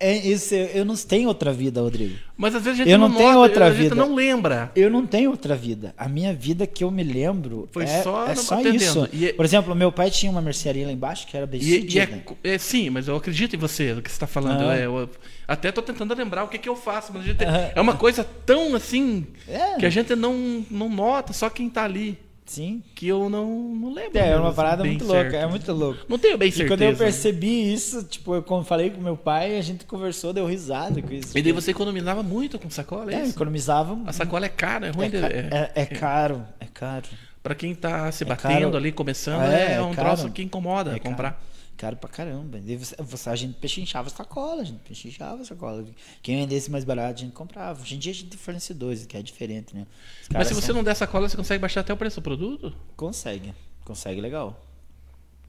É, 0.00 0.16
isso, 0.16 0.54
eu 0.54 0.84
não 0.84 0.94
tenho 0.96 1.28
outra 1.28 1.52
vida, 1.52 1.80
Rodrigo. 1.80 2.14
Mas 2.36 2.54
às 2.54 2.62
vezes 2.62 2.80
a 2.80 2.84
gente 2.84 2.92
Eu 2.92 2.98
não 2.98 3.08
não 3.08 3.16
tenho 3.16 3.28
nota, 3.32 3.40
outra 3.40 3.66
a 3.66 3.70
gente 3.72 3.82
vida. 3.82 3.94
não 3.94 4.14
lembra. 4.14 4.70
Eu 4.74 4.88
não 4.90 5.06
tenho 5.06 5.30
outra 5.30 5.54
vida. 5.56 5.92
A 5.96 6.08
minha 6.08 6.32
vida 6.32 6.66
que 6.66 6.84
eu 6.84 6.90
me 6.90 7.02
lembro 7.02 7.68
Foi 7.72 7.84
é 7.84 8.02
só 8.02 8.26
é 8.26 8.34
só 8.34 8.60
isso. 8.60 9.08
E 9.12 9.26
é- 9.28 9.32
Por 9.32 9.44
exemplo, 9.44 9.74
meu 9.74 9.90
pai 9.90 10.10
tinha 10.10 10.30
uma 10.30 10.40
mercearia 10.40 10.86
lá 10.86 10.92
embaixo 10.92 11.26
que 11.26 11.36
era 11.36 11.46
bem 11.46 11.60
E, 11.60 11.94
e 11.94 11.98
é, 11.98 12.22
é, 12.44 12.58
sim, 12.58 12.90
mas 12.90 13.08
eu 13.08 13.16
acredito 13.16 13.54
em 13.56 13.58
você, 13.58 13.94
do 13.94 14.02
que 14.02 14.08
você 14.10 14.14
está 14.16 14.26
falando. 14.26 14.62
Ah. 14.68 14.76
É, 14.78 14.86
eu 14.86 15.08
até 15.46 15.70
tô 15.72 15.82
tentando 15.82 16.14
lembrar 16.14 16.44
o 16.44 16.48
que, 16.48 16.58
que 16.58 16.68
eu 16.68 16.76
faço, 16.76 17.12
mas 17.12 17.22
a 17.22 17.24
gente, 17.26 17.44
Aham. 17.44 17.70
é 17.74 17.80
uma 17.80 17.96
coisa 17.96 18.24
tão 18.46 18.74
assim 18.74 19.26
É. 19.48 19.76
que 19.78 19.86
a 19.86 19.90
gente 19.90 20.14
não, 20.14 20.64
não 20.70 20.88
nota, 20.88 21.32
só 21.32 21.50
quem 21.50 21.68
tá 21.68 21.84
ali. 21.84 22.18
Sim. 22.48 22.82
Que 22.94 23.06
eu 23.08 23.28
não, 23.28 23.46
não 23.74 23.92
lembro. 23.92 24.18
É, 24.18 24.30
é 24.30 24.36
uma 24.36 24.48
assim, 24.48 24.56
parada 24.56 24.82
muito 24.82 25.04
certo. 25.06 25.22
louca. 25.32 25.36
É 25.36 25.46
muito 25.46 25.72
louco. 25.72 26.00
Não 26.08 26.18
tenho 26.18 26.38
bem 26.38 26.48
E 26.48 26.52
certeza. 26.52 26.74
quando 26.76 26.82
eu 26.82 26.96
percebi 26.96 27.72
isso, 27.72 28.02
tipo, 28.04 28.34
eu 28.34 28.42
como 28.42 28.64
falei 28.64 28.88
com 28.90 29.00
meu 29.00 29.16
pai, 29.16 29.58
a 29.58 29.62
gente 29.62 29.84
conversou, 29.84 30.32
deu 30.32 30.46
risada 30.46 31.00
com 31.02 31.12
isso. 31.12 31.36
E 31.36 31.42
daí 31.42 31.52
você 31.52 31.70
economizava 31.72 32.22
muito 32.22 32.58
com 32.58 32.70
sacola, 32.70 33.12
é, 33.12 33.16
É, 33.16 33.28
economizava. 33.28 33.98
A 34.06 34.12
sacola 34.12 34.46
é 34.46 34.48
cara, 34.48 34.86
é 34.86 34.90
ruim. 34.90 35.06
é, 35.06 35.08
de- 35.10 35.16
é- 35.18 35.48
é- 35.76 35.82
é 35.82 35.86
caro, 35.86 36.42
é 36.58 36.66
caro. 36.72 37.04
Pra 37.42 37.54
quem 37.54 37.74
tá 37.74 38.10
se 38.10 38.24
É 38.24 38.26
batendo 38.26 38.76
ali, 38.76 38.92
começando, 38.92 39.42
É, 39.42 39.74
é, 39.74 39.82
um 39.82 39.94
troço 39.94 40.30
que 40.30 40.42
incomoda 40.42 40.96
É 40.96 40.98
comprar. 40.98 41.40
Caro 41.78 41.96
pra 41.96 42.10
caramba. 42.10 42.58
Você, 43.06 43.30
a 43.30 43.36
gente 43.36 43.54
pechinchava 43.54 44.10
sacola, 44.10 44.62
a 44.62 44.64
gente 44.64 44.80
pechinchava 44.80 45.44
sacola. 45.44 45.86
Quem 46.20 46.36
vendesse 46.36 46.70
mais 46.70 46.84
barato, 46.84 47.14
a 47.22 47.24
gente 47.24 47.32
comprava. 47.32 47.80
Hoje 47.80 47.94
em 47.94 47.98
dia 47.98 48.10
a 48.10 48.14
gente 48.16 48.28
tem 48.30 48.38
fornecedores, 48.38 49.06
que 49.06 49.16
é 49.16 49.22
diferente, 49.22 49.74
né? 49.76 49.86
Mas 50.30 50.48
se 50.48 50.54
você 50.54 50.66
são- 50.66 50.74
não 50.74 50.82
der 50.82 50.96
sacola, 50.96 51.28
você 51.28 51.36
consegue 51.36 51.60
baixar 51.60 51.80
até 51.82 51.92
o 51.92 51.96
preço 51.96 52.20
do 52.20 52.24
produto? 52.24 52.74
Consegue. 52.96 53.54
Consegue 53.84 54.20
legal. 54.20 54.60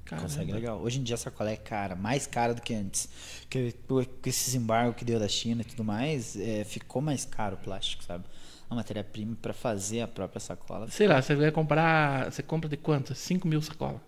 Caramba. 0.05 0.27
Consegue 0.27 0.51
legal. 0.51 0.79
Hoje 0.81 0.99
em 0.99 1.03
dia 1.03 1.15
a 1.15 1.17
sacola 1.17 1.49
é 1.49 1.55
cara, 1.55 1.95
mais 1.95 2.27
cara 2.27 2.53
do 2.53 2.61
que 2.61 2.73
antes. 2.75 3.09
Que, 3.49 3.71
com 3.87 3.99
esses 4.25 4.53
embargos 4.53 4.95
que 4.97 5.03
deu 5.05 5.19
da 5.19 5.27
China 5.27 5.61
e 5.61 5.65
tudo 5.65 5.83
mais, 5.83 6.35
é, 6.35 6.63
ficou 6.63 7.01
mais 7.01 7.25
caro 7.25 7.55
o 7.55 7.59
plástico, 7.59 8.03
sabe? 8.03 8.23
A 8.69 8.75
matéria-prima 8.75 9.35
para 9.41 9.51
fazer 9.53 10.01
a 10.01 10.07
própria 10.07 10.39
sacola. 10.39 10.87
Sei 10.91 11.07
lá, 11.07 11.19
você 11.21 11.33
vai 11.35 11.51
comprar. 11.51 12.31
Você 12.31 12.43
compra 12.43 12.69
de 12.69 12.77
quanto? 12.77 13.15
5 13.15 13.47
mil 13.47 13.61
sacola. 13.63 13.99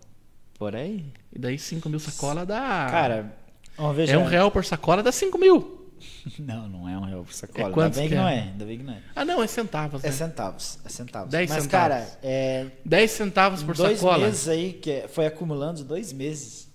Por 0.58 0.76
aí. 0.76 1.04
E 1.32 1.38
daí 1.38 1.58
5 1.58 1.88
mil 1.88 1.98
sacola 2.00 2.44
dá. 2.46 2.86
Cara, 2.90 3.36
uma 3.78 3.92
vez 3.92 4.08
é 4.08 4.12
já- 4.12 4.18
um 4.18 4.24
real 4.24 4.50
por 4.50 4.64
sacola, 4.64 5.02
dá 5.02 5.10
5 5.12 5.38
mil. 5.38 5.78
Não, 6.38 6.68
não 6.68 6.88
é 6.88 6.98
um 6.98 7.04
real 7.04 7.22
por 7.24 7.32
sacola. 7.32 7.62
É 7.62 7.66
ainda 7.68 7.88
bem 7.90 8.02
que 8.04 8.08
que 8.08 8.14
não 8.16 8.26
é? 8.28 8.36
é. 8.36 8.42
Ainda 8.42 8.64
bem 8.64 8.78
que 8.78 8.82
não 8.84 8.92
é. 8.92 9.02
Ah, 9.14 9.24
não, 9.24 9.40
é 9.42 9.46
centavos. 9.46 10.02
Né? 10.02 10.08
É 10.08 10.12
centavos. 10.12 10.78
É 10.84 10.88
centavos. 10.88 11.30
Dez 11.30 11.48
Mas, 11.50 11.62
centavos. 11.62 11.96
cara, 12.06 12.18
é, 12.24 12.66
10 12.84 13.10
centavos 13.12 13.62
por 13.62 13.76
dois 13.76 13.98
sacola. 14.00 14.24
meses 14.26 14.48
aí, 14.48 14.72
que 14.72 14.90
é- 14.90 15.08
foi 15.08 15.26
acumulando 15.26 15.84
dois 15.84 16.12
meses 16.12 16.68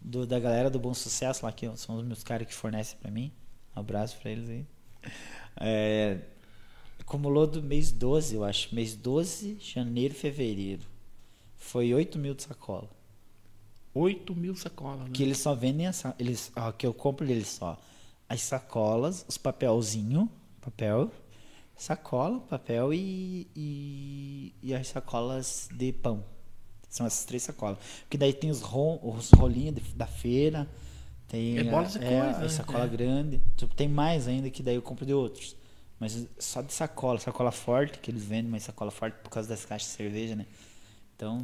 do- 0.00 0.24
da 0.24 0.38
galera 0.38 0.70
do 0.70 0.78
Bom 0.78 0.94
Sucesso 0.94 1.44
lá, 1.44 1.50
que 1.50 1.68
são 1.76 1.96
os 1.96 2.04
meus 2.04 2.22
caras 2.22 2.46
que 2.46 2.54
fornecem 2.54 2.96
pra 3.02 3.10
mim. 3.10 3.32
Um 3.76 3.80
abraço 3.80 4.16
pra 4.22 4.30
eles 4.30 4.48
aí. 4.48 4.64
É, 5.60 6.18
acumulou 7.00 7.48
do 7.48 7.60
mês 7.60 7.90
12, 7.90 8.36
eu 8.36 8.44
acho. 8.44 8.72
Mês 8.72 8.94
12, 8.94 9.56
janeiro, 9.60 10.14
fevereiro. 10.14 10.82
Foi 11.64 11.94
8 11.94 12.18
mil 12.18 12.34
de 12.34 12.42
sacola. 12.42 12.90
8 13.94 14.34
mil 14.34 14.54
sacolas. 14.54 15.04
Né? 15.04 15.10
Que 15.12 15.22
eles 15.22 15.38
só 15.38 15.54
vendem 15.54 15.86
essa. 15.86 16.14
Eles, 16.18 16.52
ó, 16.54 16.70
que 16.72 16.86
eu 16.86 16.92
compro 16.92 17.26
deles 17.26 17.48
só. 17.48 17.80
As 18.28 18.42
sacolas, 18.42 19.24
os 19.28 19.38
papelzinho, 19.38 20.30
papel, 20.60 21.10
sacola, 21.76 22.40
papel 22.40 22.92
e, 22.92 23.48
e, 23.56 24.54
e 24.62 24.74
as 24.74 24.88
sacolas 24.88 25.68
de 25.72 25.92
pão. 25.92 26.24
São 26.88 27.06
essas 27.06 27.24
três 27.24 27.42
sacolas. 27.42 27.78
Porque 28.02 28.18
daí 28.18 28.32
tem 28.32 28.50
os, 28.50 28.60
rom, 28.60 28.98
os 29.02 29.30
rolinhos 29.30 29.74
de- 29.76 29.94
da 29.94 30.06
feira, 30.06 30.68
tem 31.28 31.58
É 31.58 31.62
de 31.62 31.68
é, 31.68 31.72
coisa, 31.72 31.98
a 31.98 32.38
né? 32.40 32.48
sacola 32.48 32.84
É. 32.84 32.88
grande. 32.88 33.40
Tipo, 33.56 33.74
tem 33.74 33.88
mais 33.88 34.28
ainda 34.28 34.50
que 34.50 34.62
daí 34.62 34.74
eu 34.76 34.82
compro 34.82 35.04
de 35.06 35.14
outros. 35.14 35.56
Mas 35.98 36.26
só 36.38 36.60
de 36.62 36.72
sacola, 36.72 37.18
sacola 37.18 37.50
forte 37.50 37.98
que 38.00 38.10
eles 38.10 38.24
vendem, 38.24 38.50
mas 38.50 38.64
sacola 38.64 38.90
forte 38.90 39.14
por 39.22 39.30
causa 39.30 39.48
das 39.48 39.64
caixas 39.64 39.90
de 39.90 39.96
cerveja, 39.96 40.36
né? 40.36 40.46
Então, 41.24 41.42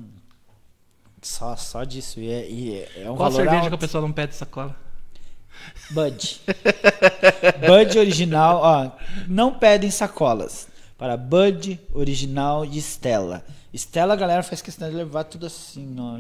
Só, 1.23 1.57
só 1.57 1.85
disso. 1.85 2.21
E 2.21 2.31
é, 2.31 2.49
e 2.51 2.75
é- 2.75 3.03
é 3.03 3.11
um 3.11 3.17
Qual 3.17 3.31
valor 3.31 3.33
cerveja 3.37 3.57
alto. 3.57 3.69
que 3.69 3.75
a 3.75 3.79
pessoa 3.79 4.01
não 4.03 4.13
pede 4.13 4.35
sacola? 4.35 4.75
Bud. 5.91 6.41
Bud 7.67 7.99
original, 7.99 8.61
ó. 8.63 8.91
Não 9.29 9.53
pedem 9.59 9.91
sacolas. 9.91 10.69
Para 10.97 11.17
Bud 11.17 11.79
original 11.95 12.67
de 12.67 12.79
Stella. 12.81 13.45
Stella, 13.75 14.15
a 14.15 14.17
galera 14.17 14.43
faz 14.43 14.61
questão 14.63 14.89
de 14.89 14.97
levar 14.97 15.25
tudo 15.25 15.47
assim, 15.47 15.95
ó. 15.99 16.19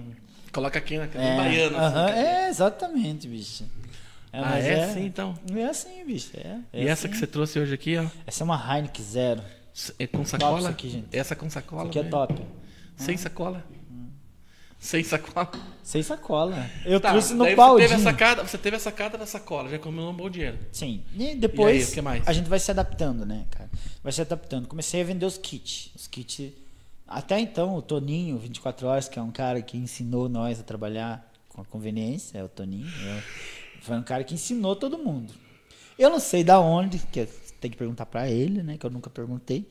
Coloca 0.53 0.79
aqui 0.79 0.97
na 0.99 1.05
É, 1.05 1.37
baiana. 1.37 1.79
aham, 1.79 1.87
assim, 2.07 2.15
cara. 2.15 2.19
é, 2.19 2.49
exatamente, 2.49 3.29
bicho. 3.29 3.65
É, 4.33 4.39
Ah, 4.39 4.43
mas 4.51 4.65
é 4.65 4.85
assim 4.85 5.05
então? 5.07 5.35
É 5.55 5.65
assim, 5.65 6.05
bicho. 6.05 6.31
É, 6.35 6.59
é 6.73 6.85
E 6.85 6.89
essa 6.89 7.07
assim. 7.07 7.13
que 7.13 7.19
você 7.19 7.27
trouxe 7.27 7.59
hoje 7.59 7.75
aqui, 7.75 7.97
ó. 7.99 8.05
Essa 8.27 8.43
é 8.43 8.45
uma 8.45 8.57
Heineken 8.77 9.05
Zero. 9.05 9.43
É 9.99 10.07
com 10.07 10.25
sacola? 10.25 10.69
aqui, 10.71 10.91
gente. 10.91 11.07
Essa 11.17 11.35
com 11.35 11.49
sacola. 11.49 11.83
Isso 11.83 11.91
aqui 11.99 11.99
é 12.07 12.11
top. 12.11 12.35
Sem 13.01 13.17
sacola. 13.17 13.65
Sem 14.79 15.05
sacola. 15.05 15.51
Sem 15.83 16.03
sacola. 16.03 16.71
Eu 16.87 16.99
Tá, 17.01 17.11
trouxe 17.11 17.35
no 17.35 17.45
baldinho. 17.55 17.87
Você 17.89 17.95
teve, 17.97 18.09
a 18.09 18.13
sacada, 18.13 18.43
você 18.47 18.59
teve 18.59 18.77
a 18.77 18.81
sacada 18.81 19.19
da 19.19 19.27
sacola, 19.27 19.69
já 19.69 19.79
comeu 19.79 20.05
um 20.09 20.15
bom 20.15 20.31
dinheiro. 20.31 20.59
Sim. 20.73 21.03
E 21.15 21.35
depois 21.35 21.95
E 21.95 22.01
aí, 22.01 22.23
a 22.25 22.33
gente 22.33 22.49
vai 22.49 22.59
se 22.59 22.71
adaptando, 22.71 23.27
né, 23.27 23.45
cara? 23.51 23.69
Vai 24.03 24.11
se 24.13 24.23
adaptando. 24.23 24.67
Comecei 24.67 25.03
a 25.03 25.05
vender 25.05 25.27
os 25.27 25.37
kits. 25.37 25.91
Os 25.95 26.07
kits. 26.07 26.53
Até 27.07 27.39
então, 27.39 27.75
o 27.77 27.83
Toninho, 27.83 28.39
24 28.39 28.87
horas, 28.87 29.07
que 29.09 29.19
é 29.19 29.23
um 29.23 29.31
cara 29.31 29.61
que 29.61 29.77
ensinou 29.77 30.29
nós 30.31 30.59
a 30.61 30.63
trabalhar 30.63 31.31
com 31.49 31.61
a 31.61 31.65
conveniência, 31.65 32.39
é 32.39 32.45
o 32.45 32.49
Toninho. 32.49 32.87
é- 32.89 33.23
foi 33.83 33.97
um 33.99 34.03
cara 34.03 34.25
que 34.25 34.33
ensinou 34.35 34.75
todo 34.77 34.97
mundo. 34.97 35.33
Eu 35.99 36.09
não 36.09 36.21
sei 36.21 36.43
da 36.43 36.59
onde, 36.59 36.99
que 36.99 37.27
tem 37.61 37.71
que 37.71 37.77
perguntar 37.77 38.07
pra 38.07 38.31
ele, 38.31 38.63
né? 38.63 38.79
Que 38.79 38.87
eu 38.87 38.91
nunca 38.91 39.11
perguntei. 39.11 39.69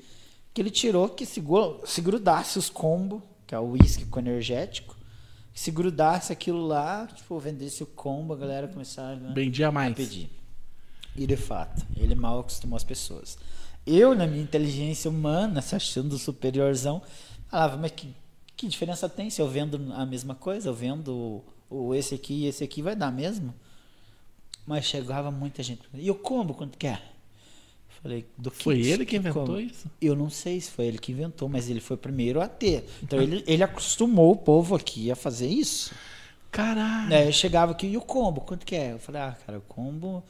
Que 0.60 0.64
ele 0.64 0.72
tirou 0.72 1.07
que 1.07 1.26
se, 1.26 1.41
se 1.86 2.02
grudasse 2.02 2.60
os 2.60 2.69
combo, 2.69 3.23
que 3.48 3.56
é 3.56 3.60
o 3.60 3.64
uísque 3.64 4.03
com 4.03 4.19
energético, 4.19 4.94
se 5.53 5.72
grudasse 5.72 6.34
aquilo 6.34 6.68
lá, 6.68 7.07
tipo, 7.07 7.40
vendesse 7.40 7.81
o 7.81 7.86
combo, 7.86 8.34
a 8.34 8.36
galera 8.36 8.68
começava 8.68 9.14
a 9.26 9.34
Vendia 9.34 9.72
mais. 9.72 9.95
pedir. 9.95 10.30
E 11.15 11.26
de 11.26 11.38
fato, 11.38 11.88
ele 11.95 12.14
mal 12.14 12.41
acostumou 12.41 12.76
as 12.76 12.84
pessoas. 12.84 13.38
Eu, 13.88 14.14
na 14.14 14.27
minha 14.27 14.44
inteligência 14.44 15.10
humana, 15.10 15.61
se 15.61 15.77
achando 15.77 16.18
superiorzão, 16.18 17.02
falava, 17.48 17.77
mas 17.77 17.91
que, 17.91 18.14
que 18.57 18.68
diferença 18.68 19.07
tem 19.07 19.30
se 19.30 19.41
eu 19.41 19.48
vendo 19.48 19.94
a 19.94 20.06
mesma 20.06 20.36
coisa? 20.36 20.68
Eu 20.68 20.73
vendo 20.73 21.15
o, 21.69 21.88
o 21.88 21.95
esse 21.95 22.15
aqui 22.15 22.34
e 22.34 22.48
esse 22.48 22.65
aqui 22.65 22.81
vai 22.81 22.98
dar 22.98 23.14
mesmo? 23.14 23.56
Mas 24.68 24.84
chegava 24.84 25.31
muita 25.31 25.64
gente. 25.64 25.84
E 25.94 26.11
o 26.11 26.15
combo, 26.15 26.53
quanto 26.53 26.77
que 26.77 26.88
é? 26.88 27.02
Falei, 28.01 28.26
do 28.38 28.49
Foi 28.49 28.77
kit, 28.77 28.88
ele 28.88 29.05
que 29.05 29.17
inventou 29.17 29.45
combo? 29.45 29.59
isso? 29.59 29.89
Eu 30.01 30.15
não 30.15 30.30
sei 30.30 30.59
se 30.61 30.71
foi 30.71 30.85
ele 30.85 30.97
que 30.97 31.11
inventou, 31.11 31.49
mas 31.49 31.69
ele 31.69 31.81
foi 31.81 31.95
o 31.95 31.99
primeiro 31.99 32.39
a 32.41 32.47
ter. 32.47 32.88
Então 33.03 33.21
ele, 33.21 33.43
ele 33.45 33.61
acostumou 33.61 34.31
o 34.31 34.35
povo 34.38 34.76
aqui 34.76 35.11
a 35.11 35.15
fazer 35.15 35.47
isso. 35.47 35.91
Caralho. 36.51 37.13
É, 37.13 37.27
eu 37.27 37.31
chegava 37.34 37.71
aqui, 37.73 37.88
e 37.88 37.97
o 37.97 38.01
combo, 38.01 38.41
quanto 38.41 38.65
que 38.65 38.76
é? 38.76 38.93
Eu 38.93 38.99
falei, 38.99 39.21
ah, 39.21 39.38
cara, 39.45 39.57
o 39.59 39.61
combo, 39.61 40.23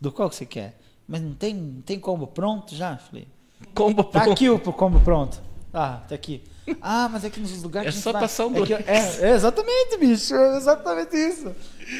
do 0.00 0.12
qual 0.12 0.28
que 0.28 0.36
você 0.36 0.46
quer? 0.46 0.78
Mas 1.06 1.22
não 1.22 1.32
tem, 1.34 1.54
não 1.54 1.80
tem 1.80 1.98
combo 1.98 2.26
pronto 2.26 2.74
já? 2.74 2.92
Eu 2.92 2.98
Falei, 2.98 3.28
Combo 3.74 4.04
tá 4.04 4.20
pronto. 4.20 4.32
aqui 4.34 4.48
o 4.50 4.58
combo 4.60 5.00
pronto. 5.00 5.40
Ah, 5.72 6.02
tá 6.08 6.14
aqui. 6.14 6.42
Ah, 6.80 7.08
mas 7.10 7.24
é 7.24 7.30
que 7.30 7.40
nos 7.40 7.62
lugares 7.62 7.88
É 7.94 7.96
que 7.96 8.02
só 8.02 8.12
vai- 8.12 8.22
passar 8.22 8.46
um 8.46 8.62
é, 8.62 8.66
que- 8.66 8.74
é, 8.74 9.18
é 9.22 9.30
exatamente, 9.34 9.96
bicho, 9.98 10.34
é 10.34 10.56
exatamente 10.56 11.16
isso. 11.16 11.54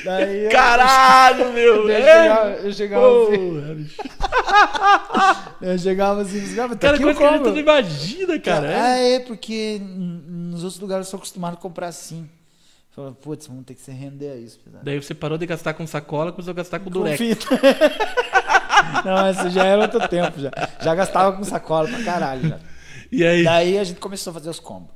Daí 0.04 0.44
eu- 0.44 0.50
Caralho, 0.50 1.52
meu. 1.52 1.88
Eu 1.88 1.90
é? 1.90 2.00
chegava, 2.22 2.50
eu 2.50 2.72
chegava 2.72 3.06
assim, 3.28 3.74
bicho. 3.74 3.96
eu 5.62 5.78
chegava 5.78 6.22
assim, 6.22 6.54
tá 6.56 6.76
Cara, 6.76 6.94
aqui 6.94 7.02
coisa 7.04 7.18
o 7.18 7.22
que 7.22 7.24
a 7.26 7.30
gente 7.32 7.38
combo. 7.38 7.50
não 7.50 7.58
imagina, 7.58 8.38
cara. 8.38 8.68
Ah, 8.82 8.98
é. 8.98 9.14
é, 9.14 9.20
porque 9.20 9.80
nos 9.82 10.62
outros 10.64 10.80
lugares 10.80 11.06
eu 11.06 11.10
sou 11.10 11.18
acostumado 11.18 11.54
a 11.54 11.56
comprar 11.56 11.88
assim. 11.88 12.28
Falei, 12.94 13.12
putz, 13.22 13.46
vamos 13.46 13.64
ter 13.64 13.74
que 13.74 13.80
se 13.80 13.90
render 13.92 14.30
a 14.32 14.36
isso. 14.36 14.58
pesado. 14.58 14.84
Daí 14.84 15.00
você 15.00 15.14
parou 15.14 15.38
de 15.38 15.46
gastar 15.46 15.72
com 15.74 15.86
sacola, 15.86 16.32
começou 16.32 16.50
a 16.50 16.54
gastar 16.54 16.78
com 16.80 16.86
Com 16.86 16.90
durex. 16.90 17.16
fita. 17.16 17.46
Não, 19.04 19.30
isso 19.30 19.50
já 19.50 19.64
era 19.64 19.82
outro 19.82 20.06
tempo 20.08 20.40
já. 20.40 20.50
Já 20.80 20.94
gastava 20.94 21.36
com 21.36 21.44
sacola 21.44 21.88
pra 21.88 22.02
caralho 22.02 22.48
já. 22.48 22.58
E 23.12 23.24
aí? 23.24 23.42
Daí 23.42 23.78
a 23.78 23.84
gente 23.84 24.00
começou 24.00 24.32
a 24.32 24.34
fazer 24.34 24.50
os 24.50 24.60
combos. 24.60 24.90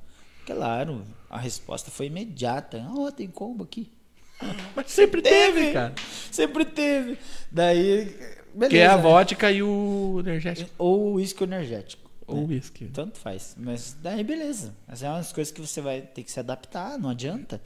Claro, 0.44 1.02
a 1.30 1.38
resposta 1.38 1.90
foi 1.90 2.06
imediata. 2.06 2.84
Ó, 2.90 3.10
tem 3.10 3.28
combo 3.28 3.64
aqui. 3.64 3.90
Mas 4.76 4.90
sempre 4.90 5.22
teve, 5.22 5.72
cara. 5.72 5.94
Sempre 6.30 6.64
teve. 6.64 7.16
Daí, 7.50 8.14
beleza. 8.52 8.70
Que 8.70 8.78
é 8.78 8.86
a 8.86 8.96
né? 8.96 9.02
vodka 9.02 9.50
e 9.50 9.62
o 9.62 10.18
energético. 10.20 10.70
Ou 10.76 11.14
uísque 11.14 11.44
energético. 11.44 12.02
Ou 12.26 12.44
o 12.44 12.46
whisky. 12.46 12.86
Tanto 12.86 13.18
faz. 13.18 13.54
Mas 13.58 13.96
daí 14.00 14.22
beleza. 14.24 14.74
Mas 14.86 15.02
é 15.02 15.08
umas 15.08 15.32
coisas 15.32 15.52
que 15.52 15.60
você 15.60 15.80
vai 15.80 16.00
ter 16.00 16.22
que 16.22 16.30
se 16.30 16.40
adaptar, 16.40 16.98
não 16.98 17.10
adianta. 17.10 17.60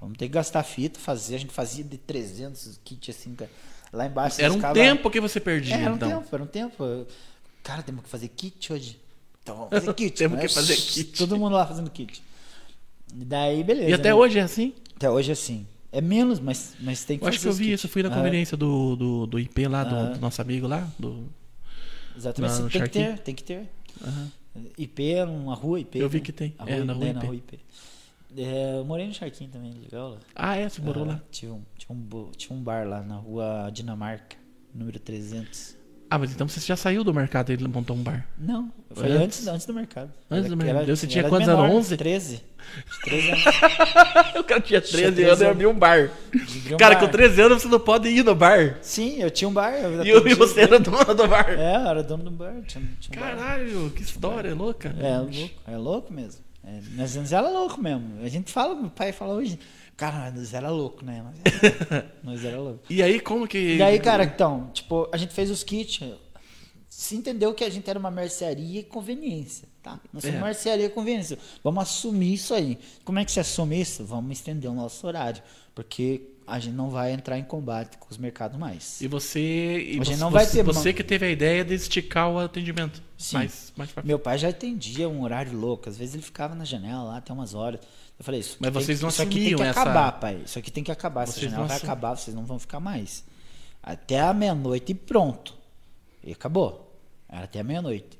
Vamos 0.00 0.18
ter 0.18 0.26
que 0.26 0.32
gastar 0.32 0.62
fita, 0.62 0.98
fazer. 0.98 1.36
A 1.36 1.38
gente 1.38 1.52
fazia 1.52 1.84
de 1.84 1.98
300 1.98 2.80
kits 2.84 3.08
assim. 3.16 3.36
Lá 3.92 4.06
embaixo. 4.06 4.40
Era 4.40 4.52
um 4.52 4.60
tempo 4.72 5.10
que 5.10 5.20
você 5.20 5.40
perdia, 5.40 5.76
É, 5.76 5.82
era 5.82 5.92
um 5.92 5.96
então. 5.96 6.08
tempo, 6.08 6.34
era 6.34 6.42
um 6.42 6.46
tempo. 6.46 7.06
Cara, 7.62 7.82
temos 7.82 8.04
que 8.04 8.08
fazer 8.08 8.28
kit 8.28 8.72
hoje. 8.72 9.00
Então 9.42 9.56
vamos 9.56 9.70
fazer 9.70 9.94
kit. 9.94 10.16
Temos 10.16 10.38
né? 10.38 10.46
que 10.46 10.54
fazer 10.54 10.76
kit. 10.76 11.04
Todo 11.18 11.36
mundo 11.36 11.54
lá 11.54 11.66
fazendo 11.66 11.90
kit. 11.90 12.22
E 13.14 13.24
daí, 13.24 13.62
beleza. 13.64 13.90
E 13.90 13.92
até 13.92 14.08
né? 14.10 14.14
hoje 14.14 14.38
é 14.38 14.42
assim? 14.42 14.74
Até 14.96 15.10
hoje 15.10 15.30
é 15.30 15.32
assim. 15.32 15.66
É 15.90 16.00
menos, 16.00 16.40
mas, 16.40 16.74
mas 16.80 17.04
tem 17.04 17.18
que 17.18 17.24
Eu 17.24 17.28
acho 17.28 17.38
fazer 17.38 17.48
que 17.48 17.52
eu 17.52 17.56
vi 17.58 17.64
kits. 17.72 17.80
isso. 17.84 17.88
Fui 17.88 18.02
na 18.02 18.08
Ah, 18.08 18.14
conveniência 18.16 18.56
do, 18.56 18.96
do, 18.96 19.26
do 19.26 19.38
IP 19.38 19.66
lá, 19.68 19.84
do, 19.84 19.94
Aham. 19.94 20.12
do 20.12 20.20
nosso 20.20 20.40
amigo 20.40 20.66
lá. 20.66 20.88
Do... 20.98 21.28
Exatamente. 22.16 22.60
no 22.62 22.70
tem 22.70 22.82
que 22.82 22.88
ter, 22.88 23.18
tem 23.18 23.34
que 23.34 23.44
ter. 23.44 23.68
Aham. 24.02 24.30
IP 24.78 25.10
é 25.12 25.24
uma 25.24 25.54
rua 25.54 25.80
IP. 25.80 25.98
Eu 25.98 26.08
vi 26.08 26.18
né? 26.18 26.24
que 26.24 26.32
tem. 26.32 26.54
A 26.58 26.68
É, 26.70 26.76
rua, 26.76 26.84
na 26.84 26.92
rua 26.92 27.04
né, 27.04 27.10
IP. 27.10 27.14
na 27.18 27.24
rua 27.26 27.34
IP. 27.36 27.58
É, 28.34 28.78
eu 28.78 28.84
morei 28.86 29.06
no 29.06 29.12
Charquinho 29.12 29.50
também, 29.50 29.72
legal 29.72 30.10
lá. 30.12 30.18
Ah, 30.34 30.56
é? 30.56 30.66
Você 30.68 30.80
morou 30.80 31.04
Ah, 31.04 31.08
lá. 31.08 31.22
Tinha 31.30 31.52
um, 31.52 31.62
tinha, 31.76 31.94
um, 31.94 32.30
tinha 32.34 32.56
um 32.56 32.62
bar 32.62 32.86
lá 32.88 33.02
na 33.02 33.16
rua 33.16 33.68
Dinamarca, 33.70 34.36
número 34.74 34.98
300. 34.98 35.76
Ah, 36.12 36.18
mas 36.18 36.30
então 36.30 36.46
você 36.46 36.60
já 36.60 36.76
saiu 36.76 37.02
do 37.02 37.14
mercado 37.14 37.48
e 37.48 37.54
ele 37.54 37.66
montou 37.66 37.96
um 37.96 38.02
bar. 38.02 38.26
Não, 38.38 38.70
foi 38.90 39.12
Antes? 39.12 39.22
antes, 39.22 39.46
antes 39.48 39.66
do 39.66 39.72
mercado. 39.72 40.12
Antes 40.30 40.50
do 40.50 40.56
mercado. 40.58 40.94
Você 40.94 41.06
tinha 41.06 41.22
era 41.22 41.30
quantos 41.30 41.48
menor, 41.48 41.64
anos? 41.64 41.86
11? 41.86 41.96
13. 41.96 42.36
De 42.36 43.00
13 43.02 43.30
anos. 43.30 43.44
o 44.38 44.44
cara 44.44 44.60
tinha 44.60 44.80
13 44.82 45.24
anos, 45.24 45.40
eu 45.40 45.50
abri 45.50 45.66
um 45.66 45.72
bar. 45.72 46.10
Um 46.70 46.76
Cara, 46.76 46.96
bar. 46.96 47.00
com 47.00 47.08
13 47.08 47.40
anos 47.40 47.62
você 47.62 47.68
não 47.68 47.80
pode 47.80 48.10
ir 48.10 48.22
no 48.22 48.34
bar. 48.34 48.76
Sim, 48.82 49.22
eu 49.22 49.30
tinha 49.30 49.48
um 49.48 49.54
bar. 49.54 49.72
E, 50.04 50.10
eu, 50.10 50.28
e 50.28 50.34
você 50.34 50.60
era 50.60 50.78
dono 50.78 51.14
do 51.14 51.26
bar. 51.26 51.48
É, 51.48 51.76
eu 51.76 51.88
era 51.88 52.02
dono 52.02 52.24
do 52.24 52.30
bar. 52.30 52.60
Tinha, 52.66 52.86
tinha 53.00 53.18
um 53.18 53.24
bar. 53.24 53.34
Caralho, 53.34 53.90
que 53.96 54.02
história 54.02 54.54
louca. 54.54 54.94
É 55.00 55.18
louco, 55.18 55.50
é 55.66 55.76
louco 55.78 56.12
mesmo. 56.12 56.42
É, 56.62 56.78
nós 56.94 57.32
era 57.32 57.48
louco 57.48 57.80
mesmo. 57.80 58.22
A 58.22 58.28
gente 58.28 58.52
fala, 58.52 58.74
meu 58.74 58.90
pai 58.90 59.12
fala 59.12 59.32
hoje, 59.32 59.58
cara, 60.10 60.30
nós 60.32 60.52
era 60.52 60.70
louco, 60.70 61.04
né? 61.04 61.22
Nós 61.22 61.36
era, 61.62 62.12
nós 62.24 62.44
era 62.44 62.58
louco. 62.58 62.80
E 62.90 63.02
aí, 63.02 63.20
como 63.20 63.46
que. 63.46 63.76
E 63.76 63.82
aí, 63.82 64.00
cara, 64.00 64.24
então, 64.24 64.70
tipo, 64.72 65.08
a 65.12 65.16
gente 65.16 65.32
fez 65.32 65.50
os 65.50 65.62
kits. 65.62 66.00
Se 66.88 67.16
entendeu 67.16 67.54
que 67.54 67.64
a 67.64 67.70
gente 67.70 67.88
era 67.88 67.98
uma 67.98 68.10
mercearia 68.10 68.80
e 68.80 68.82
conveniência, 68.84 69.66
tá? 69.82 69.98
Nós 70.12 70.22
somos 70.22 70.38
É. 70.38 70.42
mercearia 70.42 70.86
e 70.86 70.90
conveniência. 70.90 71.38
Vamos 71.64 71.82
assumir 71.84 72.34
isso 72.34 72.52
aí. 72.52 72.78
Como 73.04 73.18
é 73.18 73.24
que 73.24 73.32
se 73.32 73.40
assume 73.40 73.80
isso? 73.80 74.04
Vamos 74.04 74.32
estender 74.38 74.70
o 74.70 74.74
nosso 74.74 75.06
horário. 75.06 75.42
Porque 75.74 76.22
a 76.46 76.58
gente 76.58 76.74
não 76.74 76.90
vai 76.90 77.12
entrar 77.12 77.38
em 77.38 77.44
combate 77.44 77.96
com 77.96 78.08
os 78.10 78.18
mercados 78.18 78.58
mais. 78.58 79.00
E 79.00 79.08
você. 79.08 79.40
E 79.40 79.90
A 80.00 80.04
gente 80.04 80.06
você, 80.06 80.16
não 80.16 80.30
vai 80.30 80.46
ter 80.46 80.62
você 80.62 80.88
mão. 80.90 80.96
que 80.96 81.02
teve 81.02 81.26
a 81.26 81.30
ideia 81.30 81.64
de 81.64 81.74
esticar 81.74 82.30
o 82.30 82.38
atendimento. 82.38 83.02
Sim. 83.16 83.36
Mais, 83.36 83.72
mais 83.76 83.90
Meu 84.04 84.18
pai 84.18 84.36
já 84.36 84.48
atendia 84.50 85.08
um 85.08 85.22
horário 85.22 85.56
louco. 85.56 85.88
Às 85.88 85.96
vezes 85.96 86.14
ele 86.14 86.22
ficava 86.22 86.54
na 86.54 86.64
janela 86.64 87.04
lá 87.04 87.16
até 87.16 87.32
umas 87.32 87.54
horas. 87.54 87.80
Eu 88.18 88.24
falei, 88.24 88.40
isso 88.40 88.56
Mas 88.60 88.72
vocês 88.72 88.98
que- 88.98 89.02
não 89.02 89.08
isso 89.10 89.22
aqui 89.22 89.44
tem 89.46 89.56
que 89.56 89.62
essa- 89.62 89.80
acabar, 89.80 90.12
pai. 90.12 90.42
Isso 90.44 90.58
aqui 90.58 90.70
tem 90.70 90.84
que 90.84 90.92
acabar. 90.92 91.22
Essa 91.24 91.32
Vocês 91.32 91.44
janela 91.44 91.60
não 91.62 91.68
vai 91.68 91.76
assum- 91.76 91.86
acabar, 91.86 92.16
vocês 92.16 92.36
não 92.36 92.44
vão 92.44 92.58
ficar 92.58 92.78
mais. 92.80 93.24
Até 93.82 94.20
a 94.20 94.32
meia-noite 94.32 94.92
e 94.92 94.94
pronto. 94.94 95.54
E 96.22 96.32
acabou. 96.32 96.94
Era 97.28 97.44
até 97.44 97.60
a 97.60 97.64
meia-noite. 97.64 98.18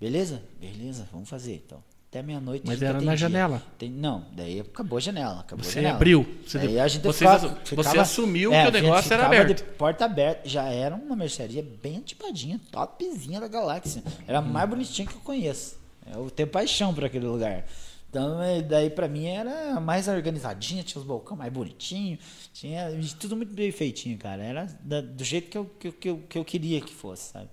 Beleza? 0.00 0.42
Beleza, 0.60 1.08
vamos 1.10 1.28
fazer 1.28 1.54
então. 1.54 1.82
Até 2.10 2.22
meia-noite. 2.22 2.62
a 2.66 2.70
Mas 2.70 2.80
era 2.82 2.92
na 2.94 2.98
atendia. 2.98 3.16
janela. 3.16 3.62
Tem- 3.78 3.90
não, 3.90 4.24
daí 4.32 4.60
acabou 4.60 4.96
a 4.96 5.00
janela. 5.00 5.40
Acabou 5.40 5.62
a 5.62 5.64
Você 5.68 5.74
janela. 5.74 5.94
abriu. 5.96 6.26
Você- 6.46 6.58
Daí 6.58 6.80
a 6.80 6.88
gente 6.88 7.02
vocês 7.02 7.16
ficava- 7.30 7.58
você 7.76 7.98
assumiu 7.98 8.52
é, 8.52 8.60
que 8.62 8.66
o 8.66 8.68
a 8.68 8.72
negócio 8.82 9.12
era 9.12 9.26
aberto. 9.26 9.54
de 9.56 9.62
porta 9.62 10.04
aberta. 10.06 10.48
Já 10.48 10.64
era 10.64 10.94
uma 10.94 11.14
mercearia 11.16 11.62
bem 11.82 11.96
antipadinha, 11.98 12.60
topzinha 12.70 13.40
da 13.40 13.48
galáxia. 13.48 14.02
Era 14.26 14.38
a 14.38 14.42
mais 14.42 14.68
bonitinha 14.68 15.06
que 15.06 15.14
eu 15.14 15.20
conheço. 15.20 15.76
Eu 16.10 16.30
tenho 16.30 16.48
paixão 16.48 16.94
por 16.94 17.04
aquele 17.04 17.26
lugar. 17.26 17.66
Então, 18.18 18.42
é, 18.42 18.60
daí 18.60 18.90
pra 18.90 19.06
mim 19.06 19.26
era 19.26 19.78
mais 19.80 20.08
organizadinha, 20.08 20.82
tinha 20.82 21.00
os 21.00 21.06
balcões 21.06 21.38
mais 21.38 21.52
bonitinhos, 21.52 22.18
tinha 22.52 22.90
tudo 23.20 23.36
muito 23.36 23.54
bem 23.54 23.70
feitinho, 23.70 24.18
cara. 24.18 24.42
Era 24.42 24.64
da- 24.82 25.00
do 25.00 25.22
jeito 25.22 25.48
que 25.48 25.56
eu, 25.56 25.64
que, 25.66 25.92
que, 25.92 26.08
eu, 26.08 26.18
que 26.28 26.36
eu 26.36 26.44
queria 26.44 26.80
que 26.80 26.92
fosse, 26.92 27.30
sabe? 27.32 27.48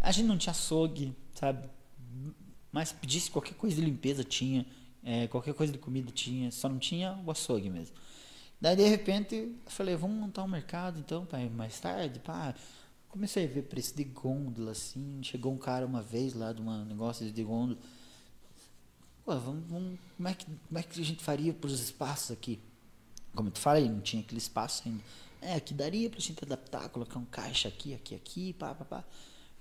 A 0.00 0.10
gente 0.10 0.26
não 0.26 0.36
tinha 0.36 0.50
açougue, 0.50 1.14
sabe? 1.34 1.68
Mas 2.72 2.90
pedisse 2.92 3.30
qualquer 3.30 3.54
coisa 3.54 3.76
de 3.76 3.82
limpeza 3.82 4.24
tinha, 4.24 4.66
é, 5.04 5.28
qualquer 5.28 5.54
coisa 5.54 5.72
de 5.72 5.78
comida 5.78 6.10
tinha, 6.10 6.50
só 6.50 6.68
não 6.68 6.78
tinha 6.78 7.16
o 7.24 7.30
açougue 7.30 7.70
mesmo. 7.70 7.94
Daí 8.60 8.76
de 8.76 8.88
repente 8.88 9.34
eu 9.36 9.54
falei, 9.66 9.96
vamos 9.96 10.16
montar 10.16 10.42
um 10.44 10.48
mercado 10.48 10.98
então, 10.98 11.24
pai, 11.26 11.48
mais 11.48 11.78
tarde, 11.80 12.18
pá. 12.20 12.54
Comecei 13.08 13.44
a 13.44 13.48
ver 13.48 13.62
preço 13.62 13.96
de 13.96 14.04
gôndola, 14.04 14.72
assim. 14.72 15.20
Chegou 15.22 15.52
um 15.52 15.58
cara 15.58 15.86
uma 15.86 16.02
vez 16.02 16.34
lá 16.34 16.52
de 16.52 16.60
um 16.62 16.84
negócio 16.84 17.30
de 17.30 17.42
gôndola. 17.44 17.78
Pô, 19.24 19.36
vamos, 19.38 19.64
vamos- 19.68 19.98
como, 20.16 20.28
é 20.28 20.34
que, 20.34 20.44
como 20.44 20.78
é 20.78 20.82
que 20.82 21.00
a 21.00 21.04
gente 21.04 21.22
faria 21.22 21.52
para 21.52 21.68
os 21.68 21.80
espaços 21.80 22.30
aqui? 22.30 22.58
Como 23.34 23.50
te 23.50 23.60
falei, 23.60 23.88
não 23.88 24.00
tinha 24.00 24.22
aquele 24.22 24.38
espaço 24.38 24.82
ainda. 24.86 25.02
É, 25.40 25.54
aqui 25.54 25.72
daria 25.72 26.10
pra 26.10 26.20
gente 26.20 26.42
adaptar, 26.44 26.88
colocar 26.88 27.18
um 27.18 27.24
caixa 27.24 27.68
aqui, 27.68 27.94
aqui, 27.94 28.14
aqui, 28.14 28.52
pá, 28.54 28.74
pá, 28.74 28.84
pá. 28.84 29.04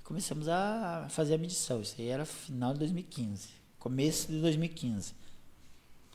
Começamos 0.03 0.48
a 0.49 1.07
fazer 1.10 1.36
a 1.36 1.38
medição. 1.38 1.81
Isso 1.81 1.95
aí 1.99 2.07
era 2.07 2.26
final 2.26 2.73
de 2.73 2.80
2015. 2.80 3.49
Começo 3.77 4.27
de 4.31 4.41
2015. 4.41 5.14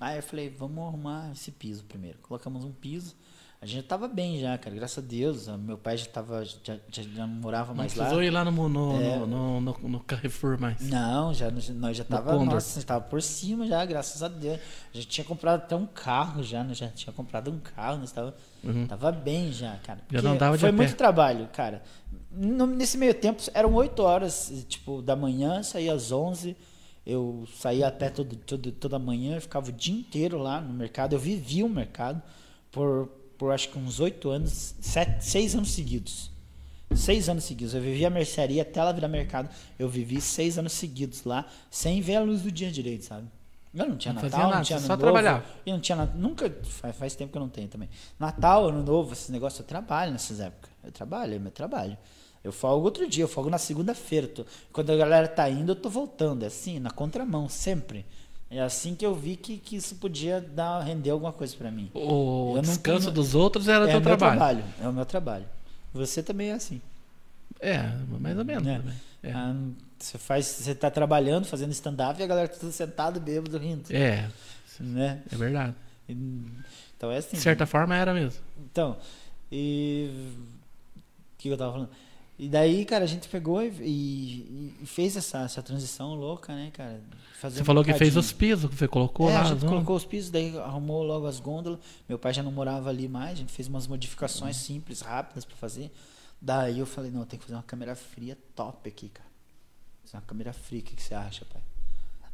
Aí 0.00 0.18
eu 0.18 0.22
falei, 0.22 0.50
vamos 0.50 0.78
arrumar 0.84 1.30
esse 1.32 1.52
piso 1.52 1.84
primeiro. 1.84 2.18
Colocamos 2.18 2.64
um 2.64 2.72
piso. 2.72 3.14
A 3.64 3.66
gente 3.66 3.84
tava 3.84 4.06
bem 4.06 4.38
já, 4.38 4.58
cara. 4.58 4.76
Graças 4.76 5.02
a 5.02 5.06
Deus. 5.06 5.48
a- 5.48 5.56
Meu 5.56 5.78
pai 5.78 5.96
já 5.96 6.04
tava. 6.04 6.44
Já, 6.44 6.76
já, 6.92 7.02
já 7.02 7.26
não 7.26 7.34
morava 7.36 7.68
Não 7.68 7.76
mais 7.78 7.94
lá. 7.94 8.04
precisou 8.04 8.22
ir 8.22 8.28
lá 8.28 8.44
no, 8.44 8.68
no, 8.68 9.00
É. 9.00 9.16
no, 9.16 9.26
no, 9.26 9.60
no- 9.62 9.88
no 9.88 10.00
Carrefour 10.00 10.60
mais. 10.60 10.82
Não, 10.82 11.32
já, 11.32 11.50
nós 11.50 11.96
já 11.96 12.04
tava, 12.04 12.32
Condor. 12.36 12.56
nossa, 12.56 12.82
tava 12.82 13.02
por 13.06 13.22
cima 13.22 13.66
já, 13.66 13.82
graças 13.86 14.22
a 14.22 14.28
Deus. 14.28 14.60
A 14.92 14.96
gente 14.98 15.06
tinha 15.08 15.24
comprado 15.24 15.62
até 15.62 15.74
um 15.74 15.86
carro 15.86 16.42
já, 16.42 16.62
né? 16.62 16.74
Já 16.74 16.88
tinha 16.88 17.10
comprado 17.10 17.50
um 17.50 17.58
carro, 17.58 17.96
nós 18.00 18.12
tava, 18.12 18.36
tava 18.86 19.10
bem 19.10 19.50
já, 19.50 19.78
cara. 19.82 20.00
Já 20.10 20.20
não 20.20 20.36
dava 20.36 20.56
de 20.58 20.60
Foi 20.60 20.68
a 20.68 20.72
pé. 20.72 20.76
muito 20.76 20.94
trabalho, 20.94 21.48
cara. 21.50 21.82
No- 22.30 22.66
nesse 22.66 22.98
meio 22.98 23.14
tempo, 23.14 23.42
eram 23.54 23.72
8 23.72 24.02
horas, 24.02 24.52
tipo, 24.68 25.00
da 25.00 25.16
manhã, 25.16 25.62
saía 25.62 25.94
às 25.94 26.12
11, 26.12 26.54
eu 27.06 27.48
saía 27.62 27.88
a 27.88 27.90
pé 27.90 28.10
todo, 28.10 28.36
todo, 28.36 28.70
toda 28.72 28.98
manhã, 28.98 29.36
eu 29.36 29.40
ficava 29.40 29.70
o 29.70 29.72
dia 29.72 29.94
inteiro 29.94 30.36
lá 30.36 30.60
no 30.60 30.74
mercado, 30.74 31.14
eu 31.14 31.18
vivia 31.18 31.64
o 31.64 31.68
mercado 31.70 32.20
por, 32.70 33.08
por 33.38 33.52
acho 33.52 33.68
que 33.68 33.78
uns 33.78 34.00
8 34.00 34.28
anos, 34.30 34.74
7, 34.80 35.24
6 35.24 35.54
anos 35.54 35.70
seguidos. 35.72 36.34
Seis 36.94 37.28
anos 37.28 37.44
seguidos. 37.44 37.74
Eu 37.74 37.80
vivi 37.80 38.06
a 38.06 38.10
mercearia 38.10 38.62
até 38.62 38.78
ela 38.78 38.92
virar 38.92 39.08
mercado. 39.08 39.48
Eu 39.76 39.88
vivi 39.88 40.20
seis 40.20 40.58
anos 40.58 40.72
seguidos 40.74 41.24
lá, 41.24 41.44
sem 41.68 42.00
ver 42.00 42.16
a 42.16 42.20
luz 42.22 42.42
do 42.42 42.52
dia 42.52 42.70
direito, 42.70 43.04
sabe? 43.04 43.26
Eu 43.74 43.88
não 43.88 43.96
tinha 43.96 44.14
Não 44.14 44.22
Natal, 44.22 44.40
nada, 44.40 44.56
não 44.56 44.62
tinha 44.62 44.78
ano 44.78 44.86
só 44.86 44.92
novo. 44.92 45.02
trabalhava. 45.02 45.44
E 45.66 45.72
não 45.72 45.80
tinha. 45.80 45.96
Nunca. 46.14 46.48
Faz, 46.62 46.96
faz 46.96 47.16
tempo 47.16 47.32
que 47.32 47.38
eu 47.38 47.40
não 47.42 47.48
tenho 47.48 47.66
também. 47.66 47.88
Natal, 48.18 48.68
ano 48.68 48.82
novo, 48.84 49.12
esses 49.12 49.28
negócios, 49.28 49.58
eu 49.58 49.66
trabalho 49.66 50.12
nessas 50.12 50.38
épocas. 50.38 50.70
Eu 50.84 50.92
trabalho, 50.92 51.34
é 51.34 51.38
meu 51.40 51.50
trabalho. 51.50 51.98
Eu 52.44 52.52
folgo 52.52 52.84
outro 52.84 53.08
dia, 53.08 53.24
eu 53.24 53.28
folgo 53.28 53.50
na 53.50 53.58
segunda-feira. 53.58 54.30
Quando 54.72 54.92
a 54.92 54.96
galera 54.96 55.26
tá 55.26 55.48
indo, 55.50 55.72
eu 55.72 55.76
tô 55.76 55.90
voltando. 55.90 56.44
É 56.44 56.46
assim, 56.46 56.78
na 56.78 56.90
contramão, 56.90 57.48
sempre. 57.48 58.06
É 58.54 58.60
assim 58.60 58.94
que 58.94 59.04
eu 59.04 59.12
vi 59.16 59.34
que, 59.34 59.56
que 59.58 59.74
isso 59.74 59.96
podia 59.96 60.40
dar, 60.40 60.80
render 60.80 61.10
alguma 61.10 61.32
coisa 61.32 61.56
pra 61.56 61.72
mim. 61.72 61.90
O 61.92 62.56
descanso 62.62 63.10
dos 63.10 63.34
outros 63.34 63.66
era 63.66 63.84
é 63.84 63.88
teu 63.88 63.98
o 63.98 64.04
meu 64.04 64.16
trabalho. 64.16 64.64
É 64.80 64.88
o 64.88 64.92
meu 64.92 65.04
trabalho. 65.04 65.44
Você 65.92 66.22
também 66.22 66.50
é 66.50 66.52
assim. 66.52 66.80
É, 67.58 67.78
mais 68.20 68.38
ou 68.38 68.44
menos. 68.44 68.64
É. 68.68 68.80
É. 69.24 69.32
Ah, 69.32 69.56
você 69.98 70.18
faz, 70.18 70.46
você 70.46 70.72
tá 70.72 70.88
trabalhando, 70.88 71.46
fazendo 71.46 71.72
stand-up 71.72 72.20
e 72.20 72.22
a 72.22 72.26
galera 72.28 72.46
tá 72.46 72.56
tudo 72.56 72.70
sentado, 72.70 73.18
bêbado, 73.18 73.58
rindo. 73.58 73.92
É, 73.92 74.28
Né? 74.78 75.20
é 75.32 75.36
verdade. 75.36 75.74
Então 76.08 77.10
é 77.10 77.16
assim. 77.16 77.36
De 77.36 77.42
certa 77.42 77.66
forma 77.66 77.96
era 77.96 78.14
mesmo. 78.14 78.40
Então, 78.70 78.96
e. 79.50 80.28
O 80.28 81.38
que 81.38 81.48
eu 81.48 81.56
tava 81.58 81.72
falando? 81.72 81.90
E 82.36 82.48
daí, 82.48 82.84
cara, 82.84 83.04
a 83.04 83.06
gente 83.06 83.28
pegou 83.28 83.62
e, 83.62 83.68
e- 83.80 84.74
e 84.82 84.86
fez 84.86 85.16
essa, 85.16 85.42
essa 85.42 85.62
transição 85.62 86.14
louca, 86.14 86.52
né, 86.54 86.70
cara? 86.72 87.00
Fazer 87.40 87.56
Você 87.56 87.62
um 87.62 87.64
falou 87.64 87.84
que 87.84 87.92
fez 87.94 88.16
os 88.16 88.32
pisos, 88.32 88.68
que 88.68 88.76
você 88.76 88.88
colocou 88.88 89.30
É, 89.30 89.34
lá. 89.34 89.40
a 89.42 89.44
gente 89.44 89.54
ondas. 89.58 89.68
colocou 89.68 89.94
os 89.94 90.04
pisos, 90.04 90.30
daí 90.30 90.56
arrumou 90.58 91.04
logo 91.04 91.26
as 91.28 91.38
gôndolas. 91.38 91.78
Meu 92.08 92.18
pai 92.18 92.34
já 92.34 92.42
não 92.42 92.50
morava 92.50 92.88
ali 92.90 93.06
mais, 93.06 93.32
a 93.32 93.34
gente 93.36 93.52
fez 93.52 93.68
umas 93.68 93.86
modificações 93.86 94.56
simples, 94.56 95.00
rápidas 95.00 95.44
pra 95.44 95.54
fazer. 95.56 95.92
Daí 96.42 96.78
eu 96.80 96.86
falei, 96.86 97.10
não, 97.10 97.24
tem 97.24 97.38
que 97.38 97.44
fazer 97.44 97.54
uma 97.56 97.62
câmera 97.62 97.94
fria 97.94 98.36
top 98.56 98.88
aqui, 98.88 99.08
cara. 99.10 99.28
Fazer 100.04 100.16
uma 100.16 100.22
câmera 100.22 100.52
fria, 100.52 100.80
o 100.80 100.82
que, 100.82 100.96
que 100.96 101.02
você 101.02 101.14
acha, 101.14 101.44
pai? 101.44 101.62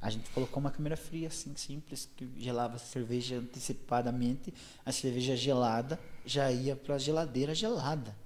A 0.00 0.08
gente 0.08 0.30
colocou 0.30 0.60
uma 0.60 0.70
câmera 0.70 0.96
fria, 0.96 1.28
assim, 1.28 1.52
simples, 1.56 2.08
que 2.16 2.26
gelava 2.38 2.76
a 2.76 2.78
cerveja 2.78 3.36
antecipadamente. 3.36 4.52
A 4.84 4.90
cerveja 4.92 5.36
gelada 5.36 6.00
já 6.24 6.50
ia 6.50 6.74
pra 6.74 6.96
geladeira 6.96 7.54
gelada. 7.54 8.16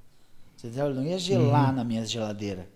Entendeu? 0.64 0.86
Ela 0.86 0.94
não 0.94 1.04
ia 1.04 1.18
gelar 1.18 1.74
na 1.74 1.84
minha 1.84 2.06
geladeira. 2.06 2.66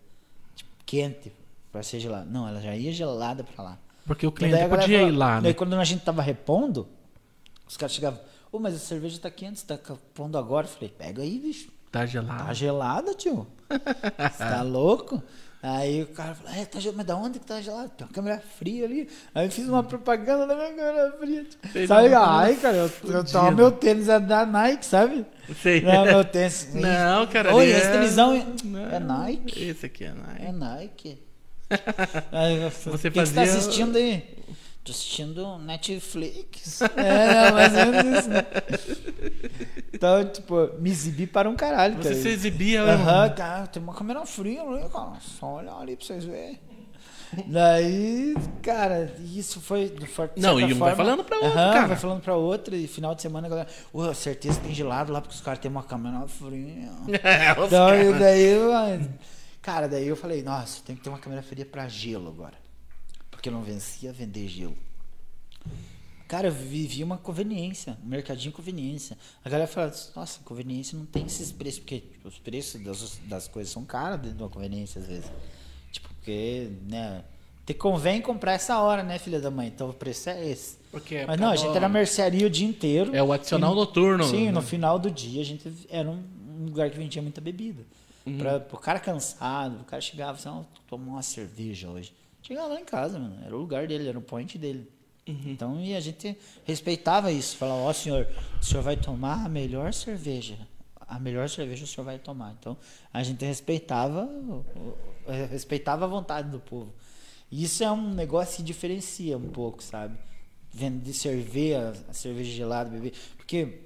Tipo, 0.55 0.71
quente 0.85 1.33
pra 1.73 1.83
ser 1.83 1.99
gelada. 1.99 2.27
Não, 2.27 2.47
ela 2.47 2.61
já 2.61 2.77
ia 2.77 2.93
gelada 2.93 3.43
pra 3.43 3.65
lá. 3.65 3.79
Porque 4.05 4.27
o 4.27 4.31
daí 4.31 4.39
cliente 4.39 4.53
galera 4.57 4.79
podia 4.79 5.03
ir 5.03 5.11
lá, 5.11 5.41
Daí 5.41 5.53
né? 5.53 5.55
quando 5.55 5.75
a 5.75 5.85
gente 5.85 6.05
tava 6.05 6.21
repondo, 6.21 6.87
os 7.67 7.79
caras 7.79 7.95
chegavam, 7.95 8.21
ô, 8.53 8.59
mas 8.59 8.75
a 8.75 8.79
cerveja 8.79 9.19
tá 9.19 9.31
quente, 9.31 9.61
você 9.61 9.67
tá 9.67 9.79
pondo 10.13 10.37
agora? 10.37 10.67
Eu 10.67 10.71
falei, 10.71 10.91
pega 10.91 11.23
aí, 11.23 11.39
bicho. 11.39 11.71
Tá 11.91 12.05
gelado. 12.05 12.45
Tá 12.45 12.53
gelada, 12.53 13.15
tio. 13.15 13.47
Você 13.71 14.39
tá 14.39 14.61
louco? 14.61 15.23
Aí 15.61 16.03
o 16.05 16.07
cara 16.09 16.35
falou, 16.37 16.53
é, 16.57 16.65
tá 16.65 16.79
gelado, 16.79 16.97
mas 16.99 17.07
da 17.07 17.17
onde 17.17 17.41
que 17.41 17.45
tá 17.47 17.61
gelado? 17.61 17.91
Tem 17.91 18.07
uma 18.07 18.13
câmera 18.13 18.41
fria 18.59 18.85
ali. 18.85 19.09
Aí 19.35 19.47
eu 19.47 19.51
fiz 19.51 19.69
uma 19.69 19.83
propaganda 19.83 20.47
da 20.47 20.55
minha 20.55 20.69
câmera 20.73 21.13
fria. 21.19 21.47
Fez 21.73 21.89
Sabe? 21.89 22.09
uma 22.11 22.39
Ai, 22.39 22.55
cara, 22.57 22.77
eu, 22.77 22.91
eu 23.13 23.25
tava, 23.25 23.51
meu 23.51 23.73
tênis 23.73 24.09
é 24.09 24.21
da 24.21 24.47
Nike, 24.47 24.87
sabe? 24.87 25.27
Sei. 25.61 25.81
Não, 25.81 26.05
meu 26.05 26.25
tênis. 26.25 26.69
Não, 26.75 27.27
cara. 27.27 27.53
Oi, 27.55 27.65
ali 27.65 27.73
esse 27.73 27.89
é- 27.89 27.93
tenisão 27.93 28.35
é- 28.35 28.97
é 28.97 29.01
Nike? 29.01 29.65
Esse 29.65 29.87
aqui 29.87 30.05
é 30.05 30.13
Nike. 30.15 30.45
É 30.47 30.53
Nike. 30.53 31.19
Aí 32.31 32.71
Você 32.71 32.89
o 32.91 32.93
que, 32.99 33.11
que 33.11 33.27
você 33.27 33.35
tá 33.35 33.41
fazia- 33.45 33.59
assistindo 33.59 33.97
aí? 33.97 34.39
Tô 34.85 34.93
assistindo 34.93 35.59
Netflix. 35.59 36.81
é, 36.83 37.51
mais 37.53 37.73
ou 37.75 37.87
menos 37.93 38.19
isso, 38.21 38.29
né? 38.31 38.47
Então, 39.99 40.25
tipo, 40.29 40.71
me 40.79 40.91
exibi 40.91 41.27
para 41.27 41.51
um 41.51 41.57
caralho, 41.57 41.97
Você 41.97 42.11
cara. 42.11 42.15
se 42.23 42.29
exibia. 42.29 42.83
Aham, 42.85 43.31
cara, 43.35 43.67
tem 43.67 43.83
uma 43.83 43.93
câmera 43.93 44.25
fria 44.25 44.63
ali, 44.63 44.89
cara. 44.89 45.15
Só 45.21 45.57
olhar 45.57 45.75
ali 45.77 45.97
pra 45.97 46.07
vocês 46.07 46.25
verem. 46.25 46.61
Daí, 47.49 48.35
cara, 48.63 49.13
isso 49.35 49.61
foi 49.61 49.89
de 49.89 50.07
for- 50.07 50.31
de 50.35 50.41
Não, 50.41 50.59
e 50.61 50.65
um 50.65 50.69
vai 50.69 50.95
forma- 50.95 50.97
falando 50.97 51.25
pra 51.25 51.37
outro, 51.37 51.59
Aham, 51.59 51.73
cara. 51.73 51.87
vai 51.89 51.97
falando 51.97 52.21
pra 52.23 52.37
outra, 52.37 52.77
e 52.77 52.87
final 52.87 53.13
de 53.15 53.21
semana 53.21 53.49
a 53.49 53.51
galera, 53.51 53.69
ô, 53.93 54.15
certeza 54.15 54.61
tem 54.61 54.73
gelado 54.73 55.13
lá 55.13 55.21
porque 55.21 55.35
os 55.35 55.41
caras 55.43 55.59
têm 55.59 55.69
uma 55.71 55.83
câmera 55.83 56.27
fria. 56.29 56.91
É, 57.23 57.51
Então, 57.51 57.69
caras. 57.69 58.07
eu- 58.07 58.19
daí, 58.19 59.11
cara, 59.61 59.89
daí 59.89 60.07
eu 60.07 60.17
falei, 60.17 60.43
nossa, 60.45 60.81
tem 60.87 60.95
que 60.95 61.03
ter 61.03 61.09
uma 61.11 61.19
câmera 61.19 61.43
fria 61.43 61.67
pra 61.67 61.89
gelo 61.89 62.29
agora. 62.29 62.55
Porque 63.33 63.49
eu 63.49 63.53
não 63.53 63.63
vencia 63.63 64.13
vender 64.13 64.47
gelo. 64.49 64.77
Cara, 66.29 66.49
eu 66.49 66.53
vivi 66.53 67.03
uma 67.03 67.17
conveniência, 67.17 67.97
um 68.05 68.09
mercadinho 68.09 68.51
de 68.51 68.57
conveniência. 68.57 69.17
A 69.43 69.49
galera 69.49 69.67
fala, 69.67 69.91
nossa, 70.15 70.41
conveniência 70.45 70.97
não 70.99 71.07
tem 71.07 71.25
esses 71.25 71.51
preços, 71.51 71.81
porque 71.81 72.01
tipo, 72.01 72.29
os 72.29 72.39
preços 72.39 72.81
das, 72.83 73.19
das 73.25 73.49
coisas 73.49 73.73
são 73.73 73.83
caros 73.83 74.21
dentro 74.21 74.37
de 74.37 74.43
uma 74.43 74.51
conveniência 74.51 75.01
às 75.01 75.07
vezes. 75.09 75.33
Tipo, 75.91 76.09
porque, 76.11 76.69
né, 76.87 77.25
te 77.65 77.73
convém 77.73 78.21
comprar 78.21 78.53
essa 78.53 78.79
hora, 78.79 79.03
né, 79.03 79.19
filha 79.19 79.41
da 79.41 79.51
mãe? 79.51 79.69
Então 79.69 79.89
o 79.89 79.95
preço 79.95 80.29
é 80.29 80.47
esse. 80.47 80.77
Porque 80.91 81.25
Mas 81.27 81.41
não, 81.41 81.49
a 81.51 81.57
gente 81.57 81.75
era 81.75 81.89
mercearia 81.89 82.47
o 82.47 82.51
dia 82.51 82.69
inteiro. 82.69 83.17
É 83.17 83.23
o 83.23 83.33
adicional 83.33 83.73
E- 83.73 83.77
noturno. 83.77 84.25
Sim, 84.25 84.47
né? 84.47 84.53
no 84.53 84.61
final 84.61 84.99
do 84.99 85.11
dia 85.11 85.41
a 85.41 85.45
gente 85.45 85.73
era 85.89 86.11
um, 86.11 86.23
um 86.61 86.65
lugar 86.67 86.91
que 86.91 86.99
vendia 86.99 87.23
muita 87.23 87.41
bebida. 87.41 87.83
Uhum. 88.27 88.37
Pra, 88.37 88.61
pro 88.61 88.77
cara 88.79 89.01
cansado, 89.01 89.81
o 89.81 89.85
cara 89.85 90.03
chegava 90.03 90.39
e 90.39 90.43
falava, 90.43 90.61
"Ó, 90.63 90.65
tomar 90.87 91.13
uma 91.13 91.23
cerveja 91.23 91.89
hoje. 91.89 92.13
Chegava 92.43 92.69
lá 92.75 92.79
em 92.81 92.85
casa, 92.85 93.19
mano. 93.19 93.37
Era 93.45 93.57
o 93.57 93.59
lugar 93.59 93.87
dele, 93.87 94.07
era 94.07 94.19
o 94.19 94.23
point 94.23 94.59
dele. 94.59 94.87
Uhum. 95.29 95.41
Então, 95.47 95.81
e 95.81 95.95
a 95.95 96.01
gente 96.01 96.37
respeitava 96.65 97.31
isso. 97.31 97.57
Falava, 97.57 97.81
ó 97.83 97.93
senhor, 97.93 98.27
o 98.61 98.65
senhor 98.65 98.83
vai 98.83 98.97
tomar 98.97 99.45
a 99.45 99.49
melhor 99.49 99.93
cerveja. 99.93 100.59
A 101.07 101.19
melhor 101.19 101.49
cerveja 101.49 101.85
o 101.85 101.87
senhor 101.87 102.05
vai 102.05 102.19
tomar. 102.19 102.55
Então, 102.59 102.77
a 103.13 103.23
gente 103.23 103.45
respeitava, 103.45 104.29
eh, 105.27 105.47
respeitava 105.47 106.05
a 106.05 106.09
vontade 106.09 106.51
do 106.51 106.61
povo. 106.61 106.93
E 107.51 107.65
isso 107.65 107.83
é 107.83 107.91
um 107.91 108.13
negócio 108.13 108.57
que 108.59 108.63
diferencia 108.63 109.37
um 109.39 109.49
pouco, 109.51 109.83
sabe? 109.83 110.19
Vender, 110.71 111.13
servir 111.15 111.77
a, 111.77 111.95
a 112.11 112.13
cerveja 112.13 112.51
gelada, 112.55 112.91
beber. 112.91 113.15
Porque 113.37 113.81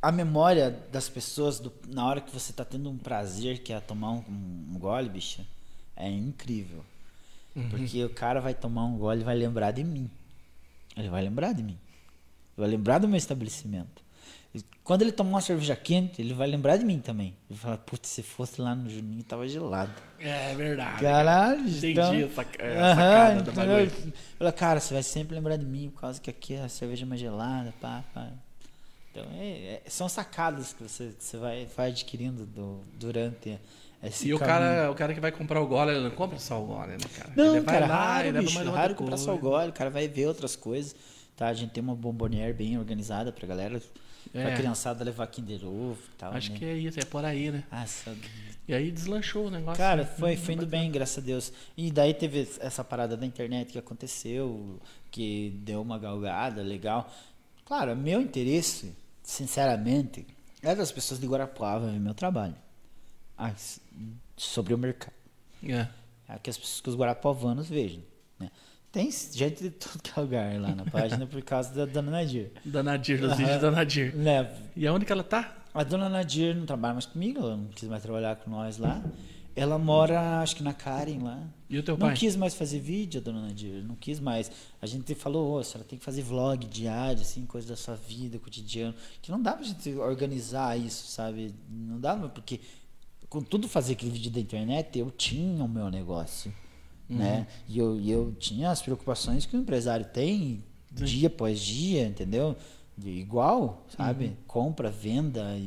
a 0.00 0.10
memória 0.12 0.70
das 0.92 1.08
pessoas 1.08 1.58
do- 1.60 1.72
na 1.88 2.06
hora 2.06 2.20
que 2.20 2.32
você 2.32 2.52
tá 2.52 2.64
tendo 2.64 2.88
um 2.88 2.96
prazer 2.96 3.58
que 3.62 3.72
é 3.72 3.80
tomar 3.80 4.12
um, 4.12 4.24
um 4.28 4.78
gole, 4.78 5.08
bicho, 5.08 5.44
é 5.96 6.08
incrível. 6.08 6.82
Porque 7.70 8.04
o 8.04 8.10
cara 8.10 8.40
vai 8.40 8.54
tomar 8.54 8.84
um 8.84 8.96
gole 8.96 9.20
e 9.20 9.24
vai 9.24 9.36
lembrar 9.36 9.72
de 9.72 9.82
mim. 9.82 10.08
Ele 10.96 11.08
vai 11.08 11.22
lembrar 11.22 11.52
de 11.52 11.62
mim. 11.62 11.72
Ele 12.56 12.58
vai 12.58 12.68
lembrar 12.68 12.98
do 12.98 13.08
meu 13.08 13.16
estabelecimento. 13.16 14.02
E 14.54 14.62
quando 14.82 15.02
ele 15.02 15.12
tomar 15.12 15.30
uma 15.30 15.40
cerveja 15.40 15.76
quente, 15.76 16.22
ele 16.22 16.32
vai 16.32 16.46
lembrar 16.48 16.76
de 16.76 16.84
mim 16.84 16.98
também. 17.00 17.28
Ele 17.48 17.58
vai 17.58 17.58
falar, 17.58 17.78
putz, 17.78 18.08
se 18.08 18.22
fosse 18.22 18.60
lá 18.60 18.74
no 18.74 18.88
Juninho, 18.88 19.22
tava 19.22 19.46
gelado. 19.46 19.92
É 20.18 20.54
verdade. 20.54 21.02
Caralho, 21.02 21.60
Entendi 21.68 21.90
então... 21.92 22.14
essa, 22.14 22.46
é, 22.58 22.78
a 22.78 22.84
Aham, 22.86 22.94
sacada 22.96 23.42
do 23.42 23.50
entendeu? 23.50 23.76
bagulho. 23.86 24.12
Fala, 24.38 24.52
cara, 24.52 24.80
você 24.80 24.94
vai 24.94 25.02
sempre 25.02 25.34
lembrar 25.34 25.56
de 25.56 25.66
mim 25.66 25.90
por 25.90 26.00
causa 26.00 26.20
que 26.20 26.30
aqui 26.30 26.56
a 26.56 26.68
cerveja 26.68 27.04
é 27.04 27.08
mais 27.08 27.20
gelada, 27.20 27.74
pá, 27.80 28.02
pá. 28.14 28.28
Então, 29.10 29.26
é- 29.34 29.80
é- 29.84 29.90
são 29.90 30.08
sacadas 30.08 30.72
que 30.72 30.82
você, 30.82 31.08
que 31.18 31.22
você 31.24 31.36
vai, 31.36 31.66
vai 31.76 31.88
adquirindo 31.90 32.46
do- 32.46 32.80
durante 32.98 33.58
esse 34.02 34.28
E 34.28 34.34
o 34.34 34.38
cara, 34.38 34.90
o 34.90 34.94
cara 34.94 35.12
que 35.12 35.20
vai 35.20 35.32
comprar 35.32 35.60
o 35.60 35.66
gole, 35.66 35.90
ele 35.90 36.00
não 36.00 36.10
compra 36.10 36.38
só 36.38 36.62
o 36.62 36.66
gole, 36.66 36.92
né, 36.92 36.98
cara? 37.16 37.32
Não, 37.34 37.56
ele 37.56 37.64
cara, 37.64 37.86
lá 37.86 38.14
raro, 38.14 38.28
e 38.28 38.32
bicho, 38.32 38.54
mais 38.54 38.68
raro 38.68 38.94
comprar 38.94 39.16
só 39.16 39.34
o 39.34 39.38
gole, 39.38 39.70
o 39.70 39.72
cara 39.72 39.90
vai 39.90 40.06
ver 40.06 40.26
outras 40.26 40.54
coisas, 40.54 40.94
tá? 41.36 41.48
A 41.48 41.54
gente 41.54 41.70
tem 41.70 41.82
uma 41.82 41.94
bombonier 41.94 42.54
bem 42.54 42.78
organizada 42.78 43.32
pra 43.32 43.46
galera. 43.46 43.80
Pra 44.30 44.42
É. 44.42 44.56
criançada 44.56 45.02
levar 45.02 45.26
Kinder 45.28 45.64
Ovo 45.64 45.96
e 46.14 46.18
tal. 46.18 46.32
Acho 46.34 46.52
né? 46.52 46.58
que 46.58 46.64
é 46.64 46.74
isso, 46.74 47.00
é 47.00 47.04
por 47.04 47.24
aí, 47.24 47.50
né? 47.50 47.64
Nossa, 47.72 48.14
E 48.66 48.74
aí 48.74 48.90
deslanchou 48.90 49.46
o 49.46 49.50
negócio. 49.50 49.78
Cara, 49.78 50.02
né? 50.02 50.10
foi, 50.18 50.36
foi 50.36 50.52
indo 50.52 50.66
bem, 50.66 50.90
graças 50.92 51.16
a 51.16 51.26
Deus. 51.26 51.52
E 51.74 51.90
daí 51.90 52.12
teve 52.12 52.46
essa 52.60 52.84
parada 52.84 53.16
da 53.16 53.24
internet 53.24 53.72
que 53.72 53.78
aconteceu, 53.78 54.78
que 55.10 55.58
deu 55.64 55.80
uma 55.80 55.98
galgada 55.98 56.60
legal. 56.60 57.10
Claro, 57.64 57.96
meu 57.96 58.20
interesse, 58.20 58.94
sinceramente, 59.22 60.26
é 60.62 60.74
das 60.74 60.92
pessoas 60.92 61.18
de 61.18 61.26
Guarapuava 61.26 61.90
ver 61.90 61.98
meu 61.98 62.12
trabalho. 62.14 62.54
Ah, 63.38 63.50
s- 63.50 63.80
sobre 64.36 64.74
o 64.74 64.78
mercado. 64.78 65.12
É. 65.62 65.86
É 66.28 66.38
que 66.42 66.50
as 66.50 66.56
que 66.80 66.88
os 66.88 66.94
guarapuavanos 66.96 67.68
vejam. 67.68 68.02
Né? 68.38 68.50
Tem 68.92 69.10
gente 69.10 69.62
de 69.62 69.70
todo 69.70 70.02
que 70.02 70.10
é 70.18 70.20
lugar 70.20 70.60
lá 70.60 70.74
na 70.74 70.84
página 70.84 71.26
por 71.26 71.40
causa 71.42 71.72
da 71.72 71.86
Dona 71.86 72.10
Nadir. 72.10 72.50
Da 72.64 72.82
Nadir, 72.82 73.20
dos 73.20 73.36
vídeos 73.36 73.60
da 73.60 73.70
Nadir. 73.70 74.14
Né? 74.16 74.50
E 74.76 74.86
aonde 74.86 75.04
que 75.04 75.12
ela 75.12 75.22
tá? 75.24 75.56
A 75.72 75.84
Dona 75.84 76.08
Nadir 76.08 76.54
não 76.56 76.66
trabalha 76.66 76.94
mais 76.94 77.06
comigo, 77.06 77.38
ela 77.40 77.56
não 77.56 77.66
quis 77.68 77.88
mais 77.88 78.02
trabalhar 78.02 78.36
com 78.36 78.50
nós 78.50 78.76
lá. 78.78 79.02
Ela 79.54 79.76
mora, 79.78 80.40
acho 80.40 80.54
que 80.56 80.62
na 80.62 80.72
Karen 80.72 81.18
lá. 81.22 81.42
E 81.68 81.78
o 81.78 81.82
teu 81.82 81.96
não 81.98 82.06
pai? 82.08 82.16
quis 82.16 82.36
mais 82.36 82.54
fazer 82.54 82.78
vídeo, 82.78 83.20
dona 83.20 83.42
Nadir, 83.42 83.82
não 83.84 83.96
quis 83.96 84.20
mais. 84.20 84.50
A 84.80 84.86
gente 84.86 85.14
falou, 85.14 85.54
ô, 85.54 85.58
a 85.58 85.64
senhora 85.64 85.86
tem 85.88 85.98
que 85.98 86.04
fazer 86.04 86.22
vlog 86.22 86.64
diário, 86.66 87.20
assim, 87.20 87.44
coisa 87.44 87.68
da 87.68 87.76
sua 87.76 87.96
vida, 87.96 88.38
cotidiano. 88.38 88.94
Que 89.20 89.30
não 89.32 89.40
dá 89.42 89.52
pra 89.54 89.64
gente 89.64 89.90
organizar 89.96 90.78
isso, 90.78 91.08
sabe? 91.08 91.54
Não 91.68 91.98
dava, 92.00 92.28
porque 92.28 92.60
com 93.28 93.42
tudo 93.42 93.68
fazer 93.68 93.92
aquele 93.92 94.10
vídeo 94.10 94.30
da 94.30 94.40
internet, 94.40 94.98
eu 94.98 95.10
tinha 95.10 95.64
o 95.64 95.68
meu 95.68 95.90
negócio, 95.90 96.52
né? 97.08 97.46
E 97.68 97.78
eu, 97.78 97.98
e 98.00 98.10
eu 98.10 98.34
tinha 98.38 98.70
as 98.70 98.82
preocupações 98.82 99.46
que 99.46 99.56
o 99.56 99.60
empresário 99.60 100.06
tem 100.06 100.62
Sim. 100.94 101.04
dia 101.04 101.28
após 101.28 101.60
dia, 101.60 102.06
entendeu? 102.06 102.56
De 102.96 103.10
igual, 103.10 103.86
sabe? 103.96 104.36
Compra, 104.46 104.90
venda. 104.90 105.58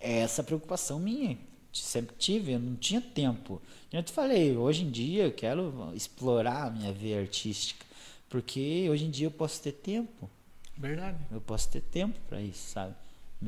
é 0.00 0.18
essa 0.18 0.42
preocupação 0.42 0.98
minha. 0.98 1.36
Sempre 1.72 2.14
tive, 2.18 2.52
eu 2.52 2.58
não 2.58 2.76
tinha 2.76 3.00
tempo. 3.00 3.60
Eu 3.92 4.02
te 4.02 4.12
falei, 4.12 4.56
hoje 4.56 4.84
em 4.84 4.90
dia 4.90 5.24
eu 5.24 5.32
quero 5.32 5.92
explorar 5.94 6.66
a 6.66 6.70
minha 6.70 6.92
veia 6.92 7.20
artística. 7.20 7.84
Porque 8.28 8.86
hoje 8.90 9.04
em 9.04 9.10
dia 9.10 9.26
eu 9.26 9.30
posso 9.30 9.60
ter 9.60 9.72
tempo. 9.72 10.28
Verdade. 10.76 11.18
Eu 11.30 11.40
posso 11.40 11.68
ter 11.70 11.82
tempo 11.82 12.18
pra 12.28 12.40
isso, 12.40 12.70
sabe? 12.70 12.94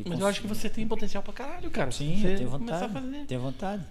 Mas 0.06 0.18
eu 0.20 0.26
acho 0.26 0.40
que 0.40 0.46
você 0.46 0.68
tem 0.68 0.86
potencial 0.88 1.22
pra 1.22 1.32
caralho, 1.32 1.70
cara. 1.70 1.90
Sim, 1.90 2.16
você 2.20 2.32
eu 2.32 2.36
tenho 2.38 2.50
vontade. 2.50 3.26
Tenho 3.26 3.40
vontade. 3.40 3.84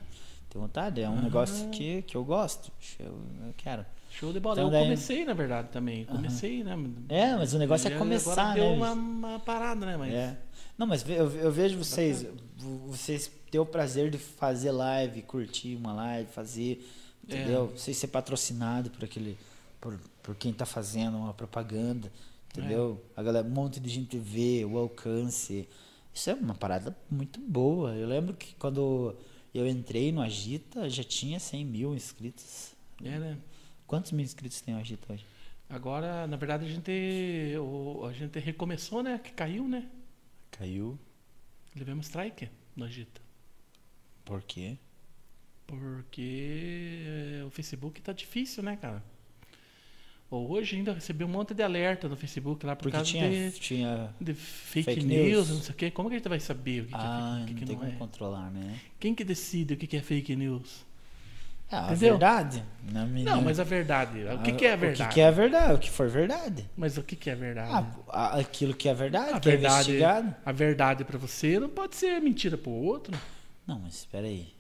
Tenho 0.50 0.62
vontade. 0.66 1.02
É 1.02 1.10
um 1.10 1.14
Aham. 1.14 1.22
negócio 1.24 1.70
que, 1.70 2.02
que 2.04 2.16
eu 2.16 2.24
gosto. 2.24 2.72
Eu, 3.00 3.08
eu 3.48 3.54
quero. 3.58 3.86
Show 4.12 4.32
de 4.32 4.40
bola. 4.40 4.56
Então, 4.56 4.66
eu 4.66 4.72
daí- 4.72 4.84
comecei, 4.84 5.26
na 5.26 5.34
verdade, 5.34 5.70
também. 5.72 6.06
Comecei, 6.06 6.64
né? 6.64 6.78
É, 7.10 7.36
mas 7.36 7.54
o 7.54 7.58
negócio 7.58 7.88
é 7.92 7.98
começar, 7.98 8.54
deu 8.54 8.66
né? 8.72 8.76
uma, 8.76 8.90
bicho? 8.90 9.00
uma 9.02 9.40
parada, 9.40 9.86
né? 9.86 9.98
Mas 9.98 10.14
É. 10.14 10.38
Não, 10.78 10.86
mas 10.88 11.08
eu, 11.08 11.30
eu 11.32 11.52
vejo 11.52 11.78
vocês, 11.78 12.26
vo- 12.58 12.88
vocês 12.88 13.32
ter 13.50 13.60
o 13.60 13.66
prazer 13.66 14.10
de 14.12 14.18
fazer 14.18 14.72
live, 14.72 15.22
curtir 15.24 15.76
uma 15.76 15.94
live, 15.94 16.30
fazer, 16.32 16.88
É. 17.30 17.36
entendeu? 17.36 17.68
Vocês 17.76 17.96
ser 17.98 18.08
patrocinado 18.08 18.90
por 18.90 19.04
aquele, 19.04 19.38
por, 19.80 20.00
por 20.22 20.36
quem 20.36 20.52
tá 20.52 20.66
fazendo 20.66 21.16
uma 21.18 21.34
propaganda, 21.34 22.12
entendeu? 22.52 23.00
É. 23.16 23.20
A 23.20 23.24
galera, 23.24 23.48
um 23.48 23.52
monte 23.52 23.80
de 23.80 23.90
gente 23.90 24.18
vê, 24.18 24.64
o 24.66 24.78
alcance. 24.78 25.68
Isso 26.14 26.30
é 26.30 26.34
uma 26.34 26.54
parada 26.56 26.96
muito 27.10 27.40
boa. 27.40 27.96
Eu 27.96 28.08
lembro 28.08 28.36
que 28.36 28.54
quando 28.56 29.16
eu 29.54 29.68
entrei 29.68 30.12
no 30.12 30.22
Agita, 30.22 30.90
já 30.90 31.04
tinha 31.04 31.40
100 31.40 31.66
mil 31.66 31.96
inscritos. 31.96 32.74
é, 33.04 33.18
né? 33.20 33.38
Quantos 33.88 34.12
mil 34.12 34.24
inscritos 34.24 34.62
tem 34.62 34.74
o 34.76 34.78
Agita 34.78 35.12
hoje? 35.14 35.26
Agora, 35.70 36.28
na 36.28 36.38
verdade, 36.38 36.66
a 36.66 36.70
gente, 36.70 36.92
o- 37.60 38.06
a 38.06 38.14
gente 38.14 38.38
recomeçou, 38.40 39.02
né? 39.04 39.18
Que 39.20 39.32
caiu, 39.32 39.68
né? 39.68 39.90
Caiu. 40.52 40.98
Levamos 41.76 42.06
strike 42.06 42.50
no 42.76 42.86
Agita. 42.86 43.22
Por 44.24 44.42
quê? 44.44 44.78
Porque 45.66 47.42
o 47.46 47.50
Facebook 47.50 48.02
tá 48.02 48.14
difícil, 48.14 48.62
né, 48.64 48.78
cara? 48.78 49.04
Hoje 50.36 50.76
ainda 50.78 50.94
recebi 50.94 51.24
um 51.24 51.28
monte 51.28 51.54
de 51.54 51.62
alerta 51.64 52.10
no 52.10 52.16
Facebook 52.16 52.66
lá 52.66 52.76
por 52.76 52.84
Porque 52.84 52.92
causa 52.92 53.10
tinha, 53.12 53.30
de, 53.30 53.52
tinha 53.60 54.14
de 54.20 54.34
fake, 54.34 54.84
fake 54.84 55.06
news, 55.06 55.48
news. 55.48 55.50
não 55.50 55.62
sei 55.62 55.74
o 55.74 55.78
quê. 55.78 55.92
Como 55.92 56.10
que 56.10 56.16
a 56.16 56.18
gente 56.18 56.30
vai 56.30 56.40
saber 56.40 56.82
o 56.82 56.86
que, 56.88 56.92
que 56.92 56.96
Ah, 56.96 57.38
é, 57.40 57.44
o 57.44 57.46
que, 57.46 57.54
não 57.54 57.60
que 57.60 57.66
tem 57.66 57.76
não 57.76 57.82
como 57.82 57.94
é? 57.94 57.96
controlar, 57.98 58.50
né? 58.52 58.80
Quem 59.00 59.14
que 59.16 59.24
decide 59.24 59.74
o 59.74 59.78
que, 59.78 59.88
que 59.88 59.98
é 59.98 60.02
fake 60.02 60.36
news? 60.36 60.86
É, 61.72 61.76
a 61.76 61.94
verdade. 61.94 62.64
Na 62.92 63.06
minha... 63.06 63.26
Não, 63.26 63.42
mas 63.42 63.60
a 63.60 63.64
verdade. 63.64 64.24
O 64.26 64.42
que, 64.44 64.52
que 64.54 64.66
é 64.66 64.74
a 64.74 64.76
O 64.76 64.78
verdade? 64.78 65.10
que, 65.10 65.16
que 65.16 65.22
é 65.22 65.28
a 65.28 65.32
verdade? 65.32 65.74
O 65.74 65.80
que 65.80 65.90
for 65.90 66.08
verdade. 66.10 66.70
Mas 66.78 66.98
o 66.98 67.04
que, 67.04 67.16
que 67.16 67.30
é 67.30 67.34
a 67.34 67.36
verdade? 67.36 67.72
Ah, 68.10 68.36
a- 68.36 68.40
aquilo 68.40 68.74
que 68.76 68.88
é 68.90 68.94
verdade, 68.94 69.34
a 69.34 69.40
que 69.40 69.50
é 69.50 69.52
verdade, 69.54 69.76
investigado. 69.92 70.36
a 70.46 70.52
verdade 70.52 71.04
para 71.04 71.18
você 71.18 71.60
não 71.60 71.70
pode 71.70 71.96
ser 71.96 72.20
mentira 72.22 72.58
para 72.58 72.70
o 72.70 72.84
outro. 72.84 73.18
Não, 73.66 73.80
mas 73.80 73.96
espera 73.96 74.28
aí. 74.28 74.54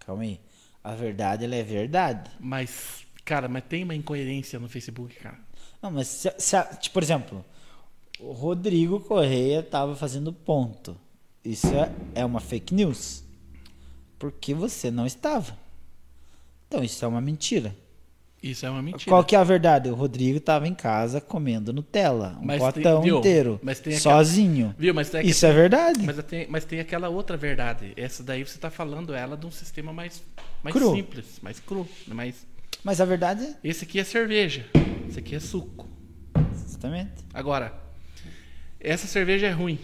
Calma 0.00 0.22
aí. 0.22 0.40
A 0.82 0.94
verdade, 0.94 1.44
ela 1.44 1.54
é 1.56 1.62
verdade. 1.62 2.30
Mas, 2.38 3.04
cara, 3.30 3.48
mas 3.48 3.62
tem 3.68 3.84
uma 3.84 3.94
incoerência 3.94 4.58
no 4.58 4.68
Facebook, 4.68 5.14
cara. 5.16 5.38
Não, 5.80 5.88
mas 5.90 6.08
se, 6.08 6.34
se 6.36 6.56
tipo, 6.80 6.94
por 6.94 7.02
exemplo, 7.02 7.44
o 8.18 8.32
Rodrigo 8.32 8.98
Correia 8.98 9.62
tava 9.62 9.94
fazendo 9.94 10.32
ponto. 10.32 10.96
Isso 11.44 11.68
é, 11.68 11.92
é 12.16 12.24
uma 12.24 12.40
fake 12.40 12.74
news. 12.74 13.22
Porque 14.18 14.52
você 14.52 14.90
não 14.90 15.06
estava. 15.06 15.56
Então, 16.66 16.82
isso 16.82 17.04
é 17.04 17.08
uma 17.08 17.20
mentira. 17.20 17.74
Isso 18.42 18.64
é 18.66 18.70
uma 18.70 18.82
mentira. 18.82 19.04
Qual 19.10 19.22
que 19.22 19.36
é 19.36 19.38
a 19.38 19.44
verdade? 19.44 19.88
O 19.90 19.94
Rodrigo 19.94 20.38
estava 20.38 20.66
em 20.66 20.74
casa 20.74 21.20
comendo 21.20 21.72
Nutella, 21.72 22.36
um 22.40 22.46
Mas 22.46 22.60
tem- 22.62 22.82
potão 22.82 23.02
viu? 23.02 23.18
inteiro, 23.18 23.60
Mas 23.62 23.80
tem 23.80 23.94
aquela- 23.94 24.16
sozinho. 24.16 24.74
Viu? 24.78 24.92
Mas 24.94 25.10
tem, 25.10 25.26
Isso 25.26 25.44
é 25.46 25.52
verdade. 25.52 26.02
mas, 26.04 26.24
tem, 26.24 26.46
mas 26.48 26.64
tem 26.64 26.80
aquela 26.80 27.08
outra 27.10 27.36
verdade. 27.36 27.92
Essa 27.96 28.22
daí 28.22 28.42
você 28.44 28.58
tá 28.58 28.70
falando 28.70 29.14
ela 29.14 29.36
de 29.36 29.46
um 29.46 29.50
sistema 29.50 29.92
mais, 29.92 30.22
mais 30.62 30.74
Cru. 30.74 30.94
simples, 30.94 31.38
mais 31.42 31.60
cru. 31.60 31.86
Mais... 32.08 32.46
Mas 32.82 33.00
a 33.00 33.04
verdade 33.04 33.44
é 33.44 33.54
Esse 33.68 33.84
aqui 33.84 33.98
é 34.00 34.04
cerveja. 34.04 34.66
Esse 35.08 35.18
aqui 35.18 35.34
é 35.34 35.40
suco. 35.40 35.88
exatamente. 36.52 37.12
Agora, 37.34 37.74
essa 38.78 39.06
cerveja 39.06 39.46
é 39.46 39.50
ruim. 39.50 39.78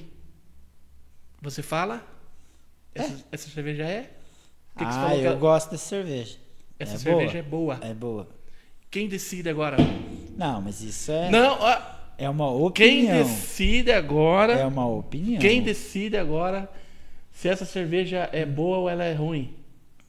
Você 1.43 1.63
fala? 1.63 2.03
Essa, 2.95 3.25
essa 3.31 3.51
cerveja 3.51 3.85
é? 3.85 4.11
Que 4.77 4.85
que 4.85 4.93
você 4.93 4.99
ah, 4.99 5.17
eu 5.17 5.27
ela- 5.27 5.37
gosto 5.37 5.71
dessa 5.71 5.87
cerveja. 5.87 6.37
Essa 6.79 6.95
é 6.95 6.99
cerveja 6.99 7.43
boa. 7.43 7.75
é 7.75 7.85
boa. 7.85 7.91
É 7.91 7.95
boa. 7.95 8.29
Quem 8.91 9.09
decide 9.09 9.49
agora? 9.49 9.77
Não, 10.37 10.61
mas 10.63 10.83
isso 10.83 11.11
é, 11.13 11.31
Não, 11.31 11.59
ó, 11.61 11.81
é 12.17 12.29
uma 12.29 12.47
quem 12.73 13.05
opinião. 13.05 13.23
decide 13.25 13.93
agora? 13.93 14.53
É 14.55 14.67
uma 14.67 14.87
opinião. 14.87 15.41
Quem 15.41 15.63
decide 15.63 16.17
agora 16.17 16.71
se 17.33 17.49
essa 17.49 17.65
cerveja 17.65 18.29
é 18.33 18.45
boa 18.47 18.79
ou 18.79 18.89
ela 18.89 19.05
é 19.05 19.13
ruim? 19.15 19.55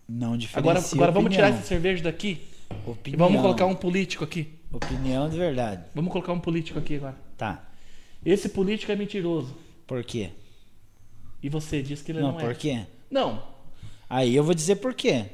Não 0.08 0.38
diferencia 0.38 0.60
Agora, 0.60 0.80
agora 0.94 1.12
vamos 1.12 1.34
tirar 1.34 1.50
essa 1.50 1.64
cerveja 1.64 2.04
daqui 2.04 2.42
e 2.72 2.90
Opinião. 2.90 3.28
vamos 3.28 3.42
colocar 3.42 3.66
um 3.66 3.76
político 3.76 4.24
aqui. 4.24 4.48
Opinião 4.72 5.30
de 5.30 5.38
verdade. 5.38 5.84
Vamos 5.96 6.12
colocar 6.12 6.34
um 6.34 6.40
político 6.40 6.78
aqui 6.80 6.96
agora. 6.96 7.18
Tá. 7.38 7.64
Esse 8.26 8.50
político 8.50 8.92
é 8.92 8.96
mentiroso. 8.96 9.56
Por 9.86 10.04
quê? 10.04 10.32
E 11.42 11.50
você 11.50 11.82
diz 11.82 12.02
que 12.02 12.12
ele 12.12 12.20
não, 12.20 12.32
não, 12.34 12.40
por 12.40 12.52
é. 12.52 12.54
quê? 12.56 12.86
Não. 13.10 13.42
Aí 14.10 14.36
eu 14.36 14.44
vou 14.44 14.54
dizer 14.54 14.78
por 14.78 14.94
quê. 14.94 15.26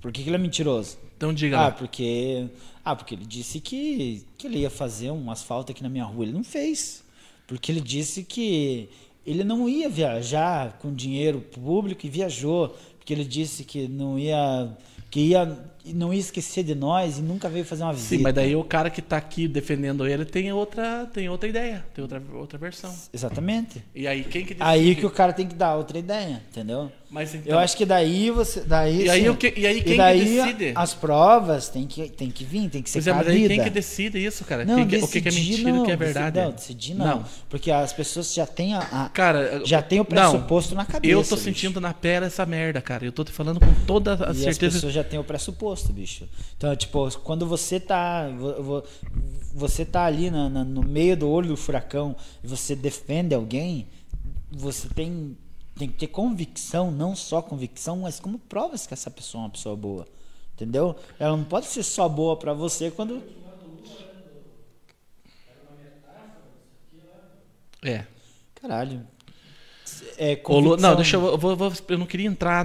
Por 0.00 0.12
que, 0.12 0.22
que 0.22 0.28
ele 0.28 0.36
é 0.36 0.38
mentiroso? 0.38 0.96
Então 1.16 1.32
diga 1.34 1.58
Ah, 1.58 1.62
lá. 1.64 1.70
porque. 1.72 2.46
Ah, 2.82 2.96
porque 2.96 3.14
ele 3.14 3.26
disse 3.26 3.60
que, 3.60 4.24
que 4.38 4.46
ele 4.46 4.60
ia 4.60 4.70
fazer 4.70 5.10
um 5.10 5.30
asfalto 5.30 5.72
aqui 5.72 5.82
na 5.82 5.88
minha 5.90 6.04
rua. 6.04 6.24
Ele 6.24 6.32
não 6.32 6.44
fez. 6.44 7.04
Porque 7.46 7.70
ele 7.70 7.80
disse 7.80 8.22
que 8.24 8.88
ele 9.26 9.44
não 9.44 9.68
ia 9.68 9.88
viajar 9.88 10.78
com 10.78 10.94
dinheiro 10.94 11.40
público 11.40 12.06
e 12.06 12.08
viajou. 12.08 12.68
Porque 12.96 13.12
ele 13.12 13.24
disse 13.24 13.64
que 13.64 13.86
não 13.86 14.18
ia. 14.18 14.74
que 15.10 15.20
ia. 15.20 15.58
Não 15.86 16.12
ia 16.12 16.20
esquecer 16.20 16.62
de 16.62 16.74
nós 16.74 17.18
e 17.18 17.22
nunca 17.22 17.48
veio 17.48 17.64
fazer 17.64 17.82
uma 17.82 17.92
visita. 17.92 18.16
Sim, 18.16 18.22
mas 18.22 18.34
daí 18.34 18.54
o 18.54 18.62
cara 18.64 18.90
que 18.90 19.00
tá 19.02 19.16
aqui 19.16 19.48
defendendo 19.48 20.06
ele 20.06 20.24
tem 20.24 20.52
outra, 20.52 21.06
tem 21.12 21.28
outra 21.28 21.48
ideia, 21.48 21.84
tem 21.94 22.02
outra, 22.02 22.22
outra 22.34 22.58
versão. 22.58 22.94
Exatamente. 23.12 23.82
E 23.94 24.06
aí 24.06 24.24
quem 24.24 24.44
que 24.44 24.54
decide? 24.54 24.62
Aí 24.70 24.94
que 24.94 25.06
o 25.06 25.10
cara 25.10 25.32
tem 25.32 25.46
que 25.46 25.54
dar 25.54 25.76
outra 25.76 25.98
ideia, 25.98 26.42
entendeu? 26.50 26.90
Mas 27.10 27.34
então, 27.34 27.52
Eu 27.52 27.58
acho 27.58 27.76
que 27.76 27.84
daí 27.84 28.30
você. 28.30 28.60
Daí, 28.60 29.06
E 29.06 29.10
aí 29.10 29.24
sim. 29.26 29.34
que- 29.34 29.52
e 29.56 29.66
aí 29.66 29.82
quem 29.82 29.92
que 29.92 29.96
daí 29.98 30.24
decide? 30.36 30.72
As 30.76 30.94
provas 30.94 31.68
tem 31.68 31.84
que, 31.84 32.08
tem 32.08 32.30
que 32.30 32.44
vir, 32.44 32.68
tem 32.70 32.80
que 32.82 32.88
ser 32.88 32.98
Pois 32.98 33.06
é, 33.08 33.12
mas 33.12 33.26
aí 33.26 33.48
quem 33.48 33.64
que 33.64 33.70
decide 33.70 34.24
isso, 34.24 34.44
cara? 34.44 34.64
Não, 34.64 34.86
que- 34.86 34.96
o 34.98 35.08
que, 35.08 35.20
que 35.20 35.28
é 35.28 35.30
decidir 35.32 35.64
mentira 35.64 35.70
e 35.70 35.72
o 35.80 35.84
que 35.84 35.90
é 35.90 35.94
não, 35.94 35.98
verdade? 35.98 36.40
Não, 36.40 36.50
decidir 36.52 36.94
não. 36.94 37.06
Não. 37.06 37.24
Porque 37.48 37.68
as 37.72 37.92
pessoas 37.92 38.32
já 38.32 38.46
têm 38.46 38.74
a, 38.74 38.78
a- 38.92 39.08
Cara, 39.08 39.60
já 39.64 39.82
tem 39.82 39.98
o 39.98 40.02
não, 40.02 40.06
pressuposto 40.06 40.74
na 40.76 40.84
cabeça. 40.84 41.12
Eu 41.12 41.24
tô 41.24 41.34
bicho. 41.34 41.38
sentindo 41.44 41.80
na 41.80 41.92
pele 41.92 42.26
essa 42.26 42.46
merda, 42.46 42.80
cara. 42.80 43.04
Eu 43.04 43.10
tô 43.10 43.24
te 43.24 43.32
falando 43.32 43.58
com 43.58 43.72
toda 43.86 44.14
a 44.14 44.28
E 44.28 44.30
as 44.30 44.36
certeza. 44.36 44.74
pessoas 44.76 44.92
já 44.92 45.02
têm 45.02 45.18
o 45.18 45.24
pressuposto, 45.24 45.60
bicho. 45.92 46.28
Então, 46.56 46.74
tipo, 46.76 47.10
quando 47.20 47.46
você 47.46 47.78
tá. 47.80 48.28
vo- 48.30 48.62
vo- 48.62 48.82
Você 49.54 49.84
tá 49.84 50.04
ali 50.04 50.30
na- 50.30 50.48
na- 50.48 50.64
no 50.64 50.82
meio 50.82 51.16
do 51.16 51.28
olho 51.28 51.48
do 51.48 51.56
furacão 51.56 52.14
e 52.42 52.46
você 52.46 52.76
defende 52.76 53.34
alguém, 53.34 53.88
você 54.50 54.88
tem, 54.88 55.36
tem 55.76 55.88
que 55.88 55.98
ter 55.98 56.06
convicção, 56.06 56.90
não 56.92 57.16
só 57.16 57.42
convicção, 57.42 57.98
mas 58.00 58.20
como 58.20 58.38
provas 58.38 58.86
que 58.86 58.94
essa 58.94 59.10
pessoa 59.10 59.42
é 59.42 59.44
uma 59.46 59.50
pessoa 59.50 59.74
boa. 59.76 60.06
Entendeu? 60.54 60.94
Ela 61.18 61.36
não 61.36 61.44
pode 61.44 61.66
ser 61.66 61.82
só 61.82 62.08
boa 62.08 62.36
pra 62.36 62.52
você 62.52 62.90
quando. 62.92 63.22
É. 67.82 68.04
Caralho. 68.60 69.06
É, 70.18 70.40
Lu- 70.48 70.76
Não, 70.76 70.94
deixa 70.94 71.16
eu, 71.16 71.26
eu 71.26 71.72
eu 71.88 71.98
não 71.98 72.06
queria 72.06 72.26
entrar 72.28 72.64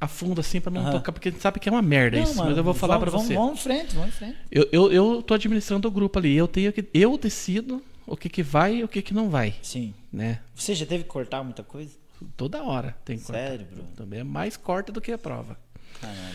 a 0.00 0.06
fundo 0.06 0.40
assim 0.40 0.60
pra 0.60 0.70
não 0.70 0.82
Aham. 0.82 0.92
tocar, 0.92 1.12
porque 1.12 1.28
a 1.28 1.32
gente 1.32 1.40
sabe 1.40 1.58
que 1.58 1.68
é 1.68 1.72
uma 1.72 1.82
merda 1.82 2.16
Não, 2.16 2.24
isso, 2.24 2.36
mano, 2.36 2.48
mas 2.50 2.58
eu 2.58 2.64
vou 2.64 2.74
falar 2.74 2.98
pra 2.98 3.10
você. 3.10 3.34
Vamos, 3.34 3.60
em 3.60 3.62
frente, 3.62 3.94
vamos 3.94 4.08
em 4.10 4.12
frente. 4.12 4.36
Eu, 4.50 4.68
eu, 4.70 4.92
eu 4.92 5.22
tô 5.22 5.34
administrando 5.34 5.88
o 5.88 5.90
grupo 5.90 6.18
ali, 6.18 6.36
eu 6.36 6.46
tenho 6.48 6.72
que 6.72 6.86
eu 6.94 7.18
decido 7.18 7.82
o 8.06 8.16
que 8.16 8.28
que 8.28 8.42
vai 8.42 8.76
e 8.76 8.84
o 8.84 8.88
que 8.88 9.02
que 9.02 9.12
não 9.12 9.28
vai, 9.28 9.54
Sim. 9.62 9.92
né? 10.12 10.40
Você 10.54 10.74
já 10.74 10.86
teve 10.86 11.02
que 11.04 11.08
cortar 11.10 11.42
muita 11.42 11.62
coisa? 11.62 11.90
Toda 12.36 12.62
hora 12.62 12.96
tem 13.04 13.18
que 13.18 13.24
cortar. 13.24 13.48
Sério, 13.48 13.66
Bruno? 13.66 13.88
Também 13.96 14.20
é 14.20 14.24
mais 14.24 14.56
corta 14.56 14.90
do 14.92 15.00
que 15.00 15.12
a 15.12 15.18
prova. 15.18 15.56
Caralho. 16.00 16.34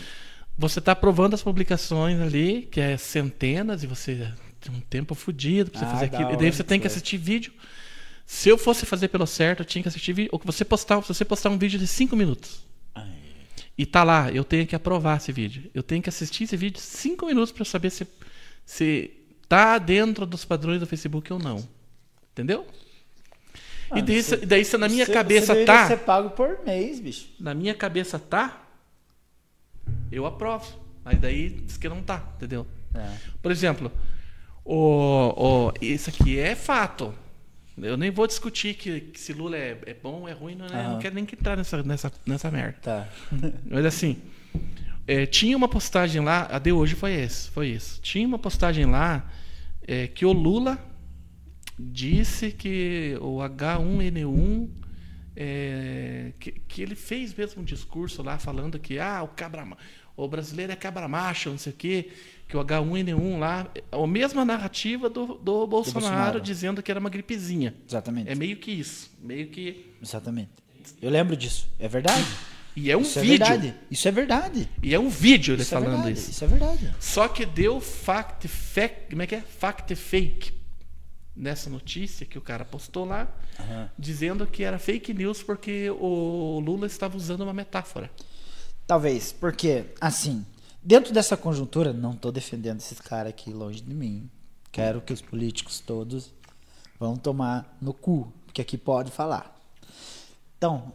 Você 0.56 0.80
tá 0.80 0.92
aprovando 0.92 1.34
as 1.34 1.42
publicações 1.42 2.20
ali, 2.20 2.68
que 2.70 2.80
é 2.80 2.96
centenas, 2.96 3.82
e 3.82 3.86
você 3.86 4.32
tem 4.60 4.74
um 4.74 4.80
tempo 4.80 5.14
fodido 5.14 5.70
pra 5.70 5.80
você 5.80 5.84
Ah, 5.86 5.90
fazer 5.90 6.04
aquilo. 6.06 6.32
E 6.32 6.36
daí 6.36 6.52
você 6.52 6.62
tem 6.62 6.78
que 6.78 6.88
foi. 6.88 6.94
assistir 6.96 7.16
vídeo. 7.18 7.52
Se 8.24 8.48
eu 8.48 8.56
fosse 8.56 8.86
fazer 8.86 9.08
pelo 9.08 9.26
certo, 9.26 9.60
eu 9.60 9.64
tinha 9.66 9.82
que 9.82 9.88
assistir 9.88 10.12
vídeo. 10.12 10.30
Ou 10.32 10.40
você 10.44 10.64
postar, 10.64 11.02
se 11.02 11.08
você 11.08 11.24
postar 11.24 11.50
um 11.50 11.58
vídeo 11.58 11.78
de 11.78 11.86
5 11.86 12.14
minutos 12.16 12.60
Ai, 12.94 13.04
e 13.76 13.84
tá 13.84 14.04
lá, 14.04 14.30
eu 14.30 14.44
tenho 14.44 14.66
que 14.66 14.74
aprovar 14.76 15.16
esse 15.16 15.32
vídeo. 15.32 15.70
Eu 15.74 15.82
tenho 15.82 16.02
que 16.02 16.08
assistir 16.08 16.44
esse 16.44 16.56
vídeo 16.56 16.80
5 16.80 17.26
minutos 17.26 17.52
eu 17.60 17.64
saber 17.64 17.90
se, 17.90 18.06
se 18.64 19.10
tá 19.48 19.78
dentro 19.78 20.24
dos 20.26 20.44
padrões 20.44 20.80
do 20.80 20.86
Facebook 20.86 21.32
ou 21.32 21.38
não. 21.38 21.66
Entendeu? 22.32 22.66
e 23.90 23.94
Mano, 23.96 24.06
daí, 24.06 24.22
você- 24.22 24.38
se- 24.38 24.46
daí 24.46 24.64
se 24.64 24.76
na 24.78 24.88
minha 24.88 25.04
você- 25.06 25.12
cabeça 25.12 25.54
você 25.54 25.64
tá. 25.64 25.86
ser 25.88 25.98
pago 25.98 26.30
por 26.30 26.60
mês, 26.64 26.98
bicho. 27.00 27.28
na 27.38 27.52
minha 27.54 27.74
cabeça 27.74 28.18
tá, 28.18 28.62
eu 30.10 30.26
aprovo. 30.26 30.82
Mas 31.04 31.20
daí 31.20 31.50
diz 31.50 31.76
que 31.76 31.88
não 31.88 32.02
tá, 32.02 32.22
entendeu? 32.36 32.66
É. 32.94 33.16
Por 33.42 33.52
exemplo, 33.52 33.92
o, 34.64 35.68
o, 35.68 35.72
isso 35.80 36.08
aqui 36.10 36.38
é 36.38 36.54
fato. 36.54 37.14
Eu 37.76 37.96
nem 37.96 38.10
vou 38.10 38.26
discutir 38.26 38.74
que, 38.74 39.00
que 39.00 39.18
se 39.20 39.32
Lula 39.32 39.56
é, 39.56 39.78
é 39.86 39.94
bom 39.94 40.20
ou 40.22 40.28
é 40.28 40.32
ruim, 40.32 40.54
não, 40.54 40.66
é- 40.66 40.72
Aham. 40.72 40.92
não 40.92 40.98
quero 41.00 41.14
nem 41.14 41.26
que 41.26 41.34
entrar 41.34 41.56
nessa, 41.56 41.82
nessa, 41.82 42.12
nessa 42.24 42.50
merda. 42.50 42.78
Tá. 42.80 43.08
Mas 43.66 43.84
assim, 43.84 44.16
é, 45.06 45.26
tinha 45.26 45.56
uma 45.56 45.68
postagem 45.68 46.22
lá, 46.22 46.48
a 46.50 46.58
de 46.58 46.72
hoje 46.72 46.94
foi 46.94 47.12
esse, 47.12 47.50
foi 47.50 47.68
isso. 47.68 48.00
Tinha 48.00 48.26
uma 48.26 48.38
postagem 48.38 48.86
lá 48.86 49.28
é, 49.86 50.06
que 50.06 50.24
o 50.24 50.32
Lula 50.32 50.78
disse 51.78 52.52
que 52.52 53.18
o 53.20 53.38
H1N1 53.38 54.68
é, 55.36 56.32
que, 56.38 56.52
que 56.52 56.82
ele 56.82 56.94
fez 56.94 57.34
mesmo 57.34 57.62
um 57.62 57.64
discurso 57.64 58.22
lá 58.22 58.38
falando 58.38 58.78
que 58.78 58.98
ah, 58.98 59.22
o 59.22 59.28
cabra 59.28 59.66
o 60.16 60.28
brasileiro 60.28 60.72
é 60.72 60.76
cabra 60.76 61.08
macho, 61.08 61.50
não 61.50 61.58
sei 61.58 61.72
o 61.72 61.76
quê, 61.76 62.12
que 62.48 62.56
o 62.56 62.60
H1N1 62.64 63.38
lá, 63.38 63.66
é 63.74 63.82
a 63.90 64.06
mesma 64.06 64.44
narrativa 64.44 65.08
do, 65.08 65.34
do 65.34 65.66
Bolsonaro, 65.66 65.92
Bolsonaro. 66.06 66.40
dizendo 66.40 66.82
que 66.82 66.90
era 66.90 67.00
uma 67.00 67.10
gripezinha. 67.10 67.74
Exatamente. 67.88 68.30
É 68.30 68.34
meio 68.34 68.56
que 68.56 68.70
isso, 68.70 69.10
meio 69.20 69.48
que 69.48 69.92
Exatamente. 70.02 70.50
Eu 71.00 71.10
lembro 71.10 71.36
disso. 71.36 71.66
É 71.78 71.88
verdade. 71.88 72.26
e 72.76 72.90
é 72.90 72.96
um 72.96 73.00
Isso 73.00 73.18
é 73.18 73.22
vídeo. 73.22 73.38
verdade. 73.46 73.74
Isso 73.90 74.06
é 74.08 74.10
verdade. 74.10 74.68
E 74.82 74.94
é 74.94 74.98
um 75.00 75.08
vídeo 75.08 75.54
ele 75.54 75.62
Isso 75.62 75.74
é 75.74 75.78
falando 75.80 75.94
verdade. 76.02 76.18
isso. 76.18 76.30
Isso 76.30 76.44
é 76.44 76.46
verdade. 76.46 76.94
Só 77.00 77.26
que 77.28 77.46
deu 77.46 77.80
fact 77.80 78.46
fake, 78.48 79.10
como 79.10 79.22
é 79.22 79.26
que 79.26 79.34
é? 79.36 79.40
Fact 79.40 79.94
fake 79.94 80.52
nessa 81.34 81.68
notícia 81.70 82.24
que 82.26 82.36
o 82.38 82.40
cara 82.40 82.64
postou 82.64 83.04
lá, 83.06 83.26
Aham. 83.58 83.90
dizendo 83.98 84.46
que 84.46 84.62
era 84.62 84.78
fake 84.78 85.12
news 85.14 85.42
porque 85.42 85.90
o 85.90 86.60
Lula 86.64 86.86
estava 86.86 87.16
usando 87.16 87.40
uma 87.40 87.52
metáfora. 87.54 88.10
Talvez, 88.86 89.32
porque, 89.32 89.86
assim, 90.00 90.44
dentro 90.84 91.12
dessa 91.12 91.36
conjuntura, 91.36 91.92
não 91.92 92.12
estou 92.12 92.30
defendendo 92.30 92.78
esses 92.78 93.00
caras 93.00 93.30
aqui 93.30 93.50
longe 93.52 93.80
de 93.80 93.94
mim. 93.94 94.28
Quero 94.70 95.00
que 95.00 95.12
os 95.12 95.20
políticos 95.22 95.80
todos 95.80 96.32
vão 96.98 97.16
tomar 97.16 97.76
no 97.80 97.94
cu, 97.94 98.32
porque 98.44 98.60
aqui 98.60 98.76
pode 98.76 99.10
falar. 99.10 99.56
Então, 100.58 100.92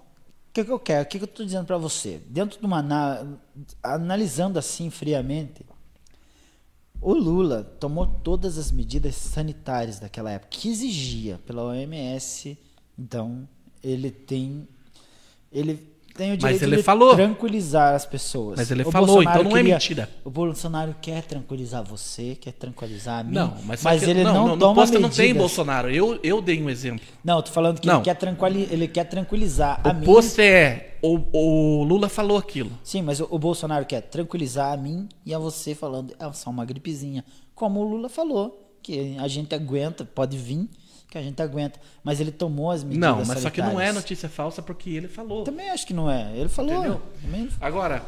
o 0.49 0.53
que, 0.53 0.65
que 0.65 0.71
eu 0.71 0.79
quero? 0.79 1.03
O 1.03 1.05
que, 1.07 1.17
que 1.17 1.23
eu 1.23 1.29
estou 1.29 1.45
dizendo 1.45 1.65
para 1.65 1.77
você? 1.77 2.21
Dentro 2.27 2.59
de 2.59 2.65
uma. 2.65 2.79
ana- 2.79 3.39
analisando 3.81 4.59
assim 4.59 4.89
friamente, 4.89 5.65
o 7.01 7.13
Lula 7.13 7.63
tomou 7.79 8.05
todas 8.05 8.57
as 8.57 8.71
medidas 8.71 9.15
sanitárias 9.15 9.99
daquela 9.99 10.31
época, 10.31 10.49
que 10.51 10.69
exigia 10.69 11.39
pela 11.45 11.63
OMS. 11.63 12.57
Então, 12.97 13.47
ele 13.81 14.11
tem. 14.11 14.67
Ele 15.51 15.87
tem 16.19 16.27
o 16.27 16.31
Mas 16.31 16.39
direito 16.39 16.63
ele 16.63 16.75
de 16.77 16.83
falou. 16.83 17.15
tranquilizar 17.15 17.95
as 17.95 18.05
pessoas. 18.05 18.57
Mas 18.59 18.69
ele 18.69 18.83
O 18.83 18.91
falou, 18.91 19.07
Bolsonaro 19.15 19.39
então 19.39 19.49
não 19.49 19.57
é 19.57 19.61
queria- 19.61 19.75
mentira. 19.75 20.09
O 20.25 20.29
Bolsonaro 20.29 20.95
quer 21.01 21.23
tranquilizar 21.23 21.81
você, 21.83 22.35
quer 22.35 22.51
tranquilizar 22.51 23.19
a 23.19 23.23
mim. 23.23 23.33
Não, 23.33 23.55
mas, 23.63 23.81
mas 23.81 24.03
que- 24.03 24.09
ele 24.09 24.23
não, 24.23 24.33
não, 24.33 24.47
no 24.49 24.57
toma 24.57 24.75
posto 24.75 24.99
não 24.99 25.09
tem 25.09 25.27
medidas. 25.27 25.37
Bolsonaro. 25.37 25.89
Eu, 25.89 26.19
eu 26.21 26.41
dei 26.41 26.61
um 26.61 26.69
exemplo. 26.69 27.05
Não, 27.23 27.37
eu 27.37 27.43
tô 27.43 27.51
falando 27.51 27.79
que 27.79 27.87
Não. 27.87 27.95
ele 27.95 28.03
quer, 28.03 28.15
tranquili- 28.15 28.67
ele 28.69 28.87
quer 28.87 29.05
tranquilizar 29.05 29.79
a 29.83 29.89
O 29.91 29.93
mim. 29.95 30.05
post 30.05 30.41
é 30.41 30.97
o, 31.01 31.19
o 31.31 31.83
Lula 31.85 32.09
falou 32.09 32.37
aquilo. 32.37 32.71
Sim, 32.83 33.01
mas 33.01 33.21
o, 33.21 33.27
o 33.31 33.39
Bolsonaro 33.39 33.85
quer 33.85 34.01
tranquilizar 34.01 34.73
a 34.73 34.77
mim 34.77 35.07
e 35.25 35.33
a 35.33 35.39
você 35.39 35.73
falando, 35.73 36.13
é 36.19 36.31
só 36.33 36.49
uma 36.49 36.65
gripezinha. 36.65 37.23
Como 37.55 37.79
o 37.79 37.83
Lula 37.89 38.09
falou, 38.09 38.59
que 38.83 39.15
a 39.17 39.27
gente 39.27 39.55
aguenta, 39.55 40.03
pode 40.03 40.37
vir, 40.37 40.69
que 41.09 41.17
a 41.17 41.21
gente 41.21 41.41
aguenta. 41.41 41.79
Mas 42.03 42.19
ele 42.19 42.31
tomou 42.31 42.69
as 42.71 42.83
medidas 42.83 43.09
Não, 43.09 43.25
mas 43.25 43.39
só 43.39 43.49
que 43.49 43.59
não 43.61 43.67
é 43.69 43.71
sanitárias. 43.73 43.95
notícia 43.95 44.29
falsa 44.29 44.61
porque 44.61 44.89
ele 44.91 45.07
falou. 45.07 45.43
Também 45.43 45.69
acho 45.69 45.85
que 45.87 45.93
não 45.93 46.09
é. 46.09 46.31
Ele 46.35 46.49
falou. 46.49 47.01
Também- 47.21 47.49
Agora, 47.59 48.03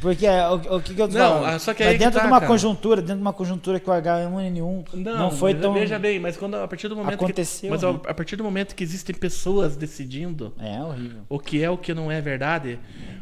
Porque 0.00 0.26
é, 0.26 0.46
o, 0.48 0.54
o 0.76 0.82
que, 0.82 0.94
que 0.94 1.00
eu 1.00 1.08
Não, 1.08 1.58
só 1.58 1.72
que 1.72 1.82
Mas 1.82 1.92
aí 1.92 1.98
que 1.98 2.04
dentro 2.04 2.18
tá, 2.18 2.26
de 2.26 2.30
uma 2.32 2.40
cara. 2.40 2.50
conjuntura, 2.52 3.00
dentro 3.00 3.16
de 3.16 3.22
uma 3.22 3.32
conjuntura 3.32 3.80
que 3.80 3.88
o 3.88 3.92
H1N1 3.92 4.84
não, 4.94 5.18
não, 5.18 5.30
foi 5.30 5.52
mas 5.54 5.62
tão. 5.62 5.72
Veja 5.72 5.98
bem, 5.98 6.18
mas 6.20 6.36
quando 6.36 6.56
a 6.56 6.68
partir 6.68 6.88
do 6.88 6.96
momento 6.96 7.14
Aconteceu, 7.14 7.70
que, 7.70 7.70
mas 7.70 7.82
né? 7.82 8.00
a 8.06 8.12
partir 8.14 8.36
do 8.36 8.44
momento 8.44 8.74
que 8.74 8.84
existem 8.84 9.14
pessoas 9.16 9.76
decidindo 9.76 10.52
É 10.60 10.82
horrível. 10.82 11.22
o 11.28 11.38
que 11.38 11.62
é 11.62 11.70
o 11.70 11.78
que 11.78 11.94
não 11.94 12.10
é 12.12 12.20
verdade. 12.20 12.78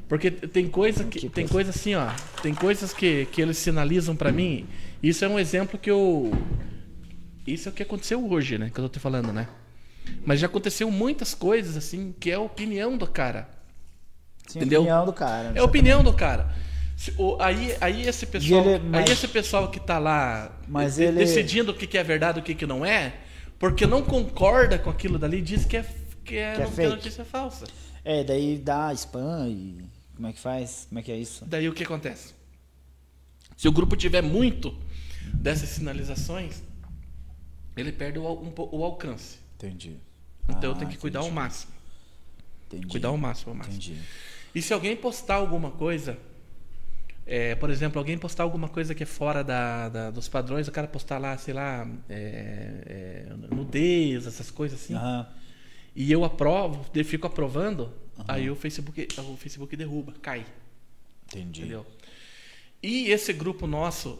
Porque 0.08 0.30
tem 0.30 0.68
coisa 0.68 1.04
que, 1.04 1.20
Que 1.20 1.28
tem 1.28 1.46
coisa. 1.46 1.70
assim, 1.70 1.94
ó, 1.94 2.08
tem 2.42 2.52
coisas 2.54 2.92
que, 2.92 3.26
que 3.26 3.40
eles 3.40 3.56
sinalizam 3.58 4.16
pra 4.16 4.32
mim. 4.32 4.66
Isso 5.02 5.24
é 5.24 5.28
um 5.28 5.38
exemplo 5.38 5.78
que 5.78 5.90
eu 5.90 6.30
isso 7.46 7.68
é 7.68 7.72
o 7.72 7.74
que 7.74 7.82
aconteceu 7.82 8.24
hoje, 8.30 8.58
né, 8.58 8.70
que 8.72 8.78
eu 8.78 8.84
tô 8.84 8.90
te 8.90 8.98
falando, 9.00 9.32
né? 9.32 9.48
Mas 10.26 10.40
já 10.40 10.46
aconteceu 10.46 10.90
muitas 10.90 11.34
coisas 11.34 11.76
assim, 11.76 12.14
que 12.18 12.30
é 12.30 12.34
a 12.34 12.40
opinião 12.40 12.96
do 12.98 13.06
cara. 13.06 13.48
Sim, 14.46 14.58
Entendeu? 14.58 14.80
opinião 14.82 15.04
do 15.06 15.12
cara. 15.12 15.52
É 15.54 15.58
a 15.60 15.64
opinião 15.64 16.02
do 16.02 16.12
cara. 16.12 16.54
O- 17.16 17.36
aí, 17.40 17.76
aí 17.80 18.02
esse 18.08 18.26
pessoal, 18.26 18.64
ele- 18.68 18.78
mas- 18.84 19.06
aí 19.08 19.12
esse 19.12 19.26
pessoal 19.28 19.70
que 19.70 19.80
tá 19.80 19.98
lá 19.98 20.52
de- 20.96 21.02
ele- 21.04 21.18
decidindo 21.18 21.72
o 21.72 21.74
que 21.74 21.86
que 21.86 21.96
é 21.98 22.02
verdade 22.04 22.38
e 22.38 22.42
o 22.42 22.44
que 22.44 22.54
que 22.54 22.66
não 22.66 22.84
é, 22.84 23.14
porque 23.58 23.86
não 23.86 24.02
concorda 24.02 24.78
com 24.78 24.90
aquilo 24.90 25.18
dali, 25.18 25.40
diz 25.40 25.64
que 25.64 25.76
é 25.76 25.82
que 26.24 26.36
é, 26.36 26.54
Que 26.54 26.62
é 26.62 26.64
não- 26.64 26.72
que 26.72 26.80
é 26.80 26.88
notícia 26.88 27.24
falsa. 27.24 27.64
É, 28.04 28.22
daí 28.24 28.58
dá 28.58 28.92
spam 28.92 29.48
e. 29.48 29.84
Como 30.14 30.28
é 30.28 30.32
que 30.32 30.38
faz? 30.40 30.86
Como 30.88 30.98
é 30.98 31.02
que 31.02 31.10
é 31.10 31.16
isso? 31.16 31.44
Daí 31.46 31.68
o 31.68 31.72
que 31.72 31.82
acontece? 31.82 32.34
Se 33.56 33.66
o 33.68 33.72
grupo 33.72 33.96
tiver 33.96 34.22
muito 34.22 34.76
dessas 35.34 35.68
sinalizações, 35.70 36.62
ele 37.76 37.92
perde 37.92 38.18
o, 38.18 38.22
um 38.30 38.52
o 38.56 38.84
alcance. 38.84 39.38
Entendi. 39.56 39.96
Então 40.48 40.70
eu 40.70 40.72
Ah, 40.72 40.78
tenho 40.78 40.90
que 40.90 40.98
cuidar 40.98 41.20
ao 41.20 41.26
entendi. 41.26 41.40
máximo. 41.40 41.72
Entendi. 42.66 42.86
Cuidar 42.88 43.08
ao 43.08 43.16
máximo, 43.16 43.50
ao 43.52 43.56
máximo. 43.56 43.76
Entendi. 43.76 44.00
E 44.54 44.60
se 44.62 44.72
alguém 44.72 44.96
postar 44.96 45.36
alguma 45.36 45.70
coisa, 45.70 46.18
é, 47.26 47.54
por 47.54 47.70
exemplo, 47.70 47.98
alguém 47.98 48.18
postar 48.18 48.42
alguma 48.42 48.68
coisa 48.68 48.94
que 48.94 49.02
é 49.02 49.06
fora 49.06 49.42
da, 49.44 49.88
da- 49.88 50.10
dos 50.10 50.28
padrões, 50.28 50.66
o 50.68 50.72
cara 50.72 50.86
postar 50.88 51.18
lá, 51.18 51.36
sei 51.38 51.54
lá, 51.54 51.88
é, 52.08 53.26
é, 53.28 53.54
nudez, 53.54 54.26
essas 54.26 54.50
coisas 54.50 54.80
assim, 54.82 54.94
Aham. 54.94 55.26
e 55.94 56.10
eu 56.10 56.24
aprovo, 56.24 56.84
eu 56.94 57.04
fico 57.04 57.26
aprovando, 57.26 57.92
aí 58.26 58.50
o 58.50 58.56
Facebook, 58.56 59.06
o 59.18 59.36
Facebook 59.36 59.76
derruba, 59.76 60.12
cai. 60.20 60.44
Entendi. 61.28 61.60
Entendeu? 61.60 61.86
E 62.82 63.08
esse 63.10 63.32
grupo 63.32 63.66
nosso 63.66 64.18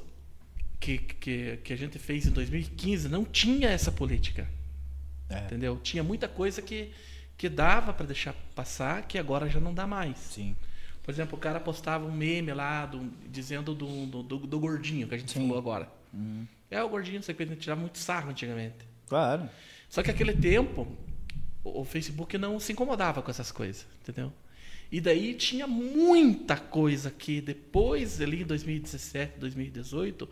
que, 0.82 0.98
que, 0.98 1.56
que 1.58 1.72
a 1.72 1.76
gente 1.76 1.96
fez 1.96 2.26
em 2.26 2.30
2015 2.30 3.08
não 3.08 3.24
tinha 3.24 3.68
essa 3.70 3.92
política. 3.92 4.48
É. 5.30 5.38
Entendeu? 5.44 5.78
Tinha 5.80 6.02
muita 6.02 6.26
coisa 6.28 6.60
que, 6.60 6.90
que 7.38 7.48
dava 7.48 7.92
para 7.92 8.04
deixar 8.06 8.34
passar, 8.54 9.06
que 9.06 9.16
agora 9.16 9.48
já 9.48 9.60
não 9.60 9.72
dá 9.72 9.86
mais. 9.86 10.18
Sim. 10.18 10.56
Por 11.02 11.10
exemplo, 11.12 11.38
o 11.38 11.40
cara 11.40 11.60
postava 11.60 12.04
um 12.04 12.12
meme 12.12 12.52
lá 12.52 12.84
do- 12.86 13.10
dizendo 13.30 13.74
do, 13.74 14.06
do, 14.06 14.22
do- 14.22 14.38
do 14.46 14.58
gordinho 14.60 15.06
que 15.08 15.14
a 15.14 15.18
gente 15.18 15.32
Sim. 15.32 15.42
falou 15.42 15.56
agora. 15.58 15.88
É 16.70 16.82
o 16.82 16.88
gordinho, 16.88 17.16
não 17.16 17.22
sei 17.22 17.32
o 17.32 17.36
que, 17.36 17.44
a 17.44 17.46
gente 17.46 17.60
tirava 17.60 17.80
muito 17.80 17.98
sarro 17.98 18.30
antigamente. 18.30 18.84
Claro. 19.06 19.48
Só 19.88 20.02
que 20.02 20.10
aquele 20.10 20.32
tempo, 20.34 20.86
o, 21.62 21.80
o 21.82 21.84
Facebook 21.84 22.36
não 22.36 22.58
se 22.58 22.72
incomodava 22.72 23.22
com 23.22 23.30
essas 23.30 23.52
coisas, 23.52 23.86
entendeu? 24.02 24.32
E 24.90 25.00
daí 25.00 25.32
tinha 25.34 25.66
muita 25.66 26.56
coisa 26.56 27.10
que 27.10 27.40
depois, 27.40 28.20
ali 28.20 28.42
em 28.42 28.46
2017, 28.46 29.38
2018, 29.38 30.28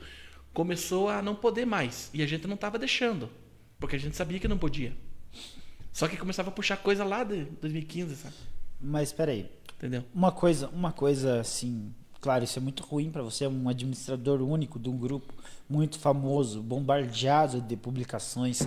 começou 0.53 1.09
a 1.09 1.23
não 1.23 1.35
poder 1.35 1.65
mais. 1.65 2.11
E 2.13 2.23
a 2.23 2.27
gente 2.27 2.47
não 2.47 2.55
estava 2.55 2.79
deixando, 2.79 3.31
porque 3.79 3.97
a 3.97 3.99
gente 3.99 4.17
sabia 4.17 4.39
que 4.39 4.49
não 4.49 4.59
podia. 4.59 4.97
Só 5.93 6.09
que 6.09 6.17
começava 6.17 6.49
a 6.51 6.53
puxar 6.53 6.77
coisa 6.77 7.05
lá 7.05 7.25
de 7.25 7.45
2015, 7.45 8.17
sabe? 8.17 8.35
Mas 8.81 9.09
espera 9.09 9.33
aí. 9.33 9.51
Entendeu? 9.77 10.05
Uma 10.15 10.31
coisa, 10.31 10.69
uma 10.69 10.93
coisa 10.93 11.41
assim, 11.41 11.95
claro, 12.21 12.45
isso 12.45 12.59
é 12.59 12.63
muito 12.63 12.83
ruim 12.83 13.11
para 13.11 13.23
você, 13.23 13.45
é 13.45 13.49
um 13.49 13.69
administrador 13.69 14.43
único 14.43 14.79
de 14.79 14.91
um 14.91 14.97
grupo 14.97 15.33
muito 15.69 15.99
famoso, 15.99 16.61
bombardeado 16.61 17.63
de 17.63 17.77
publicações 17.77 18.61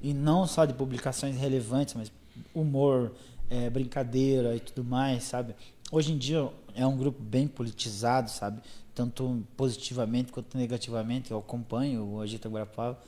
e 0.00 0.14
não 0.14 0.46
só 0.46 0.64
de 0.64 0.72
publicações 0.72 1.36
relevantes, 1.36 1.94
mas 1.94 2.12
humor, 2.54 3.12
é, 3.48 3.68
brincadeira 3.68 4.54
e 4.54 4.60
tudo 4.60 4.84
mais, 4.84 5.24
sabe? 5.24 5.56
Hoje 5.90 6.12
em 6.12 6.18
dia 6.18 6.48
é 6.74 6.86
um 6.86 6.96
grupo 6.96 7.20
bem 7.20 7.48
politizado, 7.48 8.30
sabe? 8.30 8.62
Tanto 9.00 9.46
positivamente 9.56 10.30
quanto 10.30 10.58
negativamente. 10.58 11.30
Eu 11.30 11.38
acompanho 11.38 12.04
o 12.04 12.20
Agita 12.20 12.50
Guarapava. 12.50 13.00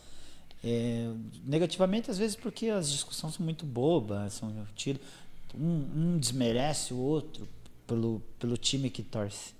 É, 0.64 1.12
negativamente, 1.44 2.10
às 2.10 2.16
vezes, 2.16 2.34
porque 2.34 2.68
as 2.68 2.90
discussões 2.90 3.34
são 3.34 3.44
muito 3.44 3.66
bobas, 3.66 4.32
são 4.32 4.50
tiro, 4.74 4.98
um, 5.54 6.14
um 6.14 6.18
desmerece 6.18 6.94
o 6.94 6.96
outro 6.96 7.46
pelo, 7.86 8.22
pelo 8.38 8.56
time 8.56 8.88
que 8.88 9.02
torce. 9.02 9.52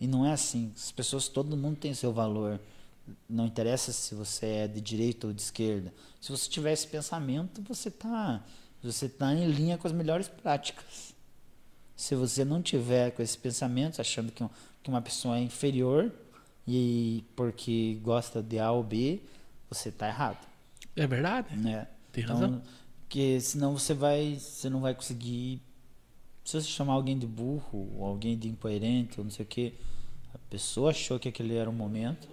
E 0.00 0.06
não 0.06 0.24
é 0.24 0.32
assim. 0.32 0.72
As 0.74 0.90
pessoas, 0.90 1.28
todo 1.28 1.54
mundo 1.54 1.76
tem 1.76 1.92
seu 1.92 2.14
valor. 2.14 2.58
Não 3.28 3.44
interessa 3.44 3.92
se 3.92 4.14
você 4.14 4.46
é 4.46 4.68
de 4.68 4.80
direita 4.80 5.26
ou 5.26 5.34
de 5.34 5.42
esquerda. 5.42 5.92
Se 6.18 6.30
você 6.30 6.48
tiver 6.48 6.72
esse 6.72 6.86
pensamento, 6.86 7.60
você 7.60 7.90
está 7.90 8.42
você 8.82 9.06
tá 9.06 9.34
em 9.34 9.50
linha 9.50 9.76
com 9.76 9.86
as 9.86 9.92
melhores 9.92 10.28
práticas. 10.28 11.14
Se 11.94 12.14
você 12.14 12.42
não 12.42 12.62
tiver 12.62 13.10
com 13.10 13.20
esse 13.20 13.36
pensamento, 13.36 14.00
achando 14.00 14.30
que, 14.30 14.42
que 14.82 14.90
uma 14.90 15.02
pessoa 15.02 15.36
é 15.36 15.40
inferior 15.40 16.12
e 16.66 17.24
porque 17.34 17.98
gosta 18.02 18.42
de 18.42 18.58
A 18.58 18.70
ou 18.70 18.82
B, 18.82 19.20
você 19.70 19.88
está 19.88 20.08
errado. 20.08 20.46
É 20.94 21.06
verdade. 21.06 21.56
Né? 21.56 21.86
Tem 22.12 22.24
então, 22.24 22.36
razão. 22.36 22.62
Porque 23.00 23.40
senão 23.40 23.76
você 23.76 23.94
vai, 23.94 24.36
você 24.38 24.68
não 24.68 24.80
vai 24.80 24.94
conseguir. 24.94 25.62
Se 26.44 26.60
você 26.60 26.68
chamar 26.68 26.94
alguém 26.94 27.18
de 27.18 27.26
burro, 27.26 27.90
ou 27.96 28.04
alguém 28.04 28.36
de 28.38 28.48
incoerente, 28.48 29.18
ou 29.18 29.24
não 29.24 29.30
sei 29.30 29.44
o 29.44 29.48
que, 29.48 29.74
a 30.34 30.38
pessoa 30.50 30.90
achou 30.90 31.18
que 31.18 31.28
aquele 31.28 31.54
era 31.54 31.68
o 31.68 31.72
momento. 31.72 32.28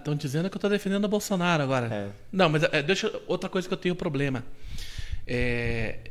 Estão 0.00 0.14
dizendo 0.14 0.48
que 0.50 0.56
eu 0.56 0.58
estou 0.58 0.70
defendendo 0.70 1.04
o 1.04 1.08
Bolsonaro 1.08 1.62
agora. 1.62 1.86
É. 1.86 2.10
Não, 2.32 2.48
mas 2.48 2.64
é, 2.64 2.82
deixa 2.82 3.12
outra 3.26 3.48
coisa 3.48 3.68
que 3.68 3.74
eu 3.74 3.78
tenho 3.78 3.94
problema. 3.94 4.44
É, 5.26 6.10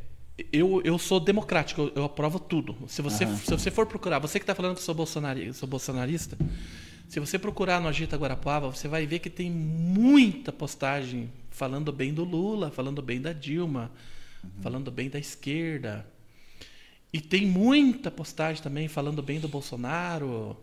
eu, 0.52 0.80
eu 0.84 0.98
sou 0.98 1.20
democrático, 1.20 1.82
eu, 1.82 1.92
eu 1.96 2.04
aprovo 2.04 2.38
tudo. 2.38 2.76
Se 2.88 3.02
você, 3.02 3.24
Aham. 3.24 3.36
se 3.36 3.50
você 3.50 3.70
for 3.70 3.86
procurar, 3.86 4.18
você 4.18 4.38
que 4.38 4.44
está 4.44 4.54
falando 4.54 4.74
que 4.74 4.80
eu 4.80 4.84
sou, 4.84 4.94
bolsonari, 4.94 5.52
sou 5.52 5.68
bolsonarista, 5.68 6.38
se 7.08 7.18
você 7.18 7.38
procurar 7.38 7.80
no 7.80 7.88
Agita 7.88 8.16
Guarapava, 8.16 8.70
você 8.70 8.86
vai 8.86 9.04
ver 9.04 9.18
que 9.18 9.28
tem 9.28 9.50
muita 9.50 10.52
postagem 10.52 11.30
falando 11.50 11.92
bem 11.92 12.14
do 12.14 12.24
Lula, 12.24 12.70
falando 12.70 13.02
bem 13.02 13.20
da 13.20 13.32
Dilma, 13.32 13.90
falando 14.62 14.90
bem 14.90 15.10
da 15.10 15.18
esquerda. 15.18 16.06
E 17.12 17.20
tem 17.20 17.44
muita 17.44 18.10
postagem 18.10 18.62
também 18.62 18.86
falando 18.86 19.20
bem 19.22 19.40
do 19.40 19.48
Bolsonaro. 19.48 20.56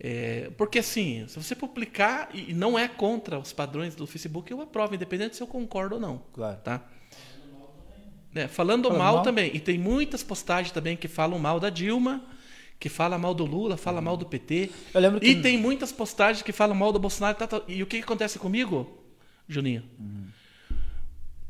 É, 0.00 0.50
porque 0.56 0.78
assim, 0.78 1.26
se 1.26 1.38
você 1.38 1.56
publicar 1.56 2.30
e 2.32 2.54
não 2.54 2.78
é 2.78 2.86
contra 2.86 3.38
os 3.38 3.52
padrões 3.52 3.96
do 3.96 4.06
Facebook, 4.06 4.50
eu 4.50 4.60
aprovo, 4.60 4.94
independente 4.94 5.36
se 5.36 5.42
eu 5.42 5.46
concordo 5.46 5.96
ou 5.96 6.00
não. 6.00 6.22
Claro. 6.32 6.58
Tá? 6.62 6.84
É, 8.34 8.46
falando 8.46 8.84
Falando 8.84 8.98
mal, 8.98 9.14
mal. 9.16 9.22
também. 9.22 9.50
E 9.54 9.58
tem 9.58 9.78
muitas 9.78 10.22
postagens 10.22 10.70
também 10.70 10.96
que 10.96 11.08
falam 11.08 11.38
mal 11.38 11.58
da 11.58 11.70
Dilma, 11.70 12.22
que 12.78 12.88
falam 12.88 13.18
mal 13.18 13.34
do 13.34 13.44
Lula, 13.44 13.76
falam 13.76 14.00
mal 14.00 14.16
do 14.16 14.26
PT. 14.26 14.70
Eu 14.94 15.00
lembro 15.00 15.20
que. 15.20 15.26
E 15.26 15.42
tem 15.42 15.58
muitas 15.58 15.90
postagens 15.90 16.42
que 16.42 16.52
falam 16.52 16.76
mal 16.76 16.92
do 16.92 16.98
Bolsonaro. 16.98 17.36
tá, 17.36 17.46
tá. 17.46 17.62
E 17.66 17.82
o 17.82 17.86
que, 17.86 17.98
acontece 17.98 18.38
comigo, 18.38 19.02
Juninho? 19.48 19.82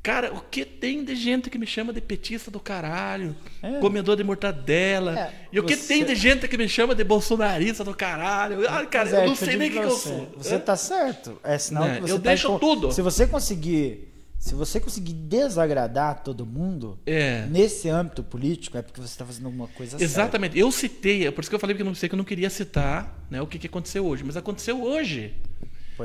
Cara, 0.03 0.33
o 0.33 0.41
que 0.41 0.65
tem 0.65 1.05
de 1.05 1.15
gente 1.15 1.51
que 1.51 1.59
me 1.59 1.67
chama 1.67 1.93
de 1.93 2.01
petista 2.01 2.51
do 2.51 2.61
caralho, 2.61 3.37
É. 3.63 3.79
comedor 3.81 4.17
de 4.17 4.25
mortadela. 4.25 5.19
É, 5.19 5.33
e 5.53 5.59
o 5.61 5.65
que 5.65 5.77
você- 5.77 5.89
tem 5.89 6.05
de 6.05 6.15
gente 6.15 6.47
que 6.49 6.57
me 6.57 6.69
chama 6.69 6.95
de 6.95 7.05
bolsonarista 7.05 7.85
do 7.85 7.93
caralho. 7.95 8.67
Ah, 8.69 8.87
cara, 8.87 9.09
é, 9.11 9.25
eu 9.25 9.27
não 9.27 9.33
que 9.35 9.45
sei 9.45 9.57
nem 9.57 9.69
o 9.69 9.73
que, 9.73 9.79
que 9.79 9.85
eu 9.85 9.91
você. 9.91 10.09
sou. 10.09 10.33
Você 10.39 10.55
Hã? 10.55 10.59
tá 10.61 10.77
certo. 10.77 11.39
É 11.45 11.59
sinal 11.59 11.85
É, 11.85 11.97
que 11.97 12.01
você 12.03 12.13
eu 12.13 12.19
tá 12.21 12.29
deixo 12.31 12.55
em- 12.55 12.59
tudo. 12.59 12.93
Se 12.93 13.03
você 13.03 13.27
conseguir. 13.27 14.07
Se 14.39 14.55
você 14.55 14.79
conseguir 14.79 15.15
desagradar 15.15 16.23
todo 16.23 16.47
mundo, 16.47 16.97
É. 17.05 17.45
nesse 17.51 17.89
âmbito 17.89 18.23
político, 18.23 18.79
é 18.79 18.83
porque 18.83 19.01
você 19.01 19.09
está 19.09 19.25
fazendo 19.27 19.47
alguma 19.47 19.67
coisa 19.67 19.99
certa. 19.99 20.05
Exatamente. 20.05 20.57
Eu 20.57 20.71
citei, 20.71 21.27
é 21.27 21.31
por 21.33 21.41
isso 21.41 21.51
que 21.51 21.57
eu 21.57 21.59
falei 21.61 21.75
que 21.75 21.83
eu 21.83 21.87
não 21.87 21.95
sei 21.95 22.09
que 22.09 22.15
eu 22.15 22.17
não 22.19 22.25
queria 22.25 22.49
citar 22.49 23.19
né, 23.29 23.43
o 23.43 23.49
que, 23.49 23.59
que 23.59 23.67
aconteceu 23.67 24.07
hoje, 24.07 24.23
mas 24.25 24.37
aconteceu 24.37 24.81
hoje. 24.81 25.35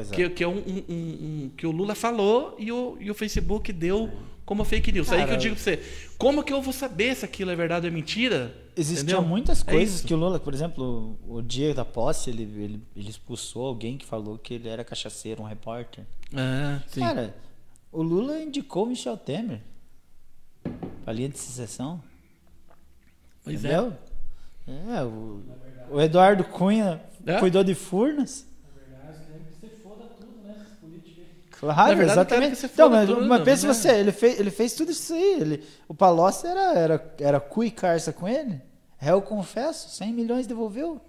É. 0.02 0.16
Que, 0.16 0.30
que, 0.30 0.44
é 0.44 0.48
um, 0.48 0.58
um- 0.58 0.84
um- 0.90 1.52
que 1.56 1.66
o 1.68 1.72
Lula 1.72 1.94
falou 1.96 2.56
e 2.58 2.72
o, 2.72 2.98
e 3.00 3.10
o 3.12 3.14
Facebook 3.14 3.72
deu 3.72 4.10
como 4.46 4.64
fake 4.66 4.92
news. 4.92 5.10
Aí 5.12 5.18
que 5.20 5.24
eu 5.24 5.28
Cara, 5.28 5.40
digo 5.40 5.56
pra 5.56 5.64
você, 5.64 5.80
como 6.18 6.44
que 6.44 6.52
eu 6.52 6.62
vou 6.62 6.74
saber 6.74 7.16
se 7.16 7.24
aquilo 7.24 7.52
é 7.52 7.56
verdade 7.56 7.86
ou 7.86 7.92
é 7.92 7.94
mentira? 7.94 8.54
Existiam 8.76 9.22
muitas 9.22 9.62
É 9.66 9.72
coisas 9.72 9.96
isso. 9.98 10.08
que 10.08 10.14
o 10.14 10.18
Lula, 10.18 10.40
por 10.40 10.54
exemplo, 10.54 11.18
o 11.28 11.42
dia 11.42 11.74
da 11.74 11.86
posse, 11.86 12.30
ele, 12.32 12.44
ele, 12.44 12.82
ele 12.96 13.10
expulsou 13.10 13.68
alguém 13.68 13.98
que 13.98 14.06
falou 14.06 14.38
que 14.38 14.56
ele 14.56 14.68
era 14.68 14.84
cachaceiro, 14.84 15.44
um 15.44 15.46
repórter. 15.46 16.04
Ah, 16.36 16.82
sim. 16.88 17.00
Cara, 17.00 17.36
o 17.92 18.02
Lula 18.02 18.42
indicou 18.42 18.84
o 18.84 18.88
Michel 18.88 19.16
Temer 19.16 19.62
pra 21.04 21.14
linha 21.14 21.30
de 21.30 21.38
sucessão. 21.38 22.02
pois 23.44 23.64
é. 23.64 23.68
entendeu? 23.70 23.94
É, 24.68 25.04
o, 25.04 25.42
o 25.92 26.02
Eduardo 26.02 26.44
Cunha 26.46 27.02
É? 27.26 27.38
cuidou 27.40 27.64
de 27.64 27.76
Furnas. 27.76 28.48
Na 31.52 31.53
Claro, 31.64 31.96
verdade, 31.96 32.20
exatamente. 32.20 32.60
que 32.60 32.66
Então, 32.66 32.90
mas, 32.90 33.10
tudo, 33.10 33.26
mas 33.26 33.44
pensa 33.44 33.68
né? 33.68 33.74
você, 33.74 33.92
ele 33.92 34.12
fez, 34.12 34.38
ele 34.38 34.52
fez 34.52 34.74
tudo 34.74 34.92
isso 34.92 35.14
aí. 35.14 35.38
Ele, 35.40 35.64
o 35.88 35.94
Palocci 35.94 36.46
era, 36.46 36.74
era, 36.74 37.14
era 37.20 37.40
cu 37.40 37.64
e 37.64 37.72
carça 37.72 38.12
com 38.12 38.28
ele. 38.28 38.62
Réu 38.98 39.22
confesso, 39.22 39.90
100 39.90 40.14
milhões 40.14 40.46
devolveu. 40.46 41.00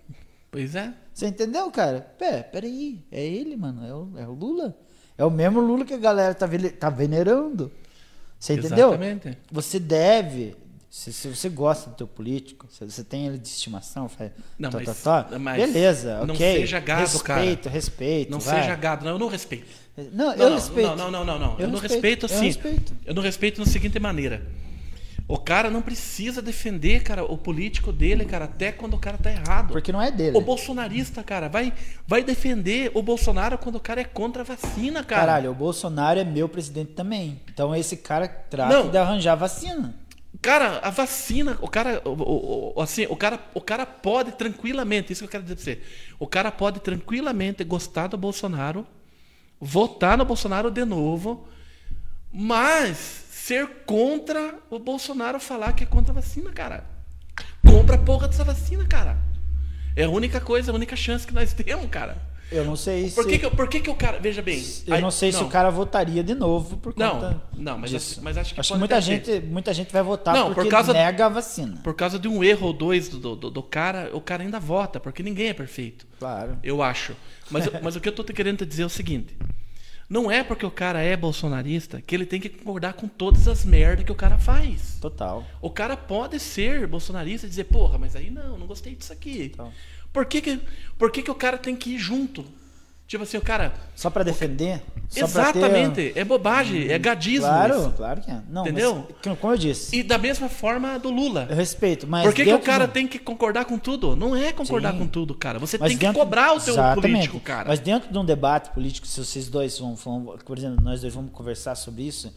Pois 0.51 0.77
é. 0.77 0.95
Você 1.13 1.27
entendeu, 1.27 1.69
cara? 1.73 2.07
Pé, 2.17 2.43
peraí, 2.43 3.05
é 3.11 3.25
ele, 3.25 3.57
mano, 3.57 3.85
é 3.85 3.95
o, 3.95 4.23
é 4.23 4.29
o 4.29 4.33
Lula. 4.33 4.77
É 5.19 5.25
o 5.25 5.31
mesmo 5.31 5.61
Lula 5.61 5.85
que 5.85 5.95
a 5.95 5.99
galera 5.99 6.35
tá, 6.35 6.49
tá 6.79 6.91
venerando. 6.91 7.73
Você 8.39 8.55
entendeu? 8.55 8.91
Exatamente. 8.91 9.39
Você 9.51 9.81
deve, 9.81 10.57
se, 10.97 11.13
se 11.13 11.27
você 11.27 11.49
gosta 11.49 11.91
do 11.91 11.97
teu 11.97 12.07
político, 12.07 12.69
se 12.71 12.85
você 12.85 13.03
tem 13.03 13.27
ele 13.27 13.37
de 13.37 13.49
estimação, 13.49 14.09
faz, 14.09 14.31
Não, 14.57 14.71
tá, 14.71 14.79
mas- 14.79 15.03
tá, 15.03 15.25
tá, 15.25 15.39
mas 15.41 15.57
beleza, 15.61 16.25
não 16.25 16.35
ok. 16.37 16.61
seja 16.61 16.79
gado, 16.79 17.19
cara. 17.19 17.41
respeito, 17.41 17.69
respeito. 17.69 18.31
Não 18.31 18.39
vai. 18.39 18.61
seja 18.63 18.77
gado. 18.77 19.05
Não, 19.05 19.11
eu 19.11 19.19
não 19.19 19.27
respeito. 19.27 19.67
Não, 19.97 20.05
Não, 20.13 20.33
eu 20.35 20.51
não, 20.51 20.55
respeito. 20.55 20.97
Não, 20.97 21.11
não, 21.11 21.25
não, 21.25 21.39
não. 21.39 21.53
Eu, 21.55 21.61
Eu 21.63 21.69
não 21.69 21.81
respeito, 21.81 22.23
respeito 22.23 22.27
eu 22.27 22.37
assim. 22.37 22.47
respeito. 22.47 22.93
Eu 23.07 23.13
não 23.13 23.23
respeito 23.25 23.61
da 23.61 23.67
seguinte 23.67 23.99
maneira. 23.99 24.47
O 25.27 25.37
cara 25.37 25.69
não 25.69 25.83
precisa 25.83 26.41
defender, 26.41 27.03
cara, 27.03 27.25
o 27.25 27.37
político 27.37 27.91
dele, 27.91 28.25
cara, 28.25 28.45
até 28.45 28.71
quando 28.71 28.95
o 28.95 28.99
cara 28.99 29.19
tá 29.19 29.33
errado. 29.33 29.73
Porque 29.73 29.91
não 29.91 30.01
é 30.01 30.13
dele. 30.13 30.37
O 30.37 30.41
bolsonarista, 30.43 31.25
cara, 31.25 31.49
vai, 31.49 31.73
vai 32.07 32.23
defender 32.23 32.93
o 32.95 33.03
Bolsonaro 33.03 33.59
quando 33.59 33.77
o 33.77 33.81
cara 33.81 34.01
é 34.03 34.05
contra 34.05 34.43
a 34.43 34.45
vacina, 34.45 35.03
cara. 35.03 35.23
Caralho, 35.23 35.51
o 35.51 35.55
Bolsonaro 35.55 36.21
é 36.21 36.25
meu 36.25 36.49
presidente 36.49 36.93
também. 36.93 37.41
Então 37.53 37.75
esse 37.75 37.97
cara 37.97 38.29
trata 38.29 38.73
Não. 38.75 38.91
de 38.91 38.97
arranjar 38.99 39.35
vacina. 39.35 39.95
Cara, 40.45 40.79
a 40.83 40.91
vacina, 40.91 41.57
o 41.63 41.69
cara, 41.69 42.03
o, 42.05 42.75
o- 42.77 42.83
assim, 42.83 43.07
o 43.09 43.17
cara, 43.17 43.41
o 43.55 43.63
cara 43.63 43.87
pode 43.87 44.33
tranquilamente, 44.33 45.11
isso 45.11 45.23
que 45.23 45.27
eu 45.27 45.31
quero 45.31 45.43
dizer 45.45 45.55
pra 45.57 45.65
você. 45.65 45.83
O 46.19 46.27
cara 46.27 46.53
pode 46.53 46.81
tranquilamente 46.81 47.65
gostar 47.65 48.09
do 48.09 48.19
Bolsonaro, 48.19 48.87
votar 49.59 50.19
no 50.19 50.25
Bolsonaro 50.27 50.71
de 50.71 50.85
novo, 50.85 51.49
mas 52.31 52.99
ser 53.31 53.67
contra 53.87 54.55
o 54.69 54.79
Bolsonaro 54.79 55.41
falar 55.41 55.73
que 55.73 55.85
é 55.85 55.87
contra 55.87 56.13
a 56.13 56.17
vacina, 56.17 56.53
cara. 56.53 56.85
Compra 57.67 57.97
a 57.97 57.99
porra 57.99 58.29
dessa 58.29 58.45
vacina, 58.45 58.85
cara. 58.87 59.17
É 59.97 60.05
a 60.05 60.11
única 60.11 60.41
coisa, 60.41 60.73
a 60.73 60.75
única 60.75 60.97
chance 60.97 61.27
que 61.27 61.33
nós 61.35 61.53
temos, 61.55 61.89
cara. 61.89 62.19
Eu 62.53 62.65
não 62.65 62.77
sei 62.77 63.11
Por 63.11 63.25
se. 63.25 63.31
que, 63.31 63.39
que, 63.39 63.51
por 63.51 63.69
que, 63.69 63.81
que 63.81 63.91
o 63.91 63.95
cara. 63.95 64.19
Veja 64.21 64.41
bem. 64.43 64.63
Eu 64.87 64.95
aí- 64.95 65.01
não 65.01 65.11
sei 65.11 65.33
se 65.33 65.43
o 65.43 65.49
cara 65.49 65.71
votaria 65.71 66.23
de 66.23 66.35
novo 66.35 66.77
por 66.77 66.93
Não, 66.97 67.15
conta 67.15 67.43
não, 67.57 67.79
mas 67.79 67.91
disso. 67.91 68.13
acho- 68.15 68.23
mas 68.23 68.37
acho 68.39 68.55
que 68.55 68.61
pode 68.63 68.79
muita 68.79 68.97
até 68.97 69.03
ser. 69.05 69.11
gente, 69.25 69.47
muita 69.47 69.75
gente 69.75 69.93
vai 69.93 70.03
votar 70.03 70.35
Não, 70.35 70.47
por 70.49 70.55
porque 70.57 70.71
causa- 70.71 70.93
nega 70.93 71.27
a 71.27 71.29
vacina. 71.29 71.81
Por 71.83 71.95
causa 71.95 72.19
de 72.19 72.29
um 72.29 72.45
erro 72.45 72.67
ou 72.69 72.73
dois 72.73 73.09
do, 73.09 73.35
do, 73.35 73.51
do 73.51 73.63
cara, 73.63 74.11
o 74.13 74.21
cara 74.21 74.43
ainda 74.43 74.61
vota, 74.61 75.01
porque 75.01 75.23
ninguém 75.23 75.49
é 75.49 75.55
perfeito. 75.55 76.07
Claro. 76.19 76.59
Eu 76.63 76.83
acho. 76.83 77.17
Mas, 77.51 77.65
mas 77.83 77.97
o 77.97 78.01
que 78.01 78.09
eu 78.09 78.13
tô 78.15 78.23
te 78.23 78.33
querendo 78.33 78.59
te 78.59 78.67
dizer 78.67 78.83
é 78.83 78.87
o 78.87 78.91
seguinte: 78.91 79.37
não 80.09 80.31
é 80.31 80.45
porque 80.45 80.67
o 80.67 80.71
cara 80.71 81.01
é 81.01 81.17
bolsonarista 81.17 82.01
que 82.01 82.15
ele 82.15 82.27
tem 82.27 82.39
que 82.41 82.51
concordar 82.51 82.93
com 82.93 83.09
todas 83.09 83.49
as 83.49 83.65
merdas 83.65 84.05
que 84.05 84.13
o 84.13 84.15
cara 84.15 84.39
faz. 84.39 84.99
Total. 85.01 85.45
O 85.61 85.71
cara 85.71 85.97
pode 85.97 86.39
ser 86.39 86.87
bolsonarista 86.87 87.47
e 87.47 87.51
dizer, 87.51 87.65
porra, 87.65 87.99
mas 87.99 88.15
aí 88.15 88.31
não, 88.31 88.59
não 88.59 88.67
gostei 88.67 88.95
disso 88.95 89.13
aqui. 89.13 89.51
Então. 89.53 89.73
Por, 90.15 90.25
que, 90.25 90.41
que, 90.41 90.61
por 90.97 91.11
que, 91.11 91.23
que 91.23 91.31
o 91.31 91.35
cara 91.35 91.59
tem 91.59 91.77
que 91.77 91.91
ir 91.91 91.99
junto? 91.99 92.43
Tipo 93.07 93.25
assim, 93.25 93.37
o 93.37 93.43
cara. 93.43 93.75
Só 93.95 94.09
pra 94.09 94.23
defender? 94.23 94.81
Só 95.11 95.29
pra 95.29 95.53
ter- 95.53 95.59
exatamente, 95.59 96.13
é 96.17 96.25
bobagem, 96.25 96.89
é 96.91 96.99
gadismo. 96.99 97.47
Claro, 97.47 97.79
isso. 97.79 97.91
claro 97.91 98.21
que 98.23 98.31
é. 98.31 98.41
Não, 98.49 98.63
Entendeu? 98.63 99.07
mas, 99.27 99.39
como 99.39 99.53
eu 99.53 99.59
disse, 99.59 99.95
E 99.95 100.03
da 100.03 100.17
mesma 100.17 100.49
forma 100.49 100.99
do 100.99 101.11
Lula. 101.11 101.47
eu 101.51 101.55
respeito, 101.57 102.07
mas 102.07 102.25
Por 102.25 102.33
que, 102.33 102.45
que 102.45 102.55
o 102.55 102.59
cara 102.61 102.89
tem 102.89 103.07
que 103.07 103.19
concordar 103.19 103.67
com 103.67 103.79
tudo? 103.79 104.17
Não 104.17 104.35
é 104.35 104.53
concordar 104.53 104.93
Sim. 104.93 105.01
com 105.01 105.07
tudo, 105.07 105.35
cara. 105.35 105.59
Você 105.59 105.77
mas 105.77 105.89
tem 105.91 105.99
que 105.99 106.07
dentro- 106.07 106.19
cobrar 106.21 106.55
o 106.55 106.61
teu 106.61 106.73
Exatamente. 106.75 107.03
político, 107.13 107.41
cara. 107.41 107.69
Mas 107.69 107.79
dentro 107.81 108.11
de 108.11 108.17
um 108.19 108.25
debate 108.25 108.71
político, 108.71 109.07
se 109.07 109.23
vocês 109.23 109.49
dois 109.51 109.79
vão, 109.79 109.95
vão- 109.97 110.39
por 110.45 110.57
exemplo, 110.57 110.83
nós 110.83 111.03
dois 111.03 111.13
vamos 111.13 111.31
conversar 111.33 111.75
sobre 111.75 112.05
isso, 112.05 112.33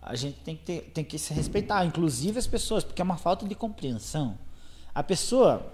a 0.00 0.16
gente 0.16 0.38
tem 0.42 0.56
que, 0.56 0.62
ter- 0.64 0.90
tem 0.94 1.04
que 1.04 1.18
se 1.18 1.34
respeitar, 1.34 1.84
inclusive 1.84 2.38
as 2.38 2.46
pessoas, 2.46 2.82
porque 2.84 3.02
é 3.02 3.04
uma 3.04 3.18
falta 3.18 3.46
de 3.46 3.54
compreensão. 3.54 4.38
A 4.94 5.02
pessoa, 5.02 5.70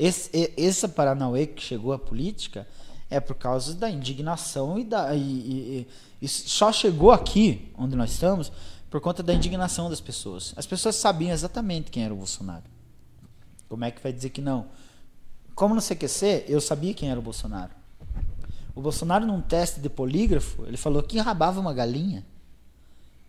esse, 0.00 0.30
e- 0.32 0.54
essa 0.56 0.88
Paranauê 0.88 1.46
que 1.46 1.62
chegou 1.62 1.92
à 1.92 1.98
política, 1.98 2.66
é 3.10 3.20
por 3.20 3.34
causa 3.34 3.74
da 3.74 3.90
indignação 3.90 4.78
e 4.78 4.84
da. 4.84 5.14
E, 5.14 5.20
e, 5.20 5.88
e 6.22 6.28
só 6.28 6.72
chegou 6.72 7.10
aqui, 7.10 7.70
onde 7.76 7.94
nós 7.94 8.12
estamos, 8.12 8.50
por 8.88 9.00
conta 9.00 9.22
da 9.22 9.34
indignação 9.34 9.90
das 9.90 10.00
pessoas. 10.00 10.54
As 10.56 10.66
pessoas 10.66 10.96
sabiam 10.96 11.32
exatamente 11.32 11.90
quem 11.90 12.02
era 12.02 12.14
o 12.14 12.16
Bolsonaro. 12.16 12.64
Como 13.68 13.84
é 13.84 13.90
que 13.90 14.02
vai 14.02 14.12
dizer 14.12 14.30
que 14.30 14.40
não? 14.40 14.66
Como 15.54 15.74
no 15.74 15.82
CQC, 15.82 16.46
eu 16.48 16.60
sabia 16.60 16.94
quem 16.94 17.10
era 17.10 17.20
o 17.20 17.22
Bolsonaro. 17.22 17.72
O 18.74 18.80
Bolsonaro, 18.80 19.26
num 19.26 19.40
teste 19.42 19.80
de 19.80 19.90
polígrafo, 19.90 20.64
ele 20.64 20.76
falou 20.78 21.02
que 21.02 21.18
enrabava 21.18 21.60
uma 21.60 21.74
galinha. 21.74 22.24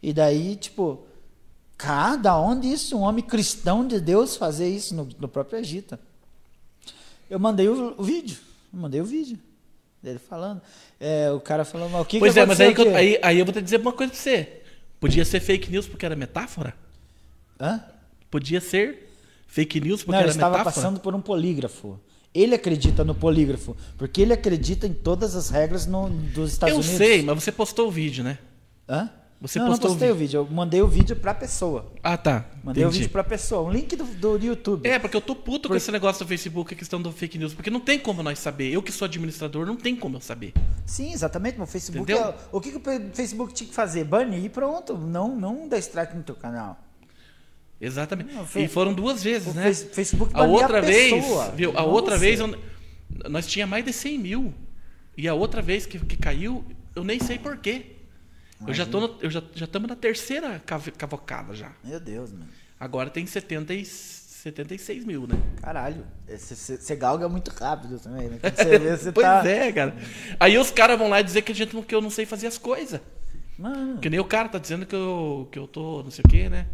E 0.01 0.13
daí, 0.13 0.55
tipo, 0.55 1.03
cada 1.77 2.39
onde 2.39 2.71
isso? 2.71 2.97
Um 2.97 3.01
homem 3.01 3.23
cristão 3.23 3.85
de 3.85 3.99
Deus 3.99 4.37
fazer 4.37 4.69
isso 4.69 4.95
no, 4.95 5.09
no 5.19 5.27
próprio 5.27 5.59
Egito. 5.59 5.99
Eu 7.31 7.39
mandei 7.39 7.67
o, 7.69 7.95
o 7.97 8.03
vídeo. 8.03 8.37
Eu 8.73 8.79
mandei 8.79 8.99
o 9.01 9.05
vídeo 9.05 9.39
dele 10.03 10.19
falando. 10.19 10.61
É, 10.99 11.31
o 11.31 11.39
cara 11.39 11.63
falando, 11.63 11.95
o 11.97 12.05
que 12.05 12.19
Pois 12.19 12.33
que 12.33 12.39
é, 12.41 12.45
mas 12.45 12.59
aí, 12.59 12.73
eu- 12.77 12.95
aí, 12.95 13.19
aí 13.23 13.39
eu 13.39 13.45
vou 13.45 13.53
te 13.53 13.61
dizer 13.61 13.79
uma 13.79 13.93
coisa 13.93 14.11
pra 14.11 14.21
você. 14.21 14.61
Podia 14.99 15.23
ser 15.25 15.39
fake 15.39 15.71
news 15.71 15.87
porque 15.87 16.05
era 16.05 16.15
metáfora? 16.15 16.75
Hã? 17.59 17.81
Podia 18.29 18.59
ser 18.61 19.09
fake 19.47 19.79
news 19.79 20.01
porque 20.03 20.11
Não, 20.11 20.19
era 20.19 20.29
estava 20.29 20.57
metáfora? 20.57 20.75
passando 20.75 20.99
por 20.99 21.15
um 21.15 21.21
polígrafo. 21.21 21.99
Ele 22.33 22.53
acredita 22.55 23.03
no 23.03 23.13
polígrafo, 23.15 23.75
porque 23.97 24.21
ele 24.21 24.31
acredita 24.33 24.85
em 24.87 24.93
todas 24.93 25.35
as 25.35 25.49
regras 25.49 25.85
no- 25.85 26.09
dos 26.09 26.51
Estados 26.53 26.73
Eu 26.75 26.79
Unidos. 26.81 26.97
sei, 26.97 27.21
mas 27.23 27.43
você 27.43 27.51
postou 27.51 27.87
o 27.87 27.91
vídeo, 27.91 28.23
né? 28.23 28.37
Hã? 28.87 29.09
Você 29.41 29.57
não, 29.57 29.69
postou 29.69 29.89
não 29.89 29.95
o 29.95 29.97
postei 29.99 30.11
o 30.11 30.15
vídeo, 30.15 30.37
eu 30.41 30.47
mandei 30.53 30.81
o 30.83 30.87
vídeo 30.87 31.15
pra 31.15 31.33
pessoa. 31.33 31.91
Ah, 32.03 32.15
tá. 32.15 32.45
Mandei 32.63 32.83
o 32.83 32.87
Entendi. 32.87 32.99
vídeo 32.99 33.11
pra 33.11 33.23
pessoa. 33.23 33.67
Um 33.67 33.71
link 33.71 33.95
do, 33.95 34.03
do 34.03 34.37
YouTube. 34.37 34.87
É, 34.87 34.99
porque 34.99 35.17
eu 35.17 35.21
tô 35.21 35.35
puto 35.35 35.67
com 35.67 35.69
Por- 35.73 35.77
esse 35.77 35.91
negócio 35.91 36.23
do 36.23 36.27
Facebook, 36.27 36.71
a 36.75 36.77
questão 36.77 37.01
do 37.01 37.11
fake 37.11 37.39
news. 37.39 37.51
Porque 37.51 37.71
não 37.71 37.79
tem 37.79 37.97
como 37.97 38.21
nós 38.21 38.37
saber. 38.37 38.71
Eu 38.71 38.83
que 38.83 38.91
sou 38.91 39.05
administrador, 39.07 39.65
não 39.65 39.75
tem 39.75 39.95
como 39.95 40.17
eu 40.17 40.21
saber. 40.21 40.53
Sim, 40.85 41.11
exatamente. 41.11 41.59
O 41.59 41.65
Facebook 41.65 42.11
é- 42.11 42.35
o 42.51 42.61
que, 42.61 42.71
que 42.71 42.77
o 42.77 43.11
Facebook 43.15 43.51
tinha 43.55 43.67
que 43.67 43.73
fazer? 43.73 44.03
Banir 44.03 44.45
e 44.45 44.49
pronto. 44.49 44.95
Não, 44.95 45.35
não 45.35 45.67
dar 45.67 45.79
strike 45.79 46.15
no 46.15 46.21
teu 46.21 46.35
canal. 46.35 46.79
Exatamente. 47.79 48.33
Não, 48.33 48.45
fe- 48.45 48.61
E 48.61 48.67
foram 48.67 48.93
duas 48.93 49.23
vezes, 49.23 49.47
O 49.53 49.55
né? 49.55 49.63
Face- 49.63 49.85
Facebook 49.87 50.31
A 50.35 50.43
outra 50.43 50.77
a 50.77 50.81
vez, 50.81 51.11
pessoa, 51.13 51.49
viu? 51.49 51.71
A 51.71 51.81
não 51.81 51.89
outra 51.89 52.15
você. 52.15 52.25
vez 52.25 52.39
eu- 52.39 52.55
nós 53.27 53.47
tinha 53.47 53.65
mais 53.65 53.83
de 53.83 53.91
100 53.91 54.19
mil. 54.19 54.53
E 55.17 55.27
a 55.27 55.33
outra 55.33 55.63
vez 55.63 55.87
que, 55.87 55.97
que 55.97 56.15
caiu, 56.15 56.63
eu 56.95 57.03
nem 57.03 57.19
sei 57.19 57.39
por 57.39 57.57
Eu 58.67 58.73
já 58.73 58.85
tô 58.85 58.99
no- 58.99 59.17
eu 59.21 59.29
já 59.29 59.41
já 59.55 59.65
estamos 59.65 59.89
na 59.89 59.95
terceira 59.95 60.59
cav- 60.65 60.91
cavocada 60.97 61.53
já. 61.55 61.71
Meu 61.83 61.99
Deus, 61.99 62.31
mano. 62.31 62.47
Agora 62.79 63.09
tem 63.09 63.25
70 63.25 63.73
e 63.73 63.85
76 63.85 65.05
mil, 65.05 65.27
né? 65.27 65.35
Caralho. 65.61 66.03
Você 66.27 66.95
galga 66.95 67.29
muito 67.29 67.49
rápido 67.51 67.99
também, 67.99 68.27
né? 68.29 68.39
Você 68.55 68.79
vê, 68.79 68.97
você 68.97 69.11
pois 69.11 69.25
tá. 69.25 69.47
é, 69.47 69.71
cara. 69.71 69.95
Aí 70.39 70.57
os 70.57 70.71
caras 70.71 70.97
vão 70.97 71.09
lá 71.09 71.21
dizer 71.21 71.43
que, 71.43 71.51
a 71.51 71.55
gente, 71.55 71.79
que 71.83 71.93
eu 71.93 72.01
não 72.01 72.09
sei 72.09 72.25
fazer 72.25 72.47
as 72.47 72.57
coisas. 72.57 72.99
Mano. 73.57 73.99
Que 73.99 74.09
nem 74.09 74.19
o 74.19 74.25
cara 74.25 74.49
tá 74.49 74.57
dizendo 74.57 74.85
que 74.85 74.95
eu, 74.95 75.47
que 75.51 75.59
eu 75.59 75.67
tô 75.67 76.01
não 76.01 76.09
sei 76.09 76.23
o 76.25 76.29
quê, 76.29 76.49
né? 76.49 76.65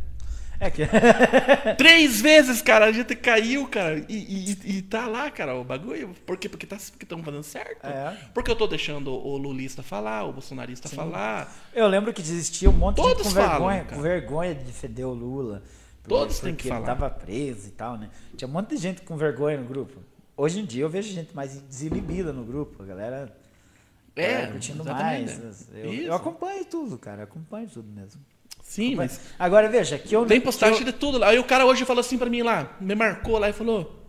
É 0.60 0.70
que. 0.72 0.82
Três 1.78 2.22
vezes, 2.22 2.62
cara, 2.62 2.86
a 2.86 2.92
gente 2.92 3.16
caiu, 3.16 3.68
cara. 3.68 4.04
E, 4.10 4.52
e- 4.54 4.78
e 4.78 4.82
tá 4.82 5.08
lá, 5.08 5.30
cara, 5.30 5.56
o 5.56 5.64
bagulho. 5.64 6.14
Por 6.26 6.38
quê? 6.38 6.50
Porque 6.50 6.66
tá, 6.66 6.76
estão 6.78 7.24
fazendo 7.24 7.44
certo. 7.44 7.86
É. 7.86 8.18
Porque 8.34 8.50
eu 8.50 8.56
tô 8.56 8.68
deixando 8.68 9.12
o 9.14 9.38
lulista 9.38 9.84
falar, 9.84 10.24
o 10.26 10.34
bolsonarista 10.34 10.90
falar. 10.90 11.54
Eu 11.74 11.88
lembro 11.88 12.12
que 12.14 12.22
existia 12.22 12.70
um 12.70 12.74
monte 12.74 12.96
de 12.98 13.02
Todos 13.04 13.24
gente 13.24 13.34
com 13.36 13.42
falam, 13.42 13.50
vergonha, 13.58 13.84
cara. 13.84 13.96
com 13.96 14.02
vergonha 14.02 14.56
de 14.56 14.64
defender 14.64 15.04
o 15.04 15.14
Lula. 15.14 15.64
Todos 16.08 16.40
têm 16.40 16.56
que 16.56 16.64
porque 16.64 16.68
ele 16.70 16.76
falar. 16.86 16.86
tava 16.96 17.10
preso 17.10 17.68
e 17.68 17.72
tal, 17.72 17.98
né? 17.98 18.10
Tinha 18.36 18.48
um 18.48 18.52
monte 18.52 18.70
de 18.70 18.78
gente 18.78 19.02
com 19.02 19.18
vergonha 19.18 19.58
no 19.58 19.66
grupo. 19.68 20.00
Hoje 20.38 20.60
em 20.62 20.66
dia 20.66 20.84
eu 20.84 20.90
vejo 20.90 21.12
gente 21.12 21.36
mais 21.36 21.60
desinibida 21.62 22.32
no 22.32 22.44
grupo. 22.46 22.82
A 22.82 22.86
galera. 22.86 23.36
É, 24.16 24.28
galera 24.32 24.52
curtindo 24.52 24.86
mais. 24.86 25.38
né? 25.38 25.52
Eu, 25.84 25.94
eu 25.94 26.14
acompanho 26.14 26.64
tudo, 26.66 26.98
cara. 26.98 27.22
Eu 27.22 27.24
acompanho 27.26 27.68
tudo 27.68 27.92
mesmo. 27.92 28.22
Sim, 28.68 28.96
mas 28.96 29.20
Agora 29.40 29.70
veja, 29.70 29.98
que 29.98 30.14
eu 30.16 30.26
tem 30.26 30.42
postagem 30.42 30.80
eu- 30.80 30.86
de 30.86 30.92
tudo 30.92 31.18
lá. 31.18 31.30
Aí 31.30 31.40
o 31.40 31.44
cara 31.44 31.66
hoje 31.66 31.86
falou 31.86 32.02
assim 32.02 32.18
pra 32.18 32.30
mim 32.30 32.42
lá, 32.44 32.76
me 32.82 32.94
marcou 32.96 33.38
lá 33.40 33.50
e 33.50 33.54
falou: 33.54 34.06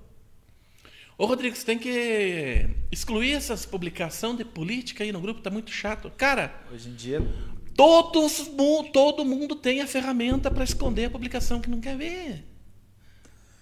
Ô 1.17 1.27
Rodrigo, 1.27 1.55
você 1.57 1.65
tem 1.65 1.79
que 1.79 2.69
excluir 2.91 3.33
essas 3.35 3.65
publicações 3.65 4.37
de 4.37 4.45
política 4.45 5.05
aí 5.05 5.13
no 5.13 5.21
grupo, 5.21 5.41
tá 5.41 5.49
muito 5.51 5.71
chato. 5.71 6.11
Cara, 6.17 6.53
Hoje 6.73 6.89
em 6.89 6.95
dia. 6.95 7.23
todos, 7.77 8.51
todo 8.93 9.25
mundo 9.25 9.55
tem 9.55 9.81
a 9.81 9.87
ferramenta 9.87 10.51
pra 10.51 10.65
esconder 10.65 11.07
a 11.07 11.11
publicação 11.11 11.61
que 11.61 11.71
não 11.71 11.81
quer 11.81 11.97
ver. 11.97 12.45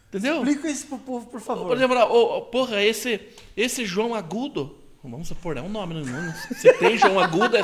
Entendeu? 0.09 0.37
Explica 0.37 0.71
isso 0.71 0.87
pro 0.87 0.99
povo, 0.99 1.27
por 1.27 1.41
favor. 1.41 1.67
Por 1.67 1.77
exemplo, 1.77 1.99
ô, 1.99 2.43
porra, 2.43 2.83
esse, 2.83 3.21
esse 3.57 3.85
João 3.85 4.15
Agudo, 4.15 4.77
vamos 5.03 5.29
supor, 5.29 5.57
é 5.57 5.63
um 5.63 5.69
nome, 5.69 5.95
não, 5.95 6.03
não, 6.05 6.35
você 6.51 6.73
tem 6.73 6.99
João 6.99 7.21
Agudo, 7.21 7.57
é, 7.57 7.63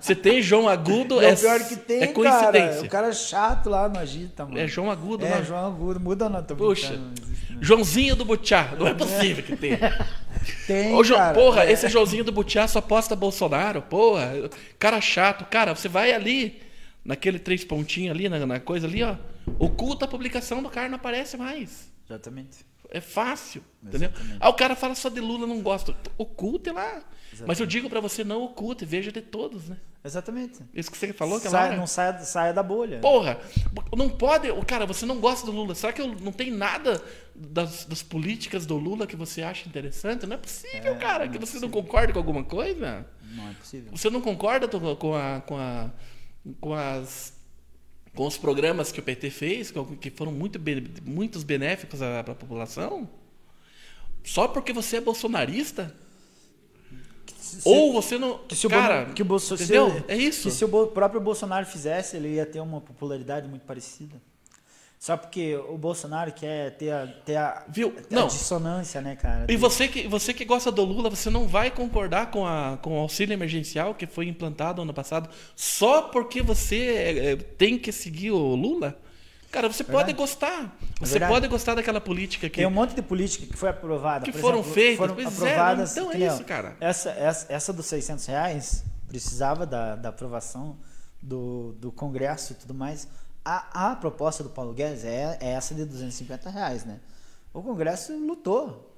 você 0.00 0.14
tem 0.14 0.42
João 0.42 0.68
Agudo, 0.68 1.20
é 1.20 1.30
é, 1.30 1.36
pior 1.36 1.60
que 1.68 1.76
tem, 1.76 2.02
é 2.02 2.06
coincidência. 2.08 2.74
cara. 2.74 2.86
O 2.86 2.88
cara 2.88 3.08
é 3.08 3.12
chato 3.12 3.70
lá 3.70 3.88
no 3.88 3.98
Agita, 3.98 4.44
mano. 4.44 4.58
É 4.58 4.66
João 4.66 4.90
Agudo, 4.90 5.24
É, 5.24 5.30
mano. 5.30 5.44
João 5.44 5.66
Agudo. 5.66 6.00
Muda 6.00 6.28
não, 6.28 6.42
tô 6.42 6.56
Puxa, 6.56 6.94
existe, 6.94 7.52
não. 7.52 7.62
Joãozinho 7.62 8.16
do 8.16 8.24
Butiá, 8.24 8.72
não 8.78 8.88
é 8.88 8.94
possível 8.94 9.44
que 9.44 9.56
tenha. 9.56 9.78
Tem, 10.66 10.92
Ô, 10.94 11.04
João, 11.04 11.20
cara. 11.20 11.34
porra, 11.34 11.64
É. 11.64 11.70
esse 11.72 11.88
Joãozinho 11.88 12.24
do 12.24 12.32
Butiá 12.32 12.66
só 12.66 12.80
posta 12.80 13.14
Bolsonaro, 13.14 13.80
porra, 13.82 14.50
cara 14.78 15.00
chato. 15.00 15.44
Cara, 15.44 15.74
você 15.74 15.88
vai 15.88 16.12
ali, 16.12 16.60
naquele 17.04 17.38
três 17.38 17.64
pontinhos 17.64 18.10
ali, 18.16 18.28
na, 18.28 18.44
na 18.44 18.58
coisa 18.58 18.88
ali, 18.88 19.04
ó, 19.04 19.14
oculta 19.58 20.04
a 20.04 20.08
publicação 20.08 20.60
do 20.60 20.68
cara, 20.68 20.88
não 20.88 20.96
aparece 20.96 21.36
mais. 21.36 21.92
Exatamente. 22.08 22.66
É 22.94 23.00
fácil, 23.00 23.64
entendeu? 23.82 24.10
Exatamente. 24.10 24.36
Ah, 24.38 24.50
o 24.50 24.54
cara 24.54 24.76
fala 24.76 24.94
só 24.94 25.08
de 25.08 25.18
Lula, 25.20 25.46
não 25.46 25.62
gosta. 25.62 25.96
Oculte 26.18 26.70
lá. 26.70 27.02
Mas 27.46 27.58
eu 27.58 27.64
digo 27.64 27.88
pra 27.88 27.98
você, 28.00 28.22
não 28.22 28.42
oculte, 28.44 28.84
veja 28.84 29.10
de 29.10 29.22
todos, 29.22 29.66
né? 29.70 29.78
Exatamente. 30.04 30.60
Isso 30.74 30.90
que 30.90 30.98
você 30.98 31.10
falou 31.14 31.38
aquela 31.38 31.52
Sai, 31.52 31.68
hora. 31.68 31.76
não 31.78 31.86
saia, 31.86 32.18
saia 32.20 32.52
da 32.52 32.62
bolha. 32.62 32.98
Porra, 32.98 33.40
não 33.96 34.10
pode. 34.10 34.50
o 34.50 34.62
Cara, 34.62 34.84
você 34.84 35.06
não 35.06 35.18
gosta 35.18 35.46
do 35.46 35.52
Lula. 35.52 35.74
Será 35.74 35.92
que 35.92 36.02
eu- 36.02 36.14
não 36.20 36.32
tem 36.32 36.50
nada 36.50 37.02
das, 37.34 37.86
das 37.86 38.02
políticas 38.02 38.66
do 38.66 38.76
Lula 38.76 39.06
que 39.06 39.16
você 39.16 39.40
acha 39.42 39.66
interessante? 39.66 40.26
Não 40.26 40.34
é 40.34 40.38
possível, 40.38 40.92
É, 40.92 40.98
cara, 40.98 41.26
que 41.28 41.38
é 41.38 41.40
você 41.40 41.58
não 41.58 41.70
concorda 41.70 42.12
com 42.12 42.18
alguma 42.18 42.44
coisa. 42.44 43.06
Não 43.22 43.48
é 43.48 43.54
possível. 43.54 43.90
Você 43.96 44.10
não 44.10 44.20
concorda 44.20 44.68
com, 44.68 45.14
a, 45.14 45.40
com, 45.40 45.56
a, 45.56 45.90
com 46.60 46.74
as 46.74 47.32
com 48.14 48.26
os 48.26 48.36
programas 48.36 48.92
que 48.92 49.00
o 49.00 49.02
PT 49.02 49.30
fez, 49.30 49.72
que 50.00 50.10
foram 50.10 50.32
muito 50.32 50.60
muitos 51.04 51.42
benéficos 51.42 52.02
à, 52.02 52.20
à 52.20 52.24
população? 52.24 53.08
Só 54.24 54.46
porque 54.48 54.72
você 54.72 54.96
é 54.96 55.00
bolsonarista? 55.00 55.94
Se- 57.36 57.60
Ou 57.68 57.92
você 57.92 58.16
não. 58.18 58.38
que 58.38 58.54
se 58.56 58.66
o, 58.66 58.70
cara, 58.70 59.00
Bolso- 59.02 59.14
que 59.14 59.22
o 59.22 59.24
Bolso- 59.24 59.56
se- 59.56 59.64
entendeu? 59.64 60.04
é 60.08 60.16
isso. 60.16 60.44
Que 60.48 60.50
se 60.54 60.64
o 60.64 60.86
próprio 60.88 61.20
Bolsonaro 61.20 61.66
fizesse, 61.66 62.16
ele 62.16 62.34
ia 62.34 62.46
ter 62.46 62.60
uma 62.60 62.80
popularidade 62.80 63.48
muito 63.48 63.64
parecida. 63.66 64.20
Só 65.02 65.16
porque 65.16 65.56
o 65.56 65.76
Bolsonaro 65.76 66.30
quer 66.30 66.76
ter 66.76 66.92
a, 66.92 67.08
ter 67.08 67.34
a, 67.34 67.64
Viu? 67.68 67.92
a 68.08 68.14
Não. 68.14 68.28
dissonância, 68.28 69.00
né, 69.00 69.16
cara? 69.16 69.46
E 69.48 69.56
você 69.56 69.88
que, 69.88 70.06
você 70.06 70.32
que 70.32 70.44
gosta 70.44 70.70
do 70.70 70.84
Lula, 70.84 71.10
você 71.10 71.28
não 71.28 71.48
vai 71.48 71.72
concordar 71.72 72.30
com, 72.30 72.46
a, 72.46 72.78
com 72.80 72.96
o 72.96 73.00
auxílio 73.00 73.34
emergencial 73.34 73.96
que 73.96 74.06
foi 74.06 74.28
implantado 74.28 74.80
ano 74.80 74.94
passado 74.94 75.28
só 75.56 76.02
porque 76.02 76.40
você 76.40 76.76
é, 76.76 77.32
é, 77.32 77.36
tem 77.36 77.76
que 77.76 77.90
seguir 77.90 78.30
o 78.30 78.54
Lula? 78.54 78.96
Cara, 79.50 79.66
você 79.66 79.82
pode 79.82 80.12
Verdade. 80.12 80.18
gostar. 80.18 80.78
Você 81.00 81.12
verdade. 81.14 81.32
pode 81.32 81.48
gostar 81.48 81.74
daquela 81.74 82.00
política 82.00 82.48
que. 82.48 82.58
Tem 82.58 82.66
um 82.66 82.70
monte 82.70 82.94
de 82.94 83.02
política 83.02 83.44
que 83.44 83.56
foi 83.56 83.70
aprovada. 83.70 84.24
Que 84.24 84.30
foram 84.30 84.60
exemplo, 84.60 84.72
feitas, 84.72 84.98
Foram 84.98 85.20
é, 85.20 85.26
aprovadas. 85.26 85.96
então 85.96 86.10
é 86.10 86.12
que 86.12 86.18
nem, 86.18 86.28
ó, 86.28 86.34
isso, 86.34 86.44
cara. 86.44 86.76
Essa, 86.78 87.10
essa, 87.10 87.52
essa 87.52 87.72
dos 87.72 87.86
600 87.86 88.24
reais 88.26 88.84
precisava 89.08 89.66
da, 89.66 89.96
da 89.96 90.10
aprovação 90.10 90.76
do, 91.20 91.72
do 91.72 91.90
Congresso 91.90 92.52
e 92.52 92.54
tudo 92.54 92.72
mais. 92.72 93.08
A, 93.44 93.90
a 93.92 93.96
proposta 93.96 94.42
do 94.42 94.50
Paulo 94.50 94.72
Guedes 94.72 95.04
é, 95.04 95.38
é 95.40 95.50
essa 95.50 95.74
de 95.74 95.84
250 95.84 96.50
reais, 96.50 96.84
né? 96.84 97.00
O 97.52 97.62
Congresso 97.62 98.12
lutou. 98.14 98.88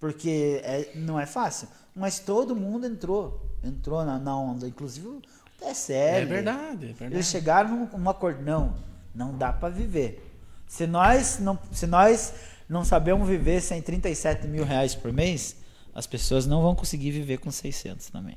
Porque 0.00 0.60
é, 0.64 0.92
não 0.94 1.18
é 1.18 1.26
fácil. 1.26 1.68
Mas 1.94 2.18
todo 2.18 2.54
mundo 2.54 2.86
entrou. 2.86 3.40
Entrou 3.62 4.04
na, 4.04 4.18
na 4.18 4.36
onda. 4.36 4.66
Inclusive 4.66 5.06
o 5.06 5.22
TSL. 5.58 5.94
É 5.94 6.24
verdade, 6.24 6.84
é 6.84 6.88
verdade. 6.88 7.14
Eles 7.14 7.26
chegaram 7.26 7.70
num, 7.70 7.98
num 7.98 8.10
acordo. 8.10 8.42
Não, 8.42 8.74
não 9.14 9.36
dá 9.36 9.52
para 9.52 9.68
viver. 9.68 10.32
Se 10.66 10.86
nós, 10.86 11.38
não, 11.38 11.58
se 11.70 11.86
nós 11.86 12.34
não 12.68 12.84
sabemos 12.84 13.28
viver 13.28 13.60
sem 13.60 13.80
37 13.80 14.46
mil 14.46 14.64
reais 14.64 14.94
por 14.94 15.12
mês, 15.12 15.56
as 15.94 16.06
pessoas 16.06 16.46
não 16.46 16.62
vão 16.62 16.74
conseguir 16.74 17.10
viver 17.10 17.38
com 17.38 17.50
600 17.50 18.10
também. 18.10 18.36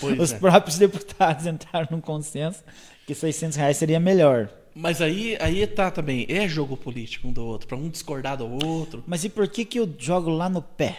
Pois 0.00 0.18
Os 0.20 0.32
é. 0.32 0.38
próprios 0.38 0.76
deputados 0.76 1.46
entraram 1.46 1.88
num 1.90 2.00
consenso 2.00 2.62
que 3.06 3.14
600 3.14 3.56
reais 3.56 3.76
seria 3.76 4.00
melhor. 4.00 4.48
Mas 4.74 5.00
aí, 5.00 5.36
aí 5.40 5.66
tá 5.66 5.90
também. 5.90 6.26
É 6.28 6.48
jogo 6.48 6.76
político 6.76 7.28
um 7.28 7.32
do 7.32 7.44
outro, 7.44 7.68
pra 7.68 7.76
um 7.76 7.88
discordar 7.88 8.36
do 8.36 8.46
outro. 8.66 9.04
Mas 9.06 9.24
e 9.24 9.28
por 9.28 9.46
que, 9.48 9.64
que 9.64 9.78
eu 9.78 9.88
jogo 9.98 10.30
lá 10.30 10.48
no 10.48 10.60
pé? 10.62 10.98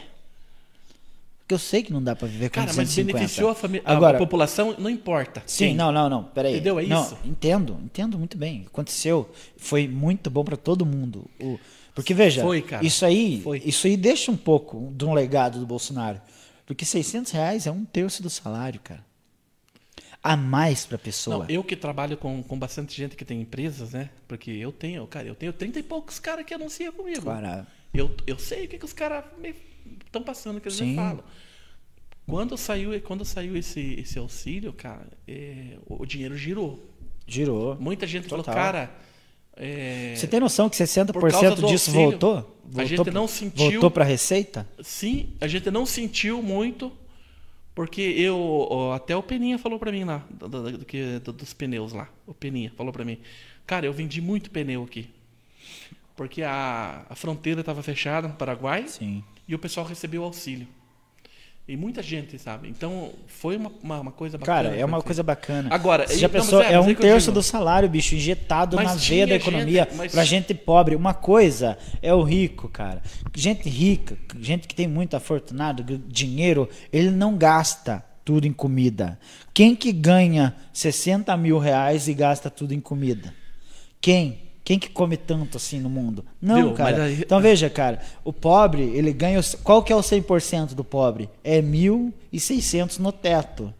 Porque 1.39 1.53
eu 1.53 1.59
sei 1.59 1.83
que 1.83 1.93
não 1.93 2.01
dá 2.01 2.15
para 2.15 2.27
viver 2.27 2.49
com 2.49 2.55
Cara, 2.55 2.67
mas 2.67 2.75
250. 2.75 3.17
beneficiou 3.17 3.49
a, 3.51 3.55
família, 3.55 3.83
a- 3.85 3.93
Agora, 3.93 4.17
a 4.17 4.19
população, 4.19 4.73
não 4.79 4.89
importa. 4.89 5.43
Sim, 5.45 5.65
Quem? 5.67 5.75
não, 5.75 5.91
não, 5.91 6.09
não. 6.09 6.23
Peraí. 6.23 6.53
Entendeu? 6.53 6.79
É 6.79 6.85
não, 6.85 7.03
isso. 7.03 7.17
Entendo, 7.23 7.77
entendo 7.83 8.17
muito 8.17 8.35
bem. 8.37 8.63
Aconteceu. 8.65 9.29
Foi 9.57 9.87
muito 9.87 10.29
bom 10.31 10.43
para 10.43 10.57
todo 10.57 10.85
mundo. 10.85 11.25
O- 11.39 11.59
porque, 11.93 12.13
veja, 12.13 12.41
Foi, 12.41 12.61
cara. 12.61 12.83
isso 12.85 13.05
aí 13.05 13.41
Foi. 13.41 13.61
isso 13.63 13.87
aí 13.87 13.95
deixa 13.95 14.31
um 14.31 14.35
pouco 14.35 14.91
de 14.95 15.05
um 15.05 15.13
legado 15.13 15.59
do 15.59 15.65
Bolsonaro. 15.65 16.19
Porque 16.65 16.83
600 16.83 17.31
reais 17.31 17.67
é 17.67 17.71
um 17.71 17.85
terço 17.85 18.23
do 18.23 18.29
salário, 18.29 18.79
cara. 18.83 19.03
A 20.27 20.35
mais 20.35 20.85
pra 20.87 20.97
pessoa. 20.97 21.37
Não, 21.39 21.45
eu 21.49 21.63
que 21.63 21.75
trabalho 21.75 22.17
com, 22.17 22.41
com 22.41 22.57
bastante 22.57 22.95
gente 22.97 23.15
que 23.15 23.23
tem 23.23 23.39
empresas, 23.41 23.91
né? 23.91 24.09
Porque 24.27 24.49
eu 24.49 24.71
tenho, 24.71 25.05
cara, 25.05 25.27
eu 25.27 25.35
tenho 25.35 25.53
30 25.53 25.79
e 25.79 25.83
poucos 25.83 26.17
caras 26.19 26.43
que 26.45 26.53
anunciam 26.53 26.91
comigo. 26.91 27.21
Claro. 27.21 27.65
Eu, 27.93 28.09
eu 28.25 28.37
sei 28.39 28.65
o 28.65 28.67
que, 28.67 28.77
que 28.79 28.85
os 28.85 28.91
caras 28.93 29.23
estão 30.05 30.23
passando, 30.23 30.59
que 30.59 30.67
eles 30.67 30.79
me 30.81 30.87
Sim. 30.89 30.95
falam. 30.95 31.23
Quando 32.27 32.57
saiu, 32.57 32.99
quando 33.01 33.23
saiu 33.23 33.55
esse, 33.55 33.99
esse 33.99 34.17
auxílio, 34.17 34.73
cara, 34.73 35.07
é, 35.27 35.77
o, 35.85 36.03
dinheiro 36.07 36.35
girou. 36.35 36.83
Girou. 37.27 37.75
Muita 37.79 38.07
gente 38.07 38.27
falou, 38.27 38.43
Total. 38.43 38.59
cara. 38.59 38.91
é, 39.55 40.15
Você 40.15 40.25
tem 40.27 40.39
noção 40.39 40.67
que 40.69 40.75
Por 40.77 41.29
causa 41.29 41.51
60% 41.51 41.55
do 41.55 41.67
disso 41.67 41.91
auxílio, 41.91 42.09
voltou? 42.09 42.37
a 42.37 42.41
voltou 42.63 42.85
gente 42.87 43.03
pra- 43.03 43.13
não 43.13 43.27
sentiu- 43.27 43.71
Voltou 43.71 43.91
para 43.91 44.03
receita? 44.03 44.67
Sim, 44.81 45.33
a 45.39 45.47
gente 45.47 45.69
não 45.69 45.85
sentiu 45.85 46.41
muito, 46.41 46.91
porque 47.75 48.01
eu. 48.01 48.91
Até 48.95 49.15
o 49.15 49.21
Peninha 49.21 49.59
falou 49.59 49.77
pra 49.77 49.91
mim 49.91 50.03
lá, 50.05 50.25
do- 50.31 50.47
do- 50.49 51.19
do- 51.19 51.33
dos 51.33 51.53
pneus 51.53 51.91
lá. 51.93 52.09
O 52.25 52.33
Peninha 52.33 52.71
falou 52.75 52.91
pra 52.93 53.05
mim. 53.05 53.19
Cara, 53.67 53.85
eu 53.85 53.93
vendi 53.93 54.21
muito 54.21 54.49
pneu 54.49 54.83
aqui. 54.83 55.09
Porque 56.15 56.41
a, 56.43 57.05
a 57.09 57.15
fronteira 57.15 57.59
estava 57.59 57.83
fechada 57.83 58.27
no 58.27 58.35
Paraguai 58.35 58.87
Sim. 58.87 59.21
e 59.47 59.53
o 59.53 59.59
pessoal 59.59 59.85
recebeu 59.85 60.23
auxílio. 60.23 60.67
E 61.67 61.75
muita 61.75 62.03
gente, 62.03 62.37
sabe? 62.37 62.69
Então, 62.69 63.11
foi 63.25 63.57
uma, 63.57 63.71
uma, 63.81 63.99
uma 64.01 64.11
coisa 64.11 64.37
bacana. 64.37 64.63
Cara, 64.69 64.75
é 64.79 64.85
uma 64.85 65.01
coisa 65.01 65.23
bacana. 65.23 65.67
Agora, 65.73 66.07
Você 66.07 66.19
já 66.19 66.29
pensou? 66.29 66.61
é, 66.61 66.73
É 66.73 66.79
um 66.79 66.87
é 66.91 66.93
terço 66.93 67.31
do 67.31 67.41
salário, 67.41 67.89
bicho, 67.89 68.13
injetado 68.13 68.75
Mas 68.75 68.85
na 68.85 68.93
veia 68.95 69.25
da 69.25 69.33
gente, 69.33 69.41
economia 69.47 69.87
mas- 69.95 70.11
pra 70.11 70.23
gente 70.23 70.53
pobre. 70.53 70.95
Uma 70.95 71.15
coisa 71.15 71.75
é 72.03 72.13
o 72.13 72.21
rico, 72.21 72.69
cara. 72.69 73.01
Gente 73.33 73.67
rica, 73.67 74.15
gente 74.39 74.67
que 74.67 74.75
tem 74.75 74.87
muito 74.87 75.17
afortunado, 75.17 75.83
dinheiro, 76.07 76.69
ele 76.93 77.09
não 77.09 77.35
gasta 77.35 78.05
tudo 78.23 78.45
em 78.45 78.53
comida. 78.53 79.17
Quem 79.51 79.75
que 79.75 79.91
ganha 79.91 80.55
60 80.71 81.35
mil 81.35 81.57
reais 81.57 82.07
e 82.07 82.13
gasta 82.13 82.47
tudo 82.51 82.75
em 82.75 82.79
comida? 82.79 83.33
Quem? 83.99 84.44
Quem 84.65 84.77
que 84.79 84.89
come 84.89 85.15
tanto 85.15 85.55
assim 85.57 85.79
no 85.79 85.89
mundo? 85.89 86.25
Não, 86.41 86.73
cara. 86.73 87.03
Aí- 87.03 87.21
Então 87.21 87.39
veja, 87.39 87.69
cara, 87.69 88.01
o 88.23 88.33
pobre, 88.33 88.81
ele 88.81 89.13
ganha. 89.13 89.39
Qual 89.63 89.81
que 89.83 89.93
é 89.93 89.95
o 89.95 90.01
100% 90.01 90.73
do 90.73 90.83
pobre? 90.83 91.29
É 91.43 91.61
1.600 91.61 92.97
no 92.99 93.11
teto. 93.11 93.71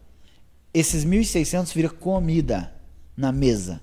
Esses 0.74 1.04
1.600 1.04 1.74
vira 1.74 1.90
comida 1.90 2.72
na 3.18 3.32
mesa. 3.32 3.82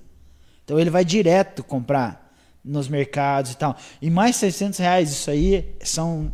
Então 0.63 0.79
ele 0.79 0.89
vai 0.89 1.03
direto 1.03 1.61
comprar 1.63 2.33
nos 2.63 2.87
mercados 2.87 3.51
e 3.51 3.57
tal. 3.57 3.75
E 4.01 4.09
mais 4.09 4.37
600 4.37 4.79
reais, 4.79 5.11
isso 5.11 5.29
aí 5.29 5.75
são, 5.83 6.31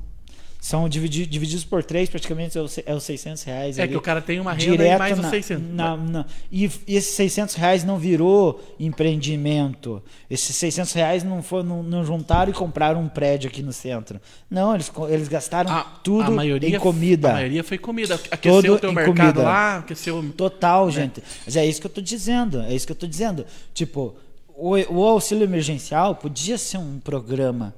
são 0.62 0.90
dividi- 0.90 1.26
divididos 1.26 1.64
por 1.64 1.82
três, 1.86 2.10
praticamente 2.10 2.58
é 2.58 2.62
os, 2.62 2.78
é 2.86 2.94
os 2.94 3.04
600 3.04 3.44
reais. 3.44 3.80
É 3.80 3.84
ali. 3.84 3.92
que 3.94 3.98
o 3.98 4.02
cara 4.02 4.22
tem 4.22 4.42
uma 4.42 4.52
renda 4.52 4.72
Direto 4.72 4.96
e 4.96 5.00
mais 5.00 5.18
os 5.18 5.24
na- 5.24 5.30
600. 5.30 5.70
na- 5.74 5.96
na- 5.98 6.26
e, 6.52 6.70
e 6.86 6.96
esses 6.98 7.16
600 7.16 7.56
reais 7.56 7.86
não 7.86 7.98
virou 7.98 8.62
empreendimento. 8.78 10.04
Esses 10.30 10.56
600 10.56 10.92
reais 10.94 11.24
não, 11.24 11.42
for, 11.42 11.64
não, 11.64 11.82
não 11.82 12.04
juntaram 12.04 12.52
e 12.52 12.54
compraram 12.54 13.02
um 13.02 13.08
prédio 13.08 13.50
aqui 13.50 13.62
no 13.64 13.72
centro. 13.74 14.20
Não, 14.50 14.74
eles, 14.76 14.92
eles 15.10 15.28
gastaram 15.28 15.72
A- 15.72 15.84
tudo 16.04 16.24
a 16.24 16.32
maioria, 16.32 16.76
em 16.76 16.80
comida. 16.80 17.30
A 17.30 17.34
maioria 17.34 17.64
foi 17.64 17.78
comida. 17.78 18.16
Aqueceu 18.30 18.62
Todo 18.62 18.74
o 18.76 18.80
teu 18.80 18.92
mercado 18.94 19.16
comida. 19.18 19.42
lá, 19.44 19.78
aqueceu. 19.78 20.24
Total, 20.36 20.92
gente. 20.92 21.24
Mas 21.46 21.56
é 21.56 21.66
isso 21.66 21.80
que 21.80 21.88
eu 21.88 21.92
tô 21.92 22.02
dizendo. 22.02 22.62
É 22.62 22.74
isso 22.74 22.86
que 22.86 22.92
eu 22.92 22.98
tô 22.98 23.08
dizendo. 23.08 23.46
Tipo, 23.74 24.16
o, 24.50 24.72
o 24.94 25.04
auxílio 25.06 25.44
emergencial 25.44 26.16
podia 26.16 26.58
ser 26.58 26.78
um 26.78 27.00
programa 27.00 27.74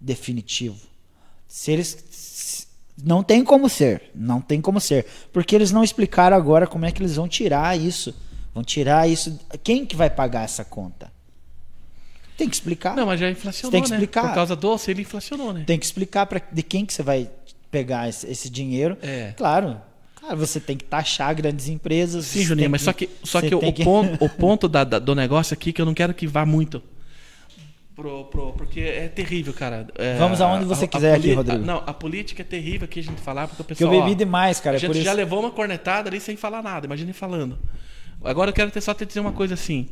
definitivo. 0.00 0.76
Se 1.46 1.70
eles. 1.70 2.04
Não 3.04 3.22
tem 3.22 3.42
como 3.44 3.68
ser. 3.68 4.10
Não 4.14 4.40
tem 4.40 4.60
como 4.60 4.80
ser. 4.80 5.06
Porque 5.32 5.54
eles 5.54 5.70
não 5.72 5.82
explicaram 5.82 6.36
agora 6.36 6.66
como 6.66 6.84
é 6.84 6.92
que 6.92 7.02
eles 7.02 7.16
vão 7.16 7.26
tirar 7.28 7.78
isso. 7.78 8.14
Vão 8.54 8.62
tirar 8.62 9.08
isso. 9.08 9.38
Quem 9.64 9.84
que 9.86 9.96
vai 9.96 10.10
pagar 10.10 10.44
essa 10.44 10.64
conta? 10.64 11.10
Tem 12.36 12.48
que 12.48 12.54
explicar. 12.54 12.96
Não, 12.96 13.06
mas 13.06 13.20
já 13.20 13.30
inflacionou, 13.30 13.70
Tem 13.72 13.82
que 13.82 13.90
né? 13.90 13.96
explicar. 13.96 14.28
Por 14.28 14.34
causa 14.34 14.56
do 14.56 14.68
auxílio, 14.68 15.02
inflacionou, 15.02 15.52
né? 15.52 15.64
Tem 15.66 15.78
que 15.78 15.84
explicar 15.84 16.26
para 16.26 16.40
de 16.50 16.62
quem 16.62 16.84
que 16.86 16.92
você 16.92 17.02
vai 17.02 17.28
pegar 17.70 18.08
esse, 18.08 18.26
esse 18.30 18.48
dinheiro. 18.50 18.96
É. 19.02 19.32
Claro. 19.36 19.80
Cara, 20.20 20.36
você 20.36 20.60
tem 20.60 20.76
que 20.76 20.84
taxar 20.84 21.34
grandes 21.34 21.68
empresas. 21.68 22.26
Sim, 22.26 22.40
você 22.40 22.44
Juninho, 22.44 22.70
mas 22.70 22.82
só 22.82 22.92
que, 22.92 23.08
só 23.24 23.40
você 23.40 23.48
que, 23.48 23.54
o, 23.54 23.58
o 23.68 23.72
ponto, 23.72 24.24
o 24.24 24.28
ponto 24.28 24.68
da- 24.68 24.84
da- 24.84 24.98
do 24.98 25.14
negócio 25.14 25.52
aqui 25.54 25.72
que 25.72 25.80
eu 25.82 25.86
não 25.86 25.94
quero 25.94 26.14
que 26.14 26.26
vá 26.26 26.46
muito. 26.46 26.82
Pro, 27.94 28.24
pro- 28.24 28.52
porque 28.54 28.80
é 28.80 29.06
terrível, 29.08 29.52
cara. 29.52 29.86
É, 29.96 30.16
Vamos 30.16 30.40
aonde 30.40 30.64
você 30.64 30.86
quiser 30.88 31.12
aqui, 31.14 31.22
poli- 31.24 31.34
Rodrigo. 31.34 31.62
a- 31.62 31.66
não, 31.66 31.82
a 31.86 31.92
política 31.92 32.40
é 32.40 32.44
terrível 32.44 32.86
aqui 32.86 33.00
a 33.00 33.02
gente 33.02 33.20
falar, 33.20 33.46
porque 33.48 33.60
o 33.60 33.64
Porque 33.66 33.84
eu 33.84 33.88
pessoal. 33.88 34.04
bebi 34.06 34.14
ó, 34.14 34.18
demais, 34.18 34.60
cara. 34.60 34.76
a 34.76 34.78
é 34.78 34.80
gente 34.80 34.88
por 34.90 34.96
isso. 34.96 35.04
já 35.04 35.12
levou 35.12 35.40
uma 35.40 35.50
cornetada 35.50 36.08
ali 36.08 36.18
sem 36.18 36.34
falar 36.36 36.62
nada, 36.62 36.86
imagine 36.86 37.12
falando. 37.12 37.58
Agora 38.24 38.48
eu 38.50 38.54
quero 38.54 38.70
ter, 38.70 38.80
só 38.80 38.94
te 38.94 39.04
dizer 39.04 39.20
uma 39.20 39.32
coisa 39.32 39.54
assim. 39.54 39.88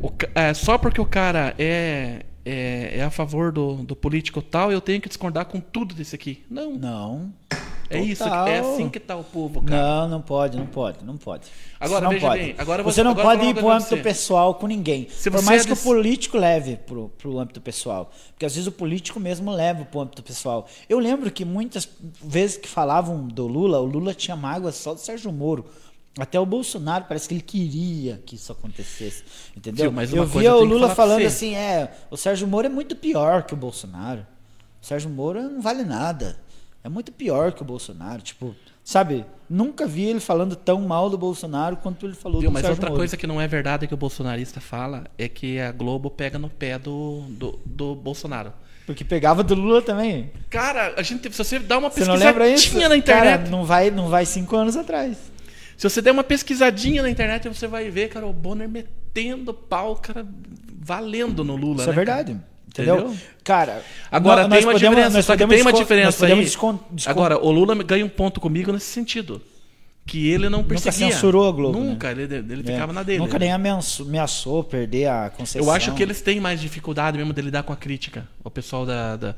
O 0.00 0.10
é, 0.34 0.54
só 0.54 0.78
porque 0.78 1.00
o 1.00 1.04
cara 1.04 1.54
é, 1.58 2.24
é, 2.44 2.92
é 2.98 3.02
a 3.02 3.10
favor 3.10 3.52
do, 3.52 3.74
do 3.82 3.94
político 3.94 4.40
tal, 4.40 4.72
eu 4.72 4.80
tenho 4.80 5.00
que 5.00 5.08
discordar 5.08 5.44
com 5.44 5.60
tudo 5.60 5.94
desse 5.94 6.14
aqui. 6.14 6.42
Não. 6.48 6.72
Não. 6.78 7.32
É 7.90 8.00
isso, 8.00 8.22
é 8.24 8.58
assim 8.60 8.88
que 8.88 8.98
tá 9.00 9.16
o 9.16 9.24
povo, 9.24 9.60
cara. 9.62 9.82
Não, 9.82 10.08
não 10.08 10.22
pode, 10.22 10.56
não 10.56 10.66
pode, 10.66 11.04
não 11.04 11.16
pode. 11.16 11.48
Agora, 11.78 12.08
não 12.10 12.18
pode. 12.20 12.38
bem, 12.42 12.54
agora 12.56 12.82
você 12.82 12.94
você- 12.96 13.02
não 13.02 13.10
agora 13.10 13.26
pode 13.38 13.46
ir 13.50 13.54
pro 13.54 13.66
uma 13.66 13.76
âmbito 13.76 13.96
pessoal 13.98 14.54
com 14.54 14.66
ninguém. 14.66 15.08
Se 15.10 15.30
Por 15.30 15.42
mais 15.42 15.62
é 15.62 15.64
que 15.66 15.72
o 15.72 15.74
desse- 15.74 15.84
político 15.86 16.10
político 16.10 16.38
leve 16.38 16.76
pro, 16.76 17.08
pro 17.18 17.38
âmbito 17.38 17.60
pessoal. 17.60 18.10
Porque 18.32 18.46
às 18.46 18.54
vezes 18.54 18.66
o 18.66 18.72
político 18.72 19.18
mesmo 19.20 19.50
leva 19.50 19.84
pro 19.84 20.00
âmbito 20.00 20.22
pessoal. 20.22 20.66
Eu 20.88 20.98
lembro 20.98 21.30
que 21.30 21.44
muitas 21.44 21.88
vezes 22.22 22.56
que 22.56 22.68
falavam 22.68 23.26
do 23.26 23.46
Lula, 23.46 23.80
o 23.80 23.84
Lula 23.84 24.14
tinha 24.14 24.36
mágoa 24.36 24.72
só 24.72 24.94
do 24.94 25.00
Sérgio 25.00 25.32
Moro. 25.32 25.64
Até 26.18 26.38
o 26.40 26.44
Bolsonaro 26.44 27.04
parece 27.08 27.28
que 27.28 27.34
ele 27.34 27.40
queria 27.42 28.20
que 28.26 28.34
isso 28.34 28.50
acontecesse. 28.52 29.22
Entendeu? 29.56 29.90
Mas 29.92 30.12
eu 30.12 30.26
via 30.26 30.54
o 30.54 30.64
Lula 30.64 30.94
falando 30.94 31.24
assim: 31.24 31.54
é, 31.54 31.92
o 32.10 32.16
Sérgio 32.16 32.46
Moro 32.48 32.66
é 32.66 32.70
muito 32.70 32.94
pior 32.96 33.44
que 33.44 33.54
o 33.54 33.56
Bolsonaro. 33.56 34.26
O 34.82 34.86
Sérgio 34.86 35.08
Moro 35.10 35.40
não 35.42 35.60
vale 35.60 35.84
nada. 35.84 36.36
É 36.82 36.88
muito 36.88 37.12
pior 37.12 37.52
que 37.52 37.62
o 37.62 37.64
Bolsonaro. 37.64 38.22
Tipo, 38.22 38.54
sabe? 38.82 39.24
Nunca 39.48 39.86
vi 39.86 40.04
ele 40.04 40.20
falando 40.20 40.56
tão 40.56 40.80
mal 40.82 41.10
do 41.10 41.18
Bolsonaro 41.18 41.76
quanto 41.76 42.06
ele 42.06 42.14
falou 42.14 42.40
Viu, 42.40 42.50
do 42.50 42.52
mas 42.54 42.62
Sérgio 42.62 42.76
outra 42.76 42.88
Moro. 42.90 43.00
coisa 43.00 43.16
que 43.16 43.26
não 43.26 43.40
é 43.40 43.46
verdade 43.48 43.86
que 43.86 43.94
o 43.94 43.96
bolsonarista 43.96 44.60
fala 44.60 45.04
é 45.18 45.28
que 45.28 45.58
a 45.60 45.72
Globo 45.72 46.08
pega 46.10 46.38
no 46.38 46.48
pé 46.48 46.78
do, 46.78 47.24
do, 47.30 47.60
do 47.66 47.94
Bolsonaro. 47.94 48.52
Porque 48.86 49.04
pegava 49.04 49.42
do 49.44 49.54
Lula 49.54 49.82
também. 49.82 50.30
Cara, 50.48 50.94
a 50.96 51.02
gente, 51.02 51.30
se 51.30 51.36
você 51.38 51.58
dá 51.58 51.78
uma 51.78 51.90
Você 51.90 52.04
não 52.04 52.14
lembra 52.14 52.46
isso? 52.48 52.54
pesquisadinha 52.62 52.88
na 52.88 52.96
internet, 52.96 53.38
Cara, 53.38 53.50
não 53.50 53.64
vai, 53.64 53.90
não 53.90 54.08
vai 54.08 54.24
cinco 54.24 54.56
anos 54.56 54.76
atrás. 54.76 55.16
se 55.76 55.88
você 55.88 56.00
der 56.00 56.10
uma 56.12 56.24
pesquisadinha 56.24 57.02
na 57.02 57.10
internet, 57.10 57.46
você 57.48 57.66
vai 57.66 57.90
ver, 57.90 58.08
cara, 58.08 58.26
o 58.26 58.32
Bonner 58.32 58.68
metendo 58.68 59.52
pau, 59.52 59.96
cara, 59.96 60.26
valendo 60.80 61.44
no 61.44 61.54
Lula. 61.56 61.76
Isso 61.82 61.86
né, 61.86 61.92
é 61.92 61.94
verdade. 61.96 62.32
cara? 62.34 62.49
Entendeu? 62.70 62.96
Entendeu? 62.98 63.16
Cara, 63.44 63.82
Agora, 64.10 64.42
nó- 64.42 64.48
tem 64.48 64.56
nós 64.58 64.64
uma 64.64 64.72
podemos- 64.72 64.94
diferença, 64.96 65.16
nós 65.16 65.24
só 65.26 65.32
que 65.36 65.46
tem 65.46 65.60
uma 65.62 65.72
diferença 65.72 66.28
nós 66.28 66.38
aí. 66.38 67.02
Agora, 67.06 67.38
o 67.38 67.50
Lula 67.50 67.74
ganha 67.82 68.04
um 68.04 68.08
ponto 68.08 68.40
comigo 68.40 68.72
nesse 68.72 68.86
sentido. 68.86 69.42
Que 70.06 70.28
ele 70.28 70.48
não 70.48 70.64
perseguia. 70.64 71.10
censurou 71.12 71.48
a 71.48 71.52
Globo, 71.52 71.78
Nunca, 71.78 72.10
ele, 72.10 72.22
ele 72.22 72.62
É, 72.68 72.72
ficava 72.72 72.92
na 72.92 73.02
dele. 73.02 73.18
Nunca 73.18 73.34
né? 73.38 73.44
nem 73.46 73.52
ameaçou, 73.52 74.06
ameaçou 74.06 74.64
perder 74.64 75.06
a 75.08 75.30
concessão. 75.30 75.60
Eu 75.64 75.70
acho 75.70 75.94
que 75.94 76.02
eles 76.02 76.20
têm 76.20 76.40
mais 76.40 76.60
dificuldade 76.60 77.16
mesmo 77.18 77.32
de 77.32 77.40
lidar 77.42 77.62
com 77.62 77.72
a 77.72 77.76
crítica. 77.76 78.26
O 78.42 78.50
pessoal 78.50 78.84
da, 78.84 79.14
da- 79.16 79.34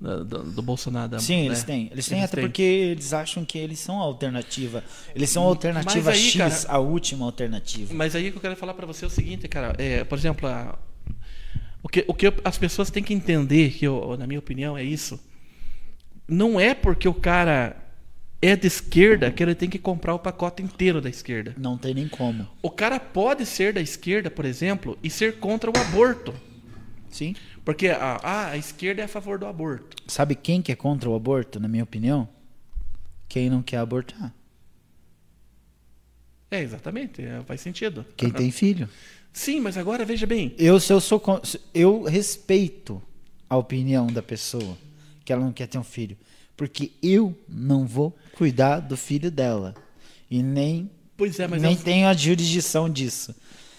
da- 0.00 0.38
do 0.38 0.62
Bolsonaro. 0.62 1.10
da- 1.10 1.18
Sim, 1.18 1.40
né? 1.40 1.46
eles 1.46 1.64
têm. 1.64 1.88
Eles 1.92 2.06
têm 2.06 2.22
até 2.22 2.40
porque 2.40 2.62
eles 2.62 3.12
acham 3.12 3.44
que 3.44 3.58
eles 3.58 3.78
são 3.80 4.00
a 4.00 4.04
alternativa. 4.04 4.82
Eles 5.14 5.28
são 5.28 5.42
a 5.42 5.46
alternativa 5.46 6.10
aí, 6.10 6.18
X, 6.18 6.36
cara- 6.38 6.74
a 6.74 6.78
última 6.78 7.26
alternativa. 7.26 7.92
Mas 7.92 8.14
aí 8.14 8.30
que 8.30 8.36
eu 8.38 8.40
quero 8.40 8.56
falar 8.56 8.72
pra 8.72 8.86
você 8.86 9.04
é 9.04 9.08
o 9.08 9.10
seguinte, 9.10 9.46
cara. 9.48 9.74
É, 9.78 10.04
por 10.04 10.16
exemplo, 10.16 10.48
a- 10.48 10.78
o, 11.84 11.88
que, 11.88 12.02
o 12.08 12.14
que 12.14 12.32
as 12.42 12.56
pessoas 12.56 12.90
têm 12.90 13.02
que 13.02 13.12
entender, 13.12 13.70
que 13.70 13.86
eu- 13.86 14.16
na 14.18 14.26
minha 14.26 14.38
opinião 14.38 14.76
é 14.76 14.82
isso. 14.82 15.22
Não 16.26 16.58
é 16.58 16.74
porque 16.74 17.06
o 17.06 17.12
cara 17.12 17.76
é 18.40 18.56
de 18.56 18.66
esquerda 18.66 19.30
que 19.30 19.42
ele 19.42 19.54
tem 19.54 19.68
que 19.68 19.78
comprar 19.78 20.14
o 20.14 20.18
pacote 20.18 20.62
inteiro 20.62 20.98
da 21.02 21.10
esquerda. 21.10 21.54
Não 21.58 21.76
tem 21.76 21.92
nem 21.92 22.08
como. 22.08 22.48
O 22.62 22.70
cara 22.70 22.98
pode 22.98 23.44
ser 23.44 23.74
da 23.74 23.82
esquerda, 23.82 24.30
por 24.30 24.46
exemplo, 24.46 24.98
e 25.02 25.10
ser 25.10 25.38
contra 25.38 25.70
o 25.70 25.78
aborto. 25.78 26.34
Sim. 27.10 27.36
Porque 27.62 27.88
a, 27.88 28.18
ah, 28.22 28.46
a 28.48 28.56
esquerda 28.56 29.02
é 29.02 29.04
a 29.04 29.08
favor 29.08 29.38
do 29.38 29.46
aborto. 29.46 29.94
Sabe 30.06 30.34
quem 30.34 30.62
que 30.62 30.72
é 30.72 30.74
contra 30.74 31.08
o 31.08 31.14
aborto, 31.14 31.60
na 31.60 31.68
minha 31.68 31.84
opinião? 31.84 32.26
Quem 33.28 33.50
não 33.50 33.62
quer 33.62 33.76
abortar. 33.76 34.34
É, 36.50 36.62
exatamente, 36.62 37.20
é, 37.22 37.42
faz 37.42 37.60
sentido. 37.60 38.06
Quem 38.16 38.30
tem 38.30 38.50
filho. 38.50 38.88
Sim, 39.34 39.60
mas 39.60 39.76
agora 39.76 40.04
veja 40.04 40.26
bem. 40.26 40.54
Eu, 40.56 40.78
se 40.78 40.92
eu 40.92 41.00
sou 41.00 41.20
eu 41.74 42.04
respeito 42.04 43.02
a 43.50 43.56
opinião 43.56 44.06
da 44.06 44.22
pessoa 44.22 44.78
que 45.24 45.32
ela 45.32 45.44
não 45.44 45.52
quer 45.52 45.66
ter 45.66 45.76
um 45.76 45.82
filho, 45.84 46.16
porque 46.56 46.92
eu 47.02 47.36
não 47.48 47.84
vou 47.84 48.16
cuidar 48.36 48.78
do 48.78 48.96
filho 48.96 49.32
dela 49.32 49.74
e 50.30 50.40
nem 50.40 50.88
Pois 51.16 51.38
é, 51.40 51.48
mas, 51.48 51.62
é 51.62 51.66
nem 51.66 51.74
os, 51.76 51.82
tenho 51.82 52.06
a 52.06 52.14
jurisdição 52.14 52.88
disso. 52.88 53.34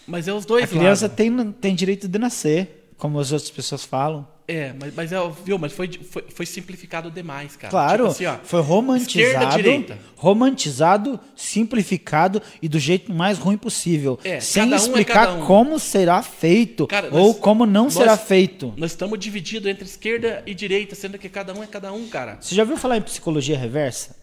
mas 0.06 0.28
é 0.28 0.34
os 0.34 0.46
dois 0.46 0.66
a 0.66 0.68
criança 0.68 1.06
lados. 1.06 1.16
tem 1.16 1.52
tem 1.54 1.74
direito 1.74 2.08
de 2.08 2.20
nascer. 2.20 2.85
Como 2.98 3.20
as 3.20 3.32
outras 3.32 3.52
pessoas 3.52 3.84
falam. 3.84 4.28
É, 4.48 4.74
mas, 4.80 4.94
mas, 4.94 5.12
é, 5.12 5.18
viu, 5.44 5.58
mas 5.58 5.74
foi, 5.74 5.90
foi, 6.08 6.24
foi 6.30 6.46
simplificado 6.46 7.10
demais, 7.10 7.56
cara. 7.56 7.72
Claro, 7.72 8.04
Tipo 8.04 8.12
assim, 8.12 8.26
ó, 8.28 8.38
foi 8.44 8.62
romantizado, 8.62 9.56
direita. 9.58 9.98
romantizado, 10.16 11.20
simplificado 11.36 12.40
e 12.62 12.68
do 12.70 12.78
jeito 12.78 13.12
mais 13.12 13.40
ruim 13.40 13.58
possível, 13.58 14.20
É, 14.24 14.40
sem 14.40 14.70
um 14.70 14.74
é 14.74 14.76
explicar 14.76 15.14
cada 15.28 15.34
um. 15.34 15.46
como 15.48 15.80
será 15.80 16.22
feito 16.22 16.86
Cara, 16.86 17.10
ou 17.12 17.30
nós- 17.30 17.40
como 17.40 17.66
não 17.66 17.86
nós- 17.86 17.94
será 17.94 18.16
feito. 18.16 18.72
Nós 18.78 18.92
estamos 18.92 19.18
divididos 19.18 19.68
entre 19.70 19.86
esquerda 19.86 20.44
e 20.46 20.54
direita, 20.54 20.94
sendo 20.94 21.18
que 21.18 21.28
cada 21.28 21.52
um 21.54 21.64
é 21.64 21.68
cada 21.68 21.92
um, 21.92 22.08
cara. 22.08 22.38
Você 22.40 22.54
já 22.54 22.62
ouviu 22.62 22.78
falar 22.78 22.98
em 22.98 23.02
psicologia 23.02 23.58
reversa? 23.58 24.16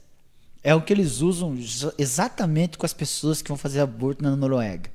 É 0.62 0.72
o 0.72 0.80
que 0.80 0.92
eles 0.92 1.20
usam 1.20 1.56
exa- 1.56 1.92
exatamente 1.98 2.78
com 2.78 2.86
as 2.86 2.92
pessoas 2.94 3.42
que 3.42 3.48
vão 3.48 3.56
fazer 3.58 3.80
aborto 3.80 4.22
na 4.22 4.36
Noruega. 4.36 4.88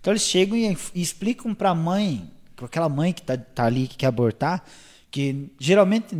Então 0.00 0.12
eles 0.12 0.22
chegam 0.22 0.56
e, 0.58 0.76
e 0.92 1.00
explicam 1.00 1.54
para 1.54 1.70
a 1.70 1.74
mãe, 1.76 2.28
aquela 2.66 2.88
mãe 2.88 3.12
que 3.12 3.22
tá, 3.22 3.36
tá 3.36 3.64
ali 3.64 3.86
que 3.88 3.96
quer 3.96 4.06
abortar, 4.06 4.64
que 5.10 5.50
geralmente 5.58 6.16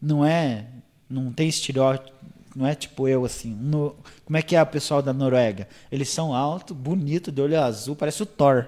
não 0.00 0.24
é, 0.24 0.66
não 1.08 1.32
tem 1.32 1.48
estereótipo, 1.48 2.10
não 2.54 2.66
é 2.66 2.74
tipo 2.74 3.08
eu 3.08 3.24
assim. 3.24 3.54
no- 3.54 3.96
como 4.24 4.36
é 4.36 4.42
que 4.42 4.54
é 4.56 4.62
o 4.62 4.66
pessoal 4.66 5.00
da 5.02 5.12
Noruega? 5.12 5.68
Eles 5.90 6.08
são 6.10 6.34
altos, 6.34 6.76
bonitos, 6.76 7.32
de 7.32 7.40
olho 7.40 7.60
azul, 7.60 7.96
parece 7.96 8.22
o 8.22 8.26
Thor. 8.26 8.66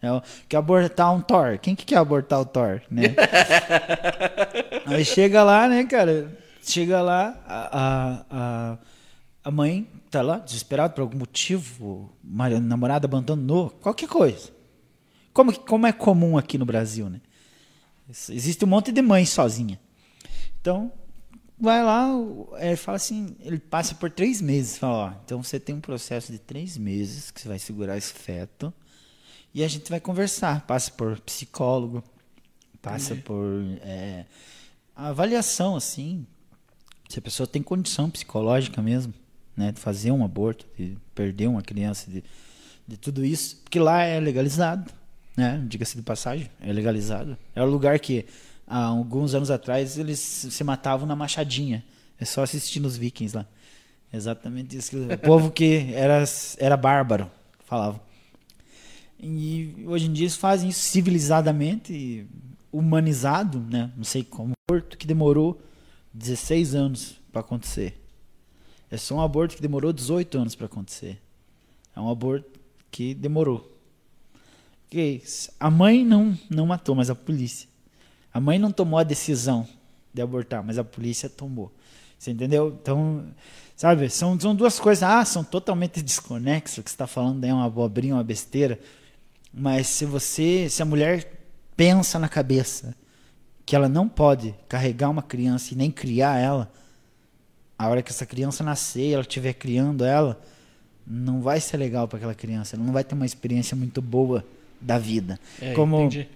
É, 0.00 0.12
o- 0.12 0.22
quer 0.48 0.56
abortar 0.58 1.12
um 1.14 1.20
Thor. 1.20 1.58
Quem 1.58 1.74
que 1.74 1.84
quer 1.84 1.96
abortar 1.96 2.40
o 2.40 2.44
Thor, 2.44 2.80
né? 2.90 3.14
Aí 4.86 5.04
chega 5.04 5.42
lá, 5.42 5.68
né, 5.68 5.84
cara? 5.84 6.30
Chega 6.62 7.00
lá, 7.00 7.38
a, 7.46 7.78
a, 7.78 8.24
a, 8.30 8.78
a 9.44 9.50
mãe 9.50 9.86
tá 10.10 10.20
lá, 10.22 10.38
desesperada 10.38 10.92
por 10.94 11.02
algum 11.02 11.18
motivo, 11.18 12.10
o 12.24 12.60
namorado 12.60 13.06
abandonou, 13.06 13.70
qualquer 13.70 14.08
coisa. 14.08 14.50
Como, 15.36 15.52
como 15.52 15.86
é 15.86 15.92
comum 15.92 16.38
aqui 16.38 16.56
no 16.56 16.64
Brasil, 16.64 17.10
né? 17.10 17.20
Existe 18.08 18.64
um 18.64 18.68
monte 18.68 18.90
de 18.90 19.02
mãe 19.02 19.26
sozinha. 19.26 19.78
Então, 20.58 20.90
vai 21.60 21.84
lá, 21.84 22.08
ele 22.58 22.76
fala 22.76 22.96
assim, 22.96 23.36
ele 23.40 23.58
passa 23.58 23.94
por 23.94 24.10
três 24.10 24.40
meses, 24.40 24.78
fala, 24.78 24.94
ó, 24.94 25.12
então 25.22 25.42
você 25.42 25.60
tem 25.60 25.74
um 25.74 25.80
processo 25.80 26.32
de 26.32 26.38
três 26.38 26.78
meses 26.78 27.30
que 27.30 27.38
você 27.38 27.48
vai 27.48 27.58
segurar 27.58 27.98
esse 27.98 28.14
feto 28.14 28.72
e 29.52 29.62
a 29.62 29.68
gente 29.68 29.90
vai 29.90 30.00
conversar. 30.00 30.66
Passa 30.66 30.90
por 30.90 31.20
psicólogo, 31.20 32.02
passa 32.80 33.14
por 33.14 33.44
é, 33.82 34.24
avaliação, 34.94 35.76
assim, 35.76 36.26
se 37.10 37.18
a 37.18 37.22
pessoa 37.22 37.46
tem 37.46 37.62
condição 37.62 38.08
psicológica 38.08 38.80
mesmo, 38.80 39.12
né, 39.54 39.70
de 39.70 39.80
fazer 39.80 40.12
um 40.12 40.24
aborto, 40.24 40.66
de 40.78 40.96
perder 41.14 41.46
uma 41.46 41.60
criança, 41.60 42.10
de, 42.10 42.24
de 42.88 42.96
tudo 42.96 43.22
isso, 43.22 43.58
porque 43.58 43.78
lá 43.78 44.00
é 44.00 44.18
legalizado, 44.18 44.90
né, 45.36 45.62
diga-se 45.68 45.96
de 45.96 46.02
passagem, 46.02 46.48
é 46.60 46.72
legalizado. 46.72 47.36
É 47.54 47.62
o 47.62 47.66
lugar 47.66 47.98
que 47.98 48.24
há 48.66 48.84
alguns 48.84 49.34
anos 49.34 49.50
atrás 49.50 49.98
eles 49.98 50.18
se 50.18 50.64
matavam 50.64 51.06
na 51.06 51.14
machadinha, 51.14 51.84
é 52.18 52.24
só 52.24 52.42
assistir 52.42 52.80
nos 52.80 52.96
vikings 52.96 53.36
lá. 53.36 53.46
Exatamente 54.12 54.76
isso. 54.76 54.96
O 54.96 55.18
povo 55.18 55.50
que 55.50 55.92
era, 55.92 56.24
era 56.58 56.76
bárbaro, 56.76 57.30
falavam. 57.64 58.00
E 59.20 59.84
hoje 59.86 60.06
em 60.06 60.12
dia 60.12 60.24
eles 60.24 60.36
fazem 60.36 60.68
isso 60.68 60.80
civilizadamente, 60.80 62.26
humanizado, 62.72 63.60
né? 63.60 63.90
Não 63.96 64.04
sei 64.04 64.24
como. 64.24 64.52
Aborto 64.68 64.98
que 64.98 65.06
demorou 65.06 65.62
16 66.12 66.74
anos 66.74 67.20
para 67.30 67.40
acontecer. 67.40 68.00
É 68.90 68.96
só 68.96 69.16
um 69.16 69.20
aborto 69.20 69.54
que 69.54 69.62
demorou 69.62 69.92
18 69.92 70.38
anos 70.38 70.54
para 70.54 70.66
acontecer. 70.66 71.20
É 71.94 72.00
um 72.00 72.10
aborto 72.10 72.58
que 72.90 73.14
demorou. 73.14 73.75
Ok, 74.86 75.22
A 75.58 75.70
mãe 75.70 76.04
não, 76.04 76.38
não 76.48 76.66
matou, 76.66 76.94
mas 76.94 77.10
a 77.10 77.14
polícia. 77.14 77.68
A 78.32 78.40
mãe 78.40 78.58
não 78.58 78.70
tomou 78.70 78.98
a 78.98 79.02
decisão 79.02 79.66
de 80.14 80.22
abortar, 80.22 80.62
mas 80.64 80.78
a 80.78 80.84
polícia 80.84 81.28
tomou. 81.28 81.72
Você 82.18 82.30
entendeu? 82.30 82.76
Então, 82.80 83.26
sabe, 83.74 84.08
são, 84.08 84.38
são 84.38 84.54
duas 84.54 84.78
coisas. 84.78 85.02
Ah, 85.02 85.24
são 85.24 85.42
totalmente 85.42 86.00
desconexas. 86.02 86.78
O 86.78 86.82
que 86.82 86.90
você 86.90 86.94
está 86.94 87.06
falando 87.06 87.42
é 87.44 87.52
uma 87.52 87.66
abobrinha, 87.66 88.14
uma 88.14 88.24
besteira. 88.24 88.78
Mas 89.52 89.88
se 89.88 90.04
você, 90.04 90.68
se 90.68 90.82
a 90.82 90.84
mulher 90.84 91.32
pensa 91.76 92.18
na 92.18 92.28
cabeça 92.28 92.94
que 93.64 93.74
ela 93.74 93.88
não 93.88 94.08
pode 94.08 94.54
carregar 94.68 95.10
uma 95.10 95.22
criança 95.22 95.74
e 95.74 95.76
nem 95.76 95.90
criar 95.90 96.38
ela, 96.38 96.72
a 97.76 97.88
hora 97.88 98.02
que 98.02 98.10
essa 98.10 98.24
criança 98.24 98.62
nascer, 98.62 99.12
ela 99.12 99.22
estiver 99.22 99.52
criando 99.54 100.04
ela, 100.04 100.40
não 101.06 101.40
vai 101.40 101.60
ser 101.60 101.76
legal 101.76 102.06
para 102.06 102.18
aquela 102.18 102.34
criança. 102.34 102.76
Ela 102.76 102.84
não 102.84 102.92
vai 102.92 103.02
ter 103.02 103.14
uma 103.14 103.26
experiência 103.26 103.76
muito 103.76 104.00
boa 104.00 104.44
da 104.80 104.98
vida. 104.98 105.38
É, 105.60 105.72
Como 105.74 105.98
entendi. 106.00 106.28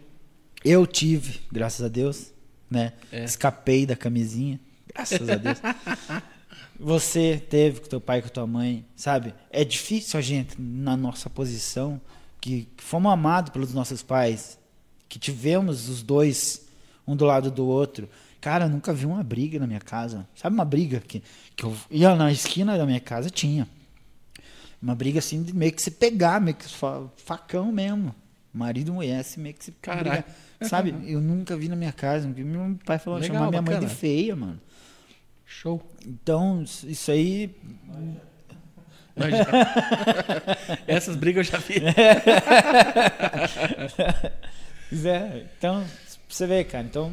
eu 0.64 0.86
tive, 0.86 1.40
graças 1.50 1.84
a 1.84 1.88
Deus, 1.88 2.32
né? 2.70 2.92
É. 3.12 3.24
Escapei 3.24 3.84
da 3.86 3.96
camisinha, 3.96 4.58
graças 4.94 5.28
a 5.28 5.36
Deus. 5.36 5.58
Você 6.78 7.42
teve 7.50 7.80
com 7.80 7.88
teu 7.88 8.00
pai, 8.00 8.22
com 8.22 8.28
tua 8.28 8.46
mãe, 8.46 8.84
sabe? 8.96 9.34
É 9.50 9.64
difícil 9.64 10.18
a 10.18 10.22
gente, 10.22 10.60
na 10.60 10.96
nossa 10.96 11.28
posição, 11.28 12.00
que, 12.40 12.66
fomos 12.78 13.12
amados 13.12 13.50
pelos 13.52 13.74
nossos 13.74 14.02
pais, 14.02 14.58
que 15.08 15.18
tivemos 15.18 15.88
os 15.90 16.02
dois, 16.02 16.66
um 17.06 17.14
do 17.14 17.26
lado 17.26 17.50
do 17.50 17.66
outro. 17.66 18.08
Cara, 18.40 18.64
eu 18.64 18.70
nunca 18.70 18.94
vi 18.94 19.04
uma 19.04 19.22
briga 19.22 19.58
na 19.58 19.66
minha 19.66 19.80
casa. 19.80 20.26
Sabe 20.34 20.54
uma 20.54 20.64
briga 20.64 21.00
que, 21.00 21.22
que 21.54 21.64
eu 21.64 21.76
ia 21.90 22.14
na 22.16 22.32
esquina 22.32 22.78
da 22.78 22.86
minha 22.86 23.00
casa? 23.00 23.28
Tinha. 23.28 23.68
Uma 24.80 24.94
briga 24.94 25.18
assim 25.18 25.42
de 25.42 25.52
meio 25.54 25.72
que 25.72 25.82
se 25.82 25.90
pegar, 25.90 26.40
meio 26.40 26.56
que 26.56 26.66
fa- 26.66 27.06
facão 27.16 27.70
mesmo. 27.70 28.14
Marido 28.52 28.88
e 28.88 28.94
mulher, 28.94 29.20
assim, 29.20 29.40
meio 29.40 29.54
que 29.54 29.64
se 29.64 29.72
Caralho. 29.72 30.02
brigar. 30.10 30.24
Sabe? 30.62 30.94
Eu 31.10 31.20
nunca 31.20 31.56
vi 31.56 31.68
na 31.68 31.76
minha 31.76 31.92
casa. 31.92 32.28
Meu 32.28 32.78
pai 32.84 32.98
falou 32.98 33.18
Legal, 33.18 33.36
chamar 33.36 33.48
minha 33.50 33.62
mãe 33.62 33.74
bacana. 33.74 33.86
de 33.88 33.94
feia, 33.94 34.34
mano. 34.36 34.60
Show. 35.46 35.82
Então, 36.06 36.62
isso 36.84 37.10
aí. 37.10 37.54
Mas 39.16 39.30
já- 39.36 40.78
Essas 40.86 41.16
brigas 41.16 41.46
eu 41.48 41.52
já 41.52 41.58
vi. 41.58 41.74
É, 44.92 45.46
então, 45.56 45.84
você 46.28 46.46
ver, 46.46 46.64
cara. 46.64 46.84
Então, 46.84 47.12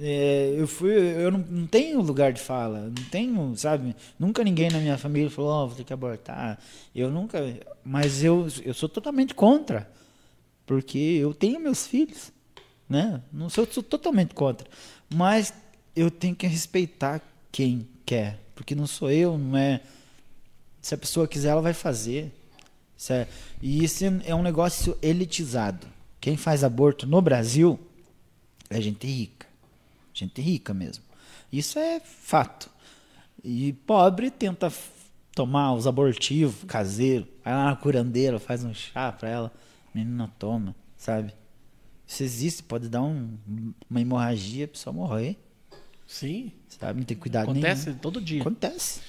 é, 0.00 0.54
eu 0.56 0.66
fui. 0.66 0.90
Eu 0.92 1.30
não, 1.30 1.40
não 1.40 1.66
tenho 1.66 2.00
lugar 2.00 2.32
de 2.32 2.40
fala. 2.40 2.84
Não 2.86 3.04
tenho, 3.10 3.54
sabe? 3.56 3.94
Nunca 4.18 4.42
ninguém 4.42 4.70
na 4.70 4.78
minha 4.78 4.96
família 4.96 5.30
falou, 5.30 5.50
ó, 5.50 5.66
vou 5.66 5.76
ter 5.76 5.84
que 5.84 5.92
abortar. 5.92 6.58
Eu 6.94 7.10
nunca. 7.10 7.38
Mas 7.84 8.24
eu, 8.24 8.46
eu 8.64 8.72
sou 8.72 8.88
totalmente 8.88 9.34
contra. 9.34 9.86
Porque 10.68 10.98
eu 10.98 11.32
tenho 11.32 11.58
meus 11.58 11.86
filhos. 11.86 12.30
Né? 12.86 13.22
Não 13.32 13.48
sou, 13.48 13.66
sou 13.66 13.82
totalmente 13.82 14.34
contra. 14.34 14.68
Mas 15.12 15.52
eu 15.96 16.10
tenho 16.10 16.36
que 16.36 16.46
respeitar 16.46 17.22
quem 17.50 17.88
quer. 18.04 18.38
Porque 18.54 18.74
não 18.74 18.86
sou 18.86 19.10
eu, 19.10 19.38
não 19.38 19.56
é. 19.56 19.80
Se 20.82 20.94
a 20.94 20.98
pessoa 20.98 21.26
quiser, 21.26 21.48
ela 21.48 21.62
vai 21.62 21.72
fazer. 21.72 22.30
É- 23.08 23.26
e 23.62 23.82
isso 23.82 24.04
é 24.26 24.34
um 24.34 24.42
negócio 24.42 24.96
elitizado. 25.00 25.86
Quem 26.20 26.36
faz 26.36 26.62
aborto 26.62 27.06
no 27.06 27.22
Brasil 27.22 27.80
é 28.68 28.78
gente 28.78 29.06
rica. 29.06 29.46
Gente 30.12 30.42
rica 30.42 30.74
mesmo. 30.74 31.02
Isso 31.50 31.78
é 31.78 31.98
fato. 31.98 32.70
E 33.42 33.72
pobre 33.72 34.30
tenta 34.30 34.70
tomar 35.34 35.72
os 35.72 35.86
abortivos 35.86 36.62
caseiros. 36.66 37.26
Vai 37.42 37.54
lá 37.54 37.64
na 37.66 37.76
curandeira, 37.76 38.38
faz 38.38 38.64
um 38.64 38.74
chá 38.74 39.10
pra 39.12 39.30
ela. 39.30 39.52
Menina 39.94 40.28
toma, 40.38 40.74
sabe? 40.96 41.32
Isso 42.06 42.22
existe, 42.22 42.62
pode 42.62 42.88
dar 42.88 43.02
um- 43.02 43.36
uma 43.88 44.00
hemorragia, 44.00 44.64
a 44.64 44.68
pessoa 44.68 44.92
morrer, 44.94 45.36
Sim, 46.06 46.52
sabe? 46.68 47.00
Não 47.00 47.04
tem 47.04 47.16
cuidado 47.16 47.50
acontece 47.50 47.86
nenhum. 47.88 47.98
todo 47.98 48.20
dia. 48.20 48.40
Acontece. 48.40 49.00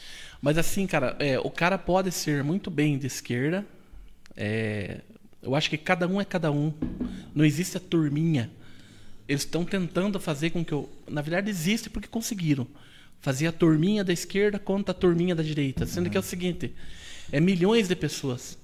Mas 0.41 0.57
assim, 0.57 0.85
cara, 0.87 1.15
é, 1.19 1.39
o 1.39 1.49
cara 1.49 1.77
pode 1.77 2.11
ser 2.11 2.43
muito 2.43 2.69
bem 2.69 2.97
de 2.97 3.07
esquerda. 3.07 3.65
é, 4.35 5.01
eu 5.41 5.55
acho 5.55 5.69
que 5.69 5.77
cada 5.77 6.07
um 6.07 6.19
é 6.19 6.25
cada 6.25 6.51
um. 6.51 6.73
Não 7.33 7.43
existe 7.45 7.77
a 7.77 7.79
turminha. 7.79 8.49
Eles 9.27 9.41
estão 9.43 9.63
tentando 9.65 10.19
fazer 10.19 10.49
com 10.49 10.63
que 10.65 10.73
eu. 10.73 10.89
Na 11.07 11.21
verdade, 11.21 11.49
existe 11.49 11.89
porque 11.89 12.07
conseguiram. 12.07 12.67
Fazer 13.21 13.47
a 13.47 13.51
turminha 13.51 14.03
da 14.03 14.11
esquerda 14.13 14.57
contra 14.59 14.91
a 14.91 14.93
turminha 14.97 15.35
da 15.35 15.43
direita. 15.43 15.85
Sendo 15.85 16.09
que 16.09 16.15
é 16.17 16.19
o 16.19 16.23
seguinte: 16.23 16.73
é 17.31 17.39
milhões 17.39 17.87
de 17.87 17.95
pessoas. 17.95 18.57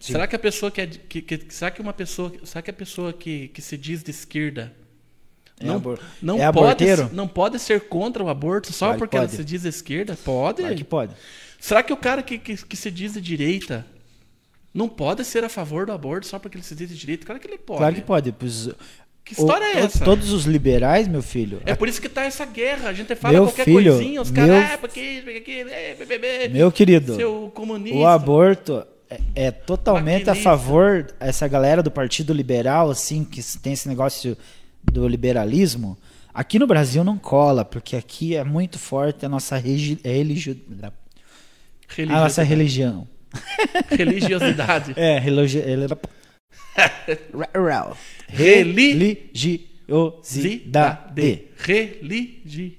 Será 0.00 0.26
que 0.26 0.36
a 0.36 0.38
pessoa 0.38 0.70
que, 0.70 0.80
é 0.80 0.86
que, 0.86 1.20
que- 1.22 1.46
será 1.52 1.70
que 1.70 1.80
uma 1.80 1.92
pessoa, 1.92 2.32
será 2.44 2.62
que 2.62 2.70
a 2.70 2.74
pessoa 2.74 3.12
que, 3.12 3.48
que 3.48 3.60
se 3.60 3.76
diz 3.76 4.02
de 4.02 4.10
esquerda 4.12 4.72
É 5.60 5.66
não, 5.66 5.74
abor- 5.76 5.98
não 6.22 6.36
é 6.36 6.52
pode 6.52 6.58
aborteiro? 6.58 7.10
não 7.12 7.26
pode 7.26 7.58
ser 7.58 7.80
contra 7.88 8.22
o 8.22 8.28
aborto 8.28 8.72
só 8.72 8.86
Claro 8.86 8.94
que 8.94 8.98
porque 9.00 9.16
ela 9.16 9.28
se 9.28 9.44
diz 9.44 9.64
esquerda? 9.64 10.16
Pode. 10.24 10.60
Claro 10.62 10.76
que 10.76 10.84
pode. 10.84 11.14
Será 11.58 11.82
que 11.82 11.92
o 11.92 11.96
cara 11.96 12.22
que, 12.22 12.38
que, 12.38 12.56
que 12.56 12.76
se 12.76 12.90
diz 12.90 13.14
de 13.14 13.20
direita 13.20 13.84
não 14.72 14.88
pode 14.88 15.24
ser 15.24 15.42
a 15.42 15.48
favor 15.48 15.84
do 15.86 15.92
aborto 15.92 16.26
só 16.28 16.38
porque 16.38 16.56
ele 16.56 16.64
se 16.64 16.74
diz 16.76 16.88
de 16.88 16.96
direita? 16.96 17.26
Claro 17.26 17.40
que 17.40 17.48
ele 17.48 17.58
pode. 17.58 17.78
Claro 17.78 17.94
que 17.96 18.00
pode. 18.02 18.30
Pois, 18.32 18.68
Que 19.24 19.32
história 19.32 19.64
é 19.64 19.82
o- 19.82 19.84
essa? 19.86 20.04
Todos 20.04 20.30
os 20.32 20.44
liberais, 20.44 21.08
meu 21.08 21.22
filho. 21.22 21.60
É 21.66 21.74
por 21.74 21.88
isso 21.88 22.00
que 22.00 22.08
tá 22.08 22.24
essa 22.24 22.44
guerra. 22.46 22.88
A 22.88 22.92
gente 22.92 23.12
fala 23.16 23.34
Meu 23.34 23.44
qualquer 23.46 23.64
filho, 23.64 23.94
coisinha, 23.94 24.22
os 24.22 24.30
caras, 24.30 24.50
meu- 24.50 24.74
ah, 24.74 24.78
porque 24.78 25.22
porque 25.24 25.66
é, 25.68 25.94
bebê, 26.06 26.48
Meu 26.50 26.70
querido, 26.70 27.16
seu 27.16 27.50
comunista. 27.52 27.98
o 27.98 28.06
aborto 28.06 28.86
é, 29.10 29.20
é 29.46 29.50
totalmente 29.50 30.28
a 30.30 30.34
favor 30.42 31.06
essa 31.20 31.46
galera 31.48 31.82
do 31.82 31.90
Partido 31.90 32.32
Liberal, 32.32 32.90
assim, 32.90 33.24
que 33.24 33.42
tem 33.58 33.72
esse 33.72 33.88
negócio 33.88 34.36
do 34.84 35.06
liberalismo. 35.08 35.96
Aqui 36.32 36.58
no 36.58 36.66
Brasil 36.66 37.02
não 37.02 37.18
cola, 37.18 37.64
porque 37.64 37.96
aqui 37.96 38.36
é 38.36 38.44
muito 38.44 38.78
forte 38.78 39.26
a 39.26 39.28
nossa 39.28 39.56
regi- 39.56 39.98
religio- 40.04 40.56
a 42.16 42.20
nossa 42.20 42.42
religião. 42.42 43.08
religiosidade. 43.90 44.92
É, 44.96 45.18
religi- 45.18 45.58
Reli- 48.28 48.28
religiosidade. 48.28 49.18
Religiosidade. 51.56 52.78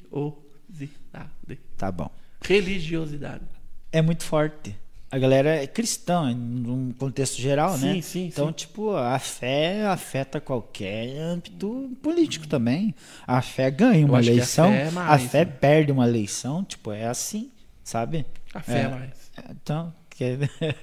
Tá 1.77 1.91
bom. 1.91 2.09
Religiosidade. 2.41 3.43
É 3.91 4.01
muito 4.01 4.23
forte. 4.23 4.73
A 5.11 5.17
galera 5.17 5.49
é 5.63 5.65
cristã, 5.65 6.31
em 6.31 6.35
um 6.69 6.93
contexto 6.97 7.41
geral, 7.41 7.75
Sim, 7.77 7.95
né? 7.95 8.01
sim, 8.01 8.27
então, 8.27 8.47
sim. 8.47 8.53
tipo, 8.53 8.95
a 8.95 9.17
fé 9.17 9.87
afeta 9.87 10.39
qualquer 10.39 11.17
âmbito 11.17 11.89
político 12.01 12.47
também. 12.47 12.93
A 13.25 13.41
fé 13.41 13.71
ganha 13.71 14.05
uma 14.05 14.21
que 14.21 14.29
a 14.29 14.31
eleição, 14.33 14.69
fé 14.69 14.83
é 14.83 14.87
a 14.87 14.91
mais, 14.91 15.23
fé 15.23 15.45
né? 15.45 15.51
perde 15.59 15.91
uma 15.91 16.07
eleição, 16.07 16.63
tipo, 16.63 16.91
é 16.91 17.07
assim, 17.07 17.49
sabe? 17.83 18.23
A 18.53 18.59
fé 18.61 18.81
É. 18.81 18.87
mais. 18.87 19.09
Então, 19.49 19.91
que... 20.19 20.37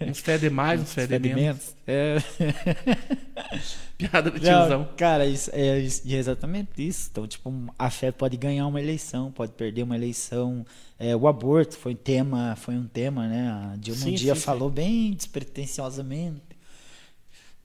Uns 0.08 0.18
fé 0.20 0.38
de 0.38 0.48
mais, 0.50 0.80
uns 0.80 0.92
fé 0.94 1.06
de 1.06 1.18
menos. 1.18 1.74
É. 1.86 2.16
Piada 3.96 4.30
Não, 4.30 4.38
tiozão. 4.40 4.88
cara, 4.96 5.26
isso 5.26 5.50
é, 5.52 5.78
isso- 5.78 6.02
é 6.06 6.14
exatamente 6.16 6.86
isso. 6.86 7.08
Então, 7.10 7.26
tipo, 7.26 7.52
a 7.78 7.90
fé 7.90 8.10
pode 8.12 8.36
ganhar 8.36 8.66
uma 8.66 8.80
eleição, 8.80 9.30
pode 9.32 9.52
perder 9.52 9.82
uma 9.82 9.94
eleição. 9.96 10.64
É, 10.98 11.14
o 11.16 11.26
aborto 11.28 11.76
foi 11.76 11.92
um 11.92 11.96
tema, 11.96 12.56
foi 12.56 12.74
um 12.76 12.86
tema, 12.86 13.26
né? 13.28 13.48
A 13.72 13.76
Dilma 13.76 14.00
Sim, 14.02 14.12
um 14.12 14.14
dia 14.14 14.34
sim, 14.34 14.40
falou 14.40 14.70
bem 14.70 15.12
despretensiosamente. 15.12 16.42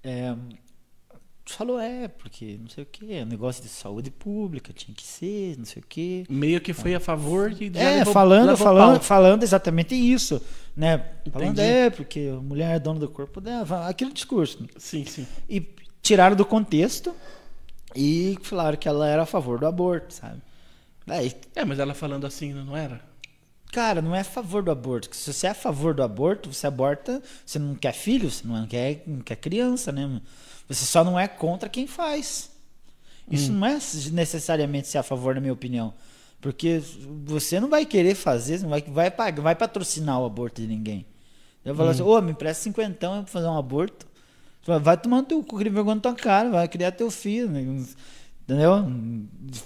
É, 0.04 0.36
falou, 1.52 1.80
é, 1.80 2.08
porque 2.08 2.58
não 2.62 2.70
sei 2.70 2.84
o 2.84 2.88
que, 2.88 3.14
é 3.14 3.24
um 3.24 3.26
negócio 3.28 3.62
de 3.62 3.70
saúde 3.70 4.10
pública, 4.12 4.72
tinha 4.74 4.94
que 4.96 5.04
ser, 5.04 5.58
não 5.58 5.66
sei 5.66 5.82
o 5.82 5.86
que. 5.88 6.26
Meio 6.30 6.60
que 6.62 6.74
foi 6.74 6.94
a 6.96 7.00
favor 7.00 7.52
de. 7.52 7.72
É, 7.78 7.98
levou- 8.00 8.14
falando, 8.14 8.48
levou 8.50 8.58
falando, 8.66 8.94
pau. 8.96 9.02
falando 9.04 9.44
exatamente 9.44 9.96
isso, 9.96 10.42
né? 10.76 11.06
Falando, 11.32 11.60
é, 11.60 11.90
porque 11.90 12.32
a 12.36 12.42
mulher 12.42 12.76
é 12.76 12.80
dona 12.80 13.00
do 13.00 13.10
corpo 13.10 13.40
dela, 13.42 13.88
aquele 13.88 14.12
discurso. 14.12 14.66
Sim, 14.78 15.06
sim. 15.06 15.26
E 15.50 15.66
tiraram 16.02 16.36
do 16.36 16.46
contexto 16.46 17.14
e 17.96 18.38
falaram 18.42 18.78
que 18.78 18.88
ela 18.88 19.08
era 19.08 19.24
a 19.24 19.26
favor 19.26 19.60
do 19.60 19.66
aborto, 19.68 20.14
sabe? 20.14 20.42
Daí, 21.06 21.34
É, 21.56 21.66
mas 21.66 21.80
ela 21.80 21.94
falando 21.94 22.26
assim, 22.26 22.54
não 22.54 22.76
era? 22.78 23.02
cara, 23.72 24.02
não 24.02 24.14
é 24.14 24.20
a 24.20 24.24
favor 24.26 24.62
do 24.62 24.70
aborto. 24.70 25.16
Se 25.16 25.32
você 25.32 25.48
é 25.48 25.52
a 25.52 25.54
favor 25.54 25.94
do 25.94 26.04
aborto, 26.04 26.54
você 26.54 26.68
aborta, 26.68 27.22
você 27.46 27.58
não 27.58 27.74
quer 27.74 27.94
filho, 27.94 28.30
você 28.30 28.46
não 28.46 28.68
quer, 28.68 29.02
não 29.08 29.22
quer 29.22 29.38
criança, 29.38 29.94
né? 29.94 30.22
Você 30.74 30.86
só 30.86 31.04
não 31.04 31.20
é 31.20 31.28
contra 31.28 31.68
quem 31.68 31.86
faz. 31.88 32.50
Isso 33.30 33.52
não 33.52 33.66
é 33.66 33.78
necessariamente 34.12 34.88
ser 34.88 34.98
a 34.98 35.04
favor, 35.04 35.36
na 35.36 35.42
minha 35.42 35.54
opinião. 35.54 35.94
Porque 36.40 36.82
você 37.24 37.60
não 37.60 37.70
vai 37.70 37.86
querer 37.86 38.16
fazer, 38.16 38.60
não 38.62 38.70
vai, 38.70 38.82
vai, 38.82 39.12
pagar, 39.12 39.42
vai 39.42 39.56
patrocinar 39.56 40.20
o 40.20 40.26
aborto 40.26 40.62
de 40.62 40.68
ninguém. 40.68 41.06
Eu 41.64 41.76
falo 41.76 41.90
assim, 41.90 42.02
ô, 42.02 42.20
me 42.22 42.32
empresta 42.32 42.64
cinquentão 42.64 43.24
pra 43.24 43.32
fazer 43.32 43.48
um 43.48 43.58
aborto. 43.58 44.08
Vai 44.82 44.98
tomar 44.98 45.24
teu 45.24 45.44
cu, 45.44 45.58
vergonha 45.58 45.96
na 45.96 46.02
tua 46.02 46.14
cara, 46.14 46.50
vai 46.50 46.68
criar 46.68 46.92
teu 46.92 47.12
filho. 47.12 47.50
né? 47.50 47.62
Entendeu? 48.44 48.86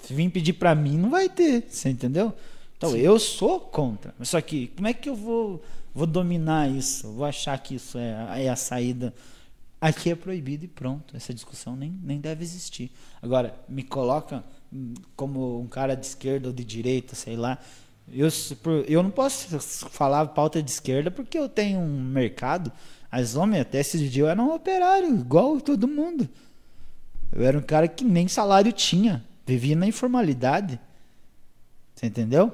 Vim 0.10 0.30
pedir 0.30 0.54
pra 0.54 0.76
mim, 0.76 0.98
não 0.98 1.10
vai 1.10 1.30
ter, 1.30 1.66
você 1.70 1.90
entendeu? 1.90 2.34
Então, 2.78 2.96
eu 2.96 3.18
sou 3.18 3.60
contra. 3.60 4.14
Mas 4.20 4.30
Só 4.30 4.42
que, 4.42 4.68
como 4.76 4.88
é 4.88 4.94
que 4.94 5.10
eu 5.10 5.16
vou, 5.16 5.64
vou 5.94 6.06
dominar 6.06 6.70
isso? 6.70 7.12
Vou 7.14 7.26
achar 7.26 7.58
que 7.58 7.76
isso 7.76 7.98
é, 7.98 8.44
é 8.46 8.50
a 8.50 8.56
saída. 8.56 9.14
Aqui 9.86 10.10
é 10.10 10.16
proibido 10.16 10.66
e 10.66 10.68
pronto. 10.68 11.16
Essa 11.16 11.32
discussão 11.32 11.76
nem, 11.76 11.96
nem 12.02 12.20
deve 12.20 12.44
existir. 12.44 12.92
Agora, 13.22 13.56
me 13.70 13.84
coloca 13.84 14.44
hum, 14.74 14.96
como 15.16 15.62
um 15.62 15.68
cara 15.68 15.94
de 15.94 16.08
esquerda 16.08 16.48
ou 16.48 16.54
de 16.54 16.66
direita, 16.66 17.14
sei 17.14 17.36
lá. 17.36 17.60
Eu, 18.12 18.28
eu 18.88 19.04
não 19.04 19.12
posso 19.12 19.60
falar 19.60 20.26
pauta 20.30 20.60
de 20.64 20.72
esquerda 20.72 21.12
porque 21.12 21.38
eu 21.38 21.48
tenho 21.48 21.80
um 21.80 22.02
mercado. 22.02 22.72
As 23.12 23.36
homens, 23.36 23.62
até 23.62 23.80
esse 23.80 24.10
dia, 24.10 24.24
eu 24.24 24.28
era 24.28 24.42
um 24.42 24.56
operário, 24.56 25.20
igual 25.20 25.62
todo 25.62 25.88
mundo. 25.88 26.28
Eu 27.32 27.46
era 27.46 27.56
um 27.56 27.62
cara 27.62 27.88
que 27.88 28.04
nem 28.04 28.28
salário 28.28 28.72
tinha. 28.72 29.24
Vivia 29.46 29.76
na 29.76 29.86
informalidade. 29.86 30.80
Você 31.94 32.08
entendeu? 32.08 32.52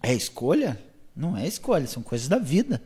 É 0.00 0.14
escolha? 0.14 0.80
Não 1.16 1.36
é 1.36 1.44
escolha, 1.44 1.88
são 1.88 2.04
coisas 2.04 2.28
da 2.28 2.38
vida. 2.38 2.80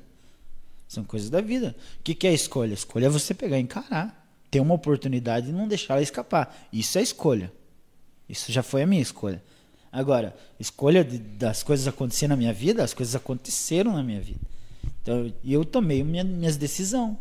São 0.91 1.05
coisas 1.05 1.31
da 1.31 1.41
vida. 1.41 1.77
O 2.01 2.02
que, 2.02 2.17
que 2.17 2.27
é 2.27 2.35
escolha? 2.35 2.75
Escolha 2.75 3.07
é 3.07 3.09
você 3.09 3.33
pegar 3.33 3.57
e 3.59 3.62
encarar. 3.62 4.28
Ter 4.51 4.59
uma 4.59 4.75
oportunidade 4.75 5.49
e 5.49 5.52
não 5.52 5.69
deixar 5.69 5.94
ela 5.94 6.02
escapar. 6.02 6.67
Isso 6.73 6.99
é 6.99 7.01
escolha. 7.01 7.52
Isso 8.28 8.51
já 8.51 8.60
foi 8.60 8.83
a 8.83 8.86
minha 8.89 9.01
escolha. 9.01 9.41
Agora, 9.93 10.36
escolha 10.59 11.05
de- 11.05 11.19
das 11.19 11.62
coisas 11.62 11.86
acontecer 11.86 12.27
na 12.27 12.35
minha 12.35 12.52
vida, 12.52 12.83
as 12.83 12.93
coisas 12.93 13.15
aconteceram 13.15 13.93
na 13.93 14.02
minha 14.02 14.20
vida. 14.20 14.41
Então, 15.01 15.33
eu 15.44 15.65
tomei 15.65 16.02
minha, 16.02 16.25
minhas 16.25 16.57
decisões. 16.57 17.17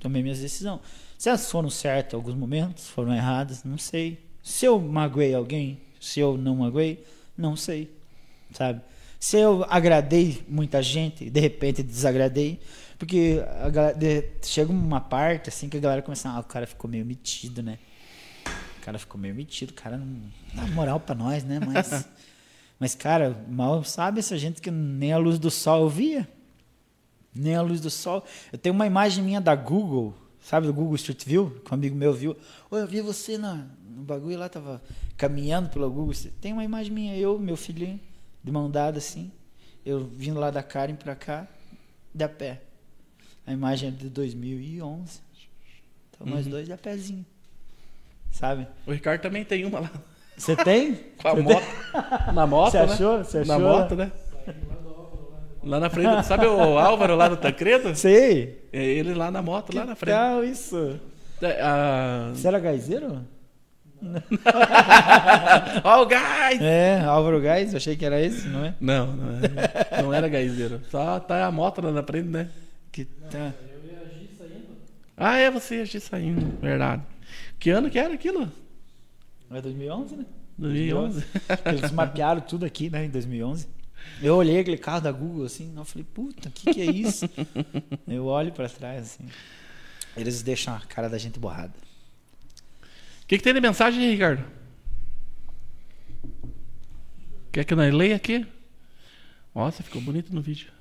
Tomei 0.00 0.20
minhas 0.20 0.40
decisões. 0.40 0.80
Se 1.16 1.28
elas 1.28 1.48
foram 1.48 1.70
certas 1.70 2.14
em 2.14 2.16
alguns 2.16 2.34
momentos, 2.34 2.88
foram 2.88 3.14
erradas, 3.14 3.62
não 3.62 3.78
sei. 3.78 4.18
Se 4.42 4.64
eu 4.66 4.80
magoei 4.80 5.32
alguém, 5.32 5.80
se 6.00 6.18
eu 6.18 6.36
não 6.36 6.56
magoei, 6.56 7.04
não 7.38 7.54
sei. 7.54 7.88
Sabe? 8.52 8.80
Se 9.20 9.36
eu 9.36 9.64
agradei 9.68 10.42
muita 10.48 10.82
gente, 10.82 11.30
de 11.30 11.38
repente 11.38 11.84
desagradei, 11.84 12.58
porque 13.02 13.42
a 13.60 13.68
galera, 13.68 13.98
de- 13.98 14.30
chega 14.44 14.70
uma 14.70 15.00
parte 15.00 15.48
assim 15.48 15.68
que 15.68 15.76
a 15.76 15.80
galera 15.80 16.02
começa, 16.02 16.28
ah, 16.30 16.38
o 16.38 16.44
cara 16.44 16.68
ficou 16.68 16.88
meio 16.88 17.04
metido, 17.04 17.60
né? 17.60 17.80
O 18.78 18.80
cara 18.80 18.96
ficou 18.96 19.20
meio 19.20 19.34
metido, 19.34 19.70
o 19.70 19.74
cara 19.74 19.96
não 19.96 20.20
dá 20.54 20.64
moral 20.68 21.00
pra 21.00 21.12
nós, 21.12 21.42
né? 21.42 21.58
Mas, 21.58 22.06
mas 22.78 22.94
cara, 22.94 23.44
mal 23.48 23.82
sabe 23.82 24.20
essa 24.20 24.38
gente 24.38 24.62
que 24.62 24.70
nem 24.70 25.12
a 25.12 25.18
luz 25.18 25.40
do 25.40 25.50
sol 25.50 25.80
eu 25.82 25.88
via. 25.88 26.28
Nem 27.34 27.56
a 27.56 27.60
luz 27.60 27.80
do 27.80 27.90
sol. 27.90 28.24
Eu 28.52 28.58
tenho 28.58 28.72
uma 28.72 28.86
imagem 28.86 29.24
minha 29.24 29.40
da 29.40 29.56
Google, 29.56 30.14
sabe, 30.40 30.68
do 30.68 30.72
Google 30.72 30.94
Street 30.94 31.24
View, 31.26 31.60
que 31.64 31.72
um 31.72 31.74
amigo 31.74 31.96
meu 31.96 32.12
viu. 32.12 32.36
Ô, 32.70 32.76
eu 32.76 32.86
vi 32.86 33.00
você 33.00 33.36
na, 33.36 33.66
no 33.84 34.04
bagulho 34.04 34.38
lá, 34.38 34.48
tava 34.48 34.80
caminhando 35.16 35.70
pelo 35.70 35.90
Google. 35.90 36.14
Tem 36.40 36.52
uma 36.52 36.62
imagem 36.62 36.92
minha, 36.92 37.16
eu, 37.16 37.36
meu 37.36 37.56
filhinho, 37.56 37.98
de 38.44 38.52
mão 38.52 38.70
dada 38.70 38.98
assim. 38.98 39.32
Eu 39.84 40.04
vindo 40.04 40.38
lá 40.38 40.52
da 40.52 40.62
Karen 40.62 40.94
pra 40.94 41.16
cá, 41.16 41.48
de 42.14 42.22
a 42.22 42.28
pé. 42.28 42.62
A 43.46 43.52
imagem 43.52 43.88
é 43.88 43.92
de 43.92 44.08
2011. 44.08 45.20
Então 46.10 46.26
nós 46.26 46.46
dois 46.46 46.66
de 46.66 46.72
a 46.72 46.78
pezinho. 46.78 47.24
Sabe? 48.30 48.66
O 48.86 48.92
Ricardo 48.92 49.20
também 49.20 49.44
tem 49.44 49.64
uma 49.64 49.80
lá. 49.80 49.90
Você 50.36 50.56
tem? 50.56 50.94
Com 51.20 51.28
a 51.28 51.34
Você 51.34 51.42
moto. 51.42 51.64
Na 52.32 52.46
moto, 52.46 52.70
Você 52.72 52.78
né? 52.78 52.84
achou? 52.84 53.18
Você 53.24 53.44
Na 53.44 53.56
achou? 53.56 53.68
moto, 53.68 53.94
né? 53.96 54.10
Lá 55.62 55.78
na 55.78 55.90
frente. 55.90 56.24
Sabe 56.26 56.46
o 56.46 56.78
Álvaro 56.78 57.14
lá 57.16 57.28
do 57.28 57.36
Tancredo? 57.36 57.84
tem? 57.84 57.94
Sei. 57.94 58.62
É 58.72 58.82
ele 58.84 59.14
lá 59.14 59.30
na 59.30 59.42
moto, 59.42 59.74
lá 59.76 59.84
na 59.84 59.94
Que 59.94 60.00
frente. 60.00 60.14
tal 60.16 60.42
isso? 60.44 60.98
É, 61.42 61.60
a- 61.60 62.30
Você 62.34 62.48
era 62.48 62.58
gaizeiro? 62.58 63.24
Ó 65.84 66.02
o 66.02 66.06
gás! 66.06 66.60
É, 66.60 67.00
Álvaro 67.04 67.40
Gás, 67.40 67.72
eu 67.72 67.76
achei 67.76 67.96
que 67.96 68.04
era 68.04 68.20
esse, 68.20 68.48
não 68.48 68.64
é? 68.64 68.74
Não, 68.80 69.06
não, 69.12 69.28
é- 69.38 70.02
não 70.02 70.12
era 70.14 70.28
gaizeiro. 70.28 70.80
Só 70.90 71.20
tá 71.20 71.44
a 71.46 71.50
moto 71.52 71.80
lá 71.80 71.92
na 71.92 72.02
frente, 72.02 72.28
né? 72.28 72.48
Que 72.92 73.06
tá. 73.06 73.54
Ah, 75.16 75.38
é 75.38 75.50
você 75.50 75.76
agir 75.76 76.00
saindo, 76.00 76.58
verdade. 76.60 77.02
Que 77.58 77.70
ano 77.70 77.90
que 77.90 77.98
era 77.98 78.12
aquilo? 78.12 78.52
É 79.50 79.60
2011, 79.60 80.16
né? 80.16 80.26
2011. 80.58 81.24
Eles 81.64 81.90
mapearam 81.90 82.40
tudo 82.42 82.66
aqui, 82.66 82.90
né, 82.90 83.06
em 83.06 83.10
2011. 83.10 83.66
Eu 84.20 84.36
olhei 84.36 84.58
aquele 84.58 84.76
carro 84.76 85.00
da 85.00 85.12
Google 85.12 85.44
assim, 85.44 85.72
eu 85.74 85.84
falei, 85.84 86.04
puta, 86.12 86.48
o 86.48 86.52
que, 86.52 86.74
que 86.74 86.80
é 86.80 86.84
isso? 86.84 87.28
eu 88.06 88.26
olho 88.26 88.52
pra 88.52 88.68
trás 88.68 89.02
assim. 89.02 89.28
Eles 90.16 90.42
deixam 90.42 90.74
a 90.74 90.80
cara 90.80 91.08
da 91.08 91.18
gente 91.18 91.38
borrada. 91.38 91.72
O 93.22 93.26
que, 93.26 93.38
que 93.38 93.44
tem 93.44 93.54
de 93.54 93.60
mensagem 93.60 94.10
Ricardo? 94.10 94.44
Quer 97.50 97.64
que 97.64 97.74
nós 97.74 97.92
leia 97.94 98.16
aqui? 98.16 98.46
Nossa, 99.54 99.82
ficou 99.82 100.00
bonito 100.00 100.34
no 100.34 100.42
vídeo. 100.42 100.71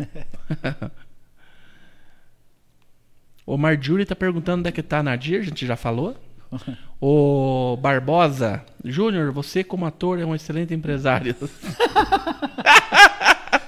o 3.46 3.56
Marjorie 3.56 4.04
tá 4.06 4.14
perguntando 4.14 4.60
onde 4.60 4.68
é 4.68 4.72
que 4.72 4.82
tá 4.82 4.98
a 4.98 5.02
Nadir, 5.02 5.40
a 5.40 5.44
gente 5.44 5.66
já 5.66 5.76
falou. 5.76 6.16
O 7.02 7.78
Barbosa, 7.80 8.62
Júnior, 8.84 9.32
você 9.32 9.64
como 9.64 9.86
ator 9.86 10.18
é 10.18 10.24
um 10.26 10.34
excelente 10.34 10.74
empresário. 10.74 11.34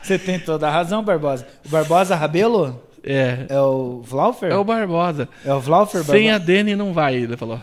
Você 0.02 0.18
tem 0.18 0.38
toda 0.38 0.68
a 0.68 0.70
razão, 0.70 1.02
Barbosa. 1.02 1.46
O 1.64 1.68
Barbosa 1.70 2.14
Rabelo 2.14 2.82
É, 3.02 3.46
é 3.48 3.58
o 3.60 4.02
Vlaufer? 4.02 4.50
é 4.50 4.56
o 4.56 4.62
Barbosa. 4.64 5.28
É 5.46 5.54
o 5.54 5.60
Vlaufer 5.60 6.04
Sem 6.04 6.28
a 6.30 6.38
Barbosa? 6.38 6.52
Dani 6.58 6.76
não 6.76 6.92
vai, 6.92 7.14
ele 7.16 7.34
falou. 7.36 7.58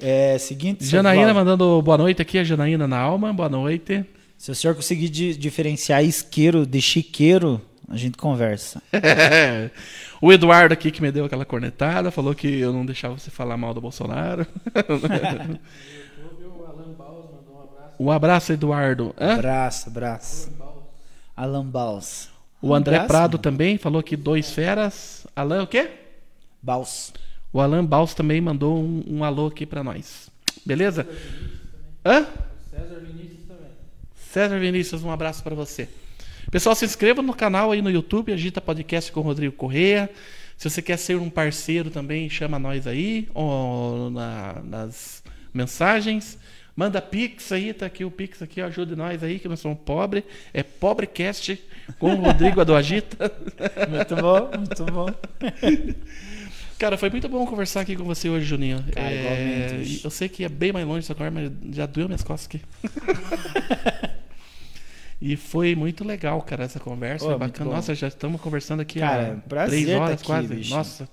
É 0.00 0.38
seguinte, 0.38 0.86
Janaína 0.86 1.34
mandando 1.34 1.82
boa 1.82 1.98
noite 1.98 2.22
aqui, 2.22 2.38
a 2.38 2.44
Janaína 2.44 2.88
na 2.88 2.98
alma, 2.98 3.30
boa 3.32 3.50
noite. 3.50 4.02
se 4.38 4.50
o 4.50 4.54
senhor 4.54 4.74
conseguir 4.74 5.10
di- 5.10 5.36
diferenciar 5.36 6.02
isqueiro 6.02 6.64
de 6.64 6.80
chiqueiro, 6.80 7.60
A 7.90 7.96
gente 7.96 8.16
conversa. 8.16 8.80
o 10.22 10.32
Eduardo 10.32 10.72
aqui 10.72 10.92
que 10.92 11.02
me 11.02 11.10
deu 11.10 11.24
aquela 11.24 11.44
cornetada, 11.44 12.12
falou 12.12 12.36
que 12.36 12.46
eu 12.46 12.72
não 12.72 12.86
deixava 12.86 13.18
você 13.18 13.32
falar 13.32 13.56
mal 13.56 13.74
do 13.74 13.80
Bolsonaro. 13.80 14.46
um 17.98 18.12
abraço, 18.12 18.52
Eduardo. 18.52 19.12
Hã? 19.18 19.34
Abraço, 19.34 19.88
abraço. 19.88 20.52
Alan 21.36 21.66
Baus. 21.66 22.28
O 22.62 22.72
André 22.72 22.94
abraço, 22.94 23.08
Prado 23.08 23.32
mano. 23.32 23.42
também 23.42 23.76
falou 23.76 24.04
que 24.04 24.16
dois 24.16 24.52
feras. 24.52 25.26
Alan 25.34 25.64
o 25.64 25.66
quê? 25.66 25.90
Baus. 26.62 27.12
O 27.52 27.60
Alan 27.60 27.84
Baus 27.84 28.14
também 28.14 28.40
mandou 28.40 28.78
um, 28.78 29.02
um 29.08 29.24
alô 29.24 29.48
aqui 29.48 29.66
pra 29.66 29.82
nós. 29.82 30.30
Beleza? 30.64 31.08
Hã? 32.04 32.24
César 32.70 33.00
Vinícius 33.00 33.48
também. 33.48 33.70
César 34.14 34.60
Vinícius, 34.60 35.02
um 35.02 35.10
abraço 35.10 35.42
pra 35.42 35.56
você. 35.56 35.88
Pessoal, 36.50 36.74
se 36.74 36.84
inscreva 36.84 37.22
no 37.22 37.32
canal 37.32 37.70
aí 37.70 37.80
no 37.80 37.90
YouTube, 37.90 38.32
Agita 38.32 38.60
Podcast 38.60 39.12
com 39.12 39.20
o 39.20 39.22
Rodrigo 39.22 39.54
Correia. 39.54 40.10
Se 40.56 40.68
você 40.68 40.82
quer 40.82 40.96
ser 40.98 41.16
um 41.16 41.30
parceiro 41.30 41.90
também, 41.90 42.28
chama 42.28 42.58
nós 42.58 42.86
aí 42.86 43.28
ou 43.32 44.10
na- 44.10 44.60
nas 44.64 45.22
mensagens. 45.54 46.36
Manda 46.74 47.00
Pix 47.00 47.52
aí, 47.52 47.72
tá 47.72 47.86
aqui 47.86 48.04
o 48.04 48.10
Pix 48.10 48.42
aqui, 48.42 48.60
ó, 48.60 48.66
ajude 48.66 48.96
nós 48.96 49.22
aí, 49.22 49.38
que 49.38 49.48
nós 49.48 49.60
somos 49.60 49.78
pobres. 49.84 50.24
É 50.52 50.62
Pobrecast 50.62 51.58
com 51.98 52.14
o 52.14 52.16
Rodrigo 52.16 52.64
do 52.64 52.74
Agita. 52.74 53.30
Muito 53.88 54.16
bom, 54.16 54.50
muito 54.58 54.84
bom. 54.86 55.06
Cara, 56.78 56.96
foi 56.96 57.10
muito 57.10 57.28
bom 57.28 57.44
conversar 57.46 57.82
aqui 57.82 57.94
com 57.94 58.04
você 58.04 58.28
hoje, 58.30 58.46
Juninho. 58.46 58.82
Cara, 58.92 59.12
igualmente, 59.12 59.74
bicho. 59.74 60.06
eu 60.06 60.10
sei 60.10 60.30
que 60.30 60.44
é 60.44 60.48
bem 60.48 60.72
mais 60.72 60.86
longe 60.86 61.06
conversa, 61.06 61.30
mas 61.30 61.76
já 61.76 61.84
doeu 61.84 62.06
minhas 62.08 62.22
costas 62.22 62.46
aqui. 62.46 62.64
e 65.20 65.36
foi 65.36 65.74
muito 65.74 66.02
legal, 66.04 66.40
cara, 66.42 66.64
essa 66.64 66.80
conversa. 66.80 67.24
Foi 67.26 67.36
bacana. 67.38 67.70
Nossa, 67.70 67.94
já 67.94 68.08
estamos 68.08 68.40
conversando 68.40 68.80
aqui 68.80 69.00
Cara, 69.00 69.42
há 69.50 69.66
três 69.66 69.86
tá 69.88 69.98
horas 69.98 70.12
aqui, 70.14 70.24
quase. 70.24 70.48
bicho. 70.54 70.70
Nossa, 70.74 71.08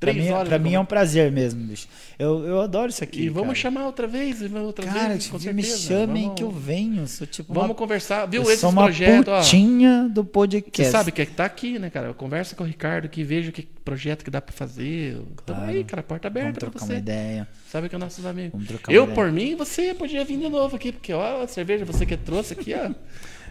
Pra 0.00 0.10
três 0.10 0.26
mim, 0.26 0.32
horas. 0.32 0.48
pra 0.48 0.58
mim 0.58 0.74
é 0.74 0.80
um 0.80 0.84
prazer 0.84 1.30
mesmo, 1.30 1.62
bicho. 1.64 1.86
Eu, 2.18 2.44
eu 2.44 2.60
adoro 2.60 2.90
isso 2.90 3.04
aqui. 3.04 3.20
E 3.22 3.28
vamos 3.28 3.50
cara. 3.50 3.54
chamar 3.54 3.86
outra 3.86 4.08
vez, 4.08 4.42
outra 4.52 4.84
Cara, 4.84 5.10
vez, 5.10 5.28
com 5.28 5.36
me 5.38 5.42
certeza. 5.62 5.76
chamem 5.78 6.22
Vamos- 6.24 6.34
que 6.36 6.42
eu 6.42 6.50
venho. 6.50 7.06
Sou 7.06 7.24
tipo 7.24 7.54
Vamos 7.54 7.68
uma, 7.68 7.74
conversar. 7.76 8.26
Viu 8.26 8.42
eu 8.42 8.48
esses 8.48 8.58
sou 8.58 8.70
uma 8.70 8.82
projetos, 8.82 9.28
ó. 9.32 9.38
putinha 9.40 10.08
do 10.12 10.24
Você 10.24 10.28
podcast. 10.30 10.90
sabe 10.90 11.12
que 11.12 11.24
tá 11.24 11.44
aqui, 11.44 11.78
né, 11.78 11.88
cara? 11.88 12.12
Conversa 12.14 12.56
com 12.56 12.64
o 12.64 12.66
Ricardo 12.66 13.08
que 13.08 13.22
veja 13.22 13.52
que 13.52 13.62
projeto 13.62 14.24
que 14.24 14.30
dá 14.30 14.40
pra 14.40 14.52
fazer. 14.52 15.18
Tamo 15.46 15.60
Claro. 15.60 15.70
aí, 15.72 15.84
cara, 15.84 16.02
porta 16.02 16.28
Vamos 16.28 16.40
aberta 16.42 16.58
pra 16.58 16.70
trocar 16.70 16.84
você. 16.84 16.92
uma 16.94 16.98
ideia. 16.98 17.46
Sabe 17.70 17.88
que 17.88 17.94
é 17.94 17.98
nossos 17.98 18.26
amigos. 18.26 18.50
Vamos 18.54 18.66
trocar 18.66 18.92
Eu, 18.92 19.06
por 19.06 19.30
mim, 19.30 19.54
você 19.54 19.94
podia 19.94 20.24
vir 20.24 20.36
de 20.36 20.48
novo 20.48 20.74
aqui, 20.74 20.90
porque 20.90 21.12
ó, 21.12 21.44
a 21.44 21.46
cerveja 21.46 21.84
você 21.84 22.04
que 22.04 22.16
trouxe 22.16 22.54
aqui, 22.54 22.74
ó. 22.74 22.90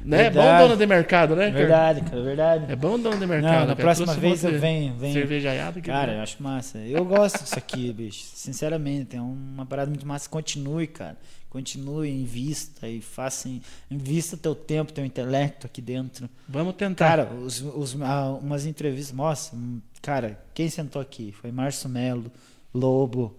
Né? 0.03 0.25
É 0.25 0.30
bom 0.31 0.57
dono 0.57 0.75
de 0.77 0.85
mercado, 0.88 1.35
né, 1.35 1.45
cara? 1.51 1.57
Verdade, 1.59 2.01
cara, 2.01 2.21
verdade. 2.23 2.71
É 2.71 2.75
bom 2.75 2.97
dono 2.99 3.17
de 3.17 3.27
mercado. 3.27 3.51
Não, 3.51 3.59
na 3.61 3.65
cara. 3.67 3.75
próxima 3.75 4.05
Trouxe 4.07 4.19
vez 4.21 4.43
eu 4.43 4.59
venho, 4.59 4.93
venho. 4.95 5.13
Cervejaiada. 5.13 5.80
Cara, 5.81 6.13
eu 6.13 6.21
acho 6.21 6.41
massa. 6.41 6.77
Eu 6.80 7.05
gosto 7.05 7.43
disso 7.43 7.57
aqui, 7.57 7.93
bicho. 7.93 8.23
Sinceramente, 8.33 9.15
é 9.15 9.21
uma 9.21 9.65
parada 9.65 9.89
muito 9.89 10.05
massa. 10.07 10.27
Continue, 10.30 10.88
cara. 10.88 11.17
Continue, 11.49 12.09
invista 12.09 12.88
e 12.88 13.01
faça. 13.01 13.49
Invista 13.89 14.38
teu 14.38 14.55
tempo, 14.55 14.93
teu 14.93 15.05
intelecto 15.05 15.67
aqui 15.67 15.81
dentro. 15.81 16.30
Vamos 16.47 16.75
tentar. 16.75 17.07
Cara, 17.09 17.33
os, 17.33 17.61
os- 17.61 18.01
ah, 18.01 18.30
umas 18.41 18.65
entrevistas, 18.65 19.15
nossa, 19.15 19.55
hum, 19.55 19.81
cara, 20.01 20.39
quem 20.53 20.69
sentou 20.69 21.01
aqui? 21.01 21.31
Foi 21.33 21.51
Márcio 21.51 21.89
Melo, 21.89 22.31
Lobo, 22.73 23.38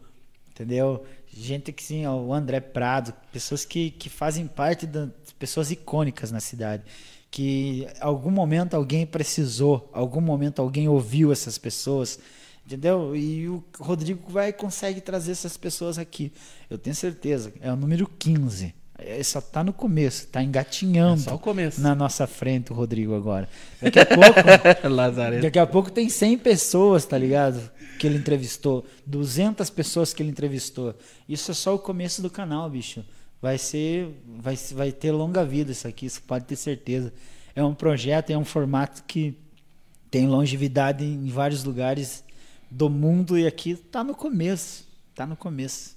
entendeu? 0.50 1.05
Gente 1.34 1.73
que 1.73 1.82
sim, 1.82 2.05
ó, 2.05 2.15
o 2.18 2.34
André 2.34 2.60
Prado, 2.60 3.15
pessoas 3.32 3.65
que, 3.65 3.91
que 3.92 4.10
fazem 4.10 4.47
parte 4.47 4.86
das 4.86 5.08
pessoas 5.43 5.73
icônicas 5.73 6.31
na 6.31 6.39
cidade. 6.39 6.85
Que 7.29 7.89
algum 8.01 8.31
momento 8.31 8.75
alguém 8.75 9.05
precisou, 9.05 9.91
algum 9.93 10.21
momento 10.21 10.62
alguém 10.62 10.87
ouviu 10.89 11.33
essas 11.33 11.59
pessoas, 11.59 12.17
entendeu? 12.65 13.17
E 13.17 13.49
o 13.49 13.65
Rodrigo 13.81 14.31
vai 14.31 14.53
consegue 14.53 15.01
trazer 15.01 15.33
essas 15.33 15.57
pessoas 15.57 15.99
aqui. 15.99 16.31
Eu 16.71 16.79
tenho 16.79 16.95
certeza, 16.95 17.53
é 17.61 17.73
o 17.73 17.77
número 17.77 18.07
15. 18.07 18.73
É, 18.99 19.21
Só 19.25 19.41
tá 19.41 19.65
no 19.65 19.73
começo, 19.73 20.29
tá 20.29 20.41
É 20.41 20.45
engatinhando 20.45 21.23
só 21.23 21.35
o 21.35 21.39
começo. 21.41 21.81
na 21.81 21.93
nossa 21.93 22.25
frente 22.29 22.71
o 22.71 22.75
Rodrigo 22.77 23.17
agora. 23.17 23.49
Daqui 23.81 23.99
a 23.99 24.07
pouco, 24.07 25.41
daqui 25.43 25.59
a 25.59 25.67
pouco 25.67 25.91
tem 25.91 26.09
100 26.09 26.39
pessoas, 26.39 27.05
tá 27.05 27.19
ligado? 27.19 27.69
Que 27.99 28.07
ele 28.07 28.19
entrevistou, 28.19 28.87
200 29.05 29.69
pessoas 29.71 30.15
que 30.15 30.23
ele 30.23 30.31
entrevistou. 30.31 30.95
Isso 31.29 31.51
é 31.51 31.55
só 31.55 31.75
o 31.75 31.81
começo 31.81 32.23
do 32.23 32.31
canal, 32.31 32.71
bicho. 32.71 33.05
Vai 33.43 33.59
ser 33.59 34.09
vai 34.39 34.57
vai 34.73 34.93
ter 34.93 35.11
longa 35.11 35.45
vida 35.45 35.73
isso 35.73 35.89
aqui, 35.89 36.07
isso 36.07 36.23
pode 36.23 36.45
ter 36.45 36.55
certeza. 36.55 37.12
É 37.57 37.62
um 37.62 37.75
projeto, 37.75 38.31
é 38.31 38.39
um 38.39 38.45
formato 38.45 39.03
que 39.05 39.37
tem 40.09 40.29
longevidade 40.29 41.05
em 41.05 41.27
vários 41.27 41.65
lugares 41.65 42.23
do 42.71 42.89
mundo 42.89 43.37
e 43.37 43.47
aqui 43.47 43.75
tá 43.75 44.05
no 44.05 44.15
começo, 44.15 44.87
tá 45.15 45.27
no 45.27 45.37
começo. 45.37 45.97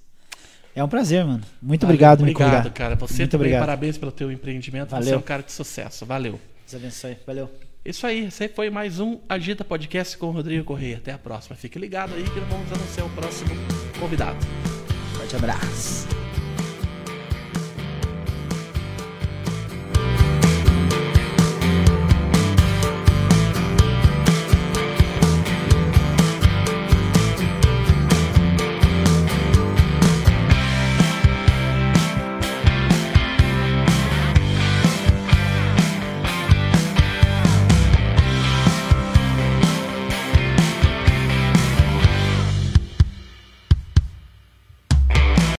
É 0.74 0.84
um 0.84 0.88
prazer, 0.88 1.24
mano. 1.24 1.42
Muito 1.62 1.82
Valeu, 1.82 1.94
obrigado, 1.94 2.20
Obrigado, 2.20 2.50
convidar. 2.50 2.70
cara. 2.70 2.96
Você 2.96 3.22
Muito 3.22 3.30
também, 3.30 3.46
obrigado. 3.46 3.60
parabéns 3.60 3.96
pelo 3.96 4.12
teu 4.12 4.30
empreendimento. 4.30 4.90
Você 4.90 4.96
Valeu. 4.96 5.14
é 5.14 5.16
um 5.16 5.22
cara 5.22 5.42
de 5.42 5.52
sucesso. 5.52 6.04
Valeu. 6.04 6.38
Deus 6.68 6.82
abençoe. 6.82 7.16
Valeu. 7.26 7.50
Isso 7.82 8.06
aí, 8.06 8.26
esse 8.26 8.42
aí 8.42 8.48
foi 8.50 8.68
mais 8.68 9.00
um 9.00 9.18
Agita 9.28 9.64
Podcast 9.64 10.18
com 10.18 10.26
o 10.26 10.30
Rodrigo 10.32 10.64
Correia. 10.64 10.98
Até 10.98 11.12
a 11.12 11.18
próxima. 11.18 11.56
Fique 11.56 11.78
ligado 11.78 12.12
aí 12.14 12.24
que 12.24 12.40
nós 12.40 12.48
vamos 12.50 12.70
anunciar 12.72 13.06
o 13.06 13.10
próximo 13.10 13.50
convidado. 13.98 14.36
Forte 15.16 15.36
abraço. 15.36 16.25